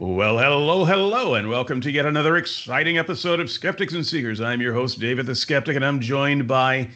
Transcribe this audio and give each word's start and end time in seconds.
Well, 0.00 0.38
hello, 0.38 0.84
hello, 0.84 1.34
and 1.34 1.48
welcome 1.48 1.80
to 1.80 1.90
yet 1.90 2.06
another 2.06 2.36
exciting 2.36 2.98
episode 2.98 3.40
of 3.40 3.50
Skeptics 3.50 3.94
and 3.94 4.06
Seekers. 4.06 4.40
I'm 4.40 4.60
your 4.60 4.72
host, 4.72 5.00
David 5.00 5.26
the 5.26 5.34
Skeptic, 5.34 5.74
and 5.74 5.84
I'm 5.84 5.98
joined 5.98 6.46
by 6.46 6.88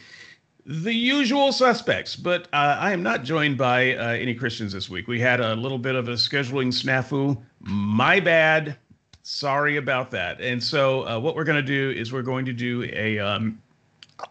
the 0.65 0.93
usual 0.93 1.51
suspects, 1.51 2.15
but 2.15 2.43
uh, 2.53 2.77
I 2.79 2.93
am 2.93 3.03
not 3.03 3.25
joined 3.25 3.57
by 3.57 3.95
uh, 3.95 4.11
any 4.11 4.33
Christians 4.33 4.71
this 4.71 4.89
week. 4.89 5.09
We 5.09 5.19
had 5.19 5.41
a 5.41 5.53
little 5.53 5.77
bit 5.77 5.95
of 5.95 6.07
a 6.07 6.13
scheduling 6.13 6.69
snafu. 6.69 7.37
My 7.59 8.21
bad. 8.21 8.77
Sorry 9.23 9.75
about 9.75 10.09
that. 10.11 10.39
And 10.39 10.63
so, 10.63 11.05
uh, 11.05 11.19
what 11.19 11.35
we're 11.35 11.43
going 11.43 11.57
to 11.57 11.61
do 11.61 11.91
is 11.91 12.13
we're 12.13 12.21
going 12.21 12.45
to 12.45 12.53
do 12.53 12.89
a 12.93 13.19
um, 13.19 13.61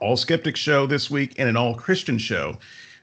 all 0.00 0.16
skeptic 0.16 0.56
show 0.56 0.86
this 0.86 1.10
week 1.10 1.34
and 1.36 1.46
an 1.46 1.58
all 1.58 1.74
Christian 1.74 2.16
show 2.16 2.56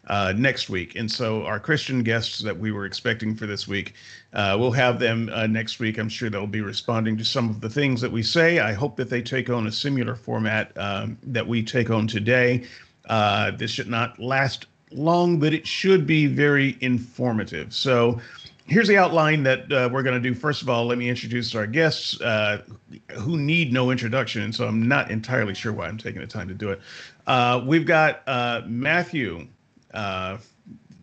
uh, 0.10 0.34
next 0.36 0.70
week. 0.70 0.96
And 0.96 1.10
so 1.10 1.44
our 1.46 1.60
Christian 1.60 2.04
guests 2.04 2.40
that 2.40 2.58
we 2.58 2.72
were 2.72 2.86
expecting 2.86 3.36
for 3.36 3.46
this 3.46 3.68
week, 3.68 3.94
uh, 4.34 4.58
we'll 4.60 4.72
have 4.72 5.00
them 5.00 5.30
uh, 5.32 5.48
next 5.48 5.80
week. 5.80 5.98
I'm 5.98 6.10
sure 6.10 6.30
they'll 6.30 6.48
be 6.48 6.62
responding 6.62 7.18
to 7.18 7.24
some 7.26 7.50
of 7.50 7.62
the 7.62 7.70
things 7.70 8.02
that 8.02 8.12
we 8.12 8.24
say. 8.24 8.60
I 8.60 8.74
hope 8.74 8.98
that 8.98 9.10
they 9.10 9.22
take 9.22 9.50
on 9.50 9.68
a 9.68 9.72
similar 9.72 10.16
format 10.16 10.72
um, 10.78 11.18
that 11.24 11.48
we 11.48 11.64
take 11.64 11.90
on 11.90 12.08
today. 12.08 12.66
Uh, 13.08 13.52
this 13.52 13.72
should 13.72 13.88
not 13.88 14.20
last 14.20 14.66
long, 14.92 15.40
but 15.40 15.54
it 15.54 15.68
should 15.68 16.08
be 16.08 16.26
very 16.26 16.78
informative. 16.82 17.74
So 17.74 18.20
here's 18.66 18.88
the 18.88 18.98
outline 18.98 19.44
that 19.44 19.72
uh, 19.72 19.90
we're 19.92 20.04
going 20.04 20.22
to 20.22 20.30
do. 20.30 20.34
First 20.34 20.62
of 20.62 20.70
all, 20.70 20.86
let 20.86 20.98
me 20.98 21.10
introduce 21.10 21.54
our 21.54 21.68
guests 21.68 22.20
uh, 22.22 22.62
who 23.18 23.38
need 23.38 23.74
no 23.74 23.92
introduction. 23.92 24.52
So 24.54 24.68
I'm 24.68 24.88
not 24.88 25.12
entirely 25.12 25.54
sure 25.54 25.74
why 25.74 25.88
I'm 25.88 25.98
taking 25.98 26.22
the 26.22 26.28
time 26.28 26.48
to 26.48 26.54
do 26.54 26.72
it. 26.72 26.82
Uh, 27.28 27.62
we've 27.66 27.86
got 27.86 28.22
uh, 28.28 28.62
Matthew 28.66 29.48
uh, 29.94 30.38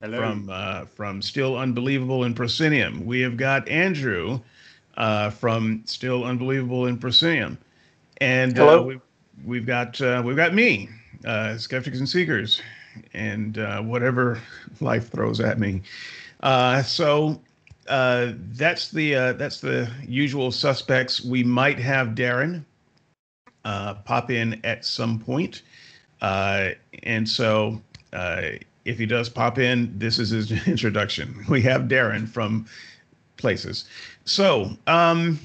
from 0.01 0.49
uh, 0.51 0.85
from 0.87 1.23
Still 1.23 1.57
Unbelievable 1.57 2.25
in 2.25 2.35
Proscenium. 2.35 3.05
We 3.05 3.21
have 3.21 3.37
got 3.37 3.69
Andrew 3.69 4.41
uh, 4.97 5.31
from 5.31 5.83
Still 5.87 6.25
Unbelievable 6.25 6.87
in 6.87 6.99
Proscenium, 6.99 7.59
and 8.19 8.59
uh, 8.59 8.83
we've, 8.87 9.01
we've 9.45 9.67
got 9.67 10.01
uh, 10.01 10.23
we've 10.25 10.37
got 10.37 10.55
me, 10.55 10.89
uh, 11.25 11.57
Skeptics 11.57 11.99
and 11.99 12.09
Seekers, 12.09 12.61
and 13.15 13.57
whatever 13.89 14.41
life 14.81 15.11
throws 15.11 15.41
at 15.41 15.59
me. 15.59 15.83
so 16.85 17.41
that's 17.87 18.91
the 18.91 19.13
that's 19.39 19.61
the 19.61 19.91
usual 20.07 20.53
suspects. 20.53 21.25
We 21.25 21.43
might 21.43 21.79
have 21.79 22.09
Darren 22.09 22.65
pop 23.65 24.31
in 24.31 24.61
at 24.65 24.85
some 24.85 25.19
point. 25.19 25.63
and 26.21 27.29
so 27.29 27.81
if 28.87 28.99
he 28.99 29.07
does 29.07 29.29
pop 29.29 29.59
in, 29.59 29.93
this 29.99 30.19
is 30.19 30.31
his 30.31 30.51
introduction. 30.67 31.45
We 31.49 31.63
have 31.63 31.83
Darren 31.83 32.29
from 32.29 32.67
Places. 33.37 33.85
So, 34.25 34.71
um, 34.87 35.39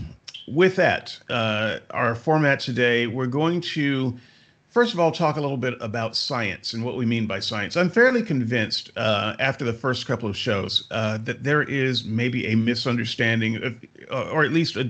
with 0.48 0.76
that, 0.78 1.18
uh, 1.30 1.80
our 1.92 2.16
format 2.16 2.60
today, 2.60 3.08
we're 3.08 3.28
going 3.28 3.62
to 3.62 4.18
first 4.72 4.94
of 4.94 5.00
all 5.00 5.12
talk 5.12 5.36
a 5.36 5.42
little 5.42 5.58
bit 5.58 5.76
about 5.82 6.16
science 6.16 6.74
and 6.74 6.84
what 6.84 6.96
we 6.96 7.06
mean 7.06 7.28
by 7.28 7.40
science. 7.40 7.76
I'm 7.76 7.90
fairly 7.90 8.24
convinced 8.24 8.90
uh, 8.96 9.36
after 9.40 9.66
the 9.66 9.74
first 9.74 10.08
couple 10.08 10.30
of 10.30 10.36
shows 10.36 10.88
uh, 10.92 11.18
that 11.20 11.44
there 11.44 11.64
is 11.64 12.06
maybe 12.06 12.48
a 12.48 12.56
misunderstanding, 12.56 13.62
of, 13.64 13.76
uh, 14.10 14.30
or 14.32 14.44
at 14.44 14.52
least 14.52 14.78
a, 14.78 14.90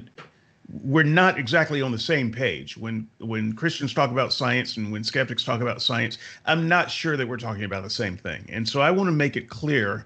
we're 0.83 1.03
not 1.03 1.37
exactly 1.37 1.81
on 1.81 1.91
the 1.91 1.99
same 1.99 2.31
page 2.31 2.77
when 2.77 3.07
when 3.19 3.53
Christians 3.53 3.93
talk 3.93 4.11
about 4.11 4.31
science 4.31 4.77
and 4.77 4.91
when 4.91 5.03
skeptics 5.03 5.43
talk 5.43 5.61
about 5.61 5.81
science. 5.81 6.17
I'm 6.45 6.67
not 6.67 6.89
sure 6.89 7.17
that 7.17 7.27
we're 7.27 7.37
talking 7.37 7.63
about 7.63 7.83
the 7.83 7.89
same 7.89 8.17
thing, 8.17 8.45
and 8.49 8.67
so 8.67 8.81
I 8.81 8.91
want 8.91 9.07
to 9.07 9.11
make 9.11 9.35
it 9.35 9.49
clear 9.49 10.05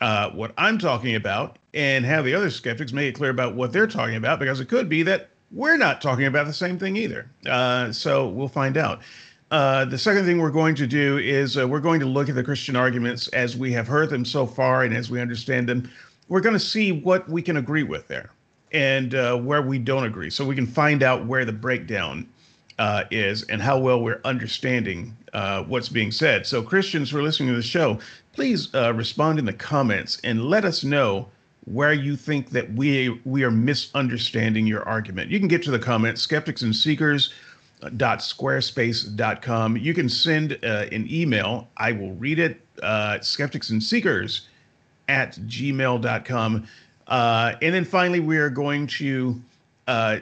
uh, 0.00 0.30
what 0.30 0.52
I'm 0.58 0.78
talking 0.78 1.14
about 1.14 1.58
and 1.74 2.04
have 2.04 2.24
the 2.24 2.34
other 2.34 2.50
skeptics 2.50 2.92
make 2.92 3.08
it 3.08 3.14
clear 3.14 3.30
about 3.30 3.54
what 3.54 3.72
they're 3.72 3.86
talking 3.86 4.16
about 4.16 4.38
because 4.38 4.60
it 4.60 4.68
could 4.68 4.88
be 4.88 5.02
that 5.04 5.30
we're 5.52 5.76
not 5.76 6.00
talking 6.00 6.26
about 6.26 6.46
the 6.46 6.52
same 6.52 6.78
thing 6.78 6.96
either. 6.96 7.30
Uh, 7.46 7.92
so 7.92 8.28
we'll 8.28 8.48
find 8.48 8.76
out. 8.76 9.00
Uh, 9.50 9.84
the 9.84 9.98
second 9.98 10.24
thing 10.24 10.38
we're 10.38 10.50
going 10.50 10.74
to 10.74 10.86
do 10.86 11.18
is 11.18 11.58
uh, 11.58 11.68
we're 11.68 11.78
going 11.78 12.00
to 12.00 12.06
look 12.06 12.30
at 12.30 12.34
the 12.34 12.42
Christian 12.42 12.74
arguments 12.74 13.28
as 13.28 13.54
we 13.54 13.70
have 13.72 13.86
heard 13.86 14.08
them 14.08 14.24
so 14.24 14.46
far 14.46 14.84
and 14.84 14.96
as 14.96 15.10
we 15.10 15.20
understand 15.20 15.68
them. 15.68 15.90
We're 16.28 16.40
going 16.40 16.54
to 16.54 16.60
see 16.60 16.90
what 16.90 17.28
we 17.28 17.42
can 17.42 17.58
agree 17.58 17.82
with 17.82 18.08
there 18.08 18.30
and 18.72 19.14
uh, 19.14 19.36
where 19.36 19.62
we 19.62 19.78
don't 19.78 20.04
agree, 20.04 20.30
so 20.30 20.44
we 20.44 20.54
can 20.54 20.66
find 20.66 21.02
out 21.02 21.26
where 21.26 21.44
the 21.44 21.52
breakdown 21.52 22.28
uh, 22.78 23.04
is 23.10 23.42
and 23.44 23.60
how 23.60 23.78
well 23.78 24.00
we're 24.00 24.20
understanding 24.24 25.16
uh, 25.32 25.62
what's 25.64 25.88
being 25.88 26.10
said. 26.10 26.46
So, 26.46 26.62
Christians 26.62 27.10
who 27.10 27.18
are 27.18 27.22
listening 27.22 27.50
to 27.50 27.56
the 27.56 27.62
show, 27.62 27.98
please 28.32 28.74
uh, 28.74 28.92
respond 28.94 29.38
in 29.38 29.44
the 29.44 29.52
comments 29.52 30.20
and 30.24 30.46
let 30.46 30.64
us 30.64 30.84
know 30.84 31.28
where 31.64 31.92
you 31.92 32.16
think 32.16 32.50
that 32.50 32.72
we 32.72 33.20
we 33.24 33.44
are 33.44 33.50
misunderstanding 33.50 34.66
your 34.66 34.82
argument. 34.88 35.30
You 35.30 35.38
can 35.38 35.48
get 35.48 35.62
to 35.64 35.70
the 35.70 35.78
comments, 35.78 36.22
skeptics 36.22 36.62
and 36.62 36.74
seekers 36.74 37.32
squarespace.com 37.82 39.76
you 39.76 39.92
can 39.94 40.08
send 40.08 40.58
uh, 40.62 40.86
an 40.92 41.06
email 41.10 41.68
i 41.76 41.90
will 41.92 42.12
read 42.14 42.38
it 42.38 42.60
uh, 42.82 43.18
skeptics 43.20 43.70
and 43.70 43.82
seekers 43.82 44.48
at 45.08 45.32
gmail.com 45.40 46.66
uh, 47.08 47.54
and 47.62 47.74
then 47.74 47.84
finally, 47.84 48.20
we 48.20 48.38
are 48.38 48.50
going 48.50 48.86
to 48.86 49.40
uh, 49.86 50.18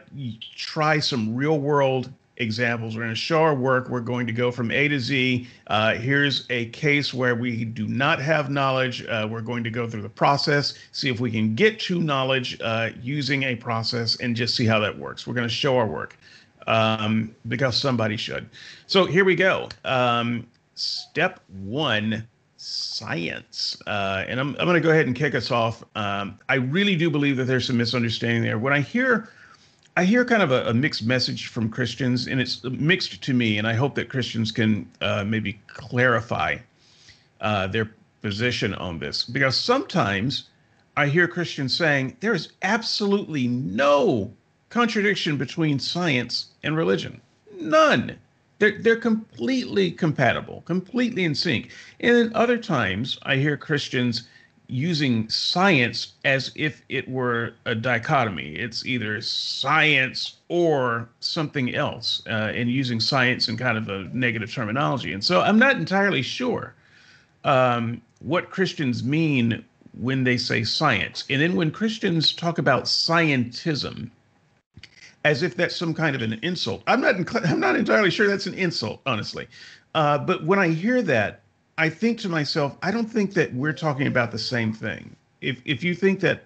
try 0.56 0.98
some 0.98 1.34
real 1.34 1.58
world 1.58 2.10
examples. 2.40 2.96
We're 2.96 3.02
going 3.02 3.14
to 3.14 3.20
show 3.20 3.42
our 3.42 3.54
work. 3.54 3.88
We're 3.88 4.00
going 4.00 4.26
to 4.26 4.32
go 4.32 4.50
from 4.50 4.70
A 4.70 4.88
to 4.88 4.98
Z. 4.98 5.46
Uh, 5.66 5.94
here's 5.94 6.46
a 6.50 6.66
case 6.66 7.12
where 7.12 7.34
we 7.34 7.64
do 7.64 7.86
not 7.86 8.20
have 8.20 8.50
knowledge. 8.50 9.04
Uh, 9.06 9.28
we're 9.30 9.42
going 9.42 9.62
to 9.62 9.70
go 9.70 9.88
through 9.88 10.02
the 10.02 10.08
process, 10.08 10.74
see 10.92 11.10
if 11.10 11.20
we 11.20 11.30
can 11.30 11.54
get 11.54 11.78
to 11.80 12.00
knowledge 12.00 12.58
uh, 12.62 12.90
using 13.02 13.44
a 13.44 13.54
process, 13.54 14.16
and 14.16 14.34
just 14.34 14.56
see 14.56 14.66
how 14.66 14.80
that 14.80 14.98
works. 14.98 15.26
We're 15.26 15.34
going 15.34 15.48
to 15.48 15.54
show 15.54 15.76
our 15.76 15.86
work 15.86 16.16
um, 16.66 17.34
because 17.48 17.76
somebody 17.76 18.16
should. 18.16 18.48
So 18.86 19.04
here 19.04 19.24
we 19.24 19.36
go. 19.36 19.68
Um, 19.84 20.46
step 20.74 21.40
one 21.62 22.26
science. 22.60 23.80
Uh, 23.86 24.24
and 24.28 24.38
I'm, 24.38 24.48
I'm 24.58 24.66
going 24.66 24.74
to 24.74 24.80
go 24.80 24.90
ahead 24.90 25.06
and 25.06 25.16
kick 25.16 25.34
us 25.34 25.50
off. 25.50 25.82
Um, 25.94 26.38
I 26.50 26.56
really 26.56 26.94
do 26.94 27.08
believe 27.08 27.38
that 27.38 27.44
there's 27.44 27.66
some 27.66 27.78
misunderstanding 27.78 28.42
there. 28.42 28.58
When 28.58 28.74
I 28.74 28.80
hear, 28.80 29.30
I 29.96 30.04
hear 30.04 30.26
kind 30.26 30.42
of 30.42 30.52
a, 30.52 30.68
a, 30.68 30.74
mixed 30.74 31.02
message 31.04 31.46
from 31.46 31.70
Christians, 31.70 32.26
and 32.26 32.38
it's 32.38 32.62
mixed 32.64 33.22
to 33.22 33.32
me. 33.32 33.56
And 33.56 33.66
I 33.66 33.72
hope 33.72 33.94
that 33.94 34.10
Christians 34.10 34.52
can 34.52 34.86
uh, 35.00 35.24
maybe 35.24 35.58
clarify 35.68 36.58
uh, 37.40 37.66
their 37.68 37.90
position 38.20 38.74
on 38.74 38.98
this, 38.98 39.24
because 39.24 39.56
sometimes 39.56 40.50
I 40.98 41.06
hear 41.06 41.26
Christians 41.26 41.74
saying 41.74 42.18
there 42.20 42.34
is 42.34 42.52
absolutely 42.60 43.48
no 43.48 44.30
contradiction 44.68 45.38
between 45.38 45.78
science 45.78 46.48
and 46.62 46.76
religion, 46.76 47.22
none. 47.58 48.18
They're 48.60 48.78
they're 48.78 48.96
completely 48.96 49.90
compatible, 49.90 50.62
completely 50.66 51.24
in 51.24 51.34
sync. 51.34 51.70
And 51.98 52.14
then 52.14 52.32
other 52.34 52.58
times 52.58 53.18
I 53.22 53.36
hear 53.36 53.56
Christians 53.56 54.28
using 54.68 55.28
science 55.28 56.12
as 56.24 56.52
if 56.54 56.82
it 56.88 57.08
were 57.08 57.54
a 57.64 57.74
dichotomy. 57.74 58.54
It's 58.54 58.86
either 58.86 59.20
science 59.20 60.36
or 60.48 61.08
something 61.18 61.74
else, 61.74 62.22
uh, 62.28 62.52
and 62.54 62.70
using 62.70 63.00
science 63.00 63.48
in 63.48 63.56
kind 63.56 63.76
of 63.76 63.88
a 63.88 64.04
negative 64.12 64.52
terminology. 64.52 65.12
And 65.12 65.24
so 65.24 65.40
I'm 65.40 65.58
not 65.58 65.76
entirely 65.76 66.22
sure 66.22 66.74
um, 67.44 68.00
what 68.20 68.50
Christians 68.50 69.02
mean 69.02 69.64
when 69.98 70.22
they 70.22 70.36
say 70.36 70.62
science. 70.64 71.24
And 71.28 71.40
then 71.42 71.56
when 71.56 71.70
Christians 71.70 72.32
talk 72.32 72.58
about 72.58 72.84
scientism, 72.84 74.10
as 75.24 75.42
if 75.42 75.56
that's 75.56 75.76
some 75.76 75.94
kind 75.94 76.16
of 76.16 76.22
an 76.22 76.38
insult. 76.42 76.82
I'm 76.86 77.00
not 77.00 77.16
I'm 77.46 77.60
not 77.60 77.76
entirely 77.76 78.10
sure 78.10 78.26
that's 78.28 78.46
an 78.46 78.54
insult, 78.54 79.00
honestly. 79.06 79.46
Uh, 79.94 80.18
but 80.18 80.44
when 80.44 80.58
I 80.58 80.68
hear 80.68 81.02
that, 81.02 81.40
I 81.78 81.88
think 81.88 82.18
to 82.20 82.28
myself, 82.28 82.76
I 82.82 82.90
don't 82.90 83.10
think 83.10 83.34
that 83.34 83.52
we're 83.54 83.72
talking 83.72 84.06
about 84.06 84.30
the 84.30 84.38
same 84.38 84.72
thing. 84.72 85.14
If 85.40 85.60
if 85.64 85.82
you 85.82 85.94
think 85.94 86.20
that 86.20 86.44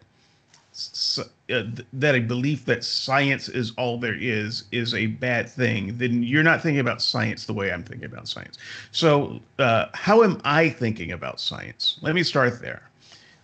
uh, 1.51 1.63
that 1.93 2.15
a 2.17 2.21
belief 2.21 2.65
that 2.65 2.83
science 2.83 3.49
is 3.49 3.73
all 3.77 3.99
there 3.99 4.17
is 4.19 4.65
is 4.73 4.95
a 4.95 5.07
bad 5.07 5.49
thing, 5.49 5.97
then 5.99 6.23
you're 6.23 6.43
not 6.43 6.63
thinking 6.63 6.81
about 6.81 7.01
science 7.01 7.47
the 7.47 7.53
way 7.53 7.71
I'm 7.71 7.85
thinking 7.85 8.07
about 8.07 8.29
science. 8.29 8.59
So, 8.91 9.41
uh, 9.59 9.87
how 9.95 10.23
am 10.25 10.41
I 10.45 10.69
thinking 10.69 11.13
about 11.13 11.39
science? 11.39 11.99
Let 12.03 12.15
me 12.15 12.23
start 12.23 12.61
there, 12.61 12.83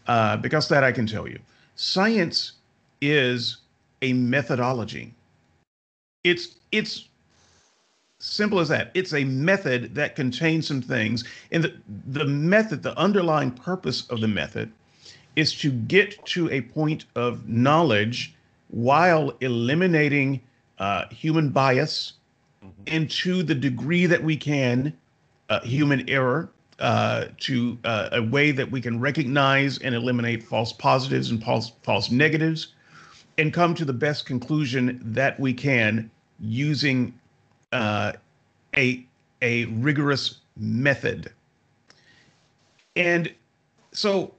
uh, 0.08 0.38
because 0.38 0.69
that 0.69 0.82
I 0.82 0.93
can 0.93 1.06
tell 1.06 1.28
you. 1.28 1.38
Science 1.76 2.52
is 3.00 3.58
a 4.02 4.12
methodology 4.12 5.14
it's 6.25 6.56
it's 6.72 7.08
simple 8.19 8.61
as 8.61 8.69
that. 8.69 8.90
It's 8.94 9.14
a 9.14 9.25
method 9.25 9.94
that 9.94 10.14
contains 10.17 10.69
some 10.69 10.82
things, 10.82 11.25
and 11.50 11.64
the 11.64 11.75
the 12.06 12.25
method, 12.25 12.82
the 12.82 12.96
underlying 12.99 13.50
purpose 13.50 14.06
of 14.08 14.20
the 14.20 14.28
method, 14.28 14.70
is 15.37 15.55
to 15.61 15.70
get 15.70 16.25
to 16.26 16.50
a 16.50 16.61
point 16.61 17.06
of 17.17 17.49
knowledge 17.49 18.34
while 18.69 19.32
eliminating 19.40 20.40
uh, 20.78 21.06
human 21.11 21.50
bias 21.50 22.14
mm-hmm. 22.64 22.82
and 22.87 23.11
to 23.11 23.43
the 23.43 23.55
degree 23.55 24.06
that 24.06 24.22
we 24.22 24.37
can, 24.37 24.93
uh, 25.49 25.61
human 25.61 26.08
error, 26.08 26.50
uh, 26.78 27.26
to 27.38 27.76
uh, 27.84 28.08
a 28.12 28.22
way 28.22 28.52
that 28.52 28.70
we 28.70 28.81
can 28.81 29.00
recognize 29.00 29.78
and 29.78 29.94
eliminate 29.94 30.43
false 30.43 30.72
positives 30.72 31.31
and 31.31 31.43
false 31.43 31.72
false 31.82 32.11
negatives 32.11 32.69
and 33.40 33.54
come 33.54 33.75
to 33.75 33.87
the 33.87 33.92
best 33.92 34.26
conclusion 34.26 35.00
that 35.02 35.40
we 35.40 35.54
can 35.54 36.10
using 36.40 37.19
uh, 37.72 38.12
a 38.76 39.04
a 39.40 39.64
rigorous 39.64 40.40
method. 40.58 41.32
And 42.96 43.32
so, 43.92 44.34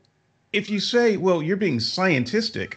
if 0.53 0.69
you 0.69 0.79
say, 0.79 1.17
"Well, 1.17 1.41
you're 1.41 1.57
being 1.57 1.79
scientistic," 1.79 2.75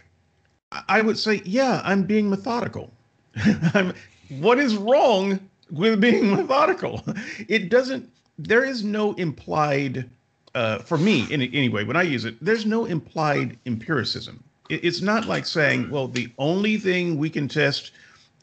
I 0.88 1.02
would 1.02 1.18
say, 1.18 1.42
"Yeah, 1.44 1.82
I'm 1.84 2.04
being 2.04 2.30
methodical." 2.30 2.90
what 4.38 4.58
is 4.58 4.76
wrong 4.76 5.38
with 5.70 6.00
being 6.00 6.30
methodical? 6.36 7.04
It 7.48 7.68
doesn't. 7.68 8.08
There 8.38 8.64
is 8.64 8.82
no 8.82 9.12
implied, 9.14 10.08
uh, 10.54 10.78
for 10.78 10.96
me, 10.96 11.26
in, 11.30 11.42
anyway, 11.42 11.84
when 11.84 11.96
I 11.96 12.02
use 12.02 12.24
it, 12.24 12.36
there's 12.40 12.64
no 12.64 12.86
implied 12.86 13.58
empiricism 13.66 14.42
it's 14.68 15.00
not 15.02 15.26
like 15.26 15.46
saying, 15.46 15.90
well, 15.90 16.08
the 16.08 16.32
only 16.38 16.76
thing 16.76 17.18
we 17.18 17.30
can 17.30 17.48
test 17.48 17.92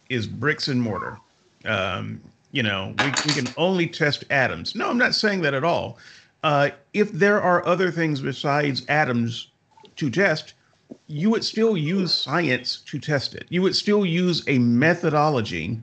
is 0.09 0.27
bricks 0.27 0.67
and 0.67 0.81
mortar. 0.81 1.17
Um, 1.65 2.21
you 2.51 2.63
know, 2.63 2.93
we, 2.97 3.19
we 3.23 3.33
can 3.33 3.53
only 3.57 3.87
test 3.87 4.25
atoms. 4.29 4.75
No, 4.75 4.89
I'm 4.89 4.97
not 4.97 5.15
saying 5.15 5.41
that 5.41 5.53
at 5.53 5.63
all. 5.63 5.97
Uh, 6.43 6.71
if 6.93 7.11
there 7.11 7.41
are 7.41 7.65
other 7.65 7.91
things 7.91 8.21
besides 8.21 8.85
atoms 8.87 9.49
to 9.95 10.09
test, 10.09 10.53
you 11.07 11.29
would 11.29 11.43
still 11.43 11.77
use 11.77 12.13
science 12.13 12.81
to 12.85 12.99
test 12.99 13.35
it. 13.35 13.45
You 13.49 13.61
would 13.61 13.75
still 13.75 14.05
use 14.05 14.43
a 14.47 14.57
methodology 14.59 15.79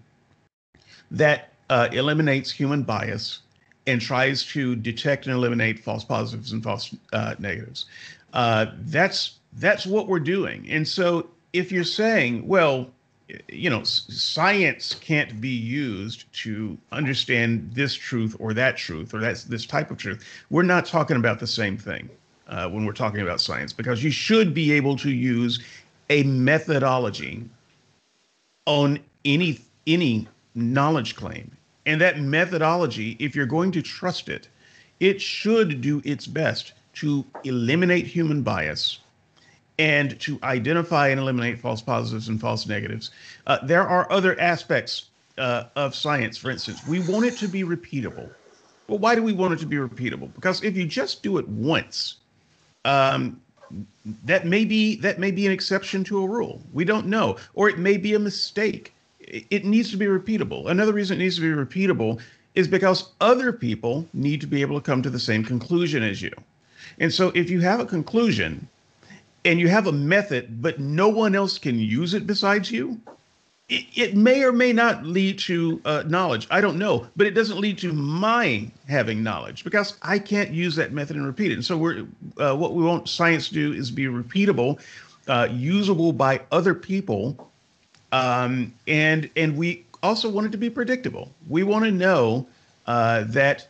that 1.11 1.55
uh, 1.71 1.89
eliminates 1.93 2.51
human 2.51 2.83
bias 2.83 3.41
and 3.87 4.01
tries 4.01 4.45
to 4.45 4.77
detect 4.77 5.27
and 5.27 5.35
eliminate 5.35 5.79
false 5.79 6.05
positives 6.05 6.53
and 6.53 6.63
false 6.63 6.95
uh, 7.13 7.35
negatives. 7.39 7.87
Uh, 8.35 8.67
that's 8.81 9.38
that's 9.55 9.87
what 9.87 10.09
we're 10.09 10.21
doing. 10.21 10.67
And 10.69 10.87
so 10.87 11.29
if 11.53 11.73
you're 11.73 11.85
saying, 11.85 12.47
well, 12.47 12.91
you 13.49 13.69
know, 13.69 13.83
science 13.83 14.95
can't 14.95 15.41
be 15.41 15.49
used 15.49 16.33
to 16.33 16.79
understand 16.93 17.71
this 17.75 17.95
truth 17.95 18.37
or 18.39 18.55
that 18.55 18.77
truth 18.77 19.13
or 19.13 19.21
that's 19.21 19.45
this 19.45 19.67
type 19.67 19.91
of 19.91 19.99
truth, 19.99 20.25
we're 20.51 20.63
not 20.63 20.87
talking 20.87 21.17
about 21.17 21.39
the 21.39 21.47
same 21.47 21.77
thing 21.77 22.09
uh, 22.49 22.69
when 22.69 22.87
we're 22.87 22.93
talking 22.93 23.21
about 23.21 23.41
science 23.41 23.73
because 23.73 24.03
you 24.03 24.11
should 24.11 24.55
be 24.55 24.73
able 24.73 24.97
to 24.97 25.11
use 25.11 25.61
a 26.11 26.23
methodology 26.23 27.45
on 28.67 28.99
any 29.25 29.61
any 29.87 30.27
knowledge 30.55 31.17
claim. 31.17 31.51
And 31.87 32.01
that 32.01 32.21
methodology, 32.21 33.17
if 33.19 33.35
you're 33.35 33.47
going 33.47 33.73
to 33.73 33.83
trust 33.83 34.29
it, 34.29 34.49
it 35.01 35.21
should 35.21 35.81
do 35.81 36.03
its 36.05 36.27
best 36.27 36.75
to 36.95 37.25
eliminate 37.45 38.07
human 38.07 38.43
bias 38.43 38.99
and 39.79 40.19
to 40.21 40.39
identify 40.43 41.09
and 41.09 41.21
eliminate 41.21 41.59
false 41.59 41.81
positives 41.81 42.29
and 42.29 42.41
false 42.41 42.67
negatives. 42.67 43.11
Uh, 43.47 43.59
there 43.65 43.87
are 43.87 44.11
other 44.11 44.39
aspects 44.41 45.07
uh, 45.39 45.65
of 45.77 45.95
science, 45.95 46.37
for 46.37 46.51
instance, 46.51 46.87
we 46.87 47.01
want 47.01 47.25
it 47.25 47.37
to 47.39 47.47
be 47.49 47.63
repeatable. 47.63 48.29
Well, 48.89 48.99
why 48.99 49.15
do 49.15 49.23
we 49.23 49.33
want 49.33 49.55
it 49.55 49.61
to 49.61 49.67
be 49.67 49.77
repeatable? 49.77 50.35
Because 50.35 50.63
if 50.65 50.77
you 50.77 50.87
just 50.87 51.23
do 51.23 51.39
it 51.39 51.49
once, 51.49 52.17
um, 52.85 53.41
that 54.25 54.47
may 54.47 54.65
be 54.65 54.97
that 54.97 55.19
may 55.19 55.31
be 55.31 55.47
an 55.47 55.53
exception 55.53 56.03
to 56.05 56.23
a 56.23 56.27
rule. 56.27 56.63
We 56.73 56.85
don't 56.85 57.07
know, 57.07 57.37
or 57.55 57.69
it 57.69 57.79
may 57.79 57.99
be 57.99 58.15
a 58.15 58.19
mistake. 58.19 58.95
It, 59.21 59.45
it 59.51 59.65
needs 59.65 59.91
to 59.91 59.97
be 59.97 60.07
repeatable. 60.07 60.71
Another 60.71 60.93
reason 60.93 61.21
it 61.21 61.25
needs 61.25 61.37
to 61.37 61.43
be 61.43 61.49
repeatable 61.49 62.21
is 62.55 62.67
because 62.67 63.11
other 63.21 63.53
people 63.53 64.07
need 64.15 64.41
to 64.41 64.47
be 64.47 64.63
able 64.63 64.81
to 64.81 64.85
come 64.85 65.03
to 65.03 65.11
the 65.11 65.19
same 65.19 65.45
conclusion 65.45 66.03
as 66.03 66.23
you. 66.23 66.33
And 66.99 67.13
so, 67.13 67.29
if 67.35 67.51
you 67.51 67.61
have 67.61 67.79
a 67.79 67.87
conclusion 67.87 68.67
and 69.45 69.61
you 69.61 69.69
have 69.69 69.87
a 69.87 69.93
method, 69.93 70.61
but 70.63 70.79
no 70.79 71.09
one 71.09 71.35
else 71.35 71.59
can 71.59 71.79
use 71.79 72.15
it 72.15 72.27
besides 72.27 72.71
you, 72.71 73.01
it, 73.69 73.85
it 73.95 74.17
may 74.17 74.43
or 74.43 74.53
may 74.53 74.73
not 74.73 75.05
lead 75.05 75.39
to 75.41 75.81
uh, 75.85 76.03
knowledge. 76.07 76.47
I 76.51 76.61
don't 76.61 76.79
know, 76.79 77.07
but 77.17 77.27
it 77.27 77.33
doesn't 77.33 77.61
lead 77.61 77.79
to 77.79 77.93
my 77.93 78.71
having 78.89 79.23
knowledge 79.23 79.65
because 79.65 79.99
I 80.03 80.19
can't 80.19 80.51
use 80.51 80.75
that 80.77 80.93
method 80.93 81.17
and 81.17 81.27
repeat 81.27 81.53
it. 81.53 81.55
And 81.55 81.65
so 81.65 81.77
we're 81.77 82.07
uh, 82.39 82.55
what 82.55 82.75
we 82.75 82.85
want 82.85 83.09
science 83.09 83.49
to 83.49 83.55
do 83.55 83.73
is 83.73 83.91
be 83.91 84.05
repeatable, 84.05 84.81
uh, 85.29 85.49
usable 85.51 86.13
by 86.13 86.41
other 86.51 86.75
people, 86.75 87.51
um, 88.13 88.73
and 88.87 89.29
and 89.37 89.57
we 89.57 89.85
also 90.03 90.29
want 90.29 90.47
it 90.47 90.53
to 90.53 90.59
be 90.59 90.71
predictable. 90.71 91.31
We 91.49 91.63
want 91.63 91.85
to 91.85 91.91
know 91.91 92.47
uh, 92.87 93.25
that 93.29 93.69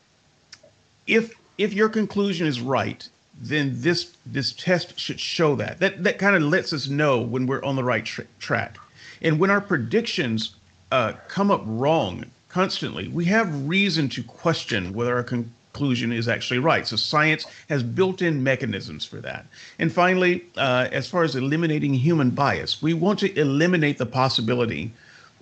if 1.07 1.35
if 1.59 1.73
your 1.73 1.89
conclusion 1.89 2.47
is 2.47 2.61
right 2.61 3.09
then 3.41 3.73
this 3.75 4.17
this 4.27 4.53
test 4.53 4.99
should 4.99 5.21
show 5.21 5.55
that. 5.57 5.79
That 5.81 6.03
that 6.05 6.19
kind 6.19 6.37
of 6.37 6.43
lets 6.43 6.73
us 6.73 6.89
know 6.89 7.21
when 7.21 7.47
we're 7.47 7.63
on 7.65 7.77
the 7.77 7.85
right 7.85 8.05
tra- 8.05 8.27
track. 8.39 8.79
And 9.23 9.39
when 9.39 9.51
our 9.51 9.61
predictions 9.61 10.57
uh, 10.93 11.13
come 11.29 11.51
up 11.51 11.63
wrong 11.65 12.25
constantly, 12.49 13.09
we 13.09 13.25
have 13.27 13.69
reason 13.69 14.09
to 14.11 14.23
question 14.23 14.93
whether 14.93 15.15
our 15.15 15.23
conclusion 15.23 16.13
is 16.13 16.29
actually 16.29 16.59
right. 16.59 16.87
So 16.87 16.97
science 16.97 17.47
has 17.69 17.83
built-in 17.83 18.43
mechanisms 18.43 19.05
for 19.05 19.21
that. 19.21 19.47
And 19.79 19.93
finally, 19.93 20.45
uh, 20.57 20.89
as 20.91 21.09
far 21.09 21.25
as 21.25 21.37
eliminating 21.37 21.95
human 21.95 22.31
bias, 22.31 22.81
we 22.81 22.95
want 22.95 23.19
to 23.21 23.39
eliminate 23.39 23.99
the 23.99 24.07
possibility 24.07 24.93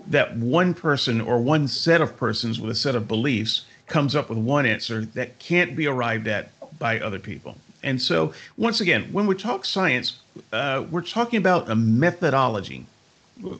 that 0.08 0.36
one 0.36 0.74
person 0.74 1.20
or 1.20 1.38
one 1.38 1.68
set 1.68 2.00
of 2.00 2.16
persons 2.16 2.60
with 2.60 2.70
a 2.70 2.74
set 2.74 2.94
of 2.94 3.08
beliefs 3.08 3.64
comes 3.86 4.14
up 4.14 4.28
with 4.28 4.38
one 4.38 4.66
answer 4.66 5.04
that 5.04 5.38
can't 5.38 5.76
be 5.76 5.86
arrived 5.86 6.28
at 6.28 6.50
by 6.78 7.00
other 7.00 7.18
people. 7.18 7.56
And 7.86 8.02
so, 8.02 8.32
once 8.56 8.80
again, 8.80 9.08
when 9.12 9.28
we 9.28 9.36
talk 9.36 9.64
science, 9.64 10.18
uh, 10.52 10.84
we're 10.90 11.02
talking 11.02 11.38
about 11.38 11.70
a 11.70 11.76
methodology. 11.76 12.84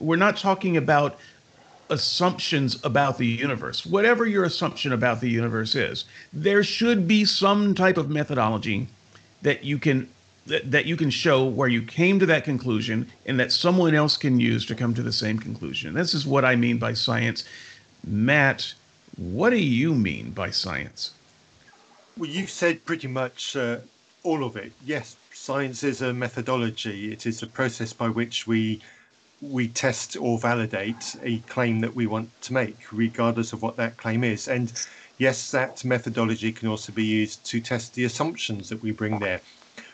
We're 0.01 0.17
not 0.17 0.37
talking 0.37 0.77
about 0.77 1.17
assumptions 1.91 2.85
about 2.85 3.19
the 3.19 3.27
universe. 3.27 3.87
Whatever 3.87 4.27
your 4.27 4.43
assumption 4.43 4.93
about 4.93 5.21
the 5.21 5.31
universe 5.31 5.77
is, 5.77 6.07
there 6.33 6.65
should 6.65 7.07
be 7.07 7.25
some 7.25 7.73
type 7.73 7.97
of 7.97 8.11
methodology 8.11 8.89
that 9.43 9.63
you 9.63 9.79
can 9.79 10.09
that, 10.47 10.73
that 10.73 10.87
you 10.87 10.97
can 10.97 11.11
show 11.11 11.45
where 11.45 11.69
you 11.69 11.83
came 11.83 12.19
to 12.19 12.27
that 12.27 12.43
conclusion 12.43 13.09
and 13.27 13.39
that 13.39 13.53
someone 13.53 13.95
else 13.95 14.17
can 14.17 14.41
use 14.41 14.67
to 14.67 14.75
come 14.75 14.93
to 14.95 15.05
the 15.05 15.13
same 15.13 15.39
conclusion. 15.39 15.95
This 15.95 16.15
is 16.15 16.27
what 16.27 16.45
I 16.45 16.57
mean 16.57 16.79
by 16.79 16.95
science. 16.95 17.45
Matt, 18.05 18.75
what 19.17 19.51
do 19.51 19.59
you 19.59 19.95
mean 19.95 20.31
by 20.31 20.51
science? 20.51 21.13
Well, 22.17 22.31
you 22.31 22.47
said 22.47 22.85
pretty 22.85 23.09
much 23.09 23.57
uh, 23.57 23.79
all 24.27 24.43
of 24.43 24.57
it. 24.57 24.73
Yes, 24.85 25.17
science 25.33 25.85
is 25.85 26.03
a 26.03 26.13
methodology. 26.13 27.13
It 27.13 27.27
is 27.27 27.43
a 27.43 27.47
process 27.47 27.93
by 27.93 28.09
which 28.09 28.47
we 28.47 28.83
we 29.41 29.69
test 29.69 30.17
or 30.19 30.39
validate 30.39 31.15
a 31.23 31.39
claim 31.41 31.79
that 31.81 31.95
we 31.95 32.07
want 32.07 32.29
to 32.41 32.53
make, 32.53 32.79
regardless 32.91 33.53
of 33.53 33.63
what 33.63 33.77
that 33.77 33.97
claim 33.99 34.25
is. 34.25 34.49
And 34.49 34.73
yes, 35.19 35.51
that 35.53 35.85
methodology 35.85 36.51
can 36.51 36.69
also 36.69 36.91
be 36.91 37.05
used 37.05 37.45
to 37.47 37.61
test 37.61 37.95
the 37.95 38.05
assumptions 38.05 38.69
that 38.71 38.83
we 38.83 38.91
bring 38.91 39.19
there. 39.21 39.41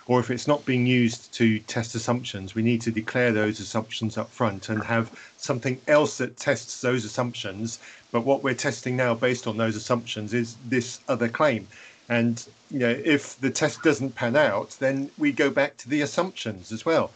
Or 0.07 0.21
if 0.21 0.31
it's 0.31 0.49
not 0.49 0.65
being 0.65 0.87
used 0.87 1.33
to 1.35 1.59
test 1.61 1.95
assumptions, 1.95 2.55
we 2.55 2.63
need 2.63 2.81
to 2.83 2.91
declare 2.91 3.33
those 3.33 3.61
assumptions 3.61 4.17
up 4.17 4.31
front 4.31 4.69
and 4.69 4.83
have 4.83 5.11
something 5.37 5.79
else 5.89 6.19
that 6.19 6.37
tests 6.37 6.81
those 6.81 7.05
assumptions. 7.05 7.81
But 8.13 8.25
what 8.25 8.43
we're 8.43 8.55
testing 8.55 8.97
now 8.97 9.15
based 9.15 9.47
on 9.47 9.57
those 9.57 9.77
assumptions 9.77 10.33
is 10.33 10.57
this 10.69 11.01
other 11.09 11.29
claim. 11.29 11.69
And 12.09 12.45
you 12.73 12.79
know, 12.79 13.01
if 13.05 13.39
the 13.39 13.51
test 13.51 13.83
doesn't 13.83 14.15
pan 14.15 14.35
out, 14.35 14.77
then 14.81 15.11
we 15.19 15.31
go 15.31 15.51
back 15.51 15.77
to 15.79 15.91
the 15.91 16.01
assumptions 16.01 16.73
as 16.73 16.87
well. 16.87 17.15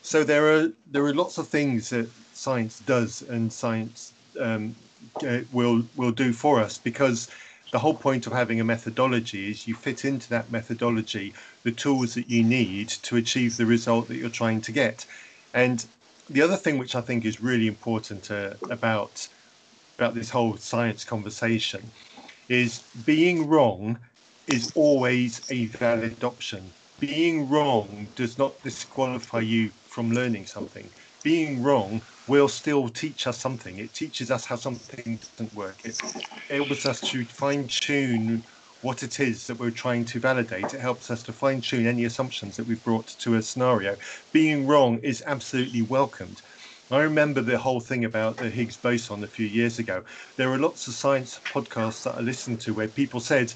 So 0.00 0.22
there 0.22 0.54
are 0.54 0.68
there 0.86 1.04
are 1.04 1.14
lots 1.14 1.38
of 1.38 1.48
things 1.48 1.90
that 1.90 2.08
science 2.32 2.78
does 2.78 3.22
and 3.22 3.52
science 3.52 4.14
um, 4.40 4.76
uh, 5.26 5.40
will 5.50 5.88
will 5.96 6.12
do 6.12 6.32
for 6.32 6.60
us 6.60 6.78
because 6.78 7.28
the 7.72 7.80
whole 7.80 7.96
point 7.96 8.28
of 8.28 8.32
having 8.32 8.60
a 8.60 8.64
methodology 8.64 9.50
is 9.50 9.66
you 9.66 9.74
fit 9.74 10.04
into 10.04 10.28
that 10.28 10.52
methodology 10.52 11.34
the 11.64 11.72
tools 11.72 12.14
that 12.14 12.30
you 12.30 12.44
need 12.44 12.88
to 12.88 13.16
achieve 13.16 13.56
the 13.56 13.66
result 13.66 14.06
that 14.08 14.16
you're 14.16 14.30
trying 14.30 14.60
to 14.60 14.72
get. 14.72 15.04
And 15.52 15.84
the 16.28 16.42
other 16.42 16.56
thing 16.56 16.78
which 16.78 16.94
I 16.94 17.00
think 17.00 17.24
is 17.24 17.40
really 17.40 17.66
important 17.66 18.30
uh, 18.30 18.54
about 18.70 19.26
about 19.98 20.14
this 20.14 20.30
whole 20.30 20.56
science 20.58 21.04
conversation 21.04 21.90
is 22.48 22.84
being 23.04 23.48
wrong 23.48 23.98
is 24.46 24.72
always 24.74 25.42
a 25.50 25.66
valid 25.68 26.24
option. 26.24 26.74
Being 27.00 27.48
wrong 27.48 28.12
does 28.14 28.38
not 28.38 28.62
disqualify 28.62 29.40
you 29.40 29.72
from 29.88 30.12
learning 30.12 30.46
something. 30.46 30.94
Being 31.22 31.62
wrong 31.62 32.02
will 32.26 32.48
still 32.48 32.88
teach 32.88 33.26
us 33.26 33.40
something. 33.40 33.78
It 33.78 33.94
teaches 33.94 34.30
us 34.30 34.46
how 34.46 34.56
something 34.56 35.20
doesn't 35.38 35.54
work. 35.54 35.82
It 35.84 36.00
helps 36.50 36.86
us 36.86 37.02
to 37.02 37.26
fine 37.26 37.68
tune 37.68 38.44
what 38.82 39.02
it 39.02 39.20
is 39.20 39.46
that 39.48 39.58
we're 39.58 39.70
trying 39.72 40.04
to 40.06 40.20
validate. 40.20 40.74
It 40.74 40.80
helps 40.80 41.10
us 41.10 41.22
to 41.24 41.32
fine 41.34 41.60
tune 41.62 41.86
any 41.86 42.04
assumptions 42.04 42.56
that 42.56 42.66
we've 42.66 42.82
brought 42.82 43.08
to 43.20 43.36
a 43.36 43.42
scenario. 43.42 43.96
Being 44.32 44.66
wrong 44.66 45.00
is 45.00 45.22
absolutely 45.26 45.82
welcomed. 45.82 46.42
I 46.90 47.00
remember 47.00 47.42
the 47.42 47.58
whole 47.58 47.80
thing 47.80 48.04
about 48.04 48.38
the 48.38 48.50
Higgs 48.50 48.76
boson 48.78 49.24
a 49.24 49.28
few 49.28 49.46
years 49.46 49.78
ago. 49.80 50.04
There 50.36 50.50
were 50.50 50.58
lots 50.58 50.86
of 50.88 50.94
science 50.94 51.40
podcasts 51.50 52.04
that 52.04 52.16
I 52.16 52.20
listened 52.20 52.60
to 52.62 52.74
where 52.74 52.88
people 52.88 53.20
said, 53.20 53.54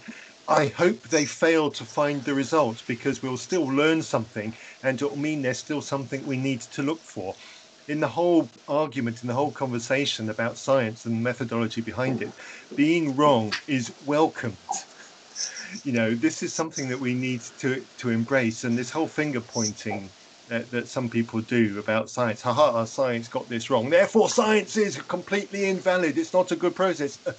I 0.49 0.69
hope 0.69 1.09
they 1.09 1.27
fail 1.27 1.71
to 1.73 1.85
find 1.85 2.25
the 2.25 2.35
result 2.35 2.85
because 2.87 3.23
we'll 3.23 3.37
still 3.39 3.65
learn 3.67 4.03
something 4.03 4.57
and 4.83 5.01
it'll 5.03 5.17
mean 5.17 5.43
there's 5.43 5.59
still 5.61 5.83
something 5.83 6.25
we 6.25 6.39
need 6.39 6.63
to 6.63 6.83
look 6.83 7.05
for. 7.05 7.35
in 7.89 8.01
the 8.01 8.09
whole 8.09 8.51
argument, 8.69 9.23
in 9.23 9.29
the 9.29 9.35
whole 9.35 9.53
conversation 9.53 10.31
about 10.31 10.59
science 10.59 11.05
and 11.05 11.23
methodology 11.23 11.81
behind 11.81 12.23
it, 12.23 12.35
being 12.75 13.15
wrong 13.17 13.53
is 13.67 13.95
welcomed. 14.01 14.59
You 15.85 15.93
know, 15.93 16.15
this 16.15 16.43
is 16.43 16.55
something 16.55 16.89
that 16.91 17.01
we 17.01 17.15
need 17.15 17.43
to 17.59 17.87
to 17.99 18.11
embrace, 18.11 18.65
and 18.65 18.79
this 18.79 18.91
whole 18.91 19.09
finger 19.09 19.41
pointing 19.41 20.15
that, 20.49 20.71
that 20.73 20.89
some 20.89 21.11
people 21.11 21.41
do 21.43 21.79
about 21.79 22.11
science. 22.11 22.43
Ha 22.43 22.53
ha! 22.53 22.85
Science 22.87 23.29
got 23.29 23.49
this 23.49 23.71
wrong. 23.71 23.91
Therefore, 23.91 24.29
science 24.31 24.77
is 24.77 25.01
completely 25.03 25.67
invalid. 25.67 26.19
It's 26.19 26.35
not 26.35 26.53
a 26.53 26.57
good 26.57 26.75
process. 26.77 27.21
Uh, 27.27 27.35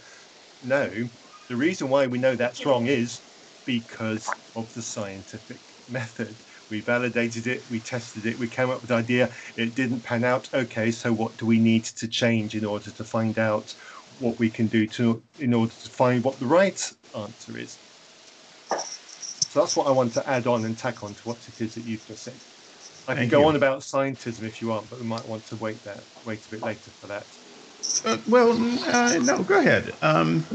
no, 0.62 1.10
the 1.48 1.56
reason 1.56 1.89
why 1.89 2.08
we 2.08 2.18
know 2.18 2.36
that's 2.36 2.66
wrong 2.66 2.88
is 2.88 3.22
because 3.66 4.30
of 4.56 4.74
the 4.74 4.82
scientific 4.82 5.75
method. 5.88 6.44
We 6.70 6.82
validated 6.82 7.48
it, 7.48 7.66
we 7.70 7.80
tested 7.80 8.25
it, 8.25 8.38
we 8.38 8.48
came 8.48 8.70
up 8.70 8.82
with 8.82 8.89
the 8.89 8.96
idea, 8.96 9.32
it 9.56 9.75
didn't 9.75 10.01
pan 10.01 10.24
out. 10.24 10.50
Okay, 10.54 10.92
so 10.92 11.13
what 11.13 11.38
do 11.38 11.46
we 11.46 11.60
need 11.60 11.86
to 11.86 12.08
change 12.08 12.56
in 12.56 12.66
order 12.66 12.92
to 12.92 13.04
find 13.04 13.39
out 13.39 13.75
what 14.20 14.39
we 14.39 14.50
can 14.50 14.68
do 14.68 14.88
to 14.88 15.22
in 15.38 15.54
order 15.54 15.75
to 15.75 15.89
find 15.89 16.24
what 16.24 16.39
the 16.39 16.48
right 16.48 16.92
answer 17.16 17.58
is? 17.58 17.80
So 18.70 19.62
that's 19.62 19.75
what 19.75 19.88
I 19.88 19.92
want 19.92 20.13
to 20.13 20.30
add 20.30 20.48
on 20.48 20.66
and 20.66 20.77
tack 20.77 21.04
on 21.04 21.13
to 21.16 21.24
what 21.24 21.48
it 21.48 21.62
is 21.62 21.75
that 21.75 21.86
you've 21.86 22.06
just 22.06 22.24
said. 22.24 22.44
I 23.08 23.16
can 23.16 23.30
go 23.30 23.42
you. 23.42 23.48
on 23.48 23.56
about 23.56 23.80
scientism 23.80 24.44
if 24.44 24.62
you 24.62 24.68
want, 24.68 24.89
but 24.89 25.00
we 25.00 25.06
might 25.06 25.25
want 25.25 25.46
to 25.46 25.56
wait 25.56 25.84
that 25.84 26.06
wait 26.25 26.46
a 26.46 26.50
bit 26.50 26.62
later 26.62 26.92
for 27.00 27.08
that. 27.08 27.38
Uh, 28.04 28.18
well, 28.27 28.51
uh, 28.88 29.18
no, 29.24 29.44
go 29.44 29.60
ahead. 29.60 29.96
Um, 30.01 30.46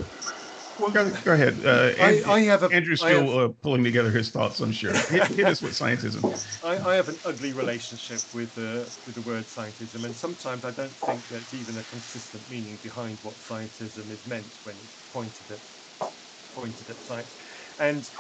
well, 0.83 0.91
go, 0.91 1.11
go 1.25 1.33
ahead. 1.33 1.65
Uh, 1.65 1.93
I, 2.01 2.23
I, 2.27 2.41
have 2.41 2.65
a, 2.65 2.67
Andrew's 2.67 3.01
still 3.01 3.27
have, 3.27 3.51
uh, 3.51 3.53
pulling 3.63 3.85
together 3.85 4.11
his 4.11 4.31
thoughts. 4.31 4.61
I'm 4.61 4.73
sure. 4.73 4.93
Hit, 4.93 5.29
hit 5.29 5.47
us 5.47 5.63
with 5.63 5.73
scientism. 5.73 6.23
I, 6.65 6.91
I, 6.91 6.95
have 6.97 7.09
an 7.09 7.19
ugly 7.25 7.53
relationship 7.53 8.21
with 8.35 8.57
uh, 8.59 8.85
with 9.07 9.15
the 9.15 9.23
word 9.23 9.47
scientism, 9.47 10.05
and 10.05 10.15
sometimes 10.15 10.65
I 10.65 10.73
don't 10.73 10.99
think 10.99 11.29
there's 11.29 11.55
even 11.55 11.79
a 11.79 11.85
consistent 11.85 12.49
meaning 12.49 12.81
behind 12.83 13.21
what 13.23 13.39
scientism 13.39 14.11
is 14.11 14.27
meant 14.27 14.59
when 14.65 14.77
it's 14.79 14.97
pointed 15.13 15.51
at 15.53 15.61
pointed 16.53 16.91
at 16.91 17.01
science. 17.05 17.37
And 17.79 18.11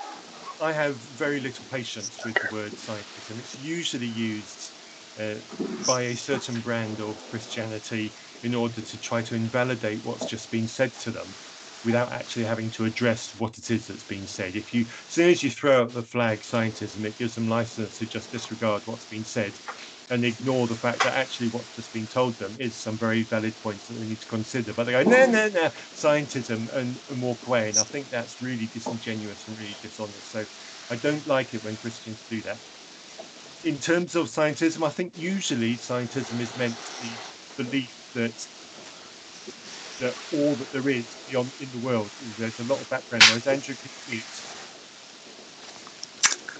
I 0.60 0.72
have 0.72 1.02
very 1.02 1.40
little 1.40 1.64
patience 1.66 2.16
with 2.24 2.34
the 2.34 2.54
word 2.54 2.72
scientism. 2.72 3.40
It's 3.40 3.58
usually 3.58 4.06
used 4.06 4.72
uh, 5.18 5.34
by 5.86 6.02
a 6.02 6.16
certain 6.16 6.60
brand 6.60 7.00
of 7.00 7.18
Christianity 7.28 8.14
in 8.44 8.54
order 8.54 8.80
to 8.80 8.98
try 8.98 9.20
to 9.22 9.34
invalidate 9.34 10.04
what's 10.04 10.26
just 10.26 10.50
been 10.50 10.68
said 10.68 10.92
to 11.00 11.10
them 11.10 11.34
without 11.82 12.12
actually 12.12 12.44
having 12.44 12.70
to 12.70 12.84
address 12.84 13.34
what 13.34 13.58
it 13.58 13.70
is 13.70 13.86
that's 13.86 14.04
being 14.04 14.26
said. 14.26 14.56
If 14.56 14.72
you, 14.72 14.86
as 14.86 15.12
soon 15.14 15.30
as 15.30 15.42
you 15.42 15.50
throw 15.50 15.82
out 15.82 15.92
the 15.92 16.02
flag 16.02 16.40
scientism, 16.40 17.06
it 17.06 17.16
gives 17.16 17.34
them 17.34 17.48
license 17.48 17.98
to 17.98 18.06
just 18.06 18.30
disregard 18.30 18.82
what's 18.86 19.06
been 19.06 19.24
said 19.24 19.58
and 20.10 20.24
ignore 20.24 20.68
the 20.68 20.76
fact 20.76 21.02
that 21.02 21.14
actually 21.14 21.48
what's 21.48 21.70
just 21.70 21.92
been 21.92 22.06
told 22.06 22.36
them 22.38 22.56
is 22.58 22.78
some 22.78 22.98
very 22.98 23.24
valid 23.24 23.58
points 23.58 23.86
that 23.88 23.94
they 23.94 24.04
need 24.04 24.20
to 24.20 24.26
consider. 24.26 24.74
But 24.74 24.84
they 24.84 24.92
go, 24.92 25.02
no, 25.02 25.26
no, 25.26 25.48
no, 25.48 25.70
scientism, 25.94 26.68
and, 26.74 27.00
and 27.08 27.22
walk 27.22 27.46
away. 27.46 27.68
And 27.68 27.78
I 27.78 27.84
think 27.84 28.10
that's 28.10 28.40
really 28.40 28.66
disingenuous 28.66 29.46
and 29.46 29.56
really 29.56 29.78
dishonest. 29.80 30.30
So 30.30 30.46
I 30.90 30.96
don't 30.96 31.26
like 31.26 31.54
it 31.54 31.62
when 31.62 31.76
Christians 31.76 32.22
do 32.22 32.42
that. 32.42 32.60
In 33.62 33.78
terms 33.78 34.16
of 34.16 34.26
scientism, 34.26 34.84
I 34.86 34.90
think 34.90 35.12
usually 35.16 35.76
scientism 35.76 36.40
is 36.40 36.56
meant 36.56 36.84
to 36.84 36.94
be 36.98 37.22
belief 37.56 38.08
that 38.14 38.48
that 40.02 40.16
all 40.32 40.56
that 40.56 40.70
there 40.72 40.88
is 40.88 41.16
beyond 41.24 41.54
in 41.60 41.70
the 41.70 41.78
world. 41.78 42.12
Is 42.20 42.36
there's 42.36 42.58
a 42.58 42.64
lot 42.64 42.80
of 42.80 42.88
background 42.88 43.24
noise. 43.30 43.46
Andrew, 43.46 43.76
can 43.76 43.90
you 43.94 44.02
mute? 44.06 44.42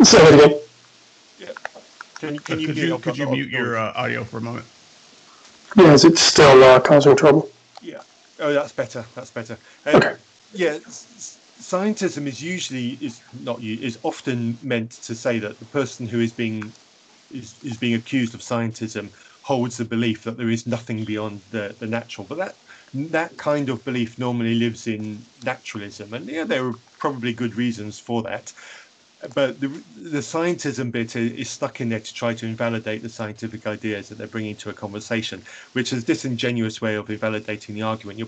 Say 0.06 0.18
it 0.22 0.34
again. 0.34 0.60
Yeah. 1.36 1.52
Can, 2.18 2.38
can 2.38 2.60
you, 2.60 2.68
could 2.68 2.76
you, 2.76 2.98
could 2.98 3.18
you 3.18 3.28
mute 3.28 3.50
your 3.50 3.76
uh, 3.76 3.92
audio 3.96 4.24
for 4.24 4.38
a 4.38 4.40
moment? 4.40 4.66
Yeah, 5.76 5.92
is 5.92 6.04
it 6.04 6.18
still 6.18 6.62
uh, 6.62 6.78
causing 6.80 7.16
trouble? 7.16 7.52
Yeah. 7.80 8.02
Oh, 8.38 8.52
that's 8.52 8.72
better. 8.72 9.04
That's 9.14 9.30
better. 9.30 9.58
Um, 9.86 9.96
okay. 9.96 10.16
Yeah, 10.52 10.78
scientism 11.58 12.26
is 12.26 12.40
usually 12.40 12.90
is 13.04 13.22
not 13.32 13.62
is 13.62 13.98
often 14.02 14.58
meant 14.62 14.92
to 15.02 15.14
say 15.14 15.38
that 15.40 15.58
the 15.58 15.66
person 15.66 16.06
who 16.06 16.20
is 16.20 16.32
being 16.32 16.72
is, 17.30 17.58
is 17.62 17.78
being 17.78 17.94
accused 17.94 18.34
of 18.34 18.40
scientism 18.40 19.12
holds 19.40 19.76
the 19.76 19.84
belief 19.84 20.22
that 20.24 20.36
there 20.36 20.50
is 20.50 20.66
nothing 20.66 21.04
beyond 21.04 21.42
the, 21.50 21.74
the 21.78 21.86
natural. 21.86 22.26
But 22.26 22.38
that 22.38 22.58
that 22.94 23.36
kind 23.36 23.68
of 23.68 23.84
belief 23.84 24.18
normally 24.18 24.54
lives 24.54 24.86
in 24.86 25.22
naturalism, 25.44 26.12
and 26.14 26.28
yeah, 26.28 26.44
there 26.44 26.66
are 26.66 26.74
probably 26.98 27.32
good 27.32 27.54
reasons 27.56 27.98
for 27.98 28.22
that 28.22 28.52
but 29.34 29.60
the, 29.60 29.68
the 29.96 30.18
scientism 30.18 30.90
bit 30.90 31.14
is 31.14 31.48
stuck 31.48 31.80
in 31.80 31.88
there 31.88 32.00
to 32.00 32.14
try 32.14 32.34
to 32.34 32.46
invalidate 32.46 33.02
the 33.02 33.08
scientific 33.08 33.66
ideas 33.66 34.08
that 34.08 34.18
they're 34.18 34.26
bringing 34.26 34.56
to 34.56 34.70
a 34.70 34.72
conversation, 34.72 35.42
which 35.74 35.92
is 35.92 36.02
a 36.02 36.06
disingenuous 36.06 36.80
way 36.80 36.96
of 36.96 37.08
invalidating 37.08 37.74
the 37.74 37.82
argument. 37.82 38.20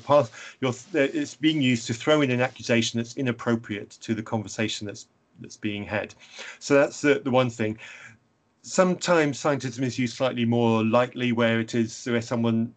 It's 0.94 1.34
being 1.34 1.62
used 1.62 1.86
to 1.88 1.94
throw 1.94 2.20
in 2.20 2.30
an 2.30 2.40
accusation 2.40 2.98
that's 2.98 3.16
inappropriate 3.16 3.90
to 4.02 4.14
the 4.14 4.22
conversation 4.22 4.86
that's 4.86 5.06
that's 5.40 5.56
being 5.56 5.82
had. 5.82 6.14
So 6.60 6.74
that's 6.74 7.00
the, 7.00 7.18
the 7.18 7.30
one 7.30 7.50
thing. 7.50 7.76
Sometimes 8.62 9.42
scientism 9.42 9.82
is 9.82 9.98
used 9.98 10.16
slightly 10.16 10.44
more 10.44 10.84
lightly, 10.84 11.32
where 11.32 11.58
it 11.58 11.74
is 11.74 12.04
where 12.06 12.22
someone 12.22 12.72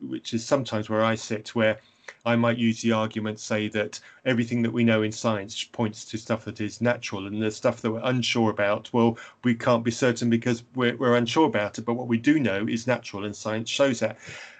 which 0.00 0.34
is 0.34 0.44
sometimes 0.44 0.88
where 0.88 1.04
I 1.04 1.14
sit, 1.14 1.54
where 1.54 1.78
I 2.24 2.36
might 2.36 2.58
use 2.58 2.82
the 2.82 2.92
argument, 2.92 3.40
say 3.40 3.68
that 3.68 3.98
everything 4.24 4.62
that 4.62 4.72
we 4.72 4.84
know 4.84 5.02
in 5.02 5.12
science 5.12 5.64
points 5.64 6.04
to 6.06 6.18
stuff 6.18 6.44
that 6.44 6.60
is 6.60 6.80
natural, 6.80 7.26
and 7.26 7.42
the 7.42 7.50
stuff 7.50 7.80
that 7.82 7.90
we're 7.90 8.00
unsure 8.04 8.50
about, 8.50 8.92
well, 8.92 9.18
we 9.44 9.54
can't 9.54 9.84
be 9.84 9.90
certain 9.90 10.30
because 10.30 10.62
we're, 10.74 10.96
we're 10.96 11.16
unsure 11.16 11.46
about 11.46 11.78
it. 11.78 11.84
But 11.84 11.94
what 11.94 12.08
we 12.08 12.18
do 12.18 12.38
know 12.38 12.66
is 12.68 12.86
natural, 12.86 13.24
and 13.24 13.34
science 13.34 13.68
shows 13.68 14.00
that. 14.00 14.18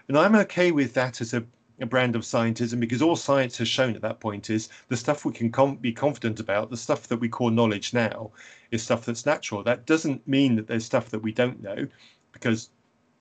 And 0.08 0.18
I'm 0.18 0.34
okay 0.36 0.72
with 0.72 0.94
that 0.94 1.20
as 1.20 1.34
a, 1.34 1.44
a 1.80 1.86
brand 1.86 2.16
of 2.16 2.22
scientism 2.22 2.80
because 2.80 3.02
all 3.02 3.16
science 3.16 3.58
has 3.58 3.68
shown 3.68 3.94
at 3.94 4.02
that 4.02 4.20
point 4.20 4.50
is 4.50 4.68
the 4.88 4.96
stuff 4.96 5.24
we 5.24 5.32
can 5.32 5.50
com- 5.50 5.76
be 5.76 5.92
confident 5.92 6.40
about, 6.40 6.70
the 6.70 6.76
stuff 6.76 7.08
that 7.08 7.18
we 7.18 7.28
call 7.28 7.50
knowledge 7.50 7.92
now, 7.92 8.30
is 8.70 8.82
stuff 8.82 9.04
that's 9.04 9.26
natural. 9.26 9.62
That 9.62 9.86
doesn't 9.86 10.26
mean 10.26 10.56
that 10.56 10.66
there's 10.66 10.84
stuff 10.84 11.10
that 11.10 11.22
we 11.22 11.32
don't 11.32 11.62
know 11.62 11.86
because 12.32 12.70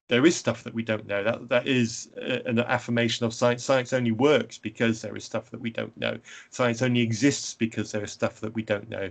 there 0.07 0.25
is 0.25 0.35
stuff 0.35 0.63
that 0.63 0.73
we 0.73 0.83
don't 0.83 1.07
know. 1.07 1.23
That 1.23 1.49
that 1.49 1.67
is 1.67 2.09
an 2.17 2.59
affirmation 2.59 3.25
of 3.25 3.33
science. 3.33 3.63
Science 3.63 3.91
only 3.93 4.11
works 4.11 4.57
because 4.57 5.01
there 5.01 5.15
is 5.15 5.23
stuff 5.23 5.49
that 5.51 5.59
we 5.59 5.71
don't 5.71 5.95
know. 5.97 6.17
Science 6.51 6.81
only 6.81 7.01
exists 7.01 7.53
because 7.55 7.91
there 7.91 8.03
is 8.03 8.11
stuff 8.11 8.39
that 8.41 8.53
we 8.53 8.61
don't 8.61 8.89
know. 8.89 9.09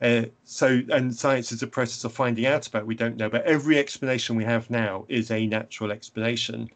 Uh, 0.00 0.22
so, 0.44 0.80
and 0.90 1.14
science 1.14 1.50
is 1.50 1.62
a 1.62 1.66
process 1.66 2.04
of 2.04 2.12
finding 2.12 2.46
out 2.46 2.66
about 2.68 2.86
we 2.86 2.94
don't 2.94 3.16
know. 3.16 3.28
But 3.28 3.44
every 3.44 3.78
explanation 3.78 4.36
we 4.36 4.44
have 4.44 4.70
now 4.70 5.04
is 5.08 5.32
a 5.32 5.46
natural 5.46 5.90
explanation. 5.90 6.70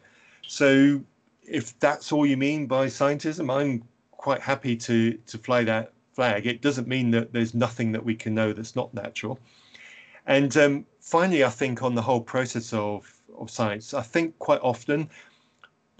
So, 0.45 1.01
if 1.47 1.77
that's 1.79 2.11
all 2.11 2.25
you 2.25 2.35
mean 2.35 2.67
by 2.67 2.87
scientism, 2.87 3.49
I'm 3.49 3.83
quite 4.11 4.41
happy 4.41 4.75
to 4.75 5.13
to 5.13 5.37
fly 5.37 5.63
that 5.63 5.93
flag. 6.11 6.45
It 6.45 6.61
doesn't 6.61 6.87
mean 6.89 7.11
that 7.11 7.31
there's 7.31 7.53
nothing 7.53 7.93
that 7.93 8.03
we 8.03 8.15
can 8.15 8.35
know 8.35 8.51
that's 8.51 8.75
not 8.75 8.93
natural. 8.93 9.39
And 10.25 10.55
um, 10.57 10.85
finally, 11.01 11.43
I 11.43 11.49
think 11.49 11.83
on 11.83 11.95
the 11.95 12.01
whole 12.01 12.21
process 12.21 12.73
of 12.73 13.12
of 13.37 13.49
science. 13.49 13.93
I 13.93 14.01
think 14.01 14.37
quite 14.39 14.61
often 14.61 15.09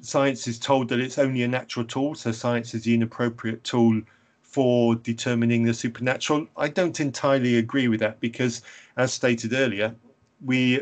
science 0.01 0.47
is 0.47 0.59
told 0.59 0.89
that 0.89 0.99
it's 0.99 1.17
only 1.17 1.43
a 1.43 1.47
natural 1.47 1.85
tool, 1.85 2.15
so 2.15 2.31
science 2.31 2.73
is 2.73 2.83
the 2.83 2.93
inappropriate 2.93 3.63
tool 3.63 4.01
for 4.41 4.95
determining 4.95 5.63
the 5.63 5.73
supernatural. 5.73 6.47
I 6.57 6.67
don't 6.67 6.99
entirely 6.99 7.57
agree 7.57 7.87
with 7.87 7.99
that 8.01 8.19
because, 8.19 8.61
as 8.97 9.13
stated 9.13 9.53
earlier, 9.53 9.95
we 10.45 10.81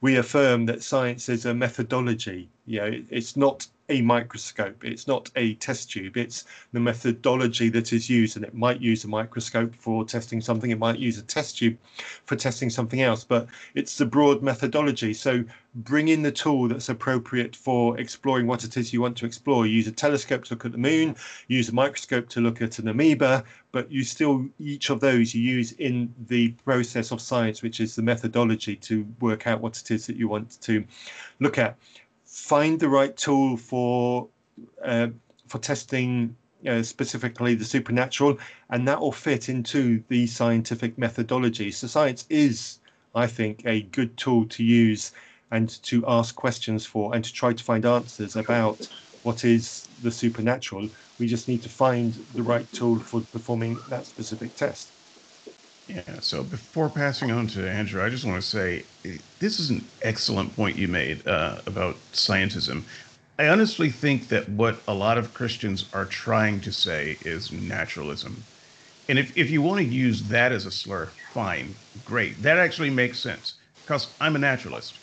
we 0.00 0.16
affirm 0.16 0.66
that 0.66 0.82
science 0.82 1.28
is 1.28 1.46
a 1.46 1.54
methodology. 1.54 2.48
You 2.66 2.80
know, 2.80 3.02
it's 3.10 3.36
not 3.36 3.66
a 3.88 4.00
microscope. 4.00 4.84
It's 4.84 5.06
not 5.06 5.30
a 5.36 5.54
test 5.56 5.90
tube. 5.90 6.16
It's 6.16 6.44
the 6.72 6.80
methodology 6.80 7.68
that 7.70 7.92
is 7.92 8.08
used, 8.08 8.36
and 8.36 8.44
it 8.44 8.54
might 8.54 8.80
use 8.80 9.04
a 9.04 9.08
microscope 9.08 9.74
for 9.74 10.04
testing 10.04 10.40
something. 10.40 10.70
It 10.70 10.78
might 10.78 10.98
use 10.98 11.18
a 11.18 11.22
test 11.22 11.58
tube 11.58 11.76
for 12.24 12.36
testing 12.36 12.70
something 12.70 13.02
else, 13.02 13.24
but 13.24 13.46
it's 13.74 13.98
the 13.98 14.06
broad 14.06 14.42
methodology. 14.42 15.12
So 15.12 15.44
bring 15.76 16.08
in 16.08 16.22
the 16.22 16.32
tool 16.32 16.68
that's 16.68 16.88
appropriate 16.88 17.54
for 17.54 17.98
exploring 17.98 18.46
what 18.46 18.64
it 18.64 18.76
is 18.76 18.92
you 18.92 19.02
want 19.02 19.16
to 19.18 19.26
explore. 19.26 19.66
Use 19.66 19.86
a 19.86 19.92
telescope 19.92 20.44
to 20.44 20.54
look 20.54 20.64
at 20.64 20.72
the 20.72 20.78
moon. 20.78 21.16
Use 21.48 21.68
a 21.68 21.74
microscope 21.74 22.28
to 22.30 22.40
look 22.40 22.62
at 22.62 22.78
an 22.78 22.88
amoeba. 22.88 23.44
But 23.72 23.90
you 23.90 24.04
still 24.04 24.46
each 24.58 24.90
of 24.90 25.00
those 25.00 25.34
you 25.34 25.42
use 25.42 25.72
in 25.72 26.14
the 26.28 26.50
process 26.64 27.10
of 27.10 27.20
science, 27.20 27.60
which 27.60 27.80
is 27.80 27.96
the 27.96 28.02
methodology 28.02 28.76
to 28.76 29.06
work 29.20 29.46
out 29.46 29.60
what 29.60 29.78
it 29.78 29.90
is 29.90 30.06
that 30.06 30.16
you 30.16 30.28
want 30.28 30.60
to 30.62 30.84
look 31.40 31.58
at 31.58 31.76
find 32.34 32.80
the 32.80 32.88
right 32.88 33.16
tool 33.16 33.56
for 33.56 34.28
uh, 34.84 35.08
for 35.46 35.58
testing 35.58 36.36
uh, 36.68 36.82
specifically 36.82 37.54
the 37.54 37.64
supernatural, 37.64 38.38
and 38.70 38.88
that 38.88 39.00
will 39.00 39.12
fit 39.12 39.48
into 39.48 40.02
the 40.08 40.26
scientific 40.26 40.98
methodology. 40.98 41.70
So 41.70 41.86
science 41.86 42.26
is, 42.30 42.80
I 43.14 43.26
think, 43.28 43.62
a 43.66 43.82
good 43.82 44.16
tool 44.16 44.46
to 44.46 44.64
use 44.64 45.12
and 45.52 45.68
to 45.84 46.04
ask 46.08 46.34
questions 46.34 46.84
for, 46.84 47.14
and 47.14 47.24
to 47.24 47.32
try 47.32 47.52
to 47.52 47.64
find 47.64 47.86
answers 47.86 48.34
about 48.34 48.88
what 49.22 49.44
is 49.44 49.88
the 50.00 50.10
supernatural. 50.10 50.88
We 51.18 51.28
just 51.28 51.46
need 51.46 51.62
to 51.62 51.68
find 51.68 52.26
the 52.34 52.42
right 52.42 52.70
tool 52.72 52.98
for 52.98 53.20
performing 53.20 53.84
that 53.86 54.06
specific 54.06 54.56
test. 54.56 54.93
Yeah. 55.86 56.20
So 56.20 56.42
before 56.42 56.88
passing 56.90 57.30
on 57.30 57.46
to 57.48 57.68
Andrew, 57.70 58.02
I 58.02 58.08
just 58.08 58.24
want 58.24 58.40
to 58.40 58.46
say 58.48 58.86
this 59.38 59.60
is 59.60 59.70
an 59.70 59.90
excellent 60.02 60.54
point 60.54 60.78
you 60.78 60.88
made 60.88 61.26
uh, 61.26 61.60
about 61.66 62.10
scientism. 62.12 62.86
I 63.38 63.48
honestly 63.48 63.90
think 63.90 64.28
that 64.28 64.48
what 64.48 64.82
a 64.88 64.94
lot 64.94 65.18
of 65.18 65.34
Christians 65.34 65.90
are 65.92 66.06
trying 66.06 66.60
to 66.62 66.72
say 66.72 67.18
is 67.22 67.52
naturalism. 67.52 68.46
And 69.08 69.18
if, 69.18 69.32
if 69.36 69.50
you 69.50 69.62
want 69.62 69.80
to 69.80 69.84
use 69.86 70.28
that 70.28 70.52
as 70.52 70.66
a 70.66 70.72
slur, 70.72 71.14
fine, 71.32 71.78
great. 72.04 72.42
That 72.42 72.58
actually 72.58 72.90
makes 72.90 73.20
sense 73.20 73.54
because 73.86 74.16
I'm 74.20 74.36
a 74.36 74.40
naturalist. 74.40 75.00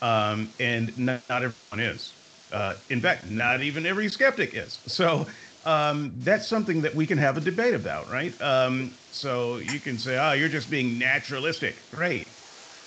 Um, 0.00 0.54
and 0.58 0.96
not, 0.98 1.24
not, 1.28 1.42
everyone 1.44 1.94
is. 1.94 2.16
Uh, 2.50 2.74
in 2.90 3.00
fact, 3.00 3.26
not 3.26 3.62
even 3.62 3.86
every 3.86 4.08
skeptic 4.08 4.50
is. 4.54 4.80
So 4.86 5.26
um, 5.64 6.14
that's 6.18 6.48
something 6.48 6.82
that 6.82 6.94
we 6.94 7.06
can 7.06 7.18
have 7.18 7.36
a 7.36 7.40
debate 7.40 7.74
about, 7.74 8.08
right? 8.10 8.40
Um, 8.40 8.98
so 9.10 9.58
you 9.58 9.80
can 9.80 9.98
say, 9.98 10.18
"Oh, 10.18 10.32
you're 10.32 10.48
just 10.48 10.70
being 10.70 10.98
naturalistic." 10.98 11.90
Great. 11.90 12.28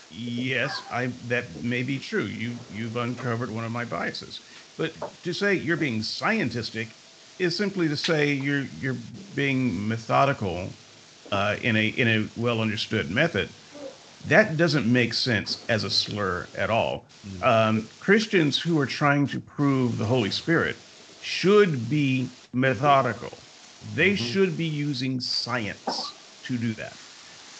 Yes, 0.10 0.84
I 0.92 1.14
that 1.24 1.62
may 1.62 1.84
be 1.84 2.00
true. 2.00 2.26
You 2.26 2.60
you've 2.70 2.96
uncovered 2.96 3.52
one 3.52 3.64
of 3.64 3.72
my 3.72 3.86
biases. 3.86 4.42
But 4.78 5.24
to 5.24 5.34
say 5.34 5.56
you're 5.56 5.78
being 5.78 6.02
scientistic 6.02 6.94
is 7.40 7.56
simply 7.58 7.88
to 7.88 7.98
say 7.98 8.32
you're 8.34 8.66
you're 8.78 8.94
being 8.94 9.88
methodical 9.88 10.74
uh, 11.32 11.58
in 11.62 11.76
a 11.76 11.88
in 11.88 12.08
a 12.08 12.30
well 12.36 12.62
understood 12.62 13.10
method. 13.10 13.54
That 14.24 14.58
doesn't 14.58 14.92
make 14.92 15.14
sense 15.14 15.66
as 15.70 15.84
a 15.84 15.90
slur 15.90 16.50
at 16.56 16.70
all. 16.70 17.08
Mm-hmm. 17.26 17.44
Um, 17.44 17.90
Christians 18.00 18.60
who 18.60 18.80
are 18.80 18.86
trying 18.86 19.28
to 19.28 19.40
prove 19.40 19.98
the 19.98 20.06
Holy 20.06 20.32
Spirit 20.32 20.78
should 21.20 21.90
be 21.90 22.32
methodical. 22.56 23.44
They 23.84 24.12
mm-hmm. 24.12 24.26
should 24.26 24.58
be 24.58 24.66
using 24.66 25.20
science 25.20 26.16
to 26.44 26.58
do 26.58 26.76
that. 26.76 26.98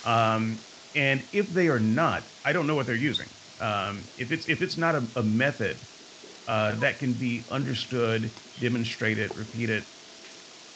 Um, 0.04 0.66
and 0.96 1.28
if 1.34 1.50
they 1.50 1.68
are 1.68 1.80
not, 1.80 2.30
I 2.46 2.54
don't 2.54 2.68
know 2.68 2.76
what 2.76 2.88
they're 2.88 2.96
using. 2.96 3.30
Um, 3.60 4.10
if 4.18 4.32
it's 4.32 4.48
if 4.48 4.62
it's 4.62 4.78
not 4.78 4.96
a, 4.96 5.08
a 5.18 5.24
method 5.24 5.88
uh, 6.48 6.76
that 6.78 7.00
can 7.00 7.14
be 7.14 7.46
understood, 7.52 8.34
demonstrated, 8.60 9.36
repeated, 9.36 9.86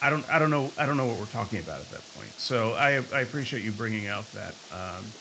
I 0.01 0.09
don't 0.09 0.25
I 0.29 0.39
don't 0.39 0.51
know 0.51 0.73
I 0.77 0.85
don't 0.85 0.97
know 0.97 1.07
what 1.07 1.17
we're 1.17 1.25
talking 1.27 1.59
about 1.59 1.81
at 1.81 1.89
that 1.91 2.13
point. 2.13 2.33
So 2.37 2.73
I 2.73 2.97
I 3.13 3.21
appreciate 3.21 3.63
you 3.63 3.73
bringing 3.73 4.07
out 4.07 4.31
that 4.33 4.57
um, 4.71 5.15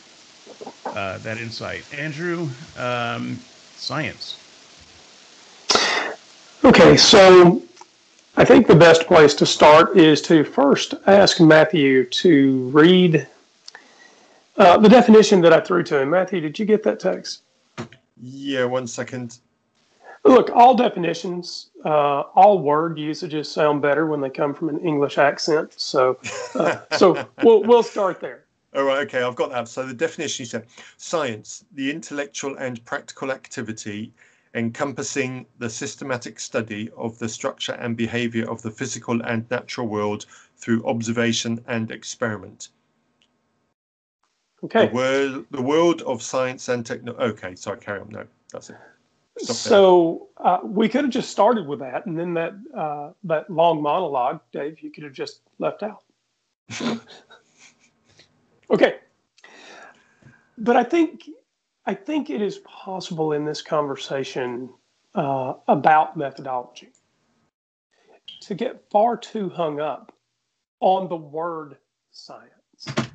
uh, 0.85 1.19
that 1.19 1.37
insight, 1.37 1.85
Andrew. 1.91 2.51
Um, 2.75 3.45
science. 3.75 4.39
Okay, 6.65 6.97
so 6.97 7.68
I 8.39 8.45
think 8.45 8.67
the 8.67 8.75
best 8.75 9.05
place 9.05 9.33
to 9.33 9.45
start 9.45 9.97
is 9.97 10.21
to 10.21 10.45
first 10.45 10.93
ask 11.07 11.41
Matthew 11.41 12.05
to 12.05 12.69
read 12.69 13.27
uh, 14.55 14.77
the 14.77 14.87
definition 14.87 15.41
that 15.41 15.51
I 15.51 15.59
threw 15.59 15.83
to 15.83 15.99
him. 15.99 16.11
Matthew, 16.11 16.39
did 16.39 16.57
you 16.57 16.65
get 16.65 16.81
that 16.83 17.01
text? 17.01 17.41
Yeah, 18.15 18.63
one 18.63 18.87
second. 18.87 19.39
Look, 20.23 20.51
all 20.51 20.73
definitions, 20.73 21.71
uh, 21.83 22.21
all 22.33 22.59
word 22.59 22.97
usages 22.97 23.51
sound 23.51 23.81
better 23.81 24.05
when 24.05 24.21
they 24.21 24.29
come 24.29 24.53
from 24.53 24.69
an 24.69 24.79
English 24.79 25.17
accent. 25.17 25.73
So, 25.75 26.17
uh, 26.55 26.77
so 26.95 27.27
we'll 27.43 27.63
we'll 27.63 27.83
start 27.83 28.21
there. 28.21 28.45
All 28.73 28.85
right, 28.85 28.99
okay, 28.99 29.21
I've 29.21 29.35
got 29.35 29.49
that. 29.51 29.67
So 29.67 29.85
the 29.85 29.93
definition 29.93 30.43
you 30.43 30.47
said, 30.47 30.65
science, 30.95 31.65
the 31.73 31.91
intellectual 31.91 32.55
and 32.55 32.83
practical 32.85 33.33
activity 33.33 34.13
encompassing 34.53 35.45
the 35.59 35.69
systematic 35.69 36.39
study 36.39 36.89
of 36.97 37.17
the 37.19 37.29
structure 37.29 37.73
and 37.73 37.95
behavior 37.95 38.49
of 38.49 38.61
the 38.61 38.71
physical 38.71 39.21
and 39.23 39.49
natural 39.51 39.87
world 39.87 40.25
through 40.57 40.83
observation 40.85 41.63
and 41.67 41.91
experiment. 41.91 42.69
Okay. 44.63 44.87
The 44.87 44.93
world, 44.93 45.45
the 45.51 45.61
world 45.61 46.01
of 46.01 46.21
science 46.21 46.67
and 46.67 46.85
technology. 46.85 47.23
Okay, 47.23 47.55
sorry, 47.55 47.79
carry 47.79 48.01
on. 48.01 48.09
No, 48.09 48.25
that's 48.51 48.69
it. 48.69 48.75
Stop 49.37 49.55
so 49.55 50.27
uh, 50.37 50.59
we 50.63 50.89
could 50.89 51.05
have 51.05 51.13
just 51.13 51.29
started 51.29 51.65
with 51.65 51.79
that, 51.79 52.05
and 52.05 52.19
then 52.19 52.33
that 52.33 52.53
uh, 52.75 53.11
that 53.23 53.49
long 53.49 53.81
monologue, 53.81 54.41
Dave, 54.51 54.81
you 54.81 54.91
could 54.91 55.05
have 55.05 55.13
just 55.13 55.41
left 55.59 55.81
out. 55.81 56.03
okay, 58.69 58.97
but 60.57 60.75
I 60.75 60.83
think 60.83 61.29
I 61.85 61.93
think 61.93 62.29
it 62.29 62.41
is 62.41 62.59
possible 62.59 63.33
in 63.33 63.45
this 63.45 63.61
conversation 63.61 64.69
uh, 65.15 65.53
about 65.67 66.17
methodology 66.17 66.89
to 68.41 68.53
get 68.53 68.89
far 68.89 69.17
too 69.17 69.49
hung 69.49 69.79
up 69.79 70.13
on 70.79 71.09
the 71.09 71.15
word 71.15 71.77
science. 72.11 73.09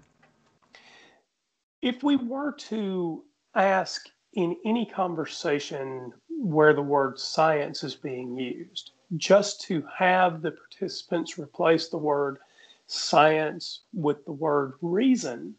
If 1.82 2.02
we 2.02 2.16
were 2.16 2.52
to 2.52 3.24
ask 3.54 4.08
in 4.32 4.56
any 4.64 4.86
conversation 4.86 6.12
where 6.28 6.74
the 6.74 6.82
word 6.82 7.18
science 7.18 7.84
is 7.84 7.94
being 7.94 8.36
used, 8.36 8.92
just 9.16 9.60
to 9.62 9.84
have 9.96 10.42
the 10.42 10.50
participants 10.50 11.38
replace 11.38 11.88
the 11.88 11.98
word 11.98 12.38
science 12.86 13.82
with 13.92 14.24
the 14.24 14.32
word 14.32 14.74
reason, 14.82 15.54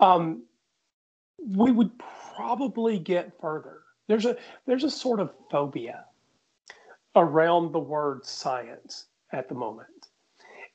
um, 0.00 0.42
we 1.48 1.72
would 1.72 1.90
probably 2.36 2.98
get 2.98 3.38
further. 3.40 3.80
There's 4.08 4.26
a 4.26 4.36
there's 4.66 4.84
a 4.84 4.90
sort 4.90 5.20
of 5.20 5.32
phobia 5.50 6.06
around 7.16 7.72
the 7.72 7.78
word 7.80 8.26
science 8.26 9.06
at 9.32 9.48
the 9.48 9.54
moment, 9.54 10.08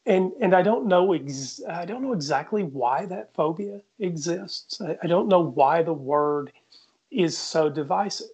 and 0.05 0.31
and 0.41 0.55
I 0.55 0.61
don't 0.61 0.87
know 0.87 1.13
ex- 1.13 1.61
I 1.69 1.85
don't 1.85 2.03
know 2.03 2.13
exactly 2.13 2.63
why 2.63 3.05
that 3.07 3.33
phobia 3.35 3.81
exists. 3.99 4.81
I, 4.81 4.97
I 5.03 5.07
don't 5.07 5.27
know 5.27 5.41
why 5.41 5.83
the 5.83 5.93
word 5.93 6.51
is 7.11 7.37
so 7.37 7.69
divisive, 7.69 8.27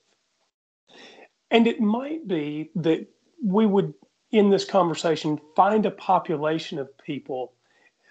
and 1.51 1.67
it 1.67 1.81
might 1.81 2.27
be 2.27 2.71
that 2.75 3.07
we 3.43 3.65
would 3.65 3.93
in 4.31 4.49
this 4.49 4.65
conversation 4.65 5.39
find 5.55 5.85
a 5.85 5.91
population 5.91 6.79
of 6.79 6.97
people 6.97 7.53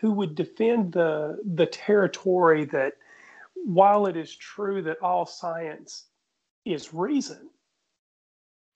who 0.01 0.13
would 0.13 0.35
defend 0.35 0.93
the 0.93 1.39
the 1.55 1.67
territory 1.67 2.65
that 2.67 2.95
while 3.65 4.07
it 4.07 4.17
is 4.17 4.37
true 4.37 4.83
that 4.83 5.03
all 5.03 5.27
science 5.27 6.07
is 6.65 6.95
reason, 6.95 7.49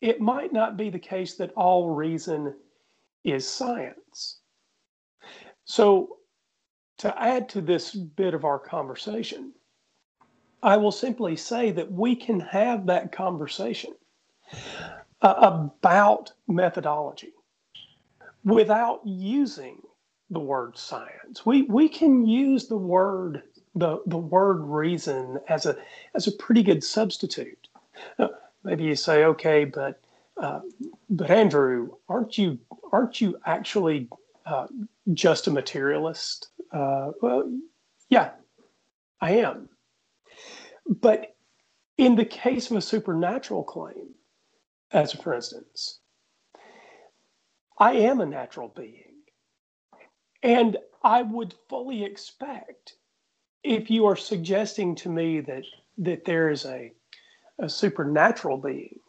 it 0.00 0.20
might 0.20 0.52
not 0.52 0.76
be 0.76 0.90
the 0.90 0.98
case 0.98 1.36
that 1.36 1.52
all 1.52 1.90
reason 1.90 2.54
is 3.24 3.48
science. 3.48 4.40
So, 5.64 6.16
to 6.98 7.22
add 7.22 7.48
to 7.50 7.60
this 7.60 7.94
bit 7.94 8.34
of 8.34 8.44
our 8.44 8.58
conversation, 8.58 9.52
I 10.62 10.76
will 10.76 10.92
simply 10.92 11.36
say 11.36 11.70
that 11.72 11.92
we 11.92 12.16
can 12.16 12.40
have 12.40 12.86
that 12.86 13.12
conversation 13.12 13.92
uh, 15.22 15.60
about 15.76 16.32
methodology 16.48 17.32
without 18.44 19.00
using 19.04 19.80
the 20.30 20.40
word 20.40 20.76
science. 20.76 21.46
We, 21.46 21.62
we 21.62 21.88
can 21.88 22.26
use 22.26 22.66
the 22.66 22.76
word 22.76 23.42
the 23.78 24.02
the 24.06 24.18
word 24.18 24.60
reason 24.60 25.38
as 25.48 25.66
a 25.66 25.76
as 26.14 26.26
a 26.26 26.32
pretty 26.32 26.62
good 26.62 26.82
substitute. 26.82 27.68
Uh, 28.18 28.28
maybe 28.64 28.84
you 28.84 28.96
say, 28.96 29.24
okay, 29.24 29.64
but 29.64 30.00
uh, 30.36 30.60
but 31.10 31.30
Andrew, 31.30 31.90
aren't 32.08 32.38
you 32.38 32.58
aren't 32.92 33.20
you 33.20 33.38
actually 33.46 34.08
uh, 34.46 34.66
just 35.14 35.46
a 35.46 35.50
materialist? 35.50 36.48
Uh, 36.72 37.12
well, 37.22 37.50
yeah, 38.08 38.30
I 39.20 39.32
am. 39.32 39.68
But 40.86 41.36
in 41.96 42.14
the 42.14 42.24
case 42.24 42.70
of 42.70 42.76
a 42.76 42.80
supernatural 42.82 43.64
claim, 43.64 44.14
as 44.92 45.12
for 45.12 45.34
instance, 45.34 45.98
I 47.78 47.92
am 47.92 48.20
a 48.20 48.26
natural 48.26 48.68
being, 48.68 49.14
and 50.42 50.76
I 51.02 51.22
would 51.22 51.54
fully 51.68 52.04
expect 52.04 52.94
if 53.68 53.90
you 53.90 54.06
are 54.06 54.16
suggesting 54.16 54.94
to 54.94 55.10
me 55.10 55.40
that 55.40 55.62
that 55.98 56.24
there 56.24 56.48
is 56.48 56.64
a 56.64 56.90
a 57.60 57.68
supernatural 57.68 58.56
being 58.56 59.00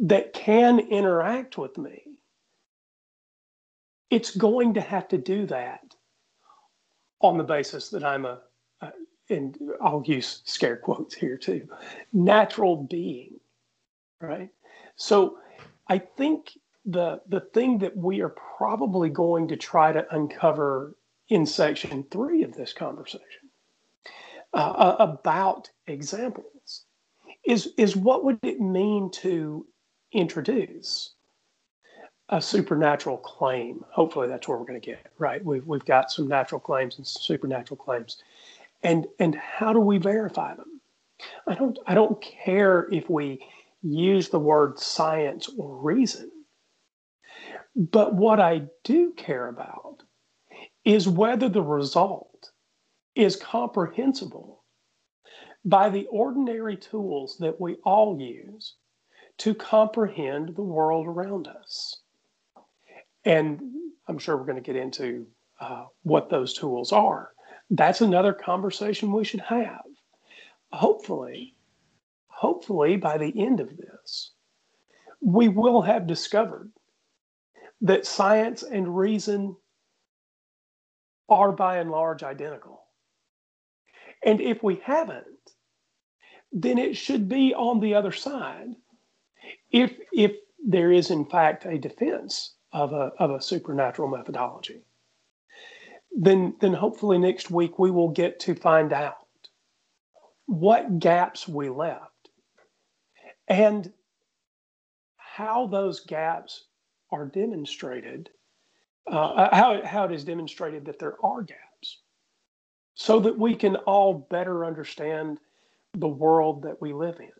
that 0.00 0.32
can 0.32 0.80
interact 0.80 1.58
with 1.58 1.78
me, 1.78 2.02
it's 4.10 4.34
going 4.34 4.74
to 4.74 4.80
have 4.80 5.06
to 5.08 5.18
do 5.18 5.46
that 5.46 5.94
on 7.20 7.38
the 7.38 7.44
basis 7.44 7.90
that 7.90 8.02
I'm 8.02 8.24
a, 8.24 8.40
a 8.80 8.90
and 9.30 9.56
I'll 9.80 10.02
use 10.04 10.42
scare 10.44 10.76
quotes 10.76 11.14
here 11.14 11.36
too, 11.36 11.68
natural 12.12 12.76
being, 12.76 13.38
right? 14.20 14.50
So 14.96 15.38
I 15.86 15.98
think 15.98 16.50
the 16.84 17.20
the 17.28 17.40
thing 17.54 17.78
that 17.78 17.96
we 17.96 18.22
are 18.22 18.34
probably 18.58 19.08
going 19.08 19.46
to 19.48 19.56
try 19.56 19.92
to 19.92 20.04
uncover 20.12 20.96
in 21.28 21.46
section 21.46 22.04
three 22.10 22.42
of 22.42 22.54
this 22.54 22.72
conversation 22.72 23.41
uh, 24.54 24.56
uh, 24.56 24.96
about 24.98 25.70
examples 25.86 26.84
is, 27.44 27.70
is 27.76 27.96
what 27.96 28.24
would 28.24 28.38
it 28.42 28.60
mean 28.60 29.10
to 29.10 29.66
introduce 30.12 31.14
a 32.32 32.40
supernatural 32.40 33.18
claim. 33.18 33.84
Hopefully, 33.90 34.26
that's 34.26 34.48
where 34.48 34.56
we're 34.56 34.64
going 34.64 34.80
to 34.80 34.84
get 34.84 35.06
right. 35.18 35.44
We've 35.44 35.64
we've 35.66 35.84
got 35.84 36.10
some 36.10 36.26
natural 36.26 36.60
claims 36.60 36.96
and 36.96 37.06
supernatural 37.06 37.76
claims, 37.76 38.22
and 38.82 39.06
and 39.20 39.34
how 39.34 39.72
do 39.72 39.80
we 39.80 39.98
verify 39.98 40.54
them? 40.54 40.80
I 41.46 41.54
don't 41.54 41.78
I 41.86 41.94
don't 41.94 42.20
care 42.20 42.88
if 42.90 43.08
we 43.10 43.44
use 43.82 44.30
the 44.30 44.38
word 44.38 44.78
science 44.78 45.50
or 45.58 45.76
reason, 45.76 46.30
but 47.76 48.14
what 48.14 48.40
I 48.40 48.62
do 48.82 49.12
care 49.12 49.48
about 49.48 50.02
is 50.86 51.06
whether 51.06 51.50
the 51.50 51.62
result 51.62 52.31
is 53.14 53.36
comprehensible 53.36 54.62
by 55.64 55.88
the 55.88 56.06
ordinary 56.06 56.76
tools 56.76 57.36
that 57.38 57.60
we 57.60 57.76
all 57.84 58.20
use 58.20 58.74
to 59.38 59.54
comprehend 59.54 60.54
the 60.56 60.62
world 60.62 61.06
around 61.06 61.46
us. 61.46 62.00
And 63.24 63.60
I'm 64.08 64.18
sure 64.18 64.36
we're 64.36 64.44
going 64.44 64.56
to 64.56 64.62
get 64.62 64.76
into 64.76 65.26
uh, 65.60 65.84
what 66.02 66.28
those 66.28 66.54
tools 66.54 66.92
are. 66.92 67.30
That's 67.70 68.00
another 68.00 68.32
conversation 68.32 69.12
we 69.12 69.24
should 69.24 69.40
have. 69.40 69.82
Hopefully, 70.72 71.54
hopefully 72.26 72.96
by 72.96 73.18
the 73.18 73.32
end 73.40 73.60
of 73.60 73.76
this, 73.76 74.32
we 75.20 75.48
will 75.48 75.82
have 75.82 76.06
discovered 76.06 76.70
that 77.80 78.06
science 78.06 78.62
and 78.62 78.96
reason 78.96 79.56
are 81.28 81.52
by 81.52 81.78
and 81.78 81.90
large 81.90 82.22
identical. 82.22 82.81
And 84.24 84.40
if 84.40 84.62
we 84.62 84.76
haven't, 84.84 85.26
then 86.52 86.78
it 86.78 86.96
should 86.96 87.28
be 87.28 87.54
on 87.54 87.80
the 87.80 87.94
other 87.94 88.12
side. 88.12 88.74
If, 89.70 89.92
if 90.12 90.32
there 90.64 90.92
is, 90.92 91.10
in 91.10 91.24
fact, 91.24 91.64
a 91.64 91.78
defense 91.78 92.54
of 92.72 92.92
a, 92.92 93.12
of 93.18 93.30
a 93.30 93.42
supernatural 93.42 94.08
methodology. 94.08 94.82
Then, 96.14 96.54
then 96.60 96.72
hopefully 96.72 97.18
next 97.18 97.50
week 97.50 97.78
we 97.78 97.90
will 97.90 98.10
get 98.10 98.40
to 98.40 98.54
find 98.54 98.92
out 98.92 99.16
what 100.46 100.98
gaps 100.98 101.48
we 101.48 101.68
left 101.68 102.28
and 103.48 103.92
how 105.16 105.66
those 105.66 106.00
gaps 106.00 106.66
are 107.10 107.26
demonstrated, 107.26 108.30
uh, 109.06 109.54
how, 109.54 109.84
how 109.84 110.04
it 110.04 110.12
is 110.12 110.24
demonstrated 110.24 110.84
that 110.84 110.98
there 110.98 111.16
are 111.24 111.42
gaps, 111.42 111.58
so 112.94 113.20
that 113.20 113.38
we 113.38 113.54
can 113.54 113.76
all 113.76 114.26
better 114.30 114.64
understand 114.64 115.38
the 115.94 116.08
world 116.08 116.62
that 116.62 116.80
we 116.80 116.92
live 116.92 117.18
in. 117.20 117.30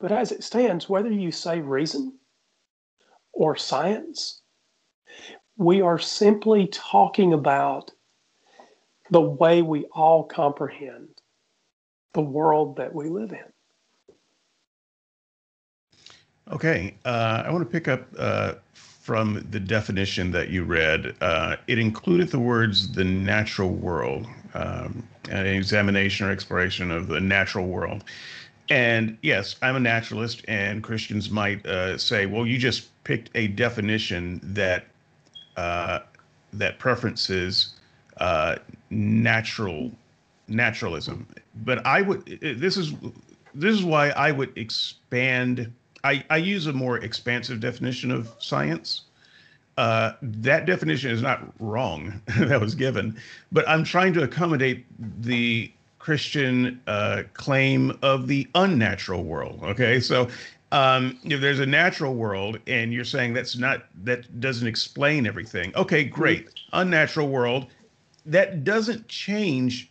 But 0.00 0.12
as 0.12 0.32
it 0.32 0.44
stands, 0.44 0.88
whether 0.88 1.10
you 1.10 1.30
say 1.30 1.60
reason 1.60 2.18
or 3.34 3.56
science. 3.56 4.40
We 5.56 5.82
are 5.82 5.98
simply 5.98 6.68
talking 6.68 7.32
about 7.32 7.90
the 9.10 9.20
way 9.20 9.62
we 9.62 9.84
all 9.92 10.24
comprehend 10.24 11.08
the 12.14 12.22
world 12.22 12.76
that 12.76 12.94
we 12.94 13.08
live 13.08 13.32
in. 13.32 13.44
Okay, 16.52 16.96
uh, 17.04 17.42
I 17.46 17.50
want 17.50 17.64
to 17.64 17.70
pick 17.70 17.88
up 17.88 18.06
uh, 18.18 18.54
from 19.04 19.46
the 19.50 19.60
definition 19.60 20.30
that 20.30 20.48
you 20.48 20.64
read. 20.64 21.14
Uh, 21.20 21.56
it 21.66 21.78
included 21.78 22.30
the 22.30 22.38
words 22.38 22.90
the 22.92 23.04
natural 23.04 23.68
world, 23.68 24.26
um, 24.54 25.06
an 25.28 25.44
examination 25.44 26.26
or 26.26 26.30
exploration 26.30 26.90
of 26.90 27.08
the 27.08 27.20
natural 27.20 27.66
world. 27.66 28.02
And 28.70 29.18
yes, 29.20 29.56
I'm 29.60 29.76
a 29.76 29.80
naturalist, 29.80 30.40
and 30.48 30.82
Christians 30.82 31.28
might 31.28 31.66
uh, 31.66 31.98
say, 31.98 32.24
well, 32.24 32.46
you 32.46 32.56
just 32.56 32.88
picked 33.04 33.28
a 33.34 33.48
definition 33.48 34.40
that 34.42 34.86
uh, 35.58 35.98
that 36.54 36.78
preferences 36.78 37.74
uh, 38.16 38.56
natural 38.88 39.90
naturalism. 40.48 41.28
But 41.56 41.84
I 41.84 42.00
would 42.00 42.24
this 42.40 42.78
is 42.78 42.94
this 43.54 43.74
is 43.74 43.84
why 43.84 44.08
I 44.12 44.32
would 44.32 44.56
expand. 44.56 45.70
I, 46.04 46.24
I 46.30 46.36
use 46.36 46.66
a 46.66 46.72
more 46.72 46.98
expansive 46.98 47.60
definition 47.60 48.10
of 48.10 48.30
science. 48.38 49.02
Uh, 49.76 50.12
that 50.22 50.66
definition 50.66 51.10
is 51.10 51.22
not 51.22 51.42
wrong 51.58 52.20
that 52.38 52.60
was 52.60 52.74
given, 52.74 53.16
but 53.50 53.68
I'm 53.68 53.82
trying 53.82 54.12
to 54.12 54.22
accommodate 54.22 54.84
the 55.22 55.72
Christian 55.98 56.80
uh, 56.86 57.22
claim 57.32 57.98
of 58.02 58.28
the 58.28 58.46
unnatural 58.54 59.24
world. 59.24 59.60
Okay, 59.64 59.98
so 59.98 60.28
um, 60.70 61.18
if 61.24 61.40
there's 61.40 61.60
a 61.60 61.66
natural 61.66 62.14
world 62.14 62.58
and 62.66 62.92
you're 62.92 63.04
saying 63.04 63.32
that's 63.32 63.56
not 63.56 63.86
that 64.04 64.38
doesn't 64.38 64.68
explain 64.68 65.26
everything, 65.26 65.72
okay, 65.74 66.04
great. 66.04 66.48
Unnatural 66.72 67.28
world 67.28 67.66
that 68.26 68.64
doesn't 68.64 69.08
change 69.08 69.90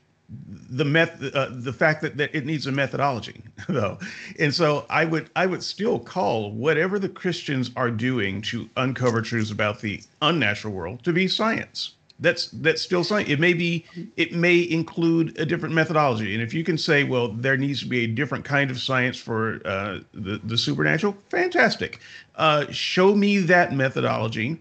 the 0.69 0.86
method 0.86 1.34
uh, 1.36 1.48
the 1.52 1.74
fact 1.74 2.02
that, 2.02 2.17
that 2.17 2.34
it 2.36 2.46
needs 2.46 2.67
a 2.67 2.72
methodology 2.72 3.43
though 3.69 3.98
and 4.39 4.54
so 4.54 4.86
i 4.89 5.06
would 5.06 5.30
i 5.36 5.46
would 5.46 5.63
still 5.63 6.00
call 6.00 6.52
whatever 6.52 7.00
the 7.00 7.10
christians 7.10 7.72
are 7.76 7.91
doing 7.91 8.41
to 8.41 8.69
uncover 8.78 9.22
truths 9.22 9.52
about 9.52 9.80
the 9.82 10.02
unnatural 10.22 10.74
world 10.74 11.04
to 11.04 11.13
be 11.13 11.28
science 11.28 11.93
that's 12.19 12.48
that's 12.48 12.82
still 12.82 13.04
science. 13.04 13.30
It 13.30 13.39
may 13.39 13.54
be 13.54 13.86
it 14.17 14.34
may 14.34 14.69
include 14.69 15.38
a 15.39 15.46
different 15.46 15.76
methodology, 15.76 16.34
and 16.34 16.41
if 16.41 16.54
you 16.54 16.63
can 16.63 16.78
say, 16.78 17.04
well, 17.04 17.30
there 17.30 17.58
needs 17.58 17.80
to 17.82 17.88
be 17.88 18.04
a 18.06 18.08
different 18.08 18.46
kind 18.46 18.72
of 18.72 18.80
science 18.80 19.17
for 19.17 19.60
uh, 19.65 20.00
the 20.13 20.39
the 20.43 20.58
supernatural, 20.58 21.17
fantastic. 21.30 22.00
Uh, 22.36 22.65
show 22.72 23.15
me 23.15 23.39
that 23.39 23.74
methodology, 23.74 24.60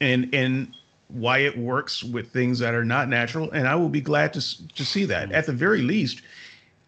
and 0.00 0.28
and 0.34 0.74
why 1.08 1.38
it 1.38 1.56
works 1.56 2.02
with 2.02 2.30
things 2.30 2.58
that 2.58 2.74
are 2.74 2.84
not 2.84 3.08
natural, 3.08 3.50
and 3.52 3.68
I 3.68 3.74
will 3.74 3.88
be 3.88 4.00
glad 4.00 4.32
to 4.34 4.68
to 4.74 4.84
see 4.84 5.04
that. 5.06 5.32
At 5.32 5.46
the 5.46 5.52
very 5.52 5.82
least, 5.82 6.22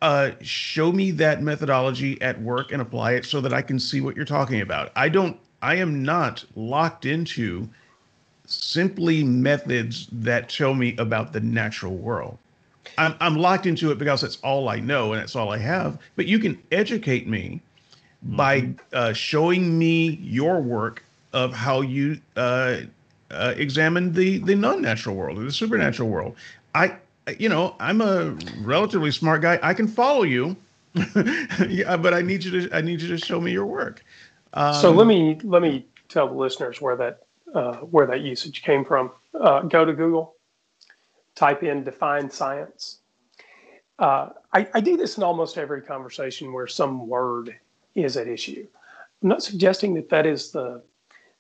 uh, 0.03 0.33
show 0.41 0.93
me 0.93 1.11
that 1.13 1.43
methodology 1.43 2.21
at 2.23 2.41
work 2.41 2.73
and 2.73 2.83
apply 2.83 3.13
it 3.13 3.25
so 3.25 3.41
that 3.41 3.53
I 3.53 3.63
can 3.63 3.79
see 3.79 4.01
what 4.01 4.17
you're 4.17 4.25
talking 4.25 4.61
about. 4.61 4.93
I 4.97 5.09
don't. 5.09 5.39
I 5.63 5.77
am 5.77 6.03
not 6.03 6.45
locked 6.55 7.07
into 7.07 7.69
simply 8.47 9.25
methods 9.25 10.09
that 10.13 10.49
tell 10.49 10.75
me 10.75 10.95
about 10.99 11.33
the 11.33 11.41
natural 11.41 11.97
world. 11.97 12.39
I'm, 12.99 13.15
I'm 13.21 13.37
locked 13.37 13.67
into 13.67 13.91
it 13.91 13.99
because 13.99 14.21
that's 14.21 14.39
all 14.43 14.69
I 14.69 14.79
know 14.79 15.13
and 15.13 15.21
that's 15.21 15.35
all 15.37 15.53
I 15.53 15.59
have. 15.59 15.99
But 16.15 16.27
you 16.27 16.39
can 16.39 16.63
educate 16.73 17.27
me 17.27 17.61
mm-hmm. 18.25 18.37
by 18.37 18.71
uh, 18.93 19.13
showing 19.13 19.79
me 19.79 20.21
your 20.23 20.61
work 20.61 21.05
of 21.33 21.53
how 21.53 21.81
you 21.81 22.21
uh, 22.37 22.79
uh, 23.31 23.55
examine 23.57 24.13
the 24.13 24.39
the 24.39 24.55
non-natural 24.55 25.15
world, 25.17 25.39
or 25.39 25.45
the 25.45 25.53
supernatural 25.53 26.09
world. 26.09 26.37
I, 26.75 26.97
you 27.39 27.49
know, 27.49 27.75
I'm 27.81 28.01
a 28.01 28.37
relatively 28.61 29.11
smart 29.11 29.43
guy. 29.43 29.59
I 29.63 29.75
can 29.75 29.89
follow 29.89 30.23
you, 30.23 30.57
yeah, 31.69 31.97
but 31.97 32.15
I 32.15 32.23
need 32.23 32.45
you 32.45 32.69
to 32.69 32.77
I 32.77 32.81
need 32.81 33.01
you 33.01 33.09
to 33.09 33.19
show 33.19 33.41
me 33.41 33.53
your 33.53 33.67
work. 33.67 34.05
Um, 34.53 34.75
so 34.75 34.91
let 34.91 35.07
me 35.07 35.39
let 35.43 35.63
me 35.63 35.87
tell 36.09 36.29
the 36.29 36.35
listeners 36.35 36.81
where 36.81 36.97
that 36.97 37.27
uh, 37.55 37.77
where 37.77 38.07
that 38.07 38.21
usage 38.21 38.63
came 38.63 38.85
from. 38.85 39.11
Uh, 39.39 39.63
go 39.63 39.85
to 39.85 39.93
Google, 39.93 40.35
type 41.35 41.63
in 41.63 41.85
define 41.85 42.31
science. 42.31 43.01
Uh, 43.99 44.31
I, 44.53 44.69
I, 44.75 44.81
do 44.81 44.99
this 44.99 45.17
in 45.17 45.23
almost 45.23 45.57
every 45.57 45.81
conversation 45.81 46.53
where 46.53 46.67
some 46.67 47.09
word 47.09 47.57
is 47.95 48.19
at 48.19 48.29
issue. 48.29 48.67
I'm 49.23 49.29
not 49.31 49.43
suggesting 49.43 49.95
that 49.95 50.11
that 50.11 50.27
is 50.27 50.51
the, 50.51 50.83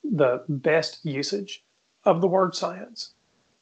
the 0.03 0.42
best 0.49 1.05
usage 1.05 1.65
of 2.07 2.21
the 2.21 2.29
word 2.29 2.55
science, 2.55 3.12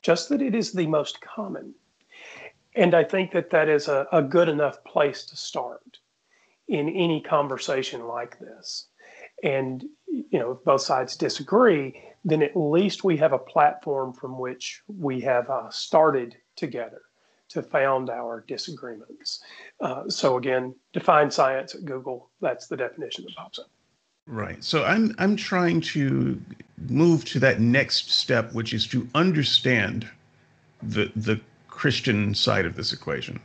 just 0.02 0.28
that 0.28 0.42
it 0.42 0.54
is 0.54 0.72
the 0.72 0.86
most 0.86 1.20
common. 1.20 1.74
And 2.76 2.94
I 2.94 3.04
think 3.04 3.32
that 3.32 3.50
that 3.50 3.68
is 3.68 3.88
a, 3.88 4.06
a 4.12 4.22
good 4.22 4.48
enough 4.48 4.82
place 4.84 5.24
to 5.26 5.36
start 5.36 5.98
in 6.68 6.88
any 6.88 7.20
conversation 7.20 8.06
like 8.06 8.38
this. 8.38 8.86
And, 9.42 9.84
you 10.06 10.38
know, 10.38 10.52
if 10.52 10.64
both 10.64 10.82
sides 10.82 11.16
disagree, 11.16 12.00
then 12.24 12.42
at 12.42 12.56
least 12.56 13.04
we 13.04 13.16
have 13.18 13.32
a 13.32 13.38
platform 13.38 14.12
from 14.12 14.38
which 14.38 14.82
we 14.86 15.20
have 15.20 15.50
uh, 15.50 15.70
started 15.70 16.36
together 16.56 17.02
to 17.48 17.62
found 17.62 18.10
our 18.10 18.44
disagreements. 18.48 19.42
Uh, 19.80 20.08
so 20.08 20.36
again, 20.36 20.74
define 20.92 21.30
science 21.30 21.74
at 21.74 21.84
Google. 21.84 22.30
That's 22.40 22.66
the 22.66 22.76
definition 22.76 23.24
that 23.24 23.36
pops 23.36 23.58
up. 23.58 23.70
Right. 24.26 24.62
So 24.64 24.84
I'm 24.84 25.14
I'm 25.18 25.36
trying 25.36 25.80
to 25.82 26.40
move 26.88 27.24
to 27.26 27.38
that 27.40 27.60
next 27.60 28.10
step, 28.10 28.52
which 28.54 28.72
is 28.72 28.86
to 28.88 29.06
understand 29.14 30.08
the 30.82 31.12
the 31.14 31.40
Christian 31.68 32.34
side 32.34 32.64
of 32.64 32.76
this 32.76 32.92
equation. 32.92 33.40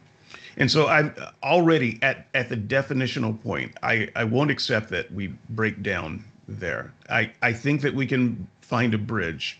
And 0.57 0.69
so 0.69 0.87
I'm 0.87 1.13
already 1.43 1.99
at 2.01 2.27
at 2.33 2.49
the 2.49 2.57
definitional 2.57 3.41
point. 3.41 3.75
I 3.83 4.09
I 4.15 4.23
won't 4.23 4.51
accept 4.51 4.89
that 4.89 5.11
we 5.11 5.33
break 5.49 5.83
down 5.83 6.23
there. 6.47 6.93
I 7.09 7.31
I 7.41 7.53
think 7.53 7.81
that 7.81 7.93
we 7.93 8.07
can 8.07 8.47
find 8.61 8.93
a 8.93 8.97
bridge. 8.97 9.59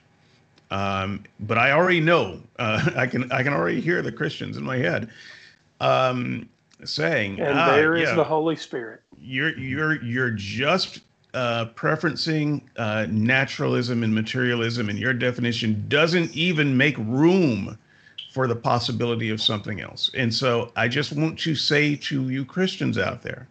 Um, 0.72 1.24
but 1.40 1.58
I 1.58 1.72
already 1.72 2.00
know. 2.00 2.42
Uh, 2.58 2.90
I 2.96 3.08
can 3.08 3.30
I 3.32 3.44
can 3.44 3.54
already 3.54 3.82
hear 3.82 4.02
the 4.02 4.12
Christians 4.12 4.56
in 4.56 4.64
my 4.64 4.78
head 4.78 5.10
um, 5.82 6.48
saying, 6.86 7.40
"And 7.40 7.60
ah, 7.60 7.76
there 7.76 7.96
is 7.96 8.10
yeah, 8.10 8.16
the 8.16 8.24
Holy 8.24 8.56
Spirit." 8.56 9.02
You're 9.20 9.58
you're 9.58 10.02
you're 10.04 10.32
just 10.32 11.02
uh, 11.34 11.66
preferencing 11.76 12.62
uh, 12.78 13.06
naturalism 13.10 14.04
and 14.04 14.14
materialism, 14.14 14.90
in 14.90 14.98
your 14.98 15.14
definition 15.14 15.86
doesn't 15.88 16.32
even 16.36 16.76
make 16.76 16.98
room 16.98 17.78
for 18.32 18.48
the 18.48 18.56
possibility 18.56 19.30
of 19.30 19.42
something 19.42 19.82
else. 19.82 20.10
And 20.16 20.34
so 20.34 20.72
I 20.76 20.88
just 20.88 21.12
want 21.12 21.40
to 21.40 21.56
say 21.56 21.96
to 21.96 22.30
you 22.30 22.46
Christians 22.46 22.98
out 22.98 23.22
there, 23.22 23.48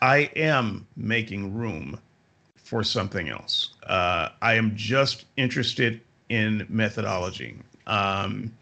I 0.00 0.30
am 0.36 0.86
making 0.96 1.54
room 1.54 1.98
for 2.56 2.82
something 2.82 3.28
else. 3.28 3.74
Uh, 3.84 4.30
I 4.42 4.54
am 4.54 4.74
just 4.76 5.24
interested 5.36 6.00
in 6.28 6.66
methodology. 6.68 7.56
Um, 7.86 8.52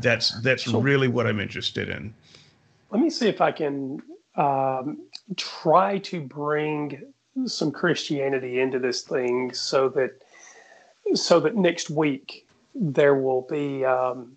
that's 0.00 0.40
that's 0.42 0.64
so, 0.64 0.80
really 0.80 1.08
what 1.08 1.26
I'm 1.26 1.40
interested 1.40 1.88
in. 1.88 2.14
Let 2.90 3.02
me 3.02 3.10
see 3.10 3.28
if 3.28 3.40
I 3.40 3.52
can 3.52 4.02
um, 4.36 5.06
try 5.36 5.98
to 5.98 6.20
bring 6.20 7.02
some 7.46 7.72
Christianity 7.72 8.60
into 8.60 8.78
this 8.78 9.02
thing, 9.02 9.52
so 9.52 9.88
that 9.90 10.22
so 11.14 11.40
that 11.40 11.56
next 11.56 11.90
week 11.90 12.46
there 12.74 13.14
will 13.14 13.42
be 13.42 13.84
um, 13.84 14.36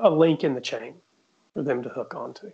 a 0.00 0.10
link 0.10 0.44
in 0.44 0.54
the 0.54 0.60
chain 0.60 0.94
for 1.54 1.62
them 1.62 1.82
to 1.82 1.88
hook 1.88 2.14
onto. 2.14 2.50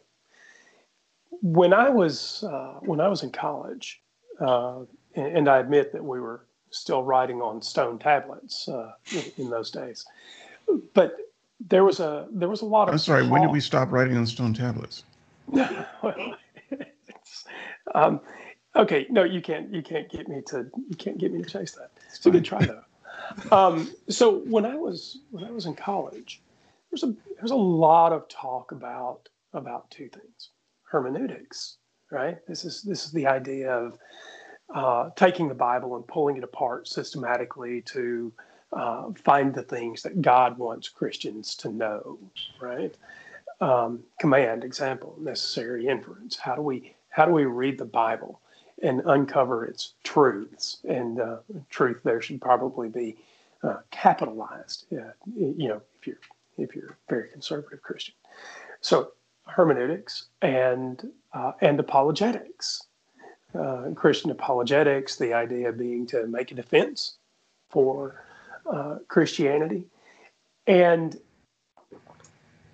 When 1.42 1.72
I 1.72 1.88
was 1.90 2.44
uh, 2.44 2.74
when 2.80 3.00
I 3.00 3.08
was 3.08 3.22
in 3.22 3.30
college, 3.30 4.00
uh, 4.40 4.80
and, 5.14 5.38
and, 5.38 5.48
I 5.48 5.58
admit 5.58 5.92
that 5.92 6.02
we 6.02 6.20
were 6.20 6.46
still 6.70 7.02
writing 7.02 7.40
on 7.40 7.62
stone 7.62 7.98
tablets 7.98 8.68
uh, 8.68 8.92
in, 9.12 9.44
in, 9.44 9.50
those 9.50 9.70
days, 9.70 10.04
but 10.92 11.16
there 11.68 11.84
was 11.84 12.00
a 12.00 12.26
there 12.32 12.48
was 12.48 12.62
a 12.62 12.66
lot 12.66 12.88
of. 12.88 12.94
I'm 12.94 12.98
sorry. 12.98 13.22
Talk. 13.22 13.32
When 13.32 13.42
did 13.42 13.50
we 13.50 13.60
stop 13.60 13.92
writing 13.92 14.16
on 14.16 14.26
stone 14.26 14.54
tablets? 14.54 15.04
well, 15.46 16.36
um, 17.94 18.20
okay, 18.76 19.06
no, 19.10 19.24
you 19.24 19.40
can't. 19.40 19.72
You 19.72 19.82
can't 19.82 20.10
get 20.10 20.28
me 20.28 20.42
to. 20.48 20.66
You 20.88 20.96
can't 20.96 21.18
get 21.18 21.32
me 21.32 21.42
to 21.42 21.48
chase 21.48 21.72
that. 21.72 21.90
It's 22.08 22.24
a 22.26 22.30
good 22.30 22.44
try 22.44 22.64
though. 22.64 22.82
Um, 23.52 23.90
so 24.08 24.40
when 24.40 24.66
I 24.66 24.76
was 24.76 25.20
when 25.30 25.44
I 25.44 25.50
was 25.50 25.66
in 25.66 25.74
college, 25.74 26.42
there's 26.90 27.04
a 27.04 27.14
there's 27.36 27.50
a 27.50 27.56
lot 27.56 28.12
of 28.12 28.28
talk 28.28 28.72
about 28.72 29.28
about 29.52 29.90
two 29.90 30.08
things: 30.08 30.50
hermeneutics, 30.90 31.78
right? 32.10 32.38
This 32.46 32.64
is 32.64 32.82
this 32.82 33.04
is 33.04 33.12
the 33.12 33.26
idea 33.26 33.72
of 33.72 33.98
uh, 34.74 35.10
taking 35.16 35.48
the 35.48 35.54
Bible 35.54 35.96
and 35.96 36.06
pulling 36.06 36.36
it 36.36 36.44
apart 36.44 36.88
systematically 36.88 37.82
to 37.82 38.32
uh, 38.72 39.10
find 39.24 39.54
the 39.54 39.62
things 39.62 40.02
that 40.02 40.20
God 40.20 40.58
wants 40.58 40.88
Christians 40.88 41.54
to 41.56 41.70
know, 41.70 42.18
right? 42.60 42.94
Um, 43.60 44.00
command, 44.20 44.64
example, 44.64 45.16
necessary 45.20 45.86
inference. 45.86 46.36
How 46.36 46.54
do 46.56 46.62
we 46.62 46.94
how 47.10 47.24
do 47.24 47.32
we 47.32 47.44
read 47.44 47.78
the 47.78 47.84
Bible 47.84 48.40
and 48.82 49.02
uncover 49.06 49.64
its 49.64 49.94
truths? 50.02 50.78
And 50.88 51.20
uh, 51.20 51.36
truth 51.70 52.00
there 52.04 52.20
should 52.20 52.40
probably 52.40 52.88
be 52.88 53.16
uh, 53.62 53.78
capitalized. 53.90 54.86
Yeah, 54.90 55.10
you 55.36 55.68
know, 55.68 55.80
if 55.98 56.06
you're 56.06 56.18
if 56.58 56.74
you're 56.74 56.90
a 56.90 56.96
very 57.08 57.28
conservative 57.30 57.82
Christian. 57.82 58.14
So 58.80 59.12
hermeneutics 59.46 60.26
and 60.42 61.10
uh, 61.32 61.52
and 61.60 61.78
apologetics. 61.80 62.82
Uh, 63.54 63.90
Christian 63.94 64.32
apologetics, 64.32 65.14
the 65.14 65.32
idea 65.32 65.70
being 65.70 66.06
to 66.08 66.26
make 66.26 66.50
a 66.50 66.56
defense 66.56 67.18
for 67.70 68.24
uh, 68.66 68.96
Christianity, 69.06 69.84
and 70.66 71.16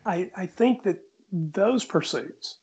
I, 0.06 0.30
I 0.36 0.46
think 0.46 0.82
that 0.84 1.02
those 1.30 1.84
pursuits 1.84 2.58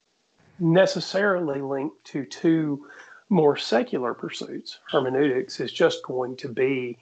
necessarily 0.60 1.62
link 1.62 1.94
to 2.06 2.26
two 2.26 2.88
more 3.30 3.58
secular 3.58 4.14
pursuits. 4.14 4.80
Hermeneutics 4.92 5.60
is 5.60 5.72
just 5.72 6.04
going 6.04 6.36
to 6.38 6.48
be 6.48 6.98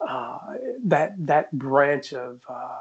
uh, 0.00 0.38
that 0.84 1.14
that 1.26 1.52
branch 1.52 2.12
of 2.12 2.40
uh, 2.48 2.80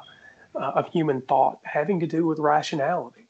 uh, 0.56 0.72
of 0.76 0.90
human 0.90 1.22
thought 1.22 1.60
having 1.64 2.00
to 2.00 2.08
do 2.08 2.26
with 2.26 2.40
rationality. 2.40 3.28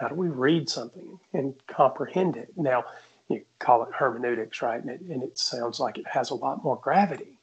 How 0.00 0.08
do 0.08 0.14
we 0.14 0.28
read 0.28 0.68
something 0.68 1.18
and 1.32 1.54
comprehend 1.66 2.36
it? 2.36 2.52
Now, 2.56 2.84
you 3.28 3.42
call 3.58 3.82
it 3.82 3.90
hermeneutics, 3.92 4.62
right? 4.62 4.80
And 4.80 4.90
it, 4.90 5.00
and 5.02 5.22
it 5.22 5.38
sounds 5.38 5.78
like 5.78 5.98
it 5.98 6.06
has 6.06 6.30
a 6.30 6.34
lot 6.34 6.64
more 6.64 6.76
gravity. 6.76 7.38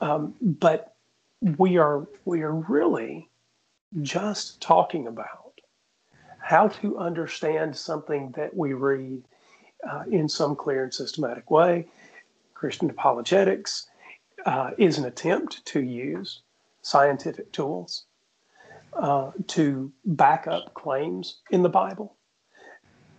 Um, 0.00 0.34
but 0.40 0.94
we 1.40 1.78
are 1.78 2.06
we 2.24 2.42
are 2.42 2.54
really 2.54 3.28
just 4.02 4.60
talking 4.60 5.06
about 5.06 5.60
how 6.40 6.68
to 6.68 6.98
understand 6.98 7.76
something 7.76 8.32
that 8.36 8.56
we 8.56 8.72
read 8.72 9.22
uh, 9.88 10.04
in 10.10 10.28
some 10.28 10.56
clear 10.56 10.84
and 10.84 10.94
systematic 10.94 11.50
way. 11.50 11.86
Christian 12.54 12.90
apologetics 12.90 13.88
uh, 14.46 14.70
is 14.78 14.98
an 14.98 15.04
attempt 15.04 15.64
to 15.66 15.80
use 15.80 16.42
scientific 16.82 17.52
tools 17.52 18.06
uh, 18.94 19.30
to 19.48 19.92
back 20.04 20.46
up 20.46 20.74
claims 20.74 21.40
in 21.50 21.62
the 21.62 21.68
Bible. 21.68 22.16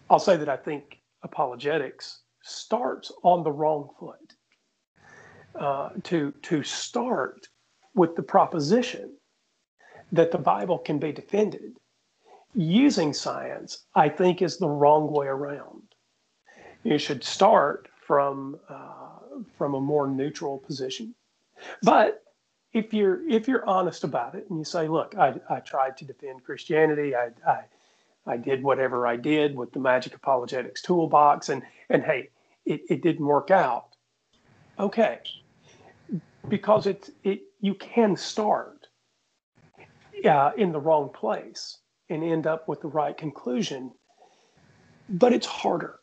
I'll 0.10 0.20
say 0.20 0.38
that 0.38 0.50
I 0.50 0.58
think 0.58 1.00
apologetics 1.24 2.22
starts 2.42 3.12
on 3.24 3.44
the 3.44 3.52
wrong 3.52 3.90
foot. 4.00 4.36
Uh, 5.56 5.90
to 6.04 6.32
to 6.44 6.64
start 6.64 7.48
with 7.96 8.16
the 8.16 8.22
proposition 8.22 9.12
that 10.12 10.32
the 10.32 10.38
Bible 10.38 10.78
can 10.78 11.00
be 11.00 11.12
defended 11.12 11.76
using 12.54 13.14
science, 13.14 13.86
I 13.96 14.10
think 14.10 14.42
is 14.42 14.58
the 14.58 14.70
wrong 14.70 15.12
way 15.12 15.28
around. 15.28 15.89
You 16.84 16.98
should 16.98 17.24
start 17.24 17.90
from 18.02 18.60
uh, 18.70 19.42
from 19.58 19.76
a 19.76 19.82
more 19.82 20.08
neutral 20.08 20.58
position, 20.60 21.14
but 21.84 22.24
if 22.74 22.94
you're 22.94 23.28
if 23.30 23.48
you're 23.48 23.66
honest 23.66 24.04
about 24.04 24.36
it 24.36 24.48
and 24.50 24.60
you 24.60 24.66
say, 24.66 24.88
look, 24.88 25.16
I, 25.18 25.36
I 25.50 25.60
tried 25.60 25.98
to 25.98 26.06
defend 26.06 26.44
Christianity, 26.44 27.16
I, 27.16 27.30
I 27.46 27.64
I 28.26 28.38
did 28.38 28.64
whatever 28.64 29.08
I 29.08 29.16
did 29.16 29.56
with 29.56 29.72
the 29.72 29.80
Magic 29.80 30.14
Apologetics 30.16 30.82
toolbox, 30.82 31.50
and 31.50 31.64
and 31.90 32.04
hey, 32.04 32.30
it, 32.66 32.82
it 32.90 33.02
didn't 33.02 33.26
work 33.26 33.52
out. 33.52 33.96
Okay, 34.80 35.20
because 36.48 36.88
it's 36.88 37.12
it 37.24 37.42
you 37.60 37.74
can 37.76 38.16
start 38.16 38.88
uh, 40.26 40.52
in 40.58 40.72
the 40.72 40.80
wrong 40.80 41.10
place 41.10 41.80
and 42.10 42.24
end 42.24 42.48
up 42.48 42.68
with 42.68 42.82
the 42.82 42.88
right 42.88 43.18
conclusion, 43.18 43.92
but 45.10 45.34
it's 45.34 45.48
harder. 45.48 45.99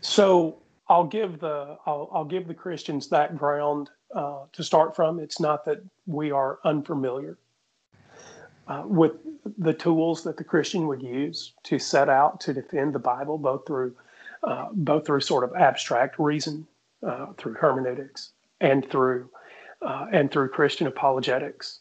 So 0.00 0.58
I'll 0.88 1.06
give 1.06 1.40
the 1.40 1.76
I'll, 1.86 2.10
I'll 2.12 2.24
give 2.24 2.48
the 2.48 2.54
Christians 2.54 3.08
that 3.08 3.36
ground 3.36 3.90
uh, 4.14 4.44
to 4.52 4.64
start 4.64 4.96
from. 4.96 5.20
It's 5.20 5.40
not 5.40 5.64
that 5.66 5.78
we 6.06 6.30
are 6.30 6.58
unfamiliar 6.64 7.38
uh, 8.66 8.82
with 8.86 9.12
the 9.58 9.72
tools 9.72 10.22
that 10.24 10.36
the 10.36 10.44
Christian 10.44 10.86
would 10.86 11.02
use 11.02 11.52
to 11.64 11.78
set 11.78 12.08
out 12.08 12.40
to 12.40 12.54
defend 12.54 12.94
the 12.94 12.98
Bible, 12.98 13.38
both 13.38 13.66
through 13.66 13.94
uh, 14.42 14.68
both 14.72 15.06
through 15.06 15.20
sort 15.20 15.44
of 15.44 15.54
abstract 15.54 16.18
reason, 16.18 16.66
uh, 17.06 17.26
through 17.36 17.54
hermeneutics, 17.54 18.32
and 18.60 18.88
through 18.90 19.28
uh, 19.82 20.06
and 20.12 20.30
through 20.30 20.48
Christian 20.48 20.86
apologetics. 20.86 21.80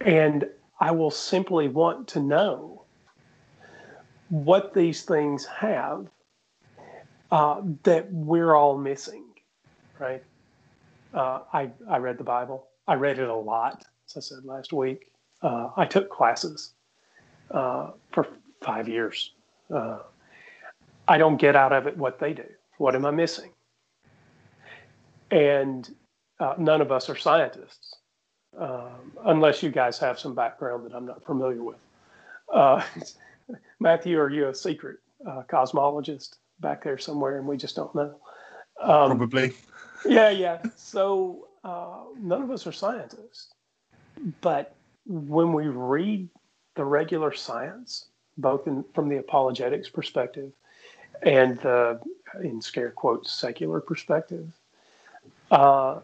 And 0.00 0.48
I 0.80 0.90
will 0.92 1.10
simply 1.10 1.68
want 1.68 2.06
to 2.08 2.20
know 2.20 2.84
what 4.28 4.74
these 4.74 5.02
things 5.02 5.44
have 5.46 6.08
uh, 7.30 7.60
that 7.82 8.12
we're 8.12 8.54
all 8.54 8.76
missing, 8.76 9.24
right? 9.98 10.22
Uh, 11.12 11.40
I, 11.52 11.70
I 11.88 11.98
read 11.98 12.18
the 12.18 12.24
Bible. 12.24 12.68
I 12.86 12.94
read 12.94 13.18
it 13.18 13.28
a 13.28 13.34
lot, 13.34 13.84
as 14.08 14.16
I 14.16 14.20
said 14.20 14.44
last 14.44 14.72
week. 14.72 15.10
Uh, 15.42 15.70
I 15.76 15.84
took 15.84 16.10
classes 16.10 16.72
uh, 17.50 17.90
for 18.12 18.26
five 18.62 18.88
years. 18.88 19.32
Uh, 19.74 19.98
I 21.06 21.18
don't 21.18 21.36
get 21.36 21.56
out 21.56 21.72
of 21.72 21.86
it 21.86 21.96
what 21.96 22.18
they 22.18 22.32
do. 22.32 22.46
What 22.78 22.94
am 22.94 23.04
I 23.04 23.10
missing? 23.10 23.50
And 25.30 25.94
none 26.58 26.80
of 26.80 26.92
us 26.92 27.08
are 27.08 27.16
scientists, 27.16 27.96
um, 28.58 29.12
unless 29.24 29.62
you 29.62 29.70
guys 29.70 29.98
have 29.98 30.18
some 30.18 30.34
background 30.34 30.84
that 30.84 30.94
I'm 30.94 31.06
not 31.06 31.24
familiar 31.24 31.62
with. 31.62 31.76
Matthew, 33.80 34.18
are 34.18 34.30
you 34.30 34.48
a 34.48 34.54
secret 34.54 34.98
cosmologist? 35.48 36.36
Back 36.60 36.84
there 36.84 36.98
somewhere, 36.98 37.38
and 37.38 37.46
we 37.46 37.56
just 37.56 37.76
don't 37.76 37.94
know. 37.94 38.16
Um, 38.80 39.16
Probably. 39.16 39.52
Yeah, 40.06 40.30
yeah. 40.30 40.58
So 40.76 41.48
uh, 41.62 42.00
none 42.18 42.42
of 42.42 42.50
us 42.50 42.66
are 42.66 42.72
scientists, 42.72 43.54
but 44.40 44.74
when 45.06 45.52
we 45.52 45.68
read 45.68 46.28
the 46.74 46.84
regular 46.84 47.32
science, 47.32 48.06
both 48.36 48.66
in, 48.66 48.84
from 48.94 49.08
the 49.08 49.18
apologetics 49.18 49.88
perspective 49.88 50.52
and 51.22 51.58
the, 51.60 52.00
in 52.42 52.60
scare 52.60 52.90
quotes, 52.90 53.32
secular 53.32 53.80
perspective, 53.80 54.52
uh, 55.50 56.00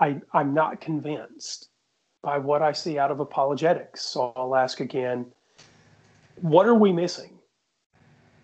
I, 0.00 0.20
I'm 0.32 0.54
not 0.54 0.80
convinced 0.80 1.68
by 2.22 2.38
what 2.38 2.62
I 2.62 2.72
see 2.72 2.98
out 2.98 3.10
of 3.10 3.20
apologetics. 3.20 4.02
So 4.02 4.32
I'll 4.34 4.56
ask 4.56 4.80
again 4.80 5.26
what 6.40 6.66
are 6.66 6.74
we 6.74 6.92
missing? 6.92 7.33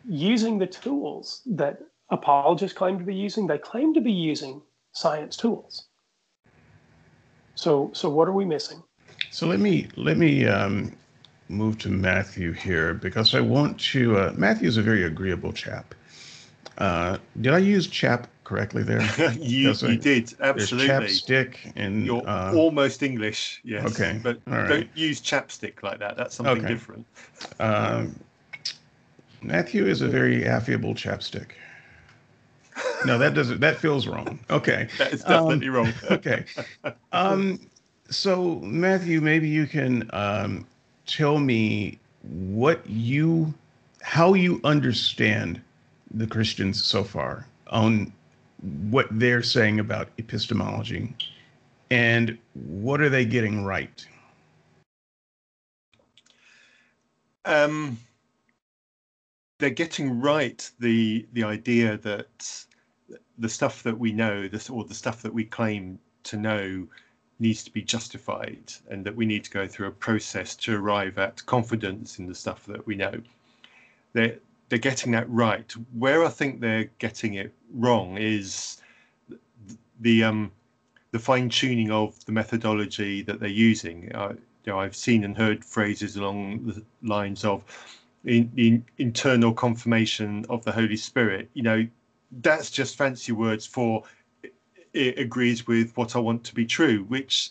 Using 0.04 0.58
the 0.58 0.66
tools 0.66 1.42
that 1.46 1.80
apologists 2.10 2.76
claim 2.76 2.98
to 2.98 3.04
be 3.04 3.14
using. 3.14 3.46
They 3.46 3.58
claim 3.58 3.94
to 3.94 4.00
be 4.00 4.12
using 4.12 4.62
science 4.92 5.36
tools. 5.36 5.86
So, 7.54 7.90
so 7.92 8.08
what 8.08 8.28
are 8.28 8.32
we 8.32 8.44
missing? 8.44 8.82
So 9.30 9.46
let 9.46 9.60
me 9.60 9.86
let 9.96 10.16
me 10.16 10.46
um, 10.46 10.96
move 11.48 11.78
to 11.78 11.88
Matthew 11.88 12.52
here 12.52 12.94
because 12.94 13.34
I 13.34 13.40
want 13.40 13.78
to. 13.92 14.16
Uh, 14.16 14.32
Matthew's 14.36 14.76
a 14.76 14.82
very 14.82 15.04
agreeable 15.04 15.52
chap. 15.52 15.94
Uh, 16.78 17.18
did 17.40 17.52
I 17.52 17.58
use 17.58 17.86
chap 17.86 18.28
correctly 18.44 18.82
there? 18.82 19.02
you, 19.38 19.72
you 19.72 19.96
did 19.96 20.32
absolutely. 20.40 20.88
chapstick 20.88 21.72
and 21.76 22.06
you're 22.06 22.26
uh, 22.26 22.54
almost 22.54 23.02
English. 23.02 23.60
Yes. 23.62 23.92
Okay. 23.92 24.18
But 24.22 24.40
All 24.50 24.66
don't 24.66 24.88
use 24.94 25.20
chapstick 25.20 25.82
like 25.82 25.98
that. 25.98 26.16
That's 26.16 26.34
something 26.34 26.58
Okay. 26.58 26.66
different. 26.66 27.06
Um, 27.60 28.18
Matthew 29.42 29.86
is 29.86 30.02
a 30.02 30.08
very 30.08 30.46
affable 30.46 30.94
chapstick. 30.94 31.52
No, 33.04 33.18
that 33.18 33.34
doesn't. 33.34 33.60
That 33.60 33.78
feels 33.78 34.06
wrong. 34.06 34.38
Okay. 34.50 34.88
That 34.98 35.12
is 35.12 35.24
definitely 35.24 35.68
wrong. 35.68 35.92
Okay. 36.10 36.44
Um, 37.12 37.60
so 38.10 38.60
Matthew, 38.60 39.20
maybe 39.20 39.48
you 39.48 39.66
can 39.66 40.08
um, 40.12 40.66
tell 41.06 41.38
me 41.38 41.98
what 42.22 42.86
you, 42.88 43.54
how 44.02 44.34
you 44.34 44.60
understand 44.64 45.60
the 46.12 46.26
Christians 46.26 46.82
so 46.82 47.04
far 47.04 47.46
on 47.68 48.12
what 48.90 49.06
they're 49.10 49.42
saying 49.42 49.80
about 49.80 50.08
epistemology, 50.18 51.14
and 51.90 52.36
what 52.54 53.00
are 53.00 53.08
they 53.08 53.24
getting 53.24 53.64
right? 53.64 54.06
um, 57.44 57.98
they're 59.60 59.70
getting 59.70 60.20
right 60.20 60.68
the 60.80 61.26
the 61.32 61.44
idea 61.44 61.98
that 61.98 62.64
the 63.38 63.48
stuff 63.48 63.82
that 63.82 63.98
we 63.98 64.12
know, 64.12 64.48
this 64.48 64.68
or 64.68 64.84
the 64.84 64.94
stuff 64.94 65.22
that 65.22 65.32
we 65.32 65.44
claim 65.44 65.98
to 66.24 66.36
know, 66.36 66.86
needs 67.38 67.62
to 67.64 67.70
be 67.70 67.82
justified, 67.82 68.72
and 68.90 69.04
that 69.04 69.14
we 69.14 69.26
need 69.26 69.44
to 69.44 69.50
go 69.50 69.66
through 69.66 69.88
a 69.88 69.92
process 69.92 70.56
to 70.56 70.76
arrive 70.76 71.18
at 71.18 71.44
confidence 71.46 72.18
in 72.18 72.26
the 72.26 72.34
stuff 72.34 72.66
that 72.66 72.86
we 72.86 72.96
know. 72.96 73.14
They're 74.12 74.38
they're 74.68 74.78
getting 74.78 75.12
that 75.12 75.28
right. 75.28 75.70
Where 75.92 76.24
I 76.24 76.28
think 76.28 76.60
they're 76.60 76.90
getting 76.98 77.34
it 77.34 77.52
wrong 77.74 78.16
is 78.18 78.78
the 80.00 80.24
um, 80.24 80.50
the 81.12 81.18
fine 81.18 81.48
tuning 81.48 81.90
of 81.90 82.24
the 82.24 82.32
methodology 82.32 83.22
that 83.22 83.40
they're 83.40 83.48
using. 83.48 84.10
Uh, 84.14 84.34
you 84.64 84.72
know, 84.72 84.78
I've 84.78 84.96
seen 84.96 85.24
and 85.24 85.36
heard 85.36 85.64
phrases 85.64 86.16
along 86.16 86.66
the 86.66 86.82
lines 87.02 87.44
of 87.44 87.64
in, 88.24 88.50
in 88.56 88.84
internal 88.98 89.52
confirmation 89.52 90.44
of 90.48 90.64
the 90.64 90.72
Holy 90.72 90.96
Spirit. 90.96 91.50
You 91.54 91.62
know, 91.62 91.86
that's 92.42 92.70
just 92.70 92.96
fancy 92.96 93.32
words 93.32 93.66
for 93.66 94.02
it, 94.42 94.54
it 94.92 95.18
agrees 95.18 95.66
with 95.66 95.96
what 95.96 96.16
I 96.16 96.18
want 96.18 96.44
to 96.44 96.54
be 96.54 96.66
true, 96.66 97.04
which 97.04 97.50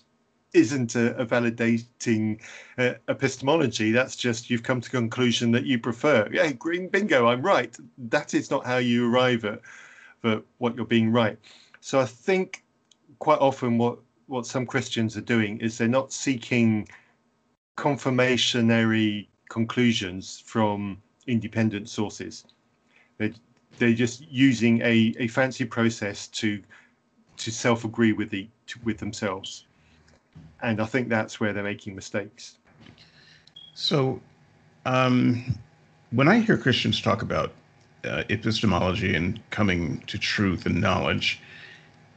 isn't 0.54 0.96
a, 0.96 1.16
a 1.18 1.26
validating 1.26 2.42
uh, 2.78 2.94
epistemology. 3.08 3.92
That's 3.92 4.16
just 4.16 4.50
you've 4.50 4.64
come 4.64 4.82
to 4.82 4.90
conclusion 4.90 5.52
that 5.52 5.66
you 5.66 5.80
prefer. 5.80 6.28
Yeah, 6.32 6.52
green 6.52 6.88
bingo, 6.88 7.28
I'm 7.28 7.42
right. 7.42 7.76
That 7.98 8.34
is 8.34 8.50
not 8.50 8.66
how 8.66 8.78
you 8.78 9.12
arrive 9.12 9.46
at, 9.46 9.62
at 10.24 10.44
what 10.58 10.76
you're 10.76 10.86
being 10.86 11.12
right. 11.12 11.38
So 11.82 12.00
I 12.00 12.06
think 12.06 12.64
quite 13.20 13.40
often 13.40 13.78
what 13.78 14.00
what 14.28 14.46
some 14.46 14.66
Christians 14.66 15.18
are 15.18 15.22
doing 15.22 15.60
is 15.60 15.78
they're 15.78 15.88
not 15.88 16.14
seeking 16.14 16.88
confirmationary 17.78 19.28
conclusions 19.50 20.42
from 20.46 21.02
independent 21.28 21.90
sources. 21.90 22.46
They're, 23.18 23.34
they're 23.78 23.94
just 23.94 24.26
using 24.32 24.82
a, 24.82 25.14
a 25.20 25.28
fancy 25.28 25.66
process 25.66 26.28
to 26.28 26.62
to 27.38 27.52
self 27.52 27.86
agree 27.86 28.12
with 28.12 28.30
the 28.30 28.48
to, 28.68 28.80
with 28.84 28.98
themselves, 28.98 29.66
and 30.62 30.82
I 30.82 30.86
think 30.86 31.10
that's 31.10 31.40
where 31.40 31.54
they're 31.54 31.64
making 31.64 31.96
mistakes. 31.96 32.58
So, 33.74 34.20
um, 34.86 35.58
when 36.12 36.28
I 36.28 36.40
hear 36.40 36.58
Christians 36.58 37.02
talk 37.02 37.22
about 37.22 37.54
uh, 38.04 38.24
epistemology 38.30 39.16
and 39.16 39.40
coming 39.52 40.00
to 40.08 40.18
truth 40.18 40.66
and 40.66 40.82
knowledge, 40.82 41.42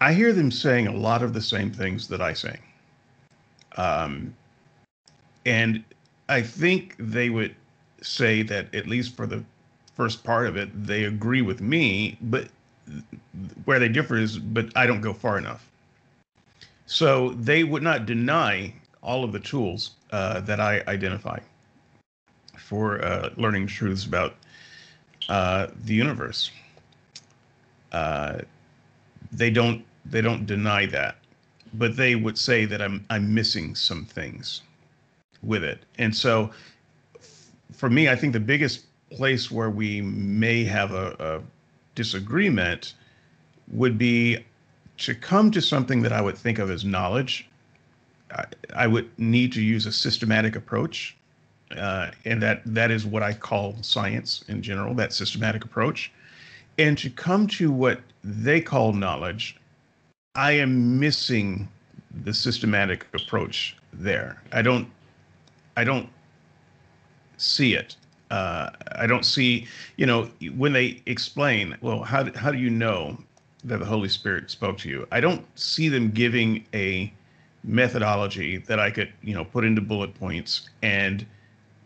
I 0.00 0.12
hear 0.12 0.32
them 0.32 0.50
saying 0.50 0.88
a 0.88 0.92
lot 0.92 1.22
of 1.22 1.34
the 1.34 1.40
same 1.40 1.70
things 1.70 2.08
that 2.08 2.20
I 2.20 2.32
say. 2.32 2.58
Um, 3.76 4.34
and 5.46 5.84
I 6.32 6.42
think 6.42 6.96
they 6.98 7.28
would 7.28 7.54
say 8.00 8.42
that, 8.42 8.74
at 8.74 8.86
least 8.86 9.14
for 9.14 9.26
the 9.26 9.44
first 9.94 10.24
part 10.24 10.46
of 10.46 10.56
it, 10.56 10.70
they 10.86 11.04
agree 11.04 11.42
with 11.42 11.60
me, 11.60 12.16
but 12.22 12.48
where 13.64 13.78
they 13.78 13.88
differ 13.88 14.16
is, 14.16 14.38
but 14.38 14.74
I 14.74 14.86
don't 14.86 15.02
go 15.02 15.12
far 15.12 15.36
enough. 15.36 15.68
So 16.86 17.30
they 17.30 17.64
would 17.64 17.82
not 17.82 18.06
deny 18.06 18.74
all 19.02 19.24
of 19.24 19.32
the 19.32 19.40
tools 19.40 19.92
uh, 20.10 20.40
that 20.40 20.58
I 20.58 20.82
identify 20.88 21.38
for 22.56 23.04
uh, 23.04 23.30
learning 23.36 23.66
truths 23.66 24.06
about 24.06 24.34
uh, 25.28 25.68
the 25.84 25.94
universe. 25.94 26.50
Uh, 27.92 28.38
they 29.30 29.50
don't 29.50 29.84
they 30.06 30.20
don't 30.20 30.46
deny 30.46 30.86
that, 30.86 31.16
but 31.74 31.96
they 31.96 32.14
would 32.14 32.38
say 32.38 32.64
that 32.64 32.80
I'm 32.80 33.04
I'm 33.10 33.34
missing 33.34 33.74
some 33.74 34.04
things 34.04 34.62
with 35.42 35.64
it. 35.64 35.84
And 35.98 36.14
so, 36.14 36.50
for 37.72 37.90
me, 37.90 38.08
I 38.08 38.16
think 38.16 38.32
the 38.32 38.40
biggest 38.40 38.84
place 39.10 39.50
where 39.50 39.70
we 39.70 40.00
may 40.00 40.64
have 40.64 40.92
a, 40.92 41.16
a 41.18 41.40
disagreement 41.94 42.94
would 43.72 43.98
be 43.98 44.44
to 44.98 45.14
come 45.14 45.50
to 45.50 45.60
something 45.60 46.02
that 46.02 46.12
I 46.12 46.20
would 46.20 46.38
think 46.38 46.58
of 46.58 46.70
as 46.70 46.84
knowledge. 46.84 47.48
I, 48.30 48.44
I 48.74 48.86
would 48.86 49.10
need 49.18 49.52
to 49.52 49.62
use 49.62 49.86
a 49.86 49.92
systematic 49.92 50.56
approach 50.56 51.16
uh, 51.76 52.10
and 52.24 52.42
that 52.42 52.62
that 52.66 52.90
is 52.90 53.06
what 53.06 53.22
I 53.22 53.32
call 53.32 53.76
science 53.82 54.44
in 54.48 54.62
general, 54.62 54.94
that 54.94 55.12
systematic 55.12 55.64
approach. 55.64 56.12
And 56.78 56.96
to 56.98 57.10
come 57.10 57.46
to 57.48 57.70
what 57.70 58.00
they 58.24 58.60
call 58.60 58.92
knowledge, 58.92 59.56
I 60.34 60.52
am 60.52 60.98
missing 60.98 61.68
the 62.24 62.32
systematic 62.32 63.06
approach 63.14 63.76
there. 63.92 64.40
I 64.52 64.62
don't, 64.62 64.88
I 65.76 65.84
don't 65.84 66.08
see 67.36 67.74
it. 67.74 67.96
Uh, 68.30 68.70
I 68.92 69.06
don't 69.06 69.24
see, 69.24 69.66
you 69.96 70.06
know, 70.06 70.30
when 70.56 70.72
they 70.72 71.02
explain, 71.06 71.76
well, 71.82 72.02
how 72.02 72.32
how 72.34 72.50
do 72.50 72.58
you 72.58 72.70
know 72.70 73.18
that 73.64 73.78
the 73.78 73.84
Holy 73.84 74.08
Spirit 74.08 74.50
spoke 74.50 74.78
to 74.78 74.88
you? 74.88 75.06
I 75.12 75.20
don't 75.20 75.46
see 75.58 75.88
them 75.88 76.10
giving 76.10 76.64
a 76.72 77.12
methodology 77.64 78.56
that 78.56 78.80
I 78.80 78.90
could, 78.90 79.12
you 79.22 79.34
know, 79.34 79.44
put 79.44 79.64
into 79.64 79.80
bullet 79.80 80.14
points 80.14 80.70
and 80.82 81.26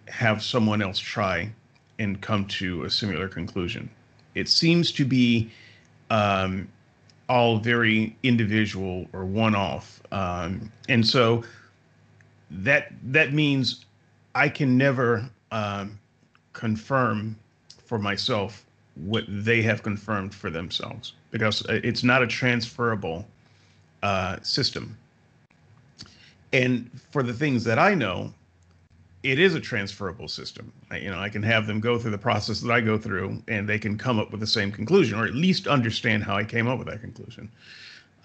have 0.08 0.42
someone 0.42 0.80
else 0.80 0.98
try 0.98 1.50
and 1.98 2.20
come 2.20 2.44
to 2.46 2.84
a 2.84 2.90
similar 2.90 3.28
conclusion. 3.28 3.90
It 4.34 4.48
seems 4.48 4.92
to 4.92 5.04
be 5.04 5.50
um, 6.10 6.68
all 7.28 7.58
very 7.58 8.16
individual 8.22 9.06
or 9.12 9.24
one-off, 9.24 10.00
um, 10.12 10.70
and 10.88 11.04
so 11.06 11.42
that 12.50 12.92
that 13.04 13.32
means 13.32 13.84
I 14.34 14.48
can 14.48 14.76
never 14.76 15.28
um, 15.50 15.98
confirm 16.52 17.36
for 17.84 17.98
myself 17.98 18.64
what 18.94 19.24
they 19.28 19.62
have 19.62 19.82
confirmed 19.82 20.34
for 20.34 20.50
themselves 20.50 21.12
because 21.30 21.62
it's 21.68 22.02
not 22.02 22.22
a 22.22 22.26
transferable 22.26 23.26
uh, 24.02 24.36
system. 24.42 24.96
And 26.52 26.90
for 27.10 27.22
the 27.22 27.34
things 27.34 27.64
that 27.64 27.78
I 27.78 27.94
know, 27.94 28.32
it 29.22 29.38
is 29.38 29.54
a 29.54 29.60
transferable 29.60 30.28
system. 30.28 30.72
I, 30.90 30.98
you 30.98 31.10
know, 31.10 31.18
I 31.18 31.28
can 31.28 31.42
have 31.42 31.66
them 31.66 31.80
go 31.80 31.98
through 31.98 32.12
the 32.12 32.18
process 32.18 32.60
that 32.60 32.72
I 32.72 32.80
go 32.80 32.96
through, 32.96 33.42
and 33.48 33.68
they 33.68 33.78
can 33.78 33.98
come 33.98 34.18
up 34.18 34.30
with 34.30 34.40
the 34.40 34.46
same 34.46 34.70
conclusion, 34.70 35.18
or 35.18 35.24
at 35.24 35.34
least 35.34 35.66
understand 35.66 36.22
how 36.22 36.36
I 36.36 36.44
came 36.44 36.68
up 36.68 36.78
with 36.78 36.86
that 36.86 37.00
conclusion. 37.00 37.50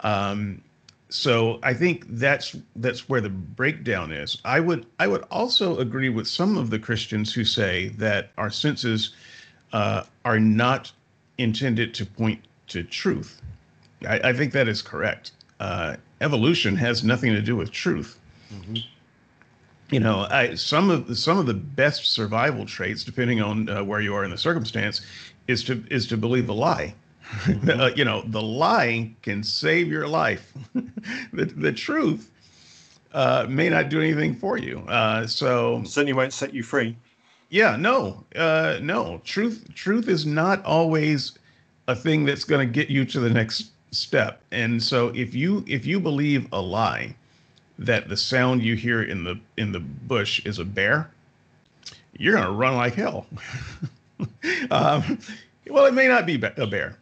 Um, 0.01 0.61
so 1.11 1.59
I 1.61 1.73
think 1.73 2.05
that's 2.09 2.55
that's 2.77 3.07
where 3.07 3.21
the 3.21 3.29
breakdown 3.29 4.11
is. 4.11 4.37
I 4.45 4.59
would 4.59 4.85
I 4.99 5.07
would 5.07 5.23
also 5.31 5.77
agree 5.77 6.09
with 6.09 6.27
some 6.27 6.57
of 6.57 6.69
the 6.69 6.79
Christians 6.79 7.33
who 7.33 7.43
say 7.45 7.89
that 7.97 8.31
our 8.37 8.49
senses 8.49 9.13
uh, 9.73 10.03
are 10.25 10.39
not 10.39 10.91
intended 11.37 11.93
to 11.95 12.05
point 12.05 12.41
to 12.67 12.83
truth. 12.83 13.41
I, 14.07 14.29
I 14.29 14.33
think 14.33 14.53
that 14.53 14.67
is 14.67 14.81
correct. 14.81 15.31
Uh, 15.59 15.97
evolution 16.21 16.75
has 16.77 17.03
nothing 17.03 17.33
to 17.33 17.41
do 17.41 17.55
with 17.55 17.71
truth 17.71 18.17
you 19.91 19.99
know, 19.99 20.25
I, 20.29 20.55
some 20.55 20.89
of 20.89 21.07
the, 21.07 21.15
some 21.15 21.37
of 21.37 21.45
the 21.45 21.53
best 21.53 22.05
survival 22.05 22.65
traits, 22.65 23.03
depending 23.03 23.41
on 23.41 23.69
uh, 23.69 23.83
where 23.83 24.01
you 24.01 24.15
are 24.15 24.23
in 24.23 24.31
the 24.31 24.37
circumstance, 24.37 25.01
is 25.47 25.63
to 25.65 25.83
is 25.91 26.07
to 26.07 26.17
believe 26.17 26.49
a 26.49 26.53
lie. 26.53 26.95
uh, 27.69 27.91
you 27.95 28.05
know, 28.05 28.23
the 28.27 28.41
lie 28.41 29.11
can 29.21 29.43
save 29.43 29.87
your 29.87 30.07
life. 30.07 30.53
the 31.33 31.45
the 31.45 31.71
truth 31.71 32.31
uh, 33.13 33.45
may 33.49 33.69
not 33.69 33.89
do 33.89 33.99
anything 34.01 34.35
for 34.35 34.57
you. 34.57 34.79
Uh, 34.87 35.25
so 35.27 35.81
Certainly 35.85 36.13
won't 36.13 36.33
set 36.33 36.53
you 36.53 36.63
free. 36.63 36.95
yeah, 37.49 37.75
no, 37.75 38.23
uh, 38.35 38.79
no. 38.81 39.21
Truth 39.23 39.67
truth 39.75 40.07
is 40.07 40.25
not 40.25 40.63
always 40.65 41.37
a 41.87 41.95
thing 41.95 42.25
that's 42.25 42.43
going 42.43 42.65
to 42.65 42.71
get 42.71 42.89
you 42.89 43.05
to 43.05 43.19
the 43.19 43.29
next 43.29 43.71
step. 43.91 44.41
And 44.51 44.81
so 44.81 45.09
if 45.09 45.33
you 45.35 45.63
if 45.67 45.85
you 45.85 45.99
believe 45.99 46.47
a 46.51 46.61
lie 46.61 47.15
that 47.79 48.09
the 48.09 48.17
sound 48.17 48.61
you 48.61 48.75
hear 48.75 49.03
in 49.03 49.23
the 49.23 49.39
in 49.57 49.71
the 49.71 49.79
bush 49.79 50.45
is 50.45 50.59
a 50.59 50.65
bear, 50.65 51.11
you're 52.17 52.33
going 52.33 52.45
to 52.45 52.51
run 52.51 52.75
like 52.75 52.93
hell. 52.95 53.25
um, 54.71 55.19
well, 55.67 55.85
it 55.85 55.93
may 55.93 56.07
not 56.07 56.25
be 56.25 56.35
a 56.35 56.67
bear, 56.67 56.97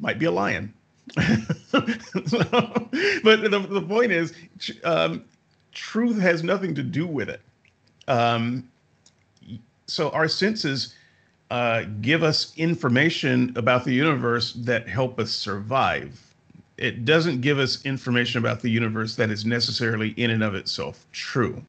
might 0.00 0.18
be 0.18 0.26
a 0.26 0.30
lion. 0.30 0.72
so, 1.16 1.80
but 3.22 3.42
the, 3.42 3.66
the 3.68 3.84
point 3.86 4.12
is, 4.12 4.32
um, 4.84 5.24
truth 5.72 6.18
has 6.20 6.42
nothing 6.42 6.74
to 6.74 6.82
do 6.82 7.06
with 7.06 7.28
it. 7.28 7.40
Um, 8.08 8.68
so 9.86 10.10
our 10.10 10.28
senses 10.28 10.94
uh, 11.50 11.84
give 12.00 12.22
us 12.22 12.52
information 12.56 13.52
about 13.56 13.84
the 13.84 13.92
universe 13.92 14.52
that 14.52 14.88
help 14.88 15.18
us 15.18 15.30
survive. 15.30 16.18
It 16.76 17.04
doesn't 17.04 17.40
give 17.40 17.58
us 17.58 17.84
information 17.84 18.38
about 18.38 18.60
the 18.60 18.70
universe 18.70 19.16
that 19.16 19.30
is 19.30 19.44
necessarily 19.44 20.10
in 20.10 20.30
and 20.30 20.42
of 20.42 20.54
itself 20.54 21.06
true. 21.12 21.62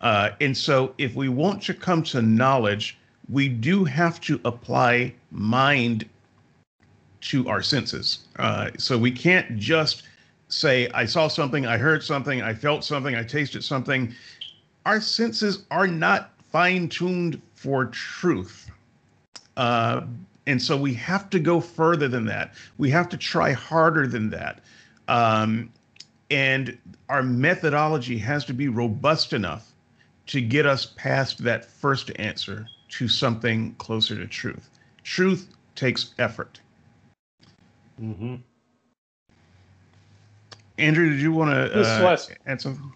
Uh, 0.00 0.30
and 0.40 0.56
so, 0.56 0.94
if 0.98 1.14
we 1.14 1.28
want 1.28 1.62
to 1.62 1.74
come 1.74 2.02
to 2.04 2.22
knowledge, 2.22 2.96
we 3.28 3.48
do 3.48 3.84
have 3.84 4.20
to 4.22 4.40
apply 4.44 5.12
mind 5.30 6.08
to 7.20 7.48
our 7.48 7.62
senses. 7.62 8.26
Uh, 8.36 8.70
so 8.78 8.96
we 8.96 9.10
can't 9.10 9.58
just 9.58 10.04
say, 10.48 10.88
I 10.94 11.04
saw 11.04 11.28
something, 11.28 11.66
I 11.66 11.76
heard 11.76 12.02
something, 12.02 12.42
I 12.42 12.54
felt 12.54 12.84
something, 12.84 13.14
I 13.14 13.22
tasted 13.22 13.62
something. 13.62 14.14
Our 14.86 15.00
senses 15.00 15.64
are 15.70 15.86
not 15.86 16.32
fine 16.50 16.88
tuned 16.88 17.40
for 17.54 17.86
truth. 17.86 18.70
Uh, 19.56 20.02
and 20.46 20.60
so 20.60 20.76
we 20.76 20.94
have 20.94 21.30
to 21.30 21.38
go 21.38 21.60
further 21.60 22.08
than 22.08 22.24
that. 22.26 22.54
We 22.78 22.90
have 22.90 23.08
to 23.10 23.16
try 23.16 23.52
harder 23.52 24.06
than 24.06 24.30
that. 24.30 24.60
Um, 25.06 25.70
and 26.30 26.78
our 27.08 27.22
methodology 27.22 28.18
has 28.18 28.44
to 28.46 28.54
be 28.54 28.68
robust 28.68 29.32
enough 29.32 29.72
to 30.26 30.40
get 30.40 30.64
us 30.64 30.92
past 30.96 31.42
that 31.44 31.64
first 31.64 32.10
answer 32.16 32.66
to 32.88 33.08
something 33.08 33.74
closer 33.74 34.16
to 34.16 34.26
truth. 34.26 34.70
Truth 35.02 35.48
takes 35.74 36.14
effort. 36.18 36.60
Mm-hmm. 38.00 38.36
Andrew, 40.78 41.10
did 41.10 41.20
you 41.20 41.32
want 41.32 41.50
to 41.50 41.78
uh, 41.78 42.02
last, 42.02 42.32
add 42.46 42.60
something? 42.60 42.92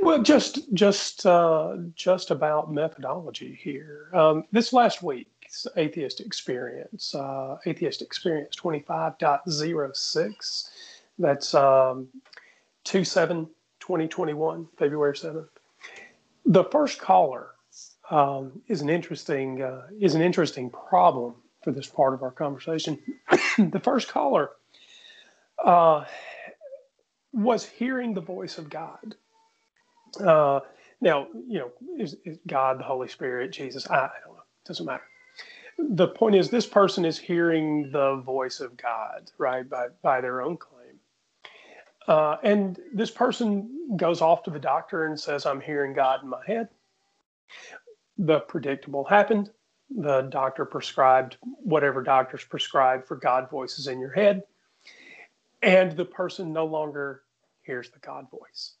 Well, 0.00 0.22
just 0.22 0.72
just 0.72 1.26
uh, 1.26 1.76
just 1.94 2.30
about 2.30 2.72
methodology 2.72 3.58
here. 3.60 4.08
Um, 4.14 4.44
this 4.50 4.72
last 4.72 5.02
week's 5.02 5.66
atheist 5.76 6.20
experience, 6.20 7.14
uh, 7.14 7.58
atheist 7.66 8.00
experience 8.00 8.56
25.06, 8.56 10.70
that's 11.18 11.54
um, 11.54 12.08
2 12.84 13.04
7 13.04 13.46
2021, 13.80 14.68
February 14.78 15.14
7th. 15.14 15.48
The 16.46 16.64
first 16.64 16.98
caller 16.98 17.48
um, 18.10 18.62
is 18.68 18.80
an 18.80 18.88
interesting 18.88 19.60
uh, 19.60 19.88
is 20.00 20.14
an 20.14 20.22
interesting 20.22 20.70
problem 20.70 21.34
for 21.62 21.72
this 21.72 21.86
part 21.86 22.14
of 22.14 22.22
our 22.22 22.30
conversation. 22.30 22.98
the 23.58 23.80
first 23.82 24.08
caller 24.08 24.50
uh, 25.64 26.04
was 27.32 27.64
hearing 27.64 28.14
the 28.14 28.20
voice 28.20 28.58
of 28.58 28.68
God. 28.68 29.14
Uh, 30.20 30.60
now, 31.00 31.26
you 31.48 31.58
know, 31.58 31.70
is, 31.98 32.16
is, 32.24 32.38
God, 32.46 32.78
the 32.78 32.84
Holy 32.84 33.08
Spirit, 33.08 33.52
Jesus? 33.52 33.88
I, 33.88 33.96
I 33.96 34.10
don't 34.24 34.34
know. 34.34 34.42
It 34.64 34.68
doesn't 34.68 34.86
matter. 34.86 35.02
The 35.78 36.08
point 36.08 36.34
is, 36.34 36.50
this 36.50 36.66
person 36.66 37.04
is 37.04 37.18
hearing 37.18 37.90
the 37.90 38.16
voice 38.16 38.60
of 38.60 38.76
God, 38.76 39.30
right, 39.38 39.68
by, 39.68 39.86
by 40.02 40.20
their 40.20 40.42
own 40.42 40.56
claim. 40.56 41.00
Uh, 42.06 42.36
and 42.42 42.78
this 42.92 43.10
person 43.10 43.96
goes 43.96 44.20
off 44.20 44.42
to 44.42 44.50
the 44.50 44.58
doctor 44.58 45.06
and 45.06 45.18
says, 45.18 45.46
I'm 45.46 45.60
hearing 45.60 45.94
God 45.94 46.22
in 46.22 46.28
my 46.28 46.42
head. 46.46 46.68
The 48.18 48.40
predictable 48.40 49.04
happened 49.04 49.50
the 49.96 50.22
doctor 50.22 50.64
prescribed 50.64 51.36
whatever 51.42 52.02
doctors 52.02 52.44
prescribe 52.44 53.06
for 53.06 53.16
God 53.16 53.50
voices 53.50 53.86
in 53.86 54.00
your 54.00 54.12
head, 54.12 54.42
and 55.62 55.92
the 55.92 56.04
person 56.04 56.52
no 56.52 56.66
longer 56.66 57.22
hears 57.62 57.90
the 57.90 57.98
God 57.98 58.26
voice. 58.30 58.74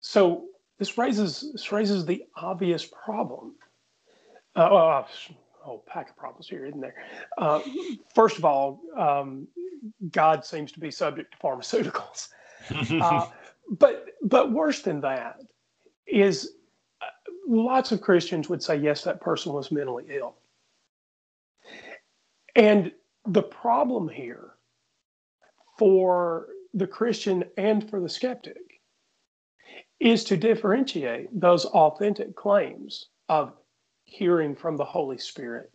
So 0.00 0.46
this 0.78 0.98
raises 0.98 1.52
this 1.52 1.70
raises 1.70 2.04
the 2.04 2.24
obvious 2.36 2.84
problem. 2.84 3.54
Uh, 4.54 4.68
well, 4.70 5.08
oh, 5.64 5.82
pack 5.86 6.10
of 6.10 6.16
problems 6.16 6.48
here, 6.48 6.66
isn't 6.66 6.80
there? 6.80 6.96
Uh, 7.38 7.60
first 8.14 8.36
of 8.36 8.44
all, 8.44 8.80
um, 8.96 9.46
God 10.10 10.44
seems 10.44 10.72
to 10.72 10.80
be 10.80 10.90
subject 10.90 11.32
to 11.32 11.38
pharmaceuticals, 11.38 12.28
uh, 13.00 13.26
but 13.70 14.06
but 14.22 14.52
worse 14.52 14.82
than 14.82 15.00
that 15.02 15.40
is 16.06 16.52
lots 17.46 17.92
of 17.92 18.00
Christians 18.00 18.48
would 18.48 18.62
say, 18.62 18.76
yes, 18.76 19.02
that 19.04 19.20
person 19.20 19.52
was 19.52 19.70
mentally 19.70 20.04
ill. 20.08 20.36
And 22.54 22.92
the 23.26 23.42
problem 23.42 24.08
here 24.08 24.50
for 25.78 26.48
the 26.74 26.86
Christian 26.86 27.44
and 27.56 27.88
for 27.88 28.00
the 28.00 28.08
skeptic 28.08 28.80
is 30.00 30.24
to 30.24 30.36
differentiate 30.36 31.28
those 31.38 31.64
authentic 31.66 32.34
claims 32.34 33.06
of 33.28 33.54
hearing 34.04 34.54
from 34.54 34.76
the 34.76 34.84
Holy 34.84 35.18
Spirit 35.18 35.70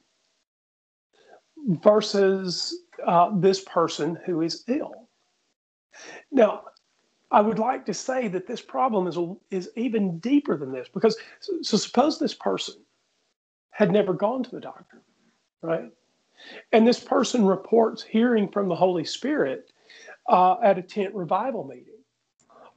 versus 1.67 2.77
uh, 3.05 3.31
this 3.39 3.63
person 3.63 4.17
who 4.25 4.41
is 4.41 4.63
ill. 4.67 5.07
Now, 6.31 6.63
I 7.29 7.41
would 7.41 7.59
like 7.59 7.85
to 7.87 7.93
say 7.93 8.27
that 8.29 8.47
this 8.47 8.61
problem 8.61 9.07
is, 9.07 9.17
is 9.51 9.69
even 9.75 10.19
deeper 10.19 10.57
than 10.57 10.71
this 10.71 10.87
because 10.93 11.17
so, 11.39 11.77
suppose 11.77 12.19
this 12.19 12.33
person 12.33 12.75
had 13.71 13.91
never 13.91 14.13
gone 14.13 14.43
to 14.43 14.51
the 14.51 14.61
doctor, 14.61 15.01
right? 15.61 15.91
And 16.71 16.87
this 16.87 16.99
person 16.99 17.45
reports 17.45 18.01
hearing 18.03 18.47
from 18.47 18.69
the 18.69 18.75
Holy 18.75 19.03
Spirit 19.03 19.71
uh, 20.29 20.55
at 20.63 20.77
a 20.77 20.81
tent 20.81 21.13
revival 21.13 21.63
meeting 21.63 21.99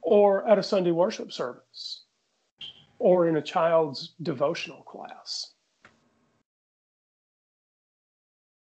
or 0.01 0.47
at 0.47 0.59
a 0.59 0.63
Sunday 0.63 0.91
worship 0.91 1.31
service 1.31 2.03
or 2.99 3.27
in 3.27 3.37
a 3.37 3.41
child's 3.41 4.13
devotional 4.21 4.83
class. 4.83 5.51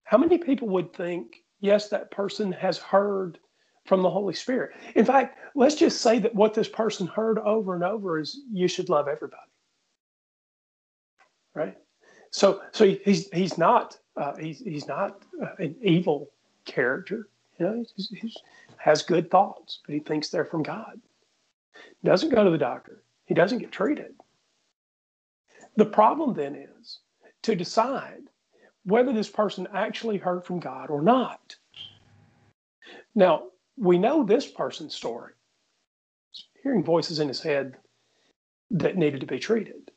How 0.04 0.18
many 0.18 0.38
people 0.38 0.68
would 0.68 0.92
think, 0.92 1.42
yes, 1.60 1.88
that 1.88 2.10
person 2.10 2.52
has 2.52 2.78
heard 2.78 3.38
from 3.88 4.02
the 4.02 4.10
Holy 4.10 4.34
Spirit. 4.34 4.72
In 4.94 5.04
fact, 5.04 5.38
let's 5.54 5.74
just 5.74 6.02
say 6.02 6.18
that 6.18 6.34
what 6.34 6.52
this 6.52 6.68
person 6.68 7.06
heard 7.06 7.38
over 7.38 7.74
and 7.74 7.82
over 7.82 8.20
is 8.20 8.42
you 8.52 8.68
should 8.68 8.90
love 8.90 9.08
everybody. 9.08 9.42
Right? 11.54 11.76
So 12.30 12.60
so 12.72 12.86
he's 12.86 13.28
he's 13.30 13.56
not 13.56 13.96
uh, 14.16 14.36
he's 14.36 14.60
he's 14.60 14.86
not 14.86 15.22
uh, 15.42 15.54
an 15.58 15.74
evil 15.82 16.30
character. 16.66 17.28
You 17.58 17.66
know, 17.66 17.84
he 17.96 18.34
has 18.76 19.02
good 19.02 19.30
thoughts, 19.30 19.80
but 19.84 19.94
he 19.94 20.00
thinks 20.00 20.28
they're 20.28 20.44
from 20.44 20.62
God. 20.62 21.00
He 22.02 22.06
Doesn't 22.06 22.28
go 22.28 22.44
to 22.44 22.50
the 22.50 22.58
doctor. 22.58 23.02
He 23.24 23.34
doesn't 23.34 23.58
get 23.58 23.72
treated. 23.72 24.14
The 25.76 25.86
problem 25.86 26.34
then 26.34 26.54
is 26.54 26.98
to 27.42 27.56
decide 27.56 28.22
whether 28.84 29.12
this 29.12 29.28
person 29.28 29.66
actually 29.72 30.18
heard 30.18 30.44
from 30.44 30.60
God 30.60 30.90
or 30.90 31.02
not. 31.02 31.56
Now, 33.14 33.44
we 33.78 33.98
know 33.98 34.24
this 34.24 34.46
person's 34.46 34.94
story. 34.94 35.32
Hearing 36.62 36.84
voices 36.84 37.20
in 37.20 37.28
his 37.28 37.40
head 37.40 37.76
that 38.70 38.96
needed 38.96 39.20
to 39.20 39.26
be 39.26 39.38
treated. 39.38 39.90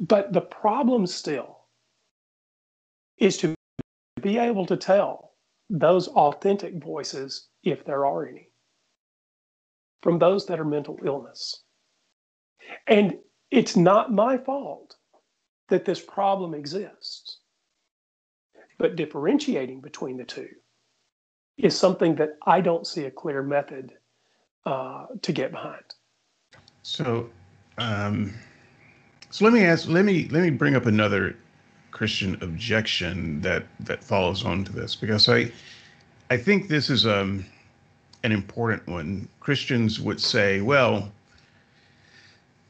But 0.00 0.32
the 0.32 0.40
problem 0.40 1.06
still 1.06 1.58
is 3.18 3.36
to 3.38 3.54
be 4.22 4.38
able 4.38 4.66
to 4.66 4.76
tell 4.76 5.32
those 5.68 6.08
authentic 6.08 6.82
voices, 6.82 7.48
if 7.62 7.84
there 7.84 8.06
are 8.06 8.26
any, 8.26 8.48
from 10.02 10.18
those 10.18 10.46
that 10.46 10.58
are 10.58 10.64
mental 10.64 10.98
illness. 11.04 11.62
And 12.86 13.18
it's 13.50 13.76
not 13.76 14.12
my 14.12 14.38
fault 14.38 14.96
that 15.68 15.84
this 15.84 16.00
problem 16.00 16.54
exists. 16.54 17.40
But 18.78 18.96
differentiating 18.96 19.82
between 19.82 20.16
the 20.16 20.24
two 20.24 20.48
is 21.64 21.78
something 21.78 22.16
that 22.16 22.38
I 22.46 22.60
don't 22.60 22.86
see 22.86 23.04
a 23.06 23.10
clear 23.10 23.42
method 23.42 23.92
uh, 24.66 25.06
to 25.22 25.32
get 25.32 25.52
behind. 25.52 25.84
So, 26.82 27.30
um, 27.78 28.34
so 29.30 29.44
let 29.44 29.54
me 29.54 29.64
ask. 29.64 29.88
Let 29.88 30.04
me 30.04 30.28
let 30.30 30.42
me 30.42 30.50
bring 30.50 30.76
up 30.76 30.86
another 30.86 31.36
Christian 31.92 32.36
objection 32.42 33.40
that 33.42 33.64
that 33.80 34.04
follows 34.04 34.44
on 34.44 34.64
to 34.64 34.72
this 34.72 34.96
because 34.96 35.28
I 35.28 35.52
I 36.30 36.38
think 36.38 36.68
this 36.68 36.90
is 36.90 37.06
um 37.06 37.46
an 38.24 38.32
important 38.32 38.86
one. 38.88 39.28
Christians 39.40 40.00
would 40.00 40.20
say, 40.20 40.60
well, 40.62 41.10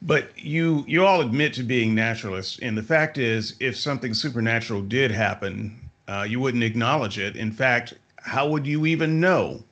But 0.03 0.31
you 0.39 0.85
you 0.89 1.05
all 1.05 1.21
admit 1.21 1.55
to 1.55 1.63
being 1.63 1.95
naturalists, 1.95 2.59
and 2.61 2.79
the 2.79 2.83
fact 2.83 3.19
is, 3.19 3.57
if 3.61 3.77
something 3.77 4.15
supernatural 4.15 4.83
did 4.83 5.11
happen, 5.11 5.79
uh, 6.09 6.27
you 6.29 6.41
wouldn't 6.41 6.65
acknowledge 6.65 7.19
it. 7.19 7.37
In 7.37 7.53
fact, 7.53 7.95
how 8.23 8.49
would 8.49 8.67
you 8.67 8.87
even 8.87 9.21
know 9.21 9.63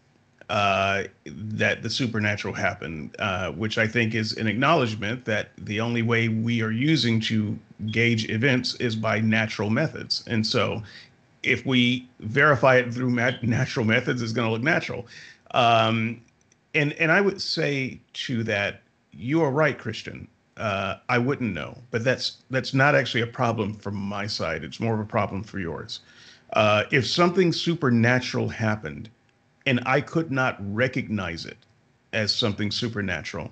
uh, 0.48 1.04
that 1.26 1.82
the 1.82 1.90
supernatural 1.90 2.54
happened? 2.54 3.14
Uh, 3.18 3.52
which 3.52 3.78
I 3.78 3.86
think 3.86 4.14
is 4.14 4.32
an 4.36 4.46
acknowledgement 4.46 5.24
that 5.26 5.50
the 5.58 5.80
only 5.80 6.02
way 6.02 6.28
we 6.28 6.62
are 6.62 6.70
using 6.70 7.20
to 7.22 7.58
gauge 7.90 8.28
events 8.30 8.74
is 8.76 8.96
by 8.96 9.20
natural 9.20 9.70
methods. 9.70 10.24
And 10.26 10.46
so, 10.46 10.82
if 11.42 11.64
we 11.64 12.08
verify 12.20 12.76
it 12.76 12.92
through 12.92 13.10
mat- 13.10 13.42
natural 13.42 13.84
methods, 13.84 14.22
it's 14.22 14.32
going 14.32 14.46
to 14.46 14.52
look 14.52 14.62
natural. 14.62 15.06
Um, 15.52 16.20
and 16.74 16.92
and 16.94 17.10
I 17.10 17.20
would 17.20 17.40
say 17.40 18.00
to 18.14 18.42
that 18.44 18.82
you 19.12 19.42
are 19.42 19.50
right, 19.50 19.78
Christian. 19.78 20.28
Uh, 20.56 20.96
I 21.08 21.18
wouldn't 21.18 21.54
know, 21.54 21.78
but 21.90 22.02
that's 22.02 22.38
that's 22.50 22.74
not 22.74 22.94
actually 22.94 23.20
a 23.20 23.26
problem 23.26 23.74
from 23.74 23.94
my 23.94 24.26
side. 24.26 24.64
It's 24.64 24.80
more 24.80 24.94
of 24.94 25.00
a 25.00 25.04
problem 25.04 25.44
for 25.44 25.58
yours. 25.58 26.00
Uh, 26.52 26.84
if 26.90 27.06
something 27.06 27.52
supernatural 27.52 28.48
happened, 28.48 29.10
and 29.66 29.80
I 29.84 30.00
could 30.00 30.30
not 30.30 30.56
recognize 30.74 31.44
it 31.44 31.58
as 32.12 32.34
something 32.34 32.70
supernatural, 32.70 33.50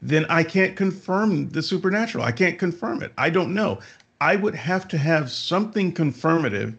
then 0.00 0.24
I 0.30 0.42
can't 0.42 0.76
confirm 0.76 1.50
the 1.50 1.62
supernatural. 1.62 2.24
I 2.24 2.32
can't 2.32 2.58
confirm 2.58 3.02
it. 3.02 3.12
I 3.18 3.28
don't 3.28 3.52
know. 3.52 3.80
I 4.20 4.36
would 4.36 4.54
have 4.54 4.88
to 4.88 4.98
have 4.98 5.30
something 5.30 5.92
confirmative 5.92 6.74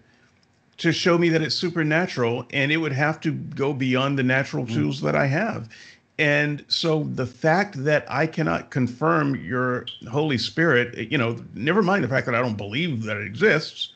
to 0.78 0.91
show 0.91 1.17
me 1.17 1.30
that 1.30 1.43
it's 1.43 1.53
supernatural, 1.53 2.47
and 2.51 2.72
it 2.72 2.78
would 2.78 2.91
have 2.91 3.19
to 3.22 3.32
go 3.32 3.74
beyond 3.74 4.17
the 4.17 4.24
natural 4.24 4.65
mm. 4.65 4.74
tools 4.74 5.01
that 5.01 5.15
I 5.15 5.28
have. 5.28 5.69
And 6.17 6.65
so 6.67 7.03
the 7.03 7.26
fact 7.26 7.84
that 7.84 8.05
I 8.09 8.26
cannot 8.26 8.72
confirm 8.72 9.36
your 9.36 9.86
Holy 10.09 10.38
Spirit, 10.38 11.11
you 11.11 11.17
know, 11.17 11.38
never 11.53 11.84
mind 11.84 12.03
the 12.03 12.07
fact 12.07 12.26
that 12.26 12.36
I 12.36 12.41
don't 12.41 12.57
believe 12.57 13.03
that 13.03 13.17
it 13.17 13.26
exists, 13.26 13.93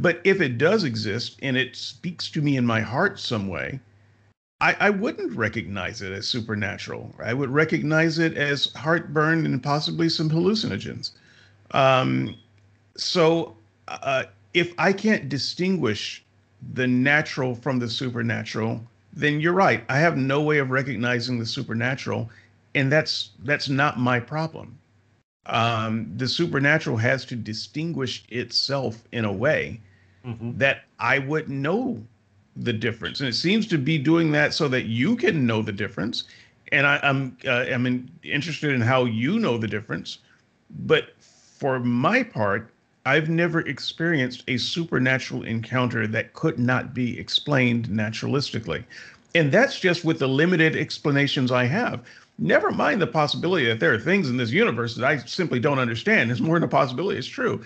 but 0.00 0.18
if 0.24 0.40
it 0.40 0.56
does 0.56 0.84
exist 0.84 1.38
and 1.42 1.58
it 1.58 1.76
speaks 1.76 2.30
to 2.30 2.40
me 2.40 2.56
in 2.56 2.64
my 2.64 2.80
heart 2.80 3.20
some 3.20 3.48
way, 3.48 3.80
I, 4.58 4.74
I 4.80 4.90
wouldn't 4.90 5.36
recognize 5.36 6.00
it 6.00 6.10
as 6.10 6.26
supernatural. 6.26 7.14
I 7.22 7.34
would 7.34 7.50
recognize 7.50 8.18
it 8.18 8.34
as 8.34 8.72
heartburn 8.72 9.44
and 9.44 9.62
possibly 9.62 10.08
some 10.08 10.30
hallucinogens. 10.30 11.10
Um, 11.72 12.34
so 12.96 13.56
uh, 13.88 14.24
if 14.54 14.72
I 14.78 14.94
can't 14.94 15.28
distinguish 15.28 16.24
the 16.72 16.86
natural 16.86 17.54
from 17.54 17.78
the 17.78 17.88
supernatural, 17.90 18.82
then 19.12 19.38
you're 19.38 19.52
right. 19.52 19.84
I 19.90 19.98
have 19.98 20.16
no 20.16 20.40
way 20.40 20.58
of 20.58 20.70
recognizing 20.70 21.38
the 21.38 21.46
supernatural, 21.46 22.30
and 22.74 22.90
that's 22.90 23.30
that's 23.44 23.68
not 23.68 23.98
my 23.98 24.18
problem. 24.18 24.78
Um, 25.44 26.10
the 26.16 26.28
supernatural 26.28 26.96
has 26.96 27.26
to 27.26 27.36
distinguish 27.36 28.24
itself 28.30 29.02
in 29.12 29.26
a 29.26 29.32
way 29.32 29.80
mm-hmm. 30.26 30.58
that 30.58 30.84
I 30.98 31.18
would 31.18 31.48
know 31.48 32.02
the 32.56 32.72
difference, 32.72 33.20
and 33.20 33.28
it 33.28 33.34
seems 33.34 33.66
to 33.68 33.78
be 33.78 33.98
doing 33.98 34.32
that 34.32 34.54
so 34.54 34.68
that 34.68 34.86
you 34.86 35.16
can 35.16 35.46
know 35.46 35.62
the 35.62 35.72
difference. 35.72 36.24
And 36.72 36.86
I, 36.86 36.96
am 37.02 37.36
I'm, 37.44 37.50
uh, 37.50 37.72
I'm 37.72 37.86
in, 37.86 38.10
interested 38.22 38.72
in 38.72 38.80
how 38.80 39.04
you 39.04 39.38
know 39.38 39.58
the 39.58 39.66
difference, 39.66 40.18
but 40.86 41.14
for 41.20 41.80
my 41.80 42.22
part, 42.22 42.70
I've 43.06 43.28
never 43.28 43.60
experienced 43.60 44.44
a 44.46 44.58
supernatural 44.58 45.44
encounter 45.44 46.06
that 46.06 46.34
could 46.34 46.58
not 46.58 46.92
be 46.92 47.18
explained 47.18 47.88
naturalistically. 47.88 48.84
And 49.34 49.50
that's 49.50 49.78
just 49.80 50.04
with 50.04 50.18
the 50.18 50.28
limited 50.28 50.76
explanations 50.76 51.50
I 51.50 51.64
have. 51.64 52.04
Never 52.38 52.70
mind 52.70 53.00
the 53.00 53.06
possibility 53.06 53.66
that 53.66 53.80
there 53.80 53.92
are 53.92 53.98
things 53.98 54.28
in 54.28 54.36
this 54.36 54.50
universe 54.50 54.94
that 54.96 55.04
I 55.04 55.18
simply 55.18 55.60
don't 55.60 55.78
understand. 55.78 56.30
It's 56.30 56.40
more 56.40 56.56
than 56.56 56.64
a 56.64 56.68
possibility, 56.68 57.18
it's 57.18 57.26
true. 57.26 57.64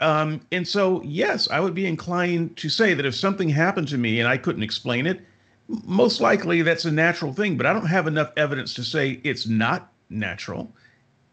Um, 0.00 0.40
and 0.50 0.66
so, 0.66 1.02
yes, 1.02 1.48
I 1.50 1.60
would 1.60 1.74
be 1.74 1.86
inclined 1.86 2.56
to 2.56 2.68
say 2.68 2.94
that 2.94 3.06
if 3.06 3.14
something 3.14 3.48
happened 3.48 3.88
to 3.88 3.98
me 3.98 4.20
and 4.20 4.28
I 4.28 4.36
couldn't 4.36 4.62
explain 4.62 5.06
it, 5.06 5.20
most 5.68 6.20
likely 6.20 6.62
that's 6.62 6.84
a 6.84 6.90
natural 6.90 7.32
thing, 7.32 7.56
but 7.56 7.66
I 7.66 7.72
don't 7.72 7.86
have 7.86 8.06
enough 8.06 8.32
evidence 8.36 8.74
to 8.74 8.84
say 8.84 9.20
it's 9.24 9.46
not 9.46 9.92
natural 10.10 10.72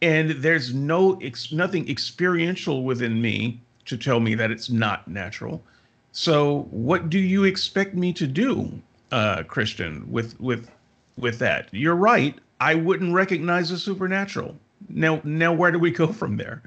and 0.01 0.31
there's 0.31 0.73
no 0.73 1.19
ex- 1.21 1.51
nothing 1.51 1.89
experiential 1.89 2.83
within 2.83 3.21
me 3.21 3.61
to 3.85 3.97
tell 3.97 4.19
me 4.19 4.35
that 4.35 4.51
it's 4.51 4.69
not 4.69 5.07
natural. 5.07 5.63
So 6.11 6.67
what 6.71 7.09
do 7.09 7.19
you 7.19 7.43
expect 7.43 7.95
me 7.95 8.11
to 8.13 8.27
do, 8.27 8.71
uh, 9.11 9.43
Christian, 9.43 10.11
with 10.11 10.39
with 10.39 10.69
with 11.17 11.39
that? 11.39 11.69
You're 11.71 11.95
right. 11.95 12.37
I 12.59 12.75
wouldn't 12.75 13.13
recognize 13.13 13.69
the 13.69 13.77
supernatural. 13.77 14.55
Now, 14.89 15.21
now, 15.23 15.53
where 15.53 15.71
do 15.71 15.79
we 15.79 15.91
go 15.91 16.07
from 16.13 16.37
there? 16.37 16.61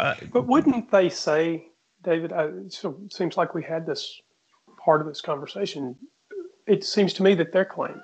Uh, 0.00 0.14
but 0.32 0.46
wouldn't 0.46 0.90
they 0.90 1.10
say, 1.10 1.68
David? 2.02 2.32
I, 2.32 2.48
so 2.68 2.98
it 3.04 3.12
seems 3.12 3.36
like 3.36 3.54
we 3.54 3.62
had 3.62 3.84
this 3.84 4.20
part 4.82 5.02
of 5.02 5.06
this 5.06 5.20
conversation. 5.20 5.94
It 6.66 6.84
seems 6.84 7.12
to 7.14 7.22
me 7.22 7.34
that 7.34 7.52
their 7.52 7.66
claim 7.66 8.00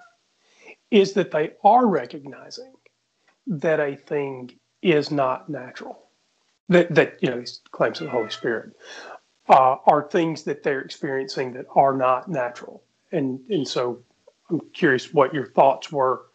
is 0.91 1.15
that 1.15 1.31
they 1.31 1.53
are 1.65 1.87
recognizing 1.87 2.75
that 3.47 3.81
a 3.81 3.97
thing 3.97 4.53
is 4.83 5.11
not 5.11 5.49
natural. 5.49 6.11
That 6.69 6.95
that 6.95 7.19
you 7.23 7.31
know 7.31 7.39
these 7.39 7.61
claims 7.71 8.01
of 8.01 8.07
the 8.07 8.11
Holy 8.11 8.31
Spirit 8.31 8.73
uh, 9.49 9.77
are 9.87 10.09
things 10.11 10.43
that 10.43 10.63
they're 10.63 10.81
experiencing 10.81 11.53
that 11.55 11.67
are 11.75 11.97
not 11.97 12.29
natural, 12.29 12.83
and 13.13 13.41
and 13.49 13.67
so 13.67 14.03
I'm 14.51 14.61
curious 14.75 15.15
what 15.15 15.33
your 15.33 15.47
thoughts 15.47 15.91
were 15.91 16.26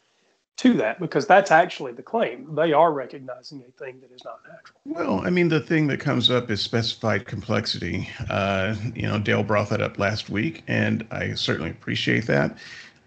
to 0.62 0.74
that 0.76 1.00
because 1.00 1.26
that's 1.26 1.50
actually 1.50 1.92
the 1.92 2.04
claim. 2.04 2.54
They 2.54 2.72
are 2.72 2.94
recognizing 2.94 3.64
a 3.68 3.72
thing 3.84 4.00
that 4.02 4.12
is 4.12 4.24
not 4.24 4.42
natural. 4.44 4.80
Well, 4.86 5.26
I 5.26 5.32
mean, 5.32 5.50
the 5.50 5.60
thing 5.60 5.88
that 5.88 6.00
comes 6.00 6.30
up 6.30 6.52
is 6.52 6.62
specified 6.62 7.26
complexity. 7.26 8.08
Uh, 8.30 8.76
you 8.94 9.04
know, 9.04 9.18
Dale 9.18 9.42
brought 9.42 9.70
that 9.70 9.82
up 9.82 9.98
last 9.98 10.30
week, 10.30 10.64
and 10.68 11.06
I 11.10 11.34
certainly 11.34 11.72
appreciate 11.72 12.28
that. 12.28 12.56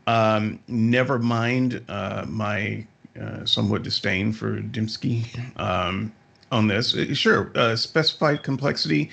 Um, 0.09 0.59
never 0.67 1.21
mind 1.21 1.85
uh, 1.89 2.25
my 2.29 2.85
uh, 3.21 3.45
somewhat 3.45 3.85
disdain 3.85 4.33
for 4.33 4.61
Dembski 4.61 5.25
um, 5.61 6.13
on 6.51 6.67
this. 6.67 6.97
Uh, 6.97 7.15
sure, 7.15 7.53
uh, 7.55 7.77
specified 7.77 8.43
complexity, 8.43 9.11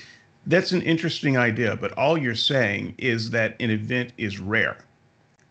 that's 0.47 0.71
an 0.71 0.81
interesting 0.81 1.37
idea, 1.37 1.75
but 1.75 1.91
all 1.91 2.17
you're 2.17 2.33
saying 2.33 2.95
is 2.97 3.29
that 3.29 3.55
an 3.59 3.69
event 3.69 4.13
is 4.17 4.39
rare 4.39 4.77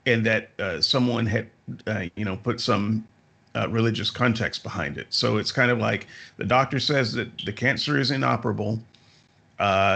and 0.07 0.24
that 0.26 0.51
uh, 0.59 0.80
someone 0.80 1.26
had, 1.26 1.48
uh, 1.86 2.05
you 2.16 2.24
know, 2.24 2.36
put 2.36 2.61
some 2.61 3.07
religious 3.68 4.11
context 4.11 4.62
behind 4.62 4.96
it. 4.96 5.07
So 5.11 5.36
it's 5.36 5.53
kind 5.53 5.70
of 5.70 5.78
like 5.78 6.07
the 6.36 6.44
doctor 6.44 6.78
says 6.78 7.12
that 7.14 7.30
the 7.44 7.53
cancer 7.53 7.98
is 7.98 8.11
inoperable. 8.11 8.80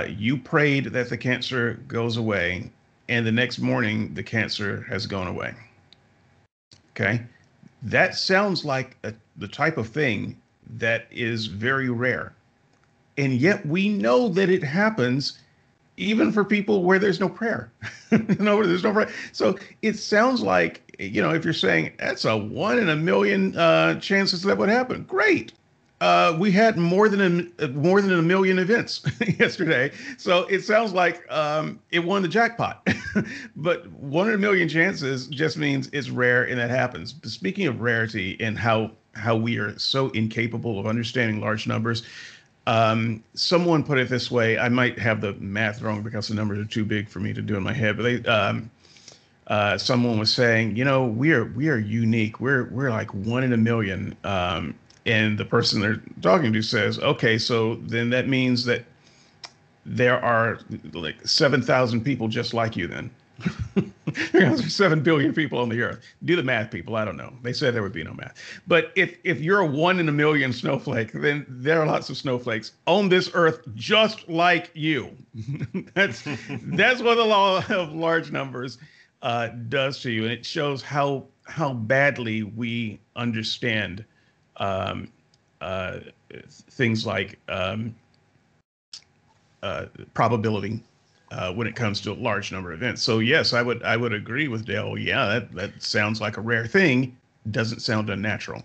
you 0.09 0.37
prayed 0.37 0.87
that 0.87 1.09
the 1.09 1.17
cancer 1.17 1.81
goes 1.89 2.17
away, 2.17 2.71
and 3.09 3.27
the 3.27 3.33
next 3.33 3.59
morning 3.59 4.13
the 4.15 4.23
cancer 4.23 4.85
has 4.89 5.07
gone 5.07 5.29
away. 5.29 5.55
Okay 6.91 7.21
that 7.85 8.17
sounds 8.17 8.65
like 8.65 8.97
a, 9.05 9.13
the 9.37 9.49
type 9.49 9.77
of 9.77 9.89
thing 9.89 10.41
that 10.79 11.07
is 11.11 11.47
very 11.47 11.91
rare. 11.91 12.33
And 13.19 13.35
yet 13.35 13.65
we 13.65 13.89
know 13.89 14.29
that 14.31 14.49
it 14.49 14.65
happens 14.65 15.39
even 15.97 16.33
for 16.33 16.45
people 16.45 16.83
where 16.83 16.99
there's 16.99 17.21
no 17.21 17.29
prayer. 17.29 17.73
know, 18.39 18.65
there's 18.65 18.85
no 18.85 18.93
prayer. 18.93 19.11
So 19.33 19.57
it 19.83 19.99
sounds 19.99 20.43
like, 20.43 20.83
you 20.99 21.23
know, 21.23 21.33
if 21.35 21.45
you're 21.45 21.53
saying 21.55 21.93
that's 21.99 22.25
a 22.25 22.37
one 22.37 22.79
in 22.79 22.89
a 22.89 22.97
million 22.97 23.57
uh, 23.57 23.99
chances 24.01 24.43
that 24.43 24.59
would 24.59 24.69
happen, 24.69 25.05
great 25.05 25.53
uh, 26.05 26.37
we 26.39 26.51
had 26.51 26.77
more 26.77 27.09
than 27.09 27.53
a, 27.59 27.69
more 27.69 28.03
than 28.03 28.13
a 28.13 28.21
million 28.23 28.59
events 28.59 29.03
yesterday. 29.39 29.91
So 30.19 30.45
it 30.49 30.61
sounds 30.61 30.93
like 30.93 31.25
um, 31.33 31.81
it 31.93 32.01
won 32.01 32.21
the 32.21 32.29
jackpot. 32.29 32.87
but 33.57 33.91
one 33.93 34.29
in 34.29 34.35
a 34.35 34.39
million 34.39 34.69
chances 34.69 35.29
just 35.29 35.57
means 35.57 35.89
it's 35.93 36.11
rare 36.11 36.45
and 36.45 36.59
that 36.59 36.69
happens. 36.69 37.15
But 37.15 37.31
speaking 37.31 37.67
of 37.69 37.81
rarity 37.81 38.37
and 38.39 38.59
how 38.59 38.91
how 39.15 39.37
we 39.37 39.59
are 39.59 39.79
so 39.79 40.11
incapable 40.11 40.79
of 40.79 40.87
understanding 40.87 41.41
large 41.41 41.67
numbers, 41.67 42.03
um, 42.67 43.23
someone 43.35 43.85
put 43.85 43.99
it 43.99 44.09
this 44.09 44.31
way. 44.31 44.59
I 44.59 44.69
might 44.69 44.99
have 44.99 45.21
the 45.21 45.35
math 45.35 45.83
wrong 45.83 46.03
because 46.03 46.29
the 46.29 46.35
numbers 46.35 46.59
are 46.59 46.65
too 46.65 46.85
big 46.85 47.09
for 47.09 47.21
me 47.21 47.33
to 47.33 47.43
do 47.43 47.57
in 47.57 47.63
my 47.63 47.73
head. 47.73 47.97
But 47.97 48.03
they, 48.03 48.31
um, 48.31 48.71
uh, 49.49 49.77
someone 49.77 50.19
was 50.19 50.33
saying, 50.33 50.77
you 50.77 50.85
know, 50.85 51.05
we 51.05 51.33
are 51.33 51.45
we 51.45 51.69
are 51.69 51.79
unique. 51.79 52.41
We're 52.41 52.65
we're 52.71 52.91
like 52.91 53.13
one 53.13 53.45
in 53.45 53.53
a 53.53 53.59
million. 53.59 54.17
Um, 54.25 54.75
and 55.07 55.37
the 55.37 55.45
person 55.45 55.81
they're 55.81 56.01
talking 56.23 56.53
to 56.53 56.63
says, 56.63 56.99
okay, 56.99 57.37
so 57.37 57.77
then 57.77 58.09
that 58.11 58.29
means 58.29 58.65
that 58.65 58.85
there 59.87 60.19
are 60.25 60.59
like 60.93 61.17
7,000 61.27 62.01
people 62.03 62.29
just 62.29 62.55
like 62.55 62.77
you 62.77 62.87
then. 62.87 63.11
There's 64.33 64.75
7 64.75 65.03
billion 65.03 65.35
people 65.35 65.59
on 65.59 65.69
the 65.69 65.83
earth. 65.83 66.01
Do 66.25 66.37
the 66.37 66.43
math, 66.43 66.71
people. 66.71 66.97
I 66.97 67.05
don't 67.05 67.17
know. 67.17 67.33
They 67.43 67.53
said 67.53 67.75
there 67.75 67.83
would 67.83 67.93
be 67.93 68.05
no 68.05 68.15
math. 68.15 68.35
But 68.67 68.93
if, 68.95 69.17
if 69.25 69.41
you're 69.41 69.61
a 69.61 69.67
one 69.67 69.99
in 69.99 70.09
a 70.09 70.13
million 70.13 70.53
snowflake, 70.53 71.13
then 71.13 71.45
there 71.49 71.81
are 71.81 71.87
lots 71.87 72.11
of 72.11 72.17
snowflakes 72.17 72.73
on 72.87 73.09
this 73.09 73.31
earth 73.35 73.61
just 73.75 74.29
like 74.29 74.71
you. 74.75 75.17
that's, 75.95 76.23
that's 76.63 77.03
what 77.03 77.17
the 77.17 77.25
law 77.25 77.65
of 77.69 77.93
large 77.93 78.31
numbers 78.31 78.79
uh, 79.23 79.49
does 79.69 80.01
to 80.01 80.11
you. 80.11 80.25
And 80.25 80.33
it 80.33 80.47
shows 80.47 80.83
how, 80.83 81.27
how 81.45 81.73
badly 81.73 82.43
we 82.43 83.01
understand 83.17 84.05
um, 84.59 85.09
uh, 85.61 86.01
things 86.71 87.07
like 87.07 87.39
um, 87.49 87.95
uh, 89.63 89.87
probability 90.13 90.83
uh, 91.35 91.53
when 91.53 91.67
it 91.67 91.75
comes 91.75 92.01
to 92.03 92.13
a 92.13 92.15
large 92.15 92.53
number 92.53 92.73
of 92.73 92.79
events. 92.79 93.03
So 93.03 93.19
yes, 93.19 93.53
I 93.53 93.63
would 93.63 93.83
I 93.83 93.97
would 93.97 94.13
agree 94.13 94.49
with 94.49 94.65
Dale. 94.65 94.97
Yeah, 94.97 95.27
that 95.27 95.53
that 95.53 95.83
sounds 95.83 96.21
like 96.21 96.37
a 96.37 96.41
rare 96.41 96.67
thing. 96.67 97.17
Doesn't 97.51 97.81
sound 97.81 98.09
unnatural. 98.09 98.63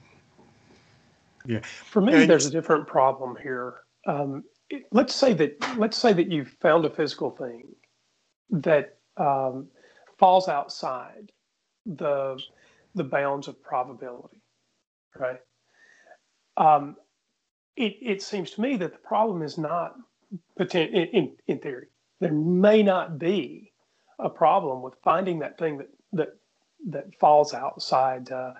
Yeah. 1.45 1.61
For 1.61 2.01
me, 2.01 2.13
and 2.13 2.29
there's 2.29 2.45
a 2.45 2.51
different 2.51 2.87
problem 2.87 3.35
here. 3.41 3.81
Um, 4.05 4.43
let's 4.91 5.15
say 5.15 5.33
that 5.33 5.77
let's 5.77 5.97
say 5.97 6.13
that 6.13 6.31
you 6.31 6.45
found 6.45 6.85
a 6.85 6.89
physical 6.89 7.31
thing 7.31 7.63
that 8.51 8.97
um, 9.17 9.67
falls 10.17 10.47
outside 10.47 11.31
the 11.85 12.39
the 12.95 13.03
bounds 13.03 13.47
of 13.47 13.61
probability, 13.63 14.41
right? 15.17 15.39
Um, 16.57 16.97
it, 17.75 17.97
it 18.01 18.21
seems 18.21 18.51
to 18.51 18.61
me 18.61 18.75
that 18.75 18.91
the 18.91 18.99
problem 18.99 19.41
is 19.41 19.57
not 19.57 19.95
potent, 20.57 20.93
in, 20.93 21.35
in 21.47 21.59
theory. 21.59 21.87
There 22.19 22.33
may 22.33 22.83
not 22.83 23.17
be 23.17 23.71
a 24.19 24.29
problem 24.29 24.81
with 24.81 24.95
finding 25.03 25.39
that 25.39 25.57
thing 25.57 25.77
that 25.77 25.89
that 26.13 26.29
that 26.89 27.15
falls 27.19 27.53
outside 27.53 28.31
uh, 28.31 28.53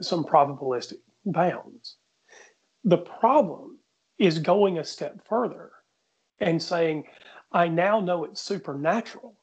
some 0.00 0.24
probabilistic 0.24 0.98
bounds. 1.24 1.96
The 2.84 2.98
problem 2.98 3.78
is 4.18 4.38
going 4.38 4.78
a 4.78 4.84
step 4.84 5.20
further 5.28 5.70
and 6.40 6.62
saying, 6.62 7.04
I 7.52 7.68
now 7.68 8.00
know 8.00 8.24
it's 8.24 8.40
supernatural 8.40 9.36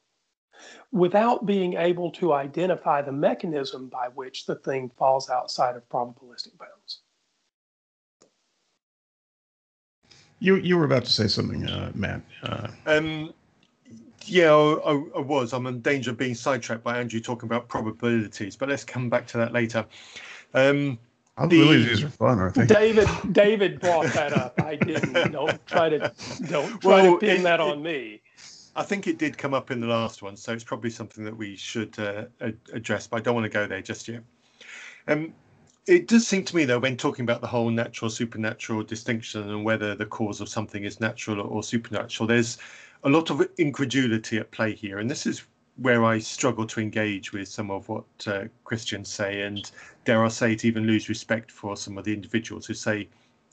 without 0.92 1.44
being 1.44 1.74
able 1.74 2.10
to 2.12 2.32
identify 2.32 3.02
the 3.02 3.12
mechanism 3.12 3.88
by 3.88 4.08
which 4.14 4.46
the 4.46 4.56
thing 4.56 4.90
falls 4.96 5.28
outside 5.28 5.76
of 5.76 5.88
probabilistic 5.88 6.56
bounds. 6.58 7.00
You 10.38 10.56
you 10.56 10.76
were 10.76 10.84
about 10.84 11.04
to 11.04 11.12
say 11.12 11.28
something, 11.28 11.66
uh, 11.66 11.92
Matt. 11.94 12.20
Uh, 12.42 12.68
um, 12.86 13.32
yeah, 14.28 14.52
I, 14.52 14.92
I, 15.16 15.20
was. 15.20 15.52
I'm 15.52 15.66
in 15.66 15.80
danger 15.80 16.10
of 16.10 16.16
being 16.16 16.34
sidetracked 16.34 16.82
by 16.82 16.98
Andrew 16.98 17.20
talking 17.20 17.48
about 17.48 17.68
probabilities, 17.68 18.56
but 18.56 18.68
let's 18.68 18.84
come 18.84 19.08
back 19.08 19.26
to 19.28 19.38
that 19.38 19.52
later. 19.52 19.86
Um, 20.54 20.98
I 21.36 21.46
the, 21.46 21.60
believe 21.60 21.88
these 21.88 22.02
are 22.02 22.08
fun, 22.08 22.38
aren't 22.38 22.54
they? 22.54 22.66
David 22.66 23.08
David 23.32 23.80
brought 23.80 24.06
that 24.14 24.32
up. 24.32 24.60
I 24.62 24.76
didn't. 24.76 25.32
Don't 25.32 25.66
try 25.66 25.88
to 25.88 26.12
don't 26.48 26.80
try 26.80 27.02
well, 27.02 27.14
to 27.14 27.18
pin 27.18 27.40
it, 27.40 27.42
that 27.42 27.60
on 27.60 27.78
it, 27.78 27.82
me. 27.82 28.22
I 28.74 28.82
think 28.82 29.06
it 29.06 29.18
did 29.18 29.38
come 29.38 29.54
up 29.54 29.70
in 29.70 29.80
the 29.80 29.86
last 29.86 30.22
one, 30.22 30.36
so 30.36 30.52
it's 30.52 30.64
probably 30.64 30.90
something 30.90 31.24
that 31.24 31.36
we 31.36 31.56
should 31.56 31.98
uh, 31.98 32.24
address. 32.72 33.06
But 33.06 33.18
I 33.18 33.20
don't 33.20 33.34
want 33.34 33.44
to 33.44 33.50
go 33.50 33.66
there 33.66 33.82
just 33.82 34.08
yet. 34.08 34.22
Um, 35.08 35.32
it 35.86 36.08
does 36.08 36.26
seem 36.26 36.44
to 36.44 36.56
me, 36.56 36.64
though, 36.64 36.78
when 36.78 36.96
talking 36.96 37.22
about 37.22 37.40
the 37.40 37.46
whole 37.46 37.70
natural 37.70 38.10
supernatural 38.10 38.82
distinction 38.82 39.48
and 39.48 39.64
whether 39.64 39.94
the 39.94 40.06
cause 40.06 40.40
of 40.40 40.48
something 40.48 40.84
is 40.84 41.00
natural 41.00 41.40
or 41.40 41.62
supernatural, 41.62 42.26
there's 42.26 42.58
a 43.06 43.08
lot 43.08 43.30
of 43.30 43.48
incredulity 43.56 44.36
at 44.38 44.50
play 44.50 44.74
here, 44.74 44.98
and 44.98 45.08
this 45.08 45.26
is 45.26 45.44
where 45.76 46.04
I 46.04 46.18
struggle 46.18 46.66
to 46.66 46.80
engage 46.80 47.32
with 47.32 47.46
some 47.46 47.70
of 47.70 47.88
what 47.88 48.04
uh, 48.26 48.44
Christians 48.64 49.08
say, 49.08 49.42
and 49.42 49.70
dare 50.04 50.24
I 50.24 50.28
say 50.28 50.54
it, 50.54 50.64
even 50.64 50.86
lose 50.86 51.08
respect 51.08 51.52
for 51.52 51.76
some 51.76 51.98
of 51.98 52.04
the 52.04 52.12
individuals 52.12 52.66
who 52.66 52.74
say 52.74 53.08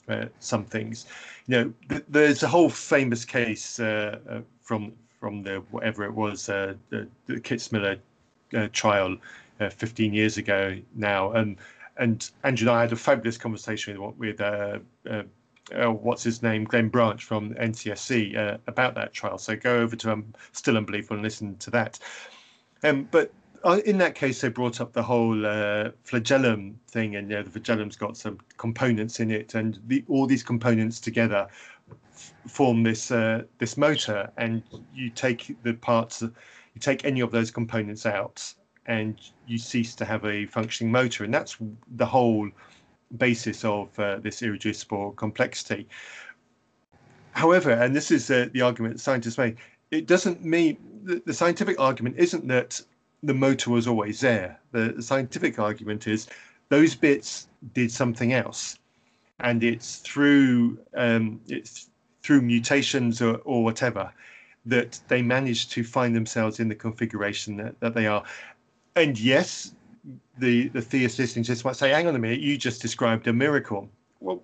uh, 0.08 0.24
some 0.40 0.64
things. 0.64 1.06
You 1.46 1.56
know, 1.56 1.72
th- 1.88 2.04
there's 2.08 2.42
a 2.42 2.48
whole 2.48 2.68
famous 2.68 3.24
case 3.24 3.78
uh, 3.78 4.18
uh 4.28 4.40
from 4.60 4.92
from 5.20 5.44
the 5.44 5.62
whatever 5.70 6.04
it 6.04 6.12
was, 6.12 6.48
uh, 6.48 6.74
the, 6.90 7.06
the 7.26 7.34
Kitzmiller 7.40 7.98
uh, 8.54 8.68
trial 8.72 9.16
15 9.70 10.12
years 10.12 10.36
ago 10.36 10.76
now, 10.96 11.30
and 11.30 11.58
and 11.98 12.28
Andrew 12.42 12.68
and 12.68 12.76
I 12.76 12.80
had 12.80 12.92
a 12.92 12.96
fabulous 12.96 13.38
conversation 13.38 14.02
with, 14.02 14.16
with 14.16 14.40
uh, 15.72 15.90
what's 15.90 16.22
his 16.22 16.42
name, 16.42 16.64
Glenn 16.64 16.88
Branch 16.88 17.22
from 17.22 17.54
NCSE 17.54 18.36
uh, 18.36 18.58
about 18.66 18.94
that 18.94 19.12
trial. 19.12 19.38
So 19.38 19.56
go 19.56 19.78
over 19.78 19.96
to 19.96 20.12
um, 20.12 20.34
Still 20.52 20.76
Unbelievable 20.76 21.16
and 21.16 21.22
listen 21.22 21.56
to 21.58 21.70
that. 21.70 21.98
Um, 22.82 23.08
but 23.10 23.32
uh, 23.64 23.80
in 23.86 23.96
that 23.98 24.14
case, 24.14 24.42
they 24.42 24.48
brought 24.48 24.80
up 24.80 24.92
the 24.92 25.02
whole 25.02 25.46
uh, 25.46 25.90
flagellum 26.02 26.78
thing, 26.88 27.16
and 27.16 27.30
yeah, 27.30 27.42
the 27.42 27.50
flagellum's 27.50 27.96
got 27.96 28.16
some 28.16 28.38
components 28.58 29.20
in 29.20 29.30
it, 29.30 29.54
and 29.54 29.80
the, 29.86 30.04
all 30.06 30.26
these 30.26 30.42
components 30.42 31.00
together 31.00 31.48
f- 32.12 32.34
form 32.46 32.82
this 32.82 33.10
uh, 33.10 33.42
this 33.58 33.78
motor. 33.78 34.30
And 34.36 34.62
you 34.94 35.08
take 35.08 35.56
the 35.62 35.72
parts, 35.72 36.20
you 36.20 36.80
take 36.80 37.06
any 37.06 37.20
of 37.20 37.30
those 37.30 37.50
components 37.50 38.04
out, 38.04 38.52
and 38.84 39.18
you 39.46 39.56
cease 39.56 39.94
to 39.94 40.04
have 40.04 40.26
a 40.26 40.44
functioning 40.44 40.92
motor, 40.92 41.24
and 41.24 41.32
that's 41.32 41.56
the 41.96 42.06
whole 42.06 42.50
basis 43.18 43.64
of 43.64 43.98
uh, 43.98 44.16
this 44.16 44.42
irreducible 44.42 45.12
complexity. 45.12 45.86
However, 47.32 47.70
and 47.70 47.94
this 47.94 48.10
is 48.10 48.30
uh, 48.30 48.48
the 48.52 48.62
argument 48.62 49.00
scientists 49.00 49.38
make, 49.38 49.56
it 49.90 50.06
doesn't 50.06 50.44
mean 50.44 50.76
the, 51.02 51.22
the, 51.26 51.34
scientific 51.34 51.78
argument 51.80 52.16
isn't 52.16 52.46
that 52.48 52.80
the 53.22 53.34
motor 53.34 53.70
was 53.70 53.86
always 53.86 54.20
there. 54.20 54.58
The, 54.72 54.94
the 54.96 55.02
scientific 55.02 55.58
argument 55.58 56.06
is 56.06 56.28
those 56.68 56.94
bits 56.94 57.48
did 57.72 57.90
something 57.90 58.32
else, 58.32 58.78
and 59.40 59.62
it's 59.64 59.96
through 59.96 60.78
um, 60.94 61.40
it's 61.48 61.90
through 62.22 62.40
mutations 62.40 63.20
or, 63.20 63.36
or 63.44 63.62
whatever 63.62 64.12
that 64.66 64.98
they 65.08 65.20
managed 65.20 65.70
to 65.72 65.84
find 65.84 66.16
themselves 66.16 66.58
in 66.58 66.68
the 66.68 66.74
configuration 66.74 67.56
that, 67.58 67.78
that 67.80 67.94
they 67.94 68.06
are. 68.06 68.24
And 68.96 69.18
yes, 69.18 69.73
the 70.38 70.68
the 70.68 70.82
theist 70.82 71.18
listening 71.18 71.44
just 71.44 71.64
might 71.64 71.76
say, 71.76 71.90
"Hang 71.90 72.06
on 72.06 72.16
a 72.16 72.18
minute, 72.18 72.40
you 72.40 72.56
just 72.56 72.82
described 72.82 73.26
a 73.26 73.32
miracle." 73.32 73.88
Well, 74.20 74.42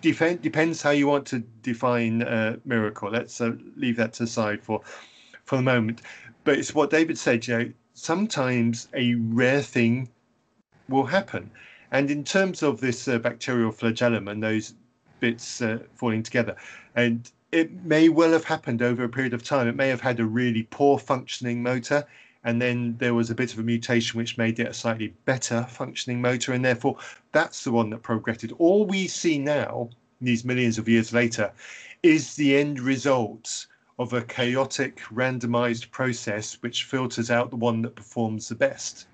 depend, 0.00 0.42
depends 0.42 0.82
how 0.82 0.90
you 0.90 1.06
want 1.06 1.26
to 1.28 1.40
define 1.62 2.22
a 2.22 2.58
miracle. 2.64 3.10
Let's 3.10 3.40
uh, 3.40 3.52
leave 3.76 3.96
that 3.96 4.12
to 4.14 4.26
side 4.26 4.62
for 4.62 4.80
for 5.44 5.56
the 5.56 5.62
moment. 5.62 6.02
But 6.44 6.58
it's 6.58 6.74
what 6.74 6.90
David 6.90 7.18
said. 7.18 7.46
You 7.46 7.58
know, 7.58 7.72
sometimes 7.94 8.88
a 8.94 9.14
rare 9.14 9.62
thing 9.62 10.08
will 10.88 11.06
happen, 11.06 11.50
and 11.90 12.10
in 12.10 12.24
terms 12.24 12.62
of 12.62 12.80
this 12.80 13.08
uh, 13.08 13.18
bacterial 13.18 13.72
flagellum 13.72 14.28
and 14.28 14.42
those 14.42 14.74
bits 15.20 15.62
uh, 15.62 15.78
falling 15.94 16.22
together, 16.22 16.56
and 16.94 17.30
it 17.52 17.84
may 17.84 18.08
well 18.08 18.32
have 18.32 18.44
happened 18.44 18.82
over 18.82 19.04
a 19.04 19.08
period 19.08 19.32
of 19.32 19.44
time. 19.44 19.68
It 19.68 19.76
may 19.76 19.88
have 19.88 20.00
had 20.00 20.20
a 20.20 20.24
really 20.24 20.64
poor 20.64 20.98
functioning 20.98 21.62
motor 21.62 22.04
and 22.44 22.60
then 22.60 22.96
there 22.98 23.14
was 23.14 23.30
a 23.30 23.34
bit 23.34 23.52
of 23.52 23.58
a 23.58 23.62
mutation 23.62 24.18
which 24.18 24.38
made 24.38 24.60
it 24.60 24.68
a 24.68 24.74
slightly 24.74 25.14
better 25.24 25.66
functioning 25.68 26.20
motor, 26.20 26.52
and 26.52 26.64
therefore 26.64 26.96
that's 27.32 27.64
the 27.64 27.72
one 27.72 27.90
that 27.90 28.02
progressed. 28.02 28.52
All 28.58 28.86
we 28.86 29.08
see 29.08 29.38
now, 29.38 29.88
these 30.20 30.44
millions 30.44 30.78
of 30.78 30.88
years 30.88 31.12
later, 31.12 31.50
is 32.02 32.36
the 32.36 32.56
end 32.56 32.80
result 32.80 33.66
of 33.98 34.12
a 34.12 34.22
chaotic 34.22 35.00
randomized 35.12 35.90
process 35.90 36.58
which 36.60 36.84
filters 36.84 37.30
out 37.30 37.50
the 37.50 37.56
one 37.56 37.80
that 37.82 37.94
performs 37.94 38.48
the 38.48 38.54
best. 38.54 39.06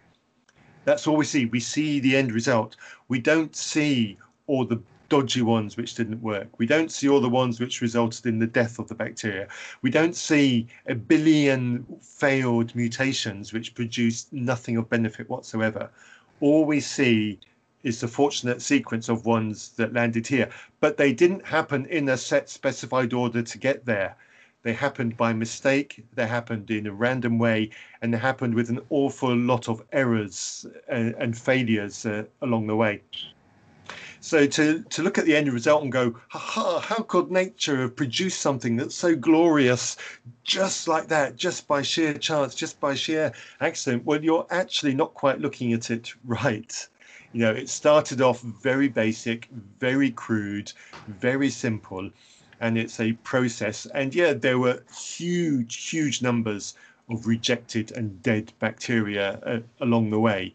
That's 0.85 1.07
all 1.07 1.17
we 1.17 1.25
see. 1.27 1.45
We 1.45 1.61
see 1.61 2.01
the 2.01 2.17
end 2.17 2.33
result. 2.33 2.77
We 3.09 3.21
don't 3.21 3.55
see 3.55 4.19
all 4.47 4.65
the 4.65 4.81
dodgy 5.11 5.43
ones 5.43 5.77
which 5.77 5.97
didn't 5.97 6.23
work. 6.23 6.59
We 6.59 6.67
don't 6.67 6.91
see 6.91 7.09
all 7.09 7.21
the 7.21 7.29
ones 7.29 7.61
which 7.61 7.83
resulted 7.83 8.25
in 8.25 8.39
the 8.39 8.47
death 8.47 8.79
of 8.79 8.89
the 8.89 8.95
bacteria. 8.95 9.49
We 9.83 9.91
don't 9.91 10.17
see 10.17 10.69
a 10.87 10.95
billion 10.95 11.85
failed 12.01 12.75
mutations 12.75 13.53
which 13.53 13.75
produced 13.75 14.33
nothing 14.33 14.79
of 14.79 14.89
benefit 14.89 15.29
whatsoever. 15.29 15.91
All 16.41 16.65
we 16.65 16.81
see 16.81 17.39
is 17.83 18.01
the 18.01 18.09
fortunate 18.09 18.63
sequence 18.63 19.09
of 19.09 19.27
ones 19.27 19.71
that 19.77 19.93
landed 19.93 20.27
here, 20.27 20.49
but 20.81 20.97
they 20.97 21.13
didn't 21.13 21.45
happen 21.45 21.87
in 21.87 22.09
a 22.09 22.17
set 22.17 22.49
specified 22.49 23.13
order 23.13 23.43
to 23.43 23.59
get 23.59 23.85
there. 23.85 24.17
They 24.63 24.75
happened 24.75 25.17
by 25.17 25.33
mistake, 25.33 26.05
they 26.15 26.27
happened 26.27 26.71
in 26.71 26.87
a 26.87 26.93
random 26.93 27.39
way, 27.39 27.71
and 28.01 28.13
they 28.13 28.19
happened 28.19 28.55
with 28.55 28.69
an 28.69 28.81
awful 28.91 29.35
lot 29.35 29.69
of 29.69 29.83
errors 29.93 30.67
and, 30.89 31.15
and 31.15 31.37
failures 31.37 32.07
uh, 32.07 32.25
along 32.43 32.67
the 32.67 32.77
way. 32.77 33.01
So 34.23 34.47
to 34.47 34.83
to 34.83 35.03
look 35.03 35.17
at 35.17 35.25
the 35.25 35.35
end 35.35 35.51
result 35.51 35.83
and 35.83 35.91
go, 35.91 36.15
ha 36.29 36.79
how 36.81 37.03
could 37.03 37.31
nature 37.31 37.81
have 37.81 37.97
produced 37.97 38.43
something 38.43 38.77
that's 38.77 38.95
so 38.95 39.17
glorious 39.17 39.97
just 40.45 40.87
like 40.87 41.09
that, 41.09 41.37
just 41.37 41.67
by 41.67 41.81
sheer 41.81 42.13
chance, 42.13 42.55
just 42.55 42.79
by 42.81 42.95
sheer 42.95 43.33
accident? 43.63 44.05
Well, 44.05 44.23
you're 44.23 44.47
actually 44.51 44.95
not 44.95 45.15
quite 45.15 45.41
looking 45.41 45.73
at 45.73 45.91
it 45.91 46.13
right. 46.27 46.89
You 47.33 47.41
know, 47.41 47.53
it 47.53 47.71
started 47.71 48.21
off 48.21 48.43
very 48.43 48.89
basic, 48.89 49.49
very 49.79 50.11
crude, 50.11 50.71
very 51.07 51.49
simple, 51.49 52.11
and 52.61 52.77
it's 52.77 53.01
a 53.01 53.13
process. 53.13 53.87
And 53.95 54.15
yeah, 54.15 54.35
there 54.35 54.59
were 54.59 54.83
huge, 54.95 55.89
huge 55.89 56.21
numbers 56.21 56.75
of 57.09 57.27
rejected 57.27 57.93
and 57.93 58.23
dead 58.23 58.53
bacteria 58.59 59.41
uh, 59.47 59.61
along 59.81 60.11
the 60.11 60.21
way 60.21 60.55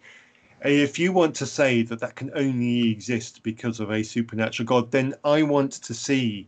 if 0.65 0.97
you 0.97 1.11
want 1.11 1.35
to 1.35 1.45
say 1.45 1.83
that 1.83 1.99
that 1.99 2.15
can 2.15 2.31
only 2.35 2.89
exist 2.89 3.43
because 3.43 3.79
of 3.79 3.91
a 3.91 4.03
supernatural 4.03 4.65
God, 4.65 4.91
then 4.91 5.13
I 5.23 5.43
want 5.43 5.73
to 5.73 5.93
see 5.93 6.47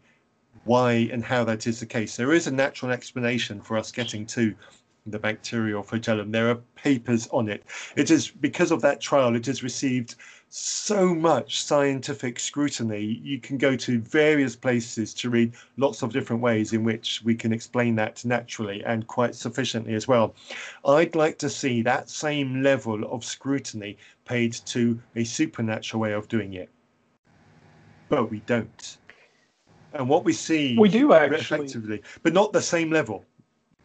why 0.64 1.10
and 1.12 1.24
how 1.24 1.44
that 1.46 1.68
is 1.68 1.80
the 1.80 1.86
case. 1.86 2.16
There 2.16 2.34
is 2.34 2.48
a 2.48 2.52
natural 2.52 2.92
explanation 2.92 3.62
for 3.62 3.78
us 3.78 3.92
getting 3.92 4.26
to 4.28 4.56
the 5.06 5.20
bacterial 5.20 5.84
flagellum. 5.84 6.32
There 6.32 6.50
are 6.50 6.60
papers 6.76 7.28
on 7.32 7.48
it. 7.48 7.64
It 7.96 8.12
is 8.12 8.30
because 8.30 8.72
of 8.72 8.82
that 8.82 9.00
trial, 9.00 9.36
it 9.36 9.46
has 9.46 9.64
received 9.64 10.16
so 10.58 11.14
much 11.14 11.62
scientific 11.62 12.40
scrutiny. 12.40 13.22
You 13.24 13.40
can 13.40 13.58
go 13.58 13.76
to 13.76 14.00
various 14.00 14.56
places 14.56 15.14
to 15.16 15.30
read 15.30 15.54
lots 15.78 16.02
of 16.02 16.12
different 16.12 16.42
ways 16.42 16.74
in 16.74 16.84
which 16.84 17.22
we 17.24 17.36
can 17.36 17.54
explain 17.54 17.96
that 17.96 18.26
naturally 18.26 18.84
and 18.84 19.06
quite 19.06 19.36
sufficiently 19.36 19.94
as 19.94 20.08
well. 20.08 20.36
I'd 20.86 21.16
like 21.16 21.38
to 21.40 21.50
see 21.50 21.82
that 21.84 22.10
same 22.10 22.64
level 22.64 23.04
of 23.14 23.24
scrutiny 23.24 23.98
paid 24.26 24.54
to 24.66 25.00
a 25.16 25.24
supernatural 25.24 26.02
way 26.02 26.14
of 26.14 26.28
doing 26.28 26.54
it. 26.54 26.70
But 28.10 28.32
we 28.32 28.40
don't. 28.42 28.98
And 29.94 30.10
what 30.10 30.24
we 30.24 30.34
see 30.34 30.78
we 30.78 30.90
do 30.90 31.14
actually 31.14 32.02
but 32.24 32.34
not 32.34 32.52
the 32.54 32.62
same 32.62 32.92
level 32.92 33.26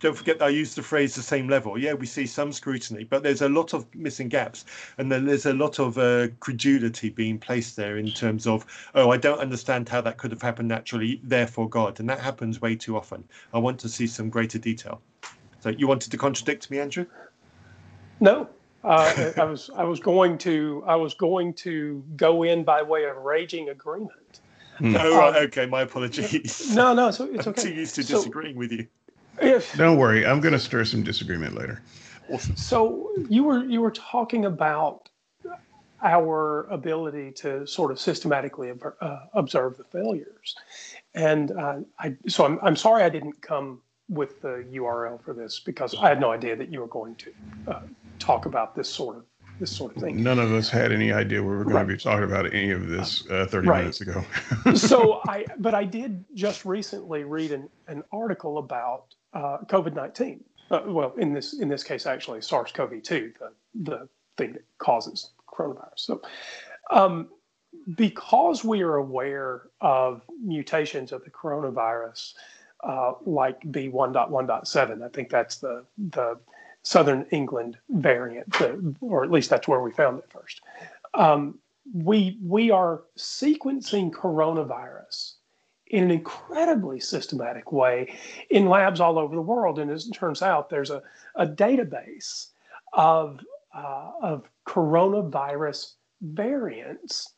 don't 0.02 0.16
forget 0.16 0.40
that 0.40 0.46
I 0.46 0.50
used 0.50 0.76
the 0.76 0.82
phrase 0.82 1.14
the 1.14 1.22
same 1.22 1.48
level. 1.48 1.78
Yeah, 1.78 1.94
we 1.94 2.06
see 2.06 2.26
some 2.26 2.52
scrutiny, 2.52 3.04
but 3.04 3.22
there's 3.22 3.40
a 3.40 3.48
lot 3.48 3.72
of 3.72 3.86
missing 3.94 4.28
gaps, 4.28 4.64
and 4.98 5.10
then 5.10 5.24
there's 5.24 5.46
a 5.46 5.54
lot 5.54 5.78
of 5.78 5.96
uh, 5.96 6.28
credulity 6.40 7.08
being 7.08 7.38
placed 7.38 7.76
there 7.76 7.96
in 7.96 8.10
terms 8.10 8.46
of, 8.46 8.66
oh, 8.96 9.10
I 9.10 9.16
don't 9.16 9.38
understand 9.38 9.88
how 9.88 10.00
that 10.00 10.18
could 10.18 10.32
have 10.32 10.42
happened 10.42 10.68
naturally, 10.68 11.20
therefore 11.22 11.68
God, 11.68 12.00
and 12.00 12.08
that 12.10 12.18
happens 12.18 12.60
way 12.60 12.74
too 12.74 12.96
often. 12.96 13.22
I 13.54 13.58
want 13.58 13.78
to 13.80 13.88
see 13.88 14.08
some 14.08 14.28
greater 14.28 14.58
detail. 14.58 15.00
So 15.60 15.68
you 15.68 15.86
wanted 15.86 16.10
to 16.10 16.18
contradict 16.18 16.68
me, 16.68 16.80
Andrew? 16.80 17.06
No, 18.18 18.48
uh, 18.82 19.30
I 19.38 19.44
was 19.44 19.70
I 19.76 19.84
was 19.84 20.00
going 20.00 20.36
to 20.38 20.82
I 20.86 20.96
was 20.96 21.14
going 21.14 21.54
to 21.54 22.02
go 22.16 22.42
in 22.42 22.64
by 22.64 22.82
way 22.82 23.04
of 23.04 23.16
raging 23.18 23.68
agreement. 23.68 24.40
No, 24.80 24.98
Oh 25.00 25.28
um, 25.28 25.34
okay. 25.36 25.66
My 25.66 25.82
apologies. 25.82 26.74
No, 26.74 26.92
no, 26.92 27.12
so 27.12 27.28
it's 27.32 27.46
okay. 27.46 27.62
I'm 27.62 27.68
too 27.68 27.74
used 27.74 27.94
to 27.94 28.02
disagreeing 28.02 28.54
so, 28.54 28.58
with 28.58 28.72
you. 28.72 28.86
If 29.42 29.76
don't 29.76 29.98
worry, 29.98 30.26
I'm 30.26 30.40
going 30.40 30.52
to 30.52 30.58
stir 30.58 30.84
some 30.84 31.02
disagreement 31.02 31.54
later. 31.54 31.82
So 32.56 33.10
you 33.28 33.44
were 33.44 33.64
you 33.64 33.80
were 33.80 33.90
talking 33.90 34.44
about 34.46 35.08
our 36.02 36.64
ability 36.64 37.30
to 37.32 37.66
sort 37.66 37.92
of 37.92 38.00
systematically 38.00 38.72
uh, 39.00 39.18
observe 39.34 39.76
the 39.76 39.84
failures, 39.84 40.56
and 41.14 41.50
uh, 41.52 41.80
I 41.98 42.16
so 42.28 42.44
I'm 42.44 42.58
I'm 42.62 42.76
sorry 42.76 43.02
I 43.02 43.08
didn't 43.08 43.40
come 43.42 43.80
with 44.08 44.40
the 44.42 44.64
URL 44.72 45.22
for 45.22 45.32
this 45.32 45.60
because 45.60 45.94
I 45.94 46.08
had 46.08 46.20
no 46.20 46.32
idea 46.32 46.56
that 46.56 46.68
you 46.70 46.80
were 46.80 46.88
going 46.88 47.14
to 47.16 47.32
uh, 47.68 47.82
talk 48.18 48.46
about 48.46 48.74
this 48.74 48.88
sort 48.88 49.16
of 49.16 49.24
this 49.58 49.74
sort 49.74 49.94
of 49.94 50.02
thing. 50.02 50.22
None 50.22 50.38
of 50.38 50.52
us 50.52 50.68
had 50.68 50.92
any 50.92 51.12
idea 51.12 51.42
we 51.42 51.48
were 51.48 51.64
going 51.64 51.76
right. 51.76 51.82
to 51.82 51.88
be 51.88 51.96
talking 51.96 52.24
about 52.24 52.52
any 52.52 52.70
of 52.70 52.88
this 52.88 53.28
uh, 53.30 53.46
30 53.48 53.68
right. 53.68 53.78
minutes 53.78 54.00
ago. 54.00 54.24
so 54.74 55.20
I, 55.28 55.46
but 55.58 55.74
I 55.74 55.84
did 55.84 56.24
just 56.34 56.64
recently 56.64 57.24
read 57.24 57.52
an, 57.52 57.68
an 57.86 58.02
article 58.12 58.58
about 58.58 59.14
uh, 59.34 59.58
COVID 59.66 59.94
nineteen. 59.94 60.44
Uh, 60.70 60.82
well, 60.86 61.12
in 61.18 61.32
this 61.32 61.54
in 61.54 61.68
this 61.68 61.82
case, 61.82 62.06
actually 62.06 62.40
SARS-CoV-2, 62.40 63.38
the 63.38 63.52
the 63.74 64.08
thing 64.36 64.54
that 64.54 64.64
causes 64.78 65.30
coronavirus. 65.46 65.96
So, 65.96 66.22
um, 66.90 67.28
because 67.96 68.64
we 68.64 68.82
are 68.82 68.96
aware 68.96 69.62
of 69.80 70.22
mutations 70.42 71.12
of 71.12 71.24
the 71.24 71.30
coronavirus, 71.30 72.34
uh, 72.84 73.12
like 73.26 73.60
B1.1.7, 73.64 75.02
I 75.02 75.08
think 75.08 75.30
that's 75.30 75.56
the 75.58 75.84
the 75.98 76.38
Southern 76.82 77.26
England 77.30 77.78
variant, 77.90 78.50
the, 78.52 78.94
or 79.00 79.22
at 79.22 79.30
least 79.30 79.50
that's 79.50 79.68
where 79.68 79.80
we 79.80 79.92
found 79.92 80.18
it 80.18 80.30
first. 80.30 80.60
Um, 81.14 81.58
we 81.94 82.38
we 82.42 82.70
are 82.70 83.02
sequencing 83.18 84.10
coronavirus 84.10 85.34
in 85.92 86.04
an 86.04 86.10
incredibly 86.10 86.98
systematic 86.98 87.70
way 87.70 88.18
in 88.50 88.66
labs 88.66 88.98
all 88.98 89.18
over 89.18 89.36
the 89.36 89.42
world. 89.42 89.78
And 89.78 89.90
as 89.90 90.06
it 90.06 90.12
turns 90.12 90.42
out, 90.42 90.68
there's 90.68 90.90
a, 90.90 91.02
a 91.36 91.46
database 91.46 92.48
of, 92.94 93.40
uh, 93.74 94.10
of 94.20 94.48
coronavirus 94.66 95.92
variants 96.22 97.34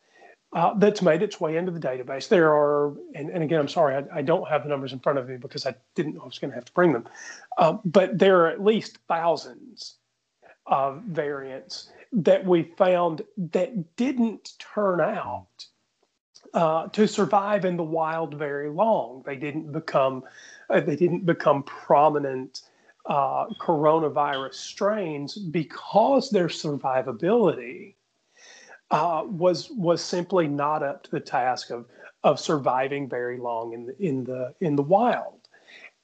uh, 0.52 0.72
that's 0.74 1.02
made 1.02 1.20
its 1.20 1.40
way 1.40 1.56
into 1.56 1.72
the 1.72 1.80
database. 1.80 2.28
There 2.28 2.54
are, 2.54 2.94
and, 3.16 3.28
and 3.28 3.42
again, 3.42 3.58
I'm 3.58 3.68
sorry, 3.68 3.96
I, 3.96 4.18
I, 4.18 4.22
don't 4.22 4.48
have 4.48 4.62
the 4.62 4.68
numbers 4.68 4.92
in 4.92 5.00
front 5.00 5.18
of 5.18 5.28
me 5.28 5.36
because 5.36 5.66
I 5.66 5.74
didn't 5.96 6.14
know 6.14 6.22
I 6.22 6.26
was 6.26 6.38
going 6.38 6.52
to 6.52 6.54
have 6.54 6.64
to 6.66 6.72
bring 6.72 6.92
them. 6.92 7.08
Uh, 7.58 7.78
but 7.84 8.20
there 8.20 8.42
are 8.42 8.48
at 8.48 8.62
least 8.62 8.98
thousands 9.08 9.96
of 10.66 11.02
variants 11.02 11.90
that 12.12 12.44
we 12.44 12.62
found 12.78 13.22
that 13.36 13.96
didn't 13.96 14.52
turn 14.60 15.00
out 15.00 15.66
uh, 16.52 16.88
to 16.88 17.06
survive 17.08 17.64
in 17.64 17.76
the 17.76 17.84
wild 17.84 18.34
very 18.34 18.70
long. 18.70 19.22
They 19.24 19.36
didn't 19.36 19.72
become 19.72 20.24
uh, 20.70 20.80
they 20.80 20.96
didn't 20.96 21.26
become 21.26 21.62
prominent 21.62 22.62
uh, 23.06 23.46
coronavirus 23.60 24.54
strains 24.54 25.36
because 25.36 26.30
their 26.30 26.48
survivability 26.48 27.94
uh, 28.90 29.24
was 29.26 29.70
was 29.70 30.02
simply 30.02 30.46
not 30.46 30.82
up 30.82 31.02
to 31.04 31.10
the 31.10 31.20
task 31.20 31.70
of 31.70 31.86
of 32.22 32.40
surviving 32.40 33.08
very 33.08 33.38
long 33.38 33.72
in 33.72 33.86
the 33.86 34.02
in 34.02 34.24
the 34.24 34.54
in 34.60 34.76
the 34.76 34.82
wild, 34.82 35.48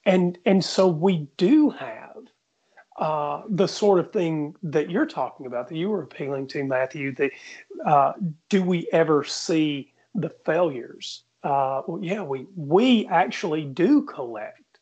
and 0.05 0.37
and 0.45 0.63
so 0.63 0.87
we 0.87 1.27
do 1.37 1.69
have 1.69 2.17
uh, 2.97 3.41
the 3.49 3.67
sort 3.67 3.99
of 3.99 4.11
thing 4.11 4.55
that 4.61 4.91
you're 4.91 5.05
talking 5.05 5.45
about 5.45 5.67
that 5.69 5.75
you 5.75 5.89
were 5.89 6.03
appealing 6.03 6.45
to, 6.47 6.63
Matthew. 6.63 7.15
That 7.15 7.31
do 8.49 8.61
we 8.61 8.87
ever 8.91 9.23
see 9.23 9.90
the 10.15 10.29
failures. 10.45 11.23
Uh, 11.43 11.81
well, 11.87 12.03
yeah, 12.03 12.21
we 12.21 12.45
we 12.55 13.07
actually 13.07 13.63
do 13.63 14.03
collect 14.03 14.79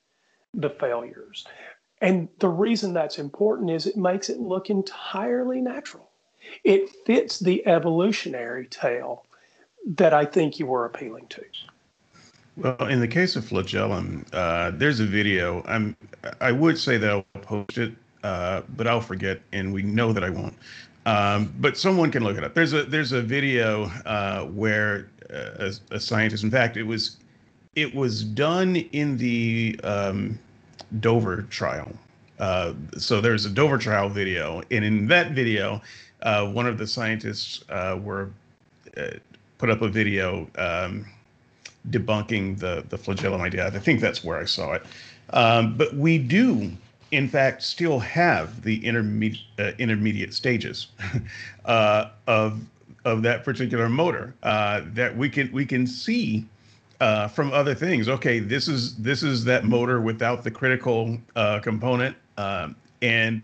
the 0.54 0.70
failures, 0.70 1.46
and 2.02 2.28
the 2.40 2.50
reason 2.50 2.94
that's 2.94 3.18
important 3.18 3.70
is 3.70 3.86
it 3.86 3.96
makes 3.96 4.30
it 4.30 4.40
look 4.40 4.70
entirely 4.70 5.62
natural. 5.62 6.10
It 6.64 6.90
fits 7.06 7.40
the 7.40 7.66
evolutionary 7.68 8.68
tale 8.68 9.26
that 9.86 10.14
I 10.14 10.26
think 10.26 10.60
you 10.60 10.66
were 10.66 10.86
appealing 10.86 11.28
to. 11.28 11.44
Well, 12.58 12.88
in 12.88 13.00
the 13.00 13.08
case 13.08 13.38
of 13.38 13.46
flagellum, 13.46 14.26
uh, 14.34 14.72
there's 14.72 15.00
a 15.00 15.06
video. 15.06 15.64
I'm 15.66 15.96
I 16.42 16.52
would 16.52 16.78
say 16.78 16.98
that 16.98 17.10
I'll 17.10 17.42
post 17.42 17.78
it, 17.78 17.94
uh, 18.24 18.62
but 18.76 18.86
I'll 18.86 19.02
forget, 19.02 19.42
and 19.54 19.74
we 19.74 19.82
know 19.82 20.12
that 20.12 20.24
I 20.26 20.30
won't. 20.30 20.56
Um, 21.06 21.54
but 21.60 21.78
someone 21.78 22.12
can 22.12 22.24
look 22.24 22.38
it 22.38 22.44
up. 22.44 22.54
There's 22.54 22.74
a 22.74 22.84
there's 22.84 23.14
a 23.14 23.22
video 23.22 23.86
uh, 24.06 24.44
where 24.46 25.10
a, 25.30 25.74
a, 25.92 26.00
scientist. 26.00 26.44
In 26.44 26.52
fact, 26.52 26.78
it 26.78 26.84
was 26.84 27.18
it 27.76 27.94
was 27.94 28.24
done 28.24 28.76
in 28.76 29.18
the 29.18 29.80
um, 29.84 30.40
Dover 31.00 31.44
trial. 31.44 31.92
Uh, 32.40 32.74
so 32.98 33.22
there's 33.22 33.46
a 33.46 33.50
Dover 33.50 33.78
trial 33.78 34.10
video, 34.10 34.62
and 34.72 34.84
in 34.84 35.08
that 35.08 35.32
video, 35.32 35.82
uh, 36.22 36.48
one 36.48 36.66
of 36.66 36.78
the 36.78 36.88
scientists 36.88 37.64
uh, 37.70 37.98
were 38.02 38.30
uh, 38.98 39.12
put 39.58 39.70
up 39.70 39.82
a 39.82 39.88
video 39.88 40.48
um, 40.58 41.06
debunking 41.90 42.58
the 42.60 42.84
the 42.90 42.98
flagellum 42.98 43.42
idea. 43.42 43.68
I 43.68 43.80
think 43.80 44.02
that's 44.02 44.24
where 44.24 44.38
I 44.38 44.46
saw 44.46 44.74
it. 44.74 44.84
Um, 45.32 45.78
but 45.78 45.94
we 45.96 46.18
do, 46.18 46.72
in 47.12 47.28
fact, 47.28 47.62
still 47.62 48.00
have 48.00 48.64
the 48.64 48.84
intermediate 48.86 49.44
uh, 49.60 49.72
intermediate 49.78 50.34
stages 50.34 50.88
uh, 51.66 52.10
of 52.28 52.62
of 53.10 53.24
that 53.24 53.44
particular 53.44 53.90
motor 53.90 54.34
uh, 54.44 54.82
that 54.94 55.16
we 55.18 55.30
can 55.30 55.52
we 55.52 55.66
can 55.66 55.86
see 55.88 56.46
uh, 57.02 57.28
from 57.28 57.52
other 57.52 57.74
things. 57.76 58.08
Okay, 58.08 58.40
this 58.40 58.68
is 58.68 58.96
this 58.98 59.24
is 59.24 59.44
that 59.46 59.66
motor 59.66 60.00
without 60.00 60.44
the 60.44 60.52
critical 60.52 61.18
uh, 61.36 61.60
component, 61.60 62.16
um, 62.38 62.76
and 63.02 63.44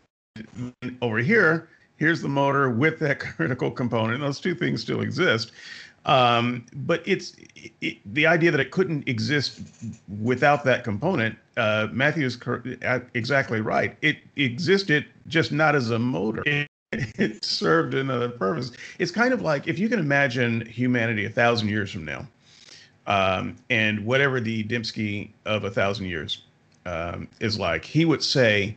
over 1.01 1.17
here, 1.17 1.69
here's 1.97 2.21
the 2.21 2.29
motor 2.29 2.69
with 2.69 2.99
that 2.99 3.19
critical 3.35 3.71
component. 3.71 4.21
Those 4.21 4.39
two 4.39 4.55
things 4.55 4.81
still 4.81 5.01
exist, 5.01 5.51
um, 6.05 6.65
but 6.73 7.01
it's 7.05 7.35
it, 7.81 7.97
the 8.13 8.27
idea 8.27 8.51
that 8.51 8.59
it 8.59 8.71
couldn't 8.71 9.07
exist 9.07 9.61
without 10.21 10.63
that 10.65 10.83
component. 10.83 11.37
Uh, 11.57 11.87
Matthew 11.91 12.25
is 12.25 12.37
uh, 12.85 12.99
exactly 13.13 13.61
right. 13.61 13.97
It 14.01 14.17
existed 14.35 15.05
just 15.27 15.51
not 15.51 15.75
as 15.75 15.89
a 15.89 15.99
motor. 15.99 16.43
It, 16.45 16.67
it 17.17 17.43
served 17.45 17.93
another 17.93 18.29
purpose. 18.29 18.71
It's 18.99 19.11
kind 19.11 19.33
of 19.33 19.41
like 19.41 19.67
if 19.67 19.79
you 19.79 19.89
can 19.89 19.99
imagine 19.99 20.65
humanity 20.65 21.25
a 21.25 21.29
thousand 21.29 21.69
years 21.69 21.91
from 21.91 22.05
now, 22.05 22.27
um, 23.07 23.55
and 23.69 24.05
whatever 24.05 24.39
the 24.39 24.63
Dembski 24.63 25.29
of 25.45 25.63
a 25.63 25.69
thousand 25.69 26.07
years 26.07 26.43
um, 26.85 27.27
is 27.39 27.59
like, 27.59 27.85
he 27.85 28.05
would 28.05 28.23
say, 28.23 28.75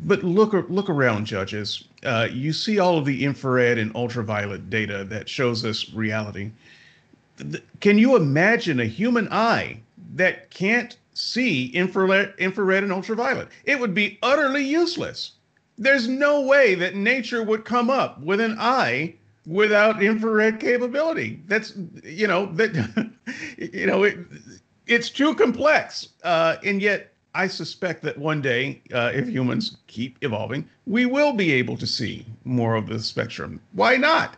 "But 0.00 0.22
look, 0.22 0.52
look 0.68 0.88
around, 0.88 1.26
judges. 1.26 1.84
Uh, 2.04 2.28
you 2.30 2.52
see 2.52 2.78
all 2.78 2.98
of 2.98 3.04
the 3.04 3.24
infrared 3.24 3.78
and 3.78 3.94
ultraviolet 3.94 4.70
data 4.70 5.04
that 5.04 5.28
shows 5.28 5.64
us 5.64 5.92
reality. 5.92 6.50
Can 7.80 7.98
you 7.98 8.16
imagine 8.16 8.80
a 8.80 8.86
human 8.86 9.28
eye 9.32 9.80
that 10.14 10.50
can't 10.50 10.96
see 11.14 11.66
infrared, 11.68 12.34
infrared 12.38 12.82
and 12.82 12.92
ultraviolet? 12.92 13.48
It 13.64 13.78
would 13.80 13.94
be 13.94 14.18
utterly 14.22 14.64
useless." 14.64 15.32
There's 15.78 16.08
no 16.08 16.42
way 16.42 16.74
that 16.74 16.94
nature 16.94 17.42
would 17.42 17.64
come 17.64 17.90
up 17.90 18.20
with 18.20 18.40
an 18.40 18.56
eye 18.58 19.14
without 19.46 20.02
infrared 20.02 20.60
capability. 20.60 21.40
That's 21.46 21.74
you 22.04 22.26
know 22.26 22.46
that 22.54 23.10
you 23.58 23.86
know 23.86 24.04
it, 24.04 24.18
it's 24.86 25.10
too 25.10 25.34
complex, 25.34 26.08
uh, 26.24 26.56
and 26.64 26.80
yet 26.80 27.12
I 27.34 27.46
suspect 27.46 28.02
that 28.02 28.18
one 28.18 28.42
day, 28.42 28.82
uh, 28.92 29.10
if 29.14 29.28
humans 29.28 29.78
keep 29.86 30.18
evolving, 30.22 30.68
we 30.86 31.06
will 31.06 31.32
be 31.32 31.52
able 31.52 31.76
to 31.78 31.86
see 31.86 32.26
more 32.44 32.74
of 32.74 32.88
the 32.88 32.98
spectrum. 33.00 33.60
Why 33.72 33.96
not? 33.96 34.36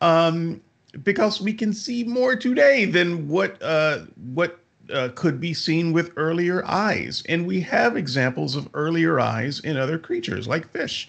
Um, 0.00 0.60
because 1.04 1.40
we 1.40 1.54
can 1.54 1.72
see 1.72 2.04
more 2.04 2.36
today 2.36 2.84
than 2.84 3.28
what 3.28 3.62
uh, 3.62 4.00
what 4.34 4.58
uh, 4.92 5.08
could 5.14 5.40
be 5.40 5.54
seen 5.54 5.92
with 5.92 6.12
earlier 6.16 6.64
eyes, 6.66 7.22
and 7.28 7.46
we 7.46 7.60
have 7.60 7.96
examples 7.96 8.56
of 8.56 8.68
earlier 8.74 9.20
eyes 9.20 9.60
in 9.60 9.76
other 9.76 9.98
creatures 9.98 10.46
like 10.46 10.68
fish. 10.70 11.08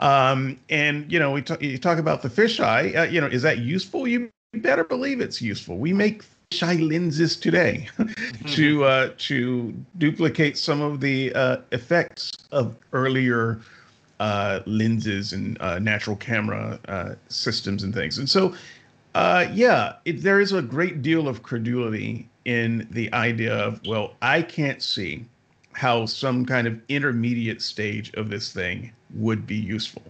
Um, 0.00 0.58
and 0.70 1.10
you 1.10 1.18
know, 1.18 1.30
we 1.30 1.42
talk, 1.42 1.62
you 1.62 1.78
talk 1.78 1.98
about 1.98 2.22
the 2.22 2.28
fisheye. 2.28 2.96
Uh, 2.96 3.02
you 3.02 3.20
know, 3.20 3.26
is 3.26 3.42
that 3.42 3.58
useful? 3.58 4.08
You 4.08 4.30
better 4.54 4.84
believe 4.84 5.20
it's 5.20 5.40
useful. 5.40 5.78
We 5.78 5.92
make 5.92 6.24
fisheye 6.50 6.88
lenses 6.88 7.36
today 7.36 7.88
to 8.46 8.84
uh, 8.84 9.10
to 9.18 9.74
duplicate 9.98 10.58
some 10.58 10.80
of 10.80 11.00
the 11.00 11.32
uh, 11.34 11.58
effects 11.70 12.32
of 12.50 12.76
earlier 12.92 13.60
uh, 14.20 14.60
lenses 14.66 15.32
and 15.32 15.60
uh, 15.60 15.78
natural 15.78 16.16
camera 16.16 16.78
uh, 16.88 17.14
systems 17.28 17.82
and 17.82 17.94
things. 17.94 18.18
And 18.18 18.28
so, 18.28 18.54
uh, 19.14 19.46
yeah, 19.52 19.94
it, 20.04 20.22
there 20.22 20.40
is 20.40 20.52
a 20.52 20.62
great 20.62 21.02
deal 21.02 21.26
of 21.26 21.42
credulity 21.42 22.28
in 22.50 22.84
the 22.90 23.12
idea 23.12 23.54
of, 23.54 23.80
well, 23.86 24.14
I 24.22 24.42
can't 24.42 24.82
see 24.82 25.24
how 25.70 26.04
some 26.04 26.44
kind 26.44 26.66
of 26.66 26.80
intermediate 26.88 27.62
stage 27.62 28.12
of 28.14 28.28
this 28.28 28.52
thing 28.52 28.90
would 29.14 29.46
be 29.46 29.54
useful. 29.54 30.02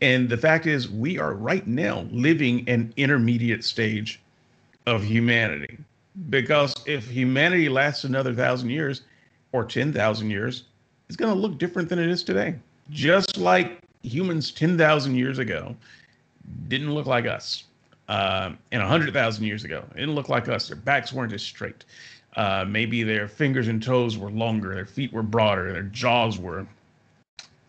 And 0.00 0.26
the 0.30 0.38
fact 0.38 0.64
is, 0.64 0.88
we 0.88 1.18
are 1.18 1.34
right 1.34 1.66
now 1.66 2.06
living 2.10 2.66
an 2.66 2.94
intermediate 2.96 3.62
stage 3.62 4.22
of 4.86 5.04
humanity. 5.04 5.76
Because 6.30 6.74
if 6.86 7.06
humanity 7.06 7.68
lasts 7.68 8.04
another 8.04 8.34
thousand 8.34 8.70
years 8.70 9.02
or 9.52 9.62
10,000 9.62 10.30
years, 10.30 10.64
it's 11.08 11.16
going 11.16 11.32
to 11.32 11.38
look 11.38 11.58
different 11.58 11.90
than 11.90 11.98
it 11.98 12.08
is 12.08 12.22
today. 12.22 12.54
Just 12.88 13.36
like 13.36 13.82
humans 14.02 14.50
10,000 14.50 15.14
years 15.14 15.38
ago 15.38 15.76
didn't 16.68 16.94
look 16.94 17.04
like 17.04 17.26
us. 17.26 17.64
Uh, 18.10 18.50
and 18.72 18.82
100,000 18.82 19.44
years 19.44 19.62
ago, 19.62 19.84
it 19.92 20.00
didn't 20.00 20.16
look 20.16 20.28
like 20.28 20.48
us. 20.48 20.66
Their 20.66 20.76
backs 20.76 21.12
weren't 21.12 21.32
as 21.32 21.42
straight. 21.42 21.84
Uh, 22.34 22.64
maybe 22.66 23.04
their 23.04 23.28
fingers 23.28 23.68
and 23.68 23.80
toes 23.80 24.18
were 24.18 24.32
longer, 24.32 24.74
their 24.74 24.84
feet 24.84 25.12
were 25.12 25.22
broader, 25.22 25.72
their 25.72 25.84
jaws 25.84 26.36
were 26.36 26.66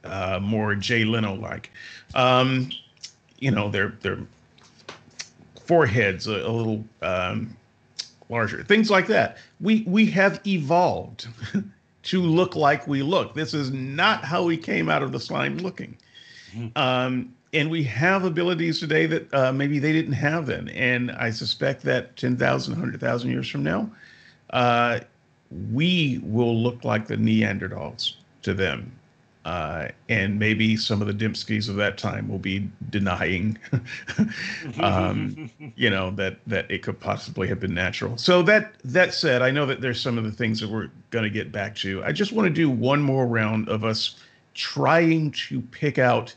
uh, 0.04 0.40
more 0.42 0.74
Jay 0.74 1.04
Leno 1.04 1.36
like. 1.36 1.70
Um, 2.16 2.72
you 3.38 3.52
know, 3.52 3.70
their 3.70 3.90
their 4.02 4.18
foreheads 5.68 6.26
a, 6.26 6.38
a 6.38 6.50
little 6.52 6.84
um, 7.04 7.56
larger, 8.28 8.64
things 8.64 8.90
like 8.90 9.06
that. 9.08 9.38
We 9.60 9.84
we 9.86 10.08
have 10.08 10.42
evolved 10.48 11.28
to 12.04 12.22
look 12.22 12.56
like 12.56 12.88
we 12.88 13.04
look. 13.04 13.36
This 13.36 13.54
is 13.54 13.70
not 13.70 14.26
how 14.26 14.42
we 14.42 14.58
came 14.58 14.90
out 14.90 15.04
of 15.04 15.12
the 15.12 15.20
slime 15.20 15.60
looking. 15.60 15.98
Mm-hmm. 16.52 16.76
Um, 16.76 17.36
and 17.54 17.70
we 17.70 17.84
have 17.84 18.24
abilities 18.24 18.80
today 18.80 19.06
that 19.08 19.34
uh, 19.34 19.52
maybe 19.52 19.80
they 19.80 19.92
didn't 19.92 20.14
have 20.14 20.46
then. 20.46 20.70
And 20.70 21.12
I 21.12 21.32
suspect 21.32 21.84
that 21.84 22.16
10,000, 22.18 22.74
100,000 22.74 23.30
years 23.30 23.50
from 23.50 23.64
now, 23.64 23.90
uh, 24.52 25.00
we 25.72 26.22
will 26.24 26.56
look 26.56 26.84
like 26.84 27.08
the 27.08 27.18
Neanderthals 27.18 28.14
to 28.44 28.54
them. 28.54 28.92
Uh, 29.44 29.88
and 30.08 30.38
maybe 30.38 30.78
some 30.78 31.02
of 31.02 31.08
the 31.08 31.14
Dembskis 31.14 31.68
of 31.68 31.76
that 31.76 31.98
time 31.98 32.30
will 32.30 32.38
be 32.38 32.70
denying, 32.92 33.58
um, 34.80 35.50
you 35.76 35.90
know, 35.90 36.12
that 36.12 36.38
that 36.46 36.70
it 36.70 36.84
could 36.84 37.00
possibly 37.00 37.48
have 37.48 37.60
been 37.60 37.74
natural. 37.74 38.16
So 38.20 38.44
that 38.44 38.76
that 38.84 39.16
said, 39.16 39.42
I 39.42 39.50
know 39.50 39.66
that 39.66 39.82
there's 39.82 40.00
some 40.00 40.20
of 40.20 40.26
the 40.26 40.32
things 40.32 40.60
that 40.60 40.70
we're 40.70 40.92
going 41.10 41.24
to 41.24 41.32
get 41.32 41.52
back 41.52 41.76
to. 41.78 42.04
I 42.04 42.12
just 42.12 42.32
want 42.32 42.46
to 42.50 42.54
do 42.54 42.70
one 42.70 43.02
more 43.02 43.26
round 43.26 43.68
of 43.68 43.84
us 43.84 44.16
trying 44.54 45.32
to 45.32 45.60
pick 45.60 45.98
out 45.98 46.36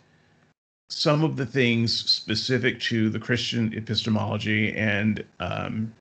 some 0.88 1.24
of 1.24 1.36
the 1.36 1.46
things 1.46 2.10
specific 2.10 2.80
to 2.80 3.08
the 3.10 3.18
Christian 3.18 3.72
epistemology, 3.74 4.74
and 4.74 5.24
um, 5.40 5.92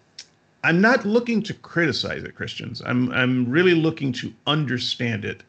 I'm 0.64 0.82
not 0.82 1.06
looking 1.06 1.42
to 1.44 1.54
criticize 1.54 2.24
it, 2.24 2.36
Christians. 2.36 2.82
I'm 2.86 3.12
I'm 3.12 3.50
really 3.50 3.76
looking 3.76 4.12
to 4.14 4.34
understand 4.48 5.26
it 5.26 5.44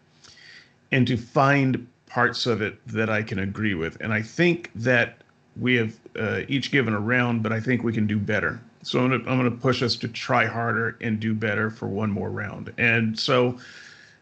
and 0.93 1.07
to 1.07 1.17
find 1.17 1.87
parts 2.07 2.47
of 2.47 2.63
it 2.63 2.79
that 2.87 3.11
I 3.11 3.23
can 3.23 3.41
agree 3.41 3.75
with. 3.75 4.01
And 4.01 4.13
I 4.13 4.23
think 4.23 4.71
that 4.77 5.19
we 5.57 5.75
have 5.77 5.99
uh, 6.19 6.43
each 6.49 6.71
given 6.71 6.95
a 6.95 7.01
round, 7.01 7.43
but 7.43 7.53
I 7.53 7.61
think 7.61 7.83
we 7.83 7.93
can 7.93 8.07
do 8.07 8.19
better. 8.19 8.61
So 8.83 9.01
I'm 9.01 9.11
gonna, 9.11 9.31
I'm 9.31 9.37
gonna 9.37 9.51
push 9.51 9.83
us 9.83 9.97
to 9.97 10.09
try 10.09 10.47
harder 10.47 10.97
and 11.01 11.19
do 11.19 11.35
better 11.35 11.71
for 11.71 11.89
one 11.89 12.11
more 12.11 12.31
round. 12.31 12.73
And 12.79 13.19
so 13.19 13.59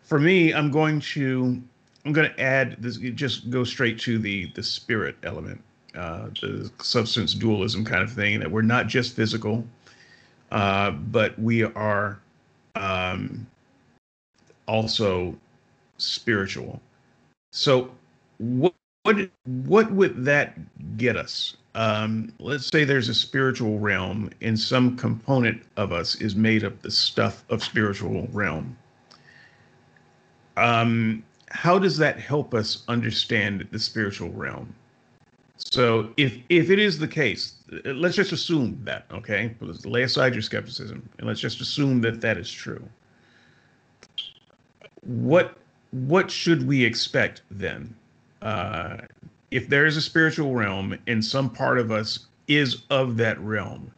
for 0.02 0.18
me, 0.18 0.52
I'm 0.52 0.70
going 0.70 1.00
to 1.00 1.62
I'm 2.04 2.12
going 2.12 2.28
to 2.28 2.40
add 2.40 2.76
this. 2.80 2.96
Just 2.96 3.50
go 3.50 3.64
straight 3.64 3.98
to 4.00 4.18
the 4.18 4.50
the 4.54 4.62
spirit 4.62 5.16
element, 5.22 5.62
uh, 5.94 6.28
the 6.40 6.70
substance 6.80 7.34
dualism 7.34 7.84
kind 7.84 8.02
of 8.02 8.12
thing. 8.12 8.40
That 8.40 8.50
we're 8.50 8.62
not 8.62 8.88
just 8.88 9.14
physical, 9.14 9.64
uh, 10.50 10.90
but 10.90 11.38
we 11.38 11.62
are 11.64 12.20
um, 12.74 13.46
also 14.66 15.36
spiritual. 15.98 16.80
So 17.52 17.90
what 18.38 18.74
what 19.04 19.30
what 19.44 19.92
would 19.92 20.24
that 20.24 20.58
get 20.96 21.16
us? 21.16 21.56
Um, 21.74 22.32
let's 22.38 22.66
say 22.66 22.84
there's 22.84 23.08
a 23.08 23.14
spiritual 23.14 23.78
realm, 23.78 24.30
and 24.40 24.58
some 24.58 24.96
component 24.96 25.62
of 25.76 25.92
us 25.92 26.16
is 26.16 26.36
made 26.36 26.64
of 26.64 26.82
the 26.82 26.90
stuff 26.90 27.44
of 27.48 27.62
spiritual 27.62 28.28
realm. 28.32 28.76
Um, 30.56 31.22
how 31.52 31.78
does 31.78 31.98
that 31.98 32.18
help 32.18 32.54
us 32.54 32.82
understand 32.88 33.68
the 33.70 33.78
spiritual 33.78 34.30
realm? 34.30 34.74
So 35.58 36.12
if 36.16 36.38
if 36.48 36.70
it 36.70 36.78
is 36.78 36.98
the 36.98 37.06
case, 37.06 37.54
let's 37.84 38.16
just 38.16 38.32
assume 38.32 38.80
that, 38.84 39.04
okay? 39.12 39.54
Let's 39.60 39.84
lay 39.86 40.02
aside 40.02 40.32
your 40.32 40.42
skepticism 40.42 41.08
and 41.18 41.26
let's 41.26 41.40
just 41.40 41.60
assume 41.60 42.00
that 42.00 42.20
that 42.22 42.38
is 42.38 42.50
true. 42.50 42.82
What 45.02 45.58
what 45.90 46.30
should 46.30 46.66
we 46.66 46.84
expect 46.84 47.42
then? 47.50 47.94
Uh, 48.40 48.96
if 49.50 49.68
there 49.68 49.84
is 49.84 49.96
a 49.98 50.02
spiritual 50.02 50.54
realm 50.54 50.98
and 51.06 51.22
some 51.22 51.50
part 51.50 51.78
of 51.78 51.92
us 51.92 52.26
is 52.48 52.82
of 52.88 53.18
that 53.18 53.38
realm, 53.40 53.92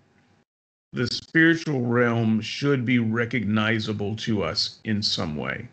the 0.93 1.07
spiritual 1.07 1.83
realm 1.83 2.41
should 2.41 2.85
be 2.85 2.99
recognizable 2.99 4.17
to 4.17 4.43
us 4.43 4.81
in 4.85 5.01
some 5.03 5.37
way. 5.37 5.69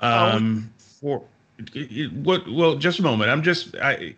Um, 0.00 0.72
for 0.78 1.22
what? 2.22 2.50
Well, 2.50 2.76
just 2.76 2.98
a 2.98 3.02
moment. 3.02 3.30
I'm 3.30 3.42
just 3.42 3.76
I. 3.76 4.14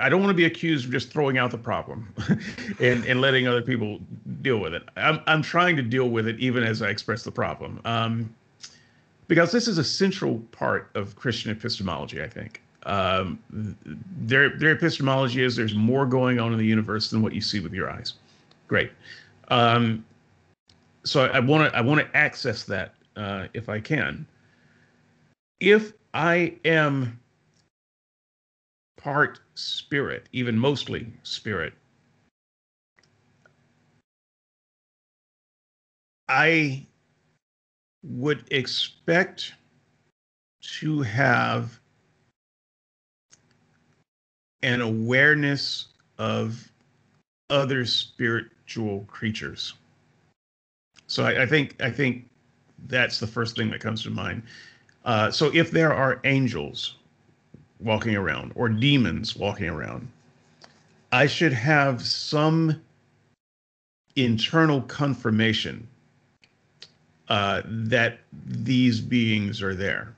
I 0.00 0.08
don't 0.08 0.20
want 0.20 0.30
to 0.30 0.34
be 0.34 0.46
accused 0.46 0.86
of 0.86 0.90
just 0.90 1.10
throwing 1.10 1.36
out 1.36 1.50
the 1.50 1.58
problem 1.58 2.14
and, 2.80 3.04
and 3.04 3.20
letting 3.20 3.46
other 3.46 3.60
people 3.60 4.00
deal 4.40 4.56
with 4.56 4.72
it. 4.72 4.82
I'm, 4.96 5.20
I'm 5.26 5.42
trying 5.42 5.76
to 5.76 5.82
deal 5.82 6.08
with 6.08 6.26
it 6.26 6.40
even 6.40 6.64
as 6.64 6.80
I 6.80 6.88
express 6.88 7.24
the 7.24 7.30
problem. 7.30 7.78
Um, 7.84 8.34
because 9.28 9.52
this 9.52 9.68
is 9.68 9.78
a 9.78 9.84
central 9.84 10.38
part 10.50 10.90
of 10.94 11.16
Christian 11.16 11.50
epistemology, 11.50 12.22
I 12.22 12.28
think. 12.28 12.62
Um, 12.84 13.38
their 14.22 14.56
their 14.58 14.72
epistemology 14.72 15.42
is 15.42 15.56
there's 15.56 15.74
more 15.74 16.04
going 16.04 16.40
on 16.40 16.52
in 16.52 16.58
the 16.58 16.66
universe 16.66 17.10
than 17.10 17.22
what 17.22 17.32
you 17.32 17.40
see 17.40 17.60
with 17.60 17.72
your 17.72 17.88
eyes. 17.88 18.14
Great. 18.66 18.90
Um, 19.48 20.04
so 21.04 21.26
I 21.26 21.38
want 21.38 21.70
to 21.70 21.78
I 21.78 21.80
want 21.80 22.00
to 22.00 22.16
access 22.16 22.64
that 22.64 22.94
uh, 23.16 23.46
if 23.54 23.68
I 23.68 23.80
can. 23.80 24.26
If 25.62 25.92
I 26.12 26.56
am 26.64 27.20
part 28.96 29.38
spirit, 29.54 30.28
even 30.32 30.58
mostly 30.58 31.06
spirit, 31.22 31.72
I 36.28 36.84
would 38.02 38.44
expect 38.50 39.54
to 40.80 41.00
have 41.02 41.78
an 44.64 44.80
awareness 44.80 45.86
of 46.18 46.72
other 47.50 47.86
spiritual 47.86 49.04
creatures. 49.04 49.74
So 51.06 51.22
I, 51.22 51.42
I, 51.42 51.46
think 51.46 51.80
I 51.80 51.90
think 51.92 52.28
that's 52.88 53.20
the 53.20 53.28
first 53.28 53.56
thing 53.56 53.70
that 53.70 53.78
comes 53.80 54.02
to 54.02 54.10
mind. 54.10 54.42
Uh, 55.04 55.30
so 55.30 55.50
if 55.54 55.70
there 55.70 55.92
are 55.92 56.20
angels 56.24 56.96
walking 57.80 58.14
around 58.16 58.52
or 58.54 58.68
demons 58.68 59.36
walking 59.36 59.68
around, 59.68 60.08
I 61.10 61.26
should 61.26 61.52
have 61.52 62.02
some 62.02 62.80
internal 64.16 64.82
confirmation 64.82 65.86
uh, 67.28 67.62
that 67.66 68.18
these 68.46 69.00
beings 69.00 69.62
are 69.62 69.74
there. 69.74 70.14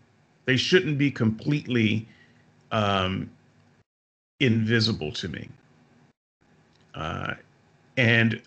They 0.47 0.57
shouldn't 0.57 0.99
be 0.99 1.11
completely 1.11 2.07
um, 2.73 3.31
invisible 4.41 5.13
to 5.13 5.29
me. 5.29 5.49
Uh, 6.95 7.35
and 7.97 8.41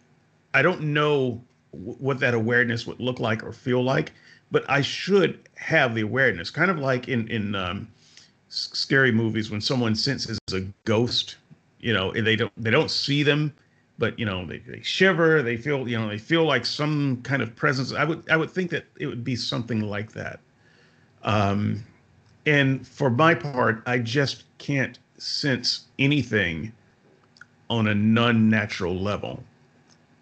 I 0.53 0.61
don't 0.61 0.81
know 0.81 1.41
w- 1.71 1.95
what 1.99 2.19
that 2.19 2.33
awareness 2.33 2.85
would 2.87 2.99
look 2.99 3.19
like 3.19 3.43
or 3.43 3.51
feel 3.51 3.83
like, 3.83 4.13
but 4.51 4.63
I 4.69 4.81
should 4.81 5.47
have 5.55 5.95
the 5.95 6.01
awareness, 6.01 6.49
kind 6.49 6.71
of 6.71 6.79
like 6.79 7.07
in 7.07 7.27
in 7.29 7.55
um, 7.55 7.87
scary 8.49 9.11
movies 9.11 9.51
when 9.51 9.61
someone 9.61 9.95
senses 9.95 10.39
a 10.53 10.61
ghost, 10.85 11.37
you 11.79 11.93
know, 11.93 12.11
and 12.11 12.25
they 12.25 12.35
don't 12.35 12.51
they 12.57 12.71
don't 12.71 12.91
see 12.91 13.23
them, 13.23 13.53
but 13.97 14.17
you 14.17 14.25
know 14.25 14.45
they, 14.45 14.59
they 14.59 14.81
shiver, 14.81 15.41
they 15.41 15.57
feel 15.57 15.87
you 15.87 15.97
know 15.97 16.07
they 16.07 16.17
feel 16.17 16.45
like 16.45 16.65
some 16.65 17.21
kind 17.23 17.41
of 17.41 17.55
presence. 17.55 17.93
I 17.93 18.03
would 18.03 18.29
I 18.29 18.37
would 18.37 18.51
think 18.51 18.71
that 18.71 18.85
it 18.99 19.07
would 19.07 19.23
be 19.23 19.35
something 19.35 19.81
like 19.81 20.11
that. 20.13 20.39
Um, 21.23 21.83
and 22.45 22.87
for 22.87 23.09
my 23.09 23.35
part, 23.35 23.83
I 23.85 23.99
just 23.99 24.45
can't 24.57 24.97
sense 25.17 25.87
anything 25.99 26.71
on 27.69 27.87
a 27.87 27.95
non-natural 27.95 28.95
level. 28.95 29.43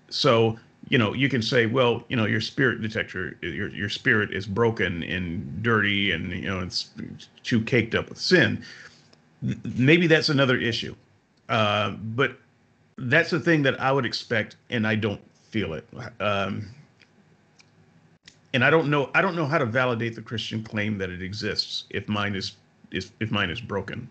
So 0.10 0.58
you 0.90 0.98
know, 0.98 1.14
you 1.14 1.30
can 1.30 1.42
say, 1.42 1.66
well, 1.66 2.04
you 2.10 2.16
know, 2.16 2.26
your 2.26 2.42
spirit 2.42 2.82
detector, 2.82 3.38
your 3.42 3.70
your 3.70 3.90
spirit 3.90 4.32
is 4.32 4.46
broken 4.46 5.04
and 5.04 5.64
dirty, 5.64 6.12
and 6.12 6.32
you 6.32 6.48
know, 6.48 6.60
it's 6.60 6.90
too 7.44 7.62
caked 7.62 7.96
up 7.96 8.10
with 8.10 8.20
sin. 8.20 8.64
Maybe 9.64 10.08
that's 10.08 10.30
another 10.30 10.58
issue, 10.58 10.96
uh, 11.50 11.92
but 11.92 12.38
that's 12.98 13.32
the 13.32 13.40
thing 13.40 13.64
that 13.64 13.80
I 13.82 13.92
would 13.92 14.06
expect, 14.06 14.58
and 14.70 14.86
I 14.88 14.96
don't 14.96 15.22
feel 15.50 15.74
it. 15.74 15.88
Um, 16.20 16.68
and 18.54 18.64
I 18.64 18.70
don't 18.70 18.90
know. 18.90 19.10
I 19.16 19.22
don't 19.22 19.36
know 19.36 19.46
how 19.46 19.58
to 19.58 19.66
validate 19.66 20.16
the 20.16 20.22
Christian 20.22 20.64
claim 20.64 20.98
that 21.00 21.10
it 21.10 21.22
exists 21.22 21.86
if 21.90 22.08
mine 22.08 22.36
is, 22.36 22.54
is 22.92 23.12
if 23.20 23.32
mine 23.32 23.50
is 23.50 23.60
broken. 23.60 24.10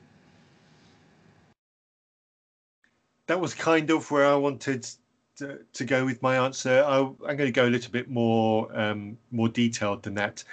That 3.26 3.40
was 3.40 3.54
kind 3.54 3.88
of 3.90 4.10
where 4.10 4.26
I 4.26 4.34
wanted 4.34 4.86
to, 5.36 5.58
to 5.72 5.84
go 5.84 6.04
with 6.04 6.22
my 6.22 6.36
answer. 6.36 6.84
I, 6.86 6.98
am 6.98 7.16
going 7.18 7.38
to 7.38 7.50
go 7.50 7.66
a 7.66 7.70
little 7.70 7.90
bit 7.90 8.08
more 8.08 8.68
um, 8.78 9.18
more 9.30 9.48
detailed 9.48 10.02
than 10.02 10.14
that. 10.14 10.44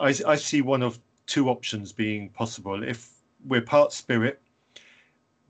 I, 0.00 0.14
I 0.26 0.36
see 0.36 0.62
one 0.62 0.82
of 0.82 0.98
two 1.26 1.48
options 1.48 1.92
being 1.92 2.28
possible. 2.30 2.82
If 2.82 3.10
we're 3.46 3.60
part 3.62 3.92
spirit, 3.92 4.40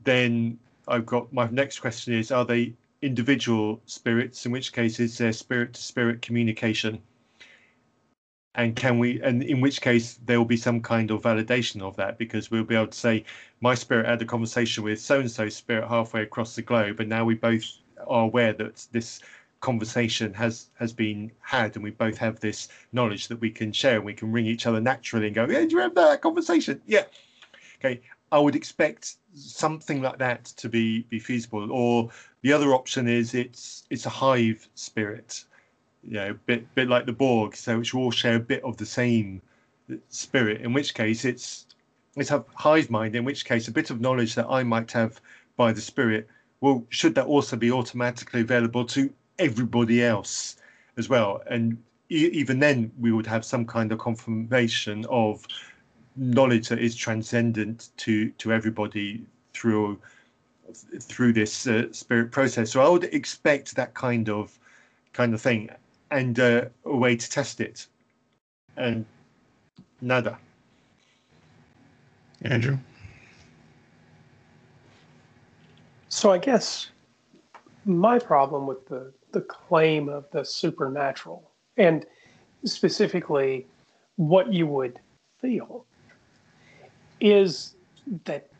then 0.05 0.59
I've 0.89 1.07
got 1.07 1.33
my 1.33 1.49
next 1.51 1.81
question 1.81 2.15
is: 2.15 2.31
Are 2.33 2.45
they 2.45 2.75
individual 3.03 3.81
spirits? 3.87 4.47
In 4.47 4.53
which 4.53 4.73
case, 4.73 5.01
is 5.01 5.17
there 5.19 5.33
spirit 5.33 5.75
to 5.75 5.83
spirit 5.83 6.23
communication? 6.23 7.01
And 8.55 8.77
can 8.77 8.99
we? 8.99 9.21
And 9.23 9.43
in 9.43 9.61
which 9.61 9.81
case, 9.81 10.19
there 10.27 10.39
will 10.39 10.45
be 10.45 10.59
some 10.59 10.81
kind 10.83 11.11
of 11.11 11.23
validation 11.23 11.81
of 11.81 11.97
that 11.97 12.19
because 12.19 12.51
we'll 12.51 12.65
be 12.65 12.75
able 12.75 12.89
to 12.89 12.99
say, 12.99 13.25
my 13.61 13.75
spirit 13.75 14.07
had 14.07 14.21
a 14.21 14.27
conversation 14.27 14.85
with 14.85 15.01
so 15.01 15.21
and 15.21 15.31
so 15.31 15.49
spirit 15.49 15.89
halfway 15.89 16.23
across 16.23 16.55
the 16.55 16.63
globe, 16.63 17.01
and 17.01 17.09
now 17.09 17.25
we 17.25 17.35
both 17.35 17.79
are 18.07 18.25
aware 18.25 18.53
that 18.53 18.87
this 18.93 19.21
conversation 19.61 20.35
has 20.35 20.71
has 20.75 20.93
been 20.93 21.31
had 21.41 21.77
and 21.77 21.85
we 21.85 21.91
both 21.91 22.19
have 22.19 22.41
this 22.41 22.69
knowledge 22.93 23.29
that 23.29 23.41
we 23.41 23.49
can 23.49 23.73
share 23.73 23.97
and 23.97 24.05
we 24.05 24.13
can 24.13 24.33
ring 24.33 24.45
each 24.45 24.67
other 24.67 24.81
naturally 24.81 25.27
and 25.27 25.37
go 25.37 25.47
yeah 25.49 25.61
do 25.61 25.69
you 25.69 25.77
remember 25.77 26.03
that 26.03 26.21
conversation? 26.21 26.81
Yeah. 26.87 27.05
Okay 27.79 28.01
i 28.33 28.39
would 28.39 28.57
expect 28.57 29.17
something 29.35 30.03
like 30.03 30.19
that 30.19 30.45
to 30.45 30.69
be 30.69 31.03
be 31.11 31.21
feasible 31.21 31.71
or 31.71 32.11
the 32.41 32.53
other 32.53 32.75
option 32.75 33.07
is 33.07 33.35
it's 33.35 33.85
it's 33.91 34.07
a 34.07 34.11
hive 34.11 34.69
spirit 34.75 35.45
you 36.03 36.15
know 36.15 36.37
bit 36.47 36.75
bit 36.75 36.89
like 36.89 37.07
the 37.07 37.13
borg 37.13 37.55
so 37.55 37.79
which 37.79 37.95
all 37.95 38.11
share 38.11 38.37
a 38.37 38.41
bit 38.41 38.65
of 38.65 38.77
the 38.79 38.87
same 38.87 39.41
spirit 40.09 40.63
in 40.63 40.73
which 40.73 40.95
case 40.95 41.25
it's 41.25 41.67
it's 42.17 42.31
a 42.31 42.45
hive 42.55 42.91
mind 42.91 43.15
in 43.15 43.25
which 43.25 43.45
case 43.45 43.69
a 43.69 43.73
bit 43.73 43.91
of 43.91 44.01
knowledge 44.01 44.35
that 44.35 44.47
i 44.49 44.63
might 44.63 44.91
have 44.91 45.21
by 45.57 45.73
the 45.73 45.81
spirit 45.81 46.27
well, 46.63 46.85
should 46.91 47.17
that 47.17 47.27
also 47.27 47.57
be 47.57 47.73
automatically 47.73 48.41
available 48.41 48.85
to 48.87 49.13
everybody 49.41 50.03
else 50.03 50.57
as 50.97 51.09
well? 51.09 51.43
And 51.51 51.77
e- 52.09 52.31
even 52.33 52.61
then, 52.61 52.93
we 53.01 53.11
would 53.11 53.27
have 53.27 53.45
some 53.45 53.67
kind 53.67 53.91
of 53.91 53.99
confirmation 53.99 55.05
of 55.11 55.45
knowledge 56.15 56.69
that 56.69 56.79
is 56.79 56.95
transcendent 56.95 57.91
to 57.97 58.31
to 58.31 58.53
everybody 58.53 59.23
through 59.53 59.99
through 61.01 61.33
this 61.33 61.67
uh, 61.67 61.93
spirit 61.93 62.31
process. 62.31 62.71
So 62.71 62.81
I 62.81 62.89
would 62.89 63.05
expect 63.05 63.75
that 63.75 63.93
kind 63.95 64.29
of 64.29 64.57
kind 65.13 65.35
of 65.35 65.41
thing, 65.41 65.69
and 66.13 66.39
uh, 66.39 66.67
a 66.85 66.97
way 66.97 67.17
to 67.17 67.29
test 67.29 67.61
it, 67.61 67.89
and 68.77 69.05
nada. 70.01 70.39
Andrew. 72.43 72.79
So 76.15 76.31
I 76.31 76.37
guess 76.37 76.91
my 77.87 78.19
problem 78.19 78.67
with 78.67 78.87
the, 78.87 79.15
the 79.33 79.41
claim 79.41 80.11
of 80.11 80.27
the 80.31 80.45
supernatural 80.45 81.51
and 81.79 82.05
specifically 82.67 83.67
what 84.17 84.53
you 84.53 84.67
would 84.67 84.99
feel 85.41 85.87
is 87.19 87.77
that 88.25 88.51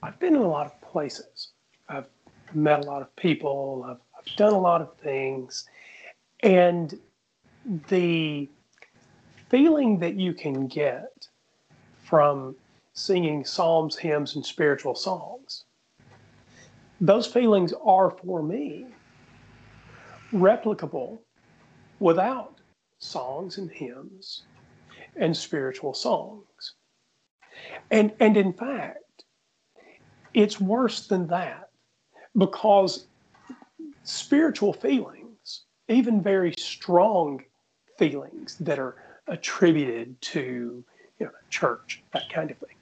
I've 0.00 0.16
been 0.20 0.36
in 0.36 0.42
a 0.42 0.48
lot 0.48 0.66
of 0.66 0.80
places. 0.80 1.48
I've 1.88 2.06
met 2.54 2.78
a 2.78 2.82
lot 2.84 3.02
of 3.02 3.14
people, 3.16 3.84
I've, 3.84 4.00
I've 4.16 4.36
done 4.36 4.52
a 4.52 4.60
lot 4.60 4.80
of 4.80 4.96
things, 4.98 5.68
and 6.44 6.96
the 7.88 8.48
feeling 9.50 9.98
that 9.98 10.14
you 10.14 10.34
can 10.34 10.68
get 10.68 11.26
from 12.04 12.54
singing 12.94 13.44
psalms, 13.44 13.96
hymns, 13.96 14.36
and 14.36 14.46
spiritual 14.46 14.94
songs 14.94 15.61
those 17.02 17.26
feelings 17.26 17.74
are 17.84 18.10
for 18.10 18.44
me 18.44 18.86
replicable 20.32 21.18
without 21.98 22.60
songs 22.98 23.58
and 23.58 23.68
hymns 23.70 24.44
and 25.16 25.36
spiritual 25.36 25.94
songs. 25.94 26.74
And, 27.90 28.12
and 28.20 28.36
in 28.36 28.52
fact, 28.52 29.24
it's 30.32 30.60
worse 30.60 31.08
than 31.08 31.26
that 31.26 31.70
because 32.38 33.06
spiritual 34.04 34.72
feelings, 34.72 35.64
even 35.88 36.22
very 36.22 36.54
strong 36.56 37.42
feelings 37.98 38.56
that 38.60 38.78
are 38.78 38.94
attributed 39.26 40.20
to 40.20 40.84
you 41.18 41.26
know, 41.26 41.32
church, 41.50 42.00
that 42.12 42.30
kind 42.32 42.52
of 42.52 42.58
thing, 42.58 42.76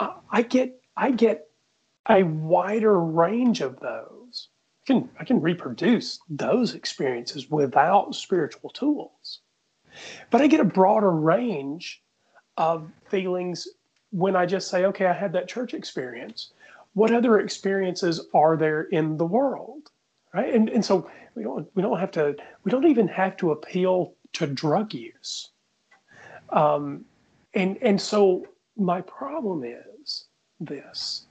I, 0.00 0.14
I 0.30 0.42
get 0.42 0.80
I 0.96 1.12
get 1.12 1.49
a 2.08 2.22
wider 2.22 2.98
range 2.98 3.60
of 3.60 3.78
those. 3.80 4.48
I 4.82 4.86
can, 4.86 5.10
I 5.20 5.24
can 5.24 5.40
reproduce 5.40 6.20
those 6.28 6.74
experiences 6.74 7.50
without 7.50 8.14
spiritual 8.14 8.70
tools. 8.70 9.40
But 10.30 10.40
I 10.40 10.46
get 10.46 10.60
a 10.60 10.64
broader 10.64 11.10
range 11.10 12.02
of 12.56 12.90
feelings 13.08 13.68
when 14.10 14.36
I 14.36 14.46
just 14.46 14.68
say, 14.68 14.84
okay, 14.86 15.06
I 15.06 15.12
had 15.12 15.32
that 15.32 15.48
church 15.48 15.74
experience. 15.74 16.52
What 16.94 17.12
other 17.12 17.38
experiences 17.38 18.26
are 18.34 18.56
there 18.56 18.82
in 18.82 19.16
the 19.16 19.26
world? 19.26 19.90
Right. 20.32 20.52
And, 20.54 20.68
and 20.68 20.84
so 20.84 21.10
we 21.34 21.42
don't 21.42 21.68
we 21.74 21.82
don't 21.82 21.98
have 21.98 22.12
to 22.12 22.36
we 22.62 22.70
don't 22.70 22.86
even 22.86 23.08
have 23.08 23.36
to 23.38 23.50
appeal 23.50 24.14
to 24.34 24.46
drug 24.46 24.94
use. 24.94 25.50
Um, 26.50 27.04
and 27.54 27.78
and 27.82 28.00
so 28.00 28.46
my 28.76 29.00
problem 29.00 29.64
is 29.64 30.26
this 30.60 31.26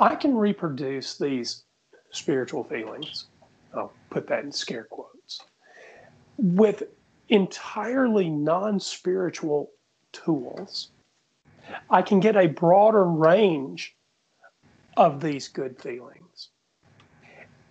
I 0.00 0.16
can 0.16 0.36
reproduce 0.36 1.16
these 1.16 1.64
spiritual 2.10 2.64
feelings, 2.64 3.26
I'll 3.74 3.92
put 4.10 4.26
that 4.28 4.44
in 4.44 4.52
scare 4.52 4.84
quotes, 4.84 5.40
with 6.38 6.84
entirely 7.28 8.28
non 8.28 8.80
spiritual 8.80 9.70
tools. 10.12 10.90
I 11.90 12.02
can 12.02 12.20
get 12.20 12.36
a 12.36 12.46
broader 12.46 13.04
range 13.04 13.96
of 14.96 15.20
these 15.20 15.48
good 15.48 15.80
feelings. 15.80 16.50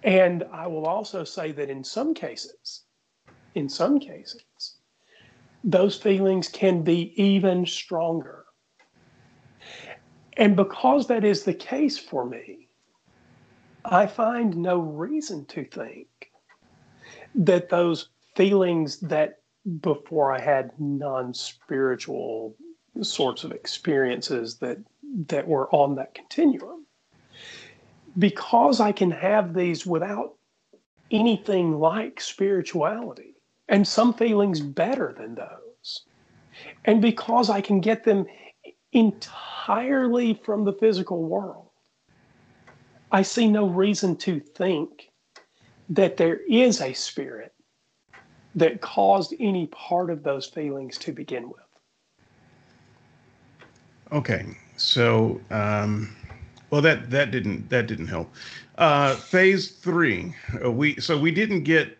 And 0.03 0.43
I 0.51 0.67
will 0.67 0.85
also 0.85 1.23
say 1.23 1.51
that 1.53 1.69
in 1.69 1.83
some 1.83 2.13
cases, 2.13 2.83
in 3.55 3.69
some 3.69 3.99
cases, 3.99 4.77
those 5.63 5.97
feelings 5.97 6.49
can 6.49 6.83
be 6.83 7.13
even 7.21 7.65
stronger 7.65 8.42
and 10.37 10.55
because 10.55 11.07
that 11.07 11.23
is 11.23 11.43
the 11.43 11.53
case 11.53 11.97
for 11.97 12.25
me, 12.25 12.69
I 13.85 14.07
find 14.07 14.57
no 14.57 14.79
reason 14.79 15.45
to 15.47 15.65
think 15.65 16.07
that 17.35 17.69
those 17.69 18.09
feelings 18.35 18.99
that 18.99 19.39
before 19.81 20.31
I 20.31 20.39
had 20.39 20.71
non 20.79 21.33
spiritual 21.33 22.55
sorts 23.01 23.43
of 23.43 23.51
experiences 23.51 24.57
that 24.57 24.77
that 25.27 25.47
were 25.47 25.73
on 25.73 25.95
that 25.95 26.13
continuum 26.13 26.85
because 28.17 28.79
I 28.79 28.91
can 28.91 29.11
have 29.11 29.53
these 29.53 29.85
without 29.85 30.35
anything 31.11 31.79
like 31.79 32.19
spirituality 32.19 33.35
and 33.69 33.87
some 33.87 34.13
feelings 34.13 34.59
better 34.59 35.13
than 35.17 35.35
those 35.35 36.05
and 36.85 37.01
because 37.01 37.49
I 37.49 37.61
can 37.61 37.79
get 37.79 38.03
them 38.03 38.25
entirely 38.93 40.33
from 40.33 40.63
the 40.63 40.73
physical 40.73 41.23
world. 41.23 41.67
I 43.11 43.21
see 43.21 43.47
no 43.47 43.67
reason 43.67 44.15
to 44.17 44.39
think 44.39 45.09
that 45.89 46.17
there 46.17 46.39
is 46.49 46.81
a 46.81 46.93
spirit 46.93 47.53
that 48.55 48.81
caused 48.81 49.33
any 49.39 49.67
part 49.67 50.09
of 50.09 50.23
those 50.23 50.45
feelings 50.47 50.97
to 50.99 51.11
begin 51.11 51.49
with. 51.49 51.57
Okay, 54.11 54.45
so 54.77 55.41
um, 55.49 56.15
well 56.69 56.81
that 56.81 57.09
that 57.09 57.31
didn't 57.31 57.69
that 57.69 57.87
didn't 57.87 58.07
help. 58.07 58.31
Uh, 58.77 59.15
phase 59.15 59.71
three, 59.71 60.33
uh, 60.63 60.71
we 60.71 60.99
so 60.99 61.17
we 61.17 61.31
didn't 61.31 61.63
get 61.63 61.97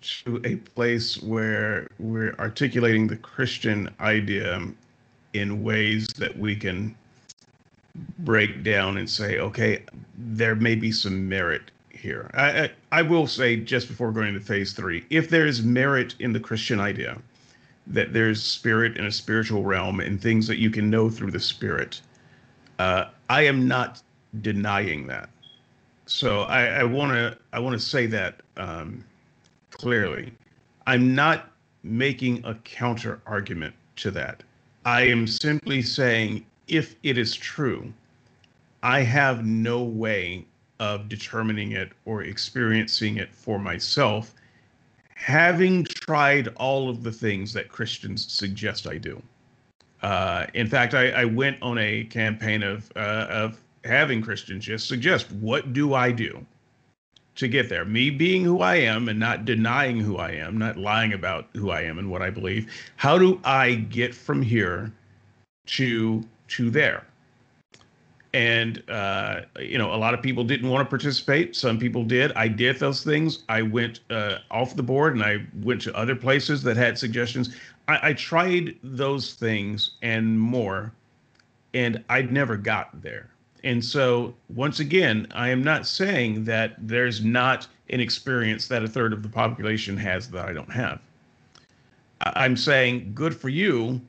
to 0.00 0.40
a 0.44 0.56
place 0.56 1.22
where 1.22 1.88
we're 1.98 2.34
articulating 2.38 3.06
the 3.06 3.16
Christian 3.16 3.88
idea 4.00 4.60
in 5.34 5.62
ways 5.62 6.08
that 6.18 6.36
we 6.38 6.56
can 6.56 6.94
break 8.20 8.62
down 8.62 8.96
and 8.96 9.08
say, 9.08 9.38
okay, 9.38 9.82
there 10.16 10.54
may 10.54 10.74
be 10.74 10.90
some 10.90 11.28
merit 11.28 11.70
here. 11.90 12.30
I, 12.34 12.62
I, 12.62 12.70
I 12.92 13.02
will 13.02 13.26
say 13.26 13.56
just 13.56 13.88
before 13.88 14.10
going 14.12 14.34
to 14.34 14.40
phase 14.40 14.72
three, 14.72 15.04
if 15.10 15.28
there 15.28 15.46
is 15.46 15.62
merit 15.62 16.14
in 16.18 16.32
the 16.32 16.40
Christian 16.40 16.80
idea, 16.80 17.18
that 17.86 18.12
there's 18.12 18.42
spirit 18.42 18.96
in 18.96 19.04
a 19.04 19.12
spiritual 19.12 19.62
realm 19.62 20.00
and 20.00 20.20
things 20.20 20.46
that 20.46 20.58
you 20.58 20.70
can 20.70 20.88
know 20.88 21.10
through 21.10 21.30
the 21.30 21.40
spirit, 21.40 22.00
uh, 22.78 23.06
I 23.28 23.42
am 23.42 23.68
not 23.68 24.02
denying 24.40 25.06
that. 25.08 25.28
So 26.06 26.42
I 26.42 26.84
want 26.84 27.12
to 27.12 27.38
I 27.52 27.58
want 27.58 27.72
to 27.74 27.84
say 27.84 28.06
that 28.06 28.40
um, 28.56 29.04
clearly. 29.70 30.32
I'm 30.86 31.14
not 31.14 31.50
making 31.82 32.44
a 32.44 32.54
counter 32.56 33.20
argument 33.26 33.74
to 33.96 34.10
that. 34.10 34.42
I 34.84 35.02
am 35.02 35.26
simply 35.26 35.80
saying 35.82 36.44
if 36.68 36.96
it 37.02 37.16
is 37.16 37.34
true, 37.34 37.92
I 38.82 39.00
have 39.00 39.44
no 39.44 39.82
way 39.82 40.44
of 40.78 41.08
determining 41.08 41.72
it 41.72 41.92
or 42.04 42.22
experiencing 42.22 43.16
it 43.16 43.34
for 43.34 43.58
myself, 43.58 44.34
having 45.14 45.84
tried 45.84 46.48
all 46.56 46.90
of 46.90 47.02
the 47.02 47.12
things 47.12 47.52
that 47.54 47.68
Christians 47.68 48.30
suggest 48.30 48.86
I 48.86 48.98
do. 48.98 49.22
Uh, 50.02 50.46
in 50.52 50.66
fact, 50.66 50.92
I, 50.92 51.10
I, 51.10 51.24
went 51.24 51.56
on 51.62 51.78
a 51.78 52.04
campaign 52.04 52.62
of 52.62 52.92
uh, 52.94 53.26
of 53.30 53.58
having 53.84 54.20
Christians 54.20 54.66
just 54.66 54.86
suggest 54.86 55.32
what 55.32 55.72
do 55.72 55.94
I 55.94 56.12
do 56.12 56.44
to 57.36 57.48
get 57.48 57.68
there. 57.68 57.84
Me 57.84 58.10
being 58.10 58.44
who 58.44 58.60
I 58.60 58.76
am 58.76 59.08
and 59.08 59.18
not 59.18 59.44
denying 59.44 59.98
who 60.00 60.18
I 60.18 60.30
am, 60.30 60.58
not 60.58 60.76
lying 60.76 61.12
about 61.12 61.48
who 61.54 61.70
I 61.70 61.82
am 61.82 61.98
and 61.98 62.10
what 62.10 62.22
I 62.22 62.30
believe. 62.30 62.70
How 62.96 63.18
do 63.18 63.40
I 63.44 63.74
get 63.74 64.14
from 64.14 64.42
here 64.42 64.92
to 65.66 66.24
to 66.48 66.70
there? 66.70 67.04
and 68.34 68.82
uh, 68.90 69.42
you 69.60 69.78
know 69.78 69.94
a 69.94 69.96
lot 69.96 70.12
of 70.12 70.20
people 70.20 70.42
didn't 70.42 70.68
want 70.68 70.84
to 70.84 70.90
participate 70.90 71.54
some 71.56 71.78
people 71.78 72.02
did 72.04 72.32
i 72.32 72.48
did 72.48 72.76
those 72.78 73.02
things 73.02 73.44
i 73.48 73.62
went 73.62 74.00
uh, 74.10 74.38
off 74.50 74.74
the 74.74 74.82
board 74.82 75.14
and 75.14 75.22
i 75.22 75.38
went 75.62 75.80
to 75.80 75.96
other 75.96 76.16
places 76.16 76.62
that 76.62 76.76
had 76.76 76.98
suggestions 76.98 77.56
I, 77.86 78.08
I, 78.08 78.12
tried 78.14 78.76
those 78.82 79.34
things 79.34 79.92
and 80.02 80.38
more 80.38 80.92
and 81.74 82.02
I'd 82.08 82.32
never 82.32 82.56
got 82.56 83.02
there 83.02 83.28
and 83.64 83.84
so 83.84 84.32
once 84.54 84.78
again 84.78 85.26
i 85.34 85.48
am 85.48 85.62
not 85.62 85.86
saying 85.86 86.44
that 86.44 86.76
there's 86.78 87.24
not 87.24 87.66
an 87.90 88.00
experience 88.00 88.68
that 88.68 88.84
a 88.84 88.88
third 88.88 89.12
of 89.12 89.22
the 89.22 89.28
population 89.28 89.96
has 89.96 90.30
that 90.30 90.48
i 90.48 90.52
don't 90.52 90.70
have 90.70 91.00
i'm 92.20 92.56
saying 92.56 93.10
good 93.14 93.34
for 93.34 93.48
you 93.48 94.00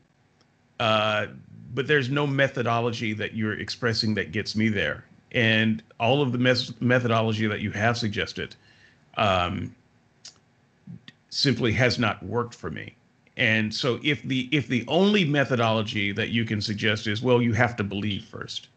uh, 0.79 1.27
but 1.73 1.87
there's 1.87 2.09
no 2.09 2.25
methodology 2.25 3.13
that 3.13 3.35
you're 3.35 3.59
expressing 3.59 4.13
that 4.15 4.31
gets 4.31 4.55
me 4.55 4.69
there. 4.69 5.03
And 5.33 5.83
all 5.99 6.21
of 6.21 6.31
the 6.31 6.37
mes- 6.37 6.79
methodology 6.81 7.47
that 7.47 7.59
you 7.59 7.71
have 7.71 7.97
suggested 7.97 8.55
um, 9.17 9.75
simply 11.29 11.73
has 11.73 11.99
not 11.99 12.23
worked 12.23 12.55
for 12.55 12.71
me. 12.71 12.95
And 13.37 13.73
so 13.73 13.99
if 14.01 14.23
the 14.23 14.47
if 14.53 14.69
the 14.69 14.85
only 14.87 15.25
methodology 15.25 16.13
that 16.13 16.29
you 16.29 16.45
can 16.45 16.61
suggest 16.61 17.05
is 17.05 17.21
well 17.21 17.41
you 17.41 17.51
have 17.51 17.75
to 17.75 17.83
believe 17.83 18.23
first, 18.23 18.69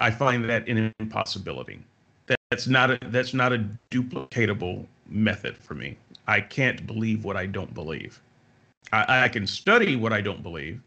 I 0.00 0.10
find 0.10 0.48
that 0.48 0.66
an 0.68 0.92
impossibility. 0.98 1.80
That's 2.50 2.66
not 2.66 2.90
a 2.90 2.98
that's 3.06 3.34
not 3.34 3.52
a 3.52 3.64
duplicatable 3.90 4.86
method 5.08 5.56
for 5.56 5.74
me. 5.74 5.96
I 6.26 6.40
can't 6.40 6.86
believe 6.86 7.24
what 7.24 7.36
I 7.36 7.46
don't 7.46 7.72
believe. 7.74 8.20
I, 8.92 9.24
I 9.24 9.28
can 9.28 9.46
study 9.46 9.96
what 9.96 10.12
I 10.12 10.20
don't 10.20 10.42
believe, 10.42 10.80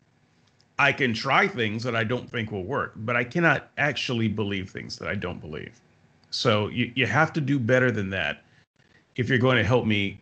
I 0.80 0.91
can 0.91 1.14
try 1.14 1.47
things 1.47 1.84
that 1.84 1.95
I 1.95 2.03
don't 2.03 2.30
think 2.30 2.51
will 2.51 2.64
work, 2.64 2.93
but 2.97 3.16
I 3.16 3.24
cannot 3.24 3.70
actually 3.78 4.28
believe 4.28 4.70
things 4.70 4.97
that 4.97 5.07
I 5.07 5.16
don't 5.16 5.39
believe. 5.39 5.80
So 6.32 6.68
you, 6.70 6.91
you 6.95 7.05
have 7.05 7.32
to 7.34 7.41
do 7.41 7.59
better 7.59 7.91
than 7.91 8.09
that 8.09 8.43
if 9.16 9.30
you're 9.30 9.38
going 9.38 9.57
to 9.57 9.64
help 9.64 9.86
me 9.86 10.18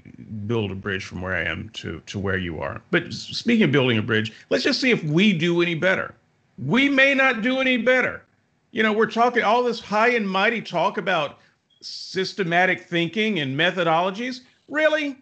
build 0.45 0.69
a 0.71 0.75
bridge 0.75 1.05
from 1.05 1.21
where 1.21 1.35
I 1.35 1.43
am 1.43 1.69
to, 1.69 2.01
to 2.05 2.19
where 2.19 2.37
you 2.37 2.59
are. 2.59 2.81
But 2.91 3.13
speaking 3.13 3.63
of 3.63 3.71
building 3.71 3.97
a 3.97 4.01
bridge, 4.01 4.33
let's 4.49 4.65
just 4.65 4.81
see 4.81 4.91
if 4.91 5.01
we 5.05 5.31
do 5.31 5.61
any 5.61 5.75
better. 5.75 6.13
We 6.57 6.89
may 6.89 7.13
not 7.13 7.41
do 7.41 7.59
any 7.59 7.77
better. 7.77 8.23
You 8.71 8.83
know, 8.83 8.93
we're 8.93 9.11
talking 9.11 9.43
all 9.43 9.63
this 9.63 9.81
high 9.81 10.11
and 10.11 10.29
mighty 10.29 10.61
talk 10.61 10.97
about 10.97 11.39
systematic 11.81 12.87
thinking 12.87 13.39
and 13.39 13.57
methodologies. 13.57 14.41
Really? 14.69 15.17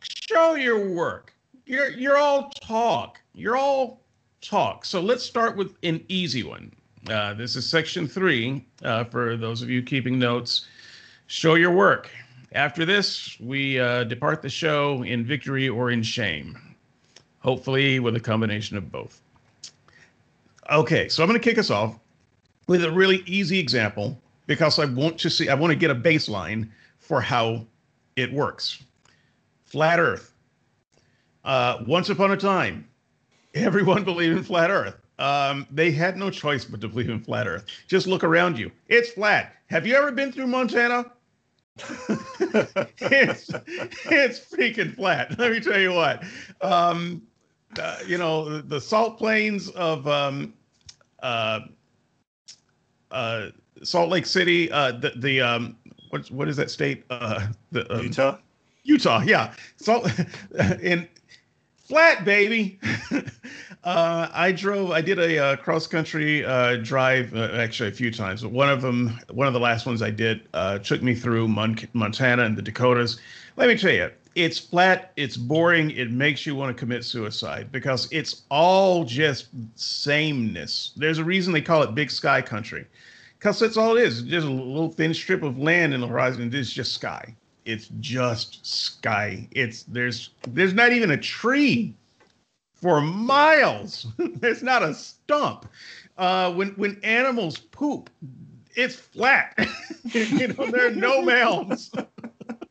Show 0.00 0.54
your 0.54 0.88
work. 0.88 1.34
You're 1.66 1.90
you're 1.90 2.16
all 2.16 2.50
talk. 2.62 3.20
You're 3.34 3.56
all 3.56 4.00
talk. 4.40 4.86
So 4.86 5.00
let's 5.00 5.22
start 5.22 5.56
with 5.56 5.76
an 5.82 6.02
easy 6.08 6.42
one. 6.42 6.72
Uh, 7.10 7.34
this 7.34 7.56
is 7.56 7.68
section 7.68 8.08
three 8.08 8.64
uh, 8.82 9.04
for 9.04 9.36
those 9.36 9.60
of 9.60 9.68
you 9.68 9.82
keeping 9.82 10.18
notes. 10.18 10.66
Show 11.26 11.56
your 11.56 11.72
work. 11.72 12.10
After 12.52 12.86
this, 12.86 13.38
we 13.40 13.78
uh, 13.80 14.04
depart 14.04 14.40
the 14.40 14.48
show 14.48 15.02
in 15.02 15.24
victory 15.24 15.68
or 15.68 15.90
in 15.90 16.02
shame, 16.02 16.56
hopefully 17.40 18.00
with 18.00 18.16
a 18.16 18.20
combination 18.20 18.78
of 18.78 18.90
both. 18.90 19.20
Okay, 20.70 21.08
so 21.08 21.22
I'm 21.22 21.28
going 21.28 21.38
to 21.38 21.44
kick 21.44 21.58
us 21.58 21.70
off 21.70 21.98
with 22.66 22.84
a 22.84 22.90
really 22.90 23.22
easy 23.26 23.58
example 23.58 24.20
because 24.46 24.78
I 24.78 24.84
want 24.84 25.18
to 25.18 25.30
see, 25.30 25.48
I 25.48 25.54
want 25.54 25.70
to 25.70 25.76
get 25.76 25.90
a 25.90 25.94
baseline 25.94 26.68
for 26.98 27.20
how 27.20 27.66
it 28.16 28.32
works. 28.32 28.82
Flat 29.64 29.98
Earth. 29.98 30.32
Uh, 31.44 31.82
once 31.86 32.08
upon 32.08 32.30
a 32.32 32.36
time, 32.36 32.88
everyone 33.54 34.04
believed 34.04 34.36
in 34.36 34.42
flat 34.44 34.70
Earth. 34.70 34.96
Um, 35.18 35.66
they 35.70 35.92
had 35.92 36.16
no 36.16 36.30
choice 36.30 36.64
but 36.64 36.80
to 36.80 36.88
believe 36.88 37.10
in 37.10 37.20
flat 37.20 37.46
Earth. 37.46 37.66
Just 37.86 38.06
look 38.06 38.24
around 38.24 38.58
you; 38.58 38.70
it's 38.88 39.10
flat. 39.10 39.54
Have 39.66 39.86
you 39.86 39.94
ever 39.94 40.10
been 40.10 40.32
through 40.32 40.48
Montana? 40.48 41.12
it's 41.78 43.50
it's 43.50 44.40
freaking 44.40 44.94
flat. 44.94 45.38
Let 45.38 45.52
me 45.52 45.60
tell 45.60 45.78
you 45.78 45.92
what. 45.92 46.24
Um, 46.60 47.22
uh, 47.80 47.98
you 48.06 48.18
know 48.18 48.60
the 48.60 48.80
salt 48.80 49.18
plains 49.18 49.68
of 49.70 50.06
um, 50.06 50.54
uh, 51.22 51.60
uh, 53.14 53.50
Salt 53.82 54.10
Lake 54.10 54.26
City. 54.26 54.70
Uh, 54.70 54.92
the 54.92 55.12
the 55.16 55.40
um, 55.40 55.76
what 56.10 56.30
what 56.30 56.48
is 56.48 56.56
that 56.56 56.70
state? 56.70 57.04
Uh, 57.10 57.46
the, 57.70 57.90
um, 57.92 58.02
Utah. 58.02 58.36
Utah, 58.84 59.22
yeah. 59.22 59.54
Salt 59.78 60.10
in 60.82 61.08
flat, 61.84 62.24
baby. 62.24 62.78
uh, 63.84 64.28
I 64.32 64.52
drove. 64.52 64.90
I 64.90 65.00
did 65.00 65.18
a 65.18 65.38
uh, 65.38 65.56
cross 65.56 65.86
country 65.86 66.44
uh, 66.44 66.76
drive, 66.76 67.34
uh, 67.34 67.50
actually 67.54 67.88
a 67.88 67.92
few 67.92 68.10
times. 68.10 68.42
But 68.42 68.52
one 68.52 68.68
of 68.68 68.82
them, 68.82 69.18
one 69.30 69.46
of 69.46 69.54
the 69.54 69.60
last 69.60 69.86
ones 69.86 70.02
I 70.02 70.10
did, 70.10 70.48
uh, 70.54 70.78
took 70.78 71.02
me 71.02 71.14
through 71.14 71.48
Mon- 71.48 71.78
Montana 71.92 72.44
and 72.44 72.56
the 72.56 72.62
Dakotas. 72.62 73.18
Let 73.56 73.68
me 73.68 73.78
tell 73.78 73.92
you, 73.92 74.10
it's 74.34 74.58
flat. 74.58 75.12
It's 75.16 75.36
boring. 75.36 75.90
It 75.90 76.10
makes 76.10 76.46
you 76.46 76.54
want 76.54 76.76
to 76.76 76.78
commit 76.78 77.04
suicide 77.04 77.70
because 77.72 78.08
it's 78.10 78.42
all 78.50 79.04
just 79.04 79.48
sameness. 79.74 80.92
There's 80.96 81.18
a 81.18 81.24
reason 81.24 81.52
they 81.52 81.62
call 81.62 81.82
it 81.82 81.94
Big 81.94 82.10
Sky 82.10 82.42
Country, 82.42 82.86
because 83.38 83.58
that's 83.58 83.76
all 83.76 83.96
it 83.96 84.02
is. 84.02 84.22
Just 84.22 84.46
a 84.46 84.50
little 84.50 84.90
thin 84.90 85.14
strip 85.14 85.42
of 85.42 85.58
land 85.58 85.94
in 85.94 86.00
the 86.00 86.06
horizon. 86.06 86.50
It's 86.52 86.70
just 86.70 86.92
sky 86.94 87.34
it's 87.64 87.88
just 88.00 88.64
sky. 88.66 89.48
It's 89.52 89.84
there's 89.84 90.30
there's 90.48 90.74
not 90.74 90.92
even 90.92 91.10
a 91.10 91.16
tree 91.16 91.94
for 92.74 93.00
miles. 93.00 94.06
there's 94.18 94.62
not 94.62 94.82
a 94.82 94.94
stump. 94.94 95.66
Uh, 96.18 96.52
when 96.52 96.68
when 96.70 97.00
animals 97.02 97.58
poop, 97.58 98.10
it's 98.76 98.94
flat. 98.94 99.54
you 100.04 100.48
know, 100.48 100.70
there 100.70 100.88
are 100.88 100.94
no 100.94 101.22
mounds 101.22 101.90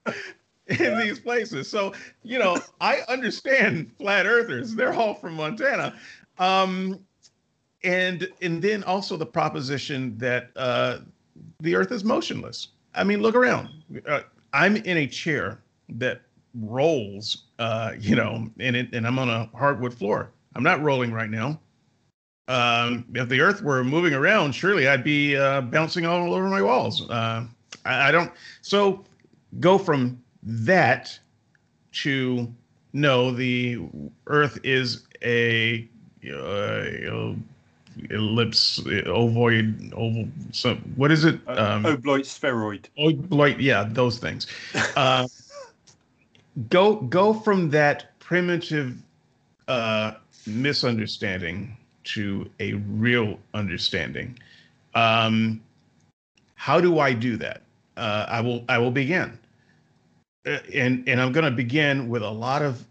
in 0.80 0.98
these 1.00 1.20
places. 1.20 1.70
So 1.70 1.94
you 2.24 2.40
know, 2.40 2.58
I 2.82 3.02
understand 3.10 3.92
flat 3.98 4.26
earthers. 4.26 4.76
They're 4.76 4.94
all 4.94 5.14
from 5.14 5.36
Montana. 5.36 5.94
Um, 6.40 7.00
and 7.84 8.28
and 8.42 8.62
then 8.62 8.84
also 8.84 9.18
the 9.18 9.26
proposition 9.26 10.18
that 10.18 10.52
uh, 10.56 11.00
the 11.60 11.76
Earth 11.76 11.92
is 11.92 12.04
motionless. 12.04 12.70
I 12.96 13.04
mean, 13.04 13.22
look 13.22 13.36
around. 13.36 13.70
Uh, 14.08 14.22
I'm 14.54 14.78
in 14.78 14.98
a 14.98 15.08
chair 15.08 15.60
that 15.90 16.22
rolls, 16.62 17.44
uh, 17.60 17.94
you 18.00 18.16
know, 18.16 18.48
and 18.60 18.76
it, 18.76 18.94
and 18.94 19.06
I'm 19.06 19.20
on 19.20 19.30
a 19.30 19.50
hardwood 19.58 19.94
floor. 19.94 20.32
I'm 20.56 20.64
not 20.64 20.82
rolling 20.82 21.12
right 21.12 21.30
now. 21.30 21.60
Um, 22.48 23.06
if 23.16 23.30
the 23.30 23.42
earth 23.42 23.62
were 23.62 23.84
moving 23.84 24.14
around, 24.14 24.54
surely 24.54 24.88
I'd 24.88 25.04
be 25.04 25.36
uh, 25.36 25.62
bouncing 25.62 26.06
all 26.06 26.34
over 26.34 26.48
my 26.48 26.62
walls. 26.62 27.10
Uh, 27.10 27.46
I, 27.86 28.10
I 28.10 28.12
don't. 28.12 28.32
So 28.62 29.04
go 29.60 29.78
from 29.78 30.23
that 30.46 31.18
to 31.94 32.54
no, 32.94 33.32
the 33.32 33.80
Earth 34.28 34.60
is 34.64 35.08
a 35.24 35.88
uh, 36.32 37.34
ellipse, 38.10 38.80
ovoid, 39.08 39.94
oval. 39.96 40.28
So 40.52 40.76
what 40.96 41.12
is 41.12 41.26
it? 41.26 41.40
Uh, 41.48 41.56
um, 41.58 41.84
obloit 41.86 42.26
spheroid. 42.26 42.90
Obloit, 42.98 43.60
yeah, 43.60 43.88
those 43.90 44.20
things. 44.20 44.48
Uh, 44.96 45.28
go 46.70 46.96
go 46.96 47.34
from 47.34 47.70
that 47.72 48.18
primitive 48.20 48.96
uh, 49.68 50.14
misunderstanding 50.46 51.76
to 52.04 52.50
a 52.60 52.74
real 52.74 53.40
understanding. 53.54 54.38
Um, 54.94 55.62
how 56.56 56.80
do 56.80 57.00
I 57.00 57.14
do 57.14 57.38
that? 57.38 57.62
Uh, 57.98 58.26
I 58.30 58.42
will 58.42 58.64
I 58.70 58.78
will 58.78 58.92
begin, 58.92 59.38
and 60.46 61.08
and 61.08 61.22
I'm 61.22 61.32
going 61.32 61.46
to 61.46 61.52
begin 61.52 62.10
with 62.10 62.22
a 62.22 62.30
lot 62.30 62.62
of 62.62 62.86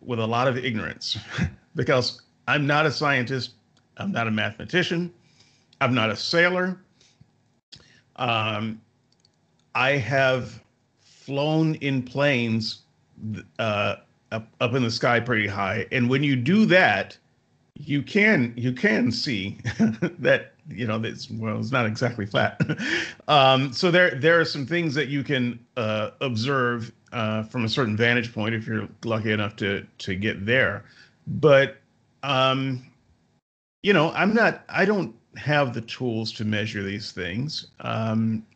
with 0.00 0.18
a 0.18 0.26
lot 0.26 0.48
of 0.48 0.56
ignorance, 0.58 1.18
because 1.74 2.22
I'm 2.48 2.66
not 2.66 2.86
a 2.86 2.90
scientist. 2.90 3.52
I'm 3.98 4.12
not 4.12 4.26
a 4.26 4.30
mathematician. 4.30 5.12
I'm 5.80 5.94
not 5.94 6.10
a 6.10 6.16
sailor. 6.16 6.78
Um, 8.16 8.80
I 9.74 9.92
have 9.92 10.60
flown 11.00 11.74
in 11.76 12.02
planes 12.02 12.82
uh, 13.58 13.96
up, 14.30 14.48
up 14.60 14.74
in 14.74 14.82
the 14.82 14.90
sky 14.90 15.20
pretty 15.20 15.46
high, 15.46 15.86
and 15.92 16.08
when 16.08 16.22
you 16.22 16.36
do 16.36 16.66
that, 16.66 17.16
you 17.74 18.02
can 18.02 18.52
you 18.56 18.72
can 18.72 19.10
see 19.10 19.58
that 20.18 20.51
you 20.68 20.86
know 20.86 21.02
it's 21.02 21.30
well 21.30 21.58
it's 21.58 21.72
not 21.72 21.86
exactly 21.86 22.26
flat. 22.26 22.60
um, 23.28 23.72
so 23.72 23.90
there 23.90 24.14
there 24.14 24.40
are 24.40 24.44
some 24.44 24.66
things 24.66 24.94
that 24.94 25.08
you 25.08 25.22
can 25.22 25.58
uh, 25.76 26.10
observe 26.20 26.92
uh, 27.12 27.42
from 27.44 27.64
a 27.64 27.68
certain 27.68 27.96
vantage 27.96 28.32
point 28.32 28.54
if 28.54 28.66
you're 28.66 28.88
lucky 29.04 29.32
enough 29.32 29.56
to 29.56 29.86
to 29.98 30.14
get 30.14 30.44
there, 30.46 30.84
but 31.26 31.76
um, 32.22 32.82
you 33.82 33.92
know, 33.92 34.12
I'm 34.12 34.32
not, 34.32 34.62
I 34.68 34.84
don't 34.84 35.14
have 35.36 35.74
the 35.74 35.80
tools 35.82 36.32
to 36.32 36.44
measure 36.44 36.82
these 36.82 37.12
things. 37.12 37.68
Um, 37.80 38.46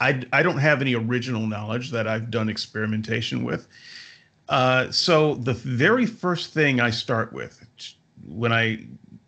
I, 0.00 0.22
I 0.32 0.42
don't 0.42 0.58
have 0.58 0.80
any 0.80 0.94
original 0.94 1.46
knowledge 1.46 1.90
that 1.90 2.06
I've 2.06 2.30
done 2.30 2.48
experimentation 2.48 3.44
with. 3.44 3.66
Uh, 4.48 4.90
so 4.90 5.34
the 5.34 5.54
very 5.54 6.06
first 6.06 6.52
thing 6.52 6.80
I 6.80 6.90
start 6.90 7.32
with 7.32 7.60
when 8.28 8.52
I 8.52 8.86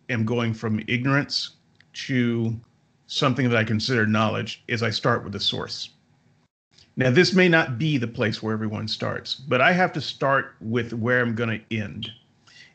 am 0.09 0.25
going 0.25 0.53
from 0.53 0.81
ignorance 0.87 1.51
to 1.93 2.59
something 3.07 3.49
that 3.49 3.57
I 3.57 3.63
consider 3.63 4.05
knowledge 4.05 4.63
is 4.67 4.83
I 4.83 4.91
start 4.91 5.23
with 5.23 5.33
the 5.33 5.39
source. 5.39 5.89
Now, 6.95 7.09
this 7.09 7.33
may 7.33 7.47
not 7.47 7.77
be 7.77 7.97
the 7.97 8.07
place 8.07 8.43
where 8.43 8.53
everyone 8.53 8.87
starts, 8.87 9.35
but 9.35 9.61
I 9.61 9.71
have 9.71 9.93
to 9.93 10.01
start 10.01 10.55
with 10.59 10.93
where 10.93 11.21
I'm 11.21 11.33
going 11.33 11.59
to 11.59 11.75
end. 11.75 12.11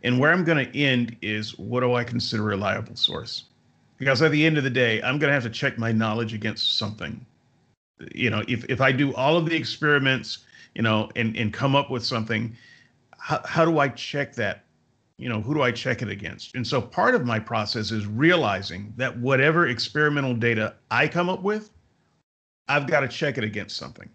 And 0.02 0.18
where 0.18 0.32
I'm 0.32 0.44
going 0.44 0.64
to 0.64 0.78
end 0.78 1.16
is 1.22 1.58
what 1.58 1.80
do 1.80 1.94
I 1.94 2.04
consider 2.04 2.42
a 2.42 2.46
reliable 2.46 2.96
source? 2.96 3.44
Because 3.98 4.22
at 4.22 4.32
the 4.32 4.44
end 4.44 4.58
of 4.58 4.64
the 4.64 4.70
day, 4.70 5.00
I'm 5.02 5.18
going 5.18 5.28
to 5.28 5.34
have 5.34 5.44
to 5.44 5.50
check 5.50 5.78
my 5.78 5.92
knowledge 5.92 6.34
against 6.34 6.78
something. 6.78 7.24
You 8.14 8.30
know, 8.30 8.42
if, 8.48 8.64
if 8.68 8.80
I 8.80 8.92
do 8.92 9.14
all 9.14 9.36
of 9.36 9.46
the 9.46 9.56
experiments, 9.56 10.38
you 10.74 10.82
know, 10.82 11.10
and, 11.16 11.36
and 11.36 11.52
come 11.52 11.76
up 11.76 11.90
with 11.90 12.04
something, 12.04 12.56
how, 13.18 13.40
how 13.44 13.64
do 13.64 13.78
I 13.78 13.88
check 13.88 14.34
that? 14.34 14.63
You 15.16 15.28
know, 15.28 15.40
who 15.40 15.54
do 15.54 15.62
I 15.62 15.70
check 15.70 16.02
it 16.02 16.08
against? 16.08 16.54
And 16.56 16.66
so 16.66 16.80
part 16.80 17.14
of 17.14 17.24
my 17.24 17.38
process 17.38 17.90
is 17.92 18.06
realizing 18.06 18.92
that 18.96 19.16
whatever 19.18 19.68
experimental 19.68 20.34
data 20.34 20.74
I 20.90 21.06
come 21.06 21.28
up 21.28 21.42
with, 21.42 21.70
I've 22.68 22.86
got 22.86 23.00
to 23.00 23.08
check 23.08 23.38
it 23.38 23.44
against 23.44 23.76
something. 23.76 24.08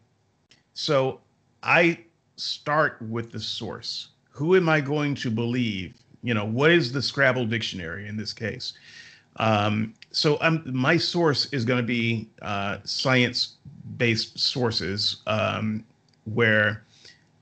So 0.74 1.22
I 1.64 2.00
start 2.36 2.98
with 3.02 3.32
the 3.32 3.40
source 3.40 4.10
who 4.40 4.56
am 4.56 4.70
I 4.70 4.80
going 4.80 5.16
to 5.16 5.30
believe? 5.30 5.96
You 6.24 6.34
know, 6.34 6.46
what 6.46 6.72
is 6.72 6.94
the 6.94 7.02
Scrabble 7.02 7.46
dictionary 7.46 8.08
in 8.08 8.16
this 8.16 8.32
case? 8.32 8.72
Um, 9.36 9.94
so 10.12 10.38
I'm, 10.40 10.64
my 10.66 10.96
source 10.96 11.48
is 11.52 11.66
going 11.66 11.82
to 11.82 11.86
be 11.86 12.30
uh, 12.42 12.78
science-based 12.86 14.40
sources 14.40 15.18
um, 15.28 15.84
where 16.24 16.86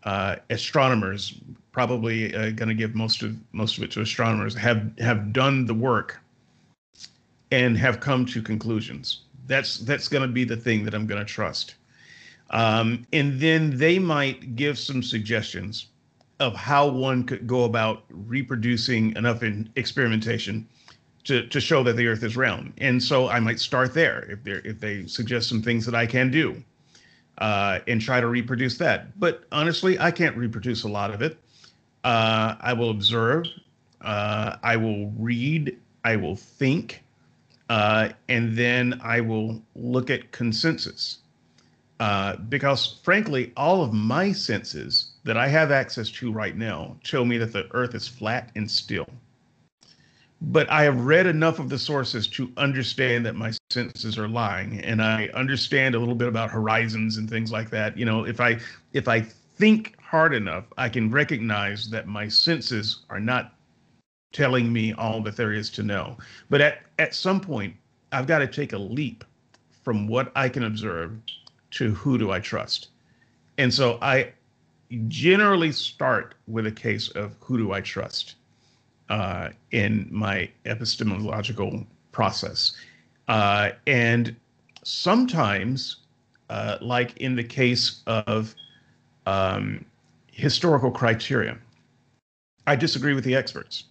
uh, 0.05 0.37
astronomers 0.49 1.35
probably 1.77 2.33
uh, 2.33 2.49
going 2.49 2.67
to 2.67 2.73
give 2.73 2.95
most 2.95 3.21
of 3.21 3.35
most 3.51 3.77
of 3.77 3.83
it 3.83 3.91
to 3.91 4.01
astronomers 4.01 4.55
have 4.55 4.91
have 4.97 5.31
done 5.31 5.63
the 5.67 5.75
work 5.75 6.19
and 7.51 7.77
have 7.77 7.99
come 7.99 8.25
to 8.25 8.41
conclusions. 8.41 9.21
That's 9.45 9.77
that's 9.77 10.07
going 10.07 10.23
to 10.23 10.27
be 10.27 10.43
the 10.43 10.57
thing 10.57 10.83
that 10.85 10.95
I'm 10.95 11.05
going 11.05 11.23
to 11.23 11.33
trust. 11.33 11.75
Um, 12.49 13.05
and 13.13 13.39
then 13.39 13.77
they 13.77 13.99
might 13.99 14.55
give 14.55 14.79
some 14.79 15.03
suggestions 15.03 15.89
of 16.39 16.55
how 16.55 16.87
one 16.87 17.23
could 17.23 17.45
go 17.45 17.65
about 17.65 18.05
reproducing 18.09 19.15
enough 19.15 19.43
in 19.43 19.69
experimentation 19.75 20.67
to, 21.25 21.45
to 21.45 21.61
show 21.61 21.83
that 21.83 21.95
the 21.95 22.07
earth 22.07 22.23
is 22.23 22.35
round. 22.35 22.73
And 22.79 23.03
so 23.03 23.29
I 23.29 23.39
might 23.39 23.59
start 23.59 23.93
there 23.93 24.25
if 24.31 24.43
they 24.43 24.67
if 24.67 24.79
they 24.79 25.05
suggest 25.05 25.47
some 25.47 25.61
things 25.61 25.85
that 25.85 25.93
I 25.93 26.07
can 26.07 26.31
do 26.31 26.63
uh, 27.37 27.81
and 27.85 28.01
try 28.01 28.19
to 28.19 28.25
reproduce 28.25 28.79
that. 28.79 29.19
But 29.19 29.43
honestly, 29.51 29.99
I 29.99 30.09
can't 30.09 30.35
reproduce 30.35 30.81
a 30.81 30.89
lot 30.89 31.13
of 31.13 31.21
it. 31.21 31.37
Uh, 32.07 32.55
I 32.61 32.71
will 32.71 32.89
observe, 32.89 33.47
uh, 33.99 34.55
I 34.63 34.77
will 34.77 35.11
read, 35.17 35.77
I 36.05 36.15
will 36.15 36.37
think, 36.37 37.03
uh, 37.67 38.09
and 38.29 38.55
then 38.55 39.01
I 39.03 39.19
will 39.19 39.61
look 39.75 40.09
at 40.09 40.31
consensus. 40.31 41.17
Uh, 41.99 42.37
because 42.37 43.01
frankly, 43.03 43.51
all 43.57 43.83
of 43.83 43.91
my 43.91 44.31
senses 44.31 45.09
that 45.25 45.35
I 45.35 45.49
have 45.49 45.69
access 45.69 46.09
to 46.11 46.31
right 46.31 46.55
now 46.55 46.95
show 47.03 47.25
me 47.25 47.37
that 47.39 47.51
the 47.51 47.67
earth 47.71 47.93
is 47.93 48.07
flat 48.07 48.51
and 48.55 48.71
still. 48.71 49.09
But 50.39 50.69
I 50.69 50.83
have 50.83 51.01
read 51.01 51.27
enough 51.27 51.59
of 51.59 51.67
the 51.67 51.79
sources 51.79 52.25
to 52.29 52.49
understand 52.55 53.25
that 53.25 53.35
my 53.35 53.51
senses 53.69 54.17
are 54.17 54.29
lying 54.29 54.79
and 54.79 55.01
I 55.01 55.27
understand 55.33 55.93
a 55.93 55.99
little 55.99 56.15
bit 56.15 56.29
about 56.29 56.51
horizons 56.51 57.17
and 57.17 57.29
things 57.29 57.51
like 57.51 57.69
that. 57.71 57.97
You 57.97 58.05
know, 58.05 58.25
if 58.25 58.39
I 58.39 58.59
if 58.93 59.09
I 59.09 59.19
think 59.57 59.96
hard 60.07 60.33
enough, 60.33 60.63
I 60.77 60.87
can 60.87 61.11
recognize 61.11 61.89
that 61.89 62.07
my 62.07 62.29
senses 62.29 63.03
are 63.09 63.19
not 63.19 63.53
telling 64.31 64.71
me 64.71 64.93
all 64.93 65.21
that 65.23 65.35
there 65.35 65.51
is 65.51 65.69
to 65.71 65.83
know. 65.83 66.17
But 66.49 66.61
at, 66.61 66.83
at 66.97 67.13
some 67.13 67.41
point, 67.41 67.75
I've 68.13 68.25
got 68.25 68.39
to 68.39 68.47
take 68.47 68.71
a 68.71 68.77
leap 68.77 69.25
from 69.83 70.07
what 70.07 70.31
I 70.33 70.47
can 70.47 70.63
observe 70.63 71.11
to 71.71 71.93
who 71.93 72.17
do 72.17 72.31
I 72.31 72.39
trust. 72.39 72.87
And 73.57 73.73
so 73.73 73.97
I 74.01 74.31
generally 75.09 75.73
start 75.73 76.35
with 76.47 76.67
a 76.67 76.71
case 76.71 77.09
of 77.09 77.35
who 77.41 77.57
do 77.57 77.73
I 77.73 77.81
trust 77.81 78.35
uh, 79.09 79.49
in 79.71 80.07
my 80.09 80.49
epistemological 80.65 81.85
process. 82.13 82.77
Uh, 83.27 83.71
and 83.87 84.33
sometimes, 84.83 85.97
uh, 86.49 86.77
like 86.79 87.17
in 87.17 87.35
the 87.35 87.43
case 87.43 88.03
of 88.07 88.55
um, 89.25 89.83
historical 90.37 90.91
criteria, 90.91 91.57
I 92.67 92.75
disagree 92.75 93.13
with 93.13 93.23
the 93.23 93.35
experts. 93.35 93.85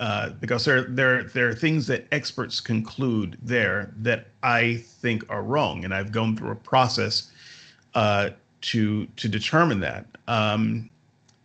Uh, 0.00 0.30
because 0.40 0.64
there, 0.64 0.82
there, 0.84 1.24
there 1.24 1.48
are 1.48 1.54
things 1.54 1.86
that 1.86 2.06
experts 2.12 2.60
conclude 2.60 3.36
there 3.42 3.92
that 3.96 4.28
I 4.42 4.76
think 4.76 5.24
are 5.28 5.42
wrong, 5.42 5.84
and 5.84 5.92
I've 5.92 6.12
gone 6.12 6.36
through 6.36 6.50
a 6.50 6.56
process 6.56 7.30
uh, 7.94 8.30
to 8.60 9.06
to 9.06 9.28
determine 9.28 9.80
that. 9.80 10.06
Um, 10.28 10.88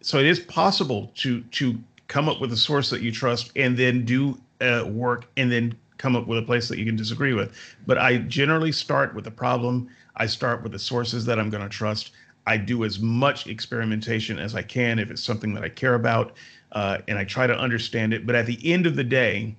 so 0.01 0.19
it 0.19 0.25
is 0.25 0.39
possible 0.39 1.11
to 1.15 1.41
to 1.41 1.79
come 2.07 2.29
up 2.29 2.39
with 2.39 2.53
a 2.53 2.57
source 2.57 2.89
that 2.91 3.01
you 3.01 3.11
trust 3.11 3.51
and 3.55 3.75
then 3.75 4.05
do 4.05 4.39
uh, 4.61 4.85
work 4.87 5.25
and 5.37 5.51
then 5.51 5.75
come 5.97 6.15
up 6.15 6.27
with 6.27 6.37
a 6.37 6.43
place 6.43 6.67
that 6.67 6.77
you 6.77 6.85
can 6.85 6.95
disagree 6.95 7.33
with. 7.33 7.57
But 7.87 7.97
I 7.97 8.17
generally 8.17 8.71
start 8.71 9.15
with 9.15 9.23
the 9.23 9.31
problem. 9.31 9.89
I 10.15 10.27
start 10.27 10.61
with 10.61 10.73
the 10.73 10.79
sources 10.79 11.25
that 11.25 11.39
I'm 11.39 11.49
going 11.49 11.63
to 11.63 11.69
trust. 11.69 12.11
I 12.45 12.57
do 12.57 12.83
as 12.83 12.99
much 12.99 13.47
experimentation 13.47 14.37
as 14.39 14.55
I 14.55 14.61
can 14.61 14.99
if 14.99 15.09
it's 15.09 15.23
something 15.23 15.53
that 15.53 15.63
I 15.63 15.69
care 15.69 15.95
about, 15.95 16.33
uh, 16.73 16.97
and 17.07 17.17
I 17.17 17.23
try 17.23 17.47
to 17.47 17.57
understand 17.57 18.13
it. 18.13 18.25
But 18.25 18.35
at 18.35 18.45
the 18.45 18.59
end 18.63 18.85
of 18.85 18.95
the 18.95 19.03
day, 19.03 19.55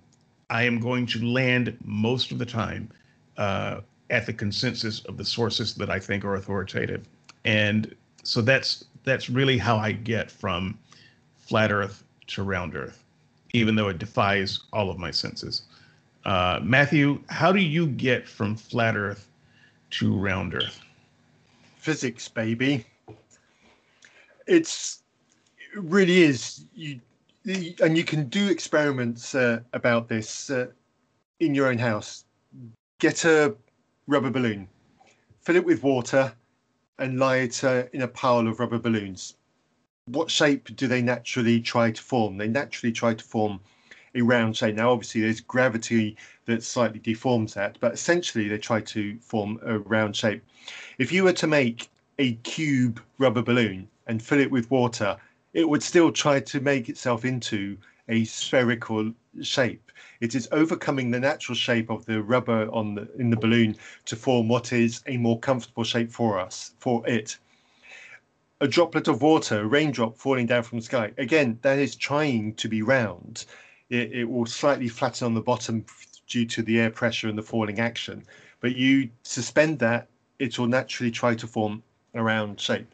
I 0.50 0.64
am 0.64 0.80
going 0.80 1.06
to 1.06 1.24
land 1.24 1.76
most 1.84 2.32
of 2.32 2.38
the 2.38 2.46
time 2.46 2.90
uh, 3.38 3.80
at 4.10 4.26
the 4.26 4.32
consensus 4.32 5.00
of 5.06 5.16
the 5.16 5.24
sources 5.24 5.74
that 5.76 5.90
I 5.90 5.98
think 5.98 6.24
are 6.24 6.34
authoritative 6.34 7.06
and 7.44 7.94
so 8.22 8.40
that's 8.40 8.84
that's 9.04 9.28
really 9.28 9.58
how 9.58 9.76
I 9.76 9.92
get 9.92 10.30
from 10.30 10.78
flat 11.36 11.70
Earth 11.70 12.04
to 12.28 12.42
round 12.42 12.74
Earth, 12.74 13.04
even 13.52 13.74
though 13.74 13.88
it 13.88 13.98
defies 13.98 14.60
all 14.72 14.90
of 14.90 14.98
my 14.98 15.10
senses. 15.10 15.62
Uh, 16.24 16.58
Matthew, 16.62 17.20
how 17.28 17.52
do 17.52 17.60
you 17.60 17.86
get 17.86 18.26
from 18.26 18.56
flat 18.56 18.96
Earth 18.96 19.28
to 19.90 20.16
round 20.16 20.54
Earth? 20.54 20.80
Physics, 21.84 22.28
baby. 22.28 22.86
It's 24.46 25.02
it 25.58 25.82
really 25.82 26.22
is 26.22 26.64
you, 26.72 26.98
and 27.44 27.94
you 27.94 28.04
can 28.04 28.30
do 28.30 28.48
experiments 28.48 29.34
uh, 29.34 29.60
about 29.74 30.08
this 30.08 30.48
uh, 30.48 30.68
in 31.40 31.54
your 31.54 31.66
own 31.66 31.76
house. 31.76 32.24
Get 33.00 33.26
a 33.26 33.54
rubber 34.06 34.30
balloon, 34.30 34.66
fill 35.42 35.56
it 35.56 35.64
with 35.66 35.82
water, 35.82 36.32
and 36.98 37.18
lie 37.18 37.40
it 37.48 37.62
uh, 37.62 37.82
in 37.92 38.00
a 38.00 38.08
pile 38.08 38.48
of 38.48 38.60
rubber 38.60 38.78
balloons. 38.78 39.34
what 40.06 40.30
shape 40.30 40.74
do 40.76 40.86
they 40.86 41.02
naturally 41.02 41.60
try 41.60 41.90
to 41.90 42.00
form? 42.00 42.38
They 42.38 42.48
naturally 42.48 42.92
try 42.92 43.12
to 43.12 43.22
form 43.22 43.60
a 44.14 44.22
round 44.22 44.56
shape. 44.56 44.76
Now, 44.76 44.90
obviously, 44.90 45.20
there's 45.20 45.42
gravity 45.42 46.16
that 46.46 46.62
slightly 46.62 46.98
deforms 46.98 47.54
that, 47.54 47.78
but 47.80 47.92
essentially, 47.92 48.48
they 48.48 48.58
try 48.58 48.80
to 48.80 49.18
form 49.20 49.58
a 49.62 49.78
round 49.78 50.14
shape. 50.14 50.42
If 50.98 51.12
you 51.12 51.24
were 51.24 51.32
to 51.32 51.46
make 51.46 51.90
a 52.18 52.34
cube 52.36 53.00
rubber 53.18 53.42
balloon 53.42 53.88
and 54.06 54.22
fill 54.22 54.40
it 54.40 54.50
with 54.50 54.70
water, 54.70 55.16
it 55.52 55.68
would 55.68 55.82
still 55.82 56.12
try 56.12 56.40
to 56.40 56.60
make 56.60 56.88
itself 56.88 57.24
into 57.24 57.78
a 58.08 58.24
spherical 58.24 59.12
shape. 59.42 59.90
It 60.20 60.34
is 60.34 60.48
overcoming 60.52 61.10
the 61.10 61.20
natural 61.20 61.56
shape 61.56 61.90
of 61.90 62.04
the 62.06 62.22
rubber 62.22 62.68
on 62.72 62.94
the, 62.94 63.08
in 63.18 63.30
the 63.30 63.36
balloon 63.36 63.76
to 64.06 64.16
form 64.16 64.48
what 64.48 64.72
is 64.72 65.02
a 65.06 65.16
more 65.16 65.38
comfortable 65.38 65.84
shape 65.84 66.10
for 66.10 66.38
us, 66.38 66.72
for 66.78 67.06
it. 67.08 67.38
A 68.60 68.68
droplet 68.68 69.08
of 69.08 69.22
water, 69.22 69.60
a 69.60 69.66
raindrop 69.66 70.16
falling 70.16 70.46
down 70.46 70.62
from 70.62 70.78
the 70.78 70.84
sky, 70.84 71.12
again, 71.18 71.58
that 71.62 71.78
is 71.78 71.96
trying 71.96 72.54
to 72.54 72.68
be 72.68 72.82
round. 72.82 73.46
It, 73.90 74.12
it 74.12 74.24
will 74.24 74.46
slightly 74.46 74.88
flatten 74.88 75.26
on 75.26 75.34
the 75.34 75.40
bottom 75.40 75.84
due 76.26 76.46
to 76.46 76.62
the 76.62 76.80
air 76.80 76.90
pressure 76.90 77.28
and 77.28 77.38
the 77.38 77.42
falling 77.42 77.80
action. 77.80 78.24
But 78.60 78.76
you 78.76 79.10
suspend 79.22 79.78
that, 79.80 80.08
it 80.38 80.58
will 80.58 80.66
naturally 80.66 81.10
try 81.10 81.34
to 81.34 81.46
form 81.46 81.82
a 82.14 82.22
round 82.22 82.60
shape. 82.60 82.92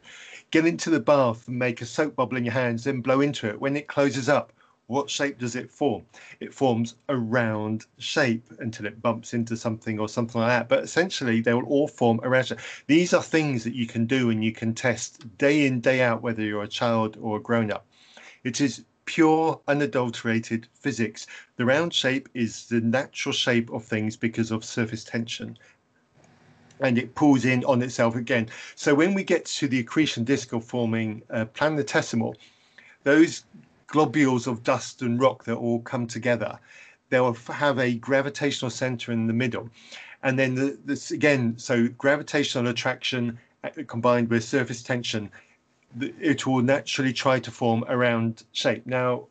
Get 0.50 0.66
into 0.66 0.90
the 0.90 1.00
bath 1.00 1.46
and 1.48 1.58
make 1.58 1.80
a 1.80 1.86
soap 1.86 2.16
bubble 2.16 2.36
in 2.36 2.44
your 2.44 2.54
hands, 2.54 2.84
then 2.84 3.00
blow 3.00 3.20
into 3.20 3.48
it. 3.48 3.60
When 3.60 3.76
it 3.76 3.86
closes 3.86 4.28
up, 4.28 4.52
what 4.88 5.08
shape 5.08 5.38
does 5.38 5.54
it 5.54 5.70
form? 5.70 6.04
It 6.40 6.52
forms 6.52 6.96
a 7.08 7.16
round 7.16 7.86
shape 7.98 8.44
until 8.58 8.86
it 8.86 9.00
bumps 9.00 9.34
into 9.34 9.56
something 9.56 10.00
or 10.00 10.08
something 10.08 10.40
like 10.40 10.50
that. 10.50 10.68
But 10.68 10.82
essentially, 10.82 11.40
they 11.40 11.54
will 11.54 11.66
all 11.66 11.86
form 11.86 12.18
a 12.24 12.28
round 12.28 12.48
shape. 12.48 12.58
These 12.88 13.14
are 13.14 13.22
things 13.22 13.62
that 13.62 13.74
you 13.74 13.86
can 13.86 14.06
do 14.06 14.30
and 14.30 14.42
you 14.42 14.50
can 14.50 14.74
test 14.74 15.38
day 15.38 15.66
in, 15.66 15.80
day 15.80 16.02
out, 16.02 16.22
whether 16.22 16.42
you're 16.42 16.64
a 16.64 16.68
child 16.68 17.16
or 17.20 17.36
a 17.36 17.40
grown 17.40 17.70
up. 17.70 17.86
It 18.42 18.60
is 18.60 18.84
pure, 19.10 19.60
unadulterated 19.66 20.68
physics. 20.72 21.26
The 21.56 21.64
round 21.64 21.92
shape 21.92 22.28
is 22.32 22.66
the 22.66 22.80
natural 22.80 23.32
shape 23.32 23.68
of 23.72 23.84
things 23.84 24.16
because 24.16 24.52
of 24.52 24.64
surface 24.64 25.02
tension 25.02 25.58
and 26.78 26.96
it 26.96 27.16
pulls 27.16 27.44
in 27.44 27.64
on 27.64 27.82
itself 27.82 28.14
again. 28.14 28.48
So 28.76 28.94
when 28.94 29.12
we 29.12 29.24
get 29.24 29.46
to 29.46 29.66
the 29.66 29.80
accretion 29.80 30.22
disk 30.22 30.52
of 30.52 30.64
forming 30.64 31.22
a 31.28 31.44
planetesimal, 31.44 32.36
those 33.02 33.44
globules 33.88 34.46
of 34.46 34.62
dust 34.62 35.02
and 35.02 35.20
rock 35.20 35.42
that 35.44 35.56
all 35.56 35.80
come 35.80 36.06
together. 36.06 36.56
They'll 37.08 37.34
have 37.34 37.80
a 37.80 37.94
gravitational 37.94 38.70
center 38.70 39.10
in 39.10 39.26
the 39.26 39.32
middle. 39.32 39.68
And 40.22 40.38
then 40.38 40.54
the, 40.54 40.78
this 40.84 41.10
again, 41.10 41.58
so 41.58 41.88
gravitational 41.98 42.68
attraction 42.68 43.40
uh, 43.64 43.70
combined 43.88 44.30
with 44.30 44.44
surface 44.44 44.84
tension, 44.84 45.30
it 45.98 46.46
will 46.46 46.62
naturally 46.62 47.12
try 47.12 47.38
to 47.40 47.50
form 47.50 47.84
a 47.88 47.96
round 47.96 48.44
shape. 48.52 48.86
Now, 48.86 49.26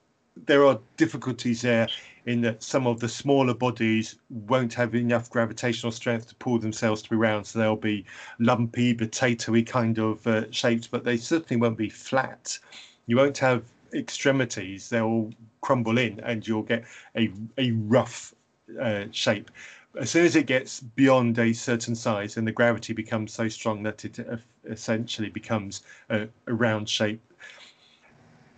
there 0.45 0.65
are 0.65 0.79
difficulties 0.97 1.61
there 1.61 1.87
in 2.25 2.41
that 2.41 2.61
some 2.61 2.85
of 2.85 2.99
the 2.99 3.09
smaller 3.09 3.53
bodies 3.53 4.15
won't 4.29 4.73
have 4.73 4.93
enough 4.95 5.29
gravitational 5.29 5.91
strength 5.91 6.27
to 6.27 6.35
pull 6.35 6.59
themselves 6.59 7.01
to 7.01 7.09
be 7.09 7.15
round, 7.15 7.45
so 7.45 7.59
they'll 7.59 7.75
be 7.75 8.05
lumpy, 8.39 8.93
potatoy 8.93 9.65
kind 9.65 9.97
of 9.97 10.25
uh, 10.27 10.49
shapes, 10.51 10.87
but 10.87 11.03
they 11.03 11.17
certainly 11.17 11.59
won't 11.59 11.77
be 11.77 11.89
flat. 11.89 12.57
You 13.07 13.17
won't 13.17 13.37
have 13.39 13.63
extremities, 13.93 14.89
they'll 14.89 15.31
crumble 15.61 15.97
in 15.97 16.19
and 16.21 16.47
you'll 16.47 16.63
get 16.63 16.85
a, 17.15 17.31
a 17.57 17.71
rough 17.71 18.33
uh, 18.79 19.05
shape. 19.11 19.49
As 19.99 20.11
soon 20.11 20.25
as 20.25 20.35
it 20.35 20.45
gets 20.45 20.81
beyond 20.81 21.39
a 21.39 21.51
certain 21.51 21.95
size 21.95 22.37
and 22.37 22.47
the 22.47 22.51
gravity 22.51 22.93
becomes 22.93 23.33
so 23.33 23.47
strong 23.47 23.81
that 23.83 24.05
it 24.05 24.19
essentially 24.69 25.29
becomes 25.29 25.83
a, 26.09 26.27
a 26.47 26.53
round 26.53 26.87
shape 26.87 27.21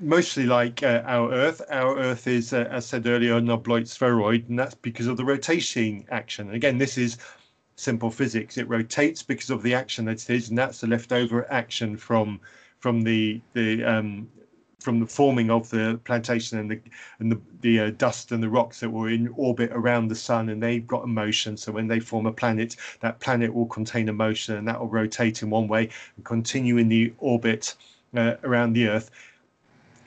mostly 0.02 0.46
like 0.46 0.84
uh, 0.84 1.04
our 1.06 1.32
Earth. 1.32 1.62
Our 1.70 1.98
Earth 1.98 2.28
is, 2.28 2.54
uh, 2.54 2.68
as 2.70 2.86
said 2.86 3.06
earlier, 3.06 3.38
an 3.38 3.50
oblate 3.50 3.88
spheroid, 3.88 4.50
and 4.50 4.58
that's 4.58 4.76
because 4.76 5.08
of 5.08 5.18
the 5.18 5.26
rotating 5.26 6.06
action. 6.10 6.48
And 6.48 6.56
again, 6.56 6.78
this 6.78 6.98
is 6.98 7.18
simple 7.76 8.12
physics. 8.12 8.58
It 8.58 8.68
rotates 8.68 9.24
because 9.24 9.50
of 9.50 9.64
the 9.64 9.74
action 9.74 10.06
that 10.06 10.24
it 10.24 10.30
is, 10.30 10.50
and 10.50 10.58
that's 10.58 10.82
the 10.82 10.88
leftover 10.88 11.50
action 11.52 11.98
from 11.98 12.40
from 12.80 13.04
the 13.04 13.42
the 13.54 13.84
um, 13.84 14.28
from 14.82 14.99
the 14.99 15.06
forming 15.06 15.52
of 15.52 15.70
the 15.70 15.99
plantation 16.03 16.58
and 16.60 16.72
the 16.72 16.80
and 17.20 17.32
the, 17.32 17.40
the 17.62 17.80
uh, 17.80 17.90
dust 17.91 18.32
and 18.32 18.41
the 18.41 18.49
rocks 18.49 18.80
that 18.80 18.90
were 18.90 19.10
in 19.10 19.28
orbit 19.36 19.70
around 19.74 20.08
the 20.08 20.16
sun 20.16 20.49
and 20.49 20.62
they've 20.62 20.88
got 20.88 21.03
a 21.03 21.08
motion. 21.08 21.56
So 21.56 21.72
when 21.72 21.88
they 21.88 21.99
form 21.99 22.26
a 22.26 22.34
planet 22.34 22.76
that 22.99 23.20
planet 23.20 23.53
will 23.53 23.68
contain 23.68 24.10
a 24.10 24.14
motion 24.14 24.58
and 24.58 24.68
that 24.68 24.80
will 24.80 24.88
rotate 24.88 25.44
in 25.44 25.49
one 25.49 25.68
way 25.68 25.90
and 26.16 26.26
continue 26.26 26.78
in 26.78 26.90
the 26.90 27.14
orbit 27.20 27.76
uh, 28.16 28.36
around 28.44 28.74
the 28.74 28.88
earth. 28.88 29.12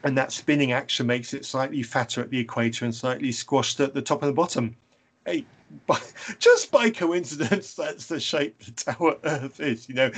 And 0.02 0.18
that 0.18 0.32
spinning 0.32 0.72
action 0.72 1.06
makes 1.06 1.32
it 1.32 1.46
slightly 1.46 1.82
fatter 1.82 2.20
at 2.20 2.30
the 2.30 2.38
equator 2.38 2.84
and 2.84 2.94
slightly 2.94 3.32
squashed 3.32 3.80
at 3.80 3.94
the 3.94 4.02
top 4.02 4.22
and 4.22 4.28
the 4.28 4.34
bottom. 4.34 4.76
Hey 5.24 5.46
by, 5.86 6.00
just 6.38 6.70
by 6.70 6.90
coincidence, 6.90 7.74
that's 7.76 8.06
the 8.06 8.20
shape 8.20 8.58
that 8.64 9.00
our 9.00 9.16
Earth 9.24 9.60
is. 9.60 9.88
You 9.88 9.94
know, 9.94 10.10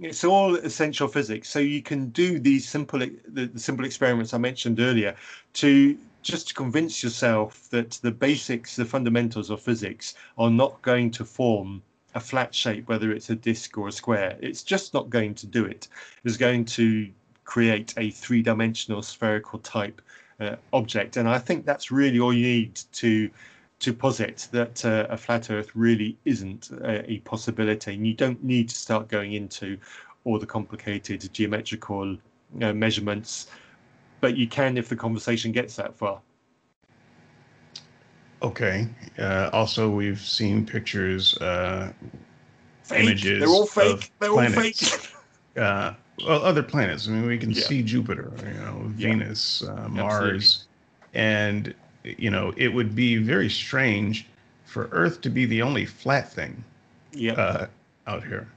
it's 0.00 0.24
all 0.24 0.56
essential 0.56 1.08
physics. 1.08 1.48
So 1.48 1.58
you 1.58 1.82
can 1.82 2.10
do 2.10 2.38
these 2.38 2.68
simple, 2.68 3.00
the, 3.00 3.46
the 3.46 3.58
simple 3.58 3.84
experiments 3.84 4.34
I 4.34 4.38
mentioned 4.38 4.80
earlier, 4.80 5.14
to 5.54 5.96
just 6.22 6.48
to 6.48 6.54
convince 6.54 7.02
yourself 7.02 7.68
that 7.70 7.92
the 8.02 8.10
basics, 8.10 8.76
the 8.76 8.84
fundamentals 8.84 9.50
of 9.50 9.60
physics, 9.60 10.14
are 10.36 10.50
not 10.50 10.80
going 10.82 11.10
to 11.12 11.24
form 11.24 11.82
a 12.14 12.20
flat 12.20 12.54
shape, 12.54 12.88
whether 12.88 13.12
it's 13.12 13.30
a 13.30 13.34
disc 13.34 13.78
or 13.78 13.88
a 13.88 13.92
square. 13.92 14.36
It's 14.40 14.62
just 14.62 14.92
not 14.92 15.08
going 15.08 15.34
to 15.36 15.46
do 15.46 15.64
it. 15.64 15.88
It's 16.24 16.36
going 16.36 16.64
to 16.66 17.08
create 17.44 17.94
a 17.96 18.10
three-dimensional 18.10 19.02
spherical 19.02 19.58
type 19.60 20.02
uh, 20.40 20.56
object, 20.72 21.16
and 21.16 21.28
I 21.28 21.38
think 21.38 21.64
that's 21.64 21.90
really 21.90 22.18
all 22.18 22.32
you 22.32 22.46
need 22.46 22.80
to 22.92 23.30
to 23.80 23.92
posit 23.94 24.48
that 24.52 24.84
uh, 24.84 25.06
a 25.08 25.16
flat 25.16 25.50
Earth 25.50 25.70
really 25.74 26.16
isn't 26.24 26.70
a, 26.70 27.10
a, 27.10 27.18
possibility, 27.20 27.94
and 27.94 28.06
you 28.06 28.14
don't 28.14 28.42
need 28.44 28.68
to 28.68 28.74
start 28.74 29.08
going 29.08 29.32
into 29.32 29.78
all 30.24 30.38
the 30.38 30.46
complicated 30.46 31.28
geometrical 31.32 32.16
uh, 32.60 32.72
measurements, 32.72 33.48
but 34.20 34.36
you 34.36 34.46
can 34.46 34.76
if 34.76 34.88
the 34.88 34.96
conversation 34.96 35.50
gets 35.50 35.76
that 35.76 35.96
far. 35.96 36.20
Okay. 38.42 38.88
Uh, 39.18 39.50
also, 39.52 39.88
we've 39.88 40.20
seen 40.20 40.64
pictures, 40.64 41.36
uh, 41.38 41.92
fake. 42.82 43.00
images. 43.00 43.40
They're 43.40 43.48
all 43.48 43.66
fake. 43.66 44.12
They're 44.18 44.30
planets. 44.30 44.92
all 44.92 44.98
fake. 44.98 45.10
Uh, 45.56 45.92
well, 46.24 46.44
other 46.44 46.62
planets. 46.62 47.08
I 47.08 47.10
mean, 47.10 47.26
we 47.26 47.36
can 47.36 47.50
yeah. 47.50 47.62
see 47.62 47.82
Jupiter, 47.82 48.32
you 48.38 48.54
know, 48.54 48.82
Venus, 48.86 49.64
uh, 49.64 49.88
Mars, 49.88 50.68
Absolutely. 51.12 51.20
and 51.20 51.74
you 52.04 52.30
know, 52.30 52.52
it 52.56 52.68
would 52.68 52.94
be 52.94 53.16
very 53.16 53.48
strange 53.48 54.26
for 54.64 54.88
Earth 54.92 55.20
to 55.22 55.30
be 55.30 55.46
the 55.46 55.62
only 55.62 55.84
flat 55.84 56.32
thing 56.32 56.64
yep. 57.12 57.38
uh, 57.38 57.66
out 58.06 58.24
here. 58.24 58.48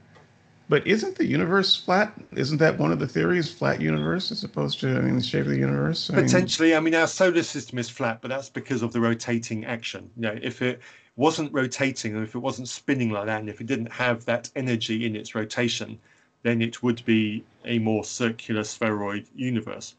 But 0.68 0.86
isn't 0.86 1.16
the 1.16 1.26
universe 1.26 1.76
flat? 1.76 2.14
Isn't 2.34 2.56
that 2.58 2.78
one 2.78 2.90
of 2.90 2.98
the 2.98 3.06
theories? 3.06 3.52
Flat 3.52 3.82
universe 3.82 4.30
as 4.30 4.44
opposed 4.44 4.80
to 4.80 4.96
I 4.96 5.00
mean 5.00 5.16
the 5.16 5.22
shape 5.22 5.42
of 5.42 5.48
the 5.48 5.58
universe. 5.58 6.08
I 6.10 6.22
Potentially, 6.22 6.68
mean, 6.68 6.76
I 6.76 6.80
mean 6.80 6.94
our 6.94 7.06
solar 7.06 7.42
system 7.42 7.78
is 7.78 7.90
flat, 7.90 8.22
but 8.22 8.28
that's 8.28 8.48
because 8.48 8.82
of 8.82 8.92
the 8.92 9.00
rotating 9.00 9.66
action. 9.66 10.10
You 10.16 10.22
know, 10.22 10.38
if 10.42 10.62
it 10.62 10.80
wasn't 11.16 11.52
rotating, 11.52 12.16
or 12.16 12.22
if 12.22 12.34
it 12.34 12.38
wasn't 12.38 12.68
spinning 12.68 13.10
like 13.10 13.26
that, 13.26 13.40
and 13.40 13.50
if 13.50 13.60
it 13.60 13.66
didn't 13.66 13.92
have 13.92 14.24
that 14.24 14.48
energy 14.56 15.04
in 15.04 15.14
its 15.14 15.34
rotation, 15.34 15.98
then 16.42 16.62
it 16.62 16.82
would 16.82 17.04
be 17.04 17.44
a 17.66 17.78
more 17.78 18.04
circular 18.04 18.64
spheroid 18.64 19.26
universe. 19.34 19.94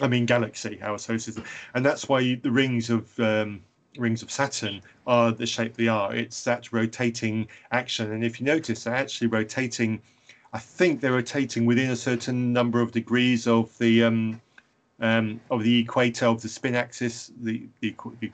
I 0.00 0.08
mean 0.08 0.26
galaxy, 0.26 0.80
our 0.82 0.98
system, 0.98 1.44
and 1.74 1.84
that's 1.84 2.08
why 2.08 2.34
the 2.36 2.50
rings 2.50 2.88
of 2.88 3.18
um, 3.20 3.60
rings 3.98 4.22
of 4.22 4.30
Saturn 4.30 4.80
are 5.06 5.32
the 5.32 5.46
shape 5.46 5.76
they 5.76 5.88
are. 5.88 6.14
It's 6.14 6.44
that 6.44 6.72
rotating 6.72 7.48
action, 7.72 8.12
and 8.12 8.24
if 8.24 8.40
you 8.40 8.46
notice, 8.46 8.84
they're 8.84 8.94
actually 8.94 9.26
rotating. 9.26 10.00
I 10.54 10.58
think 10.58 11.00
they're 11.00 11.12
rotating 11.12 11.66
within 11.66 11.90
a 11.90 11.96
certain 11.96 12.52
number 12.52 12.80
of 12.80 12.92
degrees 12.92 13.46
of 13.46 13.76
the 13.78 14.04
um, 14.04 14.40
um, 15.00 15.40
of 15.50 15.62
the 15.62 15.80
equator 15.80 16.26
of 16.26 16.40
the 16.40 16.48
spin 16.48 16.74
axis, 16.74 17.30
the 17.42 17.68
the, 17.80 17.94
the 18.20 18.32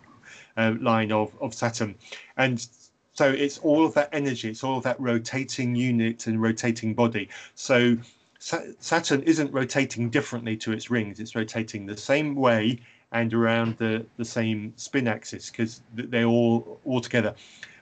uh, 0.56 0.74
line 0.80 1.10
of 1.10 1.32
of 1.40 1.55
Saturn, 1.55 1.97
and 2.36 2.66
so 3.14 3.28
it's 3.28 3.59
all 3.59 3.85
of 3.85 3.94
that 3.94 4.10
energy, 4.12 4.48
it's 4.48 4.62
all 4.62 4.76
of 4.78 4.85
that 4.85 5.01
rotating 5.01 5.74
unit 5.74 6.28
and 6.28 6.40
rotating 6.40 6.94
body. 6.94 7.28
So 7.56 7.97
Saturn 8.39 9.23
isn't 9.23 9.52
rotating 9.52 10.10
differently 10.10 10.56
to 10.59 10.73
its 10.73 10.90
rings. 10.90 11.19
It's 11.19 11.35
rotating 11.35 11.86
the 11.86 11.97
same 11.97 12.35
way 12.35 12.81
and 13.12 13.32
around 13.32 13.77
the, 13.78 14.05
the 14.16 14.24
same 14.24 14.73
spin 14.77 15.09
axis 15.09 15.51
because 15.51 15.81
they're 15.94 16.27
all 16.27 16.78
all 16.85 17.01
together. 17.01 17.35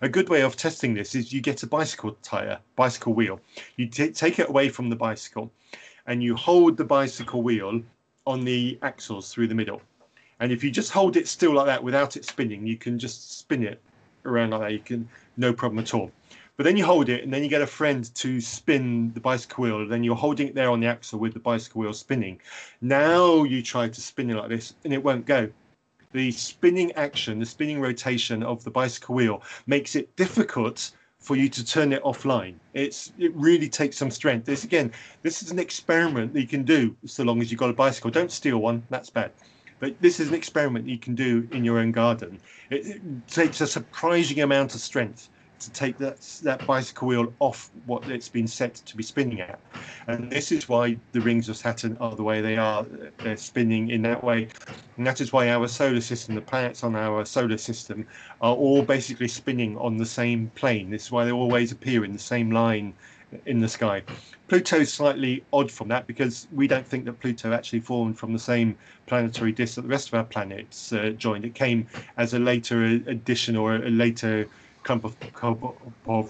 A 0.02 0.08
good 0.08 0.28
way 0.28 0.42
of 0.42 0.56
testing 0.56 0.94
this 0.94 1.14
is 1.14 1.32
you 1.32 1.40
get 1.40 1.62
a 1.62 1.66
bicycle 1.66 2.16
tire, 2.22 2.58
bicycle 2.76 3.12
wheel. 3.12 3.40
You 3.76 3.88
t- 3.88 4.10
take 4.10 4.38
it 4.38 4.48
away 4.48 4.68
from 4.68 4.88
the 4.88 4.96
bicycle 4.96 5.50
and 6.06 6.22
you 6.22 6.36
hold 6.36 6.76
the 6.76 6.84
bicycle 6.84 7.42
wheel 7.42 7.82
on 8.26 8.44
the 8.44 8.78
axles 8.82 9.32
through 9.32 9.48
the 9.48 9.54
middle. 9.54 9.82
And 10.40 10.52
if 10.52 10.62
you 10.62 10.70
just 10.70 10.92
hold 10.92 11.16
it 11.16 11.28
still 11.28 11.52
like 11.52 11.66
that 11.66 11.82
without 11.82 12.16
it 12.16 12.24
spinning, 12.24 12.66
you 12.66 12.76
can 12.76 12.98
just 12.98 13.38
spin 13.38 13.62
it 13.62 13.80
around 14.24 14.50
like 14.50 14.60
that. 14.60 14.72
You 14.72 14.78
can 14.78 15.08
no 15.36 15.52
problem 15.52 15.78
at 15.80 15.94
all. 15.94 16.10
But 16.56 16.64
then 16.64 16.76
you 16.76 16.86
hold 16.86 17.10
it, 17.10 17.22
and 17.22 17.32
then 17.32 17.42
you 17.42 17.50
get 17.50 17.60
a 17.60 17.66
friend 17.66 18.14
to 18.14 18.40
spin 18.40 19.12
the 19.12 19.20
bicycle 19.20 19.64
wheel. 19.64 19.80
And 19.82 19.92
then 19.92 20.02
you're 20.02 20.16
holding 20.16 20.48
it 20.48 20.54
there 20.54 20.70
on 20.70 20.80
the 20.80 20.86
axle 20.86 21.18
with 21.18 21.34
the 21.34 21.40
bicycle 21.40 21.82
wheel 21.82 21.92
spinning. 21.92 22.40
Now 22.80 23.44
you 23.44 23.62
try 23.62 23.88
to 23.88 24.00
spin 24.00 24.30
it 24.30 24.36
like 24.36 24.48
this, 24.48 24.74
and 24.84 24.92
it 24.92 25.02
won't 25.02 25.26
go. 25.26 25.50
The 26.12 26.30
spinning 26.32 26.92
action, 26.92 27.40
the 27.40 27.46
spinning 27.46 27.80
rotation 27.80 28.42
of 28.42 28.64
the 28.64 28.70
bicycle 28.70 29.14
wheel 29.14 29.42
makes 29.66 29.96
it 29.96 30.16
difficult 30.16 30.92
for 31.18 31.36
you 31.36 31.48
to 31.50 31.64
turn 31.64 31.92
it 31.92 32.02
offline. 32.04 32.54
It's 32.72 33.12
it 33.18 33.34
really 33.34 33.68
takes 33.68 33.98
some 33.98 34.10
strength. 34.10 34.46
This 34.46 34.64
again, 34.64 34.92
this 35.22 35.42
is 35.42 35.50
an 35.50 35.58
experiment 35.58 36.32
that 36.32 36.40
you 36.40 36.46
can 36.46 36.62
do 36.62 36.96
so 37.04 37.22
long 37.22 37.42
as 37.42 37.50
you've 37.50 37.60
got 37.60 37.68
a 37.68 37.74
bicycle. 37.74 38.10
Don't 38.10 38.32
steal 38.32 38.58
one, 38.58 38.82
that's 38.88 39.10
bad. 39.10 39.32
But 39.78 40.00
this 40.00 40.20
is 40.20 40.28
an 40.28 40.34
experiment 40.34 40.88
you 40.88 40.98
can 40.98 41.14
do 41.14 41.46
in 41.52 41.64
your 41.64 41.80
own 41.80 41.92
garden. 41.92 42.38
It, 42.70 42.86
it 42.86 43.28
takes 43.28 43.60
a 43.60 43.66
surprising 43.66 44.40
amount 44.40 44.74
of 44.74 44.80
strength 44.80 45.28
to 45.66 45.72
take 45.72 45.98
that 45.98 46.20
that 46.42 46.66
bicycle 46.66 47.08
wheel 47.08 47.34
off 47.40 47.70
what 47.84 48.08
it's 48.08 48.28
been 48.28 48.46
set 48.46 48.74
to 48.74 48.96
be 48.96 49.02
spinning 49.02 49.40
at. 49.40 49.58
And 50.06 50.30
this 50.30 50.52
is 50.52 50.68
why 50.68 50.96
the 51.12 51.20
rings 51.20 51.48
of 51.48 51.56
Saturn 51.56 51.96
are 52.00 52.14
the 52.14 52.22
way 52.22 52.40
they 52.40 52.56
are. 52.56 52.86
They're 53.18 53.36
spinning 53.36 53.90
in 53.90 54.02
that 54.02 54.22
way. 54.22 54.48
And 54.96 55.06
that 55.06 55.20
is 55.20 55.32
why 55.32 55.50
our 55.50 55.68
solar 55.68 56.00
system, 56.00 56.34
the 56.34 56.40
planets 56.40 56.84
on 56.84 56.94
our 56.94 57.24
solar 57.24 57.58
system, 57.58 58.06
are 58.40 58.54
all 58.54 58.82
basically 58.82 59.28
spinning 59.28 59.76
on 59.78 59.96
the 59.96 60.06
same 60.06 60.50
plane. 60.54 60.90
This 60.90 61.06
is 61.06 61.10
why 61.10 61.24
they 61.24 61.32
always 61.32 61.72
appear 61.72 62.04
in 62.04 62.12
the 62.12 62.18
same 62.18 62.50
line 62.50 62.94
in 63.46 63.60
the 63.60 63.68
sky. 63.68 64.02
Pluto 64.48 64.76
is 64.78 64.92
slightly 64.92 65.44
odd 65.52 65.70
from 65.70 65.88
that 65.88 66.06
because 66.06 66.46
we 66.52 66.68
don't 66.68 66.86
think 66.86 67.04
that 67.04 67.18
Pluto 67.20 67.52
actually 67.52 67.80
formed 67.80 68.16
from 68.18 68.32
the 68.32 68.38
same 68.38 68.78
planetary 69.06 69.52
disk 69.52 69.74
that 69.74 69.82
the 69.82 69.88
rest 69.88 70.08
of 70.08 70.14
our 70.14 70.24
planets 70.24 70.92
uh, 70.92 71.10
joined. 71.16 71.44
It 71.44 71.54
came 71.54 71.86
as 72.16 72.34
a 72.34 72.38
later 72.38 72.84
addition 72.84 73.56
or 73.56 73.74
a 73.74 73.90
later 73.90 74.48
clump 74.86 75.04
of, 75.04 75.18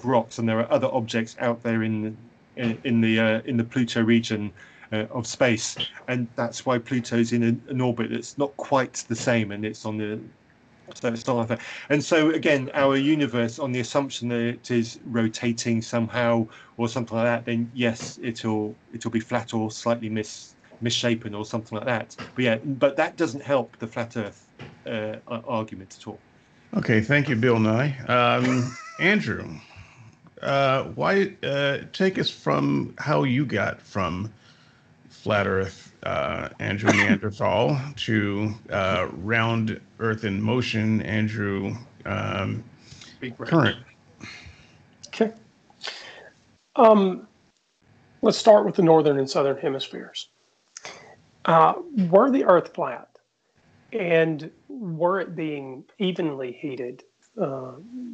rocks, 0.04 0.38
and 0.38 0.48
there 0.48 0.60
are 0.60 0.72
other 0.72 0.88
objects 0.92 1.36
out 1.40 1.62
there 1.62 1.84
in 1.84 2.18
in, 2.56 2.80
in 2.84 3.02
the 3.02 3.20
uh, 3.20 3.42
in 3.46 3.58
the 3.58 3.64
Pluto 3.64 4.02
region 4.02 4.54
uh, 4.92 5.06
of 5.10 5.26
space, 5.28 5.78
and 6.08 6.30
that's 6.36 6.66
why 6.66 6.78
Pluto's 6.78 7.32
in 7.32 7.44
an, 7.44 7.64
an 7.68 7.80
orbit 7.82 8.10
that's 8.12 8.38
not 8.38 8.56
quite 8.58 9.04
the 9.08 9.16
same, 9.16 9.52
and 9.52 9.64
it's 9.66 9.86
on 9.86 9.98
the 9.98 10.24
so 10.94 11.08
it's 11.10 11.26
not 11.28 11.36
like 11.36 11.48
that. 11.48 11.62
And 11.90 12.04
so 12.04 12.30
again, 12.32 12.70
our 12.74 12.96
universe, 12.96 13.58
on 13.60 13.72
the 13.72 13.80
assumption 13.80 14.28
that 14.30 14.40
it 14.40 14.72
is 14.72 15.00
rotating 15.04 15.82
somehow 15.82 16.48
or 16.78 16.88
something 16.88 17.16
like 17.16 17.26
that, 17.26 17.46
then 17.46 17.70
yes, 17.74 18.18
it'll 18.22 18.78
it'll 18.92 19.12
be 19.12 19.20
flat 19.20 19.54
or 19.54 19.70
slightly 19.72 20.10
mis 20.10 20.56
misshapen 20.80 21.34
or 21.34 21.46
something 21.46 21.78
like 21.78 21.86
that. 21.86 22.16
But 22.36 22.44
yeah, 22.44 22.58
but 22.64 22.96
that 22.96 23.16
doesn't 23.18 23.42
help 23.44 23.78
the 23.78 23.88
flat 23.88 24.16
Earth 24.16 24.48
uh, 24.86 25.18
argument 25.28 25.96
at 26.00 26.08
all. 26.08 26.25
Okay, 26.76 27.00
thank 27.00 27.30
you, 27.30 27.36
Bill 27.36 27.58
Nye. 27.58 27.96
Um, 28.06 28.76
Andrew, 29.00 29.48
uh, 30.42 30.84
why 30.94 31.32
uh, 31.42 31.78
take 31.94 32.18
us 32.18 32.28
from 32.28 32.94
how 32.98 33.22
you 33.22 33.46
got 33.46 33.80
from 33.80 34.30
flat 35.08 35.46
Earth, 35.46 35.94
uh, 36.02 36.50
Andrew 36.60 36.92
Neanderthal, 36.94 37.80
to 37.96 38.54
uh, 38.70 39.08
round 39.12 39.80
Earth 40.00 40.24
in 40.24 40.40
motion, 40.42 41.00
Andrew 41.02 41.74
um, 42.04 42.62
current. 43.46 43.78
Okay. 45.08 45.32
Um, 46.76 47.26
let's 48.20 48.36
start 48.36 48.66
with 48.66 48.74
the 48.74 48.82
northern 48.82 49.18
and 49.18 49.28
southern 49.28 49.56
hemispheres. 49.56 50.28
Uh, 51.46 51.72
were 52.10 52.30
the 52.30 52.44
Earth 52.44 52.74
flat? 52.74 53.15
And 53.98 54.50
were 54.68 55.20
it 55.20 55.34
being 55.34 55.84
evenly 55.98 56.52
heated 56.52 57.02
uh, 57.40 57.72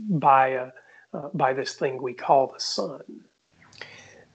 by 0.09 0.49
a, 0.49 0.69
uh, 1.13 1.29
by 1.35 1.53
this 1.53 1.75
thing 1.75 2.01
we 2.01 2.15
call 2.15 2.47
the 2.47 2.61
sun, 2.61 3.03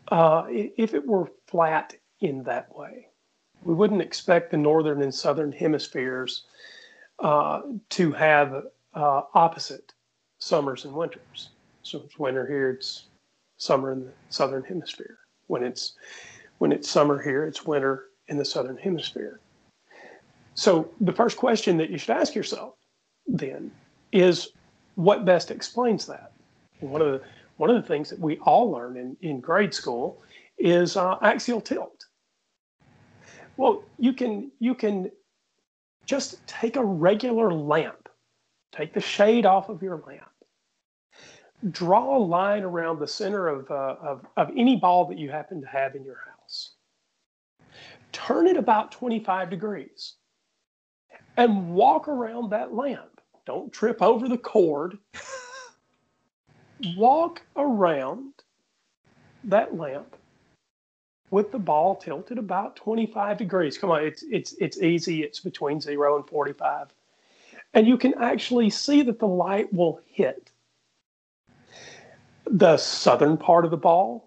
uh, 0.09 0.43
if 0.49 0.93
it 0.93 1.05
were 1.05 1.31
flat 1.47 1.95
in 2.19 2.43
that 2.43 2.75
way, 2.75 3.07
we 3.63 3.73
wouldn't 3.73 4.01
expect 4.01 4.51
the 4.51 4.57
northern 4.57 5.01
and 5.01 5.13
southern 5.13 5.51
hemispheres 5.51 6.43
uh, 7.19 7.61
to 7.89 8.11
have 8.11 8.65
uh, 8.93 9.21
opposite 9.33 9.93
summers 10.39 10.85
and 10.85 10.93
winters. 10.93 11.49
So 11.81 12.01
it's 12.05 12.19
winter 12.19 12.45
here, 12.45 12.71
it's 12.71 13.07
summer 13.57 13.91
in 13.93 14.05
the 14.05 14.11
southern 14.29 14.63
hemisphere. 14.63 15.17
When 15.47 15.63
it's 15.63 15.93
when 16.57 16.71
it's 16.71 16.89
summer 16.89 17.21
here, 17.21 17.45
it's 17.45 17.65
winter 17.65 18.05
in 18.27 18.37
the 18.37 18.45
southern 18.45 18.77
hemisphere. 18.77 19.39
So 20.57 20.89
the 20.99 21.13
first 21.13 21.37
question 21.37 21.77
that 21.77 21.91
you 21.91 21.99
should 21.99 22.17
ask 22.17 22.33
yourself 22.33 22.73
then 23.27 23.71
is 24.11 24.49
what 24.95 25.23
best 25.23 25.51
explains 25.51 26.07
that? 26.07 26.31
One 26.79 27.01
of 27.01 27.11
the 27.11 27.21
one 27.57 27.69
of 27.69 27.75
the 27.75 27.87
things 27.87 28.09
that 28.09 28.19
we 28.19 28.37
all 28.39 28.71
learn 28.71 28.97
in, 28.97 29.15
in 29.21 29.39
grade 29.39 29.73
school 29.73 30.21
is 30.57 30.97
uh, 30.97 31.17
axial 31.21 31.61
tilt. 31.61 32.05
Well, 33.55 33.83
you 33.99 34.13
can 34.13 34.51
you 34.57 34.73
can 34.73 35.11
just 36.07 36.45
take 36.47 36.75
a 36.75 36.83
regular 36.83 37.53
lamp, 37.53 38.09
take 38.71 38.93
the 38.93 39.01
shade 39.01 39.45
off 39.45 39.69
of 39.69 39.83
your 39.83 40.01
lamp, 40.07 40.31
draw 41.69 42.17
a 42.17 42.19
line 42.19 42.63
around 42.63 42.97
the 42.97 43.07
center 43.07 43.47
of, 43.47 43.69
uh, 43.69 43.95
of, 44.01 44.25
of 44.37 44.49
any 44.57 44.75
ball 44.75 45.05
that 45.05 45.19
you 45.19 45.29
happen 45.29 45.61
to 45.61 45.67
have 45.67 45.93
in 45.93 46.03
your 46.03 46.19
house. 46.25 46.71
Turn 48.11 48.47
it 48.47 48.57
about 48.57 48.91
25 48.91 49.51
degrees 49.51 50.15
and 51.37 51.69
walk 51.73 52.07
around 52.07 52.49
that 52.49 52.73
lamp. 52.73 53.21
Don't 53.45 53.71
trip 53.71 54.01
over 54.01 54.27
the 54.27 54.37
cord. 54.37 54.97
walk 56.97 57.41
around 57.55 58.33
that 59.45 59.77
lamp 59.77 60.15
with 61.29 61.51
the 61.51 61.59
ball 61.59 61.95
tilted 61.95 62.37
about 62.37 62.75
25 62.75 63.37
degrees. 63.37 63.77
Come 63.77 63.91
on, 63.91 64.03
it's 64.03 64.23
it's 64.29 64.53
it's 64.53 64.81
easy. 64.81 65.23
It's 65.23 65.39
between 65.39 65.79
0 65.79 66.17
and 66.17 66.27
45. 66.27 66.87
And 67.73 67.87
you 67.87 67.97
can 67.97 68.13
actually 68.15 68.69
see 68.69 69.01
that 69.03 69.19
the 69.19 69.27
light 69.27 69.71
will 69.73 70.01
hit 70.05 70.51
the 72.45 72.77
southern 72.77 73.37
part 73.37 73.65
of 73.65 73.71
the 73.71 73.77
ball 73.77 74.26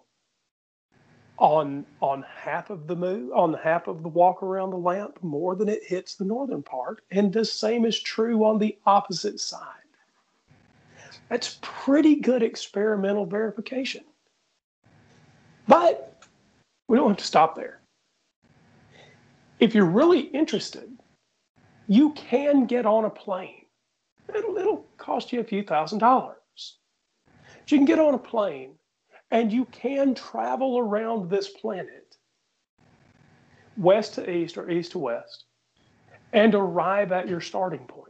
on 1.40 1.86
on 2.00 2.22
half 2.22 2.70
of 2.70 2.86
the 2.86 2.94
move 2.94 3.32
on 3.32 3.54
half 3.54 3.88
of 3.88 4.02
the 4.02 4.08
walk 4.08 4.42
around 4.42 4.70
the 4.70 4.76
lamp 4.76 5.18
more 5.22 5.56
than 5.56 5.68
it 5.68 5.82
hits 5.82 6.14
the 6.14 6.24
northern 6.24 6.62
part 6.62 7.02
and 7.10 7.32
the 7.32 7.44
same 7.44 7.84
is 7.84 7.98
true 7.98 8.44
on 8.44 8.58
the 8.58 8.76
opposite 8.86 9.40
side. 9.40 9.66
That's 11.28 11.58
pretty 11.62 12.16
good 12.16 12.42
experimental 12.42 13.24
verification. 13.24 14.04
But 15.66 16.22
we 16.88 16.96
don't 16.96 17.08
have 17.08 17.16
to 17.18 17.24
stop 17.24 17.56
there. 17.56 17.80
If 19.60 19.74
you're 19.74 19.84
really 19.86 20.20
interested 20.20 20.90
you 21.90 22.12
can 22.12 22.66
get 22.66 22.86
on 22.86 23.04
a 23.04 23.10
plane. 23.10 23.66
It'll, 24.32 24.56
it'll 24.56 24.86
cost 24.96 25.32
you 25.32 25.40
a 25.40 25.44
few 25.44 25.64
thousand 25.64 25.98
dollars. 25.98 26.36
But 27.26 27.72
you 27.72 27.78
can 27.78 27.84
get 27.84 27.98
on 27.98 28.14
a 28.14 28.18
plane 28.18 28.74
and 29.30 29.52
you 29.52 29.64
can 29.66 30.14
travel 30.14 30.78
around 30.78 31.30
this 31.30 31.48
planet, 31.48 32.16
west 33.76 34.14
to 34.14 34.30
east 34.30 34.56
or 34.56 34.70
east 34.70 34.92
to 34.92 34.98
west, 34.98 35.44
and 36.32 36.54
arrive 36.54 37.12
at 37.12 37.28
your 37.28 37.40
starting 37.40 37.86
point. 37.86 38.06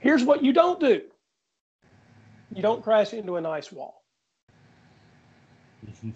Here's 0.00 0.24
what 0.24 0.42
you 0.42 0.52
don't 0.52 0.80
do 0.80 1.02
you 2.54 2.60
don't 2.60 2.82
crash 2.82 3.14
into 3.14 3.36
an 3.36 3.46
ice 3.46 3.72
wall. 3.72 4.02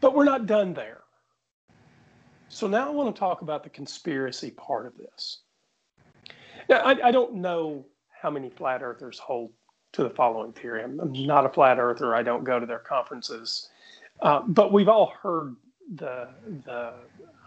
but 0.00 0.14
we're 0.14 0.24
not 0.24 0.46
done 0.46 0.72
there. 0.72 1.00
So 2.48 2.66
now 2.66 2.86
I 2.86 2.90
want 2.90 3.14
to 3.14 3.18
talk 3.18 3.42
about 3.42 3.64
the 3.64 3.70
conspiracy 3.70 4.50
part 4.52 4.86
of 4.86 4.96
this. 4.96 5.42
Now, 6.68 6.78
I, 6.78 7.08
I 7.08 7.10
don't 7.10 7.34
know 7.34 7.84
how 8.10 8.30
many 8.30 8.48
flat 8.50 8.82
earthers 8.82 9.18
hold 9.18 9.50
to 9.96 10.02
the 10.02 10.10
following 10.10 10.52
theory. 10.52 10.84
I'm, 10.84 11.00
I'm 11.00 11.26
not 11.26 11.46
a 11.46 11.48
flat 11.48 11.78
earther. 11.78 12.14
I 12.14 12.22
don't 12.22 12.44
go 12.44 12.60
to 12.60 12.66
their 12.66 12.78
conferences, 12.78 13.70
uh, 14.20 14.42
but 14.46 14.72
we've 14.72 14.88
all 14.88 15.12
heard 15.22 15.56
the 15.94 16.28
the 16.64 16.92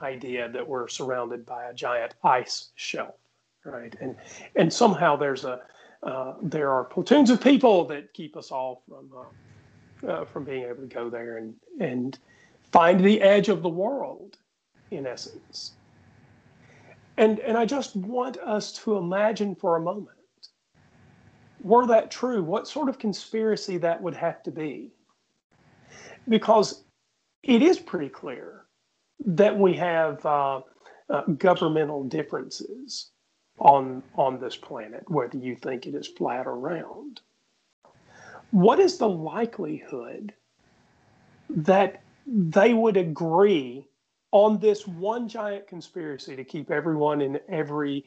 idea 0.01 0.49
that 0.49 0.67
we're 0.67 0.87
surrounded 0.87 1.45
by 1.45 1.65
a 1.65 1.73
giant 1.73 2.15
ice 2.23 2.69
shelf, 2.75 3.15
right? 3.63 3.95
And 4.01 4.15
and 4.55 4.73
somehow 4.73 5.15
there's 5.15 5.45
a 5.45 5.61
uh, 6.01 6.33
there 6.41 6.71
are 6.71 6.85
platoons 6.85 7.29
of 7.29 7.41
people 7.41 7.85
that 7.85 8.13
keep 8.13 8.35
us 8.35 8.51
all 8.51 8.83
from 8.87 9.09
uh, 9.15 10.11
uh, 10.11 10.25
from 10.25 10.43
being 10.43 10.63
able 10.63 10.81
to 10.81 10.87
go 10.87 11.09
there 11.09 11.37
and 11.37 11.53
and 11.79 12.17
find 12.71 12.99
the 12.99 13.21
edge 13.21 13.49
of 13.49 13.61
the 13.61 13.69
world, 13.69 14.37
in 14.89 15.05
essence. 15.05 15.73
And 17.17 17.39
and 17.39 17.57
I 17.57 17.65
just 17.65 17.95
want 17.95 18.37
us 18.37 18.71
to 18.83 18.97
imagine 18.97 19.53
for 19.53 19.75
a 19.75 19.81
moment 19.81 20.18
were 21.61 21.87
that 21.87 22.11
true, 22.11 22.43
what 22.43 22.67
sort 22.67 22.89
of 22.89 22.99
conspiracy 22.99 23.77
that 23.77 24.01
would 24.01 24.15
have 24.15 24.43
to 24.43 24.51
be. 24.51 24.91
Because 26.27 26.83
it 27.43 27.61
is 27.61 27.79
pretty 27.79 28.09
clear 28.09 28.65
that 29.25 29.57
we 29.57 29.73
have 29.75 30.25
uh, 30.25 30.61
uh, 31.09 31.21
governmental 31.37 32.03
differences 32.03 33.11
on, 33.59 34.03
on 34.15 34.39
this 34.39 34.55
planet, 34.55 35.03
whether 35.09 35.37
you 35.37 35.55
think 35.55 35.85
it 35.87 35.95
is 35.95 36.07
flat 36.07 36.47
or 36.47 36.57
round. 36.57 37.21
what 38.51 38.79
is 38.79 38.97
the 38.97 39.09
likelihood 39.09 40.33
that 41.49 42.01
they 42.25 42.73
would 42.73 42.97
agree 42.97 43.85
on 44.31 44.59
this 44.59 44.87
one 44.87 45.27
giant 45.27 45.67
conspiracy 45.67 46.35
to 46.35 46.43
keep 46.43 46.71
everyone 46.71 47.21
in 47.21 47.39
every 47.49 48.05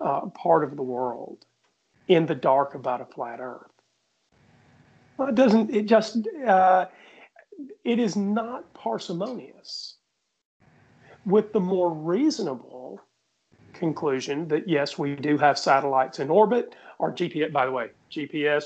uh, 0.00 0.26
part 0.30 0.64
of 0.64 0.76
the 0.76 0.82
world 0.82 1.46
in 2.08 2.26
the 2.26 2.34
dark 2.34 2.74
about 2.74 3.00
a 3.00 3.06
flat 3.06 3.40
Earth? 3.40 3.70
Well, 5.16 5.28
it 5.28 5.34
doesn't. 5.34 5.74
It 5.74 5.86
just. 5.86 6.18
Uh, 6.46 6.86
it 7.84 7.98
is 7.98 8.16
not 8.16 8.72
parsimonious. 8.74 9.98
With 11.24 11.52
the 11.52 11.60
more 11.60 11.92
reasonable 11.92 13.00
conclusion 13.72 14.48
that 14.48 14.68
yes, 14.68 14.98
we 14.98 15.14
do 15.14 15.38
have 15.38 15.58
satellites 15.58 16.18
in 16.18 16.30
orbit. 16.30 16.74
Our 16.98 17.12
GPS, 17.12 17.52
by 17.52 17.66
the 17.66 17.72
way, 17.72 17.90
GPS. 18.10 18.64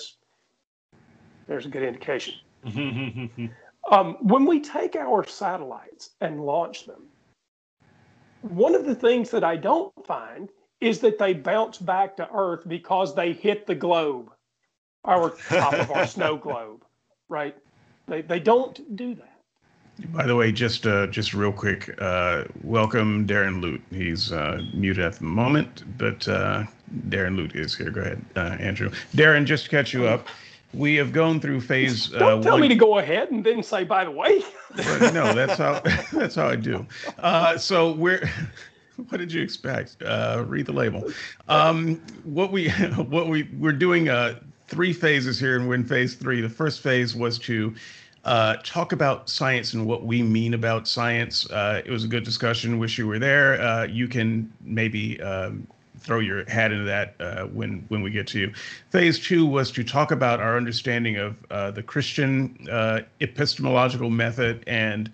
There's 1.46 1.66
a 1.66 1.68
good 1.68 1.82
indication. 1.82 2.34
um, 3.90 4.16
when 4.20 4.46
we 4.46 4.60
take 4.60 4.96
our 4.96 5.26
satellites 5.26 6.10
and 6.20 6.40
launch 6.40 6.86
them, 6.86 7.04
one 8.40 8.74
of 8.74 8.84
the 8.84 8.94
things 8.94 9.30
that 9.30 9.44
I 9.44 9.56
don't 9.56 9.92
find 10.06 10.50
is 10.80 11.00
that 11.00 11.18
they 11.18 11.32
bounce 11.32 11.78
back 11.78 12.16
to 12.16 12.28
Earth 12.32 12.62
because 12.66 13.14
they 13.14 13.32
hit 13.32 13.66
the 13.66 13.74
globe, 13.74 14.30
our 15.04 15.30
top 15.48 15.72
of 15.72 15.90
our 15.90 16.06
snow 16.06 16.36
globe, 16.36 16.84
right? 17.28 17.56
They, 18.06 18.22
they 18.22 18.40
don't 18.40 18.96
do 18.96 19.14
that. 19.14 19.36
By 20.12 20.26
the 20.26 20.36
way, 20.36 20.52
just 20.52 20.86
uh, 20.86 21.06
just 21.06 21.32
real 21.32 21.52
quick, 21.52 21.94
uh, 22.02 22.44
welcome 22.62 23.26
Darren 23.26 23.62
Lute. 23.62 23.82
He's 23.90 24.30
uh, 24.30 24.60
muted 24.74 25.02
at 25.02 25.14
the 25.14 25.24
moment, 25.24 25.84
but 25.96 26.28
uh, 26.28 26.64
Darren 27.08 27.34
Lute 27.34 27.54
is 27.54 27.74
here. 27.74 27.90
Go 27.90 28.02
ahead, 28.02 28.22
uh, 28.36 28.56
Andrew. 28.60 28.90
Darren, 29.14 29.46
just 29.46 29.64
to 29.64 29.70
catch 29.70 29.94
you 29.94 30.06
up, 30.06 30.28
we 30.74 30.96
have 30.96 31.14
gone 31.14 31.40
through 31.40 31.62
phase. 31.62 32.12
Uh, 32.12 32.18
Don't 32.18 32.42
tell 32.42 32.52
one... 32.52 32.60
me 32.60 32.68
to 32.68 32.74
go 32.74 32.98
ahead 32.98 33.30
and 33.30 33.42
then 33.42 33.62
say, 33.62 33.84
by 33.84 34.04
the 34.04 34.10
way. 34.10 34.42
no, 34.76 35.32
that's 35.32 35.56
how 35.56 35.80
that's 36.12 36.34
how 36.34 36.48
I 36.48 36.56
do. 36.56 36.86
so 37.58 37.92
we're. 37.92 38.30
What 39.08 39.18
did 39.18 39.32
you 39.32 39.42
expect? 39.42 39.96
read 40.00 40.66
the 40.66 40.72
label. 40.72 41.12
Um, 41.48 41.96
what 42.24 42.50
we 42.50 42.70
what 43.08 43.28
we 43.28 43.44
we're 43.58 43.72
doing 43.72 44.08
three 44.68 44.92
phases 44.92 45.38
here, 45.38 45.56
and 45.56 45.68
we're 45.68 45.74
in 45.74 45.84
phase 45.84 46.14
three. 46.14 46.40
The 46.40 46.48
first 46.48 46.80
phase 46.80 47.14
was 47.14 47.38
to 47.40 47.74
uh, 48.26 48.56
talk 48.64 48.92
about 48.92 49.30
science 49.30 49.72
and 49.72 49.86
what 49.86 50.04
we 50.04 50.22
mean 50.22 50.54
about 50.54 50.88
science. 50.88 51.48
Uh, 51.50 51.80
it 51.84 51.90
was 51.90 52.04
a 52.04 52.08
good 52.08 52.24
discussion. 52.24 52.78
Wish 52.78 52.98
you 52.98 53.06
were 53.06 53.20
there. 53.20 53.60
Uh, 53.60 53.84
you 53.84 54.08
can 54.08 54.52
maybe 54.62 55.20
um, 55.22 55.66
throw 56.00 56.18
your 56.18 56.48
hat 56.50 56.72
into 56.72 56.84
that 56.84 57.14
uh, 57.20 57.44
when 57.46 57.84
when 57.88 58.02
we 58.02 58.10
get 58.10 58.26
to 58.28 58.40
you. 58.40 58.52
Phase 58.90 59.20
two 59.20 59.46
was 59.46 59.70
to 59.70 59.84
talk 59.84 60.10
about 60.10 60.40
our 60.40 60.56
understanding 60.56 61.16
of 61.16 61.36
uh, 61.50 61.70
the 61.70 61.82
Christian 61.82 62.66
uh, 62.70 63.02
epistemological 63.20 64.10
method 64.10 64.64
and 64.66 65.10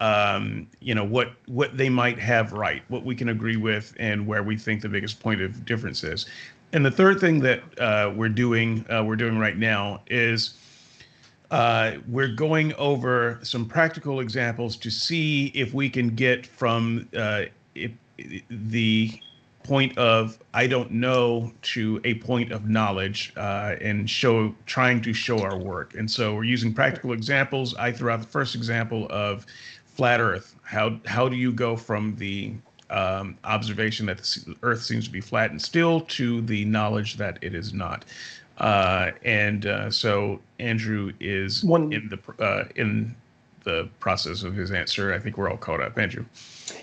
um, 0.00 0.66
you 0.80 0.94
know 0.94 1.04
what 1.04 1.32
what 1.46 1.76
they 1.76 1.88
might 1.88 2.18
have 2.18 2.52
right, 2.52 2.82
what 2.88 3.04
we 3.04 3.14
can 3.14 3.28
agree 3.28 3.56
with, 3.56 3.94
and 3.98 4.26
where 4.26 4.42
we 4.42 4.56
think 4.56 4.82
the 4.82 4.88
biggest 4.88 5.20
point 5.20 5.40
of 5.40 5.64
difference 5.64 6.02
is. 6.02 6.26
And 6.72 6.84
the 6.84 6.90
third 6.90 7.20
thing 7.20 7.40
that 7.40 7.62
uh, 7.78 8.12
we're 8.14 8.28
doing 8.28 8.84
uh, 8.90 9.04
we're 9.04 9.16
doing 9.16 9.38
right 9.38 9.56
now 9.56 10.00
is 10.08 10.54
uh, 11.50 11.92
we're 12.08 12.28
going 12.28 12.72
over 12.74 13.40
some 13.42 13.66
practical 13.66 14.20
examples 14.20 14.76
to 14.76 14.90
see 14.90 15.46
if 15.48 15.74
we 15.74 15.90
can 15.90 16.14
get 16.14 16.46
from 16.46 17.08
uh, 17.16 17.42
if, 17.74 17.90
the 18.48 19.20
point 19.62 19.96
of 19.98 20.38
I 20.54 20.66
don't 20.66 20.90
know 20.90 21.52
to 21.62 22.00
a 22.04 22.14
point 22.14 22.52
of 22.52 22.68
knowledge 22.68 23.32
uh, 23.36 23.76
and 23.80 24.08
show 24.08 24.54
trying 24.66 25.02
to 25.02 25.12
show 25.12 25.40
our 25.40 25.58
work. 25.58 25.94
And 25.94 26.10
so 26.10 26.34
we're 26.34 26.44
using 26.44 26.72
practical 26.72 27.12
examples. 27.12 27.74
I 27.74 27.92
threw 27.92 28.10
out 28.10 28.20
the 28.20 28.26
first 28.26 28.54
example 28.54 29.06
of 29.10 29.44
flat 30.00 30.18
Earth. 30.18 30.56
How 30.62 30.98
how 31.04 31.28
do 31.28 31.36
you 31.36 31.52
go 31.52 31.76
from 31.76 32.16
the 32.16 32.54
um, 32.88 33.36
observation 33.44 34.06
that 34.06 34.16
the 34.16 34.56
Earth 34.62 34.82
seems 34.82 35.04
to 35.04 35.10
be 35.10 35.20
flat 35.20 35.50
and 35.50 35.60
still 35.60 36.00
to 36.00 36.40
the 36.40 36.64
knowledge 36.64 37.18
that 37.18 37.36
it 37.42 37.54
is 37.54 37.74
not. 37.74 38.06
Uh, 38.56 39.10
and 39.26 39.66
uh, 39.66 39.90
so 39.90 40.40
Andrew 40.58 41.12
is 41.20 41.62
One, 41.62 41.92
in 41.92 42.08
the 42.08 42.42
uh, 42.42 42.64
in 42.76 43.14
the 43.64 43.90
process 43.98 44.42
of 44.42 44.54
his 44.54 44.70
answer. 44.70 45.12
I 45.12 45.18
think 45.18 45.36
we're 45.36 45.50
all 45.50 45.58
caught 45.58 45.82
up. 45.82 45.98
Andrew. 45.98 46.24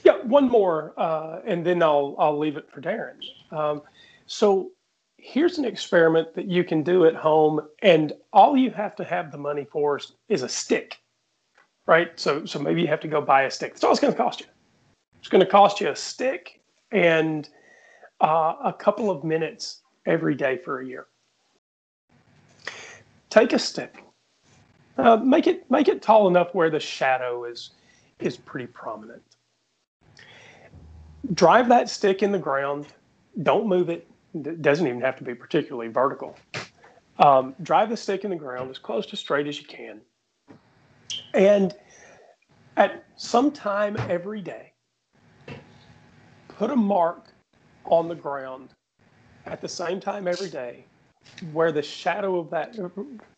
Yeah, 0.04 0.18
one 0.22 0.48
more, 0.48 0.94
uh, 0.96 1.40
and 1.44 1.66
then 1.66 1.82
I'll 1.82 2.14
I'll 2.20 2.38
leave 2.38 2.56
it 2.56 2.70
for 2.72 2.82
Darren. 2.82 3.18
Um, 3.50 3.82
so 4.28 4.70
here's 5.18 5.58
an 5.58 5.66
experiment 5.66 6.36
that 6.36 6.46
you 6.46 6.64
can 6.64 6.84
do 6.84 7.08
at 7.08 7.16
home, 7.16 7.62
and 7.82 8.14
all 8.32 8.56
you 8.56 8.70
have 8.70 8.96
to 8.98 9.04
have 9.04 9.32
the 9.32 9.40
money 9.40 9.66
for 9.72 10.00
is 10.30 10.44
a 10.44 10.50
stick, 10.50 11.00
right? 11.88 12.20
So 12.20 12.46
so 12.46 12.60
maybe 12.60 12.82
you 12.82 12.88
have 12.88 13.00
to 13.00 13.08
go 13.08 13.20
buy 13.20 13.44
a 13.44 13.52
stick. 13.52 13.74
That's 13.74 13.84
all 13.84 13.92
it's 13.92 14.00
going 14.00 14.14
to 14.14 14.18
cost 14.18 14.42
you. 14.42 14.46
It's 15.20 15.30
going 15.30 15.44
to 15.44 15.50
cost 15.50 15.82
you 15.82 15.90
a 15.90 15.96
stick 15.96 16.62
and 16.92 17.50
uh, 18.22 18.56
a 18.64 18.74
couple 18.74 19.10
of 19.10 19.24
minutes 19.24 19.82
every 20.06 20.36
day 20.36 20.58
for 20.58 20.82
a 20.82 20.86
year. 20.86 21.08
Take 23.30 23.54
a 23.54 23.60
stick, 23.60 24.04
uh, 24.98 25.18
make 25.18 25.48
it 25.48 25.70
make 25.72 25.88
it 25.88 26.02
tall 26.02 26.28
enough 26.28 26.54
where 26.54 26.70
the 26.70 26.80
shadow 26.80 27.46
is 27.46 27.72
is 28.20 28.38
pretty 28.38 28.68
prominent. 28.68 29.22
Drive 31.34 31.68
that 31.70 31.90
stick 31.90 32.24
in 32.24 32.32
the 32.32 32.40
ground. 32.40 32.88
Don't 33.44 33.68
move 33.68 33.90
it. 33.90 34.08
It 34.34 34.62
doesn't 34.62 34.88
even 34.88 35.02
have 35.02 35.18
to 35.18 35.24
be 35.24 35.36
particularly 35.36 35.90
vertical. 35.90 36.38
Um, 37.20 37.56
drive 37.64 37.90
the 37.90 37.98
stick 37.98 38.24
in 38.24 38.30
the 38.30 38.36
ground 38.36 38.70
as 38.70 38.78
close 38.78 39.06
to 39.08 39.18
straight 39.18 39.48
as 39.48 39.60
you 39.60 39.68
can. 39.68 40.00
And 41.38 41.76
at 42.78 43.06
some 43.16 43.52
time 43.52 43.96
every 44.10 44.42
day, 44.42 44.74
put 46.48 46.72
a 46.72 46.76
mark 46.76 47.32
on 47.86 48.08
the 48.08 48.16
ground 48.16 48.70
at 49.46 49.62
the 49.62 49.68
same 49.70 50.00
time 50.00 50.28
every 50.28 50.50
day 50.50 50.84
where 51.54 51.72
the 51.72 51.82
shadow 51.82 52.40
of 52.40 52.50
that 52.50 52.76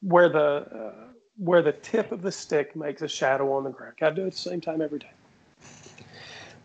where 0.01 0.29
the 0.29 0.39
uh, 0.39 0.93
where 1.37 1.61
the 1.61 1.73
tip 1.73 2.11
of 2.13 2.21
the 2.21 2.31
stick 2.31 2.73
makes 2.75 3.01
a 3.01 3.07
shadow 3.07 3.51
on 3.51 3.65
the 3.65 3.69
ground. 3.69 3.95
Got 3.99 4.11
to 4.11 4.15
do 4.15 4.21
it 4.23 4.27
at 4.27 4.33
the 4.33 4.39
same 4.39 4.61
time 4.61 4.81
every 4.81 4.99
day. 4.99 5.11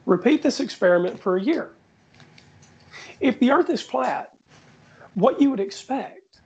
Repeat 0.07 0.41
this 0.41 0.61
experiment 0.61 1.21
for 1.21 1.37
a 1.37 1.43
year. 1.43 1.73
If 3.21 3.41
the 3.41 3.51
earth 3.51 3.71
is 3.71 3.83
flat 3.83 4.31
what 5.15 5.41
you 5.41 5.51
would 5.51 5.61
expect 5.61 6.41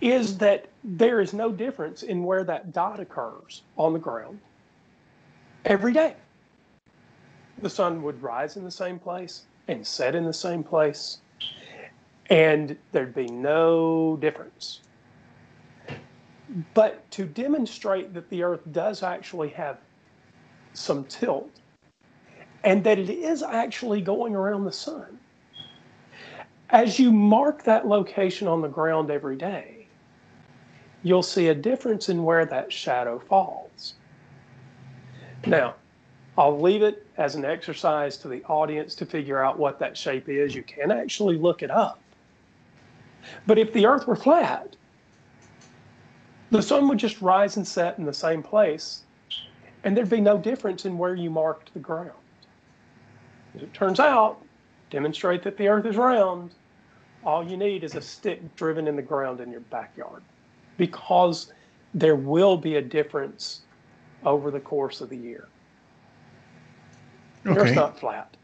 is 0.00 0.38
that 0.38 0.69
there 0.82 1.20
is 1.20 1.32
no 1.32 1.52
difference 1.52 2.02
in 2.02 2.24
where 2.24 2.44
that 2.44 2.72
dot 2.72 3.00
occurs 3.00 3.62
on 3.76 3.92
the 3.92 3.98
ground 3.98 4.40
every 5.64 5.92
day 5.92 6.14
the 7.62 7.70
sun 7.70 8.02
would 8.02 8.22
rise 8.22 8.56
in 8.56 8.64
the 8.64 8.70
same 8.70 8.98
place 8.98 9.42
and 9.68 9.86
set 9.86 10.14
in 10.14 10.24
the 10.24 10.32
same 10.32 10.62
place, 10.62 11.18
and 12.28 12.76
there'd 12.92 13.14
be 13.14 13.26
no 13.26 14.16
difference. 14.20 14.80
But 16.74 17.08
to 17.12 17.24
demonstrate 17.24 18.12
that 18.14 18.28
the 18.30 18.42
Earth 18.42 18.62
does 18.72 19.02
actually 19.02 19.50
have 19.50 19.78
some 20.72 21.04
tilt 21.04 21.50
and 22.64 22.82
that 22.84 22.98
it 22.98 23.10
is 23.10 23.42
actually 23.42 24.00
going 24.00 24.34
around 24.34 24.64
the 24.64 24.72
sun, 24.72 25.18
as 26.70 26.98
you 26.98 27.10
mark 27.12 27.62
that 27.64 27.86
location 27.86 28.46
on 28.48 28.60
the 28.60 28.68
ground 28.68 29.10
every 29.10 29.36
day, 29.36 29.79
you'll 31.02 31.22
see 31.22 31.48
a 31.48 31.54
difference 31.54 32.08
in 32.08 32.24
where 32.24 32.44
that 32.46 32.72
shadow 32.72 33.18
falls. 33.18 33.94
Now, 35.46 35.74
I'll 36.36 36.60
leave 36.60 36.82
it 36.82 37.06
as 37.16 37.34
an 37.34 37.44
exercise 37.44 38.16
to 38.18 38.28
the 38.28 38.42
audience 38.44 38.94
to 38.96 39.06
figure 39.06 39.42
out 39.42 39.58
what 39.58 39.78
that 39.78 39.96
shape 39.96 40.28
is. 40.28 40.54
You 40.54 40.62
can 40.62 40.90
actually 40.90 41.36
look 41.36 41.62
it 41.62 41.70
up. 41.70 42.00
But 43.46 43.58
if 43.58 43.72
the 43.72 43.86
earth 43.86 44.06
were 44.06 44.16
flat, 44.16 44.76
the 46.50 46.62
sun 46.62 46.88
would 46.88 46.98
just 46.98 47.20
rise 47.20 47.56
and 47.56 47.66
set 47.66 47.98
in 47.98 48.04
the 48.04 48.12
same 48.12 48.42
place, 48.42 49.02
and 49.84 49.96
there'd 49.96 50.10
be 50.10 50.20
no 50.20 50.36
difference 50.36 50.84
in 50.84 50.98
where 50.98 51.14
you 51.14 51.30
marked 51.30 51.72
the 51.72 51.80
ground. 51.80 52.12
As 53.54 53.62
it 53.62 53.72
turns 53.74 54.00
out, 54.00 54.42
demonstrate 54.90 55.42
that 55.42 55.56
the 55.56 55.68
earth 55.68 55.86
is 55.86 55.96
round, 55.96 56.50
all 57.24 57.46
you 57.46 57.56
need 57.56 57.84
is 57.84 57.94
a 57.94 58.00
stick 58.00 58.40
driven 58.56 58.88
in 58.88 58.96
the 58.96 59.02
ground 59.02 59.40
in 59.40 59.50
your 59.50 59.60
backyard 59.60 60.22
because 60.80 61.52
there 61.92 62.16
will 62.16 62.56
be 62.56 62.76
a 62.76 62.80
difference 62.80 63.60
over 64.24 64.50
the 64.50 64.58
course 64.58 65.02
of 65.02 65.10
the 65.10 65.16
year. 65.16 65.46
Okay. 67.46 67.74
Not 67.74 68.00
flat. 68.00 68.34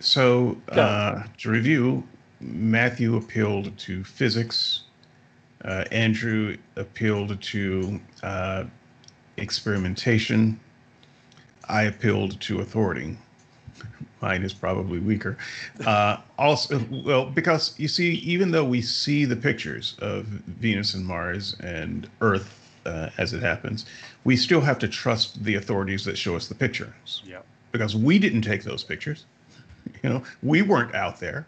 So, 0.00 0.56
uh, 0.70 1.22
to 1.38 1.50
review, 1.50 2.02
Matthew 2.40 3.16
appealed 3.16 3.78
to 3.78 4.02
physics. 4.02 4.82
Uh, 5.64 5.84
Andrew 5.92 6.56
appealed 6.74 7.40
to 7.40 8.00
uh, 8.24 8.64
experimentation. 9.36 10.58
I 11.68 11.82
appealed 11.82 12.40
to 12.40 12.60
authority. 12.60 13.16
Mine 14.20 14.42
is 14.42 14.52
probably 14.52 14.98
weaker. 14.98 15.36
Uh, 15.84 16.18
also, 16.38 16.80
well, 16.90 17.26
because 17.26 17.78
you 17.78 17.88
see, 17.88 18.14
even 18.14 18.50
though 18.50 18.64
we 18.64 18.80
see 18.80 19.24
the 19.24 19.36
pictures 19.36 19.96
of 20.00 20.24
Venus 20.24 20.94
and 20.94 21.06
Mars 21.06 21.56
and 21.60 22.08
Earth 22.20 22.54
uh, 22.86 23.10
as 23.18 23.32
it 23.32 23.42
happens, 23.42 23.86
we 24.24 24.36
still 24.36 24.60
have 24.60 24.78
to 24.78 24.88
trust 24.88 25.42
the 25.44 25.54
authorities 25.54 26.04
that 26.04 26.16
show 26.16 26.36
us 26.36 26.48
the 26.48 26.54
pictures. 26.54 27.22
Yeah. 27.24 27.40
Because 27.72 27.94
we 27.94 28.18
didn't 28.18 28.42
take 28.42 28.64
those 28.64 28.84
pictures. 28.84 29.24
You 30.02 30.10
know, 30.10 30.22
we 30.42 30.60
weren't 30.60 30.94
out 30.94 31.18
there. 31.18 31.46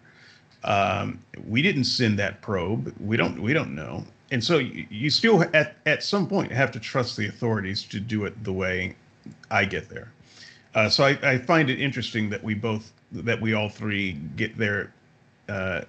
Um, 0.65 1.23
we 1.47 1.61
didn't 1.61 1.85
send 1.85 2.19
that 2.19 2.41
probe. 2.41 2.95
We 2.99 3.19
don't. 3.19 3.41
We 3.41 3.53
don't 3.53 3.75
know. 3.75 4.03
And 4.31 4.43
so 4.43 4.59
you, 4.59 4.87
you 4.91 5.11
still, 5.11 5.43
at 5.55 5.77
at 5.85 6.03
some 6.03 6.27
point, 6.27 6.51
have 6.51 6.71
to 6.73 6.81
trust 6.81 7.19
the 7.19 7.27
authorities 7.27 7.83
to 7.85 8.01
do 8.01 8.25
it 8.25 8.43
the 8.43 8.53
way 8.53 8.97
I 9.51 9.67
get 9.67 9.91
there. 9.91 10.11
Uh, 10.75 10.89
so 10.89 11.05
I, 11.05 11.19
I 11.23 11.39
find 11.39 11.71
it 11.71 11.81
interesting 11.81 12.31
that 12.31 12.43
we 12.43 12.55
both, 12.55 12.93
that 13.13 13.41
we 13.41 13.55
all 13.55 13.69
three 13.69 14.13
get 14.37 14.57
there 14.57 14.93
uh, 15.49 15.83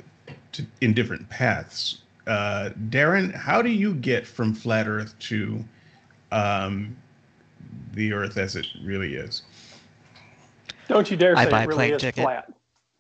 to, 0.54 0.66
in 0.82 0.94
different 0.94 1.30
paths. 1.30 2.00
Uh, 2.28 2.70
Darren, 2.90 3.34
how 3.34 3.62
do 3.62 3.70
you 3.70 3.94
get 3.94 4.26
from 4.26 4.54
flat 4.54 4.88
Earth 4.88 5.18
to 5.20 5.64
um, 6.32 6.96
the 7.94 8.14
Earth 8.14 8.38
as 8.38 8.56
it 8.56 8.68
really 8.84 9.16
is? 9.16 9.44
Don't 10.88 11.10
you 11.10 11.18
dare 11.18 11.38
I 11.38 11.46
say 11.46 11.52
buy 11.52 11.64
it 11.64 11.68
really 11.68 11.78
plane 11.78 11.94
is 11.94 12.02
ticket. 12.02 12.24
flat. 12.24 12.52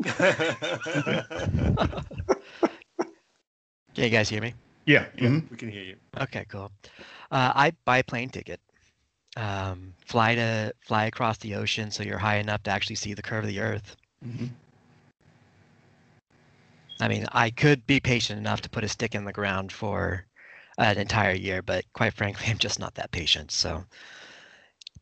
Can 3.93 4.05
you 4.05 4.09
guys 4.09 4.29
hear 4.29 4.41
me? 4.41 4.53
Yeah. 4.85 5.05
Yeah, 5.17 5.29
mhm. 5.29 5.51
we 5.51 5.57
can 5.57 5.69
hear 5.69 5.83
you. 5.83 5.95
Okay, 6.19 6.45
cool. 6.49 6.71
Uh, 7.29 7.51
I 7.53 7.73
buy 7.85 7.99
a 7.99 8.03
plane 8.03 8.29
ticket. 8.29 8.59
Um, 9.37 9.93
fly 10.05 10.35
to 10.35 10.73
fly 10.81 11.05
across 11.05 11.37
the 11.37 11.55
ocean 11.55 11.89
so 11.89 12.03
you're 12.03 12.17
high 12.17 12.37
enough 12.37 12.63
to 12.63 12.71
actually 12.71 12.97
see 12.97 13.13
the 13.13 13.21
curve 13.21 13.45
of 13.45 13.47
the 13.47 13.61
Earth. 13.61 13.95
Mhm. 14.25 14.49
I 16.99 17.07
mean, 17.07 17.25
I 17.31 17.49
could 17.49 17.87
be 17.87 17.99
patient 17.99 18.39
enough 18.39 18.61
to 18.61 18.69
put 18.69 18.83
a 18.83 18.87
stick 18.87 19.15
in 19.15 19.25
the 19.25 19.33
ground 19.33 19.71
for 19.71 20.25
an 20.77 20.97
entire 20.97 21.33
year, 21.33 21.61
but 21.61 21.85
quite 21.93 22.13
frankly, 22.13 22.45
I'm 22.49 22.57
just 22.59 22.79
not 22.79 22.95
that 22.95 23.11
patient. 23.11 23.51
So, 23.51 23.83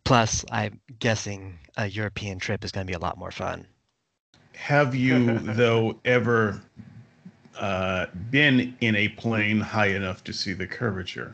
plus, 0.05 0.45
I'm 0.51 0.79
guessing 0.99 1.59
a 1.75 1.87
European 1.87 2.39
trip 2.39 2.63
is 2.63 2.71
going 2.71 2.87
to 2.87 2.91
be 2.91 2.95
a 2.95 2.99
lot 2.99 3.17
more 3.17 3.31
fun. 3.31 3.67
Have 4.55 4.95
you, 4.95 5.39
though, 5.39 5.99
ever 6.05 6.61
uh, 7.57 8.07
been 8.29 8.75
in 8.81 8.95
a 8.95 9.09
plane 9.09 9.59
high 9.59 9.87
enough 9.87 10.23
to 10.25 10.33
see 10.33 10.53
the 10.53 10.67
curvature? 10.67 11.33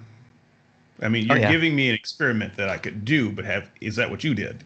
I 1.01 1.09
mean, 1.09 1.25
Oh, 1.29 1.35
you're 1.35 1.39
yeah. 1.39 1.51
giving 1.51 1.75
me 1.75 1.89
an 1.89 1.95
experiment 1.95 2.55
that 2.57 2.69
I 2.69 2.77
could 2.77 3.05
do, 3.05 3.31
but 3.31 3.45
have 3.45 3.69
is 3.81 3.95
that 3.97 4.09
what 4.09 4.23
you 4.23 4.33
did? 4.33 4.63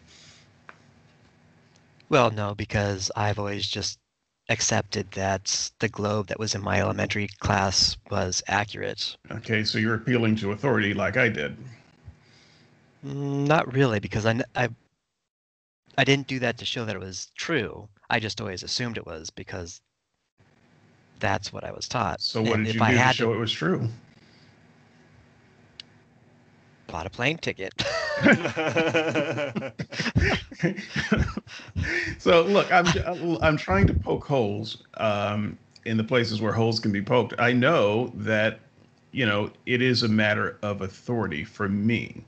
Well, 2.10 2.30
no, 2.30 2.54
because 2.54 3.10
I've 3.16 3.38
always 3.38 3.66
just 3.66 3.98
accepted 4.50 5.12
that 5.12 5.70
the 5.78 5.88
globe 5.88 6.26
that 6.26 6.38
was 6.38 6.54
in 6.54 6.60
my 6.60 6.78
elementary 6.78 7.28
class 7.28 7.96
was 8.10 8.42
accurate. 8.46 9.16
Okay, 9.30 9.64
so 9.64 9.78
you're 9.78 9.94
appealing 9.94 10.36
to 10.36 10.52
authority 10.52 10.94
like 10.94 11.16
I 11.16 11.28
did. 11.28 11.56
Mm, 13.04 13.46
Not 13.46 13.72
really, 13.72 14.00
because 14.00 14.26
I, 14.26 14.40
I, 14.54 14.68
I 15.96 16.02
didn't 16.02 16.26
do 16.26 16.40
that 16.40 16.58
to 16.58 16.64
show 16.64 16.84
that 16.84 16.96
it 16.96 17.00
was 17.00 17.30
true. 17.36 17.90
I 18.08 18.18
just 18.18 18.40
always 18.40 18.64
assumed 18.64 18.96
it 18.96 19.06
was 19.06 19.30
because 19.30 19.80
that's 21.20 21.52
what 21.52 21.64
I 21.64 21.70
was 21.72 21.88
taught. 21.88 22.20
So 22.20 22.42
what 22.42 22.62
And 22.62 22.64
did 22.64 22.74
if 22.74 22.80
you 22.80 22.82
I 22.82 22.92
do 22.92 23.02
to 23.02 23.08
show 23.10 23.32
it 23.34 23.38
was 23.38 23.52
true? 23.52 23.88
Bought 26.90 27.06
a 27.06 27.10
plane 27.10 27.38
ticket. 27.38 27.72
so 32.18 32.42
look, 32.42 32.70
I'm 32.72 32.86
I'm 33.42 33.56
trying 33.56 33.86
to 33.86 33.94
poke 33.94 34.24
holes 34.24 34.78
um, 34.96 35.56
in 35.84 35.96
the 35.96 36.04
places 36.04 36.42
where 36.42 36.52
holes 36.52 36.80
can 36.80 36.92
be 36.92 37.02
poked. 37.02 37.34
I 37.38 37.52
know 37.52 38.12
that 38.16 38.60
you 39.12 39.26
know 39.26 39.50
it 39.66 39.82
is 39.82 40.02
a 40.02 40.08
matter 40.08 40.58
of 40.62 40.82
authority 40.82 41.44
for 41.44 41.68
me, 41.68 42.22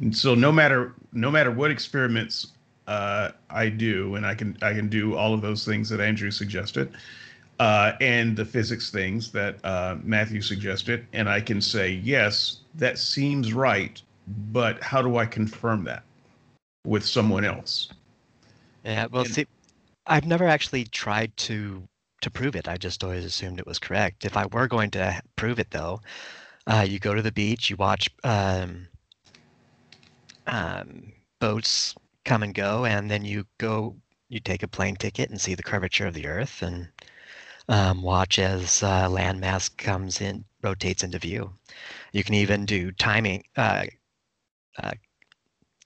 and 0.00 0.16
so 0.16 0.34
no 0.34 0.52
matter 0.52 0.94
no 1.12 1.30
matter 1.30 1.50
what 1.50 1.70
experiments 1.70 2.48
uh, 2.86 3.30
I 3.50 3.68
do, 3.68 4.16
and 4.16 4.26
I 4.26 4.34
can 4.34 4.56
I 4.62 4.74
can 4.74 4.88
do 4.88 5.16
all 5.16 5.32
of 5.32 5.42
those 5.42 5.64
things 5.64 5.88
that 5.90 6.00
Andrew 6.00 6.30
suggested. 6.30 6.92
Uh, 7.60 7.94
and 8.00 8.38
the 8.38 8.44
physics 8.44 8.90
things 8.90 9.30
that 9.30 9.62
uh, 9.64 9.96
Matthew 10.02 10.40
suggested, 10.40 11.06
and 11.12 11.28
I 11.28 11.42
can 11.42 11.60
say 11.60 11.90
yes, 11.90 12.60
that 12.76 12.98
seems 12.98 13.52
right, 13.52 14.00
but 14.50 14.82
how 14.82 15.02
do 15.02 15.18
I 15.18 15.26
confirm 15.26 15.84
that 15.84 16.02
with 16.86 17.04
someone 17.04 17.44
else? 17.44 17.90
Yeah, 18.82 19.08
well, 19.10 19.24
And- 19.24 19.34
see, 19.34 19.46
I've 20.06 20.24
never 20.26 20.48
actually 20.48 20.84
tried 20.84 21.36
to 21.48 21.86
to 22.22 22.30
prove 22.30 22.56
it. 22.56 22.66
I 22.66 22.78
just 22.78 23.04
always 23.04 23.26
assumed 23.26 23.58
it 23.58 23.66
was 23.66 23.78
correct. 23.78 24.24
If 24.24 24.38
I 24.38 24.46
were 24.46 24.66
going 24.66 24.90
to 24.92 25.20
prove 25.36 25.58
it, 25.58 25.70
though, 25.70 26.00
uh, 26.66 26.86
you 26.88 26.98
go 26.98 27.12
to 27.12 27.20
the 27.22 27.32
beach, 27.32 27.68
you 27.68 27.76
watch 27.76 28.08
um, 28.24 28.88
um, 30.46 31.12
boats 31.40 31.94
come 32.24 32.42
and 32.42 32.54
go, 32.54 32.86
and 32.86 33.10
then 33.10 33.22
you 33.22 33.44
go, 33.58 33.96
you 34.30 34.40
take 34.40 34.62
a 34.62 34.68
plane 34.68 34.96
ticket 34.96 35.28
and 35.28 35.38
see 35.38 35.54
the 35.54 35.62
curvature 35.62 36.06
of 36.06 36.14
the 36.14 36.26
Earth, 36.26 36.62
and 36.62 36.88
um, 37.70 38.02
watch 38.02 38.38
as 38.38 38.82
uh, 38.82 39.08
landmass 39.08 39.74
comes 39.76 40.20
in, 40.20 40.44
rotates 40.62 41.02
into 41.02 41.18
view. 41.18 41.50
You 42.12 42.24
can 42.24 42.34
even 42.34 42.66
do 42.66 42.90
timing, 42.92 43.44
uh, 43.56 43.84
uh, 44.76 44.90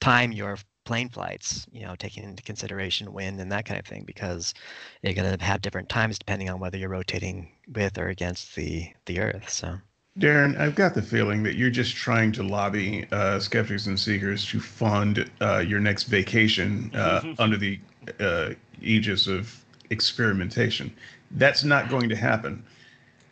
time 0.01 0.31
your 0.31 0.57
plane 0.83 1.09
flights, 1.09 1.65
you 1.71 1.85
know, 1.85 1.95
taking 1.95 2.23
into 2.23 2.43
consideration 2.43 3.13
wind 3.13 3.39
and 3.39 3.51
that 3.51 3.65
kind 3.65 3.79
of 3.79 3.85
thing, 3.85 4.03
because 4.05 4.53
you're 5.01 5.13
going 5.13 5.37
to 5.37 5.45
have 5.45 5.61
different 5.61 5.87
times 5.87 6.19
depending 6.19 6.49
on 6.49 6.59
whether 6.59 6.77
you're 6.77 6.89
rotating 6.89 7.51
with 7.73 7.97
or 7.97 8.09
against 8.09 8.55
the 8.55 8.91
the 9.05 9.19
Earth. 9.19 9.49
So 9.49 9.77
Darren, 10.19 10.57
I've 10.57 10.75
got 10.75 10.93
the 10.93 11.01
feeling 11.01 11.43
that 11.43 11.55
you're 11.55 11.69
just 11.69 11.95
trying 11.95 12.31
to 12.33 12.43
lobby 12.43 13.05
uh, 13.11 13.39
skeptics 13.39 13.85
and 13.87 13.99
seekers 13.99 14.45
to 14.47 14.59
fund 14.59 15.29
uh, 15.41 15.59
your 15.59 15.79
next 15.79 16.03
vacation 16.03 16.89
uh, 16.95 17.21
under 17.37 17.57
the 17.57 17.79
uh, 18.19 18.51
aegis 18.81 19.27
of 19.27 19.63
experimentation. 19.89 20.93
That's 21.35 21.63
not 21.63 21.89
going 21.89 22.09
to 22.09 22.15
happen. 22.15 22.63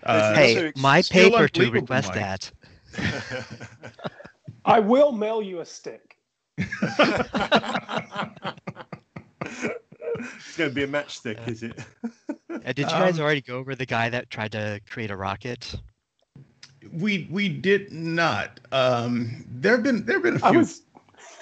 Uh, 0.04 0.36
Hey, 0.36 0.54
hey, 0.56 0.72
my 0.76 1.02
paper 1.02 1.48
to 1.48 1.72
request 1.72 2.10
Mike. 2.10 2.16
that. 2.16 2.52
I 4.66 4.80
will 4.80 5.12
mail 5.12 5.42
you 5.42 5.62
a 5.62 5.66
stick. 5.66 6.18
it's 6.58 6.78
going 10.58 10.70
to 10.70 10.76
be 10.76 10.84
a 10.84 10.88
matchstick, 10.88 11.46
is 11.48 11.64
it? 11.64 11.80
Uh, 12.50 12.58
did 12.74 12.80
you 12.80 12.86
guys 12.86 13.18
Um, 13.20 13.26
already 13.26 13.42
go 13.42 13.58
over 13.58 13.76
the 13.76 13.86
guy 13.86 14.10
that 14.10 14.30
tried 14.30 14.52
to 14.54 14.80
create 14.90 15.12
a 15.12 15.18
rocket? 15.18 15.76
we 16.92 17.28
we 17.32 17.50
did 17.50 17.92
not. 17.92 18.60
Um, 18.72 19.44
there 19.48 19.74
have 19.74 19.84
been 19.84 20.06
there 20.06 20.16
have 20.16 20.24
been 20.24 20.36
a 20.36 20.40
few. 20.40 20.48
I 20.48 20.52
was, 20.52 20.82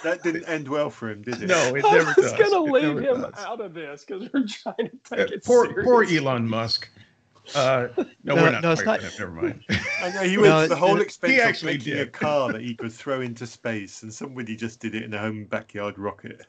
That 0.04 0.24
didn't 0.24 0.46
end 0.46 0.68
well 0.68 0.90
for 0.90 1.10
him, 1.10 1.22
did 1.22 1.42
it? 1.44 1.48
no, 1.48 1.76
it 1.76 1.84
never 1.84 2.10
I 2.10 2.14
was 2.18 2.32
going 2.34 2.52
to 2.52 2.76
It 2.76 2.84
leave 2.88 2.98
him 3.04 3.22
does. 3.22 3.34
out 3.38 3.62
of 3.62 3.74
this 3.74 4.04
because 4.04 4.30
we're 4.34 4.46
trying 4.48 4.90
to 4.90 4.92
take 5.16 5.32
it 5.32 5.44
poor 5.46 5.66
serious. 5.68 5.86
poor 5.86 6.04
Elon 6.04 6.48
Musk. 6.48 6.90
Uh, 7.56 7.88
no, 7.98 8.06
No, 8.24 8.36
we're 8.36 8.52
not. 8.52 8.64
no, 8.64 8.72
it's 8.72 8.84
not- 8.84 9.02
there. 9.02 9.12
Never 9.20 9.32
mind. 9.32 9.64
I 10.02 10.12
know 10.12 10.22
he 10.24 10.38
went 10.38 10.64
to 10.64 10.70
the 10.70 10.76
whole 10.76 11.00
expense 11.02 11.34
He 11.34 11.40
of 11.40 11.46
actually 11.46 11.78
making 11.78 11.98
a 12.00 12.06
car 12.08 12.52
that 12.52 12.62
he 12.62 12.76
could 12.76 12.92
throw 12.94 13.22
into 13.22 13.46
space, 13.48 14.04
and 14.04 14.14
somebody 14.14 14.56
just 14.56 14.80
did 14.80 14.96
it 14.96 15.04
in 15.04 15.14
a 15.14 15.20
home 15.20 15.46
backyard 15.46 15.98
rocket. 16.00 16.42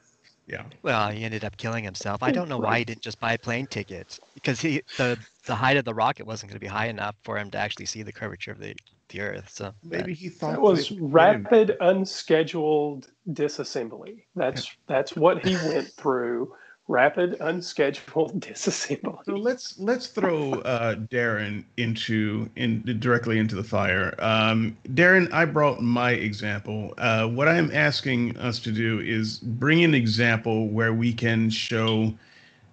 Yeah. 0.47 0.65
Well, 0.83 1.11
he 1.11 1.25
ended 1.25 1.45
up 1.45 1.57
killing 1.57 1.85
himself. 1.85 2.23
I 2.23 2.33
don't 2.33 2.49
know 2.49 2.59
why 2.59 2.79
he 2.81 2.85
didn't 2.85 3.01
just 3.03 3.21
buy 3.21 3.35
a 3.35 3.39
plane 3.39 3.67
ticket 3.69 4.19
because 4.35 4.61
he 4.61 4.83
the 4.99 5.17
the 5.47 5.55
height 5.55 5.77
of 5.77 5.85
the 5.85 5.95
rocket 5.95 6.27
wasn't 6.27 6.51
going 6.51 6.57
to 6.57 6.61
be 6.61 6.67
high 6.67 6.89
enough 6.89 7.15
for 7.23 7.39
him 7.39 7.51
to 7.53 7.59
actually 7.59 7.87
see 7.87 8.03
the 8.03 8.13
curvature 8.13 8.51
of 8.51 8.59
the 8.59 8.75
the 9.13 9.21
Earth. 9.21 9.49
So 9.51 9.73
Maybe 9.85 10.15
he 10.15 10.29
thought 10.29 10.53
That 10.53 10.61
was 10.61 10.89
they- 10.89 10.95
they 10.97 11.01
didn't- 11.01 11.13
rapid, 11.13 11.77
unscheduled 11.81 13.09
disassembly. 13.31 14.23
That's 14.35 14.71
that's 14.87 15.15
what 15.17 15.45
he 15.47 15.55
went 15.69 15.89
through. 15.89 16.55
Rapid, 16.89 17.37
unscheduled 17.41 18.41
disassembly. 18.41 19.25
So 19.25 19.37
let's 19.37 19.79
let's 19.79 20.09
throw 20.09 20.55
uh, 20.63 20.97
Darren 20.97 21.65
into 21.77 22.51
in 22.57 22.83
directly 22.99 23.39
into 23.39 23.55
the 23.55 23.63
fire. 23.63 24.15
Um, 24.19 24.77
Darren, 24.89 25.33
I 25.33 25.45
brought 25.45 25.81
my 25.81 26.11
example. 26.11 26.93
Uh, 26.99 27.29
what 27.29 27.49
I'm 27.49 27.71
asking 27.73 28.37
us 28.39 28.59
to 28.61 28.73
do 28.73 28.99
is 29.01 29.39
bring 29.39 29.85
an 29.85 29.95
example 29.95 30.69
where 30.69 30.93
we 30.93 31.13
can 31.13 31.49
show 31.51 32.13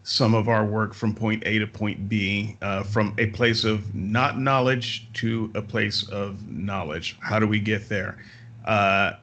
some 0.10 0.34
of 0.34 0.49
our 0.49 0.65
work 0.65 0.95
from 0.95 1.14
point 1.14 1.44
A 1.45 1.60
to 1.60 1.68
point 1.68 2.10
B, 2.10 2.57
uh, 2.64 2.81
from 2.81 3.14
a 3.19 3.27
place 3.27 3.64
of 3.64 3.94
not 3.94 4.40
knowledge 4.40 5.07
to 5.14 5.52
a 5.53 5.61
place 5.61 6.10
of 6.10 6.49
knowledge. 6.49 7.15
How 7.22 7.38
do 7.38 7.48
we 7.48 7.60
get 7.60 7.88
there? 7.88 8.18
Uh, 8.65 9.14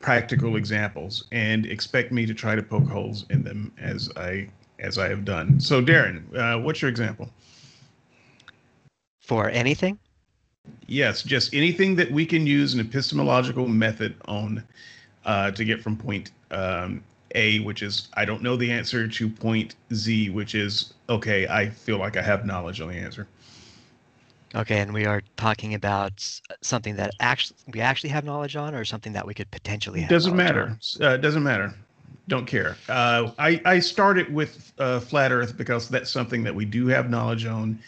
practical 0.00 0.56
examples, 0.56 1.24
and 1.30 1.64
expect 1.66 2.10
me 2.10 2.26
to 2.26 2.34
try 2.34 2.56
to 2.56 2.62
poke 2.62 2.88
holes 2.88 3.24
in 3.30 3.44
them 3.44 3.72
as 3.78 4.10
I 4.16 4.48
as 4.80 4.98
I 4.98 5.08
have 5.08 5.24
done. 5.24 5.60
So, 5.60 5.80
Darren, 5.80 6.22
uh, 6.36 6.60
what's 6.60 6.82
your 6.82 6.90
example? 6.90 7.30
for 9.20 9.50
anything, 9.50 9.98
Yes, 10.86 11.22
just 11.22 11.52
anything 11.54 11.96
that 11.96 12.10
we 12.10 12.24
can 12.26 12.46
use 12.46 12.74
an 12.74 12.80
epistemological 12.80 13.66
method 13.66 14.14
on 14.26 14.62
uh, 15.24 15.50
to 15.52 15.64
get 15.64 15.82
from 15.82 15.96
point 15.96 16.30
um, 16.50 17.02
A, 17.36 17.60
which 17.60 17.82
is 17.82 18.08
I 18.14 18.24
don't 18.24 18.42
know 18.42 18.56
the 18.56 18.70
answer, 18.72 19.06
to 19.06 19.28
point 19.28 19.76
Z, 19.92 20.30
which 20.30 20.54
is 20.54 20.94
okay, 21.08 21.46
I 21.46 21.68
feel 21.70 21.98
like 21.98 22.16
I 22.16 22.22
have 22.22 22.44
knowledge 22.44 22.80
on 22.80 22.88
the 22.88 22.96
answer. 22.96 23.28
Okay, 24.54 24.78
and 24.78 24.94
we 24.94 25.04
are 25.04 25.22
talking 25.36 25.74
about 25.74 26.24
something 26.62 26.96
that 26.96 27.12
actually 27.20 27.56
we 27.72 27.80
actually 27.80 28.10
have 28.10 28.24
knowledge 28.24 28.56
on, 28.56 28.74
or 28.74 28.84
something 28.84 29.12
that 29.12 29.26
we 29.26 29.34
could 29.34 29.50
potentially 29.50 30.00
have. 30.00 30.08
Doesn't 30.08 30.36
matter. 30.36 30.78
Uh, 31.00 31.16
doesn't 31.18 31.42
matter. 31.42 31.74
Don't 32.28 32.46
care. 32.46 32.76
Uh, 32.88 33.32
I 33.38 33.60
I 33.64 33.78
started 33.80 34.32
with 34.32 34.72
uh, 34.78 35.00
flat 35.00 35.30
Earth 35.30 35.56
because 35.56 35.88
that's 35.88 36.10
something 36.10 36.42
that 36.42 36.54
we 36.54 36.64
do 36.64 36.86
have 36.86 37.10
knowledge 37.10 37.44
on, 37.44 37.78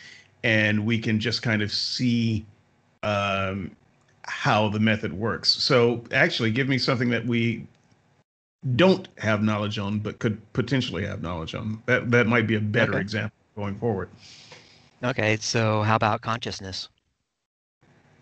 and 0.44 0.84
we 0.84 0.98
can 0.98 1.18
just 1.18 1.42
kind 1.42 1.62
of 1.62 1.72
see 1.72 2.44
um, 3.02 3.70
how 4.24 4.68
the 4.68 4.78
method 4.78 5.12
works. 5.12 5.50
So 5.50 6.04
actually, 6.12 6.50
give 6.50 6.68
me 6.68 6.76
something 6.76 7.08
that 7.10 7.24
we 7.24 7.66
don't 8.76 9.08
have 9.18 9.42
knowledge 9.42 9.78
on, 9.78 9.98
but 9.98 10.18
could 10.18 10.40
potentially 10.52 11.04
have 11.06 11.22
knowledge 11.22 11.54
on. 11.54 11.82
That 11.86 12.10
that 12.10 12.26
might 12.26 12.46
be 12.46 12.56
a 12.56 12.60
better 12.60 12.92
okay. 12.92 13.00
example 13.00 13.36
going 13.56 13.78
forward. 13.78 14.08
Okay, 15.02 15.36
so 15.36 15.82
how 15.82 15.96
about 15.96 16.22
consciousness? 16.22 16.88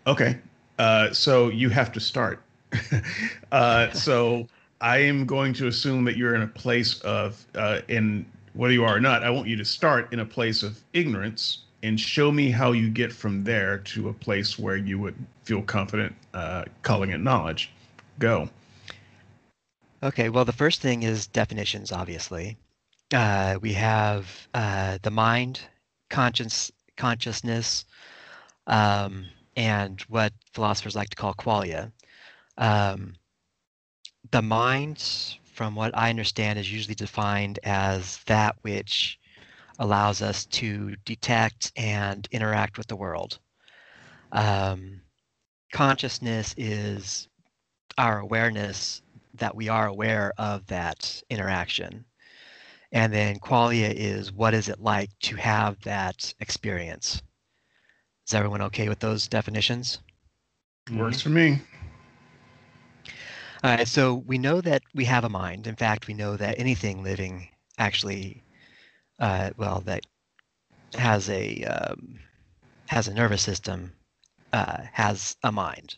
Okay, 0.05 0.37
uh, 0.77 1.11
so 1.11 1.49
you 1.49 1.69
have 1.69 1.91
to 1.93 1.99
start. 1.99 2.41
uh, 3.51 3.91
so 3.91 4.47
I 4.79 4.99
am 4.99 5.25
going 5.25 5.53
to 5.53 5.67
assume 5.67 6.03
that 6.05 6.17
you're 6.17 6.35
in 6.35 6.43
a 6.43 6.47
place 6.47 6.99
of, 7.01 7.43
uh, 7.55 7.81
in 7.87 8.25
whether 8.53 8.73
you 8.73 8.83
are 8.83 8.97
or 8.97 8.99
not, 8.99 9.23
I 9.23 9.29
want 9.29 9.47
you 9.47 9.55
to 9.55 9.65
start 9.65 10.13
in 10.13 10.19
a 10.19 10.25
place 10.25 10.61
of 10.63 10.79
ignorance 10.93 11.59
and 11.83 11.99
show 11.99 12.31
me 12.31 12.49
how 12.49 12.71
you 12.71 12.89
get 12.89 13.11
from 13.11 13.43
there 13.43 13.79
to 13.79 14.09
a 14.09 14.13
place 14.13 14.57
where 14.59 14.77
you 14.77 14.99
would 14.99 15.15
feel 15.43 15.61
confident 15.61 16.15
uh, 16.33 16.65
calling 16.83 17.11
it 17.11 17.19
knowledge. 17.19 17.71
Go. 18.19 18.49
Okay, 20.03 20.29
well, 20.29 20.45
the 20.45 20.53
first 20.53 20.81
thing 20.81 21.03
is 21.03 21.27
definitions, 21.27 21.91
obviously. 21.91 22.57
Uh, 23.13 23.57
we 23.61 23.73
have 23.73 24.47
uh, 24.53 24.99
the 25.01 25.09
mind, 25.09 25.61
conscience, 26.09 26.71
consciousness, 26.97 27.85
um, 28.67 29.25
and 29.55 30.01
what 30.01 30.33
philosophers 30.53 30.95
like 30.95 31.09
to 31.09 31.15
call 31.15 31.33
qualia. 31.33 31.91
Um, 32.57 33.15
the 34.29 34.41
mind, 34.41 35.03
from 35.53 35.73
what 35.73 35.97
I 35.97 36.11
understand, 36.11 36.59
is 36.59 36.71
usually 36.71 36.95
defined 36.95 37.59
as 37.63 38.19
that 38.27 38.55
which 38.61 39.19
allows 39.79 40.21
us 40.21 40.45
to 40.45 40.95
detect 41.05 41.71
and 41.75 42.27
interact 42.31 42.77
with 42.77 42.87
the 42.87 42.95
world. 42.95 43.39
Um, 44.31 45.01
consciousness 45.71 46.53
is 46.55 47.29
our 47.97 48.19
awareness 48.19 49.01
that 49.37 49.55
we 49.55 49.69
are 49.69 49.87
aware 49.87 50.33
of 50.37 50.65
that 50.67 51.21
interaction. 51.29 52.05
And 52.91 53.11
then 53.11 53.39
qualia 53.39 53.93
is 53.93 54.31
what 54.31 54.53
is 54.53 54.69
it 54.69 54.79
like 54.79 55.09
to 55.21 55.35
have 55.35 55.79
that 55.81 56.33
experience? 56.39 57.21
Is 58.27 58.33
everyone 58.33 58.61
okay 58.63 58.89
with 58.89 58.99
those 58.99 59.27
definitions? 59.27 59.99
Works 60.93 61.21
for 61.21 61.29
me. 61.29 61.61
All 63.63 63.75
right, 63.75 63.87
so 63.87 64.15
we 64.15 64.37
know 64.37 64.61
that 64.61 64.83
we 64.93 65.05
have 65.05 65.23
a 65.23 65.29
mind. 65.29 65.67
In 65.67 65.75
fact, 65.75 66.07
we 66.07 66.13
know 66.13 66.37
that 66.37 66.59
anything 66.59 67.03
living 67.03 67.49
actually 67.77 68.43
uh, 69.19 69.51
well, 69.57 69.81
that 69.85 70.05
has 70.93 71.29
a 71.29 71.63
um, 71.63 72.19
has 72.87 73.07
a 73.07 73.13
nervous 73.13 73.41
system, 73.41 73.93
uh, 74.53 74.83
has 74.91 75.35
a 75.43 75.51
mind. 75.51 75.97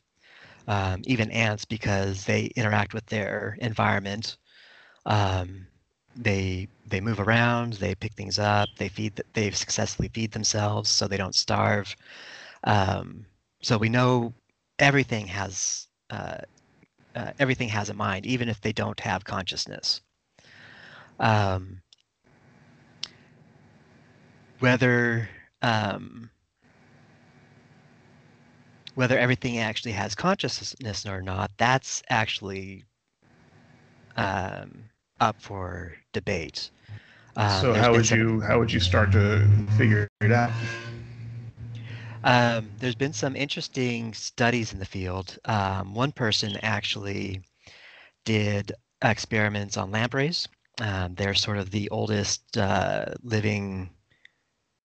Um, 0.69 1.01
even 1.05 1.31
ants, 1.31 1.65
because 1.65 2.25
they 2.25 2.45
interact 2.55 2.93
with 2.93 3.05
their 3.07 3.57
environment, 3.59 4.37
um, 5.07 5.65
they 6.15 6.67
they 6.85 7.01
move 7.01 7.19
around, 7.19 7.73
they 7.73 7.95
pick 7.95 8.13
things 8.13 8.37
up, 8.37 8.69
they 8.77 8.87
feed, 8.89 9.19
they 9.33 9.49
successfully 9.51 10.09
feed 10.13 10.31
themselves, 10.31 10.89
so 10.89 11.07
they 11.07 11.17
don't 11.17 11.35
starve. 11.35 11.95
Um, 12.65 13.25
so 13.63 13.79
we 13.79 13.89
know 13.89 14.33
everything 14.77 15.25
has 15.27 15.87
uh, 16.11 16.37
uh, 17.15 17.31
everything 17.39 17.69
has 17.69 17.89
a 17.89 17.93
mind, 17.95 18.27
even 18.27 18.47
if 18.47 18.61
they 18.61 18.71
don't 18.73 18.99
have 18.99 19.25
consciousness. 19.25 20.01
Um, 21.19 21.81
whether 24.59 25.29
um, 25.63 26.29
whether 28.95 29.17
everything 29.17 29.59
actually 29.59 29.91
has 29.93 30.15
consciousness 30.15 31.05
or 31.05 31.21
not, 31.21 31.51
that's 31.57 32.03
actually 32.09 32.83
um, 34.15 34.83
up 35.19 35.41
for 35.41 35.93
debate. 36.13 36.69
Um, 37.35 37.61
so 37.61 37.73
how 37.73 37.91
would 37.93 38.07
some, 38.07 38.19
you 38.19 38.41
how 38.41 38.59
would 38.59 38.71
you 38.71 38.79
start 38.79 39.11
to 39.13 39.47
figure 39.77 40.07
it 40.21 40.31
out? 40.31 40.51
Um, 42.23 42.69
there's 42.79 42.95
been 42.95 43.13
some 43.13 43.35
interesting 43.35 44.13
studies 44.13 44.73
in 44.73 44.79
the 44.79 44.85
field. 44.85 45.37
Um, 45.45 45.93
one 45.93 46.11
person 46.11 46.57
actually 46.61 47.41
did 48.25 48.73
experiments 49.01 49.77
on 49.77 49.91
lampreys. 49.91 50.47
Um, 50.81 51.15
they're 51.15 51.33
sort 51.33 51.57
of 51.57 51.71
the 51.71 51.89
oldest 51.89 52.57
uh, 52.57 53.05
living 53.23 53.89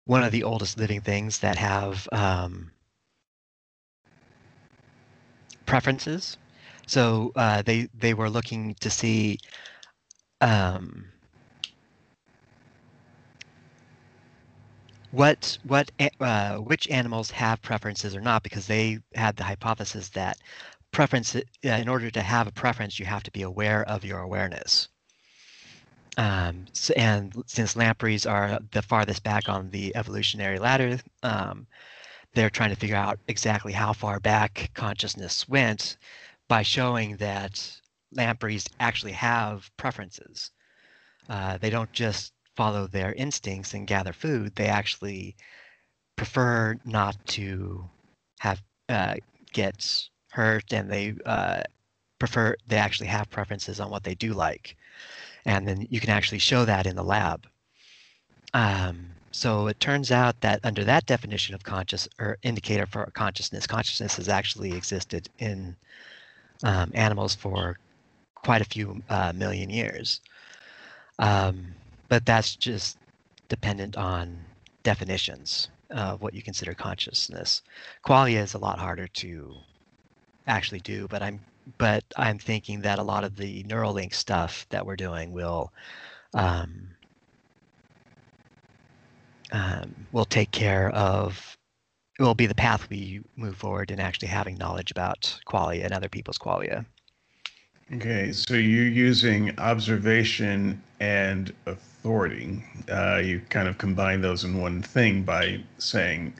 one 0.06 0.24
of 0.24 0.32
the 0.32 0.42
oldest 0.42 0.76
living 0.76 1.00
things 1.00 1.38
that 1.38 1.56
have 1.56 2.08
um, 2.10 2.72
preferences. 5.70 6.36
So 6.86 7.32
uh, 7.36 7.62
they 7.62 7.88
they 7.94 8.14
were 8.14 8.28
looking 8.28 8.74
to 8.80 8.90
see 8.90 9.38
um, 10.40 11.06
what 15.12 15.58
what 15.62 15.90
uh, 16.20 16.56
which 16.56 16.88
animals 16.90 17.30
have 17.30 17.62
preferences 17.62 18.16
or 18.16 18.20
not, 18.20 18.42
because 18.42 18.66
they 18.66 18.98
had 19.14 19.36
the 19.36 19.44
hypothesis 19.44 20.08
that 20.10 20.36
preference 20.90 21.36
uh, 21.36 21.40
in 21.62 21.88
order 21.88 22.10
to 22.10 22.20
have 22.20 22.48
a 22.48 22.52
preference, 22.52 22.98
you 22.98 23.06
have 23.06 23.22
to 23.22 23.30
be 23.30 23.42
aware 23.42 23.84
of 23.88 24.04
your 24.04 24.18
awareness. 24.18 24.88
Um, 26.18 26.66
so, 26.72 26.92
and 26.96 27.32
since 27.46 27.76
lampreys 27.76 28.26
are 28.26 28.58
the 28.72 28.82
farthest 28.82 29.22
back 29.22 29.48
on 29.48 29.70
the 29.70 29.94
evolutionary 29.94 30.58
ladder, 30.58 30.98
um, 31.22 31.66
they're 32.34 32.50
trying 32.50 32.70
to 32.70 32.76
figure 32.76 32.96
out 32.96 33.18
exactly 33.28 33.72
how 33.72 33.92
far 33.92 34.20
back 34.20 34.70
consciousness 34.74 35.48
went 35.48 35.96
by 36.48 36.62
showing 36.62 37.16
that 37.16 37.80
lampreys 38.12 38.68
actually 38.80 39.12
have 39.12 39.70
preferences. 39.76 40.50
Uh, 41.28 41.58
they 41.58 41.70
don't 41.70 41.92
just 41.92 42.32
follow 42.56 42.86
their 42.86 43.12
instincts 43.14 43.74
and 43.74 43.86
gather 43.86 44.12
food. 44.12 44.54
They 44.54 44.66
actually 44.66 45.36
prefer 46.16 46.76
not 46.84 47.16
to 47.28 47.88
have 48.40 48.62
uh, 48.88 49.16
get 49.52 50.08
hurt, 50.30 50.72
and 50.72 50.90
they 50.90 51.14
uh, 51.26 51.62
prefer 52.18 52.56
they 52.66 52.76
actually 52.76 53.06
have 53.06 53.30
preferences 53.30 53.80
on 53.80 53.90
what 53.90 54.02
they 54.04 54.14
do 54.14 54.32
like 54.32 54.76
and 55.44 55.66
then 55.66 55.86
you 55.90 56.00
can 56.00 56.10
actually 56.10 56.38
show 56.38 56.64
that 56.64 56.86
in 56.86 56.96
the 56.96 57.04
lab. 57.04 57.46
Um, 58.52 59.10
so 59.30 59.68
it 59.68 59.78
turns 59.80 60.10
out 60.10 60.40
that 60.40 60.60
under 60.64 60.84
that 60.84 61.06
definition 61.06 61.54
of 61.54 61.62
conscious 61.62 62.08
or 62.18 62.38
indicator 62.42 62.86
for 62.86 63.10
consciousness, 63.14 63.66
consciousness 63.66 64.16
has 64.16 64.28
actually 64.28 64.72
existed 64.72 65.28
in 65.38 65.76
um, 66.64 66.90
animals 66.94 67.34
for 67.34 67.78
quite 68.34 68.60
a 68.60 68.64
few 68.64 69.02
uh, 69.08 69.32
million 69.34 69.70
years. 69.70 70.20
Um, 71.18 71.74
but 72.08 72.26
that's 72.26 72.56
just 72.56 72.98
dependent 73.48 73.96
on 73.96 74.38
definitions 74.82 75.68
of 75.90 76.22
what 76.22 76.34
you 76.34 76.42
consider 76.42 76.74
consciousness. 76.74 77.62
Qualia 78.04 78.42
is 78.42 78.54
a 78.54 78.58
lot 78.58 78.78
harder 78.78 79.06
to 79.06 79.54
actually 80.46 80.80
do, 80.80 81.06
but 81.08 81.22
I'm 81.22 81.40
but 81.78 82.02
I'm 82.16 82.38
thinking 82.38 82.80
that 82.80 82.98
a 82.98 83.02
lot 83.02 83.22
of 83.22 83.36
the 83.36 83.62
Neuralink 83.64 84.14
stuff 84.14 84.66
that 84.70 84.84
we're 84.84 84.96
doing 84.96 85.30
will 85.30 85.72
um, 86.34 86.89
um, 89.52 89.94
will 90.12 90.24
take 90.24 90.50
care 90.50 90.90
of 90.90 91.56
will 92.18 92.34
be 92.34 92.46
the 92.46 92.54
path 92.54 92.88
we 92.90 93.22
move 93.36 93.56
forward 93.56 93.90
in 93.90 93.98
actually 93.98 94.28
having 94.28 94.56
knowledge 94.58 94.90
about 94.90 95.38
qualia 95.46 95.84
and 95.84 95.92
other 95.92 96.08
people's 96.08 96.36
qualia. 96.36 96.84
Okay, 97.94 98.30
so 98.30 98.54
you're 98.54 98.84
using 98.84 99.58
observation 99.58 100.80
and 101.00 101.52
authority. 101.66 102.62
Uh, 102.92 103.20
you 103.24 103.40
kind 103.48 103.66
of 103.66 103.78
combine 103.78 104.20
those 104.20 104.44
in 104.44 104.60
one 104.60 104.82
thing 104.82 105.22
by 105.22 105.60
saying 105.78 106.34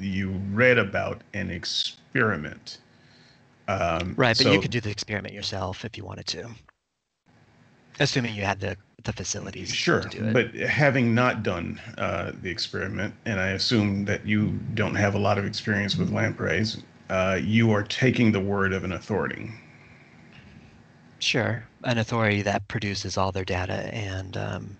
you 0.00 0.30
read 0.52 0.78
about 0.78 1.22
an 1.34 1.50
experiment 1.50 2.78
um, 3.68 4.14
right, 4.16 4.36
but 4.36 4.44
so, 4.44 4.52
you 4.52 4.60
could 4.60 4.70
do 4.70 4.80
the 4.80 4.90
experiment 4.90 5.34
yourself 5.34 5.84
if 5.84 5.96
you 5.96 6.04
wanted 6.04 6.26
to, 6.28 6.48
assuming 7.98 8.34
you 8.34 8.42
had 8.42 8.60
the 8.60 8.76
the 9.04 9.12
facilities. 9.12 9.72
Sure, 9.72 10.02
but 10.32 10.54
having 10.54 11.14
not 11.14 11.42
done 11.42 11.80
uh, 11.98 12.32
the 12.42 12.50
experiment, 12.50 13.14
and 13.24 13.38
I 13.38 13.48
assume 13.48 14.04
that 14.06 14.26
you 14.26 14.58
don't 14.74 14.94
have 14.94 15.14
a 15.14 15.18
lot 15.18 15.38
of 15.38 15.44
experience 15.44 15.96
with 15.96 16.10
lampreys, 16.10 16.82
uh, 17.10 17.38
you 17.40 17.70
are 17.70 17.82
taking 17.82 18.32
the 18.32 18.40
word 18.40 18.72
of 18.72 18.84
an 18.84 18.92
authority. 18.92 19.50
Sure, 21.18 21.64
an 21.84 21.98
authority 21.98 22.42
that 22.42 22.66
produces 22.68 23.16
all 23.16 23.32
their 23.32 23.44
data 23.44 23.94
and 23.94 24.36
um, 24.36 24.76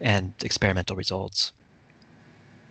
and 0.00 0.32
experimental 0.42 0.96
results. 0.96 1.52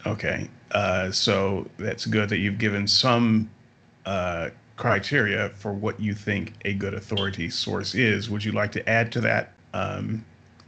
Okay, 0.05 0.49
uh, 0.71 1.11
so 1.11 1.67
that's 1.77 2.05
good 2.05 2.29
that 2.29 2.37
you've 2.37 2.57
given 2.57 2.87
some 2.87 3.49
uh, 4.05 4.49
criteria 4.77 5.49
for 5.49 5.73
what 5.73 5.99
you 5.99 6.13
think 6.13 6.53
a 6.65 6.73
good 6.73 6.93
authority 6.93 7.49
source 7.49 7.95
is. 7.95 8.29
Would 8.29 8.43
you 8.43 8.53
like 8.53 8.71
to 8.73 8.89
add 8.89 9.11
to 9.11 9.21
that? 9.21 9.53
Um, 9.73 10.25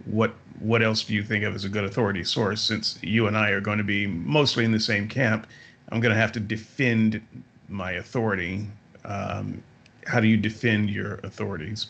what 0.10 0.34
what 0.60 0.82
else 0.82 1.04
do 1.04 1.14
you 1.14 1.24
think 1.24 1.44
of 1.46 1.56
as 1.56 1.64
a 1.64 1.70
good 1.70 1.86
authority 1.86 2.24
source? 2.24 2.62
Since 2.62 3.00
you 3.02 3.28
and 3.28 3.38
I 3.38 3.52
are 3.52 3.62
going 3.62 3.78
to 3.78 3.84
be 3.84 4.08
mostly 4.08 4.66
in 4.66 4.72
the 4.72 4.80
same 4.80 5.08
camp, 5.08 5.48
I'm 5.90 6.02
going 6.02 6.14
to 6.14 6.20
have 6.20 6.32
to 6.34 6.40
defend 6.40 7.22
my 7.70 7.94
authority. 7.94 8.68
Um, 9.06 9.64
how 10.06 10.20
do 10.20 10.28
you 10.28 10.36
defend 10.36 10.90
your 10.90 11.16
authorities? 11.24 11.88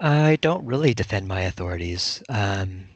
I 0.00 0.36
don't 0.36 0.64
really 0.66 0.92
defend 0.92 1.28
my 1.28 1.42
authorities. 1.42 2.22
Um, 2.28 2.86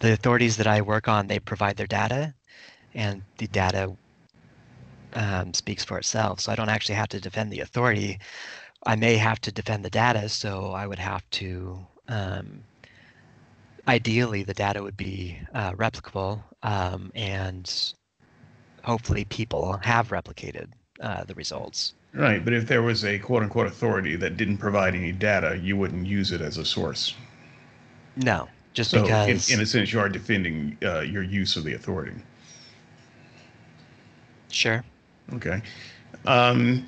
the 0.00 0.12
authorities 0.12 0.56
that 0.56 0.66
I 0.66 0.80
work 0.80 1.08
on, 1.08 1.26
they 1.26 1.38
provide 1.38 1.76
their 1.76 1.86
data, 1.86 2.34
and 2.94 3.22
the 3.38 3.46
data 3.48 3.94
um, 5.14 5.52
speaks 5.54 5.84
for 5.84 5.98
itself. 5.98 6.40
So 6.40 6.52
I 6.52 6.54
don't 6.54 6.68
actually 6.68 6.96
have 6.96 7.08
to 7.08 7.20
defend 7.20 7.50
the 7.50 7.60
authority. 7.60 8.18
I 8.86 8.96
may 8.96 9.16
have 9.16 9.40
to 9.42 9.52
defend 9.52 9.84
the 9.84 9.90
data, 9.90 10.28
so 10.28 10.72
I 10.72 10.86
would 10.86 10.98
have 10.98 11.28
to. 11.30 11.86
Um, 12.08 12.62
ideally, 13.88 14.42
the 14.42 14.54
data 14.54 14.82
would 14.82 14.96
be 14.96 15.38
uh, 15.54 15.72
replicable, 15.72 16.42
um, 16.62 17.10
and 17.14 17.94
hopefully, 18.82 19.24
people 19.24 19.78
have 19.82 20.08
replicated 20.08 20.68
uh, 21.00 21.24
the 21.24 21.34
results. 21.34 21.94
Right, 22.12 22.44
but 22.44 22.52
if 22.52 22.68
there 22.68 22.82
was 22.82 23.04
a 23.04 23.18
quote 23.18 23.42
unquote 23.42 23.66
authority 23.66 24.14
that 24.16 24.36
didn't 24.36 24.58
provide 24.58 24.94
any 24.94 25.10
data, 25.10 25.58
you 25.60 25.76
wouldn't 25.76 26.06
use 26.06 26.30
it 26.30 26.40
as 26.40 26.58
a 26.58 26.64
source. 26.64 27.14
No, 28.16 28.48
just 28.72 28.90
so 28.90 29.02
because. 29.02 29.50
In, 29.50 29.56
in 29.56 29.62
a 29.62 29.66
sense, 29.66 29.92
you 29.92 29.98
are 29.98 30.08
defending 30.08 30.78
uh, 30.82 31.00
your 31.00 31.22
use 31.22 31.56
of 31.56 31.64
the 31.64 31.74
authority. 31.74 32.14
Sure. 34.48 34.84
Okay. 35.32 35.60
Um, 36.26 36.86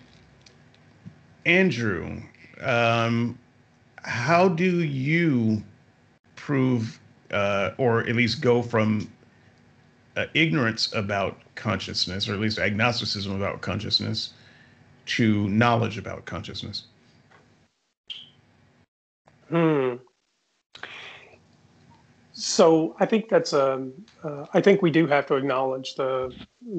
Andrew, 1.45 2.23
um, 2.61 3.37
how 4.03 4.49
do 4.49 4.83
you 4.83 5.63
prove, 6.47 7.01
uh, 7.33 7.73
or 7.77 8.01
at 8.07 8.15
least 8.15 8.41
go 8.41 8.63
from 8.63 9.11
uh, 10.17 10.27
ignorance 10.33 10.95
about 10.95 11.37
consciousness, 11.57 12.29
or 12.29 12.35
at 12.35 12.39
least 12.39 12.61
agnosticism 12.61 13.35
about 13.35 13.61
consciousness, 13.63 14.33
to 15.07 15.49
knowledge 15.49 15.99
about 15.99 16.25
consciousness? 16.25 16.85
Hmm. 19.49 19.95
So 22.33 22.95
I 23.01 23.07
think 23.07 23.29
that's 23.29 23.53
a. 23.53 23.89
Uh, 24.23 24.47
I 24.55 24.61
think 24.61 24.83
we 24.83 24.93
do 24.93 25.09
have 25.09 25.27
to 25.27 25.35
acknowledge 25.35 25.97
the 25.97 26.33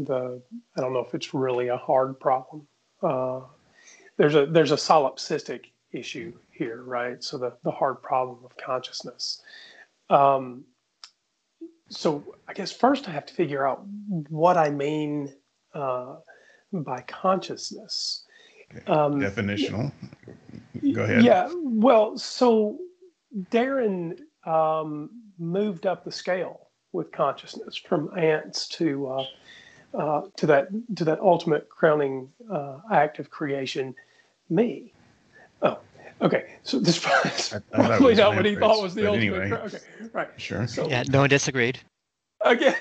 the. 0.05 0.41
I 0.77 0.81
don't 0.81 0.93
know 0.93 0.99
if 0.99 1.13
it's 1.13 1.33
really 1.33 1.67
a 1.67 1.77
hard 1.77 2.17
problem. 2.21 2.65
Uh, 3.03 3.41
there's 4.15 4.35
a 4.35 4.45
there's 4.45 4.71
a 4.71 4.75
solipsistic 4.77 5.71
issue 5.91 6.33
here, 6.51 6.83
right? 6.83 7.23
So 7.23 7.37
the 7.37 7.53
the 7.63 7.71
hard 7.71 8.01
problem 8.01 8.39
of 8.43 8.51
consciousness. 8.57 9.41
Um, 10.09 10.65
so 11.89 12.35
I 12.47 12.53
guess 12.53 12.71
first 12.71 13.07
I 13.07 13.11
have 13.11 13.25
to 13.27 13.33
figure 13.33 13.67
out 13.67 13.85
what 14.29 14.57
I 14.57 14.69
mean 14.69 15.33
uh, 15.73 16.15
by 16.71 17.01
consciousness. 17.07 18.25
Um, 18.87 19.21
Definitional. 19.21 19.91
Go 20.93 21.03
ahead. 21.03 21.23
Yeah. 21.23 21.49
Well, 21.55 22.17
so 22.17 22.77
Darren 23.51 24.19
um, 24.45 25.09
moved 25.39 25.85
up 25.85 26.03
the 26.03 26.11
scale 26.11 26.67
with 26.91 27.11
consciousness 27.11 27.75
from 27.77 28.09
ants 28.17 28.67
to 28.67 29.07
uh, 29.07 29.25
uh, 29.93 30.21
to 30.35 30.45
that 30.45 30.67
to 30.95 31.05
that 31.05 31.19
ultimate 31.19 31.69
crowning 31.69 32.29
uh, 32.51 32.79
act 32.91 33.19
of 33.19 33.29
creation, 33.29 33.95
me. 34.49 34.93
Okay. 36.21 36.55
So 36.63 36.79
this 36.79 36.97
is 36.97 37.61
probably 37.71 38.15
not 38.15 38.35
what 38.35 38.45
he 38.45 38.55
thought 38.55 38.81
was 38.81 38.95
the 38.95 39.07
ultimate. 39.07 39.41
Anyway. 39.41 39.51
Okay, 39.51 39.77
right. 40.13 40.29
Sure. 40.37 40.67
So, 40.67 40.89
yeah, 40.89 41.03
no 41.07 41.21
one 41.21 41.29
disagreed. 41.29 41.79
Again, 42.41 42.75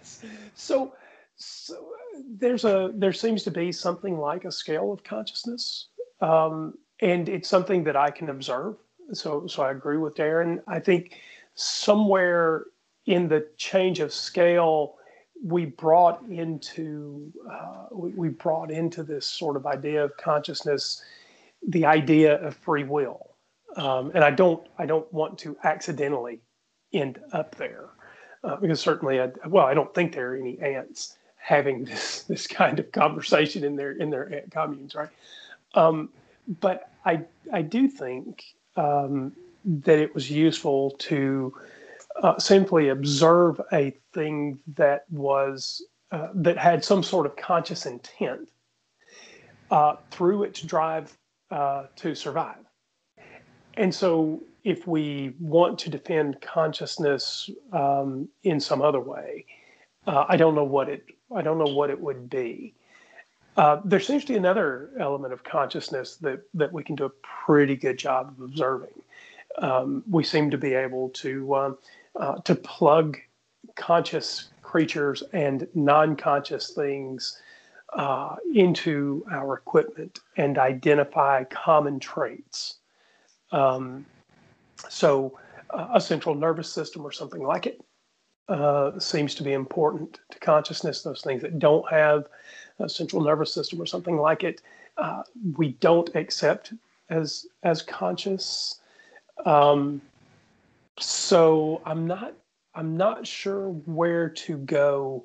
so 0.54 0.94
so 1.36 1.92
there's 2.38 2.64
a 2.64 2.90
there 2.94 3.12
seems 3.12 3.42
to 3.44 3.50
be 3.50 3.72
something 3.72 4.18
like 4.18 4.44
a 4.44 4.52
scale 4.52 4.92
of 4.92 5.02
consciousness, 5.04 5.88
um, 6.20 6.74
and 7.00 7.28
it's 7.28 7.48
something 7.48 7.84
that 7.84 7.96
I 7.96 8.10
can 8.10 8.28
observe. 8.30 8.76
So 9.12 9.46
so 9.46 9.62
I 9.62 9.70
agree 9.70 9.98
with 9.98 10.14
Darren. 10.14 10.62
I 10.66 10.78
think 10.78 11.20
somewhere 11.54 12.66
in 13.06 13.28
the 13.28 13.48
change 13.56 14.00
of 14.00 14.12
scale, 14.12 14.96
we 15.44 15.66
brought 15.66 16.22
into 16.28 17.32
uh, 17.50 17.86
we, 17.90 18.10
we 18.10 18.28
brought 18.28 18.70
into 18.70 19.02
this 19.02 19.26
sort 19.26 19.56
of 19.56 19.66
idea 19.66 20.04
of 20.04 20.16
consciousness 20.16 21.02
the 21.68 21.86
idea 21.86 22.40
of 22.42 22.56
free 22.56 22.84
will, 22.84 23.36
um, 23.76 24.10
and 24.14 24.24
I 24.24 24.30
don't 24.30 24.66
I 24.78 24.86
don't 24.86 25.10
want 25.12 25.38
to 25.40 25.56
accidentally 25.64 26.40
end 26.92 27.20
up 27.32 27.54
there 27.56 27.90
uh, 28.44 28.56
because 28.56 28.80
certainly 28.80 29.20
I, 29.20 29.30
well 29.46 29.66
I 29.66 29.74
don't 29.74 29.94
think 29.94 30.12
there 30.12 30.32
are 30.32 30.36
any 30.36 30.58
ants 30.60 31.16
having 31.36 31.84
this 31.84 32.22
this 32.24 32.46
kind 32.46 32.78
of 32.78 32.90
conversation 32.92 33.64
in 33.64 33.76
their 33.76 33.92
in 33.92 34.10
their 34.10 34.32
ant 34.32 34.50
communes, 34.50 34.94
right? 34.94 35.10
Um, 35.74 36.10
but 36.60 36.90
I 37.04 37.22
I 37.52 37.62
do 37.62 37.88
think 37.88 38.44
um, 38.76 39.32
that 39.64 39.98
it 39.98 40.14
was 40.14 40.30
useful 40.30 40.92
to 40.92 41.54
uh, 42.22 42.38
simply 42.38 42.88
observe 42.88 43.60
a 43.72 43.96
thing 44.12 44.58
that 44.74 45.04
was 45.10 45.82
uh, 46.10 46.28
that 46.34 46.58
had 46.58 46.84
some 46.84 47.02
sort 47.02 47.26
of 47.26 47.36
conscious 47.36 47.86
intent 47.86 48.50
uh, 49.70 49.96
through 50.10 50.42
its 50.42 50.60
drive 50.60 51.16
uh, 51.52 51.86
to 51.96 52.14
survive. 52.14 52.64
And 53.74 53.94
so, 53.94 54.42
if 54.64 54.86
we 54.86 55.34
want 55.40 55.78
to 55.80 55.90
defend 55.90 56.40
consciousness 56.40 57.50
um, 57.72 58.28
in 58.44 58.60
some 58.60 58.80
other 58.80 59.00
way, 59.00 59.44
uh, 60.06 60.24
I 60.28 60.36
don't 60.36 60.54
know 60.54 60.64
what 60.64 60.88
it 60.88 61.04
I 61.34 61.42
don't 61.42 61.58
know 61.58 61.72
what 61.72 61.90
it 61.90 62.00
would 62.00 62.28
be. 62.28 62.74
Uh, 63.56 63.80
there 63.84 64.00
seems 64.00 64.24
to 64.24 64.32
be 64.32 64.38
another 64.38 64.90
element 64.98 65.32
of 65.32 65.44
consciousness 65.44 66.16
that 66.16 66.42
that 66.54 66.72
we 66.72 66.82
can 66.82 66.96
do 66.96 67.04
a 67.04 67.10
pretty 67.44 67.76
good 67.76 67.98
job 67.98 68.34
of 68.36 68.44
observing, 68.44 69.02
um, 69.58 70.02
we 70.08 70.24
seem 70.24 70.50
to 70.50 70.58
be 70.58 70.74
able 70.74 71.10
to 71.10 71.54
um, 71.54 71.78
uh, 72.18 72.36
to 72.40 72.54
plug 72.54 73.18
conscious 73.76 74.48
creatures 74.62 75.22
and 75.32 75.68
non-conscious 75.74 76.70
things 76.70 77.40
uh, 77.94 78.36
into 78.54 79.24
our 79.30 79.54
equipment 79.54 80.20
and 80.36 80.58
identify 80.58 81.44
common 81.44 82.00
traits. 82.00 82.76
Um, 83.50 84.06
so, 84.88 85.38
uh, 85.70 85.88
a 85.94 86.00
central 86.00 86.34
nervous 86.34 86.72
system 86.72 87.04
or 87.04 87.12
something 87.12 87.42
like 87.42 87.66
it 87.66 87.80
uh, 88.48 88.98
seems 88.98 89.34
to 89.36 89.42
be 89.42 89.52
important 89.52 90.20
to 90.30 90.38
consciousness. 90.38 91.02
Those 91.02 91.22
things 91.22 91.42
that 91.42 91.58
don't 91.58 91.88
have 91.90 92.26
a 92.78 92.88
central 92.88 93.22
nervous 93.22 93.52
system 93.52 93.80
or 93.80 93.86
something 93.86 94.16
like 94.16 94.44
it, 94.44 94.62
uh, 94.96 95.22
we 95.56 95.72
don't 95.80 96.14
accept 96.14 96.72
as 97.10 97.46
as 97.62 97.82
conscious. 97.82 98.80
Um, 99.44 100.00
so 100.98 101.80
I'm 101.84 102.06
not 102.06 102.34
I'm 102.74 102.96
not 102.96 103.26
sure 103.26 103.68
where 103.70 104.28
to 104.28 104.56
go 104.58 105.24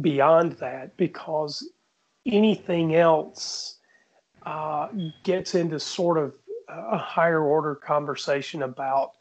beyond 0.00 0.52
that 0.52 0.96
because 0.96 1.68
anything 2.26 2.94
else 2.94 3.76
uh, 4.44 4.88
gets 5.22 5.54
into 5.54 5.78
sort 5.80 6.18
of 6.18 6.34
a 6.68 6.98
higher 6.98 7.42
order 7.42 7.74
conversation 7.74 8.62
about 8.62 9.12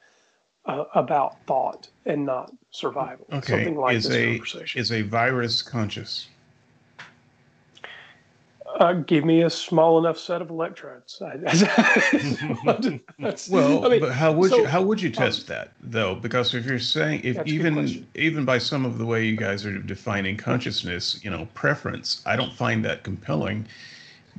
uh, 0.65 0.86
about 0.95 1.38
thought 1.45 1.90
and 2.06 2.26
not 2.26 2.52
survival. 2.72 3.27
Okay, 3.32 3.53
Something 3.53 3.77
like 3.77 3.95
is 3.95 4.06
this 4.06 4.15
a 4.15 4.26
conversation. 4.32 4.80
is 4.82 4.91
a 4.91 5.02
virus 5.03 5.61
conscious? 5.61 6.27
Uh, 8.80 8.91
give 8.93 9.23
me 9.23 9.43
a 9.43 9.49
small 9.49 9.97
enough 9.99 10.18
set 10.18 10.41
of 10.41 10.49
electrodes. 10.49 11.22
I, 11.22 11.38
that's, 13.19 13.47
well, 13.47 13.85
I 13.85 13.89
mean, 13.89 14.02
but 14.02 14.11
how 14.11 14.34
would 14.34 14.52
so, 14.52 14.57
you 14.57 14.65
how 14.65 14.81
would 14.81 15.02
you 15.02 15.10
um, 15.10 15.14
test 15.14 15.49
um, 15.49 15.56
that 15.56 15.72
though? 15.80 16.15
Because 16.15 16.53
if 16.53 16.65
you're 16.65 16.77
saying 16.77 17.22
if 17.23 17.38
even 17.47 18.06
even 18.15 18.43
by 18.43 18.57
some 18.57 18.85
of 18.85 18.97
the 18.97 19.06
way 19.06 19.26
you 19.26 19.38
guys 19.38 19.65
are 19.65 19.77
defining 19.80 20.35
consciousness, 20.35 21.22
you 21.23 21.30
know, 21.30 21.47
preference, 21.53 22.22
I 22.26 22.35
don't 22.35 22.52
find 22.52 22.84
that 22.84 23.03
compelling 23.03 23.65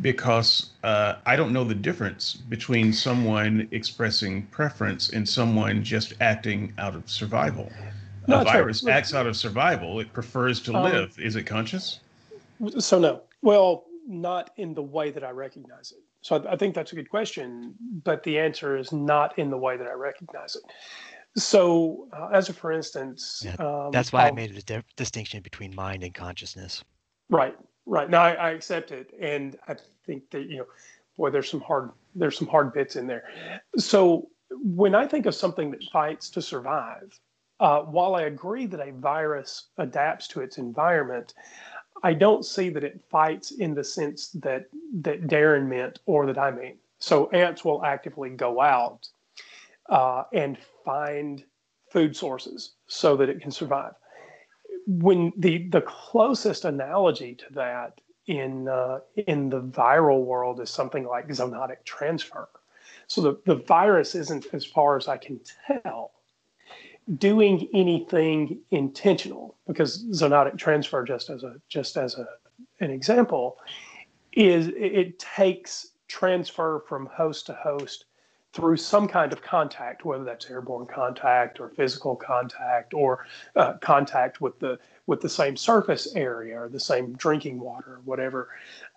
because 0.03 0.71
uh, 0.85 1.15
I 1.25 1.35
don't 1.37 1.55
know 1.55 1.65
the 1.65 1.75
difference 1.75 2.35
between 2.35 2.93
someone 2.93 3.67
expressing 3.71 4.43
preference 4.49 5.09
and 5.11 5.27
someone 5.27 5.83
just 5.83 6.13
acting 6.21 6.75
out 6.77 6.95
of 6.95 7.09
survival. 7.09 7.73
No, 8.29 8.43
a 8.43 8.45
virus 8.45 8.85
right. 8.85 8.97
acts 8.97 9.15
out 9.15 9.27
of 9.27 9.35
survival; 9.35 9.99
it 10.01 10.13
prefers 10.13 10.61
to 10.63 10.75
um, 10.75 10.83
live. 10.83 11.19
Is 11.19 11.37
it 11.37 11.45
conscious? 11.45 12.01
So 12.79 12.99
no. 12.99 13.23
Well, 13.41 13.85
not 14.07 14.51
in 14.57 14.75
the 14.75 14.83
way 14.83 15.11
that 15.11 15.25
I 15.25 15.31
recognize 15.31 15.93
it. 15.93 16.03
So 16.21 16.37
I, 16.37 16.53
I, 16.53 16.57
think 16.57 16.75
that's 16.75 16.93
a 16.93 16.95
good 16.95 17.11
question, 17.11 17.75
but 18.05 18.23
the 18.23 18.39
answer 18.39 18.77
is 18.77 18.93
not 18.93 19.39
in 19.39 19.51
the 19.51 19.57
way 19.57 19.77
that 19.77 19.87
I 19.87 19.93
recognize 19.93 20.57
it. 20.57 20.63
So, 21.37 22.09
uh, 22.13 22.29
as 22.33 22.49
a 22.49 22.55
for 22.55 22.73
instance, 22.73 23.43
yeah, 23.45 23.57
um, 23.59 23.91
that's 23.93 24.13
why 24.13 24.23
I'll, 24.23 24.29
i 24.29 24.31
made 24.31 24.57
a 24.57 24.63
di- 24.63 24.83
distinction 24.97 25.43
between 25.43 25.75
mind 25.75 26.03
and 26.03 26.15
consciousness. 26.15 26.83
Right, 27.29 27.55
right. 27.85 28.09
Now 28.09 28.23
I, 28.23 28.33
I 28.33 28.51
accept 28.53 28.91
it, 28.91 29.13
and 29.21 29.59
I 29.69 29.77
think 30.07 30.31
that 30.31 30.49
you 30.49 30.59
know, 30.59 30.67
boy, 31.19 31.31
there's 31.31 31.51
some 31.51 31.61
hard 31.61 31.91
there's 32.15 32.39
some 32.39 32.49
hard 32.49 32.73
bits 32.73 32.97
in 32.97 33.07
there. 33.07 33.25
So 33.77 34.31
when 34.51 34.95
I 34.95 35.07
think 35.07 35.27
of 35.27 35.35
something 35.35 35.71
that 35.73 35.85
fights 35.93 36.31
to 36.31 36.41
survive, 36.41 37.21
uh, 37.61 37.81
while 37.81 38.15
I 38.15 38.23
agree 38.23 38.67
that 38.67 38.81
a 38.81 38.93
virus 38.93 39.69
adapts 39.79 40.29
to 40.29 40.41
its 40.41 40.59
environment, 40.59 41.35
I 42.03 42.15
don't 42.15 42.45
see 42.45 42.69
that 42.71 42.85
it 42.85 43.01
fights 43.11 43.51
in 43.53 43.75
the 43.75 43.85
sense 43.85 44.29
that 44.29 44.67
that 45.01 45.27
Darren 45.27 45.67
meant 45.67 46.01
or 46.07 46.27
that 46.27 46.39
I 46.39 46.51
mean. 46.51 46.77
So 46.99 47.31
ants 47.31 47.65
will 47.65 47.85
actively 47.85 48.31
go 48.31 48.61
out 48.61 49.09
uh, 49.89 50.25
and 50.33 50.59
find 50.85 51.45
food 51.91 52.17
sources 52.17 52.73
so 52.87 53.17
that 53.17 53.29
it 53.29 53.41
can 53.41 53.51
survive. 53.51 53.95
When 54.87 55.33
the 55.37 55.69
the 55.69 55.83
closest 55.83 56.65
analogy 56.65 57.35
to 57.35 57.47
that 57.53 58.01
in 58.27 58.69
uh, 58.69 59.01
in 59.17 59.49
the 59.49 59.63
viral 59.63 60.25
world 60.25 60.61
is 60.61 60.71
something 60.71 61.07
like 61.07 61.29
zoonotic 61.29 61.85
transfer. 61.85 62.49
So 63.09 63.21
the, 63.21 63.39
the 63.45 63.55
virus 63.55 64.15
isn't, 64.17 64.47
as 64.53 64.65
far 64.65 64.97
as 64.97 65.07
I 65.07 65.17
can 65.17 65.41
tell, 65.67 66.13
doing 67.19 67.69
anything 67.73 68.59
intentional 68.71 69.57
because 69.67 70.05
zoonotic 70.07 70.59
transfer, 70.59 71.05
just 71.05 71.31
as 71.31 71.45
a 71.45 71.57
just 71.69 71.97
as 71.97 72.17
a 72.17 72.27
an 72.81 72.91
example, 72.91 73.59
is 74.33 74.69
it 74.77 75.19
takes 75.19 75.89
transfer 76.09 76.83
from 76.89 77.07
host 77.07 77.47
to 77.47 77.53
host 77.55 78.07
through 78.53 78.77
some 78.77 79.07
kind 79.07 79.33
of 79.35 79.43
contact, 79.43 80.05
whether 80.05 80.25
that's 80.25 80.49
airborne 80.49 80.87
contact 80.87 81.61
or 81.61 81.69
physical 81.69 82.17
contact 82.17 82.95
or 82.95 83.27
uh, 83.55 83.75
contact 83.75 84.41
with 84.41 84.59
the 84.59 84.79
with 85.07 85.21
the 85.21 85.29
same 85.29 85.57
surface 85.57 86.15
area 86.17 86.59
or 86.59 86.69
the 86.69 86.81
same 86.81 87.13
drinking 87.15 87.61
water 87.61 87.95
or 87.95 88.01
whatever. 88.05 88.49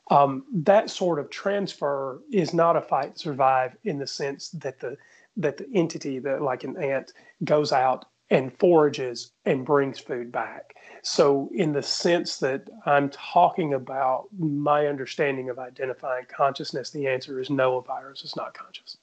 Um, 0.09 0.45
that 0.53 0.89
sort 0.89 1.19
of 1.19 1.29
transfer 1.29 2.21
is 2.31 2.53
not 2.53 2.75
a 2.75 2.81
fight 2.81 3.15
to 3.15 3.19
survive 3.19 3.75
in 3.83 3.99
the 3.99 4.07
sense 4.07 4.49
that 4.51 4.79
the 4.79 4.97
that 5.37 5.57
the 5.57 5.67
entity 5.73 6.19
that 6.19 6.41
like 6.41 6.63
an 6.63 6.77
ant 6.77 7.13
goes 7.43 7.71
out 7.71 8.05
and 8.29 8.57
forages 8.59 9.31
and 9.45 9.65
brings 9.65 9.99
food 9.99 10.31
back. 10.31 10.75
So, 11.01 11.49
in 11.53 11.71
the 11.71 11.81
sense 11.81 12.37
that 12.37 12.69
I'm 12.85 13.09
talking 13.09 13.73
about 13.73 14.27
my 14.37 14.87
understanding 14.87 15.49
of 15.49 15.57
identifying 15.57 16.25
consciousness, 16.27 16.89
the 16.89 17.07
answer 17.07 17.39
is 17.39 17.49
no, 17.49 17.77
a 17.77 17.81
virus 17.81 18.23
is 18.23 18.35
not 18.35 18.53
conscious. 18.53 18.97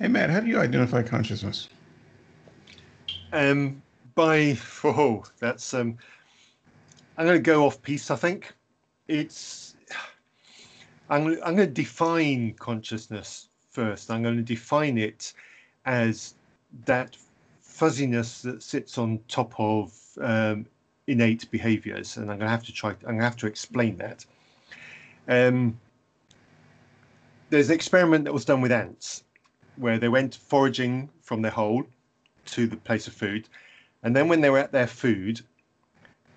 Hey, 0.00 0.08
Matt, 0.08 0.30
how 0.30 0.40
do 0.40 0.48
you 0.48 0.58
identify 0.58 1.02
consciousness? 1.02 1.68
Um, 3.32 3.82
by 4.14 4.56
oh, 4.84 5.24
that's 5.38 5.74
um, 5.74 5.98
I'm 7.16 7.26
going 7.26 7.38
to 7.38 7.42
go 7.42 7.66
off 7.66 7.80
piece. 7.82 8.10
I 8.10 8.16
think 8.16 8.52
it's 9.06 9.76
I'm 11.10 11.26
I'm 11.44 11.56
going 11.56 11.58
to 11.58 11.66
define 11.66 12.54
consciousness 12.54 13.48
first. 13.70 14.10
I'm 14.10 14.22
going 14.22 14.36
to 14.36 14.42
define 14.42 14.98
it 14.98 15.32
as 15.86 16.34
that 16.86 17.16
fuzziness 17.60 18.42
that 18.42 18.62
sits 18.62 18.98
on 18.98 19.18
top 19.28 19.52
of 19.58 19.92
um, 20.20 20.66
innate 21.06 21.50
behaviors, 21.50 22.16
and 22.16 22.30
I'm 22.30 22.38
going 22.38 22.46
to 22.46 22.50
have 22.50 22.64
to 22.64 22.72
try. 22.72 22.90
I'm 22.90 23.00
going 23.00 23.18
to 23.18 23.24
have 23.24 23.36
to 23.38 23.46
explain 23.46 23.96
that. 23.98 24.24
Um, 25.28 25.78
there's 27.50 27.68
an 27.68 27.74
experiment 27.74 28.24
that 28.24 28.32
was 28.32 28.44
done 28.44 28.60
with 28.60 28.72
ants, 28.72 29.24
where 29.76 29.98
they 29.98 30.08
went 30.08 30.34
foraging 30.34 31.08
from 31.20 31.42
their 31.42 31.50
hole 31.50 31.84
to 32.46 32.66
the 32.66 32.76
place 32.76 33.06
of 33.06 33.12
food, 33.12 33.48
and 34.02 34.14
then 34.14 34.28
when 34.28 34.40
they 34.40 34.50
were 34.50 34.58
at 34.58 34.72
their 34.72 34.86
food, 34.86 35.40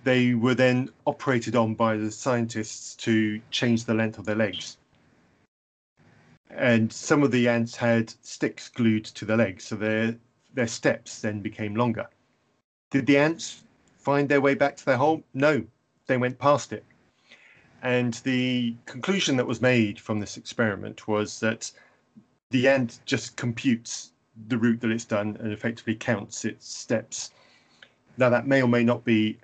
they 0.03 0.33
were 0.33 0.55
then 0.55 0.89
operated 1.05 1.55
on 1.55 1.75
by 1.75 1.97
the 1.97 2.11
scientists 2.11 2.95
to 2.95 3.41
change 3.51 3.85
the 3.85 3.93
length 3.93 4.17
of 4.17 4.25
their 4.25 4.35
legs. 4.35 4.77
And 6.49 6.91
some 6.91 7.23
of 7.23 7.31
the 7.31 7.47
ants 7.47 7.75
had 7.75 8.13
sticks 8.21 8.69
glued 8.69 9.05
to 9.05 9.25
their 9.25 9.37
legs, 9.37 9.65
so 9.65 9.75
their 9.75 10.17
their 10.53 10.67
steps 10.67 11.21
then 11.21 11.41
became 11.41 11.75
longer. 11.75 12.07
Did 12.89 13.05
the 13.05 13.17
ants 13.17 13.63
find 13.97 14.27
their 14.27 14.41
way 14.41 14.55
back 14.55 14.75
to 14.77 14.85
their 14.85 14.97
hole? 14.97 15.23
No, 15.33 15.65
they 16.07 16.17
went 16.17 16.39
past 16.39 16.73
it. 16.73 16.85
And 17.83 18.15
the 18.23 18.75
conclusion 18.85 19.37
that 19.37 19.45
was 19.45 19.61
made 19.61 19.99
from 19.99 20.19
this 20.19 20.37
experiment 20.37 21.07
was 21.07 21.39
that 21.41 21.71
the 22.49 22.67
ant 22.67 22.99
just 23.05 23.35
computes 23.35 24.13
the 24.47 24.57
route 24.57 24.81
that 24.81 24.91
it's 24.91 25.05
done 25.05 25.37
and 25.39 25.51
effectively 25.51 25.95
counts 25.95 26.45
its 26.45 26.67
steps. 26.67 27.31
Now, 28.17 28.29
that 28.29 28.47
may 28.47 28.61
or 28.61 28.67
may 28.67 28.83
not 28.83 29.03
be 29.03 29.37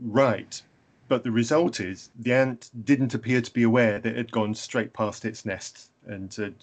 right. 0.00 0.60
But 1.08 1.22
the 1.22 1.30
result 1.30 1.78
is 1.78 2.10
the 2.18 2.32
ant 2.32 2.70
didn't 2.84 3.14
appear 3.14 3.40
to 3.40 3.52
be 3.52 3.62
aware 3.62 4.00
that 4.00 4.12
it 4.12 4.16
had 4.16 4.32
gone 4.32 4.54
straight 4.54 4.92
past 4.92 5.24
its 5.24 5.44
nest 5.44 5.90
and 6.06 6.30
to 6.32 6.54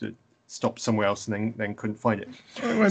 stop 0.48 0.78
somewhere 0.78 1.08
else 1.08 1.28
and 1.28 1.34
then, 1.34 1.54
then 1.58 1.76
couldn't 1.76 1.96
find 1.96 2.22
it. 2.22 2.30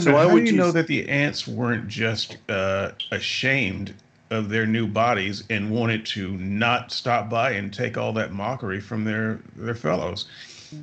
So 0.01 0.17
how 0.17 0.29
do 0.31 0.37
you 0.39 0.45
use... 0.45 0.53
know 0.55 0.73
that 0.73 0.87
the 0.87 1.09
ants 1.09 1.47
weren't 1.47 1.87
just 1.89 2.39
uh, 2.49 2.93
ashamed 3.11 3.95
of 4.31 4.49
their 4.49 4.67
new 4.67 4.87
bodies 4.87 5.45
and 5.51 5.71
wanted 5.71 6.07
to 6.07 6.33
not 6.39 6.91
stop 6.91 7.29
by 7.29 7.53
and 7.53 7.73
take 7.73 7.99
all 7.99 8.13
that 8.15 8.33
mockery 8.33 8.81
from 8.81 9.05
their 9.05 9.41
their 9.57 9.75
fellows? 9.75 10.27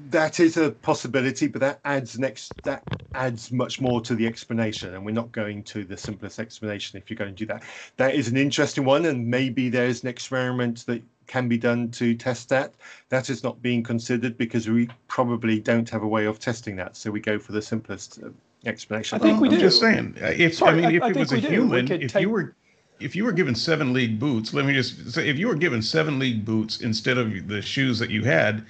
that 0.10 0.40
is 0.40 0.58
a 0.58 0.72
possibility, 0.72 1.48
but 1.48 1.62
that 1.62 1.80
adds 1.86 2.20
next 2.20 2.54
that 2.64 2.84
adds 3.14 3.52
much 3.52 3.82
more 3.82 4.02
to 4.02 4.16
the 4.16 4.26
explanation, 4.28 4.94
and 4.94 5.04
we're 5.04 5.12
not 5.12 5.32
going 5.32 5.64
to 5.64 5.84
the 5.84 5.98
simplest 5.98 6.40
explanation 6.40 6.98
if 6.98 7.10
you're 7.10 7.18
going 7.18 7.34
to 7.34 7.36
do 7.36 7.46
that. 7.48 7.64
That 7.98 8.16
is 8.16 8.28
an 8.28 8.38
interesting 8.38 8.86
one, 8.86 9.06
and 9.06 9.28
maybe 9.28 9.70
there's 9.70 10.04
an 10.04 10.10
experiment 10.10 10.86
that 10.86 11.02
can 11.30 11.48
be 11.48 11.58
done 11.58 11.90
to 11.92 12.14
test 12.16 12.50
that. 12.50 12.74
That 13.08 13.30
is 13.30 13.44
not 13.44 13.62
being 13.62 13.84
considered 13.84 14.38
because 14.38 14.68
we 14.68 14.90
probably 15.08 15.62
don't 15.62 15.90
have 15.90 16.04
a 16.04 16.08
way 16.08 16.26
of 16.26 16.40
testing 16.40 16.76
that, 16.78 16.98
so 16.98 17.12
we 17.12 17.22
go 17.22 17.40
for 17.40 17.54
the 17.54 17.62
simplest 17.62 18.20
uh, 18.22 18.30
explanation. 18.66 19.18
I 19.18 19.22
think 19.22 19.40
we 19.40 19.48
I'm 19.48 19.54
do. 19.54 19.62
just 19.62 19.80
saying, 19.80 20.18
uh, 20.22 20.34
if 20.36 20.56
Sorry, 20.56 20.72
I 20.72 20.88
mean, 20.88 20.96
if 20.96 21.04
I, 21.04 21.10
it 21.12 21.16
was 21.16 21.32
a 21.32 21.38
human, 21.38 21.90
if 21.90 22.12
take... 22.12 22.22
you 22.24 22.30
were 22.30 22.56
if 23.00 23.16
you 23.16 23.24
were 23.24 23.32
given 23.32 23.56
seven 23.56 23.94
league 23.94 24.20
boots, 24.20 24.54
let 24.54 24.66
me 24.66 24.74
just 24.74 25.12
say, 25.12 25.30
if 25.30 25.38
you 25.38 25.48
were 25.48 25.56
given 25.56 25.82
seven 25.82 26.20
league 26.20 26.44
boots 26.44 26.82
instead 26.82 27.18
of 27.18 27.48
the 27.48 27.62
shoes 27.62 27.98
that 28.00 28.10
you 28.10 28.24
had, 28.26 28.66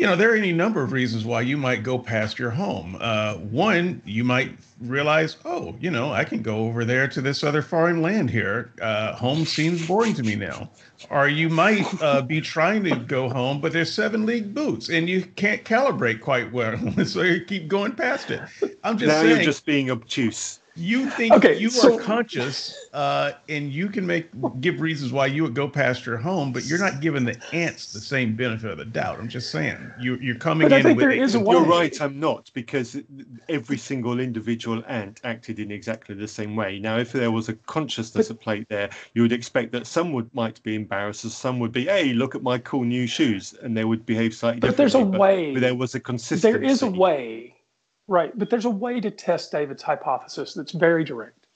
you 0.00 0.06
know, 0.06 0.16
there 0.16 0.32
are 0.32 0.34
any 0.34 0.50
number 0.50 0.82
of 0.82 0.92
reasons 0.92 1.26
why 1.26 1.42
you 1.42 1.58
might 1.58 1.82
go 1.82 1.98
past 1.98 2.38
your 2.38 2.48
home. 2.48 2.96
Uh, 3.02 3.34
one, 3.34 4.00
you 4.06 4.24
might 4.24 4.56
realize, 4.80 5.36
oh, 5.44 5.76
you 5.78 5.90
know, 5.90 6.10
I 6.10 6.24
can 6.24 6.40
go 6.40 6.64
over 6.64 6.86
there 6.86 7.06
to 7.08 7.20
this 7.20 7.44
other 7.44 7.60
foreign 7.60 8.00
land 8.00 8.30
here. 8.30 8.72
Uh, 8.80 9.12
home 9.12 9.44
seems 9.44 9.86
boring 9.86 10.14
to 10.14 10.22
me 10.22 10.36
now. 10.36 10.70
Or 11.10 11.28
you 11.28 11.50
might 11.50 11.86
uh, 12.00 12.22
be 12.22 12.40
trying 12.56 12.82
to 12.84 12.96
go 12.96 13.28
home, 13.28 13.60
but 13.60 13.74
there's 13.74 13.92
seven 13.92 14.24
league 14.24 14.54
boots 14.54 14.88
and 14.88 15.06
you 15.06 15.20
can't 15.36 15.64
calibrate 15.64 16.22
quite 16.22 16.50
well, 16.50 16.78
so 17.04 17.20
you 17.20 17.44
keep 17.44 17.68
going 17.68 17.92
past 17.92 18.30
it. 18.30 18.40
I'm 18.82 18.96
just 18.96 19.08
now 19.08 19.20
saying, 19.20 19.36
you're 19.36 19.44
just 19.44 19.66
being 19.66 19.90
obtuse 19.90 20.60
you 20.76 21.10
think 21.10 21.34
okay, 21.34 21.58
you 21.58 21.70
so, 21.70 21.96
are 21.96 22.00
conscious 22.00 22.88
uh, 22.92 23.32
and 23.48 23.72
you 23.72 23.88
can 23.88 24.06
make 24.06 24.28
give 24.60 24.80
reasons 24.80 25.12
why 25.12 25.26
you 25.26 25.42
would 25.42 25.54
go 25.54 25.68
past 25.68 26.06
your 26.06 26.16
home, 26.16 26.52
but 26.52 26.64
you're 26.64 26.78
not 26.78 27.00
giving 27.00 27.24
the 27.24 27.40
ants 27.52 27.92
the 27.92 28.00
same 28.00 28.36
benefit 28.36 28.70
of 28.70 28.78
the 28.78 28.84
doubt. 28.84 29.18
I'm 29.18 29.28
just 29.28 29.50
saying 29.50 29.78
you, 30.00 30.16
you're 30.16 30.36
coming 30.36 30.68
but 30.68 30.72
in. 30.72 30.80
I 30.80 30.82
think 30.82 30.98
there 30.98 31.10
is 31.10 31.34
a 31.34 31.40
You're 31.40 31.64
right. 31.64 32.00
I'm 32.00 32.18
not 32.20 32.50
because 32.54 32.96
every 33.48 33.76
single 33.76 34.20
individual 34.20 34.82
ant 34.86 35.20
acted 35.24 35.58
in 35.58 35.70
exactly 35.70 36.14
the 36.14 36.28
same 36.28 36.56
way. 36.56 36.78
Now, 36.78 36.98
if 36.98 37.12
there 37.12 37.30
was 37.30 37.48
a 37.48 37.54
consciousness 37.54 38.28
but, 38.28 38.36
at 38.36 38.42
play 38.42 38.66
there, 38.68 38.90
you 39.14 39.22
would 39.22 39.32
expect 39.32 39.72
that 39.72 39.86
some 39.86 40.12
would 40.12 40.32
might 40.34 40.62
be 40.62 40.74
embarrassed, 40.74 41.24
and 41.24 41.32
some 41.32 41.58
would 41.58 41.72
be, 41.72 41.86
"Hey, 41.86 42.12
look 42.12 42.34
at 42.34 42.42
my 42.42 42.58
cool 42.58 42.84
new 42.84 43.06
shoes," 43.06 43.54
and 43.62 43.76
they 43.76 43.84
would 43.84 44.06
behave 44.06 44.34
slightly 44.34 44.60
but 44.60 44.76
differently. 44.76 45.02
But 45.02 45.10
there's 45.10 45.16
a 45.16 45.18
way. 45.18 45.52
But 45.54 45.60
there 45.60 45.74
was 45.74 45.94
a 45.94 46.00
consistency. 46.00 46.52
There 46.58 46.62
is 46.62 46.82
a 46.82 46.90
way 46.90 47.54
Right, 48.10 48.36
but 48.36 48.50
there's 48.50 48.64
a 48.64 48.70
way 48.70 49.00
to 49.00 49.08
test 49.08 49.52
David's 49.52 49.84
hypothesis 49.84 50.52
that's 50.52 50.72
very 50.72 51.04
direct. 51.04 51.46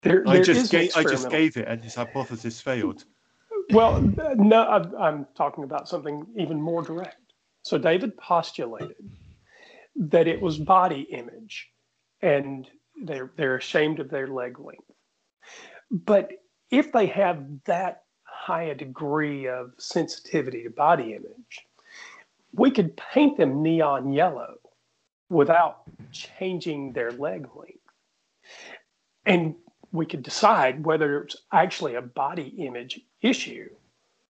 There, 0.00 0.26
I 0.26 0.40
just 0.40 0.72
gave, 0.72 0.96
I 0.96 1.02
just 1.02 1.28
gave 1.28 1.58
it, 1.58 1.68
and 1.68 1.84
his 1.84 1.96
hypothesis 1.96 2.62
failed. 2.62 3.04
Well, 3.72 4.00
no, 4.36 4.66
I'm 4.98 5.26
talking 5.36 5.64
about 5.64 5.86
something 5.86 6.24
even 6.34 6.58
more 6.62 6.82
direct. 6.82 7.34
So 7.60 7.76
David 7.76 8.16
postulated 8.16 8.96
that 9.96 10.26
it 10.26 10.40
was 10.40 10.56
body 10.56 11.02
image, 11.12 11.68
and 12.22 12.66
they're 13.04 13.30
they're 13.36 13.56
ashamed 13.56 14.00
of 14.00 14.08
their 14.08 14.28
leg 14.28 14.58
length. 14.58 14.90
But 15.90 16.30
if 16.70 16.90
they 16.90 17.04
have 17.04 17.44
that 17.66 18.04
high 18.22 18.62
a 18.62 18.74
degree 18.74 19.46
of 19.46 19.72
sensitivity 19.76 20.62
to 20.62 20.70
body 20.70 21.12
image, 21.12 21.66
we 22.54 22.70
could 22.70 22.96
paint 22.96 23.36
them 23.36 23.62
neon 23.62 24.10
yellow 24.10 24.54
without 25.28 25.82
changing 26.12 26.92
their 26.92 27.12
leg 27.12 27.48
length. 27.54 27.78
And 29.26 29.54
we 29.92 30.06
could 30.06 30.22
decide 30.22 30.84
whether 30.84 31.22
it's 31.22 31.36
actually 31.52 31.94
a 31.94 32.02
body 32.02 32.54
image 32.58 33.00
issue. 33.20 33.68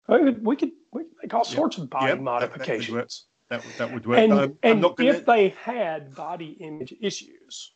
We 0.09 0.19
could, 0.19 0.45
we 0.45 0.57
could, 0.57 0.71
we 0.93 1.05
could 1.05 1.13
make 1.23 1.35
all 1.35 1.45
sorts 1.45 1.79
of 1.79 1.91
body 1.91 2.07
yep, 2.07 2.21
modifications. 2.21 3.27
that 3.51 3.63
that 3.77 3.93
would 3.93 4.07
work. 4.07 4.19
And, 4.19 4.33
I'm, 4.33 4.59
and 4.63 4.73
I'm 4.73 4.81
not 4.81 4.97
gonna, 4.97 5.11
if 5.11 5.27
they 5.27 5.51
had 5.63 6.15
body 6.15 6.57
image 6.61 6.95
issues, 7.01 7.73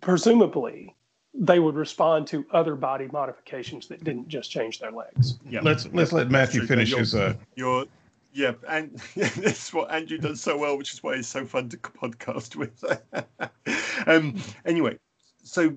presumably 0.00 0.94
they 1.34 1.58
would 1.58 1.76
respond 1.76 2.26
to 2.26 2.44
other 2.52 2.74
body 2.74 3.08
modifications 3.12 3.86
that 3.88 4.02
didn't 4.02 4.28
just 4.28 4.50
change 4.50 4.80
their 4.80 4.90
legs. 4.90 5.38
yeah, 5.48 5.60
Let's 5.62 5.86
let's 5.92 6.12
let 6.12 6.30
Matthew 6.30 6.66
finish 6.66 6.94
his. 6.94 7.14
Uh, 7.14 7.34
you're 7.54 7.84
yeah, 8.38 8.52
and 8.68 8.96
that's 9.16 9.72
what 9.72 9.90
Andrew 9.90 10.16
does 10.16 10.40
so 10.40 10.56
well, 10.56 10.78
which 10.78 10.92
is 10.92 11.02
why 11.02 11.16
he's 11.16 11.26
so 11.26 11.44
fun 11.44 11.68
to 11.70 11.76
podcast 11.76 12.54
with. 12.54 12.84
um, 14.06 14.36
anyway, 14.64 14.96
so 15.42 15.74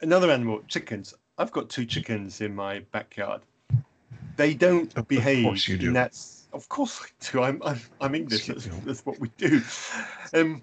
another 0.00 0.30
animal, 0.30 0.62
chickens. 0.68 1.14
I've 1.36 1.50
got 1.50 1.68
two 1.68 1.84
chickens 1.84 2.40
in 2.40 2.54
my 2.54 2.78
backyard. 2.92 3.42
They 4.36 4.54
don't 4.54 4.92
Of- 4.92 4.98
of 4.98 5.08
behave. 5.08 5.44
course 5.44 5.66
you 5.66 5.76
do. 5.76 5.88
And 5.88 5.96
that's 5.96 6.46
of 6.52 6.68
course 6.68 7.00
I 7.02 7.08
do. 7.32 7.42
I'm 7.42 7.60
I'm, 7.64 7.80
I'm 8.00 8.14
English. 8.14 8.46
That's, 8.46 8.66
that's 8.84 9.04
what 9.04 9.18
we 9.18 9.30
do. 9.36 9.60
Um, 10.32 10.62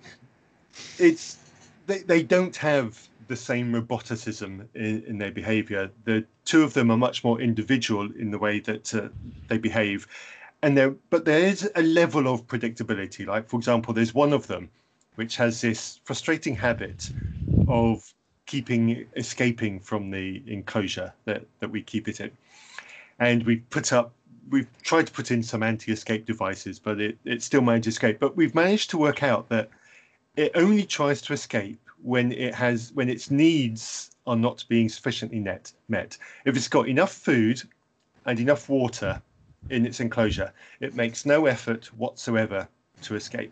it's 0.98 1.40
they, 1.88 2.00
they 2.00 2.24
don't 2.24 2.56
have 2.56 3.06
the 3.28 3.36
same 3.36 3.74
roboticism 3.74 4.66
in, 4.76 5.04
in 5.08 5.18
their 5.18 5.32
behavior. 5.32 5.92
The 6.06 6.26
two 6.46 6.64
of 6.64 6.74
them 6.74 6.90
are 6.90 6.98
much 6.98 7.24
more 7.26 7.42
individual 7.42 8.10
in 8.18 8.32
the 8.32 8.38
way 8.40 8.60
that 8.62 8.94
uh, 8.96 9.10
they 9.50 9.58
behave, 9.58 10.08
and 10.64 10.78
there 10.78 10.92
but 11.10 11.26
there 11.26 11.40
is 11.40 11.70
a 11.76 11.82
level 11.82 12.28
of 12.28 12.48
predictability. 12.48 13.26
Like 13.26 13.48
for 13.48 13.58
example, 13.58 13.94
there's 13.94 14.14
one 14.14 14.34
of 14.34 14.48
them 14.48 14.70
which 15.16 15.36
has 15.36 15.62
this 15.62 16.00
frustrating 16.04 16.56
habit 16.56 17.10
of 17.68 18.14
keeping 18.46 19.06
escaping 19.16 19.80
from 19.80 20.10
the 20.10 20.44
enclosure 20.48 21.14
that, 21.26 21.46
that 21.60 21.70
we 21.70 21.82
keep 21.82 22.08
it 22.08 22.20
in. 22.20 22.32
And 23.20 23.44
we've 23.46 23.68
put 23.70 23.94
up 23.94 24.14
we've 24.50 24.68
tried 24.84 25.08
to 25.08 25.14
put 25.14 25.32
in 25.32 25.42
some 25.42 25.64
anti-escape 25.64 26.26
devices, 26.26 26.80
but 26.80 27.00
it, 27.00 27.18
it 27.24 27.42
still 27.42 27.62
manages 27.62 27.96
to 27.96 27.98
escape. 27.98 28.20
But 28.20 28.36
we've 28.36 28.56
managed 28.56 28.90
to 28.90 28.98
work 28.98 29.24
out 29.24 29.48
that 29.50 29.70
it 30.36 30.52
only 30.56 30.84
tries 30.84 31.22
to 31.24 31.34
escape 31.34 31.80
when 32.02 32.32
it 32.32 32.54
has 32.56 32.92
when 32.94 33.10
its 33.10 33.32
needs 33.32 34.12
are 34.28 34.36
not 34.36 34.66
being 34.68 34.90
sufficiently 34.90 35.40
net, 35.40 35.72
met. 35.88 36.18
If 36.46 36.56
it's 36.56 36.68
got 36.68 36.88
enough 36.88 37.12
food 37.14 37.62
and 38.26 38.40
enough 38.40 38.70
water 38.70 39.22
in 39.70 39.86
its 39.86 40.00
enclosure, 40.00 40.52
it 40.80 40.96
makes 40.96 41.26
no 41.26 41.46
effort 41.46 41.86
whatsoever 41.98 42.68
to 43.02 43.16
escape. 43.16 43.52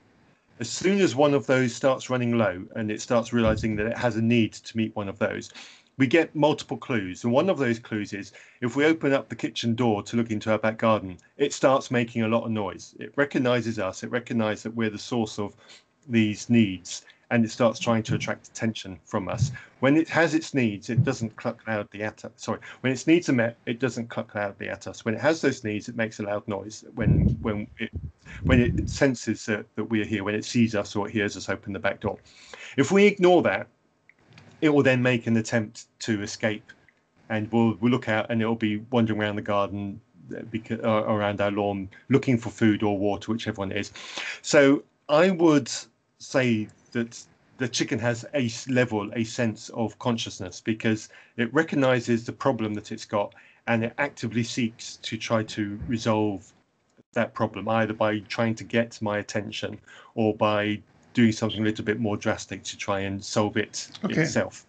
As 0.60 0.70
soon 0.70 1.00
as 1.00 1.16
one 1.16 1.34
of 1.34 1.46
those 1.46 1.74
starts 1.74 2.10
running 2.10 2.38
low 2.38 2.66
and 2.76 2.92
it 2.92 3.02
starts 3.02 3.32
realizing 3.32 3.76
that 3.78 3.86
it 3.86 3.98
has 3.98 4.18
a 4.18 4.22
need 4.22 4.54
to 4.54 4.78
meet 4.78 4.96
one 4.96 5.08
of 5.08 5.18
those, 5.18 5.52
we 5.98 6.08
get 6.08 6.36
multiple 6.36 6.78
clues. 6.78 7.24
And 7.24 7.32
one 7.32 7.50
of 7.50 7.58
those 7.58 7.80
clues 7.80 8.14
is 8.14 8.32
if 8.62 8.76
we 8.76 8.86
open 8.86 9.14
up 9.14 9.30
the 9.30 9.36
kitchen 9.36 9.76
door 9.76 10.04
to 10.04 10.18
look 10.18 10.32
into 10.32 10.52
our 10.52 10.58
back 10.58 10.78
garden, 10.78 11.18
it 11.38 11.54
starts 11.54 11.92
making 11.92 12.24
a 12.24 12.28
lot 12.28 12.46
of 12.46 12.52
noise. 12.52 12.96
It 13.00 13.14
recognizes 13.16 13.80
us, 13.80 14.04
it 14.04 14.12
recognizes 14.12 14.64
that 14.64 14.76
we're 14.76 14.90
the 14.90 14.98
source 14.98 15.40
of 15.40 15.56
these 16.08 16.50
needs, 16.50 17.06
and 17.32 17.46
it 17.46 17.52
starts 17.52 17.80
trying 17.80 18.04
to 18.04 18.16
attract 18.16 18.48
attention 18.48 19.00
from 19.06 19.28
us. 19.28 19.52
When 19.82 19.96
it 19.96 20.10
has 20.10 20.34
its 20.34 20.54
needs, 20.54 20.90
it 20.90 21.04
doesn't 21.04 21.36
cluck 21.36 21.62
loudly 21.68 22.02
at 22.04 22.26
us. 22.26 22.32
Sorry, 22.38 22.60
when 22.82 22.92
its 22.92 23.06
needs 23.08 23.30
are 23.30 23.34
met, 23.34 23.58
it 23.66 23.80
doesn't 23.80 24.10
cluck 24.10 24.34
loudly 24.36 24.70
at 24.70 24.88
us. 24.88 25.06
When 25.06 25.14
it 25.14 25.22
has 25.22 25.42
those 25.42 25.64
needs, 25.64 25.90
it 25.90 25.96
makes 25.96 26.20
a 26.20 26.24
loud 26.24 26.48
noise. 26.48 26.84
When 26.96 27.38
when 27.42 27.68
it 27.78 27.92
when 28.46 28.60
it 28.60 28.90
senses 28.90 29.46
that, 29.46 29.66
that 29.76 29.86
we 29.86 30.02
are 30.02 30.06
here, 30.06 30.24
when 30.24 30.36
it 30.36 30.46
sees 30.46 30.76
us 30.76 30.96
or 30.96 31.08
it 31.08 31.12
hears 31.12 31.38
us 31.38 31.50
open 31.50 31.74
the 31.74 31.80
back 31.80 32.00
door. 32.00 32.18
If 32.78 32.92
we 32.92 33.06
ignore 33.06 33.42
that, 33.44 33.68
it 34.62 34.70
will 34.70 34.84
then 34.84 35.02
make 35.02 35.28
an 35.28 35.38
attempt 35.38 35.86
to 36.00 36.22
escape, 36.24 36.72
and 37.30 37.52
we'll 37.52 37.78
we'll 37.80 37.92
look 37.92 38.10
out 38.10 38.28
and 38.30 38.42
it'll 38.42 38.56
be 38.56 38.78
wandering 38.92 39.20
around 39.22 39.36
the 39.36 39.42
garden, 39.42 40.02
because, 40.52 40.80
uh, 40.84 41.04
around 41.06 41.42
our 41.42 41.52
lawn, 41.52 41.90
looking 42.10 42.38
for 42.38 42.50
food 42.50 42.84
or 42.84 42.98
water, 42.98 43.32
whichever 43.32 43.60
one 43.60 43.72
it 43.72 43.78
is. 43.78 43.92
So 44.42 44.84
I 45.08 45.32
would 45.32 45.72
say 46.20 46.68
that 46.92 47.22
the 47.58 47.68
chicken 47.68 48.00
has 48.00 48.26
a 48.34 48.50
level, 48.72 49.12
a 49.16 49.24
sense 49.24 49.70
of 49.70 49.98
consciousness 50.00 50.62
because 50.62 51.10
it 51.38 51.54
recognizes 51.54 52.26
the 52.26 52.32
problem 52.32 52.74
that 52.74 52.92
it's 52.92 53.06
got 53.06 53.34
and 53.68 53.84
it 53.84 53.94
actively 53.98 54.44
seeks 54.44 54.98
to 54.98 55.18
try 55.18 55.44
to 55.44 55.80
resolve 55.88 56.52
that 57.14 57.34
problem 57.34 57.68
either 57.70 57.94
by 57.94 58.20
trying 58.20 58.56
to 58.56 58.64
get 58.64 59.02
my 59.02 59.18
attention 59.18 59.80
or 60.16 60.36
by 60.36 60.82
doing 61.14 61.32
something 61.32 61.62
a 61.62 61.64
little 61.64 61.84
bit 61.84 62.00
more 62.00 62.18
drastic 62.18 62.64
to 62.64 62.78
try 62.78 63.02
and 63.02 63.24
solve 63.24 63.58
it 63.58 63.90
Okay. 64.06 64.22
itself. 64.22 64.66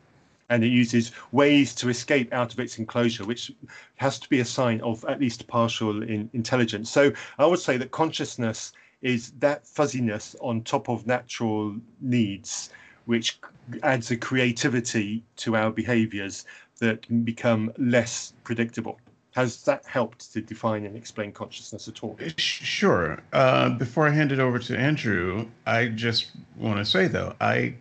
And 0.49 0.65
it 0.65 0.69
uses 0.69 1.13
ways 1.31 1.75
to 1.77 1.91
escape 1.91 2.33
out 2.33 2.53
of 2.53 2.59
its 2.59 2.79
enclosure, 2.79 3.25
which 3.25 3.53
has 3.97 4.19
to 4.19 4.29
be 4.29 4.41
a 4.41 4.45
sign 4.45 4.81
of 4.81 5.05
at 5.05 5.21
least 5.21 5.47
partial 5.47 6.03
in, 6.03 6.29
intelligence. 6.33 6.91
So 6.91 7.13
I 7.39 7.47
would 7.47 7.61
say 7.61 7.77
that 7.77 7.93
consciousness 7.93 8.73
is 9.03 9.33
that 9.39 9.67
fuzziness 9.67 10.37
on 10.41 10.63
top 10.63 10.89
of 10.89 11.07
natural 11.07 11.77
needs, 12.01 12.71
which 13.07 13.39
adds 13.83 14.11
a 14.11 14.17
creativity 14.17 15.23
to 15.37 15.57
our 15.57 15.71
behaviors 15.71 16.45
that 16.79 17.25
become 17.25 17.73
less 17.79 18.33
predictable. 18.45 18.99
Has 19.33 19.63
that 19.65 19.87
helped 19.87 20.33
to 20.33 20.41
define 20.41 20.85
and 20.85 20.97
explain 20.97 21.31
consciousness 21.33 21.87
at 21.87 22.03
all? 22.03 22.19
Sure. 22.37 23.23
Uh, 23.33 23.71
before 23.71 24.09
I 24.09 24.11
hand 24.11 24.33
it 24.33 24.41
over 24.41 24.59
to 24.59 24.77
Andrew, 24.77 25.47
I 25.67 25.87
just 25.87 26.33
want 26.57 26.79
to 26.79 26.85
say 26.85 27.07
though, 27.07 27.35
I 27.41 27.75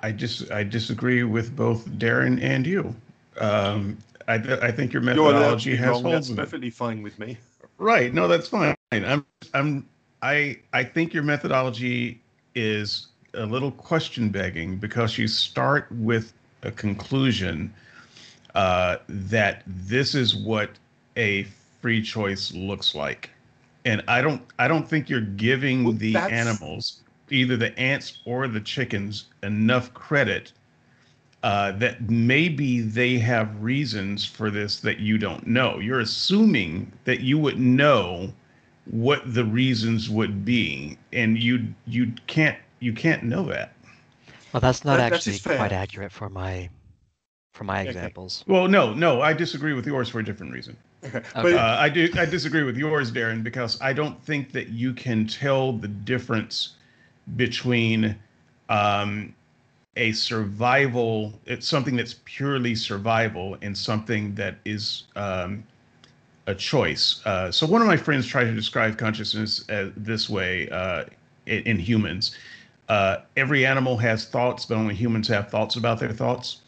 I 0.00 0.12
just 0.12 0.50
I 0.50 0.62
disagree 0.62 1.24
with 1.24 1.56
both 1.56 1.88
Darren 1.88 2.40
and 2.42 2.66
you. 2.66 2.94
Um, 3.40 3.96
I 4.28 4.34
I 4.34 4.72
think 4.72 4.92
your 4.92 5.02
You're 5.02 5.14
methodology 5.14 5.70
be 5.70 5.76
has 5.78 6.00
holes 6.00 6.28
That's 6.28 6.30
perfectly 6.30 6.70
fine 6.70 7.02
with 7.02 7.18
me. 7.18 7.38
Right. 7.78 8.12
No, 8.12 8.26
that's 8.28 8.48
fine. 8.48 8.74
I'm 8.92 9.24
I'm 9.54 9.88
I 10.22 10.58
I 10.72 10.82
think 10.84 11.14
your 11.14 11.22
methodology 11.22 12.20
is 12.54 13.08
a 13.34 13.46
little 13.46 13.70
question 13.70 14.30
begging 14.30 14.76
because 14.76 15.16
you 15.16 15.28
start 15.28 15.86
with 15.92 16.32
a 16.64 16.72
conclusion 16.72 17.72
uh, 18.54 18.96
that 19.08 19.62
this 19.66 20.14
is 20.14 20.34
what 20.34 20.70
a 21.16 21.44
free 21.80 22.02
choice 22.02 22.52
looks 22.52 22.94
like. 22.94 23.30
And 23.84 24.02
I 24.08 24.22
don't 24.22 24.42
I 24.58 24.66
don't 24.66 24.88
think 24.88 25.08
you're 25.08 25.20
giving 25.20 25.84
Well, 25.84 25.92
the 25.92 26.14
that's- 26.14 26.32
animals, 26.32 27.00
either 27.30 27.56
the 27.56 27.78
ants 27.78 28.18
or 28.24 28.48
the 28.48 28.60
chickens, 28.60 29.26
enough 29.44 29.94
credit 29.94 30.52
uh, 31.42 31.72
that 31.72 32.10
maybe 32.10 32.80
they 32.80 33.18
have 33.18 33.62
reasons 33.62 34.24
for 34.24 34.50
this 34.50 34.80
that 34.80 34.98
you 34.98 35.18
don't 35.18 35.46
know. 35.46 35.78
You're 35.78 36.00
assuming 36.00 36.92
that 37.04 37.20
you 37.20 37.38
would 37.38 37.58
know 37.58 38.32
what 38.90 39.34
the 39.34 39.44
reasons 39.44 40.08
would 40.10 40.44
be, 40.44 40.98
and 41.12 41.38
you 41.38 41.74
you 41.86 42.12
can't 42.26 42.58
you 42.80 42.92
can't 42.92 43.22
know 43.22 43.44
that. 43.44 43.72
Well, 44.52 44.60
that's 44.60 44.84
not 44.84 44.96
That- 44.96 45.10
that 45.10 45.16
actually 45.16 45.36
is 45.36 45.42
quite 45.42 45.72
accurate 45.72 46.10
for 46.12 46.28
my 46.28 46.70
for 47.52 47.64
my 47.64 47.80
Okay. 47.80 47.90
examples. 47.90 48.44
Well, 48.46 48.68
no, 48.68 48.94
no, 48.94 49.20
I 49.20 49.32
disagree 49.32 49.72
with 49.74 49.86
yours 49.86 50.08
for 50.08 50.20
a 50.20 50.24
different 50.24 50.52
reason. 50.52 50.76
Okay. 51.04 51.18
Okay. 51.18 51.30
But 51.42 51.54
Uh, 51.54 51.76
I 51.78 51.88
do 51.88 52.08
I 52.16 52.24
disagree 52.24 52.64
with 52.64 52.76
yours, 52.76 53.12
Darren, 53.12 53.44
because 53.44 53.80
I 53.80 53.92
don't 53.92 54.20
think 54.24 54.50
that 54.52 54.70
you 54.70 54.92
can 54.92 55.26
tell 55.28 55.72
the 55.72 55.86
difference 55.86 56.74
between 57.36 58.16
um, 58.68 59.32
a 59.98 60.12
survival, 60.12 61.38
it's 61.44 61.68
something 61.68 61.96
that's 61.96 62.14
purely 62.24 62.74
survival, 62.74 63.58
and 63.60 63.76
something 63.76 64.34
that 64.36 64.56
is 64.64 65.04
um, 65.16 65.64
a 66.46 66.54
choice. 66.54 67.20
Uh, 67.26 67.50
so 67.50 67.66
one 67.66 67.82
of 67.82 67.88
my 67.88 67.96
friends 67.96 68.26
tried 68.26 68.44
to 68.44 68.54
describe 68.54 68.96
consciousness 68.96 69.68
as 69.68 69.90
this 69.96 70.30
way 70.30 70.68
uh, 70.70 71.04
in, 71.46 71.62
in 71.64 71.78
humans. 71.78 72.36
Uh, 72.88 73.18
every 73.36 73.66
animal 73.66 73.98
has 73.98 74.24
thoughts, 74.24 74.64
but 74.64 74.76
only 74.76 74.94
humans 74.94 75.28
have 75.28 75.50
thoughts 75.50 75.76
about 75.76 75.98
their 75.98 76.12
thoughts. 76.12 76.62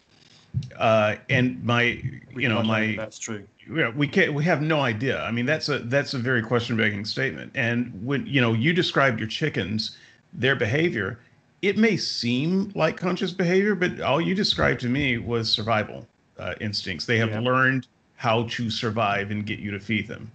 Uh, 0.77 1.15
and 1.31 1.63
my, 1.65 2.03
we 2.35 2.43
you 2.43 2.49
know, 2.49 2.63
my 2.63 2.97
that's 2.97 3.19
true. 3.19 3.47
yeah, 3.73 3.91
we 3.91 4.09
can't. 4.09 4.35
We 4.35 4.43
have 4.45 4.61
no 4.61 4.81
idea. 4.81 5.23
I 5.23 5.31
mean, 5.31 5.47
that's 5.47 5.69
a 5.69 5.79
that's 5.79 6.13
a 6.15 6.19
very 6.19 6.43
question 6.43 6.77
begging 6.77 7.05
statement. 7.05 7.53
And 7.55 8.05
when 8.05 8.27
you 8.27 8.41
know 8.41 8.53
you 8.53 8.73
described 8.73 9.21
your 9.21 9.29
chickens, 9.29 9.97
their 10.33 10.57
behavior, 10.57 11.21
it 11.63 11.77
may 11.77 11.97
seem 11.97 12.73
like 12.75 12.97
conscious 12.97 13.33
behavior, 13.33 13.75
but 13.75 14.01
all 14.01 14.21
you 14.21 14.35
described 14.35 14.81
to 14.81 14.89
me 14.89 15.19
was 15.19 15.51
survival 15.51 16.07
uh, 16.39 16.55
instincts. 16.61 17.07
They 17.07 17.19
have 17.19 17.31
Yeah. 17.31 17.41
learned 17.41 17.87
how 18.17 18.45
to 18.45 18.71
survive 18.71 19.31
and 19.31 19.47
get 19.47 19.59
you 19.59 19.71
to 19.71 19.81
feed 19.81 20.09
them. 20.09 20.31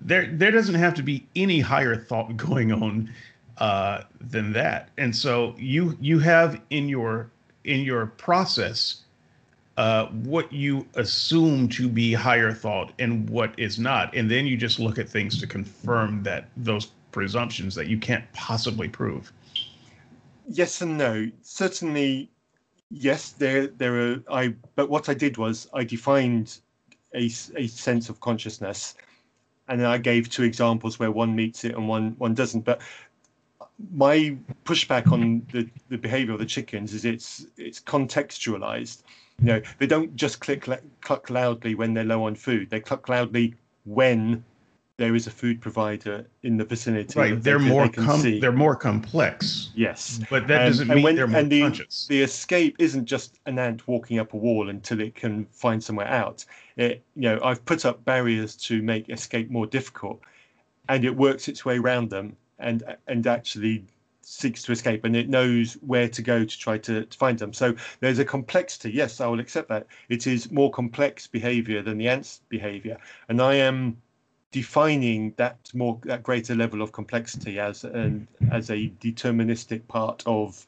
There 0.00 0.26
there 0.26 0.50
doesn't 0.52 0.76
have 0.76 0.94
to 0.94 1.02
be 1.02 1.26
any 1.34 1.60
higher 1.60 1.96
thought 1.96 2.36
going 2.36 2.72
on 2.72 3.10
uh, 3.58 4.02
than 4.20 4.52
that. 4.52 4.90
And 4.96 5.14
so 5.14 5.54
you 5.58 5.96
you 6.00 6.18
have 6.20 6.60
in 6.70 6.88
your 6.88 7.30
in 7.64 7.80
your 7.80 8.06
process 8.06 9.02
uh, 9.76 10.06
what 10.06 10.52
you 10.52 10.86
assume 10.94 11.68
to 11.68 11.88
be 11.88 12.12
higher 12.12 12.52
thought 12.52 12.92
and 12.98 13.28
what 13.30 13.56
is 13.58 13.78
not, 13.78 14.14
and 14.14 14.30
then 14.30 14.46
you 14.46 14.56
just 14.56 14.78
look 14.80 14.98
at 14.98 15.08
things 15.08 15.38
to 15.40 15.46
confirm 15.46 16.22
that 16.24 16.48
those 16.56 16.86
presumptions 17.12 17.74
that 17.74 17.86
you 17.86 17.98
can't 17.98 18.24
possibly 18.32 18.88
prove. 18.88 19.32
Yes 20.48 20.80
and 20.80 20.96
no. 20.96 21.30
Certainly, 21.42 22.30
yes. 22.90 23.32
There, 23.32 23.66
there 23.68 24.12
are. 24.12 24.22
I. 24.30 24.54
But 24.74 24.88
what 24.88 25.08
I 25.08 25.14
did 25.14 25.36
was 25.36 25.68
I 25.74 25.84
defined 25.84 26.58
a, 27.14 27.30
a 27.56 27.66
sense 27.66 28.08
of 28.08 28.20
consciousness 28.20 28.94
and 29.68 29.80
then 29.80 29.86
I 29.86 29.98
gave 29.98 30.28
two 30.28 30.42
examples 30.42 30.98
where 30.98 31.10
one 31.10 31.36
meets 31.36 31.64
it 31.64 31.74
and 31.74 31.88
one 31.88 32.14
one 32.18 32.34
doesn't. 32.34 32.64
But 32.64 32.80
my 33.92 34.36
pushback 34.64 35.12
on 35.12 35.46
the, 35.52 35.68
the 35.88 35.98
behavior 35.98 36.32
of 36.32 36.40
the 36.40 36.46
chickens 36.46 36.94
is 36.94 37.04
it's 37.04 37.46
it's 37.56 37.80
contextualized. 37.80 39.02
You 39.40 39.46
know, 39.46 39.62
they 39.78 39.86
don't 39.86 40.16
just 40.16 40.40
click 40.40 40.68
cluck 41.00 41.30
loudly 41.30 41.74
when 41.74 41.94
they're 41.94 42.04
low 42.04 42.24
on 42.24 42.34
food. 42.34 42.70
They 42.70 42.80
cluck 42.80 43.08
loudly 43.08 43.54
when 43.84 44.44
there 44.98 45.14
is 45.14 45.28
a 45.28 45.30
food 45.30 45.60
provider 45.60 46.26
in 46.42 46.56
the 46.56 46.64
vicinity. 46.64 47.18
Right, 47.18 47.42
they're 47.42 47.58
they, 47.58 47.68
more 47.68 47.86
they 47.86 47.92
com- 47.92 48.40
they're 48.40 48.52
more 48.52 48.74
complex. 48.74 49.70
Yes, 49.74 50.20
but 50.28 50.48
that 50.48 50.66
doesn't 50.66 50.88
mean 50.88 51.02
when, 51.02 51.14
they're 51.14 51.28
more 51.28 51.44
the, 51.44 51.62
conscious. 51.62 52.06
The 52.08 52.20
escape 52.20 52.76
isn't 52.80 53.06
just 53.06 53.38
an 53.46 53.58
ant 53.58 53.86
walking 53.86 54.18
up 54.18 54.34
a 54.34 54.36
wall 54.36 54.68
until 54.68 55.00
it 55.00 55.14
can 55.14 55.46
find 55.46 55.82
somewhere 55.82 56.08
out. 56.08 56.44
It, 56.76 57.04
you 57.14 57.22
know, 57.22 57.40
I've 57.42 57.64
put 57.64 57.86
up 57.86 58.04
barriers 58.04 58.56
to 58.56 58.82
make 58.82 59.08
escape 59.08 59.50
more 59.50 59.66
difficult, 59.66 60.20
and 60.88 61.04
it 61.04 61.16
works 61.16 61.46
its 61.46 61.64
way 61.64 61.78
around 61.78 62.10
them 62.10 62.36
and 62.58 62.82
and 63.06 63.24
actually 63.26 63.84
seeks 64.22 64.62
to 64.62 64.72
escape 64.72 65.04
and 65.04 65.16
it 65.16 65.26
knows 65.26 65.74
where 65.80 66.06
to 66.06 66.20
go 66.20 66.44
to 66.44 66.58
try 66.58 66.76
to, 66.76 67.06
to, 67.06 67.16
find 67.16 67.38
them. 67.38 67.50
So 67.50 67.74
there's 68.00 68.18
a 68.18 68.26
complexity. 68.26 68.90
Yes, 68.90 69.22
I 69.22 69.26
will 69.26 69.40
accept 69.40 69.70
that. 69.70 69.86
It 70.10 70.26
is 70.26 70.52
more 70.52 70.70
complex 70.70 71.26
behavior 71.26 71.80
than 71.80 71.96
the 71.96 72.08
ant's 72.08 72.42
behavior. 72.50 72.98
And 73.30 73.40
I 73.40 73.54
am 73.54 73.96
defining 74.50 75.34
that 75.36 75.56
more 75.74 75.98
that 76.04 76.22
greater 76.22 76.54
level 76.54 76.80
of 76.82 76.92
complexity 76.92 77.58
as 77.58 77.84
an 77.84 78.26
as 78.50 78.70
a 78.70 78.90
deterministic 79.00 79.86
part 79.88 80.22
of 80.26 80.66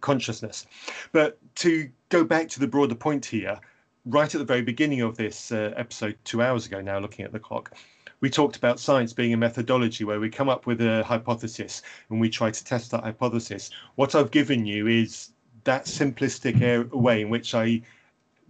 consciousness. 0.00 0.66
But 1.12 1.38
to 1.56 1.88
go 2.08 2.24
back 2.24 2.48
to 2.50 2.60
the 2.60 2.66
broader 2.66 2.94
point 2.94 3.24
here, 3.24 3.58
right 4.04 4.34
at 4.34 4.38
the 4.38 4.44
very 4.44 4.62
beginning 4.62 5.00
of 5.00 5.16
this 5.16 5.52
uh, 5.52 5.72
episode, 5.76 6.16
two 6.24 6.42
hours 6.42 6.66
ago 6.66 6.80
now, 6.80 6.98
looking 6.98 7.24
at 7.24 7.32
the 7.32 7.38
clock, 7.38 7.72
we 8.20 8.28
talked 8.28 8.56
about 8.56 8.80
science 8.80 9.12
being 9.12 9.32
a 9.32 9.36
methodology 9.36 10.04
where 10.04 10.20
we 10.20 10.28
come 10.28 10.48
up 10.48 10.66
with 10.66 10.80
a 10.80 11.04
hypothesis 11.04 11.82
and 12.10 12.20
we 12.20 12.28
try 12.28 12.50
to 12.50 12.64
test 12.64 12.90
that 12.90 13.04
hypothesis. 13.04 13.70
What 13.94 14.14
I've 14.14 14.30
given 14.30 14.66
you 14.66 14.88
is 14.88 15.30
that 15.64 15.84
simplistic 15.84 16.90
way 16.90 17.22
in 17.22 17.30
which 17.30 17.54
I, 17.54 17.82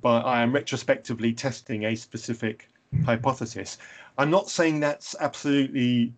by, 0.00 0.20
I 0.20 0.42
am 0.42 0.54
retrospectively 0.54 1.32
testing 1.32 1.84
a 1.84 1.94
specific 1.94 2.68
hypothesis. 3.04 3.78
I'm 4.18 4.30
not 4.30 4.50
saying 4.50 4.80
that's 4.80 5.14
absolutely 5.20 6.12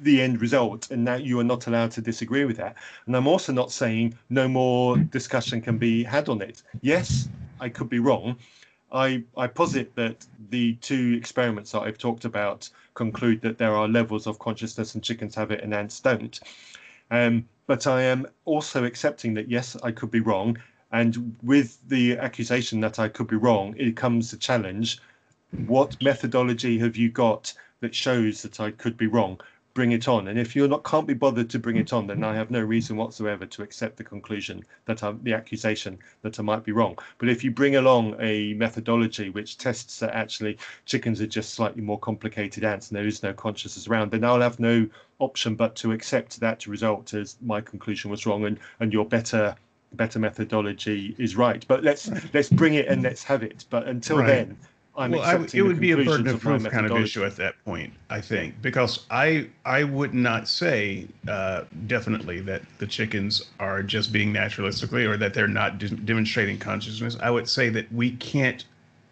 the 0.00 0.22
end 0.22 0.40
result 0.40 0.90
and 0.90 1.06
that 1.06 1.24
you 1.24 1.38
are 1.38 1.44
not 1.44 1.66
allowed 1.66 1.90
to 1.92 2.00
disagree 2.00 2.46
with 2.46 2.56
that. 2.56 2.76
And 3.06 3.14
I'm 3.14 3.26
also 3.26 3.52
not 3.52 3.70
saying 3.70 4.14
no 4.30 4.48
more 4.48 4.96
discussion 4.96 5.60
can 5.60 5.76
be 5.76 6.02
had 6.02 6.30
on 6.30 6.40
it. 6.40 6.62
Yes, 6.80 7.28
I 7.60 7.68
could 7.68 7.90
be 7.90 7.98
wrong. 7.98 8.36
I, 8.90 9.22
I 9.36 9.46
posit 9.46 9.94
that 9.96 10.26
the 10.50 10.74
two 10.76 11.14
experiments 11.16 11.72
that 11.72 11.80
I've 11.80 11.98
talked 11.98 12.24
about 12.24 12.68
conclude 12.94 13.42
that 13.42 13.58
there 13.58 13.74
are 13.74 13.88
levels 13.88 14.26
of 14.26 14.38
consciousness 14.38 14.94
and 14.94 15.04
chickens 15.04 15.34
have 15.34 15.50
it 15.50 15.62
and 15.62 15.74
ants 15.74 16.00
don't. 16.00 16.40
Um, 17.10 17.46
but 17.66 17.86
I 17.86 18.02
am 18.02 18.26
also 18.46 18.84
accepting 18.84 19.34
that, 19.34 19.50
yes, 19.50 19.76
I 19.82 19.92
could 19.92 20.10
be 20.10 20.20
wrong. 20.20 20.58
And 20.92 21.36
with 21.42 21.78
the 21.88 22.18
accusation 22.18 22.80
that 22.80 22.98
I 22.98 23.08
could 23.08 23.26
be 23.26 23.36
wrong, 23.36 23.74
it 23.78 23.96
comes 23.96 24.32
a 24.32 24.38
challenge 24.38 24.98
what 25.66 26.02
methodology 26.02 26.78
have 26.78 26.96
you 26.96 27.10
got 27.10 27.52
that 27.80 27.94
shows 27.94 28.42
that 28.42 28.60
I 28.60 28.70
could 28.70 28.96
be 28.96 29.06
wrong? 29.06 29.40
Bring 29.74 29.92
it 29.92 30.06
on. 30.06 30.28
And 30.28 30.38
if 30.38 30.54
you're 30.54 30.68
not 30.68 30.84
can't 30.84 31.06
be 31.06 31.14
bothered 31.14 31.48
to 31.50 31.58
bring 31.58 31.76
it 31.76 31.92
on, 31.92 32.06
then 32.06 32.22
I 32.22 32.34
have 32.34 32.50
no 32.50 32.60
reason 32.60 32.96
whatsoever 32.96 33.46
to 33.46 33.62
accept 33.62 33.96
the 33.96 34.04
conclusion 34.04 34.64
that 34.84 35.02
I'm 35.02 35.22
the 35.22 35.32
accusation 35.32 35.98
that 36.20 36.38
I 36.38 36.42
might 36.42 36.64
be 36.64 36.72
wrong. 36.72 36.98
But 37.18 37.30
if 37.30 37.42
you 37.42 37.50
bring 37.50 37.76
along 37.76 38.16
a 38.20 38.52
methodology 38.54 39.30
which 39.30 39.56
tests 39.56 39.98
that 40.00 40.14
actually 40.14 40.58
chickens 40.84 41.22
are 41.22 41.26
just 41.26 41.54
slightly 41.54 41.82
more 41.82 41.98
complicated 41.98 42.64
ants 42.64 42.90
and 42.90 42.98
there 42.98 43.06
is 43.06 43.22
no 43.22 43.32
consciousness 43.32 43.88
around, 43.88 44.10
then 44.10 44.24
I'll 44.24 44.42
have 44.42 44.60
no 44.60 44.86
option 45.20 45.54
but 45.54 45.74
to 45.76 45.92
accept 45.92 46.40
that 46.40 46.66
result 46.66 47.14
as 47.14 47.36
my 47.40 47.60
conclusion 47.62 48.10
was 48.10 48.26
wrong 48.26 48.44
and, 48.44 48.58
and 48.80 48.92
your 48.92 49.06
better 49.06 49.56
better 49.94 50.18
methodology 50.18 51.14
is 51.18 51.36
right. 51.36 51.64
But 51.68 51.82
let's 51.82 52.10
let's 52.32 52.48
bring 52.48 52.74
it 52.74 52.88
and 52.88 53.02
let's 53.02 53.22
have 53.24 53.42
it. 53.42 53.64
But 53.70 53.86
until 53.88 54.18
right. 54.18 54.26
then, 54.26 54.58
I'm 54.94 55.12
well, 55.12 55.22
I, 55.22 55.46
it 55.54 55.62
would 55.62 55.80
be 55.80 55.92
a 55.92 55.96
burden 55.96 56.28
of 56.28 56.40
proof 56.40 56.68
kind 56.68 56.84
of 56.84 56.96
issue 56.98 57.24
at 57.24 57.36
that 57.36 57.54
point, 57.64 57.94
I 58.10 58.20
think, 58.20 58.60
because 58.60 59.06
I 59.10 59.48
I 59.64 59.84
would 59.84 60.12
not 60.12 60.48
say 60.48 61.06
uh, 61.26 61.62
definitely 61.86 62.40
that 62.40 62.62
the 62.76 62.86
chickens 62.86 63.46
are 63.58 63.82
just 63.82 64.12
being 64.12 64.34
naturalistically 64.34 65.08
or 65.08 65.16
that 65.16 65.32
they're 65.32 65.48
not 65.48 65.78
de- 65.78 65.88
demonstrating 65.88 66.58
consciousness. 66.58 67.16
I 67.20 67.30
would 67.30 67.48
say 67.48 67.70
that 67.70 67.90
we 67.90 68.12
can't, 68.16 68.66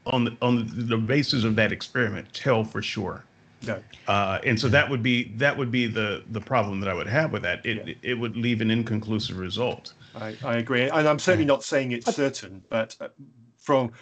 on 0.05 0.25
the 0.25 0.37
on 0.43 0.71
the 0.75 0.99
basis 0.99 1.45
of 1.45 1.57
that 1.57 1.73
experiment, 1.73 2.31
tell 2.35 2.63
for 2.63 2.83
sure. 2.83 3.25
No. 3.67 3.83
Uh, 4.07 4.39
and 4.45 4.61
so 4.61 4.69
that 4.69 4.89
would 4.89 5.03
be 5.03 5.33
that 5.37 5.57
would 5.57 5.71
be 5.71 5.87
the 5.87 6.23
the 6.31 6.41
problem 6.43 6.81
that 6.81 6.91
I 6.91 6.95
would 6.95 7.07
have 7.07 7.33
with 7.33 7.43
that. 7.43 7.65
It 7.65 7.87
yeah. 7.87 7.95
it 8.03 8.15
would 8.15 8.37
leave 8.37 8.61
an 8.61 8.71
inconclusive 8.71 9.39
result. 9.39 9.95
I, 10.15 10.37
I 10.45 10.57
agree, 10.57 10.91
and 10.91 11.09
I'm 11.09 11.19
certainly 11.19 11.47
not 11.47 11.63
saying 11.63 11.93
it's 11.93 12.15
certain, 12.15 12.63
but 12.69 12.97
uh, 13.01 13.09
from 13.57 13.93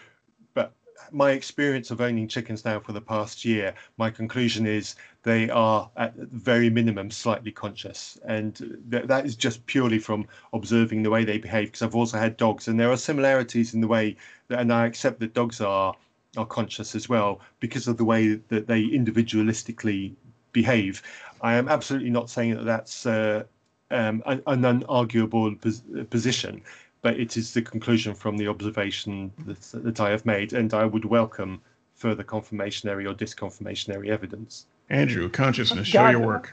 my 1.12 1.32
experience 1.32 1.90
of 1.90 2.00
owning 2.00 2.28
chickens 2.28 2.64
now 2.64 2.80
for 2.80 2.92
the 2.92 3.00
past 3.00 3.44
year, 3.44 3.74
my 3.96 4.10
conclusion 4.10 4.66
is 4.66 4.94
they 5.22 5.50
are 5.50 5.90
at 5.96 6.14
very 6.16 6.70
minimum 6.70 7.10
slightly 7.10 7.52
conscious, 7.52 8.18
and 8.24 8.56
th- 8.90 9.04
that 9.06 9.26
is 9.26 9.36
just 9.36 9.64
purely 9.66 9.98
from 9.98 10.26
observing 10.52 11.02
the 11.02 11.10
way 11.10 11.24
they 11.24 11.38
behave. 11.38 11.68
Because 11.68 11.82
I've 11.82 11.94
also 11.94 12.18
had 12.18 12.36
dogs, 12.36 12.68
and 12.68 12.78
there 12.78 12.90
are 12.90 12.96
similarities 12.96 13.74
in 13.74 13.80
the 13.80 13.88
way, 13.88 14.16
that, 14.48 14.60
and 14.60 14.72
I 14.72 14.86
accept 14.86 15.20
that 15.20 15.34
dogs 15.34 15.60
are 15.60 15.94
are 16.36 16.46
conscious 16.46 16.94
as 16.94 17.08
well 17.08 17.40
because 17.58 17.88
of 17.88 17.96
the 17.96 18.04
way 18.04 18.34
that 18.48 18.66
they 18.66 18.82
individualistically 18.82 20.14
behave. 20.52 21.02
I 21.40 21.54
am 21.54 21.68
absolutely 21.68 22.10
not 22.10 22.30
saying 22.30 22.56
that 22.56 22.64
that's 22.64 23.06
uh, 23.06 23.44
um, 23.90 24.22
an, 24.26 24.42
an 24.46 24.62
unarguable 24.62 25.60
pos- 25.60 25.82
position 26.10 26.62
but 27.02 27.18
it 27.18 27.36
is 27.36 27.54
the 27.54 27.62
conclusion 27.62 28.14
from 28.14 28.36
the 28.36 28.48
observation 28.48 29.32
that, 29.46 29.60
that 29.84 30.00
I 30.00 30.10
have 30.10 30.26
made, 30.26 30.52
and 30.52 30.72
I 30.74 30.84
would 30.84 31.04
welcome 31.04 31.60
further 31.94 32.24
confirmationary 32.24 33.08
or 33.08 33.14
disconfirmationary 33.14 34.08
evidence. 34.08 34.66
Andrew, 34.90 35.28
consciousness, 35.28 35.86
show 35.86 36.08
your 36.08 36.20
work. 36.20 36.52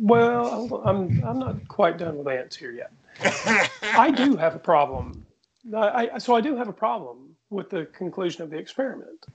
Well, 0.00 0.82
I'm 0.84 1.22
I'm 1.24 1.38
not 1.38 1.68
quite 1.68 1.98
done 1.98 2.18
with 2.18 2.28
ants 2.28 2.56
here 2.56 2.72
yet. 2.72 2.90
I 3.82 4.10
do 4.10 4.36
have 4.36 4.54
a 4.54 4.58
problem. 4.58 5.24
I, 5.74 6.10
I, 6.14 6.18
so 6.18 6.34
I 6.34 6.40
do 6.40 6.56
have 6.56 6.68
a 6.68 6.72
problem 6.72 7.36
with 7.50 7.70
the 7.70 7.86
conclusion 7.86 8.42
of 8.42 8.50
the 8.50 8.56
experiment, 8.56 9.26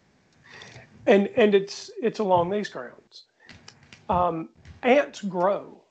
and 1.07 1.27
and 1.35 1.55
it's 1.55 1.91
it's 2.01 2.19
along 2.19 2.49
these 2.49 2.69
grounds. 2.69 3.23
Um, 4.09 4.49
ants 4.83 5.21
grow 5.21 5.81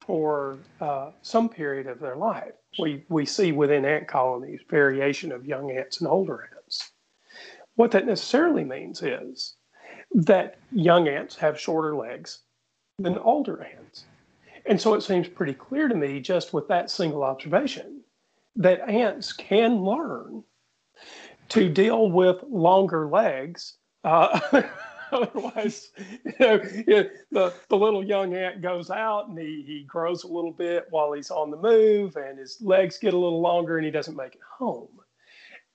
for 0.00 0.58
uh, 0.80 1.10
some 1.22 1.48
period 1.48 1.86
of 1.86 2.00
their 2.00 2.16
life 2.16 2.54
we, 2.78 3.04
we 3.08 3.26
see 3.26 3.52
within 3.52 3.84
ant 3.84 4.08
colonies 4.08 4.60
variation 4.68 5.32
of 5.32 5.46
young 5.46 5.70
ants 5.70 6.00
and 6.00 6.08
older 6.08 6.48
ants. 6.56 6.92
What 7.74 7.90
that 7.92 8.06
necessarily 8.06 8.64
means 8.64 9.02
is 9.02 9.56
that 10.14 10.58
young 10.70 11.08
ants 11.08 11.36
have 11.36 11.58
shorter 11.58 11.96
legs 11.96 12.40
than 12.98 13.18
older 13.18 13.62
ants. 13.62 14.04
And 14.66 14.80
so 14.80 14.94
it 14.94 15.02
seems 15.02 15.28
pretty 15.28 15.54
clear 15.54 15.88
to 15.88 15.94
me, 15.94 16.20
just 16.20 16.52
with 16.52 16.68
that 16.68 16.90
single 16.90 17.24
observation, 17.24 18.02
that 18.56 18.88
ants 18.88 19.32
can 19.32 19.82
learn 19.82 20.44
to 21.48 21.68
deal 21.68 22.10
with 22.10 22.42
longer 22.48 23.08
legs 23.08 23.76
uh, 24.04 24.38
Otherwise, 25.20 25.90
you 26.24 26.32
know, 26.40 26.58
the, 27.30 27.52
the 27.68 27.76
little 27.76 28.02
young 28.02 28.34
ant 28.34 28.62
goes 28.62 28.90
out 28.90 29.28
and 29.28 29.38
he, 29.38 29.62
he 29.66 29.84
grows 29.86 30.24
a 30.24 30.26
little 30.28 30.52
bit 30.52 30.86
while 30.88 31.12
he's 31.12 31.30
on 31.30 31.50
the 31.50 31.56
move 31.56 32.16
and 32.16 32.38
his 32.38 32.56
legs 32.62 32.96
get 32.96 33.12
a 33.12 33.18
little 33.18 33.42
longer 33.42 33.76
and 33.76 33.84
he 33.84 33.90
doesn't 33.90 34.16
make 34.16 34.36
it 34.36 34.40
home. 34.58 34.88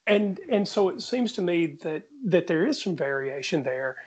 And, 0.07 0.39
and 0.49 0.67
so 0.67 0.89
it 0.89 1.03
seems 1.03 1.33
to 1.33 1.43
me 1.43 1.77
that, 1.83 2.07
that 2.25 2.47
there 2.47 2.65
is 2.65 2.81
some 2.81 2.95
variation 2.95 3.61
there. 3.61 3.97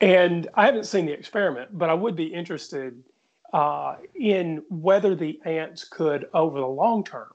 And 0.00 0.48
I 0.54 0.66
haven't 0.66 0.86
seen 0.86 1.06
the 1.06 1.12
experiment, 1.12 1.76
but 1.76 1.90
I 1.90 1.94
would 1.94 2.14
be 2.14 2.26
interested 2.26 3.02
uh, 3.52 3.96
in 4.14 4.62
whether 4.68 5.16
the 5.16 5.40
ants 5.44 5.82
could, 5.82 6.28
over 6.34 6.60
the 6.60 6.66
long 6.66 7.02
term, 7.02 7.32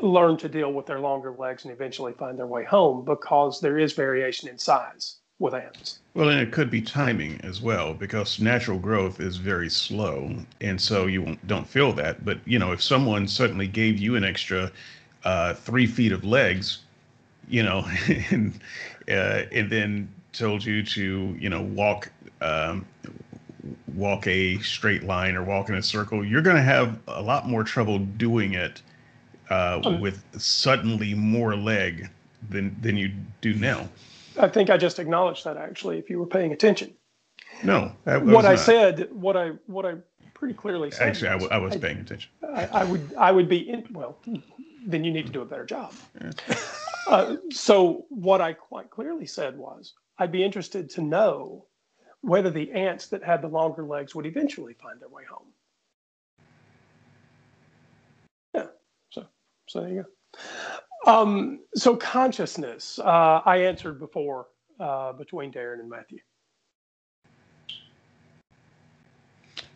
learn 0.00 0.38
to 0.38 0.48
deal 0.48 0.72
with 0.72 0.86
their 0.86 1.00
longer 1.00 1.34
legs 1.38 1.64
and 1.64 1.72
eventually 1.72 2.14
find 2.14 2.38
their 2.38 2.46
way 2.46 2.64
home 2.64 3.04
because 3.04 3.60
there 3.60 3.78
is 3.78 3.92
variation 3.92 4.48
in 4.48 4.56
size 4.56 5.16
with 5.38 5.54
ants. 5.54 5.98
Well, 6.14 6.30
and 6.30 6.40
it 6.40 6.50
could 6.50 6.70
be 6.70 6.80
timing 6.80 7.40
as 7.42 7.60
well 7.60 7.92
because 7.92 8.40
natural 8.40 8.78
growth 8.78 9.20
is 9.20 9.36
very 9.36 9.68
slow, 9.68 10.34
and 10.60 10.80
so 10.80 11.06
you 11.06 11.36
don't 11.46 11.66
feel 11.66 11.92
that. 11.94 12.24
But 12.24 12.38
you 12.46 12.58
know, 12.58 12.72
if 12.72 12.82
someone 12.82 13.28
suddenly 13.28 13.66
gave 13.66 13.98
you 13.98 14.16
an 14.16 14.24
extra 14.24 14.70
uh, 15.24 15.54
three 15.54 15.86
feet 15.86 16.12
of 16.12 16.24
legs, 16.24 16.78
you 17.48 17.62
know, 17.62 17.86
and 18.30 18.58
uh, 19.08 19.42
and 19.52 19.70
then 19.70 20.08
told 20.32 20.64
you 20.64 20.82
to 20.82 21.36
you 21.38 21.50
know 21.50 21.62
walk 21.62 22.10
um, 22.40 22.86
walk 23.94 24.26
a 24.26 24.58
straight 24.60 25.02
line 25.02 25.34
or 25.34 25.42
walk 25.42 25.68
in 25.68 25.74
a 25.74 25.82
circle, 25.82 26.24
you're 26.24 26.42
going 26.42 26.56
to 26.56 26.62
have 26.62 26.98
a 27.08 27.22
lot 27.22 27.48
more 27.48 27.64
trouble 27.64 27.98
doing 27.98 28.54
it 28.54 28.80
uh, 29.50 29.80
um, 29.84 30.00
with 30.00 30.22
suddenly 30.40 31.12
more 31.12 31.54
leg 31.56 32.08
than 32.48 32.74
than 32.80 32.96
you 32.96 33.10
do 33.42 33.52
now. 33.54 33.86
I 34.38 34.48
think 34.48 34.70
I 34.70 34.76
just 34.76 34.98
acknowledged 34.98 35.44
that 35.44 35.56
actually, 35.56 35.98
if 35.98 36.10
you 36.10 36.18
were 36.18 36.26
paying 36.26 36.52
attention. 36.52 36.94
No. 37.62 37.92
I, 38.04 38.18
what 38.18 38.44
I 38.44 38.56
said, 38.56 39.08
what 39.12 39.36
I 39.36 39.52
what 39.66 39.86
I 39.86 39.94
pretty 40.34 40.54
clearly 40.54 40.90
said. 40.90 41.08
Actually, 41.08 41.28
I, 41.28 41.32
w- 41.32 41.50
I 41.50 41.58
was 41.58 41.74
I, 41.74 41.78
paying 41.78 41.98
attention. 41.98 42.30
I, 42.54 42.66
I, 42.66 42.84
would 42.84 43.14
I 43.18 43.32
would 43.32 43.48
be 43.48 43.68
in, 43.70 43.86
well. 43.90 44.18
Then 44.86 45.02
you 45.02 45.10
need 45.10 45.26
to 45.26 45.32
do 45.32 45.42
a 45.42 45.44
better 45.44 45.64
job. 45.64 45.92
uh, 47.08 47.36
so 47.50 48.04
what 48.08 48.40
I 48.40 48.52
quite 48.52 48.90
clearly 48.90 49.26
said 49.26 49.56
was, 49.56 49.94
I'd 50.18 50.30
be 50.30 50.44
interested 50.44 50.90
to 50.90 51.02
know 51.02 51.64
whether 52.20 52.50
the 52.50 52.70
ants 52.72 53.08
that 53.08 53.24
had 53.24 53.42
the 53.42 53.48
longer 53.48 53.84
legs 53.84 54.14
would 54.14 54.26
eventually 54.26 54.74
find 54.74 55.00
their 55.00 55.08
way 55.08 55.24
home. 55.28 55.48
Yeah. 58.54 58.66
So 59.10 59.26
so 59.66 59.80
there 59.80 59.90
you 59.90 60.02
go. 60.02 60.38
Um, 61.06 61.60
so 61.74 61.96
consciousness, 61.96 62.98
uh, 62.98 63.40
I 63.44 63.58
answered 63.58 64.00
before 64.00 64.48
uh, 64.80 65.12
between 65.12 65.52
Darren 65.52 65.80
and 65.80 65.88
Matthew. 65.88 66.18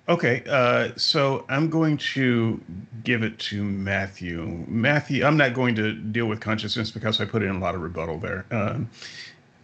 Okay, 0.09 0.43
uh, 0.49 0.91
so 0.97 1.45
I'm 1.49 1.71
going 1.71 1.97
to 1.99 2.61
give 3.05 3.23
it 3.23 3.39
to 3.39 3.63
Matthew. 3.63 4.65
Matthew, 4.67 5.25
I'm 5.25 5.37
not 5.37 5.55
going 5.55 5.77
to 5.77 5.93
deal 5.93 6.27
with 6.27 6.41
consciousness 6.41 6.91
because 6.91 7.21
I 7.21 7.27
put 7.27 7.45
in 7.45 7.51
a 7.51 7.59
lot 7.61 7.77
of 7.77 7.81
rebuttal 7.81 8.19
there. 8.19 8.45
Um, 8.51 8.91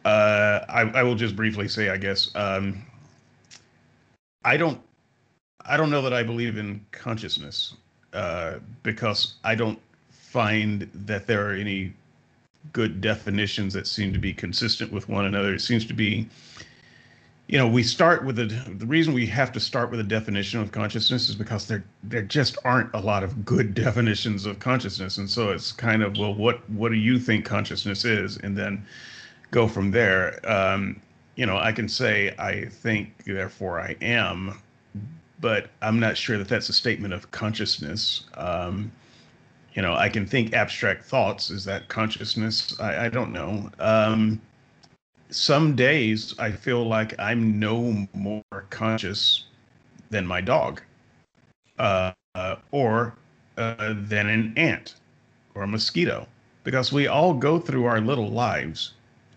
uh, 0.04 0.60
I, 0.68 0.82
I, 0.82 1.02
will 1.02 1.16
just 1.16 1.34
briefly 1.34 1.66
say, 1.66 1.88
I 1.88 1.96
guess, 1.96 2.30
um, 2.36 2.80
I 4.44 4.56
don't, 4.56 4.80
I 5.62 5.76
don't 5.76 5.90
know 5.90 6.02
that 6.02 6.12
I 6.12 6.22
believe 6.22 6.58
in 6.58 6.86
consciousness 6.92 7.74
uh, 8.12 8.60
because 8.84 9.34
I 9.42 9.56
don't 9.56 9.80
find 10.26 10.90
that 10.92 11.26
there 11.26 11.48
are 11.48 11.54
any 11.54 11.92
good 12.72 13.00
definitions 13.00 13.72
that 13.74 13.86
seem 13.86 14.12
to 14.12 14.18
be 14.18 14.32
consistent 14.32 14.92
with 14.92 15.08
one 15.08 15.24
another. 15.24 15.54
It 15.54 15.60
seems 15.60 15.86
to 15.86 15.94
be 15.94 16.28
you 17.48 17.58
know, 17.58 17.68
we 17.68 17.84
start 17.84 18.24
with 18.24 18.36
the 18.36 18.46
the 18.46 18.86
reason 18.86 19.14
we 19.14 19.26
have 19.26 19.52
to 19.52 19.60
start 19.60 19.90
with 19.90 20.00
a 20.00 20.04
definition 20.04 20.60
of 20.60 20.72
consciousness 20.72 21.28
is 21.28 21.36
because 21.36 21.68
there 21.68 21.84
there 22.02 22.22
just 22.22 22.58
aren't 22.64 22.92
a 22.92 23.00
lot 23.00 23.22
of 23.22 23.44
good 23.44 23.74
definitions 23.84 24.46
of 24.46 24.58
consciousness, 24.58 25.18
and 25.18 25.30
so 25.30 25.50
it's 25.50 25.70
kind 25.72 26.02
of 26.02 26.16
well, 26.18 26.34
what 26.34 26.68
what 26.70 26.88
do 26.88 26.96
you 26.96 27.18
think 27.18 27.44
consciousness 27.44 28.04
is, 28.04 28.36
and 28.38 28.56
then 28.56 28.84
go 29.52 29.68
from 29.68 29.92
there. 29.92 30.40
Um, 30.50 31.00
you 31.36 31.46
know, 31.46 31.56
I 31.56 31.70
can 31.70 31.88
say 31.88 32.34
I 32.38 32.64
think, 32.64 33.24
therefore 33.26 33.78
I 33.78 33.94
am, 34.00 34.60
but 35.40 35.70
I'm 35.82 36.00
not 36.00 36.16
sure 36.16 36.38
that 36.38 36.48
that's 36.48 36.68
a 36.68 36.72
statement 36.72 37.14
of 37.14 37.30
consciousness. 37.30 38.24
Um, 38.34 38.90
you 39.76 39.82
know, 39.82 39.94
I 39.94 40.08
can 40.08 40.26
think 40.26 40.54
abstract 40.54 41.04
thoughts. 41.04 41.50
Is 41.50 41.64
that 41.66 41.86
consciousness? 41.88 42.80
I, 42.80 43.06
I 43.06 43.08
don't 43.10 43.30
know. 43.30 43.70
Um, 43.78 44.40
some 45.28 45.76
days 45.76 46.34
I 46.38 46.50
feel 46.50 46.84
like 46.84 47.14
I'm 47.18 47.60
no 47.60 48.08
more 48.14 48.42
conscious 48.70 49.44
than 50.08 50.26
my 50.26 50.40
dog, 50.40 50.80
uh, 51.78 52.12
uh, 52.34 52.56
or 52.70 53.14
uh, 53.58 53.94
than 53.98 54.28
an 54.28 54.54
ant 54.56 54.94
or 55.54 55.62
a 55.62 55.66
mosquito, 55.66 56.26
because 56.64 56.90
we 56.90 57.06
all 57.06 57.34
go 57.34 57.58
through 57.58 57.84
our 57.84 58.00
little 58.00 58.30
lives 58.30 58.92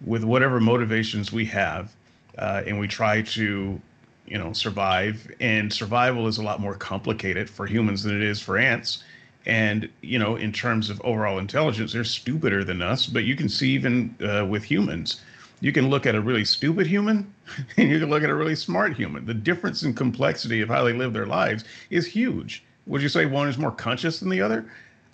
with 0.05 0.23
whatever 0.23 0.61
motivations 0.61 1.33
we 1.33 1.43
have, 1.45 1.91
uh, 2.37 2.63
and 2.65 2.79
we 2.79 2.87
try 2.87 3.21
to, 3.21 3.81
you 4.25 4.37
know, 4.37 4.53
survive. 4.53 5.29
And 5.41 5.73
survival 5.73 6.27
is 6.27 6.37
a 6.37 6.43
lot 6.43 6.61
more 6.61 6.75
complicated 6.75 7.49
for 7.49 7.65
humans 7.65 8.03
than 8.03 8.15
it 8.15 8.23
is 8.23 8.39
for 8.39 8.57
ants. 8.57 9.03
And 9.45 9.89
you 10.01 10.19
know, 10.19 10.35
in 10.35 10.51
terms 10.51 10.89
of 10.89 11.01
overall 11.01 11.39
intelligence, 11.39 11.93
they're 11.93 12.03
stupider 12.03 12.63
than 12.63 12.81
us. 12.81 13.07
But 13.07 13.23
you 13.23 13.35
can 13.35 13.49
see 13.49 13.71
even 13.71 14.15
uh, 14.21 14.45
with 14.45 14.63
humans 14.63 15.21
you 15.61 15.71
can 15.71 15.89
look 15.89 16.05
at 16.05 16.15
a 16.15 16.21
really 16.21 16.45
stupid 16.45 16.87
human 16.87 17.33
and 17.77 17.89
you 17.89 17.99
can 17.99 18.09
look 18.09 18.23
at 18.23 18.29
a 18.29 18.35
really 18.35 18.55
smart 18.55 18.95
human. 18.95 19.25
The 19.25 19.33
difference 19.33 19.83
in 19.83 19.93
complexity 19.93 20.61
of 20.61 20.69
how 20.69 20.83
they 20.83 20.93
live 20.93 21.13
their 21.13 21.25
lives 21.25 21.65
is 21.89 22.05
huge. 22.05 22.63
Would 22.87 23.01
you 23.01 23.09
say 23.09 23.25
one 23.25 23.47
is 23.47 23.57
more 23.57 23.71
conscious 23.71 24.19
than 24.19 24.29
the 24.29 24.41
other? 24.41 24.71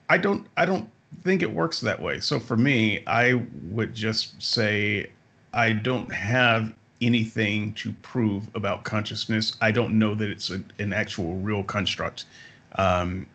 I 0.10 0.18
don't 0.18 0.48
I 0.56 0.66
don't 0.66 0.90
think 1.24 1.42
it 1.42 1.52
works 1.52 1.80
that 1.82 2.02
way. 2.02 2.20
So 2.20 2.40
for 2.40 2.58
me, 2.58 3.04
I 3.08 3.42
would 3.70 3.94
just 3.94 4.42
say 4.42 5.10
I 5.54 5.74
don't 5.74 6.12
have 6.14 6.74
anything 7.02 7.74
to 7.74 7.92
prove 8.02 8.48
about 8.56 8.84
consciousness. 8.84 9.58
I 9.62 9.72
don't 9.72 9.98
know 9.98 10.16
that 10.16 10.30
it's 10.30 10.50
a, 10.50 10.64
an 10.80 10.94
actual 10.94 11.36
real 11.36 11.64
construct. 11.64 12.26
Um, 12.78 13.26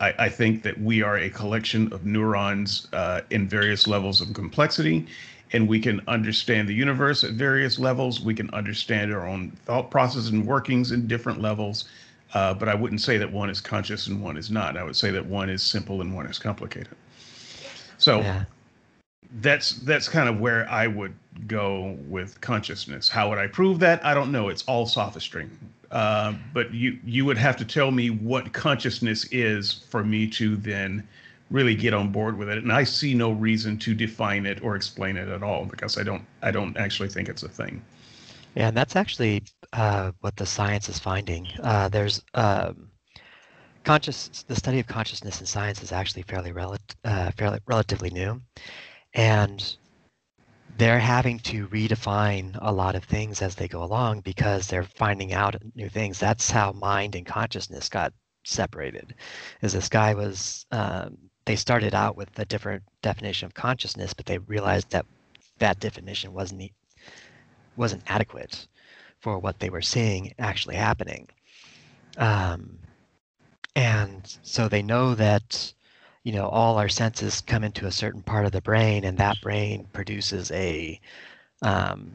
I, 0.00 0.14
I, 0.18 0.28
think 0.28 0.62
that 0.62 0.80
we 0.80 1.02
are 1.02 1.16
a 1.16 1.30
collection 1.30 1.92
of 1.92 2.06
neurons 2.06 2.88
uh, 2.92 3.22
in 3.30 3.48
various 3.48 3.86
levels 3.86 4.20
of 4.20 4.32
complexity, 4.32 5.06
and 5.52 5.68
we 5.68 5.80
can 5.80 6.00
understand 6.06 6.68
the 6.68 6.74
universe 6.74 7.24
at 7.24 7.32
various 7.32 7.78
levels. 7.78 8.20
We 8.20 8.34
can 8.34 8.50
understand 8.50 9.12
our 9.12 9.26
own 9.26 9.50
thought 9.64 9.90
process 9.90 10.30
and 10.30 10.46
workings 10.46 10.92
in 10.92 11.06
different 11.06 11.40
levels. 11.40 11.86
Uh, 12.34 12.52
but 12.54 12.68
I 12.68 12.74
wouldn't 12.74 13.00
say 13.00 13.16
that 13.16 13.32
one 13.32 13.48
is 13.48 13.60
conscious 13.60 14.06
and 14.06 14.22
one 14.22 14.36
is 14.36 14.50
not. 14.50 14.76
I 14.76 14.84
would 14.84 14.96
say 14.96 15.10
that 15.10 15.24
one 15.24 15.48
is 15.48 15.62
simple 15.62 16.02
and 16.02 16.14
one 16.14 16.26
is 16.26 16.38
complicated. 16.38 16.94
So 17.96 18.20
yeah. 18.20 18.44
that's 19.40 19.72
that's 19.80 20.08
kind 20.08 20.28
of 20.28 20.38
where 20.38 20.68
I 20.70 20.86
would 20.86 21.14
go 21.46 21.96
with 22.06 22.40
consciousness. 22.40 23.08
How 23.08 23.30
would 23.30 23.38
I 23.38 23.46
prove 23.46 23.78
that? 23.80 24.04
I 24.04 24.12
don't 24.12 24.30
know. 24.30 24.50
It's 24.50 24.62
all 24.64 24.86
sophistry. 24.86 25.48
Uh, 25.90 26.34
but 26.52 26.72
you 26.74 26.98
you 27.04 27.24
would 27.24 27.38
have 27.38 27.56
to 27.56 27.64
tell 27.64 27.90
me 27.90 28.10
what 28.10 28.52
consciousness 28.52 29.24
is 29.32 29.84
for 29.88 30.04
me 30.04 30.26
to 30.26 30.56
then 30.56 31.06
really 31.50 31.74
get 31.74 31.94
on 31.94 32.12
board 32.12 32.36
with 32.36 32.48
it. 32.50 32.58
And 32.58 32.70
i 32.70 32.84
see 32.84 33.14
no 33.14 33.30
reason 33.30 33.78
to 33.78 33.94
define 33.94 34.44
it 34.44 34.62
or 34.62 34.76
explain 34.76 35.16
it 35.16 35.28
at 35.28 35.42
all 35.42 35.64
because 35.64 35.96
i 35.96 36.02
don't 36.02 36.22
i 36.42 36.50
don't 36.50 36.76
actually 36.76 37.08
think 37.08 37.28
it's 37.30 37.42
a 37.42 37.48
thing. 37.48 37.82
Yeah 38.54 38.68
and 38.68 38.76
that's 38.76 38.96
actually 38.96 39.44
uh, 39.72 40.12
what 40.20 40.36
the 40.36 40.46
science 40.46 40.88
is 40.88 40.98
finding. 40.98 41.46
Uh, 41.62 41.88
there's 41.88 42.22
um, 42.34 42.90
conscious 43.84 44.44
the 44.46 44.56
study 44.56 44.80
of 44.80 44.86
consciousness 44.86 45.40
in 45.40 45.46
science 45.46 45.82
is 45.82 45.92
actually 45.92 46.22
fairly, 46.22 46.52
rel- 46.52 46.76
uh, 47.04 47.30
fairly 47.36 47.58
relatively 47.66 48.10
new. 48.10 48.40
And 49.14 49.76
they're 50.78 50.98
having 50.98 51.38
to 51.40 51.68
redefine 51.68 52.56
a 52.62 52.72
lot 52.72 52.94
of 52.94 53.04
things 53.04 53.42
as 53.42 53.54
they 53.56 53.68
go 53.68 53.82
along 53.82 54.20
because 54.20 54.66
they're 54.66 54.84
finding 54.84 55.32
out 55.32 55.56
new 55.74 55.88
things 55.88 56.18
that's 56.18 56.50
how 56.50 56.72
mind 56.72 57.14
and 57.14 57.26
consciousness 57.26 57.88
got 57.88 58.12
separated 58.44 59.14
is 59.60 59.72
this 59.72 59.88
guy 59.88 60.14
was 60.14 60.66
um, 60.70 61.16
they 61.48 61.56
started 61.56 61.94
out 61.94 62.14
with 62.14 62.38
a 62.38 62.44
different 62.44 62.82
definition 63.00 63.46
of 63.46 63.54
consciousness, 63.54 64.12
but 64.12 64.26
they 64.26 64.36
realized 64.36 64.90
that 64.90 65.06
that 65.58 65.80
definition 65.80 66.34
wasn't 66.34 66.70
wasn't 67.74 68.02
adequate 68.06 68.68
for 69.18 69.38
what 69.38 69.58
they 69.58 69.70
were 69.70 69.80
seeing 69.80 70.34
actually 70.38 70.76
happening. 70.76 71.26
Um, 72.18 72.78
and 73.74 74.38
so 74.42 74.68
they 74.68 74.82
know 74.82 75.14
that 75.14 75.72
you 76.28 76.34
know 76.34 76.46
all 76.50 76.76
our 76.76 76.90
senses 76.90 77.40
come 77.40 77.64
into 77.64 77.86
a 77.86 77.90
certain 77.90 78.20
part 78.20 78.44
of 78.44 78.52
the 78.52 78.60
brain, 78.60 79.02
and 79.04 79.16
that 79.16 79.40
brain 79.40 79.86
produces 79.94 80.50
a 80.50 81.00
um, 81.62 82.12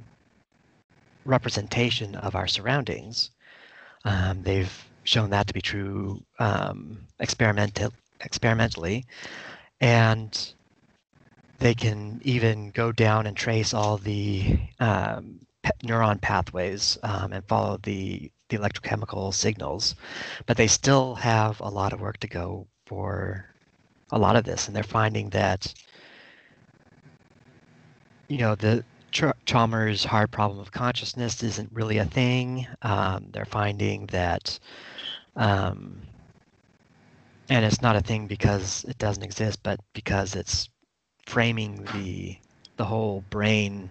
representation 1.25 2.13
of 2.13 2.35
our 2.35 2.45
surroundings. 2.45 3.31
Um, 4.05 4.43
they've 4.43 4.71
shown 5.03 5.31
that 5.31 5.47
to 5.47 5.53
be 5.55 5.61
true 5.61 6.23
um, 6.37 6.99
experimental, 7.19 7.91
experimentally, 8.21 9.03
and 9.81 10.53
they 11.57 11.73
can 11.73 12.21
even 12.23 12.69
go 12.69 12.91
down 12.91 13.25
and 13.25 13.35
trace 13.35 13.73
all 13.73 13.97
the 13.97 14.59
um, 14.79 15.39
neuron 15.83 16.21
pathways 16.21 16.99
um, 17.01 17.33
and 17.33 17.43
follow 17.47 17.79
the, 17.81 18.31
the 18.49 18.57
electrochemical 18.59 19.33
signals, 19.33 19.95
but 20.45 20.55
they 20.55 20.67
still 20.67 21.15
have 21.15 21.59
a 21.61 21.67
lot 21.67 21.93
of 21.93 21.99
work 21.99 22.19
to 22.19 22.27
go 22.27 22.67
for 22.85 23.49
a 24.13 24.19
lot 24.19 24.37
of 24.37 24.45
this, 24.45 24.67
and 24.67 24.75
they're 24.75 24.83
finding 24.83 25.29
that 25.31 25.73
you 28.29 28.37
know 28.37 28.55
the 28.55 28.85
Chalmers 29.45 30.03
hard 30.05 30.31
problem 30.31 30.59
of 30.59 30.71
consciousness 30.71 31.43
isn't 31.43 31.69
really 31.71 31.97
a 31.97 32.05
thing. 32.05 32.65
Um, 32.81 33.27
they're 33.31 33.45
finding 33.45 34.07
that 34.07 34.57
um, 35.35 36.01
and 37.49 37.65
it's 37.65 37.81
not 37.81 37.95
a 37.95 38.01
thing 38.01 38.27
because 38.27 38.83
it 38.85 38.97
doesn't 38.97 39.23
exist, 39.23 39.59
but 39.63 39.79
because 39.93 40.35
it's 40.35 40.69
framing 41.25 41.83
the 41.93 42.37
the 42.77 42.85
whole 42.85 43.23
brain 43.29 43.89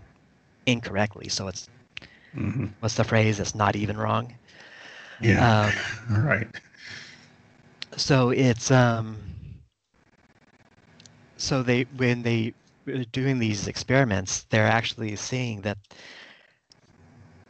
incorrectly. 0.66 1.28
So 1.28 1.48
it's 1.48 1.68
mm-hmm. 2.34 2.66
what's 2.80 2.96
the 2.96 3.04
phrase? 3.04 3.40
It's 3.40 3.54
not 3.54 3.76
even 3.76 3.96
wrong. 3.96 4.34
Yeah. 5.20 5.72
Um, 6.08 6.24
right. 6.24 6.48
So 7.96 8.30
it's 8.30 8.70
um. 8.70 9.16
So 11.42 11.62
they 11.62 11.82
when 11.84 12.22
they 12.22 12.54
are 12.88 13.04
doing 13.04 13.38
these 13.38 13.66
experiments, 13.68 14.44
they're 14.44 14.66
actually 14.66 15.16
seeing 15.16 15.62
that 15.62 15.78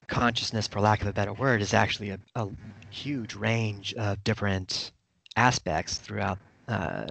consciousness, 0.08 0.68
for 0.68 0.80
lack 0.80 1.00
of 1.02 1.08
a 1.08 1.12
better 1.12 1.34
word, 1.34 1.60
is 1.62 1.74
actually 1.74 2.10
a, 2.10 2.18
a 2.36 2.48
huge 2.90 3.34
range 3.34 3.94
of 3.94 4.22
different 4.24 4.92
aspects 5.36 5.98
throughout 5.98 6.38
uh, 6.68 7.06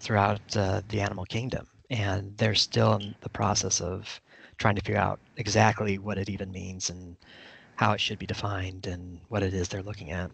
throughout 0.00 0.56
uh, 0.56 0.82
the 0.88 1.00
animal 1.00 1.24
kingdom, 1.26 1.66
and 1.90 2.36
they're 2.38 2.54
still 2.54 2.94
in 2.94 3.14
the 3.20 3.28
process 3.30 3.80
of 3.80 4.20
trying 4.58 4.74
to 4.76 4.82
figure 4.82 5.00
out 5.00 5.20
exactly 5.36 5.98
what 5.98 6.18
it 6.18 6.30
even 6.30 6.50
means 6.50 6.88
and 6.90 7.16
how 7.76 7.92
it 7.92 8.00
should 8.00 8.18
be 8.18 8.26
defined 8.26 8.86
and 8.86 9.20
what 9.28 9.42
it 9.42 9.54
is 9.54 9.68
they're 9.68 9.82
looking 9.82 10.10
at. 10.12 10.30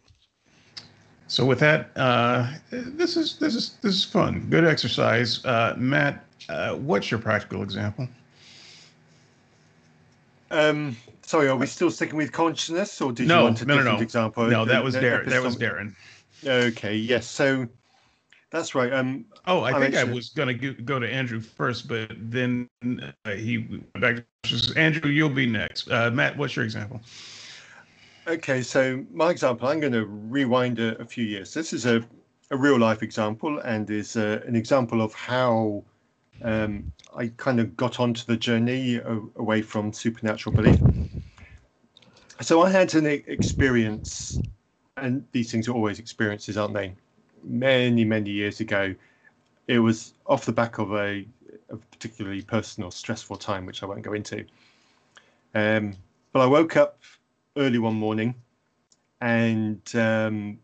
So 1.32 1.46
with 1.46 1.60
that, 1.60 1.88
uh, 1.96 2.46
this 2.68 3.16
is 3.16 3.38
this 3.38 3.54
is 3.54 3.78
this 3.80 3.94
is 3.94 4.04
fun. 4.04 4.46
Good 4.50 4.66
exercise, 4.66 5.42
uh, 5.46 5.72
Matt. 5.78 6.26
Uh, 6.50 6.74
what's 6.74 7.10
your 7.10 7.20
practical 7.20 7.62
example? 7.62 8.06
Um, 10.50 10.94
sorry, 11.22 11.48
are 11.48 11.56
we 11.56 11.64
still 11.64 11.90
sticking 11.90 12.16
with 12.16 12.32
consciousness, 12.32 13.00
or 13.00 13.12
did 13.12 13.28
no, 13.28 13.38
you 13.38 13.44
want 13.44 13.62
a 13.62 13.64
no, 13.64 13.76
different 13.76 13.98
no, 13.98 14.02
example? 14.02 14.46
No, 14.46 14.66
that 14.66 14.84
was 14.84 14.94
Darren. 14.94 15.26
That 15.30 15.42
was 15.42 15.56
Darren. 15.56 15.94
Okay, 16.44 16.96
yes. 16.96 17.26
So 17.26 17.66
that's 18.50 18.74
right. 18.74 18.92
Um, 18.92 19.24
Oh, 19.46 19.60
I 19.60 19.72
I'm 19.72 19.80
think 19.80 19.96
I 19.96 20.04
was 20.04 20.28
going 20.28 20.58
to 20.58 20.74
go 20.74 20.98
to 20.98 21.10
Andrew 21.10 21.40
first, 21.40 21.88
but 21.88 22.10
then 22.14 22.68
uh, 22.84 23.30
he 23.30 23.56
went 23.58 23.92
back 23.94 24.16
to 24.42 24.72
Andrew. 24.76 25.10
You'll 25.10 25.30
be 25.30 25.46
next. 25.46 25.90
Uh, 25.90 26.10
Matt, 26.10 26.36
what's 26.36 26.54
your 26.56 26.64
example? 26.66 27.00
Okay, 28.24 28.62
so 28.62 29.04
my 29.12 29.30
example, 29.30 29.66
I'm 29.66 29.80
going 29.80 29.92
to 29.94 30.06
rewind 30.06 30.78
a, 30.78 30.96
a 31.00 31.04
few 31.04 31.24
years. 31.24 31.52
This 31.52 31.72
is 31.72 31.86
a, 31.86 32.04
a 32.52 32.56
real 32.56 32.78
life 32.78 33.02
example 33.02 33.58
and 33.58 33.90
is 33.90 34.16
uh, 34.16 34.40
an 34.46 34.54
example 34.54 35.02
of 35.02 35.12
how 35.12 35.82
um, 36.42 36.84
I 37.16 37.32
kind 37.36 37.58
of 37.58 37.76
got 37.76 37.98
onto 37.98 38.24
the 38.24 38.36
journey 38.36 38.96
a, 38.96 39.20
away 39.36 39.60
from 39.60 39.92
supernatural 39.92 40.54
belief. 40.54 40.80
So 42.40 42.62
I 42.62 42.70
had 42.70 42.94
an 42.94 43.06
experience, 43.06 44.40
and 44.96 45.26
these 45.32 45.50
things 45.50 45.66
are 45.66 45.72
always 45.72 45.98
experiences, 45.98 46.56
aren't 46.56 46.74
they? 46.74 46.94
Many, 47.42 48.04
many 48.04 48.30
years 48.30 48.60
ago, 48.60 48.94
it 49.66 49.80
was 49.80 50.14
off 50.26 50.44
the 50.44 50.52
back 50.52 50.78
of 50.78 50.92
a, 50.92 51.26
a 51.70 51.76
particularly 51.76 52.42
personal, 52.42 52.92
stressful 52.92 53.36
time, 53.36 53.66
which 53.66 53.82
I 53.82 53.86
won't 53.86 54.02
go 54.02 54.12
into. 54.12 54.44
Um, 55.56 55.96
but 56.32 56.40
I 56.40 56.46
woke 56.46 56.76
up 56.76 57.00
early 57.56 57.78
one 57.78 57.94
morning 57.94 58.34
and 59.22 59.94
um, 59.94 60.58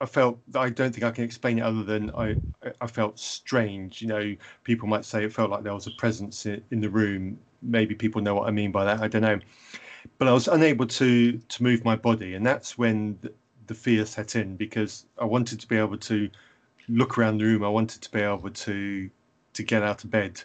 I 0.00 0.06
felt 0.06 0.38
I 0.54 0.70
don't 0.70 0.92
think 0.92 1.04
I 1.04 1.10
can 1.10 1.24
explain 1.24 1.58
it 1.58 1.62
other 1.62 1.82
than 1.82 2.10
I 2.12 2.36
I 2.80 2.86
felt 2.86 3.18
strange. 3.18 4.00
You 4.00 4.08
know, 4.08 4.36
people 4.64 4.88
might 4.88 5.04
say 5.04 5.24
it 5.24 5.32
felt 5.32 5.50
like 5.50 5.62
there 5.64 5.74
was 5.74 5.86
a 5.88 5.90
presence 5.92 6.46
in, 6.46 6.62
in 6.70 6.80
the 6.80 6.88
room. 6.88 7.38
Maybe 7.60 7.94
people 7.94 8.22
know 8.22 8.36
what 8.36 8.48
I 8.48 8.52
mean 8.52 8.72
by 8.72 8.84
that. 8.84 9.00
I 9.00 9.08
don't 9.08 9.22
know, 9.22 9.40
but 10.18 10.28
I 10.28 10.32
was 10.32 10.48
unable 10.48 10.86
to 10.86 11.38
to 11.38 11.62
move 11.62 11.84
my 11.84 11.96
body, 11.96 12.34
and 12.34 12.46
that's 12.46 12.78
when 12.78 13.18
the, 13.20 13.32
the 13.66 13.74
fear 13.74 14.06
set 14.06 14.36
in 14.36 14.56
because 14.56 15.06
I 15.18 15.24
wanted 15.24 15.60
to 15.60 15.66
be 15.68 15.76
able 15.76 15.98
to 15.98 16.30
look 16.88 17.18
around 17.18 17.38
the 17.38 17.44
room. 17.44 17.64
I 17.64 17.68
wanted 17.68 18.00
to 18.02 18.10
be 18.12 18.20
able 18.20 18.50
to 18.50 19.10
to 19.54 19.62
get 19.62 19.82
out 19.82 20.04
of 20.04 20.10
bed. 20.10 20.40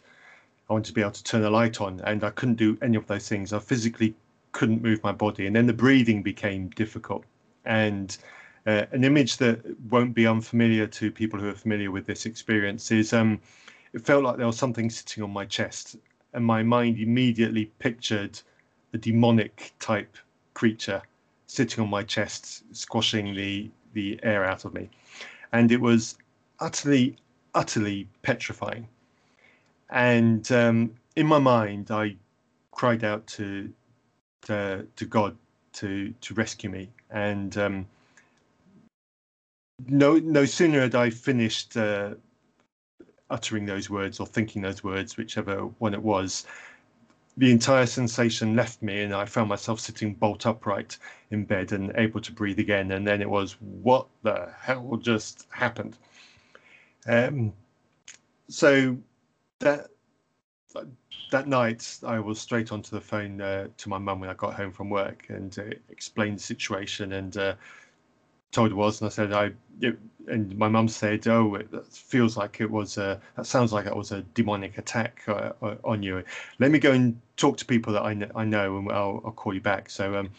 I 0.69 0.73
wanted 0.73 0.87
to 0.87 0.93
be 0.93 1.01
able 1.01 1.11
to 1.11 1.23
turn 1.23 1.43
a 1.43 1.49
light 1.51 1.79
on, 1.81 2.01
and 2.01 2.23
I 2.23 2.31
couldn't 2.31 2.55
do 2.55 2.77
any 2.81 2.97
of 2.97 3.07
those 3.07 3.29
things. 3.29 3.53
I 3.53 3.59
physically 3.59 4.15
couldn't 4.55 4.81
move 4.81 5.03
my 5.03 5.11
body, 5.11 5.45
and 5.47 5.55
then 5.55 5.67
the 5.67 5.73
breathing 5.73 6.23
became 6.23 6.69
difficult. 6.69 7.25
And 7.65 8.17
uh, 8.65 8.85
an 8.93 9.03
image 9.03 9.35
that 9.37 9.59
won't 9.91 10.15
be 10.15 10.25
unfamiliar 10.25 10.87
to 10.87 11.11
people 11.11 11.37
who 11.39 11.49
are 11.49 11.61
familiar 11.65 11.91
with 11.91 12.05
this 12.05 12.25
experience 12.25 12.89
is 12.89 13.11
um, 13.11 13.41
it 13.91 14.05
felt 14.05 14.23
like 14.23 14.37
there 14.37 14.47
was 14.47 14.57
something 14.57 14.89
sitting 14.89 15.21
on 15.23 15.31
my 15.31 15.45
chest, 15.45 15.97
and 16.33 16.43
my 16.45 16.63
mind 16.63 16.97
immediately 16.97 17.65
pictured 17.79 18.39
a 18.93 18.97
demonic 18.97 19.73
type 19.79 20.15
creature 20.53 21.01
sitting 21.47 21.83
on 21.83 21.89
my 21.89 22.03
chest, 22.03 22.63
squashing 22.71 23.35
the 23.35 23.69
the 23.91 24.17
air 24.23 24.45
out 24.45 24.63
of 24.63 24.73
me, 24.73 24.89
and 25.51 25.69
it 25.69 25.81
was 25.81 26.17
utterly, 26.59 27.17
utterly 27.53 28.07
petrifying. 28.21 28.87
And 29.89 30.49
um, 30.53 30.91
in 31.17 31.27
my 31.27 31.39
mind, 31.39 31.91
I 31.91 32.15
cried 32.71 33.03
out 33.03 33.27
to 33.27 33.69
to, 34.45 34.85
to 34.95 35.05
God 35.05 35.37
to 35.73 36.13
to 36.21 36.33
rescue 36.33 36.69
me, 36.69 36.89
and 37.09 37.57
um, 37.57 37.87
no 39.87 40.17
no 40.17 40.45
sooner 40.45 40.81
had 40.81 40.95
I 40.95 41.09
finished 41.09 41.75
uh, 41.75 42.15
uttering 43.29 43.65
those 43.65 43.89
words 43.89 44.19
or 44.19 44.25
thinking 44.25 44.61
those 44.61 44.83
words, 44.83 45.17
whichever 45.17 45.65
one 45.79 45.93
it 45.93 46.01
was, 46.01 46.45
the 47.37 47.51
entire 47.51 47.85
sensation 47.85 48.55
left 48.55 48.81
me, 48.81 49.03
and 49.03 49.13
I 49.13 49.25
found 49.25 49.49
myself 49.49 49.79
sitting 49.79 50.13
bolt 50.13 50.45
upright 50.45 50.97
in 51.31 51.43
bed 51.43 51.73
and 51.73 51.91
able 51.95 52.21
to 52.21 52.31
breathe 52.31 52.59
again. 52.59 52.91
And 52.91 53.05
then 53.05 53.21
it 53.21 53.29
was, 53.29 53.57
what 53.59 54.07
the 54.23 54.49
hell 54.61 54.97
just 54.97 55.47
happened? 55.49 55.97
Um, 57.07 57.53
so 58.47 58.97
that 59.59 59.87
that 61.31 61.47
night, 61.47 61.99
I 62.05 62.19
was 62.19 62.39
straight 62.39 62.71
onto 62.71 62.91
the 62.91 63.01
phone 63.01 63.41
uh, 63.41 63.67
to 63.77 63.89
my 63.89 63.97
mum 63.97 64.19
when 64.19 64.29
I 64.29 64.33
got 64.33 64.53
home 64.53 64.71
from 64.71 64.89
work 64.89 65.25
and 65.29 65.57
uh, 65.57 65.63
explained 65.89 66.37
the 66.37 66.43
situation 66.43 67.13
and 67.13 67.35
uh, 67.37 67.55
told 68.51 68.71
her 68.71 68.75
was. 68.75 69.01
And 69.01 69.07
I 69.07 69.09
said, 69.09 69.33
I, 69.33 69.51
it, 69.81 69.97
and 70.27 70.57
my 70.57 70.67
mum 70.67 70.87
said, 70.87 71.27
Oh, 71.27 71.55
it 71.55 71.69
feels 71.91 72.37
like 72.37 72.61
it 72.61 72.69
was 72.69 72.97
a, 72.97 73.19
that 73.35 73.45
sounds 73.45 73.73
like 73.73 73.85
it 73.85 73.95
was 73.95 74.11
a 74.11 74.21
demonic 74.33 74.77
attack 74.77 75.23
uh, 75.27 75.51
on 75.83 76.03
you. 76.03 76.23
Let 76.59 76.71
me 76.71 76.79
go 76.79 76.91
and 76.91 77.19
talk 77.37 77.57
to 77.57 77.65
people 77.65 77.93
that 77.93 78.03
I, 78.03 78.15
kn- 78.15 78.31
I 78.35 78.45
know 78.45 78.77
and 78.77 78.91
I'll, 78.91 79.21
I'll 79.25 79.31
call 79.31 79.53
you 79.53 79.61
back. 79.61 79.89
So 79.89 80.17
um, 80.17 80.29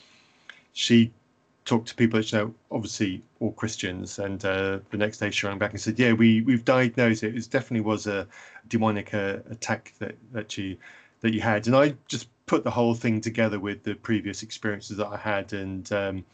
she 0.73 1.13
talked 1.67 1.89
to 1.89 1.95
people 1.95 2.21
you 2.21 2.39
know, 2.39 2.55
obviously 2.71 3.23
all 3.41 3.53
Christians, 3.53 4.19
and 4.19 4.43
uh, 4.45 4.79
the 4.91 4.97
next 4.97 5.19
day 5.19 5.31
she 5.31 5.47
rang 5.47 5.59
back 5.59 5.73
and 5.73 5.81
said, 5.81 5.99
"Yeah, 5.99 6.13
we 6.15 6.41
we've 6.43 6.65
diagnosed 6.65 7.23
it. 7.23 7.37
It 7.37 7.51
definitely 7.51 7.83
was 7.83 8.07
a 8.07 8.27
demonic 8.69 9.13
uh, 9.13 9.39
attack 9.51 9.93
that 9.99 10.15
that 10.33 10.57
you 10.57 10.79
that 11.21 11.35
you 11.35 11.41
had." 11.43 11.67
And 11.67 11.77
I 11.77 11.95
just 12.09 12.29
put 12.47 12.65
the 12.65 12.71
whole 12.71 12.95
thing 12.95 13.21
together 13.21 13.59
with 13.59 13.83
the 13.83 13.95
previous 13.95 14.43
experiences 14.43 14.97
that 14.97 15.09
I 15.09 15.17
had, 15.17 15.53
and 15.53 15.93
um, 15.93 16.25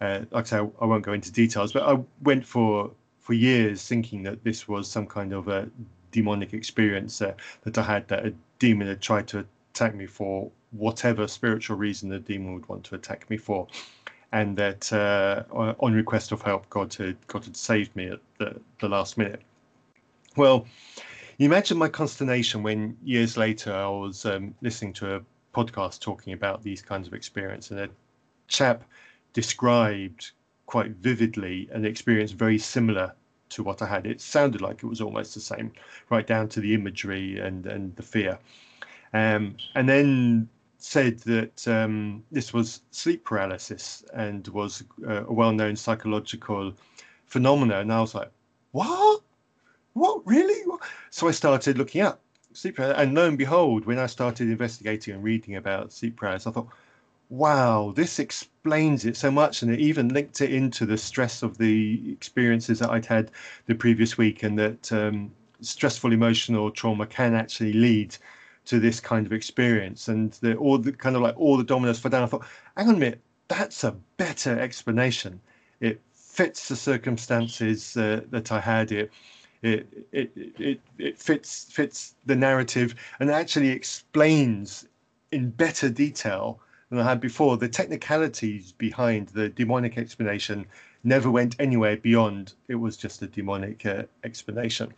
uh, 0.00 0.20
like 0.30 0.46
I 0.46 0.48
say, 0.48 0.56
I 0.56 0.84
won't 0.86 1.04
go 1.04 1.12
into 1.12 1.30
details, 1.32 1.72
but 1.72 1.82
I 1.82 1.98
went 2.22 2.46
for 2.46 2.90
for 3.18 3.34
years 3.34 3.86
thinking 3.86 4.22
that 4.22 4.42
this 4.44 4.66
was 4.66 4.90
some 4.90 5.06
kind 5.06 5.34
of 5.34 5.48
a 5.48 5.68
demonic 6.12 6.54
experience 6.54 7.20
uh, 7.20 7.34
that 7.64 7.76
I 7.76 7.82
had 7.82 8.08
that 8.08 8.24
a 8.24 8.32
demon 8.58 8.86
had 8.86 9.02
tried 9.02 9.26
to 9.28 9.44
attack 9.74 9.94
me 9.94 10.06
for 10.06 10.50
whatever 10.70 11.26
spiritual 11.28 11.76
reason 11.76 12.08
the 12.08 12.18
demon 12.18 12.54
would 12.54 12.68
want 12.68 12.84
to 12.84 12.94
attack 12.94 13.28
me 13.30 13.36
for 13.36 13.66
and 14.32 14.56
that 14.56 14.92
uh, 14.92 15.44
on 15.52 15.92
request 15.94 16.32
of 16.32 16.42
help, 16.42 16.68
God 16.70 16.92
had 16.94 17.16
God 17.26 17.44
had 17.44 17.56
saved 17.56 17.94
me 17.96 18.08
at 18.08 18.20
the, 18.38 18.60
the 18.80 18.88
last 18.88 19.16
minute. 19.16 19.42
Well, 20.36 20.66
you 21.38 21.46
imagine 21.46 21.78
my 21.78 21.88
consternation 21.88 22.62
when 22.62 22.96
years 23.02 23.36
later 23.36 23.72
I 23.72 23.88
was 23.88 24.26
um, 24.26 24.54
listening 24.60 24.92
to 24.94 25.16
a 25.16 25.20
podcast 25.54 26.00
talking 26.00 26.32
about 26.32 26.62
these 26.62 26.82
kinds 26.82 27.08
of 27.08 27.14
experience, 27.14 27.70
and 27.70 27.80
a 27.80 27.88
chap 28.48 28.84
described 29.32 30.32
quite 30.66 30.90
vividly 30.96 31.68
an 31.72 31.84
experience 31.86 32.32
very 32.32 32.58
similar 32.58 33.14
to 33.48 33.62
what 33.62 33.80
I 33.80 33.86
had. 33.86 34.06
It 34.06 34.20
sounded 34.20 34.60
like 34.60 34.82
it 34.82 34.86
was 34.86 35.00
almost 35.00 35.34
the 35.34 35.40
same, 35.40 35.72
right 36.10 36.26
down 36.26 36.48
to 36.50 36.60
the 36.60 36.74
imagery 36.74 37.38
and 37.38 37.66
and 37.66 37.96
the 37.96 38.02
fear. 38.02 38.38
Um, 39.14 39.56
and 39.74 39.88
then 39.88 40.48
said 40.78 41.18
that 41.20 41.66
um, 41.68 42.22
this 42.30 42.52
was 42.52 42.82
sleep 42.90 43.24
paralysis 43.24 44.04
and 44.14 44.46
was 44.48 44.84
uh, 45.06 45.24
a 45.26 45.32
well-known 45.32 45.76
psychological 45.76 46.72
phenomena. 47.26 47.80
And 47.80 47.92
I 47.92 48.00
was 48.00 48.14
like, 48.14 48.30
what? 48.72 49.22
What 49.94 50.22
really? 50.24 50.62
So 51.10 51.28
I 51.28 51.32
started 51.32 51.78
looking 51.78 52.02
up 52.02 52.20
sleep 52.52 52.76
paralysis, 52.76 53.02
and 53.02 53.14
lo 53.14 53.26
and 53.26 53.36
behold, 53.36 53.84
when 53.86 53.98
I 53.98 54.06
started 54.06 54.48
investigating 54.48 55.14
and 55.14 55.24
reading 55.24 55.56
about 55.56 55.92
sleep 55.92 56.16
paralysis, 56.16 56.46
I 56.46 56.52
thought, 56.52 56.68
wow, 57.30 57.92
this 57.94 58.18
explains 58.18 59.04
it 59.04 59.16
so 59.16 59.30
much, 59.30 59.62
and 59.62 59.72
it 59.72 59.80
even 59.80 60.08
linked 60.08 60.40
it 60.40 60.52
into 60.52 60.86
the 60.86 60.96
stress 60.96 61.42
of 61.42 61.58
the 61.58 62.12
experiences 62.12 62.78
that 62.78 62.90
I'd 62.90 63.04
had 63.04 63.32
the 63.66 63.74
previous 63.74 64.16
week, 64.16 64.44
and 64.44 64.58
that 64.58 64.92
um, 64.92 65.32
stressful 65.60 66.12
emotional 66.12 66.70
trauma 66.70 67.06
can 67.06 67.34
actually 67.34 67.72
lead 67.72 68.16
to 68.68 68.78
this 68.78 69.00
kind 69.00 69.26
of 69.26 69.32
experience 69.32 70.08
and 70.08 70.32
the, 70.42 70.54
all 70.56 70.76
the 70.76 70.92
kind 70.92 71.16
of 71.16 71.22
like 71.22 71.38
all 71.38 71.56
the 71.56 71.64
dominoes 71.64 71.98
fell 71.98 72.10
down. 72.10 72.22
I 72.22 72.26
thought, 72.26 72.44
hang 72.76 72.88
on 72.88 72.96
a 72.96 72.98
minute, 72.98 73.20
that's 73.48 73.82
a 73.82 73.92
better 74.18 74.58
explanation. 74.58 75.40
It 75.80 76.00
fits 76.12 76.68
the 76.68 76.76
circumstances 76.76 77.96
uh, 77.96 78.20
that 78.30 78.52
I 78.52 78.60
had. 78.60 78.92
It, 78.92 79.10
it 79.62 79.88
it 80.12 80.30
it 80.58 80.80
it 80.98 81.18
fits 81.18 81.64
fits 81.64 82.14
the 82.26 82.36
narrative 82.36 82.94
and 83.18 83.30
actually 83.30 83.70
explains 83.70 84.86
in 85.32 85.50
better 85.50 85.88
detail 85.88 86.60
than 86.90 86.98
I 87.00 87.04
had 87.04 87.20
before. 87.20 87.56
The 87.56 87.68
technicalities 87.68 88.72
behind 88.72 89.28
the 89.28 89.48
demonic 89.48 89.96
explanation 89.96 90.66
never 91.04 91.30
went 91.30 91.56
anywhere 91.58 91.96
beyond 91.96 92.52
it 92.68 92.74
was 92.74 92.96
just 92.96 93.22
a 93.22 93.26
demonic 93.26 93.86
uh, 93.86 94.02
explanation. 94.24 94.92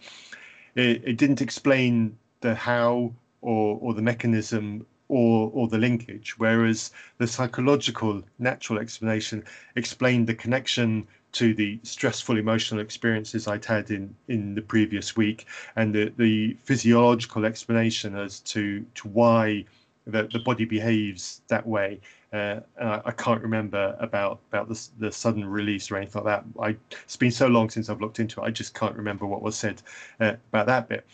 It, 0.74 1.02
it 1.04 1.16
didn't 1.18 1.40
explain 1.40 2.18
the 2.40 2.54
how 2.54 3.12
or 3.42 3.78
or 3.80 3.94
the 3.94 4.02
mechanism 4.02 4.86
or 5.08 5.50
or 5.52 5.68
the 5.68 5.78
linkage 5.78 6.38
whereas 6.38 6.92
the 7.18 7.26
psychological 7.26 8.22
natural 8.38 8.78
explanation 8.78 9.44
explained 9.76 10.26
the 10.26 10.34
connection 10.34 11.06
to 11.32 11.54
the 11.54 11.78
stressful 11.82 12.36
emotional 12.36 12.80
experiences 12.80 13.46
I'd 13.46 13.64
had 13.64 13.90
in 13.90 14.14
in 14.28 14.54
the 14.54 14.62
previous 14.62 15.16
week 15.16 15.46
and 15.76 15.94
the 15.94 16.12
the 16.16 16.56
physiological 16.64 17.44
explanation 17.44 18.16
as 18.16 18.40
to 18.40 18.84
to 18.94 19.08
why 19.08 19.64
that 20.06 20.32
the 20.32 20.38
body 20.40 20.64
behaves 20.64 21.42
that 21.48 21.66
way. 21.66 22.00
Uh, 22.32 22.60
I, 22.80 23.02
I, 23.06 23.10
can't 23.12 23.42
remember 23.42 23.96
about 23.98 24.40
about 24.50 24.68
the, 24.68 24.88
the 24.98 25.12
sudden 25.12 25.44
release 25.44 25.90
or 25.90 25.96
anything 25.96 26.22
like 26.22 26.44
that. 26.44 26.62
I, 26.62 26.76
it's 27.02 27.16
been 27.16 27.30
so 27.30 27.48
long 27.48 27.70
since 27.70 27.90
I've 27.90 28.00
looked 28.00 28.20
into 28.20 28.40
it. 28.40 28.44
I 28.44 28.50
just 28.50 28.72
can't 28.72 28.96
remember 28.96 29.26
what 29.26 29.42
was 29.42 29.56
said 29.56 29.82
uh, 30.20 30.34
about 30.52 30.66
that 30.66 30.88
bit. 30.88 31.04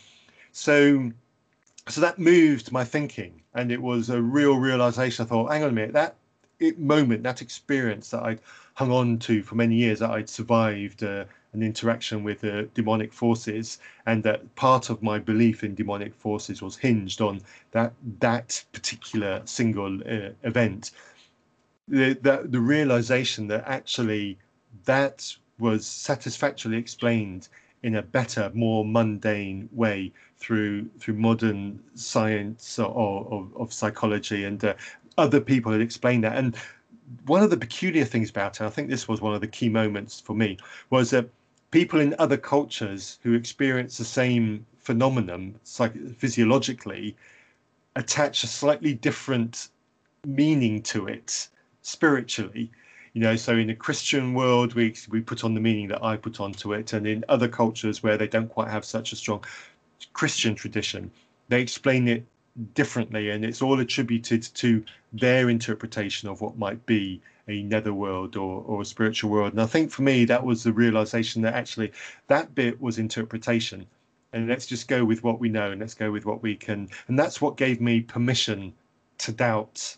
So, 0.51 1.11
so 1.89 2.01
that 2.01 2.19
moved 2.19 2.71
my 2.71 2.83
thinking, 2.83 3.41
and 3.53 3.71
it 3.71 3.81
was 3.81 4.09
a 4.09 4.21
real 4.21 4.57
realization. 4.57 5.25
I 5.25 5.27
thought, 5.27 5.51
hang 5.51 5.63
on 5.63 5.69
a 5.69 5.73
minute, 5.73 5.93
that 5.93 6.15
moment, 6.77 7.23
that 7.23 7.41
experience 7.41 8.09
that 8.09 8.23
I'd 8.23 8.41
hung 8.73 8.91
on 8.91 9.19
to 9.19 9.43
for 9.43 9.55
many 9.55 9.75
years, 9.75 9.99
that 9.99 10.11
I'd 10.11 10.29
survived 10.29 11.03
uh, 11.03 11.25
an 11.53 11.63
interaction 11.63 12.23
with 12.23 12.43
uh, 12.43 12.63
demonic 12.73 13.13
forces, 13.13 13.79
and 14.05 14.23
that 14.23 14.55
part 14.55 14.89
of 14.89 15.01
my 15.01 15.19
belief 15.19 15.63
in 15.63 15.75
demonic 15.75 16.13
forces 16.13 16.61
was 16.61 16.75
hinged 16.75 17.21
on 17.21 17.41
that 17.71 17.93
that 18.19 18.63
particular 18.73 19.41
single 19.45 20.01
uh, 20.01 20.31
event. 20.43 20.91
The, 21.87 22.13
the 22.21 22.45
the 22.45 22.59
realization 22.59 23.47
that 23.47 23.63
actually 23.65 24.37
that 24.85 25.35
was 25.59 25.85
satisfactorily 25.85 26.77
explained 26.77 27.47
in 27.87 27.95
a 27.95 28.01
better, 28.01 28.51
more 28.53 28.83
mundane 28.83 29.69
way 29.71 30.11
through 30.37 30.89
through 30.99 31.13
modern 31.13 31.79
science 31.95 32.77
or, 32.77 33.25
of, 33.31 33.55
of 33.55 33.71
psychology, 33.71 34.43
and 34.43 34.63
uh, 34.65 34.73
other 35.17 35.39
people 35.39 35.71
had 35.71 35.79
explained 35.79 36.25
that. 36.25 36.37
And 36.37 36.57
one 37.25 37.41
of 37.41 37.49
the 37.49 37.55
peculiar 37.65 38.03
things 38.03 38.29
about 38.29 38.59
it, 38.59 38.65
I 38.65 38.69
think 38.69 38.89
this 38.89 39.07
was 39.07 39.21
one 39.21 39.33
of 39.33 39.39
the 39.39 39.47
key 39.47 39.69
moments 39.69 40.19
for 40.19 40.35
me, 40.35 40.57
was 40.89 41.11
that 41.11 41.29
people 41.71 42.01
in 42.01 42.13
other 42.19 42.35
cultures 42.35 43.19
who 43.23 43.33
experience 43.33 43.97
the 43.97 44.11
same 44.21 44.65
phenomenon 44.77 45.55
psych- 45.63 46.17
physiologically 46.17 47.15
attach 47.95 48.43
a 48.43 48.47
slightly 48.47 48.93
different 48.93 49.69
meaning 50.25 50.81
to 50.83 51.07
it 51.07 51.47
spiritually 51.81 52.69
you 53.17 53.23
know 53.23 53.35
so 53.35 53.57
in 53.57 53.65
the 53.65 53.73
christian 53.73 54.35
world 54.35 54.75
we 54.75 54.93
we 55.09 55.19
put 55.19 55.43
on 55.43 55.55
the 55.55 55.59
meaning 55.59 55.87
that 55.87 56.03
i 56.03 56.15
put 56.15 56.39
onto 56.39 56.71
it 56.71 56.93
and 56.93 57.07
in 57.07 57.25
other 57.29 57.47
cultures 57.47 58.03
where 58.03 58.15
they 58.15 58.27
don't 58.27 58.47
quite 58.49 58.69
have 58.69 58.85
such 58.85 59.11
a 59.11 59.15
strong 59.15 59.43
christian 60.13 60.53
tradition 60.53 61.09
they 61.49 61.59
explain 61.59 62.07
it 62.07 62.23
differently 62.75 63.31
and 63.31 63.43
it's 63.43 63.59
all 63.59 63.79
attributed 63.79 64.43
to 64.43 64.83
their 65.13 65.49
interpretation 65.49 66.29
of 66.29 66.41
what 66.41 66.59
might 66.59 66.85
be 66.85 67.19
a 67.47 67.63
netherworld 67.63 68.35
or, 68.35 68.61
or 68.67 68.81
a 68.81 68.85
spiritual 68.85 69.31
world. 69.31 69.53
And 69.53 69.61
I 69.61 69.65
think 69.65 69.89
for 69.89 70.01
me, 70.01 70.25
that 70.25 70.43
was 70.43 70.63
the 70.63 70.73
realization 70.73 71.41
that 71.43 71.53
actually 71.53 71.93
that 72.27 72.53
bit 72.53 72.81
was 72.81 72.97
interpretation. 72.97 73.85
And 74.33 74.49
let's 74.49 74.65
just 74.65 74.89
go 74.89 75.05
with 75.05 75.23
what 75.23 75.39
we 75.39 75.47
know 75.47 75.71
and 75.71 75.79
let's 75.79 75.93
go 75.93 76.11
with 76.11 76.25
what 76.25 76.43
we 76.43 76.55
can. 76.55 76.89
And 77.07 77.17
that's 77.17 77.39
what 77.39 77.55
gave 77.55 77.79
me 77.79 78.01
permission 78.01 78.73
to 79.19 79.31
doubt 79.31 79.95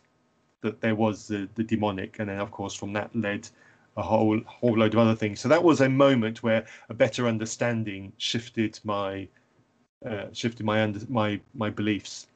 that 0.61 0.81
there 0.81 0.95
was 0.95 1.27
the, 1.27 1.47
the 1.55 1.63
demonic. 1.63 2.19
And 2.19 2.29
then, 2.29 2.39
of 2.39 2.51
course, 2.51 2.73
from 2.73 2.93
that 2.93 3.15
led 3.15 3.47
a 3.97 4.01
whole 4.01 4.39
whole 4.45 4.77
load 4.77 4.93
of 4.93 4.99
other 4.99 5.15
things. 5.15 5.39
So 5.39 5.49
that 5.49 5.63
was 5.63 5.81
a 5.81 5.89
moment 5.89 6.41
where 6.43 6.65
a 6.89 6.93
better 6.93 7.27
understanding 7.27 8.13
shifted 8.17 8.79
my 8.83 9.27
uh, 10.05 10.25
shifted 10.31 10.65
my 10.65 10.81
under, 10.81 10.99
my 11.09 11.39
my 11.53 11.69
beliefs. 11.69 12.27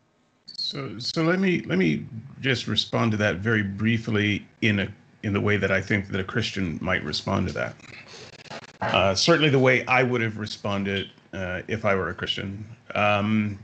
So 0.47 0.99
so 0.99 1.23
let 1.23 1.39
me 1.39 1.61
let 1.61 1.77
me 1.77 2.05
just 2.41 2.67
respond 2.67 3.11
to 3.11 3.17
that 3.17 3.37
very 3.37 3.63
briefly 3.63 4.45
in 4.61 4.79
a 4.79 4.87
in 5.23 5.33
the 5.33 5.41
way 5.41 5.57
that 5.57 5.71
I 5.71 5.81
think 5.81 6.09
that 6.09 6.19
a 6.19 6.23
Christian 6.23 6.77
might 6.81 7.03
respond 7.03 7.47
to 7.47 7.53
that. 7.53 7.75
Uh, 8.81 9.15
certainly, 9.15 9.49
the 9.49 9.59
way 9.59 9.85
I 9.85 10.03
would 10.03 10.21
have 10.21 10.37
responded 10.37 11.09
uh, 11.33 11.61
if 11.67 11.85
I 11.85 11.95
were 11.95 12.09
a 12.09 12.13
Christian. 12.13 12.65
Um, 12.95 13.57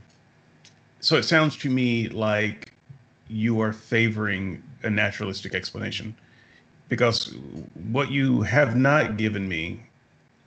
so 1.00 1.16
it 1.16 1.24
sounds 1.24 1.56
to 1.58 1.70
me 1.70 2.08
like 2.08 2.69
you 3.30 3.60
are 3.60 3.72
favoring 3.72 4.62
a 4.82 4.90
naturalistic 4.90 5.54
explanation, 5.54 6.14
because 6.88 7.34
what 7.90 8.10
you 8.10 8.42
have 8.42 8.76
not 8.76 9.16
given 9.16 9.48
me 9.48 9.80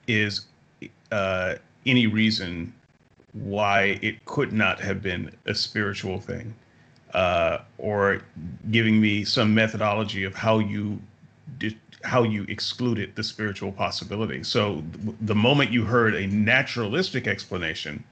is 0.06 0.46
uh, 1.10 1.54
any 1.86 2.06
reason 2.06 2.72
why 3.32 3.98
it 4.02 4.24
could 4.26 4.52
not 4.52 4.78
have 4.80 5.02
been 5.02 5.34
a 5.46 5.54
spiritual 5.54 6.20
thing 6.20 6.54
uh, 7.14 7.58
or 7.78 8.22
giving 8.70 9.00
me 9.00 9.24
some 9.24 9.54
methodology 9.54 10.24
of 10.24 10.34
how 10.34 10.58
you 10.58 11.00
how 12.02 12.22
you 12.22 12.44
excluded 12.48 13.16
the 13.16 13.24
spiritual 13.24 13.72
possibility. 13.72 14.42
So 14.42 14.84
the 15.22 15.34
moment 15.34 15.70
you 15.70 15.84
heard 15.84 16.14
a 16.14 16.26
naturalistic 16.26 17.26
explanation, 17.26 18.04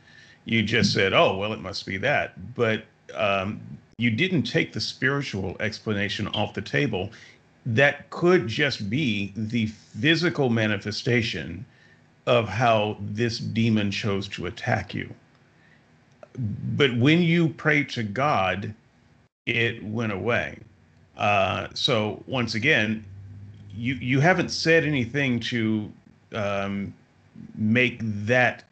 you 0.47 0.63
just 0.63 0.95
said, 0.95 1.13
"Oh, 1.13 1.37
well, 1.37 1.53
it 1.53 1.61
must 1.61 1.85
be 1.85 1.99
that." 1.99 2.55
But 2.55 2.85
um, 3.15 3.61
you 3.99 4.11
didn't 4.11 4.45
take 4.45 4.73
the 4.73 4.81
spiritual 4.81 5.57
explanation 5.61 6.29
off 6.29 6.55
the 6.55 6.63
table. 6.63 7.11
That 7.65 8.11
could 8.11 8.49
just 8.49 8.91
be 8.91 9.33
the 9.37 9.67
physical 9.67 10.51
manifestation 10.51 11.65
of 12.27 12.49
how 12.49 12.97
this 13.01 13.39
demon 13.39 13.91
chose 13.91 14.29
to 14.29 14.47
attack 14.47 14.95
you. 14.95 15.09
But 16.77 16.97
when 16.97 17.23
you 17.23 17.49
pray 17.49 17.85
to 17.85 18.03
God, 18.03 18.75
it 19.47 19.85
went 19.85 20.13
away. 20.13 20.59
Uh, 21.17 21.69
so 21.75 22.23
once 22.27 22.55
again, 22.55 23.05
you 23.75 23.95
you 23.95 24.21
haven't 24.21 24.51
said 24.51 24.85
anything 24.85 25.41
to 25.41 25.91
um, 26.35 26.95
make 27.55 27.99
that 28.03 28.65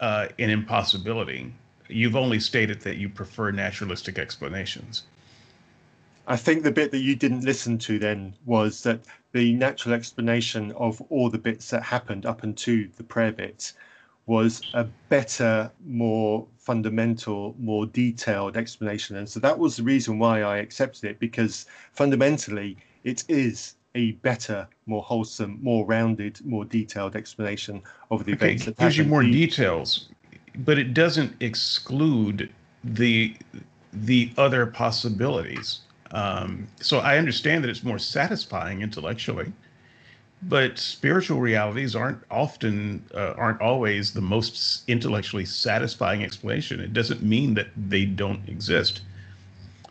uh, 0.00 0.28
an 0.38 0.50
impossibility. 0.50 1.52
You've 1.88 2.16
only 2.16 2.40
stated 2.40 2.80
that 2.82 2.96
you 2.96 3.08
prefer 3.08 3.50
naturalistic 3.50 4.18
explanations. 4.18 5.04
I 6.26 6.36
think 6.36 6.62
the 6.62 6.70
bit 6.70 6.90
that 6.90 6.98
you 6.98 7.16
didn't 7.16 7.44
listen 7.44 7.78
to 7.78 7.98
then 7.98 8.34
was 8.44 8.82
that 8.82 9.00
the 9.32 9.54
natural 9.54 9.94
explanation 9.94 10.72
of 10.72 11.00
all 11.08 11.30
the 11.30 11.38
bits 11.38 11.70
that 11.70 11.82
happened 11.82 12.26
up 12.26 12.42
until 12.42 12.84
the 12.96 13.04
prayer 13.04 13.32
bit 13.32 13.72
was 14.26 14.60
a 14.74 14.84
better, 15.08 15.70
more 15.86 16.46
fundamental, 16.58 17.56
more 17.58 17.86
detailed 17.86 18.58
explanation. 18.58 19.16
And 19.16 19.26
so 19.26 19.40
that 19.40 19.58
was 19.58 19.76
the 19.76 19.82
reason 19.82 20.18
why 20.18 20.42
I 20.42 20.58
accepted 20.58 21.04
it 21.04 21.18
because 21.18 21.64
fundamentally 21.92 22.76
it 23.04 23.24
is 23.28 23.76
a 23.94 24.12
better, 24.12 24.68
more 24.84 25.02
wholesome, 25.02 25.58
more 25.62 25.86
rounded, 25.86 26.44
more 26.44 26.66
detailed 26.66 27.16
explanation 27.16 27.82
of 28.10 28.26
the 28.26 28.34
okay, 28.34 28.48
events 28.48 28.66
that 28.66 28.76
gives 28.76 28.98
you 28.98 29.04
more 29.04 29.22
details, 29.22 30.10
but 30.56 30.78
it 30.78 30.94
doesn't 30.94 31.34
exclude 31.40 32.50
the 32.84 33.34
the 33.92 34.30
other 34.36 34.66
possibilities. 34.66 35.80
Um, 36.10 36.68
so 36.80 36.98
I 36.98 37.18
understand 37.18 37.64
that 37.64 37.70
it's 37.70 37.84
more 37.84 37.98
satisfying 37.98 38.82
intellectually 38.82 39.52
but 40.42 40.78
spiritual 40.78 41.40
realities 41.40 41.96
aren't 41.96 42.22
often 42.30 43.04
uh, 43.14 43.34
aren't 43.36 43.60
always 43.60 44.12
the 44.12 44.20
most 44.20 44.84
intellectually 44.88 45.44
satisfying 45.44 46.22
explanation. 46.22 46.80
It 46.80 46.92
doesn't 46.92 47.22
mean 47.22 47.54
that 47.54 47.68
they 47.76 48.04
don't 48.04 48.48
exist. 48.48 49.02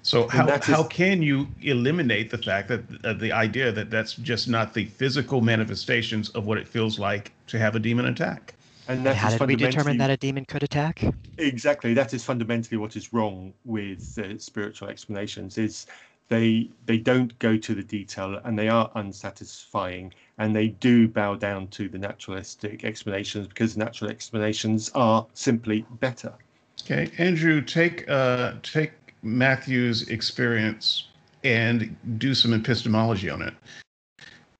So 0.03 0.29
how, 0.29 0.57
how 0.61 0.83
can 0.83 1.21
you 1.21 1.49
eliminate 1.61 2.29
the 2.29 2.37
fact 2.37 2.69
that 2.69 2.81
uh, 3.03 3.11
the 3.11 3.33
idea 3.33 3.73
that 3.73 3.89
that's 3.89 4.13
just 4.13 4.47
not 4.47 4.73
the 4.73 4.85
physical 4.85 5.41
manifestations 5.41 6.29
of 6.29 6.45
what 6.45 6.57
it 6.57 6.65
feels 6.65 6.97
like 6.97 7.33
to 7.47 7.59
have 7.59 7.75
a 7.75 7.79
demon 7.79 8.05
attack 8.05 8.53
and 8.87 9.05
that 9.05 9.15
how 9.15 9.29
did 9.29 9.47
we 9.47 9.55
determine 9.55 9.97
that 9.97 10.09
a 10.09 10.17
demon 10.17 10.45
could 10.45 10.63
attack? 10.63 11.03
Exactly. 11.37 11.93
That 11.93 12.13
is 12.13 12.23
fundamentally 12.23 12.77
what 12.77 12.95
is 12.95 13.13
wrong 13.13 13.53
with 13.65 14.17
uh, 14.17 14.37
spiritual 14.39 14.89
explanations 14.89 15.57
is 15.57 15.85
they 16.29 16.69
they 16.85 16.97
don't 16.97 17.37
go 17.39 17.57
to 17.57 17.75
the 17.75 17.83
detail 17.83 18.39
and 18.43 18.57
they 18.57 18.69
are 18.69 18.91
unsatisfying 18.95 20.13
and 20.37 20.55
they 20.55 20.69
do 20.69 21.07
bow 21.07 21.35
down 21.35 21.67
to 21.69 21.87
the 21.87 21.97
naturalistic 21.97 22.83
explanations 22.83 23.47
because 23.47 23.77
natural 23.77 24.09
explanations 24.09 24.91
are 24.95 25.25
simply 25.33 25.85
better. 25.99 26.33
Okay 26.81 27.11
andrew 27.17 27.61
take 27.61 28.07
uh 28.09 28.53
take 28.63 28.91
matthew's 29.21 30.09
experience 30.09 31.07
and 31.43 31.95
do 32.17 32.33
some 32.33 32.53
epistemology 32.53 33.29
on 33.29 33.41
it. 33.41 33.53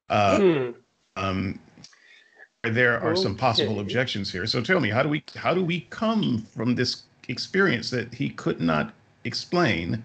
Uh, 0.10 0.40
hmm. 0.40 0.70
um, 1.18 1.60
there 2.69 2.99
are 3.02 3.11
okay. 3.11 3.22
some 3.22 3.35
possible 3.35 3.80
objections 3.80 4.31
here 4.31 4.45
so 4.45 4.61
tell 4.61 4.80
me 4.80 4.89
how 4.89 5.03
do 5.03 5.10
we 5.10 5.23
how 5.35 5.53
do 5.53 5.64
we 5.64 5.81
come 5.89 6.45
from 6.56 6.76
this 6.76 7.03
experience 7.27 7.89
that 7.89 8.14
he 8.14 8.30
could 8.30 8.61
not 8.61 8.94
explain 9.23 10.03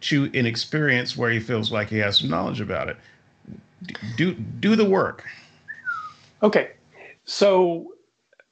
to 0.00 0.24
an 0.34 0.46
experience 0.46 1.16
where 1.16 1.30
he 1.30 1.40
feels 1.40 1.70
like 1.70 1.88
he 1.88 1.98
has 1.98 2.18
some 2.18 2.28
knowledge 2.28 2.60
about 2.60 2.88
it. 2.88 2.96
Do 4.16 4.34
do 4.34 4.76
the 4.76 4.84
work. 4.84 5.24
Okay, 6.42 6.72
so 7.24 7.94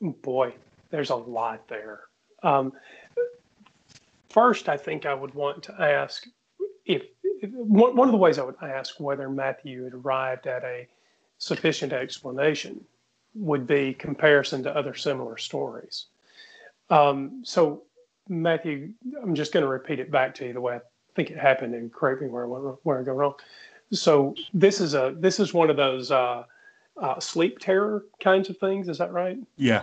boy, 0.01 0.55
there's 0.91 1.11
a 1.11 1.17
lot 1.17 1.69
there. 1.69 2.01
Um, 2.43 2.73
first, 4.29 4.69
I 4.69 4.77
think 4.77 5.07
I 5.07 5.15
would 5.15 5.35
want 5.35 5.63
to 5.65 5.73
ask 5.81 6.27
if, 6.87 7.03
if 7.23 7.51
one, 7.51 7.97
one 7.97 8.09
of 8.09 8.13
the 8.13 8.19
ways 8.19 8.39
I 8.39 8.45
would 8.45 8.57
ask 8.63 8.99
whether 8.99 9.29
Matthew 9.29 9.85
had 9.85 9.95
arrived 9.95 10.47
at 10.47 10.65
a 10.65 10.87
sufficient 11.39 11.93
explanation 11.93 12.85
would 13.35 13.67
be 13.67 13.95
comparison 13.95 14.63
to 14.65 14.77
other 14.77 14.95
similar 14.95 15.37
stories. 15.37 16.07
Um, 16.89 17.43
so, 17.45 17.85
Matthew, 18.29 18.93
I'm 19.23 19.35
just 19.35 19.53
going 19.53 19.65
to 19.65 19.69
repeat 19.71 20.01
it 20.01 20.11
back 20.11 20.35
to 20.37 20.47
you 20.47 20.53
the 20.53 20.61
way 20.61 20.77
I 20.77 20.81
think 21.15 21.31
it 21.31 21.39
happened, 21.39 21.75
and 21.75 21.93
correct 21.93 22.23
me 22.23 22.29
where 22.29 22.45
I 22.45 22.49
went, 22.49 22.79
where 22.83 23.01
I 23.01 23.03
go 23.03 23.13
wrong. 23.13 23.35
So 23.93 24.35
this 24.55 24.81
is 24.81 24.95
a 24.95 25.15
this 25.19 25.41
is 25.41 25.53
one 25.53 25.69
of 25.69 25.77
those 25.77 26.11
uh, 26.11 26.45
uh, 27.01 27.19
sleep 27.19 27.59
terror 27.59 28.05
kinds 28.21 28.49
of 28.49 28.57
things. 28.59 28.89
Is 28.89 28.99
that 28.99 29.13
right? 29.13 29.39
Yeah. 29.57 29.83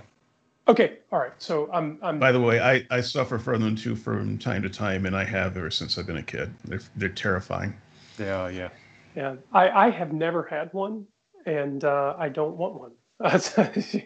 Okay. 0.67 0.99
All 1.11 1.19
right. 1.19 1.31
So 1.37 1.69
I'm. 1.73 1.97
I'm 2.01 2.19
By 2.19 2.31
the 2.31 2.39
way, 2.39 2.59
I, 2.59 2.85
I 2.89 3.01
suffer 3.01 3.37
from 3.37 3.61
them 3.61 3.75
too 3.75 3.95
from 3.95 4.37
time 4.37 4.61
to 4.63 4.69
time, 4.69 5.05
and 5.05 5.15
I 5.15 5.23
have 5.23 5.57
ever 5.57 5.71
since 5.71 5.97
I've 5.97 6.07
been 6.07 6.17
a 6.17 6.23
kid. 6.23 6.53
They're 6.65 6.81
they're 6.95 7.09
terrifying. 7.09 7.73
They 8.17 8.29
are. 8.29 8.51
Yeah. 8.51 8.69
Yeah. 9.15 9.35
I 9.53 9.69
I 9.69 9.89
have 9.89 10.13
never 10.13 10.43
had 10.43 10.73
one, 10.73 11.05
and 11.45 11.83
uh, 11.83 12.15
I 12.17 12.29
don't 12.29 12.57
want 12.57 12.75
one. 12.79 12.91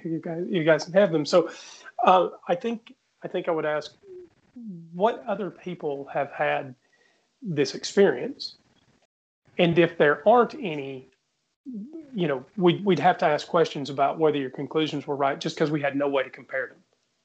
you 0.04 0.22
guys 0.24 0.46
you 0.50 0.64
guys 0.64 0.86
have 0.94 1.12
them. 1.12 1.26
So 1.26 1.50
uh, 2.04 2.30
I 2.48 2.56
think 2.56 2.94
I 3.24 3.28
think 3.28 3.48
I 3.48 3.52
would 3.52 3.66
ask, 3.66 3.94
what 4.94 5.24
other 5.28 5.50
people 5.50 6.08
have 6.14 6.32
had 6.32 6.76
this 7.42 7.76
experience, 7.76 8.56
and 9.58 9.78
if 9.78 9.98
there 9.98 10.28
aren't 10.28 10.56
any 10.56 11.12
you 12.14 12.28
know, 12.28 12.44
we'd, 12.58 12.84
we'd 12.84 13.00
have 13.00 13.18
to 13.20 13.26
ask 13.26 13.48
questions 13.48 13.90
about 13.90 14.20
whether 14.20 14.38
your 14.38 14.50
conclusions 14.50 15.08
were 15.08 15.16
right 15.16 15.40
just 15.40 15.56
because 15.56 15.72
we 15.72 15.82
had 15.82 15.96
no 15.96 16.08
way 16.08 16.24
to 16.24 16.30
compare 16.30 16.68
them. 16.68 16.78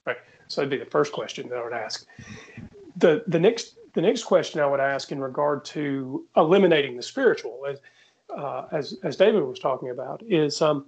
Right. 0.07 0.17
So 0.49 0.61
that'd 0.61 0.71
be 0.71 0.83
the 0.83 0.91
first 0.91 1.13
question 1.13 1.49
that 1.49 1.59
I 1.59 1.65
would 1.65 1.73
ask. 1.73 2.07
The, 2.97 3.25
the 3.27 3.41
next 3.41 3.77
the 3.95 4.03
next 4.03 4.25
question 4.25 4.61
I 4.61 4.67
would 4.67 4.81
ask 4.81 5.11
in 5.11 5.19
regard 5.19 5.65
to 5.67 6.27
eliminating 6.37 6.97
the 6.97 7.03
spiritual, 7.03 7.65
as 7.67 7.79
uh, 8.37 8.67
as, 8.71 8.99
as 9.03 9.17
David 9.17 9.43
was 9.43 9.59
talking 9.59 9.89
about, 9.89 10.23
is 10.29 10.61
um, 10.61 10.87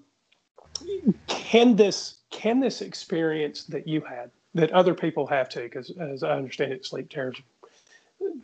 can 1.26 1.76
this 1.76 2.18
can 2.30 2.60
this 2.60 2.82
experience 2.82 3.64
that 3.64 3.88
you 3.88 4.00
had 4.02 4.30
that 4.54 4.70
other 4.72 4.94
people 4.94 5.26
have 5.26 5.48
too, 5.48 5.62
because 5.62 5.90
as 5.98 6.22
I 6.22 6.36
understand 6.36 6.72
it, 6.72 6.84
sleep 6.84 7.08
terrors 7.10 7.36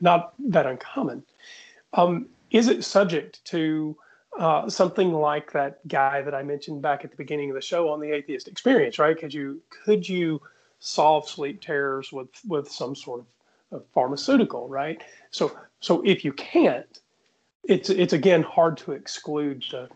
not 0.01 0.35
that 0.51 0.67
uncommon. 0.67 1.23
Um, 1.93 2.27
is 2.51 2.69
it 2.69 2.85
subject 2.85 3.45
to 3.47 3.97
uh, 4.39 4.69
something 4.69 5.13
like 5.13 5.53
that 5.53 5.87
guy 5.89 6.23
that 6.23 6.35
I 6.35 6.43
mentioned 6.43 6.83
back 6.83 7.05
at 7.05 7.11
the 7.11 7.17
beginning 7.17 7.51
of 7.51 7.55
the 7.55 7.61
show 7.61 7.89
on 7.89 8.01
the 8.01 8.11
atheist 8.11 8.49
experience, 8.49 8.99
right? 8.99 9.17
Could 9.17 9.33
you 9.33 9.61
could 9.85 10.09
you 10.09 10.41
solve 10.81 11.29
sleep 11.29 11.61
terrors 11.61 12.13
with 12.13 12.29
with 12.47 12.71
some 12.71 12.95
sort 12.95 13.21
of, 13.21 13.27
of 13.79 13.85
pharmaceutical, 13.95 14.69
right? 14.69 15.03
So 15.31 15.57
so 15.81 16.03
if 16.05 16.25
you 16.25 16.33
can't, 16.33 17.01
it's 17.65 17.91
it's 17.91 18.13
again 18.13 18.43
hard 18.43 18.77
to 18.79 18.93
exclude 18.93 19.65
the 19.71 19.89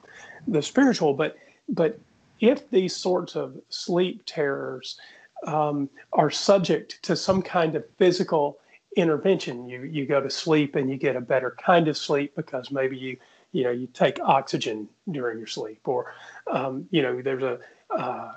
the 0.47 0.62
spiritual, 0.62 1.15
but 1.15 1.36
but 1.69 1.98
if 2.40 2.69
these 2.70 2.94
sorts 2.94 3.36
of 3.36 3.56
sleep 3.69 4.23
terrors 4.27 4.98
um, 5.47 5.89
are 6.12 6.31
subject 6.31 7.02
to 7.02 7.16
some 7.16 7.43
kind 7.43 7.74
of 7.74 7.85
physical 7.98 8.59
intervention, 8.97 9.69
you 9.69 9.82
you 9.82 10.06
go 10.06 10.20
to 10.20 10.31
sleep 10.31 10.74
and 10.74 10.90
you 10.90 10.97
get 10.97 11.16
a 11.16 11.20
better 11.20 11.56
kind 11.65 11.89
of 11.89 11.97
sleep 11.97 12.35
because 12.35 12.70
maybe 12.70 12.97
you 12.97 13.16
you 13.52 13.65
know, 13.65 13.70
you 13.70 13.86
take 13.93 14.20
oxygen 14.20 14.89
during 15.10 15.39
your 15.39 15.47
sleep, 15.47 15.81
or 15.86 16.15
um, 16.51 16.86
you 16.90 17.02
know, 17.02 17.23
there's 17.23 17.43
a 17.43 17.59
uh, 17.90 18.32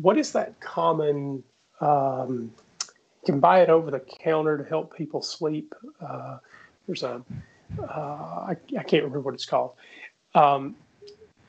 what 0.00 0.18
is 0.18 0.32
that 0.32 0.60
common? 0.60 1.42
Um, 1.80 2.52
you 2.80 3.26
can 3.26 3.40
buy 3.40 3.62
it 3.62 3.70
over 3.70 3.90
the 3.90 4.00
counter 4.00 4.58
to 4.58 4.64
help 4.64 4.96
people 4.96 5.22
sleep. 5.22 5.74
Uh, 6.00 6.38
there's 6.86 7.02
a 7.02 7.22
uh, 7.80 7.82
I, 7.82 8.56
I 8.78 8.82
can't 8.82 9.04
remember 9.04 9.20
what 9.20 9.34
it's 9.34 9.46
called. 9.46 9.72
Um, 10.34 10.76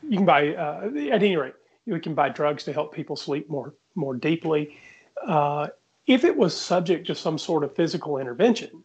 you 0.02 0.18
can 0.18 0.26
buy 0.26 0.56
uh, 0.56 0.90
at 1.12 1.24
any 1.24 1.36
rate 1.36 1.56
you 1.86 2.00
can 2.00 2.14
buy 2.14 2.30
drugs 2.30 2.64
to 2.66 2.74
help 2.74 2.94
people 2.94 3.16
sleep 3.16 3.50
more 3.50 3.74
more 3.96 4.16
deeply. 4.16 4.78
Uh, 5.26 5.68
if 6.08 6.24
it 6.24 6.36
was 6.36 6.56
subject 6.56 7.08
to 7.08 7.16
some 7.16 7.38
sort 7.38 7.64
of 7.64 7.76
physical 7.76 8.18
intervention, 8.18 8.84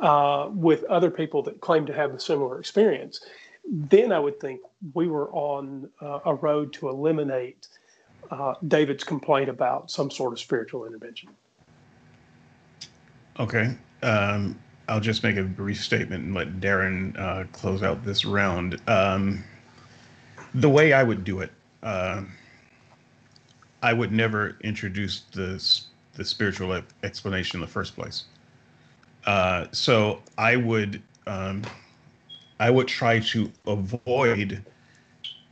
uh, 0.00 0.48
with 0.52 0.84
other 0.84 1.10
people 1.10 1.42
that 1.42 1.60
claim 1.60 1.86
to 1.86 1.92
have 1.92 2.14
a 2.14 2.20
similar 2.20 2.60
experience, 2.60 3.24
then 3.64 4.12
I 4.12 4.18
would 4.18 4.38
think 4.40 4.60
we 4.94 5.08
were 5.08 5.30
on 5.30 5.88
uh, 6.00 6.20
a 6.24 6.34
road 6.34 6.72
to 6.74 6.88
eliminate 6.88 7.68
uh, 8.30 8.54
David's 8.68 9.04
complaint 9.04 9.48
about 9.48 9.90
some 9.90 10.10
sort 10.10 10.32
of 10.32 10.40
spiritual 10.40 10.84
intervention. 10.84 11.30
Okay. 13.38 13.76
Um, 14.02 14.58
I'll 14.88 15.00
just 15.00 15.22
make 15.22 15.36
a 15.36 15.42
brief 15.42 15.82
statement 15.82 16.24
and 16.24 16.34
let 16.34 16.60
Darren 16.60 17.18
uh, 17.18 17.44
close 17.52 17.82
out 17.82 18.04
this 18.04 18.24
round. 18.24 18.80
Um, 18.86 19.42
the 20.54 20.68
way 20.68 20.92
I 20.92 21.02
would 21.02 21.24
do 21.24 21.40
it, 21.40 21.50
uh, 21.86 22.20
I 23.82 23.92
would 23.92 24.12
never 24.12 24.56
introduce 24.62 25.20
the 25.32 25.62
the 26.14 26.24
spiritual 26.24 26.82
explanation 27.02 27.58
in 27.58 27.60
the 27.60 27.70
first 27.70 27.94
place. 27.94 28.24
Uh, 29.24 29.66
so 29.70 30.20
I 30.36 30.56
would 30.56 31.00
um, 31.26 31.62
I 32.58 32.70
would 32.70 32.88
try 32.88 33.20
to 33.20 33.52
avoid 33.66 34.64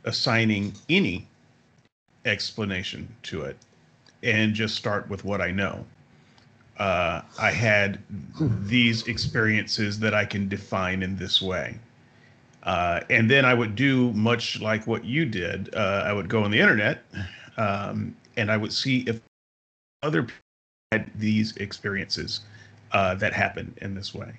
assigning 0.03 0.73
any 0.89 1.27
explanation 2.25 3.07
to 3.23 3.43
it 3.43 3.57
and 4.21 4.53
just 4.53 4.75
start 4.75 5.09
with 5.09 5.23
what 5.23 5.39
I 5.39 5.51
know. 5.51 5.85
Uh, 6.77 7.21
I 7.39 7.51
had 7.51 7.99
these 8.67 9.07
experiences 9.07 9.99
that 9.99 10.13
I 10.13 10.25
can 10.25 10.49
define 10.49 11.01
in 11.01 11.15
this 11.15 11.41
way. 11.41 11.77
Uh, 12.65 13.01
and 13.11 13.29
then 13.29 13.45
I 13.45 13.53
would 13.53 13.75
do 13.75 14.11
much 14.13 14.59
like 14.59 14.87
what 14.87 15.05
you 15.05 15.25
did. 15.25 15.73
Uh, 15.75 16.03
I 16.05 16.13
would 16.13 16.27
go 16.27 16.43
on 16.43 16.51
the 16.51 16.59
internet 16.59 17.03
um, 17.57 18.15
and 18.37 18.51
I 18.51 18.57
would 18.57 18.73
see 18.73 19.03
if 19.07 19.21
other 20.01 20.23
people 20.23 20.41
had 20.91 21.11
these 21.15 21.55
experiences 21.57 22.41
uh, 22.91 23.15
that 23.15 23.33
happened 23.33 23.77
in 23.81 23.93
this 23.93 24.13
way. 24.13 24.33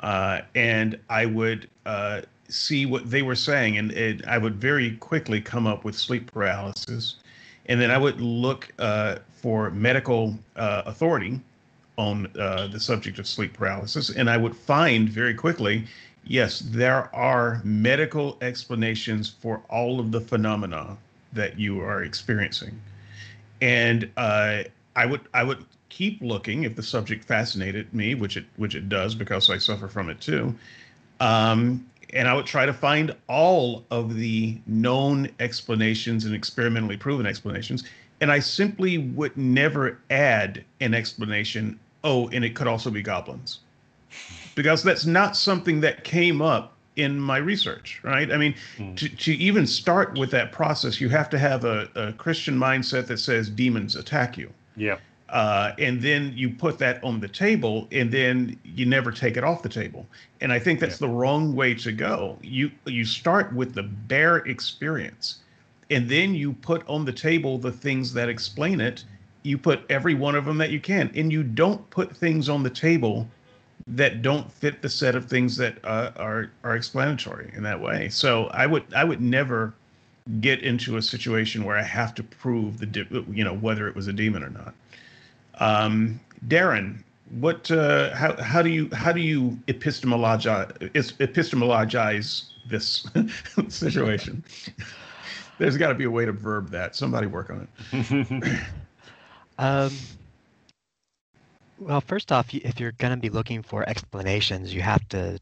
Uh, 0.00 0.40
and 0.56 0.98
I 1.08 1.26
would 1.26 1.70
uh, 1.86 2.22
see 2.48 2.84
what 2.84 3.08
they 3.08 3.22
were 3.22 3.36
saying, 3.36 3.78
and 3.78 3.92
it, 3.92 4.26
I 4.26 4.38
would 4.38 4.56
very 4.56 4.96
quickly 4.96 5.40
come 5.40 5.66
up 5.66 5.84
with 5.84 5.94
sleep 5.94 6.32
paralysis. 6.32 7.16
And 7.66 7.80
then 7.80 7.92
I 7.92 7.98
would 7.98 8.20
look 8.20 8.72
for 9.30 9.70
medical 9.70 10.36
authority 10.56 11.40
on 11.96 12.28
the 12.34 12.80
subject 12.80 13.20
of 13.20 13.28
sleep 13.28 13.52
paralysis, 13.52 14.10
and 14.10 14.28
I 14.28 14.36
would 14.36 14.56
find 14.56 15.08
very 15.08 15.34
quickly 15.34 15.84
yes, 16.24 16.60
there 16.60 17.14
are 17.14 17.60
medical 17.64 18.38
explanations 18.40 19.28
for 19.28 19.62
all 19.68 20.00
of 20.00 20.12
the 20.12 20.20
phenomena 20.20 20.96
that 21.32 21.58
you 21.58 21.80
are 21.80 22.02
experiencing. 22.02 22.80
And 23.60 24.10
I 24.16 25.06
would 25.06 25.22
I 25.32 25.42
would 25.42 25.64
keep 25.88 26.20
looking 26.22 26.64
if 26.64 26.74
the 26.74 26.82
subject 26.82 27.24
fascinated 27.24 27.92
me, 27.92 28.14
which 28.14 28.36
it 28.36 28.44
which 28.56 28.74
it 28.74 28.88
does 28.88 29.14
because 29.14 29.50
I 29.50 29.58
suffer 29.58 29.88
from 29.88 30.10
it 30.10 30.20
too. 30.20 30.54
Um, 31.20 31.86
and 32.12 32.28
I 32.28 32.34
would 32.34 32.46
try 32.46 32.66
to 32.66 32.72
find 32.72 33.14
all 33.28 33.84
of 33.90 34.16
the 34.16 34.58
known 34.66 35.30
explanations 35.40 36.24
and 36.24 36.34
experimentally 36.34 36.96
proven 36.96 37.26
explanations. 37.26 37.84
And 38.20 38.30
I 38.30 38.38
simply 38.38 38.98
would 38.98 39.36
never 39.36 39.98
add 40.10 40.64
an 40.80 40.94
explanation. 40.94 41.78
Oh, 42.04 42.28
and 42.28 42.44
it 42.44 42.54
could 42.54 42.66
also 42.66 42.90
be 42.90 43.02
goblins, 43.02 43.60
because 44.54 44.82
that's 44.82 45.06
not 45.06 45.36
something 45.36 45.80
that 45.80 46.04
came 46.04 46.42
up 46.42 46.72
in 46.96 47.18
my 47.18 47.38
research, 47.38 48.00
right? 48.02 48.30
I 48.30 48.36
mean, 48.36 48.54
mm. 48.76 48.96
to, 48.96 49.08
to 49.08 49.32
even 49.34 49.66
start 49.66 50.18
with 50.18 50.30
that 50.32 50.52
process, 50.52 51.00
you 51.00 51.08
have 51.08 51.30
to 51.30 51.38
have 51.38 51.64
a, 51.64 51.88
a 51.94 52.12
Christian 52.12 52.58
mindset 52.58 53.06
that 53.06 53.18
says 53.18 53.48
demons 53.48 53.96
attack 53.96 54.36
you. 54.36 54.52
Yeah. 54.76 54.98
Uh, 55.32 55.72
and 55.78 56.02
then 56.02 56.32
you 56.36 56.50
put 56.50 56.78
that 56.78 57.02
on 57.02 57.18
the 57.18 57.28
table 57.28 57.88
and 57.90 58.12
then 58.12 58.58
you 58.64 58.84
never 58.84 59.10
take 59.10 59.38
it 59.38 59.42
off 59.42 59.62
the 59.62 59.68
table 59.68 60.06
and 60.42 60.52
i 60.52 60.58
think 60.58 60.78
that's 60.78 61.00
yeah. 61.00 61.06
the 61.06 61.12
wrong 61.14 61.56
way 61.56 61.72
to 61.72 61.90
go 61.90 62.36
you 62.42 62.70
you 62.84 63.02
start 63.02 63.50
with 63.54 63.72
the 63.72 63.82
bare 63.82 64.38
experience 64.38 65.38
and 65.88 66.06
then 66.06 66.34
you 66.34 66.52
put 66.52 66.86
on 66.86 67.06
the 67.06 67.12
table 67.12 67.56
the 67.56 67.72
things 67.72 68.12
that 68.12 68.28
explain 68.28 68.78
it 68.78 69.04
you 69.42 69.56
put 69.56 69.80
every 69.88 70.12
one 70.12 70.34
of 70.34 70.44
them 70.44 70.58
that 70.58 70.68
you 70.68 70.78
can 70.78 71.10
and 71.14 71.32
you 71.32 71.42
don't 71.42 71.88
put 71.88 72.14
things 72.14 72.50
on 72.50 72.62
the 72.62 72.68
table 72.68 73.26
that 73.86 74.22
don't 74.22 74.50
fit 74.50 74.82
the 74.82 74.88
set 74.88 75.14
of 75.14 75.26
things 75.26 75.56
that 75.56 75.76
uh, 75.84 76.12
are 76.16 76.50
are 76.64 76.76
explanatory 76.76 77.52
in 77.54 77.62
that 77.62 77.80
way 77.80 78.08
so 78.08 78.46
i 78.48 78.66
would 78.66 78.84
i 78.94 79.04
would 79.04 79.20
never 79.20 79.74
get 80.40 80.60
into 80.60 80.96
a 80.96 81.02
situation 81.02 81.64
where 81.64 81.76
i 81.76 81.82
have 81.82 82.14
to 82.14 82.22
prove 82.22 82.78
the 82.78 83.24
you 83.30 83.44
know 83.44 83.54
whether 83.54 83.88
it 83.88 83.94
was 83.96 84.06
a 84.06 84.12
demon 84.12 84.42
or 84.42 84.50
not 84.50 84.74
um, 85.62 86.20
Darren, 86.48 87.02
what? 87.40 87.70
Uh, 87.70 88.14
how 88.14 88.40
how 88.42 88.62
do 88.62 88.70
you 88.70 88.88
how 88.92 89.12
do 89.12 89.20
you 89.20 89.58
epistemologize 89.68 90.72
epistemologize 91.18 92.44
this 92.66 93.06
situation? 93.68 94.44
There's 95.58 95.76
got 95.76 95.88
to 95.88 95.94
be 95.94 96.04
a 96.04 96.10
way 96.10 96.24
to 96.24 96.32
verb 96.32 96.70
that. 96.70 96.96
Somebody 96.96 97.26
work 97.26 97.50
on 97.50 97.68
it. 97.92 98.60
um, 99.58 99.92
well, 101.84 102.00
first 102.00 102.32
off, 102.32 102.54
if 102.54 102.78
you're 102.78 102.92
going 102.92 103.12
to 103.12 103.20
be 103.20 103.28
looking 103.28 103.62
for 103.62 103.88
explanations, 103.88 104.74
you 104.74 104.82
have 104.82 105.06
to 105.08 105.38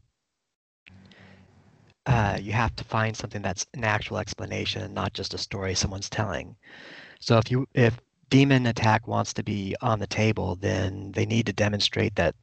uh, 2.07 2.37
you 2.41 2.51
have 2.51 2.75
to 2.75 2.83
find 2.83 3.15
something 3.15 3.41
that's 3.41 3.65
an 3.75 3.83
actual 3.83 4.17
explanation, 4.17 4.93
not 4.93 5.13
just 5.13 5.35
a 5.35 5.37
story 5.37 5.75
someone's 5.75 6.09
telling. 6.09 6.55
So 7.19 7.37
if 7.37 7.51
you 7.51 7.67
if 7.73 7.99
demon 8.29 8.65
attack 8.65 9.07
wants 9.07 9.33
to 9.33 9.43
be 9.43 9.75
on 9.81 9.99
the 9.99 10.07
table, 10.07 10.55
then 10.55 11.11
they 11.11 11.25
need 11.25 11.45
to 11.45 11.53
demonstrate 11.53 12.15
that 12.15 12.35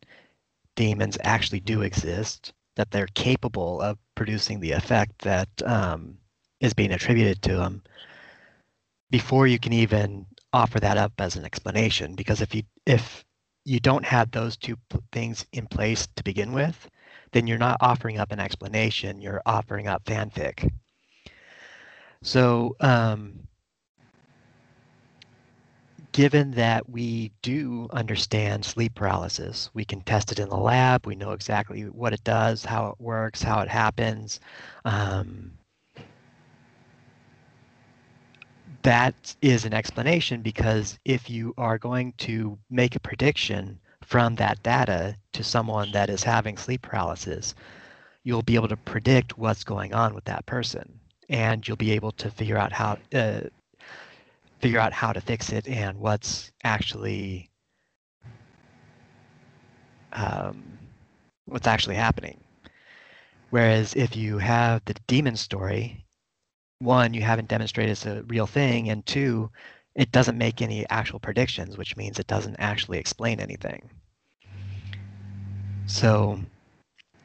demons 0.76 1.18
actually 1.24 1.60
do 1.60 1.82
exist, 1.82 2.52
that 2.76 2.90
they're 2.90 3.08
capable 3.14 3.80
of 3.80 3.98
producing 4.14 4.60
the 4.60 4.72
effect 4.72 5.18
that 5.22 5.48
um, 5.64 6.16
is 6.60 6.72
being 6.74 6.92
attributed 6.92 7.42
to 7.42 7.56
them 7.56 7.82
before 9.10 9.46
you 9.46 9.58
can 9.58 9.72
even 9.72 10.26
offer 10.52 10.78
that 10.80 10.98
up 10.98 11.12
as 11.18 11.34
an 11.36 11.44
explanation. 11.44 12.14
Because 12.14 12.40
if 12.40 12.54
you 12.54 12.62
if 12.86 13.24
you 13.68 13.80
don't 13.80 14.04
have 14.04 14.30
those 14.30 14.56
two 14.56 14.78
things 15.12 15.44
in 15.52 15.66
place 15.66 16.08
to 16.16 16.24
begin 16.24 16.52
with, 16.52 16.88
then 17.32 17.46
you're 17.46 17.58
not 17.58 17.76
offering 17.80 18.18
up 18.18 18.32
an 18.32 18.40
explanation. 18.40 19.20
You're 19.20 19.42
offering 19.44 19.86
up 19.86 20.04
fanfic. 20.04 20.70
So 22.22 22.76
um, 22.80 23.40
given 26.12 26.52
that 26.52 26.88
we 26.88 27.30
do 27.42 27.88
understand 27.92 28.64
sleep 28.64 28.94
paralysis, 28.94 29.68
we 29.74 29.84
can 29.84 30.00
test 30.00 30.32
it 30.32 30.38
in 30.38 30.48
the 30.48 30.56
lab. 30.56 31.06
We 31.06 31.14
know 31.14 31.32
exactly 31.32 31.82
what 31.82 32.14
it 32.14 32.24
does, 32.24 32.64
how 32.64 32.88
it 32.88 33.00
works, 33.00 33.42
how 33.42 33.60
it 33.60 33.68
happens. 33.68 34.40
Um, 34.86 35.57
that 38.88 39.36
is 39.42 39.66
an 39.66 39.74
explanation 39.74 40.40
because 40.40 40.98
if 41.04 41.28
you 41.28 41.52
are 41.58 41.76
going 41.76 42.10
to 42.16 42.58
make 42.70 42.96
a 42.96 43.00
prediction 43.00 43.78
from 44.02 44.34
that 44.36 44.62
data 44.62 45.14
to 45.34 45.44
someone 45.44 45.92
that 45.92 46.08
is 46.08 46.22
having 46.22 46.56
sleep 46.56 46.80
paralysis, 46.80 47.54
you'll 48.24 48.40
be 48.40 48.54
able 48.54 48.66
to 48.66 48.78
predict 48.78 49.36
what's 49.36 49.62
going 49.62 49.92
on 49.92 50.14
with 50.14 50.24
that 50.24 50.46
person 50.46 50.98
and 51.28 51.68
you'll 51.68 51.76
be 51.76 51.90
able 51.90 52.12
to 52.12 52.30
figure 52.30 52.56
out 52.56 52.72
how 52.72 52.96
uh, 53.12 53.42
figure 54.60 54.80
out 54.80 54.94
how 54.94 55.12
to 55.12 55.20
fix 55.20 55.52
it 55.52 55.68
and 55.68 55.98
what's 55.98 56.50
actually 56.64 57.50
um, 60.14 60.62
what's 61.44 61.66
actually 61.66 61.96
happening. 61.96 62.40
Whereas 63.50 63.92
if 63.92 64.16
you 64.16 64.38
have 64.38 64.82
the 64.86 64.94
demon 65.06 65.36
story, 65.36 66.06
one, 66.80 67.14
you 67.14 67.22
haven't 67.22 67.48
demonstrated 67.48 67.92
it's 67.92 68.06
a 68.06 68.22
real 68.24 68.46
thing, 68.46 68.90
and 68.90 69.04
two, 69.06 69.50
it 69.94 70.12
doesn't 70.12 70.38
make 70.38 70.62
any 70.62 70.88
actual 70.90 71.18
predictions, 71.18 71.76
which 71.76 71.96
means 71.96 72.18
it 72.18 72.26
doesn't 72.26 72.56
actually 72.58 72.98
explain 72.98 73.40
anything. 73.40 73.90
So, 75.86 76.40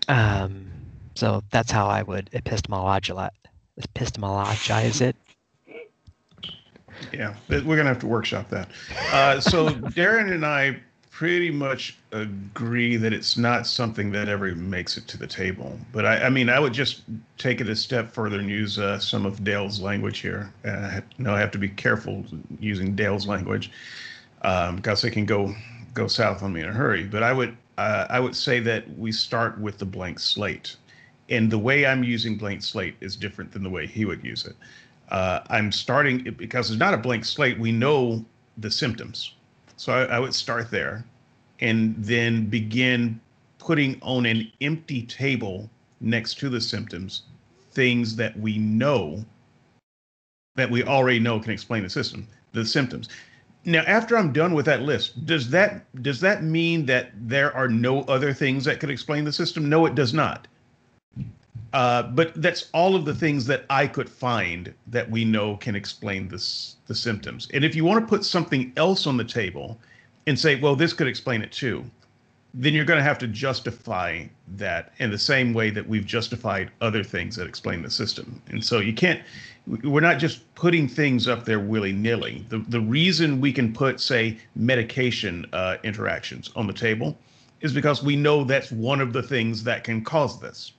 um, 0.07 0.71
so 1.15 1.43
that's 1.51 1.71
how 1.71 1.87
I 1.87 2.01
would 2.01 2.29
epistemologize, 2.31 5.01
it. 5.01 5.15
Yeah, 7.11 7.35
we're 7.49 7.75
gonna 7.75 7.89
have 7.89 7.99
to 7.99 8.07
workshop 8.07 8.49
that. 8.49 8.69
Uh, 9.11 9.39
so 9.39 9.69
Darren 9.69 10.31
and 10.31 10.45
I 10.45 10.79
pretty 11.23 11.51
much 11.51 11.97
agree 12.11 12.97
that 12.97 13.13
it's 13.13 13.37
not 13.37 13.65
something 13.65 14.11
that 14.11 14.27
ever 14.27 14.53
makes 14.55 14.97
it 14.97 15.07
to 15.07 15.17
the 15.17 15.25
table. 15.25 15.79
But 15.93 16.05
I, 16.05 16.23
I 16.25 16.29
mean, 16.29 16.49
I 16.49 16.59
would 16.59 16.73
just 16.73 17.03
take 17.37 17.61
it 17.61 17.69
a 17.69 17.77
step 17.77 18.11
further 18.11 18.39
and 18.39 18.49
use 18.49 18.77
uh, 18.77 18.99
some 18.99 19.25
of 19.25 19.41
Dale's 19.41 19.79
language 19.79 20.19
here. 20.19 20.51
Uh, 20.65 20.99
no, 21.17 21.33
I 21.33 21.39
have 21.39 21.51
to 21.51 21.57
be 21.57 21.69
careful 21.69 22.25
using 22.59 22.93
Dale's 22.93 23.25
language 23.25 23.71
um, 24.41 24.75
because 24.75 25.01
it 25.05 25.11
can 25.11 25.25
go 25.25 25.55
go 25.93 26.07
south 26.07 26.43
on 26.43 26.51
me 26.51 26.59
in 26.59 26.67
a 26.67 26.73
hurry. 26.73 27.05
But 27.05 27.23
I 27.23 27.31
would 27.31 27.55
uh, 27.77 28.05
I 28.09 28.19
would 28.19 28.35
say 28.35 28.59
that 28.59 28.83
we 28.97 29.13
start 29.13 29.57
with 29.61 29.77
the 29.77 29.85
blank 29.85 30.19
slate, 30.19 30.75
and 31.29 31.49
the 31.49 31.57
way 31.57 31.85
I'm 31.85 32.03
using 32.03 32.37
blank 32.37 32.63
slate 32.63 32.95
is 32.99 33.15
different 33.15 33.53
than 33.53 33.63
the 33.63 33.69
way 33.69 33.87
he 33.87 34.03
would 34.03 34.25
use 34.25 34.45
it 34.45 34.57
uh, 35.07 35.39
I'm 35.49 35.71
starting 35.71 36.35
because 36.37 36.69
it's 36.69 36.79
not 36.79 36.93
a 36.93 36.97
blank 36.97 37.23
slate. 37.23 37.57
We 37.57 37.71
know 37.71 38.25
the 38.57 38.69
symptoms, 38.69 39.35
so 39.77 39.93
I, 39.93 40.17
I 40.17 40.19
would 40.19 40.33
start 40.33 40.69
there, 40.69 41.05
and 41.63 41.95
then 41.97 42.45
begin 42.45 43.19
putting 43.57 43.97
on 44.01 44.25
an 44.25 44.51
empty 44.61 45.01
table 45.03 45.69
next 46.01 46.37
to 46.37 46.49
the 46.49 46.61
symptoms 46.61 47.23
things 47.71 48.15
that 48.17 48.37
we 48.37 48.57
know 48.59 49.25
that 50.55 50.69
we 50.69 50.83
already 50.83 51.19
know 51.19 51.39
can 51.39 51.51
explain 51.51 51.81
the 51.81 51.89
system 51.89 52.27
the 52.51 52.63
symptoms. 52.63 53.09
Now 53.65 53.83
after 53.87 54.17
i'm 54.17 54.33
done 54.33 54.53
with 54.53 54.65
that 54.65 54.81
list 54.81 55.25
does 55.25 55.49
that 55.49 55.85
does 56.03 56.19
that 56.19 56.43
mean 56.43 56.85
that 56.85 57.11
there 57.15 57.55
are 57.55 57.69
no 57.69 58.01
other 58.01 58.33
things 58.33 58.65
that 58.65 58.79
could 58.79 58.91
explain 58.91 59.23
the 59.23 59.31
system? 59.31 59.69
No 59.69 59.85
it 59.85 59.95
does 59.95 60.13
not. 60.13 60.47
Uh, 61.71 62.03
but 62.03 62.39
that's 62.39 62.69
all 62.73 62.95
of 62.95 63.03
the 63.03 63.15
things 63.15 63.47
that 63.47 63.65
I 63.67 63.87
could 63.87 64.07
find 64.07 64.71
that 64.85 65.09
we 65.09 65.25
know 65.25 65.55
can 65.57 65.75
explain 65.75 66.27
this 66.27 66.75
the 66.85 66.93
symptoms. 66.93 67.47
And 67.53 67.63
if 67.63 67.73
you 67.73 67.83
want 67.85 68.03
to 68.03 68.07
put 68.07 68.25
something 68.25 68.71
else 68.75 69.07
on 69.07 69.17
the 69.17 69.23
table 69.23 69.79
and 70.27 70.39
say, 70.39 70.55
well, 70.55 70.75
this 70.75 70.93
could 70.93 71.07
explain 71.07 71.41
it 71.41 71.51
too, 71.51 71.83
then 72.53 72.73
you're 72.73 72.85
going 72.85 72.99
to 72.99 73.03
have 73.03 73.17
to 73.19 73.27
justify 73.27 74.25
that 74.55 74.93
in 74.99 75.09
the 75.09 75.17
same 75.17 75.53
way 75.53 75.69
that 75.71 75.87
we've 75.87 76.05
justified 76.05 76.71
other 76.81 77.03
things 77.03 77.35
that 77.35 77.47
explain 77.47 77.81
the 77.81 77.89
system. 77.89 78.41
And 78.49 78.63
so 78.63 78.79
you 78.79 78.93
can't 78.93 79.21
we're 79.65 80.01
not 80.01 80.19
just 80.19 80.53
putting 80.55 80.89
things 80.89 81.25
up 81.27 81.45
there 81.45 81.59
willy-nilly. 81.59 82.45
The 82.49 82.59
the 82.67 82.81
reason 82.81 83.39
we 83.39 83.53
can 83.53 83.73
put 83.73 84.01
say 84.01 84.37
medication 84.55 85.45
uh, 85.53 85.77
interactions 85.83 86.51
on 86.55 86.67
the 86.67 86.73
table 86.73 87.17
is 87.61 87.73
because 87.73 88.03
we 88.03 88.15
know 88.17 88.43
that's 88.43 88.71
one 88.71 88.99
of 88.99 89.13
the 89.13 89.23
things 89.23 89.63
that 89.63 89.85
can 89.85 90.03
cause 90.03 90.39
this 90.41 90.73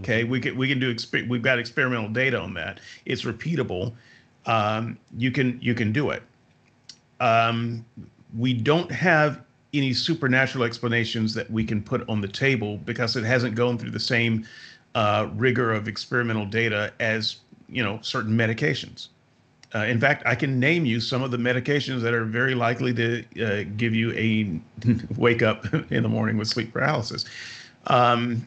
Okay, 0.00 0.24
we 0.24 0.40
can 0.40 0.56
we 0.56 0.68
can 0.68 0.78
do 0.78 0.94
exper- 0.94 1.28
we've 1.28 1.42
got 1.42 1.58
experimental 1.58 2.08
data 2.08 2.38
on 2.38 2.54
that. 2.54 2.80
It's 3.04 3.22
repeatable. 3.22 3.94
Um, 4.44 4.98
you 5.16 5.30
can 5.30 5.58
you 5.62 5.74
can 5.74 5.92
do 5.92 6.10
it. 6.10 6.22
Um, 7.20 7.84
we 8.34 8.54
don't 8.54 8.90
have 8.90 9.42
any 9.74 9.92
supernatural 9.92 10.64
explanations 10.64 11.34
that 11.34 11.50
we 11.50 11.64
can 11.64 11.82
put 11.82 12.08
on 12.08 12.20
the 12.20 12.28
table 12.28 12.78
because 12.78 13.16
it 13.16 13.24
hasn't 13.24 13.54
gone 13.54 13.76
through 13.76 13.90
the 13.90 14.00
same 14.00 14.46
uh, 14.94 15.28
rigor 15.34 15.72
of 15.72 15.88
experimental 15.88 16.46
data 16.46 16.92
as 17.00 17.36
you 17.68 17.82
know 17.82 17.98
certain 18.02 18.36
medications. 18.36 19.08
Uh, 19.74 19.80
in 19.80 20.00
fact, 20.00 20.22
I 20.24 20.34
can 20.34 20.58
name 20.58 20.86
you 20.86 21.00
some 21.00 21.22
of 21.22 21.30
the 21.30 21.36
medications 21.36 22.00
that 22.00 22.14
are 22.14 22.24
very 22.24 22.54
likely 22.54 22.94
to 22.94 23.24
uh, 23.44 23.64
give 23.76 23.94
you 23.94 24.12
a 24.12 24.58
wake 25.16 25.42
up 25.42 25.66
in 25.90 26.02
the 26.02 26.08
morning 26.08 26.38
with 26.38 26.48
sleep 26.48 26.72
paralysis. 26.72 27.24
Um, 27.88 28.46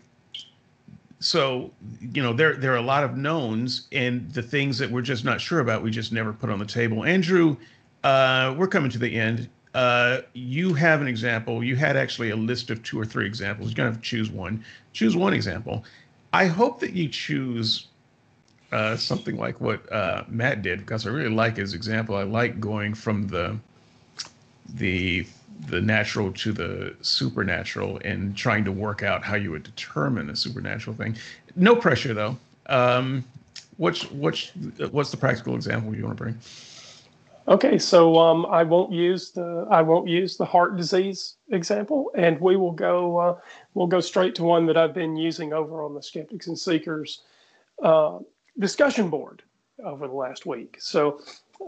so 1.19 1.71
you 1.99 2.23
know 2.23 2.33
there 2.33 2.55
there 2.55 2.73
are 2.73 2.77
a 2.77 2.81
lot 2.81 3.03
of 3.03 3.17
knowns 3.17 3.87
and 3.91 4.31
the 4.31 4.41
things 4.41 4.77
that 4.77 4.89
we're 4.89 5.01
just 5.01 5.25
not 5.25 5.39
sure 5.41 5.59
about 5.59 5.83
we 5.83 5.91
just 5.91 6.11
never 6.13 6.31
put 6.31 6.49
on 6.49 6.59
the 6.59 6.65
table 6.65 7.03
andrew 7.03 7.57
uh, 8.05 8.55
we're 8.57 8.67
coming 8.67 8.89
to 8.89 8.97
the 8.97 9.13
end 9.13 9.49
uh, 9.73 10.21
you 10.33 10.73
have 10.73 11.01
an 11.01 11.07
example 11.07 11.63
you 11.63 11.75
had 11.75 11.95
actually 11.95 12.31
a 12.31 12.35
list 12.35 12.69
of 12.69 12.81
two 12.83 12.99
or 12.99 13.05
three 13.05 13.25
examples 13.25 13.69
you're 13.69 13.75
going 13.75 13.87
to 13.89 13.93
have 13.93 14.01
to 14.01 14.07
choose 14.07 14.29
one 14.29 14.63
choose 14.93 15.15
one 15.15 15.33
example 15.33 15.83
i 16.33 16.45
hope 16.45 16.79
that 16.79 16.93
you 16.93 17.07
choose 17.07 17.87
uh, 18.71 18.95
something 18.95 19.37
like 19.37 19.59
what 19.61 19.91
uh, 19.91 20.23
matt 20.27 20.61
did 20.61 20.79
because 20.79 21.05
i 21.05 21.09
really 21.09 21.29
like 21.29 21.57
his 21.57 21.73
example 21.73 22.15
i 22.15 22.23
like 22.23 22.59
going 22.59 22.93
from 22.93 23.27
the 23.27 23.57
the 24.75 25.25
the 25.67 25.81
natural 25.81 26.31
to 26.31 26.51
the 26.51 26.95
supernatural 27.01 27.99
and 28.05 28.35
trying 28.35 28.63
to 28.63 28.71
work 28.71 29.03
out 29.03 29.23
how 29.23 29.35
you 29.35 29.51
would 29.51 29.63
determine 29.63 30.29
a 30.29 30.35
supernatural 30.35 30.95
thing. 30.95 31.17
No 31.55 31.75
pressure 31.75 32.13
though. 32.13 32.37
Um, 32.67 33.25
what's 33.77 34.09
what's 34.11 34.51
what's 34.91 35.11
the 35.11 35.17
practical 35.17 35.55
example 35.55 35.95
you 35.95 36.03
want 36.03 36.17
to 36.17 36.23
bring? 36.23 36.39
Okay, 37.49 37.79
so 37.79 38.15
um, 38.19 38.45
I 38.45 38.61
won't 38.61 38.91
use 38.93 39.31
the 39.31 39.65
I 39.71 39.81
won't 39.81 40.07
use 40.07 40.37
the 40.37 40.45
heart 40.45 40.77
disease 40.77 41.37
example, 41.49 42.11
and 42.15 42.39
we 42.39 42.55
will 42.55 42.71
go 42.71 43.17
uh, 43.17 43.35
we'll 43.73 43.87
go 43.87 43.99
straight 43.99 44.35
to 44.35 44.43
one 44.43 44.67
that 44.67 44.77
I've 44.77 44.93
been 44.93 45.15
using 45.15 45.51
over 45.51 45.83
on 45.83 45.95
the 45.95 46.03
Skeptics 46.03 46.45
and 46.45 46.57
Seekers 46.57 47.23
uh, 47.83 48.19
discussion 48.59 49.09
board 49.09 49.41
over 49.83 50.07
the 50.07 50.13
last 50.13 50.45
week. 50.45 50.77
So 50.79 51.21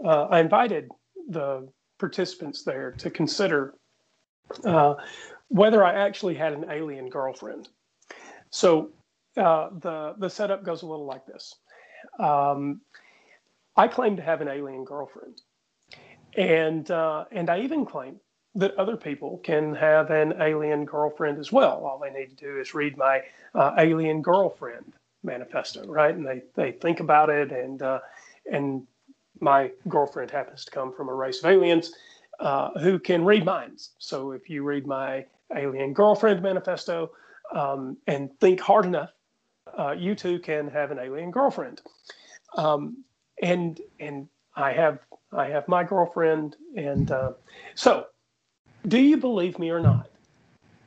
uh, 0.04 0.26
I 0.26 0.38
invited 0.38 0.88
the 1.28 1.68
participants 1.98 2.62
there 2.62 2.92
to 2.92 3.10
consider 3.10 3.74
uh, 4.64 4.94
whether 5.48 5.82
I 5.84 5.94
actually 5.94 6.34
had 6.36 6.52
an 6.52 6.66
alien 6.70 7.08
girlfriend. 7.08 7.70
So 8.50 8.90
uh, 9.36 9.70
the 9.80 10.14
the 10.18 10.30
setup 10.30 10.62
goes 10.62 10.82
a 10.82 10.86
little 10.86 11.06
like 11.06 11.26
this. 11.26 11.56
Um, 12.20 12.82
I 13.76 13.88
claim 13.88 14.14
to 14.14 14.22
have 14.22 14.40
an 14.42 14.48
alien 14.48 14.84
girlfriend, 14.84 15.40
and 16.36 16.90
uh, 16.90 17.24
and 17.32 17.50
I 17.50 17.60
even 17.60 17.84
claim 17.86 18.20
that 18.54 18.74
other 18.76 18.96
people 18.96 19.38
can 19.38 19.74
have 19.74 20.10
an 20.10 20.34
alien 20.40 20.84
girlfriend 20.84 21.38
as 21.38 21.50
well. 21.50 21.84
All 21.86 21.98
they 21.98 22.10
need 22.10 22.36
to 22.36 22.44
do 22.44 22.58
is 22.60 22.74
read 22.74 22.96
my 22.96 23.22
uh, 23.54 23.74
alien 23.78 24.22
girlfriend 24.22 24.92
manifesto, 25.22 25.86
right? 25.86 26.14
And 26.14 26.26
they 26.26 26.42
they 26.54 26.72
think 26.72 27.00
about 27.00 27.30
it, 27.30 27.52
and 27.52 27.82
uh, 27.82 28.00
and 28.50 28.86
my 29.40 29.70
girlfriend 29.88 30.30
happens 30.30 30.64
to 30.64 30.70
come 30.70 30.92
from 30.92 31.08
a 31.08 31.14
race 31.14 31.38
of 31.42 31.50
aliens 31.50 31.92
uh, 32.40 32.70
who 32.78 32.98
can 32.98 33.24
read 33.24 33.44
minds. 33.44 33.90
So 33.98 34.32
if 34.32 34.48
you 34.48 34.62
read 34.62 34.86
my 34.86 35.26
Alien 35.54 35.92
Girlfriend 35.92 36.42
Manifesto 36.42 37.10
um, 37.54 37.96
and 38.06 38.30
think 38.40 38.60
hard 38.60 38.86
enough, 38.86 39.10
uh, 39.78 39.92
you 39.92 40.14
too 40.14 40.38
can 40.38 40.68
have 40.68 40.90
an 40.90 40.98
alien 40.98 41.30
girlfriend. 41.30 41.80
Um, 42.56 43.04
and 43.42 43.80
and 44.00 44.28
I 44.56 44.72
have 44.72 44.98
I 45.32 45.48
have 45.48 45.66
my 45.68 45.84
girlfriend, 45.84 46.56
and 46.76 47.10
uh, 47.10 47.32
so 47.74 48.06
do 48.86 48.98
you 48.98 49.16
believe 49.16 49.58
me 49.58 49.70
or 49.70 49.80
not? 49.80 50.10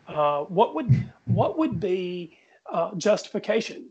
Uh, 0.08 0.42
what 0.44 0.76
would 0.76 1.12
what 1.26 1.58
would 1.58 1.80
be 1.80 2.38
uh, 2.72 2.94
justification 2.96 3.88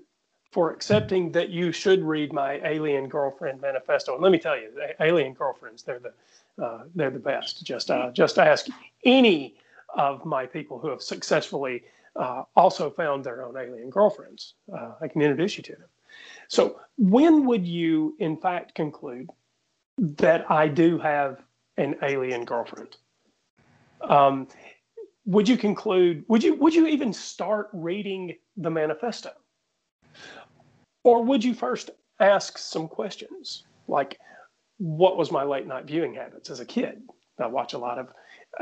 for 0.53 0.71
accepting 0.73 1.33
that 1.33 1.51
you 1.51 1.73
should 1.73 2.03
read 2.05 2.33
my 2.33 2.61
alien 2.65 3.09
girlfriend 3.09 3.61
manifesto? 3.61 4.15
And 4.15 4.23
let 4.23 4.31
me 4.31 4.39
tell 4.39 4.57
you, 4.57 4.71
alien 5.01 5.33
girlfriends 5.33 5.83
they're 5.83 6.01
the 6.01 6.65
uh, 6.65 6.85
they're 6.95 7.11
the 7.11 7.19
best. 7.19 7.65
Just 7.65 7.91
uh, 7.91 8.11
just 8.13 8.39
ask 8.39 8.67
any 9.05 9.57
of 9.97 10.25
my 10.25 10.47
people 10.47 10.79
who 10.79 10.89
have 10.89 11.03
successfully 11.03 11.83
uh, 12.17 12.45
also 12.55 12.91
found 12.91 13.25
their 13.25 13.45
own 13.45 13.57
alien 13.57 13.91
girlfriends. 13.91 14.55
I 15.01 15.09
can 15.09 15.21
introduce 15.23 15.57
you 15.57 15.63
to 15.65 15.73
them. 15.73 15.89
So, 16.47 16.81
when 16.97 17.47
would 17.47 17.67
you, 17.67 18.15
in 18.21 18.37
fact, 18.37 18.75
conclude 18.75 19.31
that 19.99 20.51
I 20.51 20.69
do 20.69 20.99
have 20.99 21.43
an 21.77 21.97
alien 22.03 22.45
girlfriend? 22.45 22.97
Um, 24.01 24.49
would 25.27 25.49
you 25.49 25.57
conclude? 25.57 26.25
Would 26.29 26.43
you 26.43 26.55
would 26.57 26.75
you 26.75 26.87
even 26.87 27.13
start 27.13 27.69
reading 27.73 28.37
the 28.57 28.71
manifesto, 28.71 29.31
or 31.03 31.25
would 31.25 31.43
you 31.43 31.55
first 31.55 31.91
ask 32.21 32.59
some 32.59 32.89
questions 32.89 33.65
like, 33.89 34.19
"What 34.79 35.17
was 35.17 35.33
my 35.33 35.43
late 35.43 35.67
night 35.67 35.87
viewing 35.87 36.15
habits 36.15 36.51
as 36.51 36.61
a 36.61 36.67
kid?" 36.67 37.03
I 37.39 37.47
watch 37.47 37.73
a 37.73 37.79
lot 37.79 37.99
of 37.99 38.09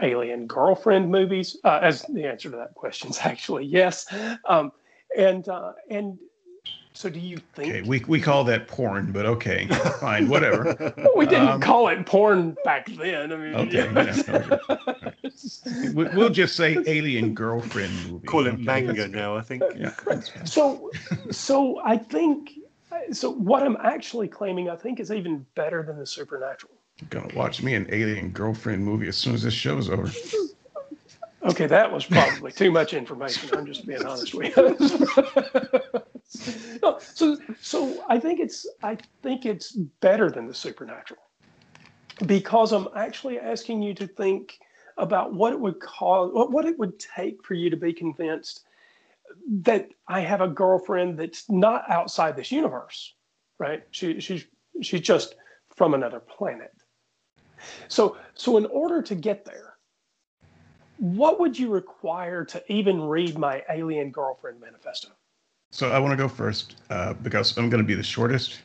alien 0.01 0.47
girlfriend 0.47 1.11
movies. 1.11 1.59
Uh, 1.65 1.81
as 1.83 2.02
the 2.02 2.25
answer 2.25 2.51
to 2.51 2.57
that 2.57 2.75
question 2.75 3.11
is 3.11 3.19
actually 3.25 3.65
yes, 3.65 4.07
um, 4.49 4.73
and 5.17 5.49
uh, 5.49 5.73
and 5.91 6.19
so 7.03 7.11
do 7.11 7.19
you 7.19 7.37
think? 7.55 7.69
Okay, 7.69 7.83
we, 7.83 7.99
we 8.07 8.21
call 8.21 8.45
that 8.45 8.69
porn, 8.69 9.11
but 9.11 9.27
okay, 9.27 9.67
fine, 9.99 10.29
whatever. 10.29 10.77
well, 10.97 11.13
we 11.17 11.27
didn't 11.27 11.49
um, 11.49 11.61
call 11.61 11.89
it 11.89 12.07
porn 12.07 12.57
back 12.65 12.87
then. 12.87 13.33
I 13.33 13.37
mean, 13.37 13.55
okay, 13.57 13.91
yeah, 13.93 15.01
okay. 15.27 16.15
we'll 16.15 16.31
just 16.31 16.55
say 16.55 16.79
alien 16.87 17.35
girlfriend 17.35 17.93
movie. 18.09 18.25
Call 18.29 18.47
it 18.47 18.57
manga 18.61 19.09
now, 19.09 19.37
I 19.37 19.41
think. 19.41 19.65
Yeah. 19.77 19.91
So, 20.45 20.93
so 21.33 21.81
I 21.85 21.99
think, 21.99 22.53
so 23.11 23.33
what 23.33 23.65
I'm 23.65 23.79
actually 23.83 24.29
claiming, 24.29 24.71
I 24.71 24.77
think, 24.77 25.01
is 25.01 25.11
even 25.11 25.45
better 25.57 25.83
than 25.83 25.99
the 25.99 26.07
supernatural. 26.07 26.73
You're 27.01 27.09
gonna 27.21 27.35
watch 27.35 27.65
me 27.65 27.75
an 27.75 27.89
alien 27.91 28.31
girlfriend 28.31 28.85
movie 28.85 29.09
as 29.09 29.17
soon 29.17 29.35
as 29.35 29.43
this 29.43 29.55
show's 29.55 29.91
over. 29.91 30.09
Okay, 31.45 31.67
that 31.67 31.91
was 31.91 32.07
probably 32.07 32.53
too 32.53 32.71
much 32.71 32.95
information. 32.95 33.51
I'm 33.53 33.67
just 33.67 33.85
being 33.89 34.07
honest 34.07 34.33
with 34.35 34.57
you. 34.57 35.91
no, 36.83 36.99
so 36.99 37.39
so 37.61 38.05
I 38.09 38.19
think 38.19 38.41
it's 38.41 38.67
I 38.83 38.99
think 39.23 39.47
it's 39.47 39.73
better 39.73 40.31
than 40.31 40.47
the 40.47 40.55
supernatural 40.55 41.23
because 42.27 42.73
I'm 42.73 42.89
actually 42.97 43.39
asking 43.39 43.83
you 43.83 43.95
to 43.95 44.07
think 44.07 44.59
about 44.99 45.33
what 45.33 45.53
it 45.53 45.61
would 45.61 45.81
cause, 45.81 46.31
what 46.33 46.65
it 46.65 46.79
would 46.79 46.99
take 46.99 47.43
for 47.45 47.55
you 47.55 47.71
to 47.71 47.77
be 47.77 47.93
convinced 47.93 48.65
that 49.49 49.89
I 50.09 50.21
have 50.21 50.41
a 50.41 50.49
girlfriend 50.49 51.19
that's 51.19 51.49
not 51.49 51.91
outside 51.91 52.37
this 52.37 52.53
universe, 52.53 53.15
right? 53.59 53.83
She, 53.91 54.21
she's 54.21 54.45
she's 54.83 55.01
just 55.01 55.35
from 55.75 55.95
another 55.95 56.21
planet. 56.21 56.73
So 57.89 58.17
so 58.35 58.57
in 58.57 58.67
order 58.67 59.03
to 59.03 59.15
get 59.15 59.45
there, 59.45 59.77
what 60.99 61.41
would 61.41 61.59
you 61.59 61.71
require 61.71 62.45
to 62.45 62.62
even 62.73 63.03
read 63.03 63.39
my 63.39 63.62
alien 63.71 64.11
girlfriend 64.11 64.61
manifesto? 64.61 65.09
So 65.73 65.91
I 65.91 65.99
want 65.99 66.12
to 66.12 66.17
go 66.17 66.28
first 66.28 66.76
uh, 66.91 67.15
because 67.15 67.57
I'm 67.57 67.70
going 67.70 67.83
to 67.83 67.86
be 67.86 67.94
the 67.94 68.02
shortest, 68.02 68.60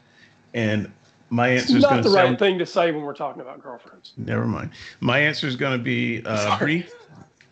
and 0.54 0.92
my 1.30 1.48
answer 1.48 1.78
is 1.78 1.84
not 1.84 2.04
the 2.04 2.10
sound, 2.10 2.32
right 2.32 2.40
thing 2.40 2.60
to 2.60 2.66
say 2.66 2.92
when 2.92 3.02
we're 3.02 3.16
talking 3.16 3.42
about 3.42 3.64
girlfriends. 3.64 4.12
Never 4.18 4.46
mind. 4.46 4.72
My 5.00 5.18
answer 5.18 5.48
is 5.48 5.56
going 5.56 5.78
to 5.78 5.84
be 5.84 6.22
uh, 6.26 6.60
brief, 6.60 6.94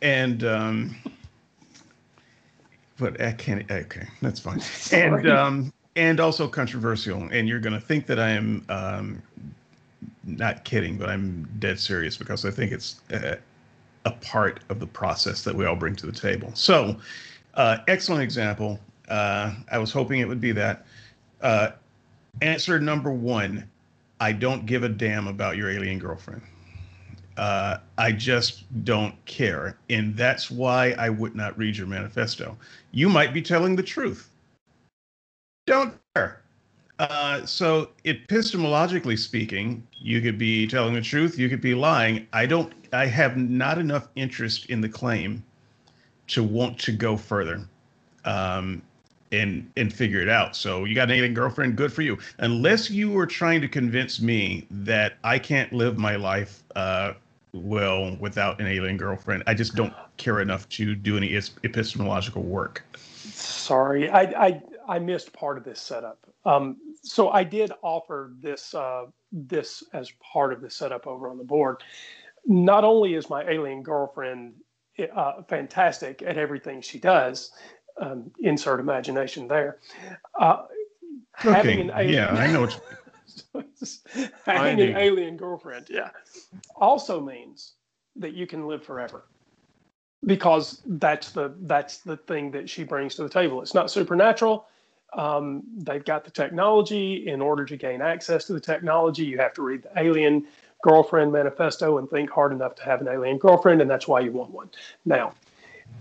and 0.01 0.43
um, 0.43 0.95
but 2.97 3.19
I 3.21 3.31
can't. 3.31 3.69
Okay, 3.71 4.05
that's 4.21 4.41
fine. 4.41 4.59
Sorry. 4.59 5.03
And 5.03 5.29
um, 5.29 5.73
and 5.95 6.19
also 6.19 6.49
controversial. 6.49 7.29
And 7.31 7.47
you're 7.47 7.61
going 7.61 7.73
to 7.73 7.79
think 7.79 8.07
that 8.07 8.19
I 8.19 8.31
am 8.31 8.65
um, 8.67 9.21
not 10.25 10.65
kidding, 10.65 10.97
but 10.97 11.07
I'm 11.07 11.47
dead 11.59 11.79
serious 11.79 12.17
because 12.17 12.43
I 12.43 12.51
think 12.51 12.73
it's 12.73 12.99
a, 13.09 13.37
a 14.03 14.11
part 14.11 14.59
of 14.67 14.81
the 14.81 14.87
process 14.87 15.45
that 15.45 15.55
we 15.55 15.65
all 15.65 15.77
bring 15.77 15.95
to 15.95 16.05
the 16.05 16.11
table. 16.11 16.51
So, 16.55 16.97
uh, 17.53 17.77
excellent 17.87 18.21
example 18.21 18.81
uh, 19.09 19.53
I 19.71 19.77
was 19.77 19.91
hoping 19.91 20.19
it 20.19 20.27
would 20.27 20.41
be 20.41 20.51
that. 20.53 20.85
Uh, 21.41 21.71
answer 22.41 22.79
number 22.79 23.11
one 23.11 23.69
I 24.19 24.31
don't 24.31 24.65
give 24.65 24.83
a 24.83 24.89
damn 24.89 25.27
about 25.27 25.57
your 25.57 25.69
alien 25.69 25.99
girlfriend. 25.99 26.41
Uh, 27.37 27.77
I 27.97 28.11
just 28.13 28.63
don't 28.85 29.13
care. 29.25 29.77
And 29.89 30.15
that's 30.15 30.49
why 30.49 30.91
I 30.91 31.09
would 31.09 31.35
not 31.35 31.57
read 31.57 31.75
your 31.75 31.87
manifesto. 31.87 32.57
You 32.91 33.09
might 33.09 33.33
be 33.33 33.41
telling 33.41 33.75
the 33.75 33.83
truth. 33.83 34.29
Don't 35.67 35.93
care. 36.15 36.41
Uh, 36.97 37.45
so, 37.45 37.89
epistemologically 38.05 39.19
speaking, 39.19 39.85
you 39.91 40.21
could 40.21 40.37
be 40.37 40.65
telling 40.65 40.93
the 40.93 41.01
truth, 41.01 41.37
you 41.37 41.49
could 41.49 41.59
be 41.59 41.75
lying. 41.75 42.25
I 42.31 42.45
don't, 42.45 42.71
I 42.93 43.05
have 43.07 43.35
not 43.35 43.77
enough 43.77 44.07
interest 44.15 44.67
in 44.67 44.79
the 44.79 44.87
claim 44.87 45.43
to 46.27 46.41
want 46.41 46.79
to 46.79 46.93
go 46.93 47.17
further. 47.17 47.67
Um, 48.23 48.81
and 49.35 49.69
and 49.77 49.93
figure 49.93 50.21
it 50.21 50.29
out. 50.29 50.55
So 50.55 50.85
you 50.85 50.95
got 50.95 51.09
an 51.09 51.15
alien 51.15 51.33
girlfriend, 51.33 51.75
good 51.75 51.91
for 51.91 52.01
you. 52.01 52.17
Unless 52.39 52.89
you 52.89 53.11
were 53.11 53.27
trying 53.27 53.61
to 53.61 53.67
convince 53.67 54.21
me 54.21 54.65
that 54.71 55.13
I 55.23 55.39
can't 55.39 55.71
live 55.73 55.97
my 55.97 56.15
life 56.15 56.63
uh, 56.75 57.13
well 57.53 58.15
without 58.19 58.59
an 58.59 58.67
alien 58.67 58.97
girlfriend, 58.97 59.43
I 59.47 59.53
just 59.53 59.75
don't 59.75 59.93
care 60.17 60.41
enough 60.41 60.67
to 60.69 60.95
do 60.95 61.17
any 61.17 61.35
epistemological 61.63 62.43
work. 62.43 62.83
Sorry, 62.95 64.09
I 64.09 64.21
I, 64.21 64.61
I 64.87 64.99
missed 64.99 65.33
part 65.33 65.57
of 65.57 65.63
this 65.63 65.79
setup. 65.79 66.19
Um, 66.45 66.77
so 67.01 67.29
I 67.29 67.43
did 67.43 67.71
offer 67.81 68.33
this 68.39 68.73
uh, 68.73 69.05
this 69.31 69.83
as 69.93 70.11
part 70.33 70.53
of 70.53 70.61
the 70.61 70.69
setup 70.69 71.07
over 71.07 71.29
on 71.29 71.37
the 71.37 71.43
board. 71.43 71.83
Not 72.45 72.83
only 72.83 73.15
is 73.15 73.29
my 73.29 73.43
alien 73.43 73.81
girlfriend 73.81 74.53
uh, 75.13 75.43
fantastic 75.43 76.21
at 76.21 76.37
everything 76.37 76.81
she 76.81 76.99
does, 76.99 77.51
um, 77.97 78.31
insert 78.39 78.79
imagination 78.79 79.47
there. 79.47 79.77
Uh, 80.39 80.65
having 81.33 81.81
an 81.81 81.91
alien, 81.91 82.13
yeah, 82.13 82.29
I 82.29 82.51
know. 82.51 82.69
having 84.45 84.79
an 84.81 84.97
alien 84.97 85.37
girlfriend, 85.37 85.87
yeah, 85.89 86.09
also 86.75 87.19
means 87.19 87.73
that 88.15 88.33
you 88.33 88.47
can 88.47 88.67
live 88.67 88.83
forever 88.83 89.25
because 90.25 90.81
that's 90.85 91.31
the 91.31 91.53
that's 91.61 91.99
the 91.99 92.17
thing 92.17 92.51
that 92.51 92.69
she 92.69 92.83
brings 92.83 93.15
to 93.15 93.23
the 93.23 93.29
table. 93.29 93.61
It's 93.61 93.73
not 93.73 93.91
supernatural. 93.91 94.67
Um, 95.13 95.63
they've 95.77 96.03
got 96.03 96.25
the 96.25 96.31
technology. 96.31 97.27
In 97.27 97.41
order 97.41 97.65
to 97.65 97.77
gain 97.77 98.01
access 98.01 98.45
to 98.45 98.53
the 98.53 98.59
technology, 98.59 99.23
you 99.23 99.37
have 99.37 99.53
to 99.53 99.61
read 99.61 99.83
the 99.83 99.91
Alien 99.99 100.45
Girlfriend 100.81 101.31
Manifesto 101.31 101.97
and 101.97 102.09
think 102.09 102.29
hard 102.29 102.51
enough 102.51 102.75
to 102.75 102.83
have 102.83 103.01
an 103.01 103.07
alien 103.07 103.37
girlfriend, 103.37 103.81
and 103.81 103.89
that's 103.89 104.07
why 104.07 104.19
you 104.19 104.31
want 104.31 104.51
one. 104.51 104.69
Now, 105.05 105.33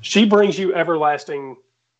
she 0.00 0.24
brings 0.24 0.58
you 0.58 0.74
everlasting 0.74 1.56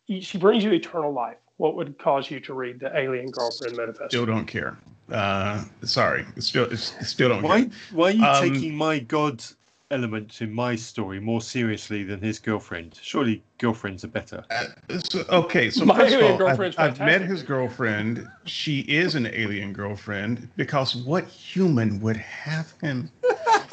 she 0.07 0.37
brings 0.37 0.63
you 0.63 0.71
eternal 0.71 1.11
life. 1.11 1.37
What 1.57 1.75
would 1.75 1.97
cause 1.97 2.29
you 2.29 2.39
to 2.41 2.53
read 2.53 2.79
the 2.79 2.95
Alien 2.97 3.31
Girlfriend 3.31 3.77
Manifesto? 3.77 4.07
Still 4.09 4.25
don't 4.25 4.45
care. 4.45 4.77
Uh, 5.11 5.63
sorry, 5.83 6.25
still 6.39 6.75
still 6.75 7.29
don't. 7.29 7.43
Why 7.43 7.61
care. 7.61 7.71
why 7.93 8.07
are 8.07 8.11
you 8.11 8.25
um, 8.25 8.53
taking 8.53 8.75
my 8.75 8.99
God 8.99 9.43
element 9.91 10.41
in 10.41 10.51
my 10.51 10.75
story 10.75 11.19
more 11.19 11.39
seriously 11.39 12.03
than 12.03 12.19
his 12.19 12.39
girlfriend? 12.39 12.99
Surely 13.01 13.43
girlfriends 13.59 14.03
are 14.03 14.09
better. 14.09 14.43
Uh, 14.49 14.99
so, 14.99 15.23
okay, 15.29 15.69
so 15.69 15.85
my 15.85 15.95
first 15.95 16.15
of 16.15 16.41
all, 16.41 16.47
I've, 16.47 16.79
I've 16.79 16.99
met 16.99 17.21
his 17.21 17.43
girlfriend. 17.43 18.27
She 18.45 18.79
is 18.81 19.15
an 19.15 19.27
alien 19.27 19.73
girlfriend 19.73 20.49
because 20.57 20.95
what 20.95 21.25
human 21.25 22.01
would 22.01 22.17
have 22.17 22.73
him? 22.81 23.11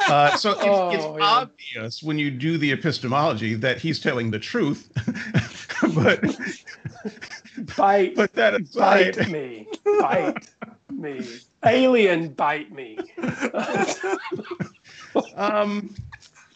Uh, 0.08 0.36
so 0.36 0.50
it's, 0.50 0.60
oh, 0.64 0.90
it's 0.90 1.04
yeah. 1.04 1.24
obvious 1.24 2.02
when 2.02 2.18
you 2.18 2.30
do 2.30 2.58
the 2.58 2.70
epistemology 2.70 3.54
that 3.54 3.78
he's 3.78 3.98
telling 3.98 4.30
the 4.30 4.38
truth. 4.38 4.90
but 5.94 6.22
bite, 7.76 8.14
but 8.14 8.32
that 8.34 8.54
aside, 8.54 9.16
bite 9.16 9.30
me, 9.30 9.66
bite 9.84 10.48
me, 10.90 11.26
alien, 11.64 12.28
bite 12.28 12.72
me. 12.72 12.98
um, 15.36 15.94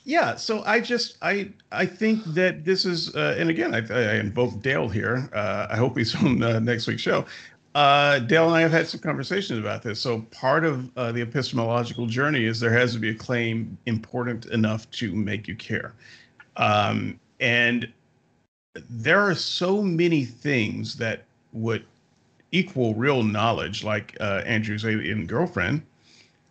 yeah. 0.04 0.36
So 0.36 0.62
I 0.64 0.80
just 0.80 1.16
I 1.22 1.50
I 1.72 1.86
think 1.86 2.22
that 2.26 2.64
this 2.64 2.84
is, 2.84 3.14
uh, 3.16 3.34
and 3.38 3.50
again, 3.50 3.74
I, 3.74 3.78
I 3.78 4.14
invoke 4.14 4.62
Dale 4.62 4.88
here. 4.88 5.28
Uh, 5.32 5.66
I 5.70 5.76
hope 5.76 5.98
he's 5.98 6.14
on 6.22 6.42
uh, 6.42 6.60
next 6.60 6.86
week's 6.86 7.02
show. 7.02 7.26
Uh, 7.74 8.20
Dale 8.20 8.46
and 8.46 8.56
I 8.56 8.62
have 8.62 8.70
had 8.70 8.88
some 8.88 9.00
conversations 9.00 9.58
about 9.58 9.82
this. 9.82 10.00
So 10.00 10.22
part 10.30 10.64
of 10.64 10.90
uh, 10.96 11.12
the 11.12 11.20
epistemological 11.20 12.06
journey 12.06 12.44
is 12.44 12.58
there 12.58 12.72
has 12.72 12.94
to 12.94 12.98
be 12.98 13.10
a 13.10 13.14
claim 13.14 13.76
important 13.84 14.46
enough 14.46 14.90
to 14.92 15.14
make 15.14 15.46
you 15.46 15.56
care. 15.56 15.92
Um, 16.56 17.20
and 17.38 17.92
there 18.88 19.20
are 19.20 19.34
so 19.34 19.82
many 19.82 20.24
things 20.24 20.96
that 20.96 21.24
would 21.52 21.84
equal 22.52 22.94
real 22.94 23.22
knowledge, 23.22 23.84
like 23.84 24.16
uh, 24.20 24.42
Andrew's 24.46 24.84
alien 24.84 25.26
girlfriend, 25.26 25.82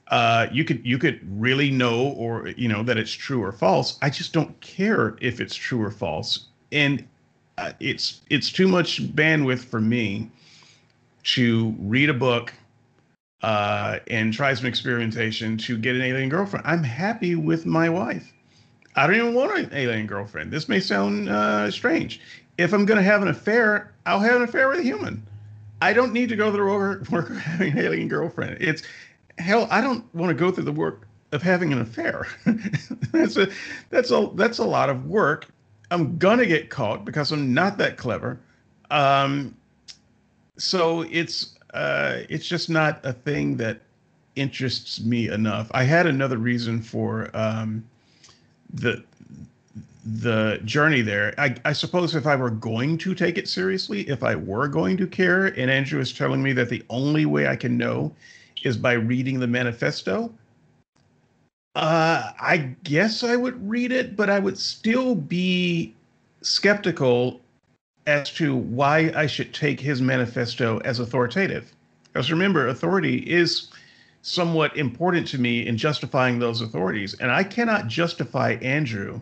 uh, 0.10 0.48
you 0.52 0.64
could 0.64 0.86
you 0.86 0.98
could 0.98 1.20
really 1.40 1.72
know 1.72 2.10
or 2.18 2.50
you 2.50 2.68
know 2.68 2.84
that 2.84 2.98
it's 2.98 3.12
true 3.12 3.44
or 3.44 3.52
false. 3.52 3.98
I 4.02 4.10
just 4.10 4.34
don't 4.34 4.60
care 4.62 5.18
if 5.22 5.42
it's 5.42 5.56
true 5.56 5.82
or 5.82 5.92
false, 5.92 6.48
and 6.72 7.04
uh, 7.58 7.72
it's 7.80 8.22
it's 8.30 8.52
too 8.52 8.68
much 8.68 9.02
bandwidth 9.16 9.66
for 9.66 9.82
me 9.82 10.30
to 11.24 11.76
read 11.80 12.10
a 12.10 12.14
book 12.14 12.54
uh, 13.42 14.00
and 14.08 14.32
try 14.32 14.54
some 14.54 14.68
experimentation 14.68 15.58
to 15.58 15.78
get 15.78 15.96
an 15.96 16.02
alien 16.02 16.30
girlfriend. 16.30 16.66
I'm 16.68 16.84
happy 16.84 17.36
with 17.36 17.66
my 17.66 17.90
wife. 17.90 18.32
I 18.96 19.08
don't 19.08 19.16
even 19.16 19.34
want 19.34 19.58
an 19.58 19.70
alien 19.74 20.08
girlfriend. 20.08 20.52
This 20.52 20.70
may 20.70 20.80
sound 20.80 21.30
uh, 21.30 21.70
strange. 21.70 22.22
If 22.58 22.74
I'm 22.74 22.86
going 22.86 22.98
to 22.98 23.04
have 23.04 23.22
an 23.22 23.28
affair, 23.28 23.94
I'll 24.06 24.20
have 24.20 24.38
an 24.38 24.44
affair 24.44 24.70
with 24.70 24.80
a 24.80 24.84
human. 24.84 25.26
I 25.82 25.92
don't 25.94 26.14
need 26.14 26.30
to 26.30 26.36
go 26.36 26.52
through 26.52 27.04
the 27.04 27.12
work, 27.12 27.30
of 27.30 27.38
having 27.38 27.74
an 27.74 27.80
alien 27.80 28.08
girlfriend. 28.08 28.58
It's 28.62 28.84
hell. 29.38 29.68
I 29.70 29.82
don't 29.82 30.14
want 30.16 30.30
to 30.30 30.34
go 30.34 30.52
through 30.52 30.64
the 30.64 30.72
work 30.72 31.08
of 31.32 31.42
having 31.42 31.74
an 31.74 31.82
affair. 31.82 32.28
that's 33.12 33.36
a 33.36 33.50
that's 33.90 34.12
a 34.12 34.30
that's 34.36 34.60
a 34.60 34.64
lot 34.64 34.90
of 34.90 35.06
work. 35.06 35.48
I'm 35.92 36.18
gonna 36.18 36.46
get 36.46 36.70
caught 36.70 37.04
because 37.04 37.32
I'm 37.32 37.54
not 37.54 37.78
that 37.80 37.98
clever. 37.98 38.40
Um, 38.90 39.56
so 40.58 41.02
it's 41.02 41.56
uh, 41.74 42.20
it's 42.30 42.48
just 42.48 42.70
not 42.70 43.02
a 43.04 43.12
thing 43.12 43.58
that 43.58 43.82
interests 44.38 45.02
me 45.02 45.28
enough. 45.28 45.70
I 45.74 45.84
had 45.84 46.08
another 46.08 46.38
reason 46.38 46.82
for 46.82 47.30
um, 47.34 47.84
the 48.76 49.04
the 50.06 50.60
journey 50.66 51.02
there. 51.02 51.34
I, 51.38 51.56
I, 51.66 51.74
suppose 51.74 52.14
if 52.14 52.28
I 52.28 52.36
were 52.36 52.52
going 52.52 52.96
to 53.00 53.16
take 53.16 53.40
it 53.40 53.48
seriously, 53.48 54.02
if 54.02 54.22
I 54.22 54.36
were 54.36 54.68
going 54.68 54.98
to 54.98 55.08
care, 55.08 55.48
and 55.48 55.72
Andrew 55.72 56.00
is 56.00 56.14
telling 56.14 56.44
me 56.44 56.54
that 56.54 56.70
the 56.70 56.84
only 56.92 57.26
way 57.26 57.48
I 57.48 57.56
can 57.56 57.76
know 57.76 58.14
is 58.64 58.78
by 58.78 58.94
reading 58.94 59.40
the 59.40 59.48
manifesto, 59.48 60.32
uh, 61.74 62.32
I 62.40 62.76
guess 62.84 63.24
I 63.24 63.36
would 63.36 63.68
read 63.68 63.92
it, 63.92 64.16
but 64.16 64.30
I 64.30 64.38
would 64.38 64.60
still 64.60 65.16
be 65.16 65.96
skeptical 66.42 67.42
as 68.06 68.32
to 68.34 68.56
why 68.56 69.12
I 69.16 69.26
should 69.26 69.56
take 69.56 69.80
his 69.80 70.02
manifesto 70.02 70.78
as 70.80 71.00
authoritative. 71.00 71.72
Because 72.14 72.30
remember, 72.30 72.68
authority 72.68 73.18
is 73.18 73.70
somewhat 74.26 74.76
important 74.76 75.28
to 75.28 75.38
me 75.38 75.68
in 75.68 75.78
justifying 75.78 76.40
those 76.40 76.60
authorities. 76.60 77.14
And 77.14 77.32
I 77.32 77.44
cannot 77.44 77.88
justify 77.88 78.54
Andrew 78.54 79.22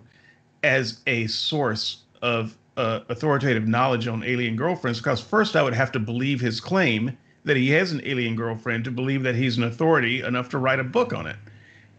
as 0.64 1.02
a 1.08 1.28
source 1.28 2.04
of 2.22 2.56
uh, 2.78 3.02
authoritative 3.10 3.68
knowledge 3.68 4.08
on 4.08 4.24
alien 4.24 4.56
girlfriends 4.56 5.00
because 5.00 5.20
first 5.20 5.58
I 5.58 5.62
would 5.62 5.74
have 5.74 5.92
to 5.92 6.00
believe 6.00 6.40
his 6.40 6.62
claim 6.62 7.18
that 7.44 7.58
he 7.58 7.70
has 7.72 7.92
an 7.92 8.02
alien 8.06 8.38
girlfriend 8.38 8.86
to 8.86 8.92
believe 8.92 9.24
that 9.24 9.36
he's 9.36 9.58
an 9.58 9.66
authority 9.66 10.22
enough 10.22 10.48
to 10.52 10.58
write 10.58 10.80
a 10.80 10.86
book 10.86 11.12
on 11.12 11.28
it. 11.28 11.36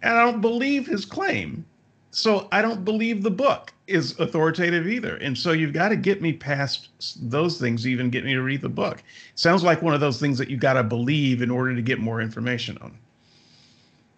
And 0.03 0.15
I 0.17 0.25
don't 0.25 0.41
believe 0.41 0.87
his 0.87 1.05
claim. 1.05 1.67
So 2.11 2.49
I 2.53 2.63
don't 2.63 2.87
believe 2.87 3.23
the 3.23 3.31
book 3.31 3.74
is 3.87 4.19
authoritative 4.19 4.87
either. 4.87 5.17
And 5.17 5.37
so 5.37 5.53
you've 5.53 5.73
got 5.73 5.91
to 5.91 5.97
get 5.97 6.23
me 6.23 6.33
past 6.33 6.89
those 7.31 7.59
things 7.59 7.87
even 7.87 8.11
get 8.11 8.25
me 8.25 8.33
to 8.33 8.41
read 8.41 8.63
the 8.63 8.69
book. 8.69 9.03
Sounds 9.35 9.63
like 9.63 9.83
one 9.83 9.95
of 9.95 10.01
those 10.01 10.19
things 10.19 10.39
that 10.39 10.49
you 10.49 10.57
got 10.57 10.75
to 10.75 10.83
believe 10.83 11.43
in 11.43 11.51
order 11.51 11.75
to 11.75 11.83
get 11.83 11.99
more 11.99 12.21
information 12.21 12.79
on. 12.79 12.97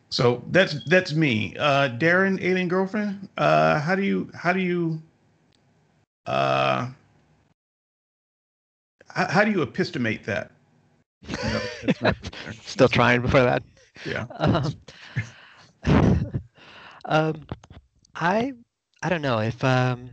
So 0.09 0.43
that's 0.53 0.85
that's 0.85 1.15
me. 1.15 1.57
Uh, 1.59 1.91
Darren, 1.99 2.41
alien 2.41 2.69
girlfriend. 2.69 3.29
Uh, 3.37 3.81
how 3.81 3.97
do 3.97 4.03
you 4.03 4.31
how 4.35 4.53
do 4.53 4.61
you 4.61 5.03
uh, 6.27 6.89
how, 9.09 9.27
how 9.27 9.45
do 9.45 9.51
you 9.51 9.67
epistomate 9.67 10.25
that? 10.25 10.53
Still 12.65 12.89
trying 12.89 13.21
before 13.21 13.43
that. 13.43 13.63
Yeah. 14.05 14.27
Um, 14.39 14.75
um, 17.07 17.47
I 18.15 18.53
I 19.03 19.09
don't 19.09 19.23
know 19.23 19.39
if 19.41 19.63
um 19.65 20.11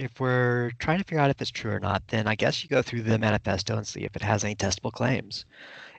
if 0.00 0.18
we're 0.18 0.70
trying 0.78 0.98
to 0.98 1.04
figure 1.04 1.20
out 1.20 1.30
if 1.30 1.40
it's 1.42 1.50
true 1.50 1.72
or 1.72 1.80
not, 1.80 2.02
then 2.08 2.26
I 2.26 2.34
guess 2.34 2.62
you 2.62 2.68
go 2.70 2.80
through 2.82 3.02
the 3.02 3.18
manifesto 3.18 3.76
and 3.76 3.86
see 3.86 4.00
if 4.00 4.16
it 4.16 4.22
has 4.22 4.44
any 4.44 4.54
testable 4.56 4.92
claims. 4.92 5.44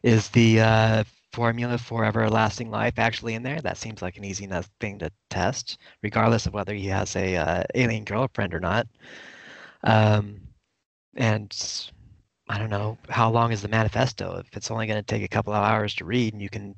Is 0.01 0.29
the 0.29 0.59
uh, 0.61 1.03
formula 1.33 1.77
for 1.77 2.03
everlasting 2.03 2.71
life 2.71 2.97
actually 2.97 3.35
in 3.35 3.43
there? 3.43 3.61
That 3.61 3.77
seems 3.77 4.01
like 4.01 4.17
an 4.17 4.23
easy 4.23 4.43
enough 4.43 4.69
thing 4.79 4.97
to 4.99 5.11
test, 5.29 5.77
regardless 6.01 6.47
of 6.47 6.53
whether 6.53 6.73
he 6.73 6.87
has 6.87 7.15
a 7.15 7.35
uh, 7.35 7.63
alien 7.75 8.03
girlfriend 8.03 8.55
or 8.55 8.59
not. 8.59 8.87
Um, 9.83 10.41
and 11.15 11.55
I 12.49 12.57
don't 12.57 12.71
know 12.71 12.97
how 13.09 13.29
long 13.29 13.51
is 13.51 13.61
the 13.61 13.67
manifesto. 13.67 14.37
If 14.37 14.57
it's 14.57 14.71
only 14.71 14.87
going 14.87 14.99
to 14.99 15.05
take 15.05 15.23
a 15.23 15.27
couple 15.27 15.53
of 15.53 15.63
hours 15.63 15.93
to 15.95 16.05
read, 16.05 16.33
and 16.33 16.41
you 16.41 16.49
can 16.49 16.75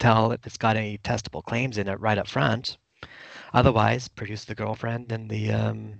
tell 0.00 0.32
if 0.32 0.44
it's 0.44 0.58
got 0.58 0.76
any 0.76 0.98
testable 0.98 1.44
claims 1.44 1.78
in 1.78 1.86
it 1.86 2.00
right 2.00 2.18
up 2.18 2.26
front. 2.26 2.78
Otherwise, 3.54 4.08
produce 4.08 4.44
the 4.44 4.54
girlfriend 4.54 5.12
and 5.12 5.30
the 5.30 5.52
um, 5.52 5.94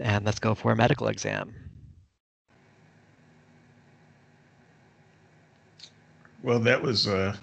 and 0.00 0.24
let's 0.24 0.40
go 0.40 0.52
for 0.52 0.72
a 0.72 0.76
medical 0.76 1.06
exam. 1.06 1.54
Well, 6.42 6.58
that 6.58 6.82
was 6.82 7.06
uh, 7.06 7.36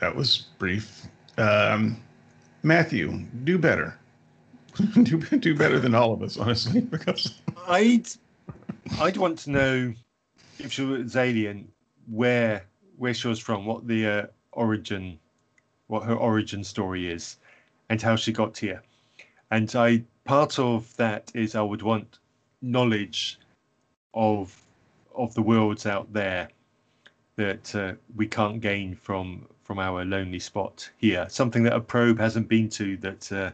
that 0.00 0.14
was 0.14 0.46
brief. 0.58 1.02
Um, 1.36 2.00
Matthew, 2.62 3.24
do 3.42 3.58
better. 3.58 3.98
do 5.02 5.18
do 5.18 5.56
better 5.56 5.80
than 5.80 5.94
all 5.94 6.12
of 6.12 6.22
us, 6.22 6.36
honestly, 6.36 6.80
because 6.96 7.40
I'd 7.66 8.06
I'd 9.00 9.16
want 9.16 9.40
to 9.40 9.50
know 9.50 9.94
if 10.60 10.72
she 10.72 10.82
was 10.82 11.16
alien, 11.16 11.66
where 12.06 12.66
where 12.98 13.14
she 13.14 13.26
was 13.26 13.40
from, 13.40 13.66
what 13.66 13.88
the 13.88 14.06
uh, 14.06 14.26
origin, 14.52 15.18
what 15.88 16.04
her 16.04 16.14
origin 16.14 16.62
story 16.62 17.10
is, 17.10 17.36
and 17.92 18.00
how 18.00 18.16
she 18.16 18.32
got 18.32 18.56
here. 18.56 18.82
And 19.50 19.70
I 19.76 20.02
part 20.24 20.58
of 20.58 20.96
that 20.96 21.30
is 21.34 21.54
I 21.54 21.60
would 21.60 21.82
want 21.82 22.20
knowledge 22.62 23.38
of 24.14 24.58
of 25.14 25.34
the 25.34 25.42
worlds 25.42 25.84
out 25.84 26.10
there 26.10 26.48
that 27.36 27.74
uh, 27.74 27.92
we 28.16 28.26
can't 28.26 28.62
gain 28.62 28.94
from 28.94 29.46
from 29.62 29.78
our 29.78 30.06
lonely 30.06 30.38
spot 30.38 30.88
here. 30.96 31.26
Something 31.28 31.64
that 31.64 31.74
a 31.74 31.80
probe 31.80 32.18
hasn't 32.18 32.48
been 32.48 32.70
to 32.70 32.96
that 32.98 33.30
uh, 33.30 33.50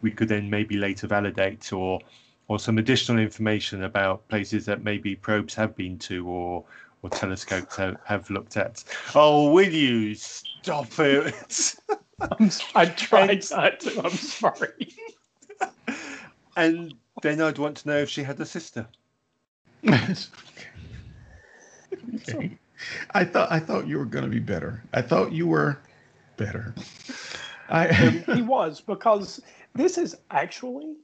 we 0.00 0.10
could 0.10 0.28
then 0.28 0.48
maybe 0.48 0.78
later 0.78 1.06
validate, 1.06 1.74
or 1.74 2.00
or 2.48 2.58
some 2.58 2.78
additional 2.78 3.20
information 3.20 3.84
about 3.84 4.26
places 4.28 4.64
that 4.64 4.82
maybe 4.82 5.14
probes 5.14 5.54
have 5.54 5.76
been 5.76 5.98
to, 6.08 6.26
or 6.26 6.64
or 7.02 7.10
telescopes 7.10 7.76
have, 7.76 7.98
have 8.04 8.30
looked 8.30 8.56
at. 8.56 8.82
Oh, 9.14 9.52
will 9.52 9.70
you 9.70 10.14
stop 10.14 10.98
it? 10.98 11.74
i 12.74 12.86
tried 12.96 13.44
not 13.50 13.80
to. 13.80 14.02
I'm 14.02 14.10
sorry. 14.10 14.94
and 16.56 16.94
then 17.22 17.40
I'd 17.40 17.58
want 17.58 17.76
to 17.78 17.88
know 17.88 17.98
if 17.98 18.08
she 18.08 18.22
had 18.22 18.40
a 18.40 18.46
sister. 18.46 18.86
okay. 19.88 20.18
I 23.12 23.24
thought 23.24 23.50
I 23.52 23.58
thought 23.58 23.86
you 23.86 23.98
were 23.98 24.04
going 24.04 24.24
to 24.24 24.30
be 24.30 24.38
better. 24.38 24.82
I 24.92 25.02
thought 25.02 25.32
you 25.32 25.46
were 25.46 25.78
better. 26.36 26.74
I 27.68 27.92
he 28.34 28.42
was 28.42 28.80
because 28.80 29.42
this 29.74 29.98
is 29.98 30.16
actually 30.30 30.94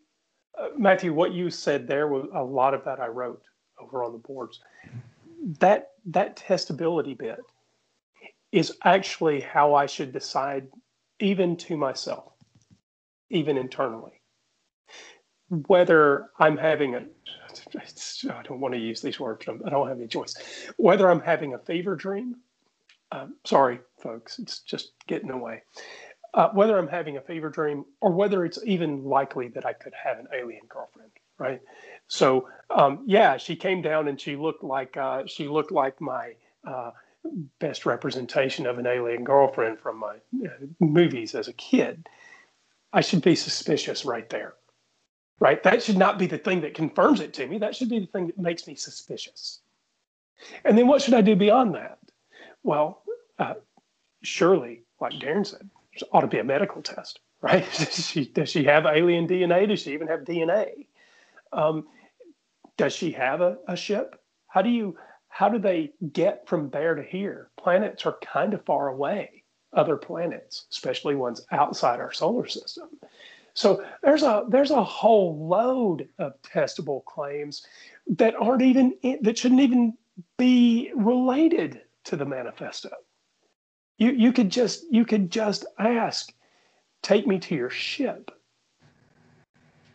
uh, 0.58 0.68
Matthew. 0.76 1.12
What 1.12 1.32
you 1.32 1.50
said 1.50 1.86
there 1.86 2.08
was 2.08 2.28
a 2.34 2.42
lot 2.42 2.74
of 2.74 2.84
that 2.84 3.00
I 3.00 3.08
wrote 3.08 3.42
over 3.80 4.04
on 4.04 4.12
the 4.12 4.18
boards. 4.18 4.60
That 5.58 5.90
that 6.06 6.36
testability 6.36 7.16
bit 7.18 7.40
is 8.52 8.76
actually 8.84 9.40
how 9.40 9.74
I 9.74 9.86
should 9.86 10.12
decide, 10.12 10.68
even 11.22 11.56
to 11.56 11.76
myself, 11.76 12.32
even 13.30 13.56
internally, 13.56 14.20
whether 15.66 16.30
I'm 16.38 16.56
having 16.56 16.94
a 16.96 17.04
I 17.74 18.42
don't 18.42 18.60
want 18.60 18.74
to 18.74 18.80
use 18.80 19.02
these 19.02 19.20
words. 19.20 19.46
I 19.48 19.68
don't 19.68 19.88
have 19.88 19.98
any 19.98 20.08
choice. 20.08 20.34
Whether 20.78 21.10
I'm 21.10 21.20
having 21.20 21.54
a 21.54 21.58
fever 21.58 21.94
dream, 21.94 22.36
uh, 23.12 23.26
sorry, 23.44 23.80
folks, 24.02 24.38
it's 24.38 24.60
just 24.60 24.92
getting 25.06 25.30
away. 25.30 25.62
Uh, 26.32 26.48
whether 26.50 26.78
I'm 26.78 26.88
having 26.88 27.18
a 27.18 27.20
fever 27.20 27.50
dream 27.50 27.84
or 28.00 28.10
whether 28.10 28.44
it's 28.46 28.58
even 28.64 29.04
likely 29.04 29.48
that 29.48 29.66
I 29.66 29.74
could 29.74 29.92
have 30.02 30.18
an 30.18 30.28
alien 30.34 30.62
girlfriend, 30.66 31.10
right? 31.38 31.60
So, 32.08 32.48
um, 32.70 33.04
yeah, 33.06 33.36
she 33.36 33.54
came 33.54 33.82
down 33.82 34.08
and 34.08 34.18
she 34.18 34.34
looked 34.34 34.64
like 34.64 34.96
uh, 34.96 35.24
she 35.26 35.46
looked 35.46 35.72
like 35.72 36.00
my 36.00 36.32
uh, 36.66 36.92
best 37.60 37.86
representation 37.86 38.66
of 38.66 38.78
an 38.78 38.86
alien 38.86 39.24
girlfriend 39.24 39.78
from 39.80 39.98
my 39.98 40.16
uh, 40.44 40.48
movies 40.80 41.34
as 41.34 41.48
a 41.48 41.52
kid. 41.54 42.08
I 42.92 43.00
should 43.00 43.22
be 43.22 43.36
suspicious 43.36 44.04
right 44.04 44.28
there 44.30 44.54
right? 45.42 45.60
That 45.64 45.82
should 45.82 45.96
not 45.96 46.20
be 46.20 46.26
the 46.28 46.38
thing 46.38 46.60
that 46.60 46.72
confirms 46.72 47.20
it 47.20 47.34
to 47.34 47.46
me. 47.48 47.58
That 47.58 47.74
should 47.74 47.88
be 47.88 47.98
the 47.98 48.06
thing 48.06 48.28
that 48.28 48.38
makes 48.38 48.68
me 48.68 48.76
suspicious. 48.76 49.58
And 50.64 50.78
then 50.78 50.86
what 50.86 51.02
should 51.02 51.14
I 51.14 51.20
do 51.20 51.34
beyond 51.34 51.74
that? 51.74 51.98
Well, 52.62 53.02
uh, 53.40 53.54
surely, 54.22 54.82
like 55.00 55.14
Darren 55.14 55.44
said, 55.44 55.68
there 55.98 56.08
ought 56.12 56.20
to 56.20 56.28
be 56.28 56.38
a 56.38 56.44
medical 56.44 56.80
test, 56.80 57.18
right? 57.40 57.66
does, 57.76 58.06
she, 58.06 58.26
does 58.26 58.50
she 58.50 58.62
have 58.64 58.86
alien 58.86 59.26
DNA? 59.26 59.66
Does 59.66 59.80
she 59.80 59.94
even 59.94 60.06
have 60.06 60.20
DNA? 60.20 60.86
Um, 61.52 61.88
does 62.76 62.92
she 62.92 63.10
have 63.10 63.40
a, 63.40 63.58
a 63.66 63.76
ship? 63.76 64.22
How 64.46 64.62
do 64.62 64.70
you 64.70 64.96
how 65.34 65.48
do 65.48 65.58
they 65.58 65.92
get 66.12 66.46
from 66.46 66.68
there 66.68 66.94
to 66.94 67.02
here? 67.02 67.48
Planets 67.56 68.04
are 68.04 68.18
kind 68.22 68.52
of 68.52 68.62
far 68.66 68.88
away. 68.88 69.42
other 69.72 69.96
planets, 69.96 70.66
especially 70.70 71.14
ones 71.14 71.46
outside 71.50 72.00
our 72.00 72.12
solar 72.12 72.46
system. 72.46 72.88
So 73.54 73.84
there's 74.02 74.22
a 74.22 74.44
there's 74.48 74.70
a 74.70 74.82
whole 74.82 75.46
load 75.46 76.08
of 76.18 76.40
testable 76.42 77.04
claims 77.04 77.66
that 78.06 78.34
aren't 78.34 78.62
even 78.62 78.94
that 79.22 79.36
shouldn't 79.36 79.60
even 79.60 79.94
be 80.38 80.90
related 80.94 81.82
to 82.04 82.16
the 82.16 82.24
manifesto. 82.24 82.90
You 83.98 84.12
you 84.12 84.32
could 84.32 84.50
just 84.50 84.84
you 84.90 85.04
could 85.04 85.30
just 85.30 85.66
ask, 85.78 86.32
take 87.02 87.26
me 87.26 87.38
to 87.40 87.54
your 87.54 87.70
ship. 87.70 88.30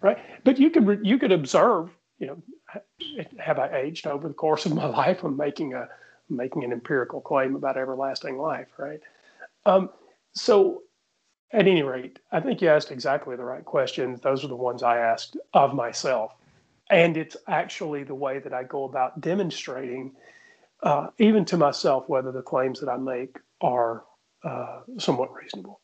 Right? 0.02 0.20
But 0.44 0.60
you 0.60 0.70
could 0.70 1.00
you 1.04 1.18
could 1.18 1.32
observe, 1.32 1.90
you 2.20 2.28
know, 2.28 2.44
have 3.40 3.60
I 3.60 3.78
aged 3.78 4.08
over 4.08 4.28
the 4.28 4.34
course 4.34 4.66
of 4.66 4.74
my 4.74 4.86
life? 5.02 5.24
I'm 5.24 5.38
making 5.38 5.74
a 5.74 5.88
making 6.30 6.64
an 6.64 6.74
empirical 6.74 7.22
claim 7.22 7.56
about 7.56 7.78
everlasting 7.78 8.38
life, 8.38 8.68
right? 8.78 9.00
Um, 9.66 9.90
so 10.34 10.84
at 11.52 11.68
any 11.68 11.84
rate, 11.84 12.20
I 12.32 12.40
think 12.40 12.62
you 12.62 12.70
asked 12.70 12.92
exactly 12.92 13.36
the 13.36 13.46
right 13.46 13.64
questions. 13.64 14.20
Those 14.22 14.44
are 14.44 14.50
the 14.50 14.56
ones 14.56 14.84
I 14.84 14.98
asked 14.98 15.38
of 15.54 15.74
myself. 15.74 16.34
And 16.90 17.18
it's 17.18 17.38
actually 17.48 18.04
the 18.04 18.16
way 18.16 18.40
that 18.40 18.54
I 18.54 18.64
go 18.64 18.84
about 18.84 19.22
demonstrating, 19.22 20.14
uh, 20.84 21.08
even 21.18 21.46
to 21.46 21.58
myself, 21.58 22.08
whether 22.08 22.32
the 22.32 22.42
claims 22.42 22.80
that 22.80 22.90
I 22.90 22.98
make 22.98 23.38
are 23.62 24.04
uh, 24.44 24.82
somewhat 24.98 25.34
reasonable. 25.34 25.80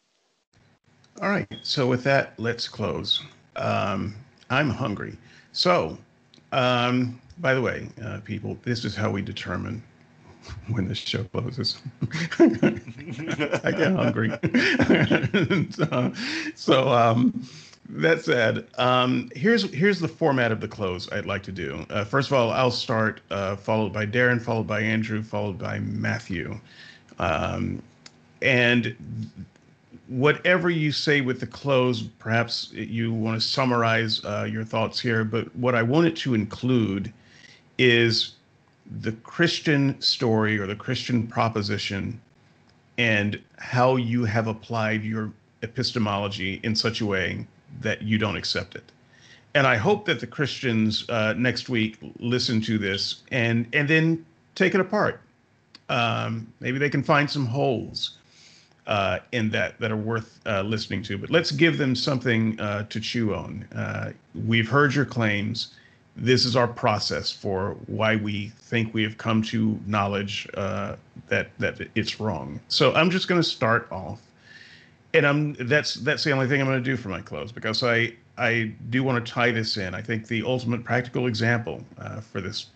All 1.22 1.30
right. 1.30 1.47
So, 1.61 1.88
with 1.88 2.03
that, 2.03 2.33
let's 2.38 2.67
close. 2.67 3.22
Um, 3.55 4.15
I'm 4.49 4.69
hungry. 4.69 5.17
So, 5.51 5.97
um, 6.53 7.19
by 7.40 7.53
the 7.53 7.61
way, 7.61 7.90
uh, 8.03 8.19
people, 8.23 8.57
this 8.64 8.85
is 8.85 8.95
how 8.95 9.11
we 9.11 9.22
determine 9.22 9.82
when 10.67 10.88
the 10.88 10.95
show 10.95 11.23
closes. 11.25 11.82
I 12.40 13.72
get 13.72 13.93
hungry. 13.93 14.30
so, 15.72 16.14
so 16.56 16.90
um, 16.90 17.48
that 17.90 18.22
said, 18.23 18.67
um, 18.77 19.30
here's 19.35 19.72
here's 19.73 19.99
the 19.99 20.07
format 20.07 20.51
of 20.51 20.61
the 20.61 20.67
close 20.67 21.11
I'd 21.11 21.25
like 21.25 21.43
to 21.43 21.51
do. 21.51 21.85
Uh, 21.90 22.06
first 22.06 22.30
of 22.30 22.33
all, 22.33 22.51
I'll 22.51 22.72
start, 22.72 23.22
uh, 23.30 23.56
followed 23.56 23.93
by 23.93 24.06
Darren, 24.06 24.41
followed 24.41 24.67
by 24.67 24.82
Andrew, 24.82 25.22
followed 25.22 25.57
by 25.57 25.80
Matthew, 25.80 26.59
um, 27.19 27.82
and 28.41 28.95
whatever 30.07 30.69
you 30.69 30.91
say 30.91 31.22
with 31.22 31.40
the 31.40 31.48
close, 31.48 32.03
perhaps 32.03 32.72
you 32.73 33.14
want 33.14 33.41
to 33.41 33.48
summarize 33.48 34.23
uh, 34.25 34.48
your 34.49 34.64
thoughts 34.64 34.99
here. 34.99 35.23
But 35.23 35.53
what 35.56 35.75
I 35.75 35.82
wanted 35.82 36.15
to 36.17 36.33
include 36.33 37.11
is 37.77 38.33
the 39.01 39.14
Christian 39.14 39.99
story 40.01 40.57
or 40.59 40.67
the 40.67 40.75
Christian 40.75 41.27
proposition 41.27 42.19
and 42.98 43.41
how 43.57 43.95
you 43.95 44.25
have 44.25 44.48
applied 44.48 45.03
your 45.03 45.32
epistemology 45.64 46.59
in 46.64 46.75
such 46.75 47.01
a 47.01 47.06
way 47.06 47.48
that 47.82 48.01
you 48.01 48.17
don't 48.17 48.35
accept 48.35 48.75
it. 48.75 48.91
And 49.56 49.65
I 49.65 49.77
hope 49.77 50.06
that 50.06 50.19
the 50.19 50.27
Christians 50.27 51.07
uh, 51.09 51.33
next 51.33 51.69
week 51.69 51.98
listen 52.19 52.59
to 52.61 52.77
this 52.77 53.23
and 53.32 53.67
and 53.73 53.88
then 53.88 54.25
take 54.56 54.75
it 54.75 54.82
apart. 54.82 55.22
Um, 55.90 56.51
maybe 56.59 56.77
they 56.77 56.90
can 56.90 57.03
find 57.03 57.30
some 57.30 57.45
holes 57.45 58.17
uh, 58.88 59.20
in 59.32 59.50
that 59.52 59.80
that 59.80 59.92
are 59.92 59.98
worth 59.98 60.40
uh, 60.45 60.62
listening 60.62 61.03
to. 61.03 61.18
But 61.18 61.30
let's 61.30 61.52
give 61.52 61.78
them 61.78 61.95
something 61.95 62.60
uh, 62.60 62.84
to 62.84 63.00
chew 63.00 63.34
on. 63.34 63.66
Uh, 63.76 64.12
we've 64.45 64.70
heard 64.70 64.94
your 64.94 65.06
claims 65.06 65.74
this 66.16 66.45
is 66.45 66.56
our 66.56 66.68
process 66.68 67.32
for 67.32 67.76
why 67.88 68.16
we 68.16 68.50
think 68.60 68.94
we 68.94 69.03
have 69.03 69.18
come 69.18 69.42
to 69.42 69.80
knowledge 69.88 70.48
uh, 70.53 70.95
that 71.28 71.50
that 71.60 71.80
it's 71.95 72.20
wrong. 72.20 72.60
So 72.68 72.94
I'm 72.94 73.10
just 73.10 73.28
going 73.28 73.42
to 73.42 73.48
start 73.48 73.88
off, 73.92 74.22
and 75.14 75.26
I'm 75.26 75.53
that's 75.53 75.95
that's 75.95 76.24
the 76.24 76.32
only 76.32 76.48
thing 76.48 76.62
I'm 76.62 76.68
going 76.68 76.84
to 76.84 76.84
do 76.84 76.98
for 76.98 77.10
my 77.10 77.22
close 77.22 77.52
because 77.52 77.84
I 77.84 78.14
I 78.38 78.74
do 78.90 79.03
want 79.03 79.26
to 79.26 79.32
tie 79.32 79.52
this 79.52 79.78
in. 79.78 79.95
I 79.95 80.02
think 80.02 80.28
the 80.28 80.44
ultimate 80.44 80.84
practical 80.84 81.28
example 81.28 81.84
uh, 81.98 82.20
for 82.20 82.42
this 82.42 82.68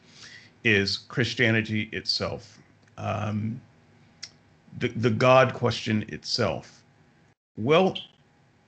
is 0.63 0.97
Christianity 0.97 1.89
itself, 1.91 2.57
um, 2.97 3.61
the 4.79 4.89
the 4.89 5.09
God 5.09 5.53
question 5.53 6.05
itself. 6.09 6.83
Well, 7.57 7.97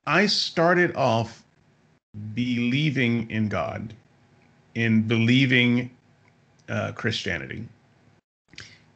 I 0.06 0.26
started 0.26 0.94
off 0.96 1.44
believing 2.34 3.30
in 3.30 3.48
God 3.48 3.94
in 4.74 5.02
believing 5.02 5.90
uh, 6.68 6.92
Christianity. 6.92 7.66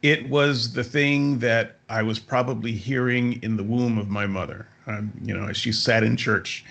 It 0.01 0.29
was 0.29 0.73
the 0.73 0.83
thing 0.83 1.39
that 1.39 1.77
I 1.89 2.03
was 2.03 2.19
probably 2.19 2.71
hearing 2.71 3.41
in 3.41 3.57
the 3.57 3.63
womb 3.63 3.97
of 3.97 4.09
my 4.09 4.25
mother. 4.25 4.67
Um, 4.87 5.11
you 5.23 5.35
know, 5.35 5.47
as 5.47 5.57
she 5.57 5.71
sat 5.71 6.03
in 6.03 6.15
church 6.15 6.63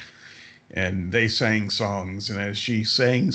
and 0.70 1.10
they 1.10 1.26
sang 1.26 1.68
songs, 1.68 2.30
and 2.30 2.40
as 2.40 2.56
she 2.56 2.84
sang, 2.84 3.32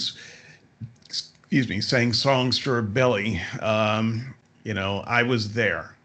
excuse 1.05 1.67
me, 1.67 1.81
sang 1.81 2.13
songs 2.13 2.59
to 2.59 2.69
her 2.69 2.81
belly, 2.81 3.41
um, 3.61 4.33
you 4.63 4.73
know, 4.73 5.03
I 5.05 5.23
was 5.23 5.53
there 5.53 5.95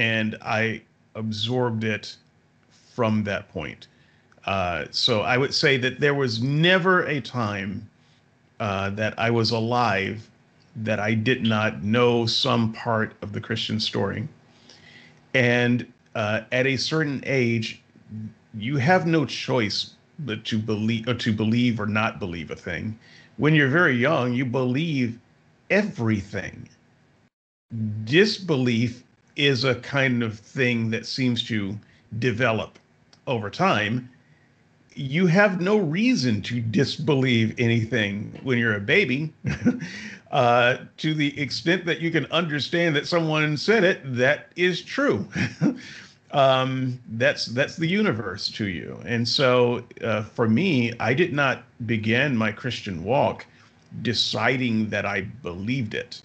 and 0.00 0.34
I 0.40 0.80
absorbed 1.14 1.84
it 1.84 2.16
from 2.94 3.22
that 3.24 3.50
point. 3.50 3.86
Uh, 4.46 4.86
so 4.90 5.20
I 5.20 5.36
would 5.36 5.52
say 5.52 5.76
that 5.76 6.00
there 6.00 6.14
was 6.14 6.42
never 6.42 7.04
a 7.04 7.20
time 7.20 7.86
uh, 8.60 8.88
that 8.90 9.12
I 9.18 9.30
was 9.30 9.50
alive 9.50 10.30
that 10.76 10.98
I 10.98 11.12
did 11.12 11.42
not 11.42 11.82
know 11.82 12.24
some 12.24 12.72
part 12.72 13.12
of 13.20 13.34
the 13.34 13.42
Christian 13.42 13.78
story. 13.78 14.26
And 15.34 15.86
uh, 16.14 16.42
at 16.50 16.66
a 16.66 16.78
certain 16.78 17.22
age, 17.26 17.82
you 18.54 18.78
have 18.78 19.06
no 19.06 19.26
choice 19.26 19.90
but 20.20 20.46
to 20.46 20.58
believe 20.58 21.08
or 21.08 21.14
to 21.14 21.30
believe 21.30 21.78
or 21.78 21.86
not 21.86 22.18
believe 22.18 22.50
a 22.50 22.56
thing. 22.56 22.98
When 23.36 23.54
you're 23.54 23.68
very 23.68 23.96
young, 23.96 24.32
you 24.32 24.46
believe 24.46 25.18
everything. 25.68 26.70
Disbelief 28.04 29.04
is 29.40 29.64
a 29.64 29.74
kind 29.76 30.22
of 30.22 30.38
thing 30.38 30.90
that 30.90 31.06
seems 31.06 31.42
to 31.48 31.78
develop 32.18 32.78
over 33.26 33.50
time 33.50 34.10
you 34.94 35.26
have 35.26 35.60
no 35.60 35.78
reason 35.78 36.42
to 36.42 36.60
disbelieve 36.60 37.54
anything 37.58 38.38
when 38.42 38.58
you're 38.58 38.76
a 38.76 38.80
baby. 38.80 39.32
uh, 40.30 40.78
to 40.98 41.14
the 41.14 41.38
extent 41.40 41.84
that 41.86 42.00
you 42.00 42.10
can 42.10 42.26
understand 42.26 42.94
that 42.96 43.06
someone 43.06 43.56
said 43.56 43.84
it, 43.84 44.00
that 44.04 44.52
is 44.56 44.82
true. 44.82 45.26
um, 46.32 46.98
that's 47.12 47.46
that's 47.46 47.76
the 47.76 47.86
universe 47.86 48.48
to 48.50 48.66
you. 48.66 49.00
And 49.06 49.26
so, 49.26 49.84
uh, 50.04 50.22
for 50.22 50.48
me, 50.48 50.92
I 51.00 51.14
did 51.14 51.32
not 51.32 51.64
begin 51.86 52.36
my 52.36 52.52
Christian 52.52 53.02
walk 53.02 53.46
deciding 54.02 54.88
that 54.90 55.06
I 55.06 55.22
believed 55.22 55.94
it. 55.94 56.22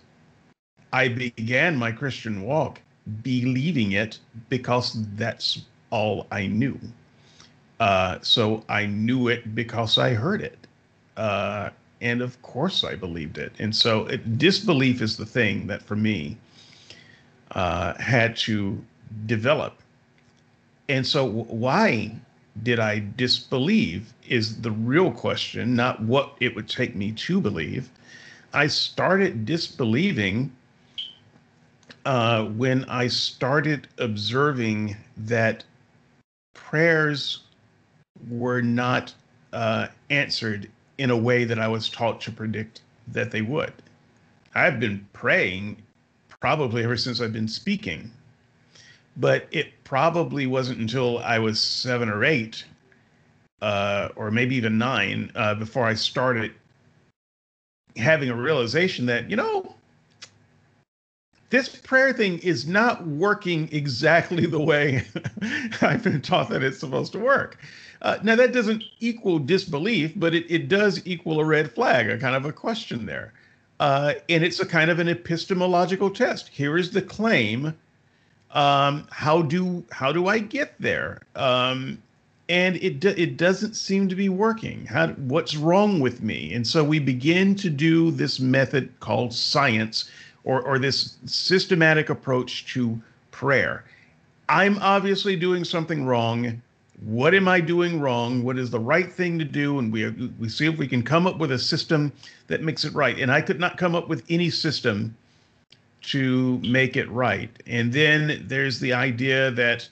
I 0.94 1.08
began 1.08 1.76
my 1.76 1.92
Christian 1.92 2.44
walk 2.44 2.80
believing 3.22 3.93
it 3.93 4.19
because 4.50 4.98
that's 5.16 5.61
all 5.90 6.27
I 6.32 6.48
knew. 6.48 6.80
Uh, 7.80 8.19
so 8.22 8.64
I 8.69 8.85
knew 8.85 9.27
it 9.27 9.53
because 9.53 9.98
I 9.98 10.14
heard 10.14 10.42
it. 10.42 10.58
Uh, 11.17 11.69
and 12.01 12.22
of 12.22 12.42
course 12.42 12.84
I 12.84 12.95
believed 12.95 13.38
it. 13.38 13.53
And 13.59 13.75
so 13.75 14.06
it, 14.08 14.38
disbelief 14.38 15.01
is 15.01 15.17
the 15.17 15.25
thing 15.25 15.67
that 15.67 15.82
for 15.82 15.95
me 15.95 16.38
uh, 17.51 17.93
had 17.95 18.35
to 18.38 18.84
develop. 19.25 19.82
And 20.90 21.06
so 21.06 21.25
why 21.25 22.16
did 22.64 22.80
I 22.80 23.03
disbelieve 23.17 24.14
is 24.27 24.61
the 24.61 24.72
real 24.72 25.11
question, 25.11 25.75
not 25.75 26.01
what 26.01 26.35
it 26.40 26.56
would 26.56 26.69
take 26.69 26.95
me 26.95 27.11
to 27.11 27.42
believe. 27.42 27.90
I 28.53 28.67
started 28.67 29.45
disbelieving 29.45 30.51
uh, 32.06 32.45
when 32.45 32.85
I 32.85 33.08
started 33.08 33.88
observing 33.98 34.95
that 35.17 35.64
prayers 36.53 37.42
were 38.30 38.61
not 38.61 39.14
uh, 39.53 39.88
answered 40.09 40.69
in 40.98 41.09
a 41.09 41.17
way 41.17 41.43
that 41.43 41.59
I 41.59 41.67
was 41.67 41.90
taught 41.90 42.22
to 42.22 42.32
predict 42.32 42.82
that 43.08 43.32
they 43.32 43.42
would. 43.42 43.74
I've 44.53 44.80
been 44.80 45.06
praying 45.14 45.82
probably 46.40 46.84
ever 46.84 46.95
since 46.95 47.19
I've 47.19 47.34
been 47.34 47.48
speaking, 47.48 48.11
but 49.17 49.48
it 49.51 49.74
probably 49.84 50.48
wasn't 50.48 50.80
until 50.80 51.19
I 51.19 51.40
was 51.40 51.59
seven 51.59 52.09
or 52.09 52.24
eight, 52.24 52.64
uh, 53.61 54.09
or 54.16 54.32
maybe 54.32 54.56
even 54.56 54.77
nine, 54.77 55.32
uh, 55.35 55.56
before 55.56 55.85
I 55.85 55.93
started 55.93 56.53
having 57.98 58.30
a 58.30 58.35
realization 58.35 59.06
that, 59.08 59.30
you 59.30 59.35
know, 59.35 59.75
this 61.50 61.70
prayer 61.70 62.14
thing 62.14 62.40
is 62.40 62.68
not 62.68 63.06
working 63.08 63.70
exactly 63.72 64.46
the 64.46 64.60
way 64.62 65.04
I've 65.82 66.04
been 66.04 66.22
taught 66.22 66.50
that 66.50 66.64
it's 66.64 66.80
supposed 66.80 67.12
to 67.14 67.20
work. 67.20 67.58
Uh, 68.02 68.18
now, 68.24 68.36
that 68.36 68.54
doesn't 68.54 68.84
equal 69.00 69.40
disbelief, 69.40 70.14
but 70.16 70.36
it, 70.36 70.46
it 70.50 70.68
does 70.70 71.02
equal 71.06 71.40
a 71.40 71.46
red 71.46 71.72
flag, 71.72 72.10
a 72.10 72.18
kind 72.18 72.36
of 72.36 72.46
a 72.46 72.54
question 72.54 73.06
there. 73.06 73.34
Uh, 73.80 74.14
and 74.30 74.44
it's 74.44 74.60
a 74.60 74.66
kind 74.66 74.92
of 74.92 75.00
an 75.00 75.10
epistemological 75.10 76.10
test. 76.10 76.50
Here 76.50 76.78
is 76.78 76.92
the 76.92 77.02
claim 77.02 77.74
Um, 78.52 79.08
how 79.12 79.42
do 79.44 79.84
how 79.92 80.12
do 80.12 80.28
I 80.28 80.40
get 80.40 80.76
there? 80.80 81.22
Um, 81.36 82.02
and 82.50 82.78
it 82.78 83.00
do, 83.02 83.10
it 83.10 83.38
doesn't 83.38 83.76
seem 83.76 84.08
to 84.10 84.16
be 84.16 84.30
working. 84.30 84.86
How 84.86 85.08
what's 85.10 85.56
wrong 85.58 86.00
with 86.00 86.22
me? 86.24 86.54
And 86.54 86.66
so 86.66 86.84
we 86.84 87.00
begin 87.00 87.56
to 87.56 87.70
do 87.70 88.12
this 88.12 88.40
method 88.40 89.00
called 89.02 89.34
science, 89.34 90.10
or 90.46 90.62
or 90.62 90.80
this 90.80 91.18
systematic 91.26 92.10
approach 92.10 92.66
to 92.74 93.00
prayer. 93.32 93.84
I'm 94.48 94.78
obviously 94.80 95.36
doing 95.36 95.66
something 95.66 96.06
wrong. 96.06 96.62
What 97.04 97.34
am 97.34 97.48
I 97.50 97.60
doing 97.60 98.00
wrong? 98.00 98.44
What 98.44 98.58
is 98.58 98.70
the 98.70 98.80
right 98.80 99.12
thing 99.12 99.38
to 99.40 99.46
do? 99.46 99.80
And 99.80 99.92
we 99.92 100.10
we 100.40 100.48
see 100.48 100.66
if 100.68 100.78
we 100.78 100.88
can 100.88 101.04
come 101.04 101.28
up 101.28 101.40
with 101.40 101.52
a 101.52 101.60
system 101.60 102.14
that 102.48 102.62
makes 102.62 102.86
it 102.86 102.94
right. 102.94 103.20
And 103.20 103.32
I 103.32 103.42
could 103.42 103.60
not 103.60 103.78
come 103.78 103.96
up 103.96 104.08
with 104.08 104.24
any 104.30 104.50
system 104.50 105.16
to 106.04 106.60
make 106.60 106.96
it 106.96 107.10
right. 107.10 107.50
And 107.68 107.92
then 107.92 108.46
there's 108.48 108.80
the 108.80 108.94
idea 108.94 109.52
that 109.52 109.90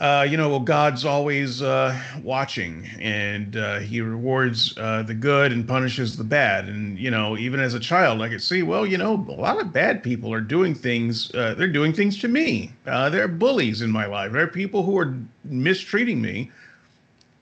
uh, 0.00 0.26
you 0.28 0.36
know, 0.36 0.48
well, 0.48 0.60
God's 0.60 1.04
always 1.04 1.62
uh, 1.62 1.98
watching, 2.22 2.88
and 2.98 3.56
uh, 3.56 3.78
He 3.78 4.00
rewards 4.00 4.76
uh, 4.76 5.02
the 5.02 5.14
good 5.14 5.52
and 5.52 5.66
punishes 5.66 6.16
the 6.16 6.24
bad. 6.24 6.68
And 6.68 6.98
you 6.98 7.10
know, 7.10 7.36
even 7.36 7.60
as 7.60 7.74
a 7.74 7.80
child, 7.80 8.20
I 8.20 8.28
could 8.28 8.42
see, 8.42 8.62
well, 8.62 8.84
you 8.84 8.98
know, 8.98 9.14
a 9.28 9.32
lot 9.32 9.60
of 9.60 9.72
bad 9.72 10.02
people 10.02 10.32
are 10.32 10.40
doing 10.40 10.74
things. 10.74 11.32
Uh, 11.34 11.54
they're 11.54 11.68
doing 11.68 11.92
things 11.92 12.18
to 12.20 12.28
me. 12.28 12.72
Uh, 12.86 13.08
there 13.08 13.24
are 13.24 13.28
bullies 13.28 13.82
in 13.82 13.90
my 13.90 14.06
life. 14.06 14.32
There 14.32 14.42
are 14.42 14.48
people 14.48 14.82
who 14.82 14.98
are 14.98 15.14
mistreating 15.44 16.20
me, 16.20 16.50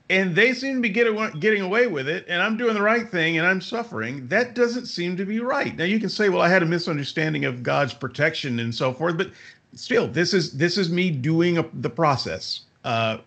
and 0.09 0.35
they 0.35 0.53
seem 0.53 0.75
to 0.75 0.81
be 0.81 0.89
getting 0.89 1.39
getting 1.39 1.63
away 1.63 1.87
with 1.87 2.07
it. 2.07 2.25
And 2.27 2.41
I'm 2.41 2.55
doing 2.55 2.75
the 2.75 2.81
right 2.81 3.09
thing, 3.09 3.39
and 3.39 3.47
I'm 3.47 3.61
suffering. 3.61 4.27
That 4.27 4.53
doesn't 4.53 4.85
seem 4.85 5.17
to 5.17 5.25
be 5.25 5.39
right. 5.39 5.75
Now 5.75 5.85
you 5.85 5.99
can 5.99 6.09
say, 6.09 6.29
well, 6.29 6.41
I 6.41 6.49
had 6.49 6.61
a 6.61 6.67
misunderstanding 6.67 7.45
of 7.45 7.63
God's 7.63 7.95
protection 7.95 8.59
and 8.59 8.73
so 8.75 8.93
forth, 8.93 9.17
but 9.17 9.31
still, 9.75 10.07
this 10.07 10.33
is 10.33 10.51
this 10.51 10.77
is 10.77 10.89
me 10.89 11.09
doing 11.09 11.57
a, 11.57 11.65
the 11.73 11.89
process. 11.89 12.61
Uh, 12.83 13.17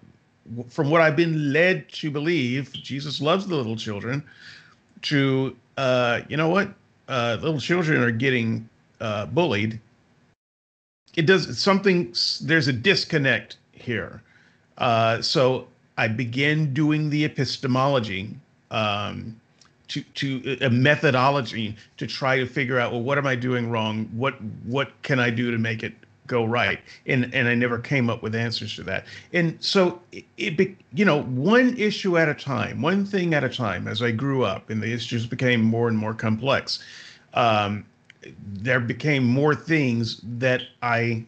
from 0.68 0.90
what 0.90 1.00
I've 1.00 1.16
been 1.16 1.52
led 1.52 1.88
to 1.90 2.10
believe, 2.10 2.72
Jesus 2.72 3.20
loves 3.20 3.46
the 3.46 3.56
little 3.56 3.76
children. 3.76 4.22
To 5.02 5.56
uh, 5.76 6.20
you 6.28 6.36
know 6.36 6.48
what, 6.48 6.72
uh, 7.08 7.38
little 7.40 7.60
children 7.60 8.02
are 8.02 8.10
getting 8.10 8.68
uh, 9.00 9.26
bullied. 9.26 9.80
It 11.16 11.26
does 11.26 11.58
something. 11.58 12.14
There's 12.42 12.68
a 12.68 12.72
disconnect 12.72 13.56
here. 13.72 14.22
Uh, 14.78 15.22
so 15.22 15.66
I 15.96 16.08
begin 16.08 16.74
doing 16.74 17.10
the 17.10 17.24
epistemology. 17.24 18.34
Um, 18.70 19.40
to 19.88 20.02
to 20.02 20.58
a 20.62 20.70
methodology 20.70 21.76
to 21.96 22.08
try 22.08 22.36
to 22.36 22.44
figure 22.44 22.76
out 22.76 22.90
well 22.90 23.02
what 23.02 23.18
am 23.18 23.26
i 23.26 23.36
doing 23.36 23.70
wrong 23.70 24.10
what 24.12 24.34
what 24.64 24.90
can 25.02 25.20
i 25.20 25.30
do 25.30 25.52
to 25.52 25.58
make 25.58 25.84
it 25.84 25.94
go 26.26 26.44
right. 26.44 26.80
And 27.06 27.32
and 27.34 27.48
i 27.48 27.54
never 27.54 27.78
came 27.78 28.10
up 28.10 28.22
with 28.22 28.34
answers 28.34 28.74
to 28.76 28.82
that. 28.84 29.04
And 29.32 29.56
so 29.60 30.00
it, 30.12 30.24
it 30.36 30.76
you 30.92 31.04
know 31.04 31.22
one 31.22 31.76
issue 31.76 32.18
at 32.18 32.28
a 32.28 32.34
time 32.34 32.82
one 32.82 33.04
thing 33.04 33.34
at 33.34 33.44
a 33.44 33.48
time 33.48 33.88
as 33.88 34.02
i 34.02 34.10
grew 34.10 34.44
up 34.44 34.70
and 34.70 34.82
the 34.82 34.92
issues 34.92 35.26
became 35.26 35.62
more 35.62 35.88
and 35.88 35.96
more 35.96 36.14
complex 36.14 36.82
um, 37.34 37.84
there 38.54 38.80
became 38.80 39.24
more 39.24 39.54
things 39.54 40.20
that 40.24 40.62
i 40.82 41.24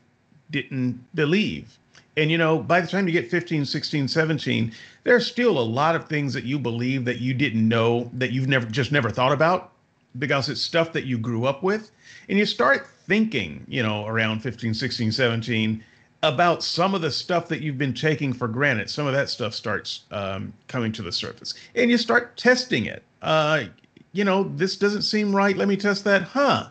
didn't 0.50 1.04
believe. 1.14 1.78
And 2.16 2.30
you 2.30 2.38
know 2.38 2.58
by 2.58 2.80
the 2.80 2.86
time 2.86 3.06
you 3.06 3.12
get 3.12 3.30
15 3.30 3.64
16 3.64 4.08
17 4.08 4.72
there's 5.04 5.26
still 5.26 5.58
a 5.58 5.60
lot 5.60 5.94
of 5.94 6.08
things 6.08 6.34
that 6.34 6.44
you 6.44 6.58
believe 6.58 7.04
that 7.04 7.20
you 7.20 7.32
didn't 7.32 7.66
know 7.66 8.10
that 8.14 8.32
you've 8.32 8.48
never 8.48 8.66
just 8.66 8.92
never 8.92 9.10
thought 9.10 9.32
about 9.32 9.72
because 10.18 10.48
it's 10.48 10.60
stuff 10.60 10.92
that 10.92 11.04
you 11.04 11.18
grew 11.18 11.44
up 11.44 11.62
with. 11.62 11.90
And 12.28 12.38
you 12.38 12.46
start 12.46 12.88
thinking, 13.08 13.64
you 13.66 13.82
know, 13.82 14.06
around 14.06 14.40
15, 14.40 14.74
16, 14.74 15.10
17 15.10 15.82
about 16.22 16.62
some 16.62 16.94
of 16.94 17.00
the 17.00 17.10
stuff 17.10 17.48
that 17.48 17.60
you've 17.62 17.78
been 17.78 17.94
taking 17.94 18.32
for 18.32 18.46
granted. 18.46 18.90
Some 18.90 19.06
of 19.06 19.14
that 19.14 19.30
stuff 19.30 19.54
starts 19.54 20.02
um, 20.10 20.52
coming 20.68 20.92
to 20.92 21.02
the 21.02 21.12
surface 21.12 21.54
and 21.74 21.90
you 21.90 21.96
start 21.96 22.36
testing 22.36 22.84
it. 22.86 23.02
Uh, 23.22 23.64
you 24.12 24.24
know, 24.24 24.52
this 24.56 24.76
doesn't 24.76 25.02
seem 25.02 25.34
right. 25.34 25.56
Let 25.56 25.68
me 25.68 25.76
test 25.76 26.04
that. 26.04 26.22
Huh. 26.22 26.68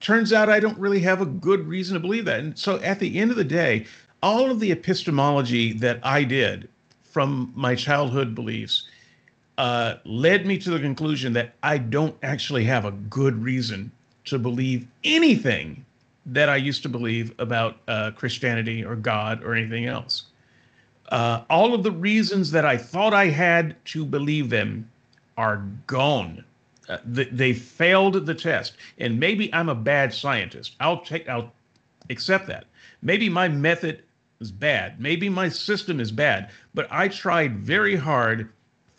Turns 0.00 0.32
out 0.32 0.48
I 0.48 0.58
don't 0.58 0.78
really 0.78 1.00
have 1.00 1.20
a 1.20 1.26
good 1.26 1.66
reason 1.68 1.94
to 1.94 2.00
believe 2.00 2.24
that. 2.24 2.40
And 2.40 2.58
so 2.58 2.80
at 2.80 2.98
the 2.98 3.18
end 3.20 3.30
of 3.30 3.36
the 3.36 3.44
day, 3.44 3.86
all 4.22 4.50
of 4.50 4.58
the 4.58 4.72
epistemology 4.72 5.72
that 5.74 6.00
I 6.02 6.24
did 6.24 6.68
from 7.02 7.52
my 7.54 7.74
childhood 7.74 8.34
beliefs 8.34 8.86
uh, 9.58 9.96
led 10.04 10.46
me 10.46 10.56
to 10.58 10.70
the 10.70 10.80
conclusion 10.80 11.32
that 11.34 11.54
I 11.62 11.78
don't 11.78 12.16
actually 12.22 12.64
have 12.64 12.84
a 12.84 12.92
good 12.92 13.42
reason 13.42 13.92
to 14.24 14.38
believe 14.38 14.86
anything 15.04 15.84
that 16.26 16.48
I 16.48 16.56
used 16.56 16.82
to 16.84 16.88
believe 16.88 17.34
about 17.38 17.78
uh, 17.88 18.12
Christianity 18.12 18.84
or 18.84 18.94
God 18.94 19.42
or 19.42 19.54
anything 19.54 19.86
else. 19.86 20.24
Uh, 21.08 21.42
all 21.50 21.74
of 21.74 21.82
the 21.82 21.90
reasons 21.90 22.50
that 22.52 22.64
I 22.64 22.76
thought 22.76 23.12
I 23.12 23.26
had 23.26 23.76
to 23.86 24.04
believe 24.04 24.48
them 24.48 24.88
are 25.36 25.64
gone. 25.86 26.44
Uh, 26.88 26.98
they, 27.04 27.24
they 27.24 27.52
failed 27.52 28.26
the 28.26 28.34
test, 28.34 28.74
and 28.98 29.18
maybe 29.18 29.52
I'm 29.52 29.68
a 29.68 29.74
bad 29.74 30.12
scientist. 30.12 30.76
I'll 30.80 31.00
take. 31.00 31.28
I'll 31.28 31.52
accept 32.10 32.46
that. 32.48 32.64
Maybe 33.02 33.28
my 33.28 33.48
method 33.48 34.02
is 34.40 34.50
bad. 34.50 35.00
Maybe 35.00 35.28
my 35.28 35.48
system 35.48 36.00
is 36.00 36.10
bad. 36.10 36.50
But 36.74 36.88
I 36.90 37.08
tried 37.08 37.58
very 37.58 37.96
hard 37.96 38.50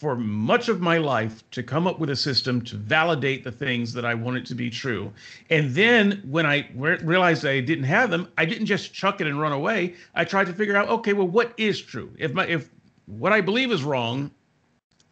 for 0.04 0.18
much 0.18 0.68
of 0.68 0.82
my 0.82 0.98
life 0.98 1.50
to 1.52 1.64
come 1.64 1.88
up 1.88 1.98
with 1.98 2.10
a 2.10 2.16
system 2.16 2.62
to 2.62 2.76
validate 2.76 3.42
the 3.42 3.52
things 3.54 3.94
that 3.94 4.04
I 4.04 4.14
wanted 4.14 4.46
to 4.48 4.54
be 4.54 4.70
true. 4.70 5.14
And 5.50 5.74
then 5.74 6.22
when 6.26 6.46
I 6.46 6.68
re- 6.76 6.98
realized 6.98 7.46
I 7.46 7.62
didn't 7.62 7.86
have 7.86 8.12
them, 8.12 8.28
I 8.38 8.44
didn't 8.44 8.66
just 8.66 8.94
chuck 8.94 9.22
it 9.22 9.28
and 9.28 9.40
run 9.40 9.54
away. 9.54 9.96
I 10.14 10.26
tried 10.26 10.48
to 10.48 10.54
figure 10.54 10.76
out, 10.76 10.90
okay, 10.90 11.14
well, 11.14 11.30
what 11.30 11.54
is 11.56 11.82
true? 11.82 12.12
If 12.18 12.34
my 12.34 12.46
if 12.48 12.70
what 13.06 13.32
I 13.32 13.40
believe 13.40 13.72
is 13.72 13.82
wrong, 13.86 14.30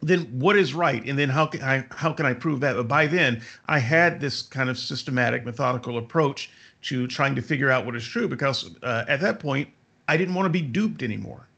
then 0.02 0.26
what 0.38 0.56
is 0.56 0.74
right? 0.74 1.02
And 1.06 1.18
then 1.18 1.30
how 1.30 1.46
can 1.46 1.62
I 1.62 1.86
how 1.92 2.12
can 2.12 2.26
I 2.26 2.34
prove 2.34 2.60
that? 2.60 2.76
But 2.76 2.86
by 2.86 3.06
then, 3.06 3.40
I 3.68 3.78
had 3.78 4.20
this 4.20 4.42
kind 4.42 4.68
of 4.68 4.78
systematic, 4.78 5.46
methodical 5.46 5.96
approach 5.96 6.50
to 6.82 7.06
trying 7.06 7.34
to 7.36 7.40
figure 7.40 7.70
out 7.70 7.86
what 7.86 7.96
is 7.96 8.06
true 8.06 8.28
because 8.28 8.76
uh, 8.82 9.06
at 9.08 9.22
that 9.22 9.40
point, 9.40 9.70
I 10.06 10.18
didn't 10.18 10.34
want 10.34 10.44
to 10.44 10.50
be 10.50 10.60
duped 10.60 11.02
anymore. 11.02 11.48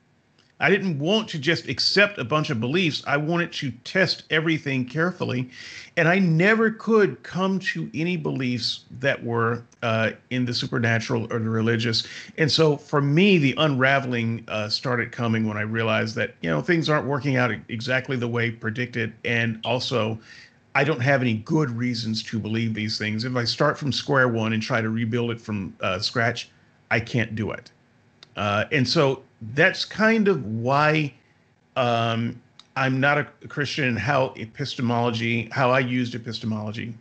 I 0.60 0.70
didn't 0.70 1.00
want 1.00 1.28
to 1.30 1.38
just 1.38 1.68
accept 1.68 2.18
a 2.18 2.24
bunch 2.24 2.48
of 2.48 2.60
beliefs. 2.60 3.02
I 3.06 3.16
wanted 3.16 3.52
to 3.54 3.72
test 3.82 4.22
everything 4.30 4.86
carefully. 4.86 5.50
And 5.96 6.08
I 6.08 6.18
never 6.20 6.70
could 6.70 7.22
come 7.24 7.58
to 7.60 7.90
any 7.92 8.16
beliefs 8.16 8.84
that 9.00 9.22
were 9.22 9.64
uh, 9.82 10.12
in 10.30 10.44
the 10.44 10.54
supernatural 10.54 11.24
or 11.32 11.40
the 11.40 11.50
religious. 11.50 12.06
And 12.38 12.50
so 12.50 12.76
for 12.76 13.00
me, 13.00 13.38
the 13.38 13.54
unraveling 13.58 14.44
uh, 14.46 14.68
started 14.68 15.10
coming 15.10 15.46
when 15.46 15.56
I 15.56 15.62
realized 15.62 16.14
that, 16.16 16.34
you 16.40 16.50
know, 16.50 16.62
things 16.62 16.88
aren't 16.88 17.06
working 17.06 17.36
out 17.36 17.50
exactly 17.68 18.16
the 18.16 18.28
way 18.28 18.52
predicted. 18.52 19.12
And 19.24 19.60
also, 19.64 20.18
I 20.76 20.84
don't 20.84 21.00
have 21.00 21.20
any 21.20 21.34
good 21.34 21.70
reasons 21.70 22.22
to 22.24 22.38
believe 22.38 22.74
these 22.74 22.96
things. 22.96 23.24
If 23.24 23.34
I 23.34 23.44
start 23.44 23.76
from 23.76 23.92
square 23.92 24.28
one 24.28 24.52
and 24.52 24.62
try 24.62 24.80
to 24.80 24.88
rebuild 24.90 25.32
it 25.32 25.40
from 25.40 25.76
uh, 25.80 25.98
scratch, 25.98 26.48
I 26.90 27.00
can't 27.00 27.34
do 27.34 27.50
it. 27.50 27.70
Uh, 28.36 28.64
and 28.72 28.86
so 28.88 29.22
that's 29.52 29.84
kind 29.84 30.28
of 30.28 30.44
why 30.44 31.12
um, 31.76 32.40
I'm 32.76 33.00
not 33.00 33.18
a 33.18 33.24
Christian 33.48 33.96
how 33.96 34.34
epistemology, 34.36 35.48
how 35.52 35.70
I 35.70 35.80
used 35.80 36.14
epistemology 36.14 36.94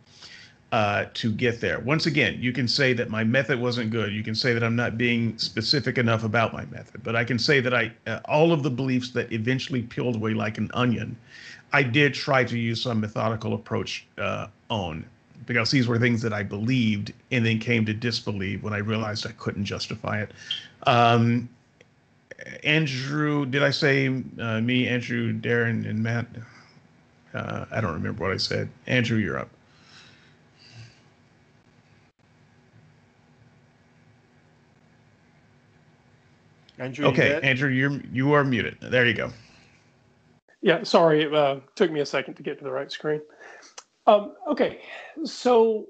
uh, 0.72 1.06
to 1.14 1.30
get 1.30 1.60
there. 1.60 1.80
Once 1.80 2.06
again, 2.06 2.36
you 2.40 2.52
can 2.52 2.66
say 2.66 2.92
that 2.92 3.08
my 3.08 3.22
method 3.22 3.60
wasn't 3.60 3.90
good. 3.90 4.12
You 4.12 4.24
can 4.24 4.34
say 4.34 4.52
that 4.54 4.64
I'm 4.64 4.76
not 4.76 4.98
being 4.98 5.38
specific 5.38 5.98
enough 5.98 6.24
about 6.24 6.52
my 6.52 6.64
method, 6.66 7.02
but 7.04 7.14
I 7.14 7.24
can 7.24 7.38
say 7.38 7.60
that 7.60 7.72
I, 7.72 7.92
uh, 8.06 8.20
all 8.24 8.52
of 8.52 8.62
the 8.62 8.70
beliefs 8.70 9.10
that 9.10 9.32
eventually 9.32 9.82
peeled 9.82 10.16
away 10.16 10.34
like 10.34 10.58
an 10.58 10.70
onion, 10.74 11.16
I 11.72 11.82
did 11.82 12.14
try 12.14 12.44
to 12.44 12.58
use 12.58 12.82
some 12.82 13.00
methodical 13.00 13.54
approach 13.54 14.06
uh, 14.18 14.48
on 14.68 15.04
because 15.46 15.70
these 15.70 15.86
were 15.86 15.98
things 15.98 16.22
that 16.22 16.32
I 16.32 16.42
believed 16.42 17.12
and 17.30 17.44
then 17.44 17.58
came 17.58 17.84
to 17.86 17.94
disbelieve 17.94 18.62
when 18.62 18.72
I 18.72 18.78
realized 18.78 19.26
I 19.26 19.32
couldn't 19.32 19.64
justify 19.64 20.22
it. 20.22 20.32
Um, 20.86 21.48
Andrew, 22.62 23.46
did 23.46 23.62
I 23.62 23.70
say 23.70 24.22
uh, 24.38 24.60
me, 24.60 24.86
Andrew, 24.88 25.32
Darren, 25.32 25.88
and 25.88 26.02
Matt? 26.02 26.26
Uh, 27.32 27.64
I 27.70 27.80
don't 27.80 27.94
remember 27.94 28.22
what 28.22 28.32
I 28.32 28.36
said. 28.36 28.68
Andrew, 28.86 29.18
you're 29.18 29.38
up. 29.38 29.48
Andrew. 36.78 37.06
Okay, 37.06 37.40
Andrew, 37.42 37.70
you're 37.70 38.00
you 38.12 38.32
are 38.32 38.44
muted. 38.44 38.76
There 38.80 39.06
you 39.06 39.14
go. 39.14 39.30
Yeah, 40.60 40.82
sorry, 40.82 41.22
it 41.22 41.34
uh, 41.34 41.60
took 41.76 41.90
me 41.90 42.00
a 42.00 42.06
second 42.06 42.34
to 42.34 42.42
get 42.42 42.58
to 42.58 42.64
the 42.64 42.70
right 42.70 42.90
screen. 42.90 43.20
Um, 44.06 44.34
okay, 44.48 44.80
so 45.24 45.86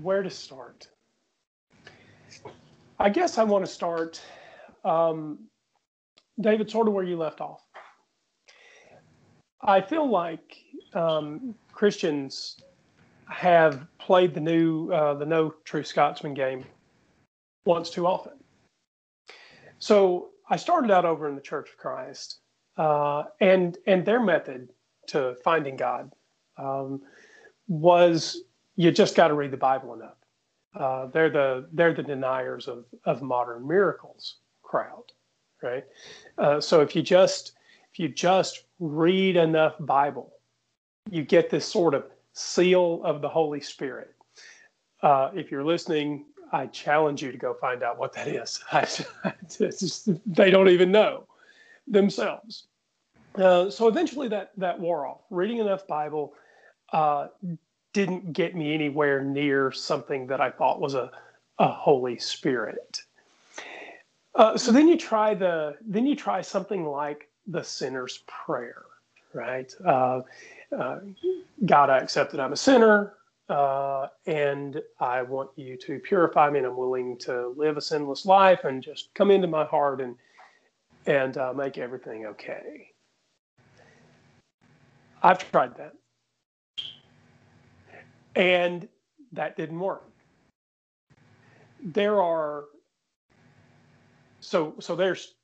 where 0.00 0.22
to 0.22 0.30
start? 0.30 0.88
I 2.98 3.10
guess 3.10 3.38
I 3.38 3.44
want 3.44 3.64
to 3.64 3.70
start 3.70 4.22
um, 4.84 5.38
David, 6.40 6.70
sort 6.70 6.88
of 6.88 6.94
where 6.94 7.04
you 7.04 7.16
left 7.16 7.40
off. 7.40 7.62
I 9.60 9.80
feel 9.80 10.08
like 10.08 10.58
um, 10.94 11.54
Christians 11.72 12.56
have 13.28 13.86
played 13.98 14.34
the 14.34 14.40
new 14.40 14.90
uh, 14.90 15.14
the 15.14 15.26
No 15.26 15.54
True 15.64 15.84
Scotsman 15.84 16.34
game 16.34 16.64
once 17.64 17.90
too 17.90 18.06
often. 18.06 18.32
So 19.78 20.30
I 20.50 20.56
started 20.56 20.90
out 20.90 21.04
over 21.04 21.28
in 21.28 21.34
the 21.34 21.40
Church 21.40 21.70
of 21.70 21.76
Christ, 21.76 22.40
uh, 22.76 23.24
and 23.40 23.78
and 23.86 24.04
their 24.04 24.20
method 24.20 24.68
to 25.08 25.36
finding 25.44 25.76
God 25.76 26.12
um, 26.56 27.02
was 27.68 28.42
you 28.76 28.90
just 28.90 29.14
got 29.14 29.28
to 29.28 29.34
read 29.34 29.50
the 29.50 29.56
Bible 29.56 29.94
enough. 29.94 30.16
Uh, 30.74 31.06
they're 31.06 31.30
the 31.30 31.68
they're 31.72 31.94
the 31.94 32.02
deniers 32.02 32.66
of 32.66 32.86
of 33.04 33.22
modern 33.22 33.66
miracles 33.66 34.38
crowd, 34.72 35.04
right? 35.62 35.84
Uh, 36.38 36.58
so 36.58 36.80
if 36.80 36.96
you 36.96 37.02
just 37.02 37.52
if 37.92 37.98
you 37.98 38.08
just 38.08 38.64
read 38.80 39.36
enough 39.36 39.74
Bible, 39.80 40.32
you 41.10 41.22
get 41.22 41.50
this 41.50 41.66
sort 41.66 41.92
of 41.92 42.04
seal 42.32 43.02
of 43.04 43.20
the 43.20 43.28
Holy 43.28 43.60
Spirit. 43.60 44.14
Uh, 45.02 45.30
if 45.34 45.50
you're 45.50 45.64
listening, 45.64 46.24
I 46.52 46.66
challenge 46.68 47.22
you 47.22 47.30
to 47.30 47.36
go 47.36 47.52
find 47.52 47.82
out 47.82 47.98
what 47.98 48.14
that 48.14 48.28
is. 48.28 48.64
just, 49.58 50.08
they 50.24 50.50
don't 50.50 50.70
even 50.70 50.90
know 50.90 51.26
themselves. 51.86 52.68
Uh, 53.34 53.68
so 53.68 53.88
eventually 53.88 54.28
that 54.28 54.52
that 54.56 54.80
wore 54.80 55.06
off. 55.06 55.20
Reading 55.28 55.58
enough 55.58 55.86
Bible 55.86 56.32
uh, 56.94 57.26
didn't 57.92 58.32
get 58.32 58.56
me 58.56 58.72
anywhere 58.72 59.22
near 59.22 59.70
something 59.70 60.26
that 60.28 60.40
I 60.40 60.50
thought 60.50 60.80
was 60.80 60.94
a, 60.94 61.10
a 61.58 61.68
Holy 61.68 62.16
Spirit. 62.18 63.02
Uh, 64.34 64.56
so 64.56 64.72
then 64.72 64.88
you 64.88 64.96
try 64.96 65.34
the 65.34 65.76
then 65.86 66.06
you 66.06 66.16
try 66.16 66.40
something 66.40 66.86
like 66.86 67.28
the 67.46 67.62
sinner's 67.62 68.24
prayer, 68.26 68.84
right? 69.34 69.74
Uh, 69.84 70.20
uh, 70.76 71.00
God, 71.66 71.90
I 71.90 71.98
accept 71.98 72.32
that 72.32 72.40
I'm 72.40 72.52
a 72.52 72.56
sinner, 72.56 73.14
uh, 73.50 74.06
and 74.26 74.80
I 75.00 75.22
want 75.22 75.50
you 75.56 75.76
to 75.76 75.98
purify 75.98 76.48
me, 76.50 76.58
and 76.58 76.66
I'm 76.66 76.76
willing 76.76 77.18
to 77.18 77.48
live 77.56 77.76
a 77.76 77.80
sinless 77.80 78.24
life, 78.24 78.64
and 78.64 78.82
just 78.82 79.12
come 79.14 79.30
into 79.30 79.48
my 79.48 79.64
heart 79.64 80.00
and 80.00 80.16
and 81.06 81.36
uh, 81.36 81.52
make 81.52 81.76
everything 81.76 82.26
okay. 82.26 82.88
I've 85.22 85.50
tried 85.50 85.76
that, 85.76 85.94
and 88.34 88.88
that 89.32 89.56
didn't 89.56 89.78
work. 89.78 90.04
There 91.84 92.22
are 92.22 92.64
so 94.42 94.74
so 94.80 94.94
there's 94.94 95.34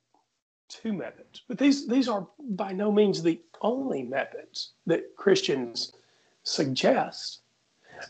two 0.67 0.93
methods, 0.93 1.41
but 1.47 1.57
these 1.57 1.87
these 1.87 2.07
are 2.07 2.27
by 2.51 2.71
no 2.71 2.91
means 2.91 3.23
the 3.23 3.41
only 3.61 4.03
methods 4.03 4.73
that 4.85 5.15
Christians 5.15 5.93
suggest. 6.43 7.41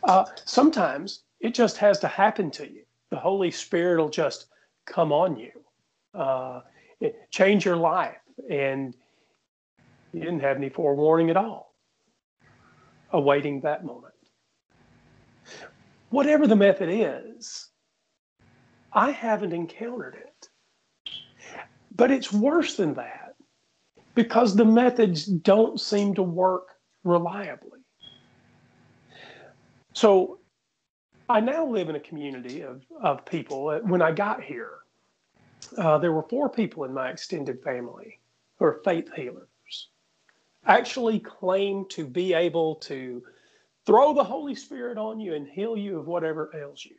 Uh, 0.04 0.26
sometimes 0.46 1.24
it 1.40 1.54
just 1.54 1.78
has 1.78 2.00
to 2.00 2.08
happen 2.08 2.52
to 2.52 2.70
you. 2.70 2.84
The 3.10 3.18
Holy 3.18 3.52
Spirit 3.52 4.00
will 4.00 4.10
just 4.10 4.48
come 4.86 5.12
on 5.12 5.38
you, 5.38 5.52
uh, 6.14 6.62
change 7.32 7.66
your 7.66 7.78
life, 7.78 8.18
and 8.50 8.96
you 10.14 10.22
didn't 10.22 10.42
have 10.42 10.58
any 10.58 10.70
forewarning 10.70 11.30
at 11.30 11.38
all, 11.38 11.74
awaiting 13.12 13.62
that 13.62 13.86
moment. 13.86 14.14
Whatever 16.10 16.48
the 16.48 16.56
method 16.56 16.90
is, 16.92 17.70
I 18.94 19.12
haven't 19.12 19.54
encountered 19.54 20.16
it. 20.16 20.29
But 21.96 22.12
it's 22.12 22.32
worse 22.32 22.76
than 22.76 22.94
that 22.96 23.36
because 24.16 24.56
the 24.56 24.66
methods 24.66 25.26
don't 25.26 25.80
seem 25.80 26.14
to 26.16 26.24
work 26.24 26.76
reliably. 27.04 27.80
So 29.94 30.40
I 31.28 31.40
now 31.40 31.66
live 31.66 31.90
in 31.90 31.96
a 31.96 32.00
community 32.00 32.62
of, 32.62 32.84
of 33.02 33.26
people. 33.26 33.80
When 33.84 34.02
I 34.02 34.12
got 34.12 34.44
here, 34.44 34.80
uh, 35.78 35.98
there 35.98 36.12
were 36.12 36.24
four 36.24 36.50
people 36.50 36.84
in 36.84 36.94
my 36.94 37.10
extended 37.10 37.62
family 37.64 38.20
who 38.58 38.66
are 38.66 38.82
faith 38.84 39.10
healers, 39.16 39.90
actually 40.66 41.20
claim 41.20 41.86
to 41.90 42.06
be 42.06 42.34
able 42.34 42.76
to 42.76 43.24
throw 43.86 44.14
the 44.14 44.24
Holy 44.24 44.56
Spirit 44.56 44.98
on 44.98 45.20
you 45.20 45.34
and 45.34 45.48
heal 45.48 45.78
you 45.78 46.00
of 46.00 46.08
whatever 46.08 46.52
ails 46.56 46.86
you 46.86 46.96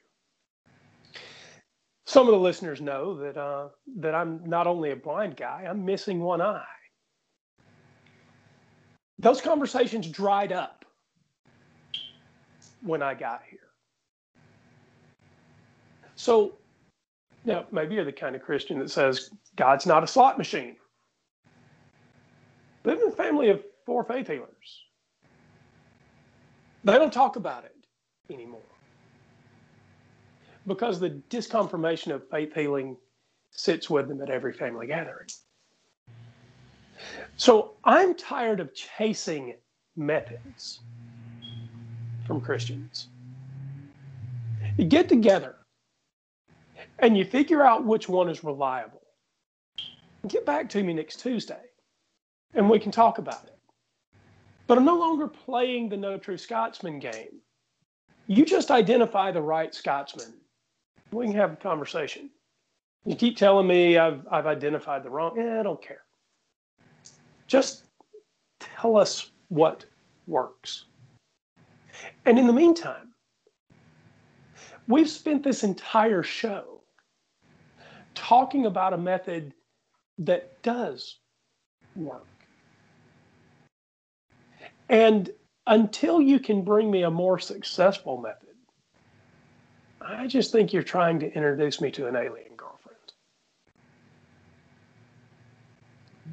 some 2.10 2.26
of 2.26 2.32
the 2.32 2.40
listeners 2.40 2.80
know 2.80 3.16
that 3.18 3.36
uh, 3.36 3.68
that 3.98 4.16
I'm 4.16 4.42
not 4.44 4.66
only 4.66 4.90
a 4.90 4.96
blind 4.96 5.36
guy, 5.36 5.64
I'm 5.68 5.84
missing 5.84 6.20
one 6.20 6.42
eye. 6.42 6.64
Those 9.20 9.40
conversations 9.40 10.08
dried 10.08 10.50
up 10.50 10.84
when 12.82 13.00
I 13.00 13.14
got 13.14 13.42
here. 13.48 13.60
So, 16.16 16.58
now 17.44 17.66
maybe 17.70 17.94
you're 17.94 18.04
the 18.04 18.12
kind 18.12 18.34
of 18.34 18.42
Christian 18.42 18.80
that 18.80 18.90
says 18.90 19.30
God's 19.54 19.86
not 19.86 20.02
a 20.02 20.06
slot 20.08 20.36
machine. 20.36 20.74
Live 22.82 23.00
in 23.00 23.06
a 23.06 23.12
family 23.12 23.50
of 23.50 23.62
four 23.86 24.02
faith 24.02 24.26
healers. 24.26 24.48
They 26.82 26.94
don't 26.94 27.12
talk 27.12 27.36
about 27.36 27.66
it 27.66 27.76
anymore 28.32 28.69
because 30.66 31.00
the 31.00 31.10
disconfirmation 31.30 32.12
of 32.14 32.28
faith 32.28 32.54
healing 32.54 32.96
sits 33.50 33.90
with 33.90 34.08
them 34.08 34.20
at 34.22 34.30
every 34.30 34.52
family 34.52 34.86
gathering. 34.86 35.28
So 37.36 37.72
I'm 37.84 38.14
tired 38.14 38.60
of 38.60 38.74
chasing 38.74 39.54
methods 39.96 40.80
from 42.26 42.40
Christians. 42.40 43.08
You 44.76 44.84
get 44.84 45.08
together 45.08 45.56
and 46.98 47.16
you 47.16 47.24
figure 47.24 47.62
out 47.62 47.84
which 47.84 48.08
one 48.08 48.28
is 48.28 48.44
reliable. 48.44 49.02
Get 50.28 50.44
back 50.44 50.68
to 50.70 50.82
me 50.82 50.92
next 50.92 51.20
Tuesday 51.20 51.64
and 52.54 52.68
we 52.68 52.78
can 52.78 52.92
talk 52.92 53.18
about 53.18 53.44
it. 53.44 53.58
But 54.66 54.78
I'm 54.78 54.84
no 54.84 54.98
longer 54.98 55.26
playing 55.26 55.88
the 55.88 55.96
No 55.96 56.18
True 56.18 56.36
Scotsman 56.36 57.00
game. 57.00 57.40
You 58.26 58.44
just 58.44 58.70
identify 58.70 59.32
the 59.32 59.42
right 59.42 59.74
Scotsman 59.74 60.34
we 61.12 61.26
can 61.26 61.34
have 61.34 61.52
a 61.52 61.56
conversation. 61.56 62.30
You 63.04 63.16
keep 63.16 63.36
telling 63.36 63.66
me 63.66 63.98
I've 63.98 64.26
I've 64.30 64.46
identified 64.46 65.02
the 65.02 65.10
wrong. 65.10 65.34
Yeah, 65.36 65.60
I 65.60 65.62
don't 65.62 65.80
care. 65.82 66.02
Just 67.46 67.84
tell 68.60 68.96
us 68.96 69.30
what 69.48 69.84
works. 70.26 70.84
And 72.26 72.38
in 72.38 72.46
the 72.46 72.52
meantime, 72.52 73.12
we've 74.86 75.08
spent 75.08 75.42
this 75.42 75.64
entire 75.64 76.22
show 76.22 76.82
talking 78.14 78.66
about 78.66 78.92
a 78.92 78.98
method 78.98 79.54
that 80.18 80.62
does 80.62 81.18
work. 81.96 82.26
And 84.88 85.30
until 85.66 86.20
you 86.20 86.38
can 86.38 86.62
bring 86.62 86.90
me 86.90 87.04
a 87.04 87.10
more 87.10 87.38
successful 87.38 88.20
method, 88.20 88.49
I 90.00 90.26
just 90.26 90.52
think 90.52 90.72
you're 90.72 90.82
trying 90.82 91.20
to 91.20 91.26
introduce 91.26 91.80
me 91.80 91.90
to 91.92 92.06
an 92.06 92.16
alien 92.16 92.56
girlfriend. 92.56 92.96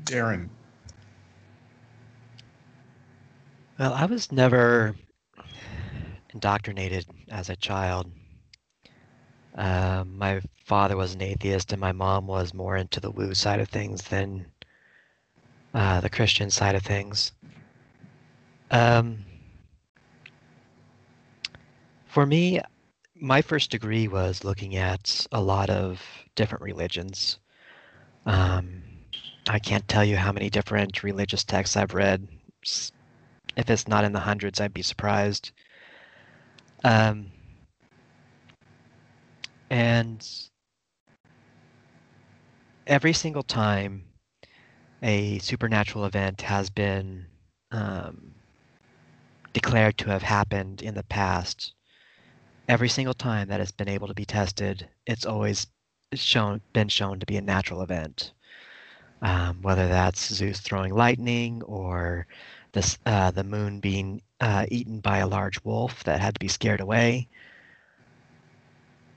Darren. 0.03 0.49
Well, 3.77 3.93
I 3.93 4.05
was 4.05 4.31
never 4.31 4.95
indoctrinated 6.33 7.05
as 7.29 7.49
a 7.49 7.55
child. 7.55 8.11
Uh, 9.55 10.03
my 10.07 10.41
father 10.65 10.95
was 10.95 11.13
an 11.13 11.21
atheist, 11.21 11.71
and 11.71 11.81
my 11.81 11.91
mom 11.91 12.27
was 12.27 12.53
more 12.53 12.77
into 12.77 12.99
the 12.99 13.11
woo 13.11 13.33
side 13.33 13.59
of 13.59 13.69
things 13.69 14.03
than 14.03 14.45
uh, 15.73 15.99
the 15.99 16.09
Christian 16.09 16.49
side 16.49 16.75
of 16.75 16.83
things. 16.83 17.31
Um, 18.71 19.19
for 22.05 22.25
me, 22.25 22.61
my 23.19 23.41
first 23.41 23.71
degree 23.71 24.07
was 24.07 24.43
looking 24.43 24.75
at 24.75 25.25
a 25.31 25.41
lot 25.41 25.69
of 25.69 26.01
different 26.35 26.63
religions. 26.63 27.39
Um, 28.25 28.83
I 29.49 29.59
can't 29.59 29.87
tell 29.87 30.03
you 30.03 30.17
how 30.17 30.31
many 30.31 30.49
different 30.49 31.03
religious 31.03 31.43
texts 31.43 31.77
I've 31.77 31.93
read. 31.93 32.27
If 33.55 33.69
it's 33.69 33.87
not 33.87 34.03
in 34.03 34.11
the 34.11 34.19
hundreds, 34.19 34.59
I'd 34.59 34.73
be 34.73 34.81
surprised. 34.81 35.51
Um, 36.83 37.31
and 39.69 40.27
every 42.85 43.13
single 43.13 43.43
time 43.43 44.03
a 45.01 45.39
supernatural 45.39 46.05
event 46.05 46.41
has 46.41 46.69
been 46.69 47.25
um, 47.71 48.33
declared 49.53 49.97
to 49.99 50.09
have 50.09 50.23
happened 50.23 50.81
in 50.81 50.93
the 50.93 51.03
past, 51.03 51.73
every 52.67 52.89
single 52.89 53.13
time 53.13 53.47
that 53.49 53.61
it's 53.61 53.71
been 53.71 53.89
able 53.89 54.07
to 54.07 54.13
be 54.13 54.25
tested, 54.25 54.87
it's 55.05 55.25
always 55.25 55.67
shown 56.13 56.61
been 56.73 56.89
shown 56.89 57.19
to 57.19 57.25
be 57.25 57.37
a 57.37 57.41
natural 57.41 57.81
event. 57.81 58.33
Um, 59.21 59.61
whether 59.61 59.87
that's 59.87 60.33
Zeus 60.33 60.59
throwing 60.59 60.93
lightning 60.93 61.63
or 61.63 62.27
this, 62.73 62.97
uh, 63.05 63.31
the 63.31 63.43
moon 63.43 63.79
being 63.79 64.21
uh, 64.39 64.65
eaten 64.69 64.99
by 64.99 65.17
a 65.19 65.27
large 65.27 65.63
wolf 65.63 66.03
that 66.03 66.21
had 66.21 66.35
to 66.35 66.39
be 66.39 66.47
scared 66.47 66.81
away. 66.81 67.27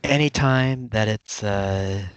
anytime 0.05 0.89
that 0.89 1.09
it's 1.09 1.43
a 1.43 2.09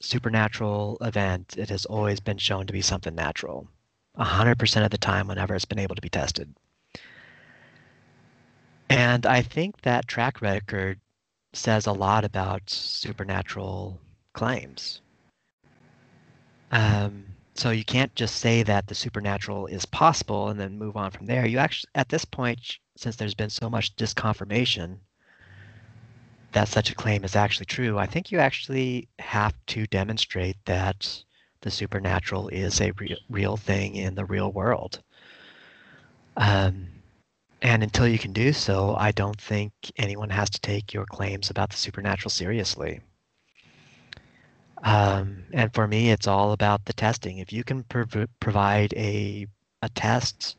supernatural 0.00 0.98
event, 1.00 1.56
it 1.58 1.68
has 1.70 1.84
always 1.86 2.20
been 2.20 2.38
shown 2.38 2.66
to 2.66 2.72
be 2.72 2.82
something 2.82 3.14
natural. 3.14 3.68
100% 4.18 4.84
of 4.84 4.90
the 4.90 4.98
time, 4.98 5.26
whenever 5.26 5.54
it's 5.54 5.64
been 5.64 5.78
able 5.78 5.94
to 5.94 6.02
be 6.02 6.08
tested. 6.08 6.54
And 8.92 9.24
I 9.24 9.40
think 9.40 9.80
that 9.82 10.06
track 10.06 10.42
record 10.42 11.00
says 11.54 11.86
a 11.86 11.92
lot 11.92 12.26
about 12.26 12.68
supernatural 12.68 13.98
claims. 14.34 15.00
Um, 16.70 17.24
so 17.54 17.70
you 17.70 17.86
can't 17.86 18.14
just 18.14 18.36
say 18.36 18.62
that 18.62 18.86
the 18.86 18.94
supernatural 18.94 19.66
is 19.66 19.86
possible 19.86 20.48
and 20.50 20.60
then 20.60 20.78
move 20.78 20.98
on 20.98 21.10
from 21.10 21.24
there. 21.24 21.46
You 21.46 21.56
actually, 21.56 21.88
at 21.94 22.10
this 22.10 22.26
point, 22.26 22.60
since 22.96 23.16
there's 23.16 23.34
been 23.34 23.48
so 23.48 23.70
much 23.70 23.96
disconfirmation 23.96 24.98
that 26.52 26.68
such 26.68 26.90
a 26.90 26.94
claim 26.94 27.24
is 27.24 27.34
actually 27.34 27.66
true, 27.66 27.98
I 27.98 28.04
think 28.04 28.30
you 28.30 28.40
actually 28.40 29.08
have 29.18 29.54
to 29.68 29.86
demonstrate 29.86 30.62
that 30.66 31.24
the 31.62 31.70
supernatural 31.70 32.48
is 32.48 32.78
a 32.82 32.92
re- 32.98 33.16
real 33.30 33.56
thing 33.56 33.96
in 33.96 34.14
the 34.14 34.26
real 34.26 34.52
world. 34.52 35.02
Um, 36.36 36.88
and 37.62 37.82
until 37.82 38.06
you 38.08 38.18
can 38.18 38.32
do 38.32 38.52
so, 38.52 38.94
I 38.96 39.12
don't 39.12 39.40
think 39.40 39.72
anyone 39.96 40.30
has 40.30 40.50
to 40.50 40.60
take 40.60 40.92
your 40.92 41.06
claims 41.06 41.48
about 41.48 41.70
the 41.70 41.76
supernatural 41.76 42.30
seriously. 42.30 43.00
Um, 44.82 45.44
and 45.52 45.72
for 45.72 45.86
me, 45.86 46.10
it's 46.10 46.26
all 46.26 46.52
about 46.52 46.84
the 46.84 46.92
testing. 46.92 47.38
If 47.38 47.52
you 47.52 47.62
can 47.62 47.84
prov- 47.84 48.28
provide 48.40 48.92
a 48.94 49.46
a 49.82 49.88
test 49.90 50.56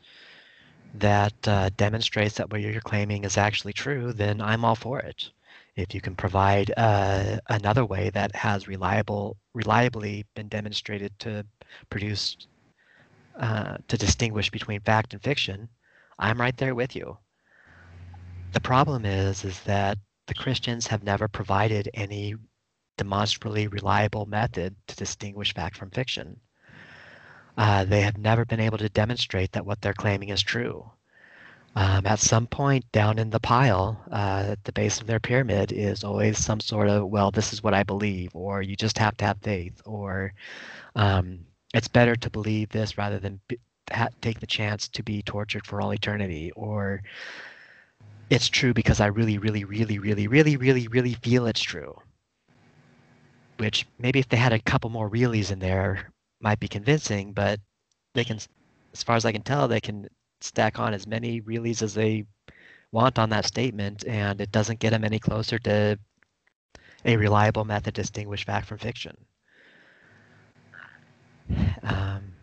that 0.94 1.34
uh, 1.48 1.70
demonstrates 1.76 2.36
that 2.36 2.50
what 2.50 2.60
you're 2.60 2.80
claiming 2.80 3.24
is 3.24 3.36
actually 3.36 3.72
true, 3.72 4.12
then 4.12 4.40
I'm 4.40 4.64
all 4.64 4.74
for 4.74 5.00
it. 5.00 5.30
If 5.76 5.94
you 5.94 6.00
can 6.00 6.14
provide 6.14 6.72
uh, 6.76 7.38
another 7.48 7.84
way 7.84 8.10
that 8.10 8.34
has 8.36 8.68
reliable, 8.68 9.36
reliably 9.54 10.24
been 10.34 10.48
demonstrated 10.48 11.18
to 11.20 11.44
produce, 11.90 12.36
uh, 13.38 13.78
to 13.88 13.96
distinguish 13.96 14.50
between 14.50 14.80
fact 14.80 15.14
and 15.14 15.22
fiction, 15.22 15.68
I'm 16.18 16.40
right 16.40 16.56
there 16.56 16.74
with 16.74 16.94
you. 16.94 17.18
The 18.52 18.60
problem 18.60 19.04
is, 19.04 19.44
is 19.44 19.60
that 19.62 19.98
the 20.26 20.34
Christians 20.34 20.86
have 20.86 21.02
never 21.02 21.28
provided 21.28 21.90
any 21.94 22.34
demonstrably 22.96 23.66
reliable 23.66 24.26
method 24.26 24.76
to 24.86 24.96
distinguish 24.96 25.52
fact 25.52 25.76
from 25.76 25.90
fiction. 25.90 26.38
Uh, 27.56 27.84
they 27.84 28.00
have 28.02 28.18
never 28.18 28.44
been 28.44 28.60
able 28.60 28.78
to 28.78 28.88
demonstrate 28.88 29.52
that 29.52 29.66
what 29.66 29.80
they're 29.80 29.94
claiming 29.94 30.30
is 30.30 30.42
true. 30.42 30.90
Um, 31.76 32.06
at 32.06 32.20
some 32.20 32.46
point 32.46 32.84
down 32.92 33.18
in 33.18 33.30
the 33.30 33.40
pile, 33.40 34.00
uh, 34.12 34.44
at 34.50 34.64
the 34.64 34.72
base 34.72 35.00
of 35.00 35.08
their 35.08 35.18
pyramid, 35.18 35.72
is 35.72 36.04
always 36.04 36.38
some 36.38 36.60
sort 36.60 36.88
of, 36.88 37.08
well, 37.08 37.32
this 37.32 37.52
is 37.52 37.62
what 37.62 37.74
I 37.74 37.82
believe, 37.82 38.30
or 38.34 38.62
you 38.62 38.76
just 38.76 38.98
have 38.98 39.16
to 39.16 39.24
have 39.24 39.38
faith, 39.42 39.82
or 39.84 40.32
um, 40.94 41.40
it's 41.74 41.88
better 41.88 42.14
to 42.14 42.30
believe 42.30 42.68
this 42.68 42.96
rather 42.96 43.18
than 43.18 43.40
ha- 43.92 44.08
take 44.20 44.40
the 44.40 44.46
chance 44.46 44.88
to 44.88 45.02
be 45.02 45.22
tortured 45.22 45.66
for 45.66 45.80
all 45.80 45.92
eternity, 45.92 46.52
or 46.52 47.02
it's 48.30 48.48
true 48.48 48.74
because 48.74 49.00
I 49.00 49.06
really, 49.06 49.38
really, 49.38 49.64
really, 49.64 49.98
really, 49.98 50.28
really, 50.28 50.56
really, 50.56 50.88
really 50.88 51.14
feel 51.14 51.46
it's 51.46 51.62
true 51.62 51.94
which 53.58 53.86
maybe 53.98 54.18
if 54.18 54.28
they 54.28 54.36
had 54.36 54.52
a 54.52 54.58
couple 54.58 54.90
more 54.90 55.10
reallys 55.10 55.50
in 55.50 55.58
there 55.58 56.10
might 56.40 56.60
be 56.60 56.68
convincing, 56.68 57.32
but 57.32 57.60
they 58.14 58.24
can, 58.24 58.38
as 58.92 59.02
far 59.02 59.16
as 59.16 59.24
I 59.24 59.32
can 59.32 59.42
tell, 59.42 59.68
they 59.68 59.80
can 59.80 60.08
stack 60.40 60.78
on 60.78 60.94
as 60.94 61.06
many 61.06 61.40
reallys 61.40 61.82
as 61.82 61.94
they 61.94 62.24
want 62.92 63.18
on 63.18 63.30
that 63.30 63.46
statement, 63.46 64.04
and 64.06 64.40
it 64.40 64.52
doesn't 64.52 64.80
get 64.80 64.90
them 64.90 65.04
any 65.04 65.18
closer 65.18 65.58
to 65.60 65.98
a 67.04 67.16
reliable 67.16 67.64
method 67.64 67.94
to 67.94 68.02
distinguish 68.02 68.44
fact 68.44 68.66
from 68.66 68.78
fiction. 68.78 69.16
Um, 71.82 72.33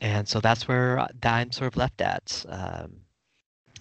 and 0.00 0.28
so 0.28 0.40
that's 0.40 0.68
where 0.68 1.06
I'm 1.22 1.52
sort 1.52 1.68
of 1.68 1.76
left 1.76 2.00
at. 2.00 2.44
Um, 2.48 3.00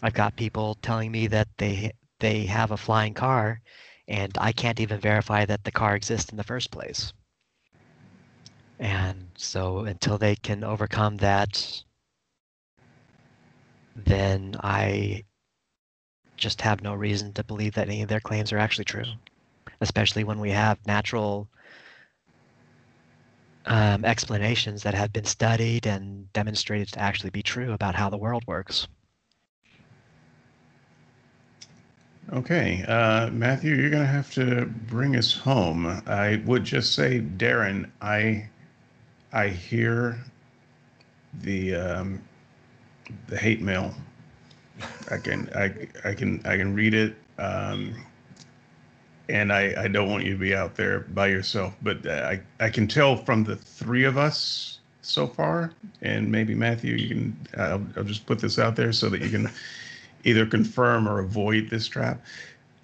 I've 0.01 0.13
got 0.13 0.35
people 0.35 0.75
telling 0.81 1.11
me 1.11 1.27
that 1.27 1.47
they 1.57 1.91
they 2.19 2.45
have 2.45 2.71
a 2.71 2.77
flying 2.77 3.13
car 3.13 3.61
and 4.07 4.35
I 4.39 4.51
can't 4.51 4.79
even 4.79 4.99
verify 4.99 5.45
that 5.45 5.63
the 5.63 5.71
car 5.71 5.95
exists 5.95 6.31
in 6.31 6.37
the 6.37 6.43
first 6.43 6.71
place. 6.71 7.13
And 8.79 9.27
so 9.35 9.79
until 9.81 10.17
they 10.17 10.35
can 10.35 10.63
overcome 10.63 11.17
that, 11.17 11.83
then 13.95 14.55
I 14.63 15.25
just 16.37 16.61
have 16.61 16.81
no 16.81 16.93
reason 16.93 17.33
to 17.33 17.43
believe 17.43 17.73
that 17.73 17.87
any 17.87 18.03
of 18.03 18.09
their 18.09 18.19
claims 18.19 18.53
are 18.53 18.59
actually 18.59 18.85
true, 18.85 19.05
especially 19.81 20.23
when 20.23 20.39
we 20.39 20.51
have 20.51 20.85
natural 20.85 21.49
um, 23.67 24.05
explanations 24.05 24.83
that 24.83 24.93
have 24.93 25.13
been 25.13 25.25
studied 25.25 25.85
and 25.85 26.31
demonstrated 26.33 26.87
to 26.93 26.99
actually 26.99 27.29
be 27.29 27.43
true 27.43 27.73
about 27.73 27.95
how 27.95 28.09
the 28.09 28.17
world 28.17 28.43
works. 28.47 28.87
Okay, 32.33 32.83
uh, 32.87 33.29
Matthew, 33.29 33.75
you're 33.75 33.89
going 33.89 34.03
to 34.03 34.09
have 34.09 34.31
to 34.33 34.65
bring 34.65 35.15
us 35.15 35.33
home. 35.33 35.85
I 36.07 36.41
would 36.45 36.65
just 36.65 36.93
say, 36.93 37.21
Darren, 37.21 37.89
I 38.01 38.49
I 39.31 39.47
hear 39.47 40.19
the 41.41 41.75
um, 41.75 42.21
the 43.27 43.37
hate 43.37 43.61
mail. 43.61 43.93
I 45.09 45.17
can 45.17 45.49
I 45.55 45.87
I 46.03 46.13
can 46.13 46.41
I 46.45 46.57
can 46.57 46.73
read 46.73 46.93
it, 46.93 47.15
um, 47.37 47.95
and 49.29 49.51
I 49.51 49.73
I 49.77 49.87
don't 49.87 50.09
want 50.09 50.25
you 50.25 50.33
to 50.33 50.39
be 50.39 50.55
out 50.55 50.75
there 50.75 51.01
by 51.01 51.27
yourself. 51.27 51.75
But 51.81 52.07
I 52.07 52.41
I 52.59 52.69
can 52.69 52.87
tell 52.87 53.15
from 53.15 53.43
the 53.43 53.55
three 53.55 54.03
of 54.03 54.17
us 54.17 54.79
so 55.01 55.27
far, 55.27 55.71
and 56.01 56.31
maybe 56.31 56.53
Matthew, 56.55 56.95
you 56.95 57.07
can 57.09 57.47
I'll, 57.57 57.85
I'll 57.95 58.03
just 58.03 58.25
put 58.25 58.39
this 58.39 58.59
out 58.59 58.75
there 58.75 58.91
so 58.91 59.09
that 59.09 59.21
you 59.21 59.29
can 59.29 59.49
either 60.23 60.45
confirm 60.45 61.07
or 61.07 61.19
avoid 61.19 61.69
this 61.69 61.87
trap. 61.87 62.21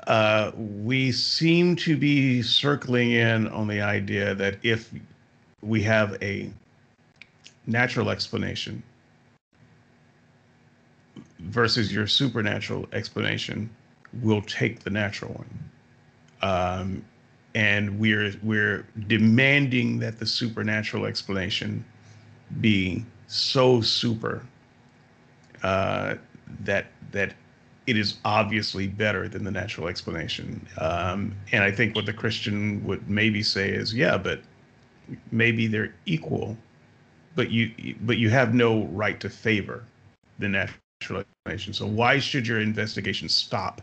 Uh, 0.08 0.52
we 0.56 1.12
seem 1.12 1.76
to 1.78 1.96
be 1.96 2.42
circling 2.42 3.12
in 3.12 3.48
on 3.48 3.68
the 3.68 3.82
idea 3.82 4.36
that 4.36 4.58
if 4.64 4.92
we 5.62 5.82
have 5.82 6.22
a 6.22 6.52
natural 7.68 8.10
explanation 8.10 8.84
versus 11.40 11.94
your 11.94 12.06
supernatural 12.06 12.86
explanation, 12.92 13.70
we'll 14.22 14.42
take 14.42 14.82
the 14.82 14.90
natural 14.90 15.34
one. 15.34 15.50
Um, 16.44 17.04
and 17.56 18.00
we're 18.00 18.34
we're 18.44 18.86
demanding 19.08 20.00
that 20.00 20.20
the 20.20 20.26
supernatural 20.26 21.06
explanation 21.06 21.86
be 22.62 23.06
so 23.28 23.82
super 23.82 24.44
uh, 25.64 26.16
that 26.66 26.88
that 27.12 27.34
it 27.88 27.98
is 27.98 28.18
obviously 28.26 28.88
better 28.88 29.28
than 29.28 29.44
the 29.44 29.52
natural 29.52 29.88
explanation. 29.88 30.66
Um, 30.80 31.36
and 31.52 31.64
I 31.64 31.72
think 31.72 31.96
what 31.96 32.06
the 32.06 32.14
Christian 32.14 32.84
would 32.86 33.10
maybe 33.10 33.44
say 33.44 33.70
is, 33.70 33.94
yeah, 33.94 34.18
but 34.18 34.42
maybe 35.32 35.68
they're 35.68 35.94
equal, 36.06 36.58
but 37.36 37.52
you 37.52 37.72
but 38.02 38.18
you 38.18 38.30
have 38.30 38.54
no 38.54 38.86
right 38.88 39.20
to 39.20 39.30
favor 39.30 39.84
the 40.40 40.50
natural 40.50 41.22
explanation. 41.22 41.74
So 41.74 41.86
why 41.86 42.20
should 42.20 42.48
your 42.48 42.60
investigation 42.60 43.30
stop 43.30 43.82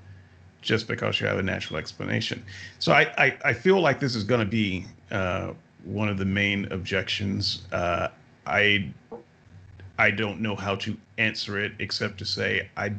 just 0.63 0.89
because 0.89 1.21
you 1.21 1.27
have 1.27 1.39
a 1.39 1.43
natural 1.43 1.79
explanation? 1.79 2.45
So 2.79 2.93
I 2.93 3.13
I, 3.17 3.39
I 3.45 3.53
feel 3.53 3.81
like 3.81 4.01
this 4.01 4.15
is 4.15 4.25
going 4.25 4.41
to 4.41 4.47
be 4.47 4.87
uh, 5.11 5.53
one 5.85 6.09
of 6.09 6.19
the 6.19 6.25
main 6.25 6.67
objections. 6.73 7.63
Uh, 7.73 8.09
I 8.47 8.91
I 9.99 10.11
don't 10.11 10.41
know 10.41 10.57
how 10.57 10.77
to 10.77 10.97
answer 11.19 11.59
it 11.59 11.73
except 11.79 12.19
to 12.19 12.25
say 12.25 12.69
I 12.77 12.93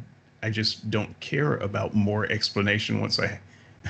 I 0.43 0.49
just 0.49 0.89
don't 0.89 1.19
care 1.19 1.57
about 1.57 1.93
more 1.93 2.25
explanation 2.31 2.99
once 2.99 3.19
I 3.19 3.39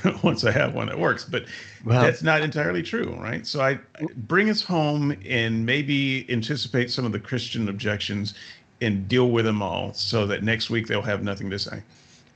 once 0.24 0.43
I 0.43 0.51
have 0.51 0.74
one 0.74 0.88
that 0.88 1.00
works. 1.00 1.25
But 1.25 1.45
well, 1.85 2.01
that's 2.01 2.24
not 2.24 2.41
entirely 2.41 2.83
true, 2.83 3.16
right? 3.19 3.45
So 3.45 3.61
I 3.61 3.80
bring 4.16 4.50
us 4.50 4.61
home 4.61 5.16
and 5.25 5.66
maybe 5.66 6.25
anticipate 6.32 6.91
some 6.91 7.06
of 7.06 7.11
the 7.11 7.19
Christian 7.19 7.69
objections 7.69 8.33
and 8.82 9.08
deal 9.08 9.30
with 9.30 9.45
them 9.45 9.61
all 9.61 9.93
so 9.93 10.25
that 10.27 10.43
next 10.43 10.69
week 10.69 10.88
they'll 10.88 11.01
have 11.01 11.24
nothing 11.24 11.50
to 11.50 11.59
say. 11.59 11.83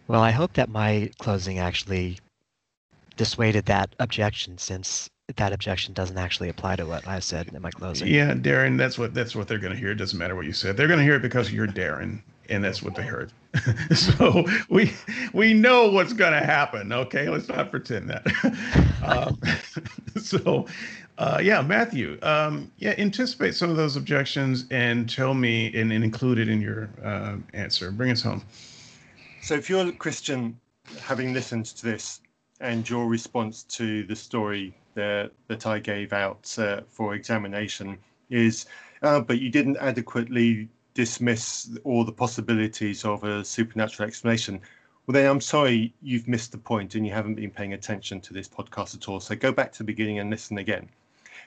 Well, 0.08 0.22
I 0.22 0.32
hope 0.32 0.54
that 0.54 0.70
my 0.70 1.10
closing 1.18 1.60
actually 1.60 2.20
dissuaded 3.18 3.66
that 3.66 3.96
objection 4.00 4.58
since 4.58 5.10
that 5.38 5.54
objection 5.54 5.94
doesn't 5.94 6.18
actually 6.18 6.50
apply 6.50 6.76
to 6.76 6.86
what 6.86 7.08
I 7.08 7.20
said 7.20 7.48
in 7.52 7.62
my 7.62 7.72
closing. 7.72 8.08
Yeah, 8.08 8.34
Darren, 8.34 8.78
that's 8.78 9.00
what 9.00 9.14
that's 9.14 9.36
what 9.36 9.48
they're 9.48 9.58
going 9.58 9.74
to 9.74 9.80
hear. 9.80 9.92
It 9.92 9.96
doesn't 9.96 10.20
matter 10.20 10.36
what 10.36 10.46
you 10.46 10.54
said. 10.54 10.78
They're 10.78 10.88
going 10.88 11.00
to 11.00 11.04
hear 11.04 11.16
it 11.16 11.24
because 11.24 11.52
you're 11.52 11.68
Darren, 11.68 12.22
and 12.50 12.64
that's 12.64 12.84
what 12.84 12.94
they 12.94 13.04
heard. 13.04 13.32
so 13.96 14.46
we 14.70 14.94
we 15.34 15.54
know 15.54 15.90
what's 15.90 16.14
going 16.14 16.34
to 16.34 16.46
happen. 16.46 16.92
Okay, 16.92 17.28
let's 17.30 17.48
not 17.48 17.72
pretend 17.72 18.10
that. 18.12 18.28
um, 19.04 19.40
so, 20.22 20.68
uh, 21.18 21.40
yeah, 21.42 21.62
Matthew, 21.62 22.20
um, 22.22 22.72
yeah, 22.78 22.94
anticipate 23.00 23.56
some 23.56 23.72
of 23.72 23.78
those 23.78 23.96
objections 23.96 24.66
and 24.70 25.10
tell 25.10 25.34
me 25.34 25.74
and, 25.76 25.92
and 25.92 26.04
include 26.04 26.38
it 26.38 26.50
in 26.50 26.62
your 26.62 26.90
uh, 27.04 27.38
answer. 27.54 27.90
Bring 27.90 28.12
us 28.12 28.22
home. 28.22 28.44
So, 29.46 29.54
if 29.54 29.70
you're 29.70 29.88
a 29.88 29.92
Christian, 29.92 30.60
having 31.02 31.32
listened 31.32 31.68
to 31.68 31.86
this, 31.86 32.20
and 32.62 32.90
your 32.90 33.08
response 33.08 33.62
to 33.78 34.04
the 34.06 34.16
story 34.16 34.76
that, 34.96 35.34
that 35.50 35.68
I 35.68 35.78
gave 35.78 36.14
out 36.14 36.52
uh, 36.58 36.82
for 36.88 37.14
examination 37.14 38.00
is, 38.32 38.66
uh, 39.04 39.20
but 39.20 39.40
you 39.40 39.52
didn't 39.52 39.78
adequately 39.78 40.68
dismiss 40.96 41.78
all 41.84 42.04
the 42.04 42.12
possibilities 42.12 43.06
of 43.06 43.24
a 43.24 43.46
supernatural 43.46 44.08
explanation. 44.08 44.60
Well, 45.06 45.14
then 45.14 45.30
I'm 45.30 45.42
sorry 45.42 45.94
you've 46.02 46.28
missed 46.28 46.52
the 46.52 46.58
point 46.58 46.96
and 46.96 47.06
you 47.06 47.14
haven't 47.14 47.36
been 47.36 47.52
paying 47.52 47.74
attention 47.74 48.22
to 48.22 48.34
this 48.34 48.48
podcast 48.48 48.96
at 48.96 49.08
all. 49.08 49.20
So 49.20 49.36
go 49.36 49.52
back 49.52 49.72
to 49.74 49.78
the 49.78 49.84
beginning 49.84 50.18
and 50.18 50.32
listen 50.32 50.58
again. 50.58 50.90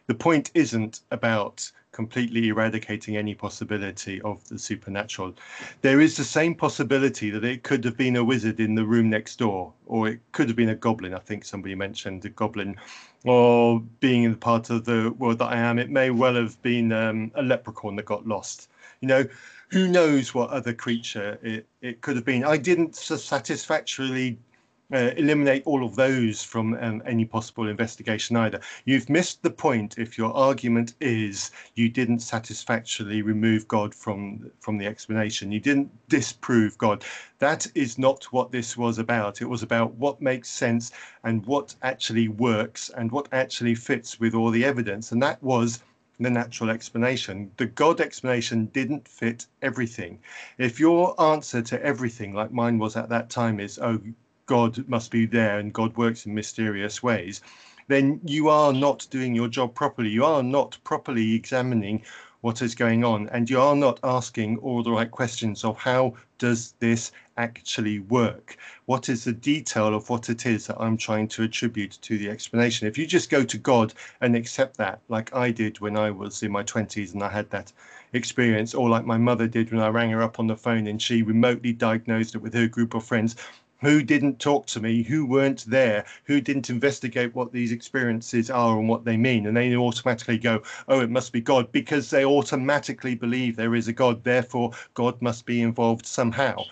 The 0.07 0.15
point 0.15 0.53
isn't 0.55 1.01
about 1.11 1.69
completely 1.99 2.47
eradicating 2.47 3.17
any 3.17 3.35
possibility 3.35 4.21
of 4.23 4.49
the 4.49 4.57
supernatural. 4.57 5.35
There 5.81 6.01
is 6.01 6.17
the 6.17 6.23
same 6.23 6.55
possibility 6.55 7.29
that 7.31 7.43
it 7.43 7.65
could 7.65 7.83
have 7.85 7.97
been 7.97 8.15
a 8.15 8.23
wizard 8.23 8.61
in 8.61 8.77
the 8.77 8.85
room 8.85 9.11
next 9.11 9.41
door, 9.41 9.73
or 9.85 10.07
it 10.07 10.21
could 10.31 10.47
have 10.47 10.55
been 10.55 10.69
a 10.69 10.77
goblin. 10.77 11.13
I 11.13 11.19
think 11.19 11.45
somebody 11.45 11.75
mentioned 11.75 12.25
a 12.25 12.29
goblin, 12.29 12.77
or 13.25 13.81
being 13.99 14.23
in 14.23 14.31
the 14.31 14.37
part 14.37 14.71
of 14.71 14.85
the 14.85 15.13
world 15.19 15.41
that 15.41 15.47
I 15.47 15.57
am, 15.57 15.81
it 15.81 15.91
may 15.91 16.11
well 16.11 16.37
have 16.37 16.63
been 16.63 16.93
um, 16.93 17.33
a 17.35 17.43
leprechaun 17.43 17.97
that 17.97 18.05
got 18.05 18.29
lost. 18.29 18.69
You 19.01 19.09
know, 19.09 19.25
who 19.71 19.89
knows 19.89 20.33
what 20.33 20.51
other 20.51 20.73
creature 20.73 21.37
it, 21.43 21.67
it 21.81 22.01
could 22.01 22.15
have 22.15 22.25
been. 22.25 22.45
I 22.45 22.59
didn't 22.59 22.95
satisfactorily 22.95 24.39
uh, 24.93 25.11
eliminate 25.17 25.63
all 25.67 25.85
of 25.85 25.97
those 25.97 26.43
from 26.43 26.75
um, 26.81 27.03
any 27.05 27.25
possible 27.25 27.69
investigation 27.69 28.37
either. 28.37 28.61
You've 28.85 29.11
missed 29.11 29.43
the 29.43 29.51
point 29.51 29.99
if 29.99 30.17
your 30.17 30.35
argument 30.35 30.95
is 31.01 31.51
you 31.75 31.89
didn't 31.89 32.21
satisfactorily 32.21 33.23
remove 33.23 33.69
God 33.69 33.95
from 33.95 34.51
from 34.61 34.79
the 34.79 34.87
explanation. 34.87 35.53
You 35.53 35.61
didn't 35.61 35.91
disprove 36.09 36.79
God. 36.79 37.05
That 37.39 37.67
is 37.75 37.99
not 37.99 38.25
what 38.33 38.51
this 38.51 38.77
was 38.77 38.99
about. 38.99 39.43
It 39.43 39.49
was 39.49 39.63
about 39.63 39.95
what 39.95 40.23
makes 40.23 40.49
sense 40.49 40.93
and 41.25 41.45
what 41.47 41.75
actually 41.83 42.29
works 42.29 42.91
and 42.97 43.13
what 43.13 43.29
actually 43.33 43.75
fits 43.75 44.19
with 44.19 44.35
all 44.35 44.51
the 44.51 44.65
evidence. 44.65 45.13
And 45.13 45.23
that 45.23 45.43
was 45.43 45.81
the 46.21 46.31
natural 46.31 46.71
explanation. 46.71 47.51
The 47.59 47.67
God 47.67 48.01
explanation 48.01 48.67
didn't 48.67 49.07
fit 49.07 49.47
everything. 49.63 50.19
If 50.59 50.81
your 50.81 51.21
answer 51.21 51.63
to 51.63 51.83
everything, 51.85 52.35
like 52.35 52.51
mine 52.51 52.79
was 52.79 52.97
at 52.97 53.09
that 53.11 53.31
time, 53.31 53.61
is, 53.61 53.79
oh, 53.79 54.01
God 54.49 54.89
must 54.89 55.11
be 55.13 55.27
there 55.27 55.59
and 55.59 55.73
God 55.73 55.97
works 55.97 56.27
in 56.27 56.35
mysterious 56.35 57.03
ways, 57.03 57.43
then 57.87 58.21
you 58.25 58.49
are 58.49 58.73
not 58.73 59.07
doing 59.11 59.35
your 59.35 59.49
job 59.49 59.75
properly. 59.75 60.09
You 60.09 60.25
are 60.25 60.43
not 60.43 60.79
properly 60.85 61.35
examining 61.35 62.03
what 62.41 62.63
is 62.63 62.75
going 62.75 63.05
on 63.05 63.29
and 63.31 63.51
you 63.51 63.61
are 63.61 63.75
not 63.75 63.99
asking 64.05 64.57
all 64.59 64.83
the 64.83 64.91
right 64.91 65.11
questions 65.11 65.65
of 65.65 65.77
how 65.77 66.15
does 66.39 66.75
this 66.79 67.11
actually 67.37 67.99
work 67.99 68.57
what 68.87 69.09
is 69.09 69.25
the 69.25 69.33
detail 69.33 69.93
of 69.93 70.09
what 70.09 70.29
it 70.29 70.47
is 70.47 70.67
that 70.67 70.81
i'm 70.81 70.97
trying 70.97 71.27
to 71.27 71.43
attribute 71.43 71.99
to 72.01 72.17
the 72.17 72.31
explanation 72.31 72.87
if 72.87 72.97
you 72.97 73.07
just 73.07 73.29
go 73.29 73.43
to 73.45 73.59
god 73.59 73.93
and 74.21 74.37
accept 74.37 74.77
that 74.77 75.01
like 75.09 75.35
i 75.35 75.51
did 75.51 75.81
when 75.81 75.97
i 75.97 76.11
was 76.11 76.43
in 76.45 76.53
my 76.53 76.63
20s 76.63 77.13
and 77.13 77.25
i 77.25 77.29
had 77.29 77.51
that 77.51 77.73
experience 78.13 78.73
or 78.73 78.89
like 78.89 79.05
my 79.05 79.19
mother 79.19 79.49
did 79.49 79.73
when 79.73 79.81
i 79.81 79.89
rang 79.89 80.11
her 80.11 80.23
up 80.23 80.39
on 80.39 80.47
the 80.47 80.57
phone 80.57 80.87
and 80.87 81.03
she 81.03 81.23
remotely 81.23 81.73
diagnosed 81.73 82.37
it 82.37 82.39
with 82.39 82.55
her 82.55 82.69
group 82.69 82.95
of 82.95 83.05
friends 83.05 83.35
who 83.81 84.03
didn't 84.03 84.39
talk 84.39 84.67
to 84.67 84.81
me, 84.81 85.03
who 85.03 85.25
weren't 85.25 85.65
there, 85.67 86.05
who 86.25 86.41
didn't 86.41 86.71
investigate 86.71 87.35
what 87.35 87.53
these 87.53 87.73
experiences 87.73 88.51
are 88.51 88.79
and 88.79 88.89
what 88.89 89.05
they 89.05 89.17
mean. 89.17 89.47
And 89.47 89.57
they 89.57 89.75
automatically 89.77 90.39
go, 90.39 90.63
oh, 90.89 91.01
it 91.01 91.11
must 91.11 91.33
be 91.33 91.41
God, 91.41 91.71
because 91.71 92.11
they 92.11 92.25
automatically 92.25 93.15
believe 93.15 93.57
there 93.57 93.75
is 93.75 93.89
a 93.89 93.93
God, 93.93 94.25
therefore 94.25 94.73
God 94.95 95.21
must 95.23 95.47
be 95.47 95.63
involved 95.63 96.07
somehow. 96.07 96.63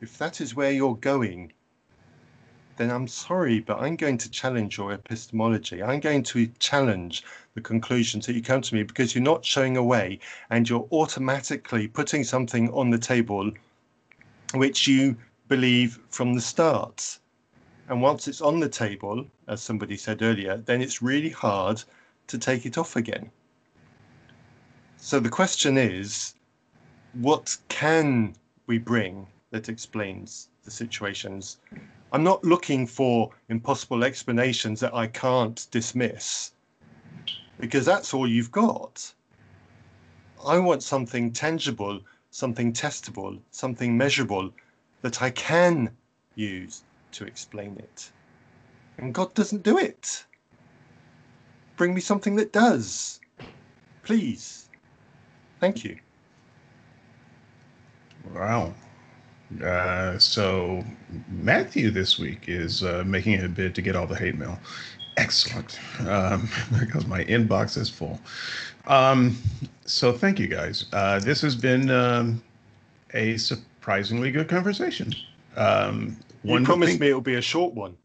If 0.00 0.18
that 0.18 0.40
is 0.40 0.54
where 0.54 0.72
you're 0.72 0.96
going, 0.96 1.52
then 2.76 2.90
I'm 2.90 3.08
sorry, 3.08 3.60
but 3.60 3.78
I'm 3.78 3.96
going 3.96 4.16
to 4.18 4.30
challenge 4.30 4.78
your 4.78 4.92
epistemology. 4.92 5.82
I'm 5.82 6.00
going 6.00 6.22
to 6.22 6.46
challenge 6.58 7.24
the 7.54 7.60
conclusions 7.60 8.26
that 8.26 8.34
you 8.34 8.42
come 8.42 8.62
to 8.62 8.74
me 8.74 8.82
because 8.84 9.14
you're 9.14 9.22
not 9.22 9.44
showing 9.44 9.76
a 9.76 9.84
way 9.84 10.18
and 10.48 10.68
you're 10.68 10.88
automatically 10.90 11.88
putting 11.88 12.24
something 12.24 12.70
on 12.70 12.88
the 12.88 12.98
table 12.98 13.50
which 14.54 14.88
you 14.88 15.16
believe 15.50 15.98
from 16.10 16.32
the 16.32 16.40
start. 16.40 17.18
And 17.88 18.00
once 18.00 18.28
it's 18.28 18.40
on 18.40 18.60
the 18.60 18.68
table, 18.68 19.26
as 19.48 19.60
somebody 19.60 19.96
said 19.96 20.22
earlier, 20.22 20.56
then 20.58 20.80
it's 20.80 21.02
really 21.02 21.28
hard 21.28 21.82
to 22.28 22.38
take 22.38 22.64
it 22.66 22.78
off 22.78 22.94
again. 22.94 23.28
So 24.96 25.18
the 25.18 25.28
question 25.28 25.76
is 25.76 26.34
what 27.14 27.56
can 27.68 28.34
we 28.68 28.78
bring 28.78 29.26
that 29.50 29.68
explains 29.68 30.50
the 30.64 30.70
situations? 30.70 31.58
I'm 32.12 32.22
not 32.22 32.44
looking 32.44 32.86
for 32.86 33.30
impossible 33.48 34.04
explanations 34.04 34.78
that 34.80 34.94
I 34.94 35.08
can't 35.08 35.66
dismiss 35.72 36.52
because 37.58 37.84
that's 37.84 38.14
all 38.14 38.28
you've 38.28 38.52
got. 38.52 39.12
I 40.46 40.60
want 40.60 40.84
something 40.84 41.32
tangible, 41.32 42.00
something 42.30 42.72
testable, 42.72 43.40
something 43.50 43.98
measurable 43.98 44.52
that 45.02 45.22
I 45.22 45.30
can 45.30 45.90
use 46.34 46.82
to 47.12 47.24
explain 47.24 47.76
it. 47.78 48.10
And 48.98 49.14
God 49.14 49.34
doesn't 49.34 49.62
do 49.62 49.78
it. 49.78 50.24
Bring 51.76 51.94
me 51.94 52.00
something 52.00 52.36
that 52.36 52.52
does. 52.52 53.20
Please. 54.02 54.68
Thank 55.60 55.84
you. 55.84 55.98
Wow. 58.34 58.74
Uh, 59.64 60.18
so 60.18 60.84
Matthew 61.28 61.90
this 61.90 62.18
week 62.18 62.48
is 62.48 62.84
uh, 62.84 63.02
making 63.06 63.42
a 63.42 63.48
bid 63.48 63.74
to 63.74 63.82
get 63.82 63.96
all 63.96 64.06
the 64.06 64.14
hate 64.14 64.36
mail. 64.36 64.58
Excellent, 65.16 65.78
um, 66.06 66.48
because 66.78 67.06
my 67.06 67.24
inbox 67.24 67.76
is 67.76 67.90
full. 67.90 68.20
Um, 68.86 69.36
so 69.84 70.12
thank 70.12 70.38
you 70.38 70.46
guys. 70.46 70.86
Uh, 70.92 71.18
this 71.18 71.40
has 71.42 71.56
been 71.56 71.90
um, 71.90 72.42
a 73.12 73.36
surprisingly 73.80 74.30
good 74.30 74.46
conversation. 74.46 75.10
Um, 75.56 76.14
you 76.44 76.62
promised 76.64 77.00
me 77.00 77.08
it 77.08 77.14
will 77.14 77.22
be 77.22 77.36
a 77.36 77.40
short 77.40 77.72
one. 77.72 77.96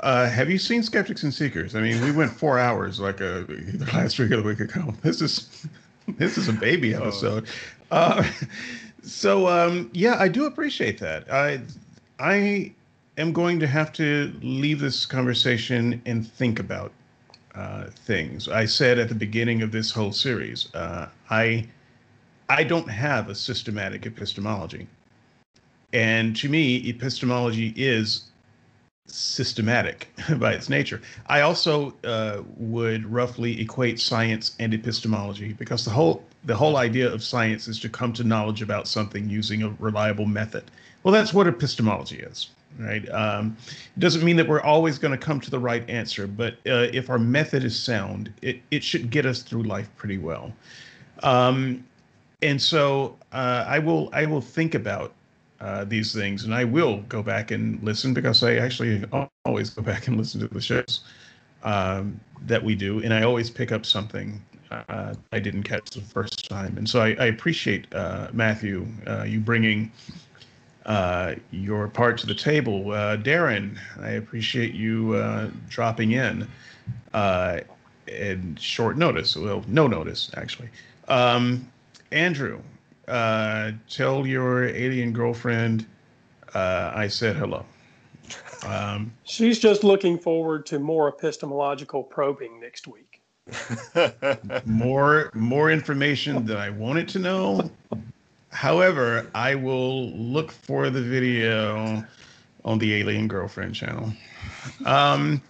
Uh, 0.00 0.28
have 0.28 0.50
you 0.50 0.58
seen 0.58 0.82
Skeptics 0.82 1.22
and 1.22 1.32
Seekers? 1.32 1.74
I 1.74 1.80
mean, 1.80 2.02
we 2.04 2.12
went 2.12 2.30
four 2.30 2.58
hours 2.58 3.00
like 3.00 3.22
a, 3.22 3.46
either 3.50 3.86
last 3.86 4.18
week 4.18 4.30
or 4.32 4.36
the 4.36 4.42
week 4.42 4.60
ago. 4.60 4.92
This 5.02 5.22
is 5.22 5.66
this 6.18 6.36
is 6.36 6.48
a 6.48 6.52
baby 6.52 6.94
oh. 6.94 7.00
episode. 7.00 7.46
Oh. 7.90 7.96
Uh, 7.96 8.30
so 9.02 9.48
um, 9.48 9.90
yeah, 9.94 10.16
I 10.18 10.28
do 10.28 10.44
appreciate 10.44 10.98
that. 10.98 11.32
I 11.32 11.62
I 12.18 12.74
am 13.16 13.32
going 13.32 13.58
to 13.60 13.66
have 13.66 13.90
to 13.94 14.34
leave 14.42 14.80
this 14.80 15.06
conversation 15.06 16.02
and 16.04 16.30
think 16.30 16.60
about 16.60 16.92
uh, 17.54 17.84
things. 17.86 18.48
I 18.48 18.66
said 18.66 18.98
at 18.98 19.08
the 19.08 19.14
beginning 19.14 19.62
of 19.62 19.72
this 19.72 19.90
whole 19.90 20.12
series, 20.12 20.68
uh, 20.74 21.08
I 21.30 21.68
I 22.48 22.64
don't 22.64 22.88
have 22.88 23.28
a 23.28 23.34
systematic 23.34 24.06
epistemology. 24.06 24.86
And 25.92 26.34
to 26.36 26.48
me, 26.48 26.88
epistemology 26.88 27.72
is 27.76 28.24
systematic 29.06 30.08
by 30.38 30.52
its 30.52 30.68
nature. 30.68 31.00
I 31.26 31.42
also 31.42 31.94
uh, 32.04 32.42
would 32.56 33.06
roughly 33.06 33.60
equate 33.60 34.00
science 34.00 34.56
and 34.58 34.74
epistemology 34.74 35.52
because 35.52 35.84
the 35.84 35.90
whole 35.90 36.24
the 36.44 36.54
whole 36.54 36.76
idea 36.76 37.10
of 37.10 37.22
science 37.22 37.68
is 37.68 37.80
to 37.80 37.88
come 37.88 38.12
to 38.12 38.24
knowledge 38.24 38.60
about 38.60 38.86
something 38.86 39.30
using 39.30 39.62
a 39.62 39.70
reliable 39.78 40.26
method. 40.26 40.64
Well, 41.02 41.12
that's 41.12 41.32
what 41.32 41.46
epistemology 41.46 42.18
is, 42.18 42.48
right? 42.78 43.08
Um, 43.10 43.56
it 43.96 44.00
doesn't 44.00 44.22
mean 44.22 44.36
that 44.36 44.46
we're 44.46 44.60
always 44.60 44.98
going 44.98 45.18
to 45.18 45.24
come 45.24 45.40
to 45.40 45.50
the 45.50 45.58
right 45.58 45.88
answer, 45.88 46.26
but 46.26 46.54
uh, 46.66 46.88
if 46.92 47.08
our 47.08 47.18
method 47.18 47.64
is 47.64 47.78
sound, 47.78 48.32
it 48.42 48.60
it 48.70 48.82
should 48.82 49.10
get 49.10 49.26
us 49.26 49.42
through 49.42 49.62
life 49.62 49.88
pretty 49.96 50.18
well. 50.18 50.52
Um, 51.22 51.84
and 52.44 52.60
so 52.60 53.16
uh, 53.32 53.64
I 53.66 53.78
will 53.78 54.10
I 54.12 54.26
will 54.26 54.40
think 54.42 54.74
about 54.74 55.14
uh, 55.60 55.84
these 55.84 56.12
things, 56.14 56.44
and 56.44 56.54
I 56.54 56.64
will 56.64 56.98
go 57.02 57.22
back 57.22 57.50
and 57.50 57.82
listen 57.82 58.12
because 58.12 58.42
I 58.42 58.56
actually 58.56 59.02
always 59.46 59.70
go 59.70 59.82
back 59.82 60.06
and 60.08 60.18
listen 60.18 60.40
to 60.40 60.48
the 60.48 60.60
shows 60.60 61.00
um, 61.62 62.20
that 62.46 62.62
we 62.62 62.74
do, 62.74 63.02
and 63.02 63.14
I 63.14 63.22
always 63.22 63.50
pick 63.50 63.72
up 63.72 63.86
something 63.86 64.40
uh, 64.70 65.14
I 65.32 65.38
didn't 65.38 65.62
catch 65.62 65.90
the 65.90 66.02
first 66.02 66.48
time. 66.48 66.76
And 66.76 66.88
so 66.88 67.00
I, 67.00 67.16
I 67.18 67.26
appreciate 67.26 67.92
uh, 67.94 68.28
Matthew 68.32 68.86
uh, 69.06 69.22
you 69.22 69.40
bringing 69.40 69.90
uh, 70.84 71.36
your 71.50 71.88
part 71.88 72.18
to 72.18 72.26
the 72.26 72.34
table. 72.34 72.84
Darren, 72.84 73.78
I 74.00 74.10
appreciate 74.10 74.74
you 74.74 75.50
dropping 75.70 76.12
in 76.12 76.46
in 78.06 78.54
short 78.56 78.98
notice. 78.98 79.34
Well, 79.34 79.64
no 79.66 79.86
notice 79.86 80.30
actually. 80.36 80.68
Um, 81.08 81.70
Andrew, 82.14 82.60
uh, 83.08 83.72
tell 83.90 84.24
your 84.24 84.66
alien 84.68 85.12
girlfriend 85.12 85.84
uh, 86.54 86.92
I 86.94 87.08
said 87.08 87.34
hello. 87.34 87.64
Um, 88.64 89.12
She's 89.24 89.58
just 89.58 89.82
looking 89.82 90.16
forward 90.16 90.64
to 90.66 90.78
more 90.78 91.08
epistemological 91.08 92.04
probing 92.04 92.60
next 92.60 92.86
week. 92.86 93.20
more 94.64 95.30
more 95.34 95.70
information 95.70 96.46
that 96.46 96.56
I 96.56 96.70
wanted 96.70 97.08
to 97.08 97.18
know. 97.18 97.70
However, 98.50 99.28
I 99.34 99.56
will 99.56 100.10
look 100.12 100.52
for 100.52 100.88
the 100.88 101.02
video 101.02 102.02
on 102.64 102.78
the 102.78 102.94
Alien 102.94 103.26
Girlfriend 103.26 103.74
channel. 103.74 104.12
Um, 104.86 105.42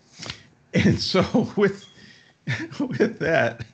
and 0.73 0.99
so 0.99 1.23
with 1.57 1.85
with 2.81 3.19
that, 3.19 3.65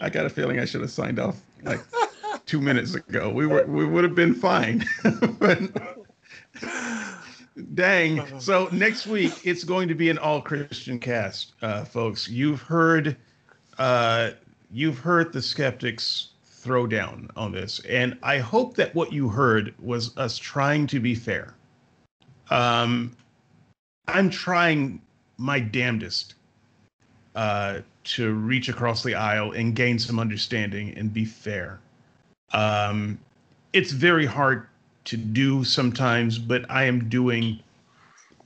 I 0.00 0.10
got 0.10 0.26
a 0.26 0.30
feeling 0.30 0.58
I 0.58 0.64
should 0.64 0.80
have 0.80 0.90
signed 0.90 1.20
off 1.20 1.40
like 1.64 1.80
two 2.46 2.60
minutes 2.60 2.94
ago. 2.94 3.30
We 3.30 3.46
were 3.46 3.64
we 3.66 3.84
would 3.84 4.04
have 4.04 4.14
been 4.14 4.34
fine. 4.34 4.84
but 5.38 5.60
dang. 7.74 8.40
So 8.40 8.68
next 8.72 9.06
week 9.06 9.32
it's 9.44 9.64
going 9.64 9.88
to 9.88 9.94
be 9.94 10.10
an 10.10 10.18
all 10.18 10.40
Christian 10.40 10.98
cast, 10.98 11.54
uh, 11.62 11.84
folks. 11.84 12.28
You've 12.28 12.62
heard 12.62 13.16
uh, 13.78 14.30
you've 14.70 14.98
heard 14.98 15.32
the 15.32 15.42
skeptics 15.42 16.28
throw 16.44 16.86
down 16.86 17.28
on 17.36 17.52
this, 17.52 17.80
and 17.88 18.16
I 18.22 18.38
hope 18.38 18.76
that 18.76 18.94
what 18.94 19.12
you 19.12 19.28
heard 19.28 19.74
was 19.78 20.16
us 20.16 20.38
trying 20.38 20.86
to 20.88 21.00
be 21.00 21.14
fair. 21.14 21.54
Um, 22.50 23.16
I'm 24.06 24.30
trying 24.30 25.00
my 25.36 25.60
damnedest 25.60 26.33
uh, 27.34 27.80
to 28.04 28.34
reach 28.34 28.68
across 28.68 29.02
the 29.02 29.14
aisle 29.14 29.52
and 29.52 29.74
gain 29.74 29.98
some 29.98 30.18
understanding 30.18 30.94
and 30.96 31.12
be 31.12 31.24
fair. 31.24 31.80
Um, 32.52 33.18
it's 33.72 33.90
very 33.90 34.26
hard 34.26 34.68
to 35.06 35.16
do 35.16 35.64
sometimes, 35.64 36.38
but 36.38 36.64
I 36.70 36.84
am 36.84 37.08
doing 37.08 37.60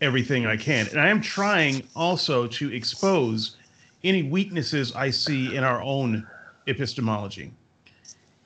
everything 0.00 0.46
I 0.46 0.56
can. 0.56 0.86
And 0.88 1.00
I 1.00 1.08
am 1.08 1.20
trying 1.20 1.82
also 1.94 2.46
to 2.46 2.72
expose 2.72 3.56
any 4.04 4.22
weaknesses 4.22 4.94
I 4.94 5.10
see 5.10 5.54
in 5.56 5.64
our 5.64 5.82
own 5.82 6.26
epistemology. 6.66 7.52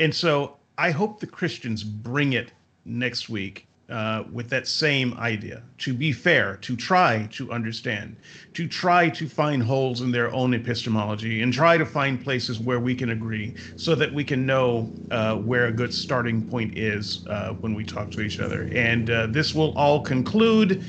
And 0.00 0.14
so 0.14 0.56
I 0.78 0.90
hope 0.90 1.20
the 1.20 1.26
Christians 1.26 1.84
bring 1.84 2.32
it 2.32 2.52
next 2.84 3.28
week 3.28 3.66
uh, 3.92 4.24
with 4.32 4.48
that 4.48 4.66
same 4.66 5.12
idea 5.18 5.62
to 5.76 5.92
be 5.92 6.12
fair, 6.12 6.56
to 6.62 6.76
try 6.76 7.28
to 7.32 7.52
understand, 7.52 8.16
to 8.54 8.66
try 8.66 9.10
to 9.10 9.28
find 9.28 9.62
holes 9.62 10.00
in 10.00 10.10
their 10.10 10.32
own 10.32 10.54
epistemology 10.54 11.42
and 11.42 11.52
try 11.52 11.76
to 11.76 11.84
find 11.84 12.22
places 12.22 12.58
where 12.58 12.80
we 12.80 12.94
can 12.94 13.10
agree 13.10 13.54
so 13.76 13.94
that 13.94 14.12
we 14.14 14.24
can 14.24 14.46
know 14.46 14.90
uh, 15.10 15.36
where 15.36 15.66
a 15.66 15.72
good 15.72 15.92
starting 15.92 16.42
point 16.42 16.78
is 16.78 17.20
uh, 17.26 17.50
when 17.60 17.74
we 17.74 17.84
talk 17.84 18.10
to 18.12 18.20
each 18.20 18.40
other. 18.40 18.68
And 18.72 19.10
uh, 19.10 19.26
this 19.26 19.54
will 19.54 19.72
all 19.76 20.00
conclude. 20.00 20.84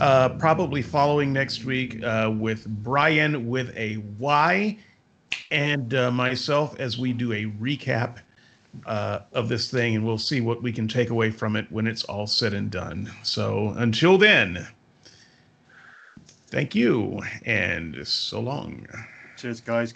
Uh, 0.00 0.28
probably 0.28 0.82
following 0.82 1.32
next 1.32 1.64
week 1.64 2.02
uh, 2.02 2.28
with 2.36 2.66
Brian 2.82 3.46
with 3.46 3.76
a 3.76 3.98
Y 4.18 4.76
and 5.52 5.92
myself 6.12 6.78
as 6.80 6.98
we 6.98 7.12
do 7.12 7.32
a 7.32 7.44
recap 7.44 8.18
uh, 8.86 9.20
of 9.32 9.48
this 9.48 9.70
thing, 9.70 9.96
and 9.96 10.04
we'll 10.04 10.18
see 10.18 10.40
what 10.40 10.62
we 10.62 10.72
can 10.72 10.88
take 10.88 11.10
away 11.10 11.30
from 11.30 11.56
it 11.56 11.70
when 11.70 11.86
it's 11.86 12.04
all 12.04 12.26
said 12.26 12.54
and 12.54 12.70
done. 12.70 13.10
So 13.22 13.74
until 13.76 14.18
then, 14.18 14.66
thank 16.48 16.74
you 16.74 17.20
and 17.44 18.06
so 18.06 18.40
long. 18.40 18.86
Cheers, 19.36 19.60
guys. 19.60 19.92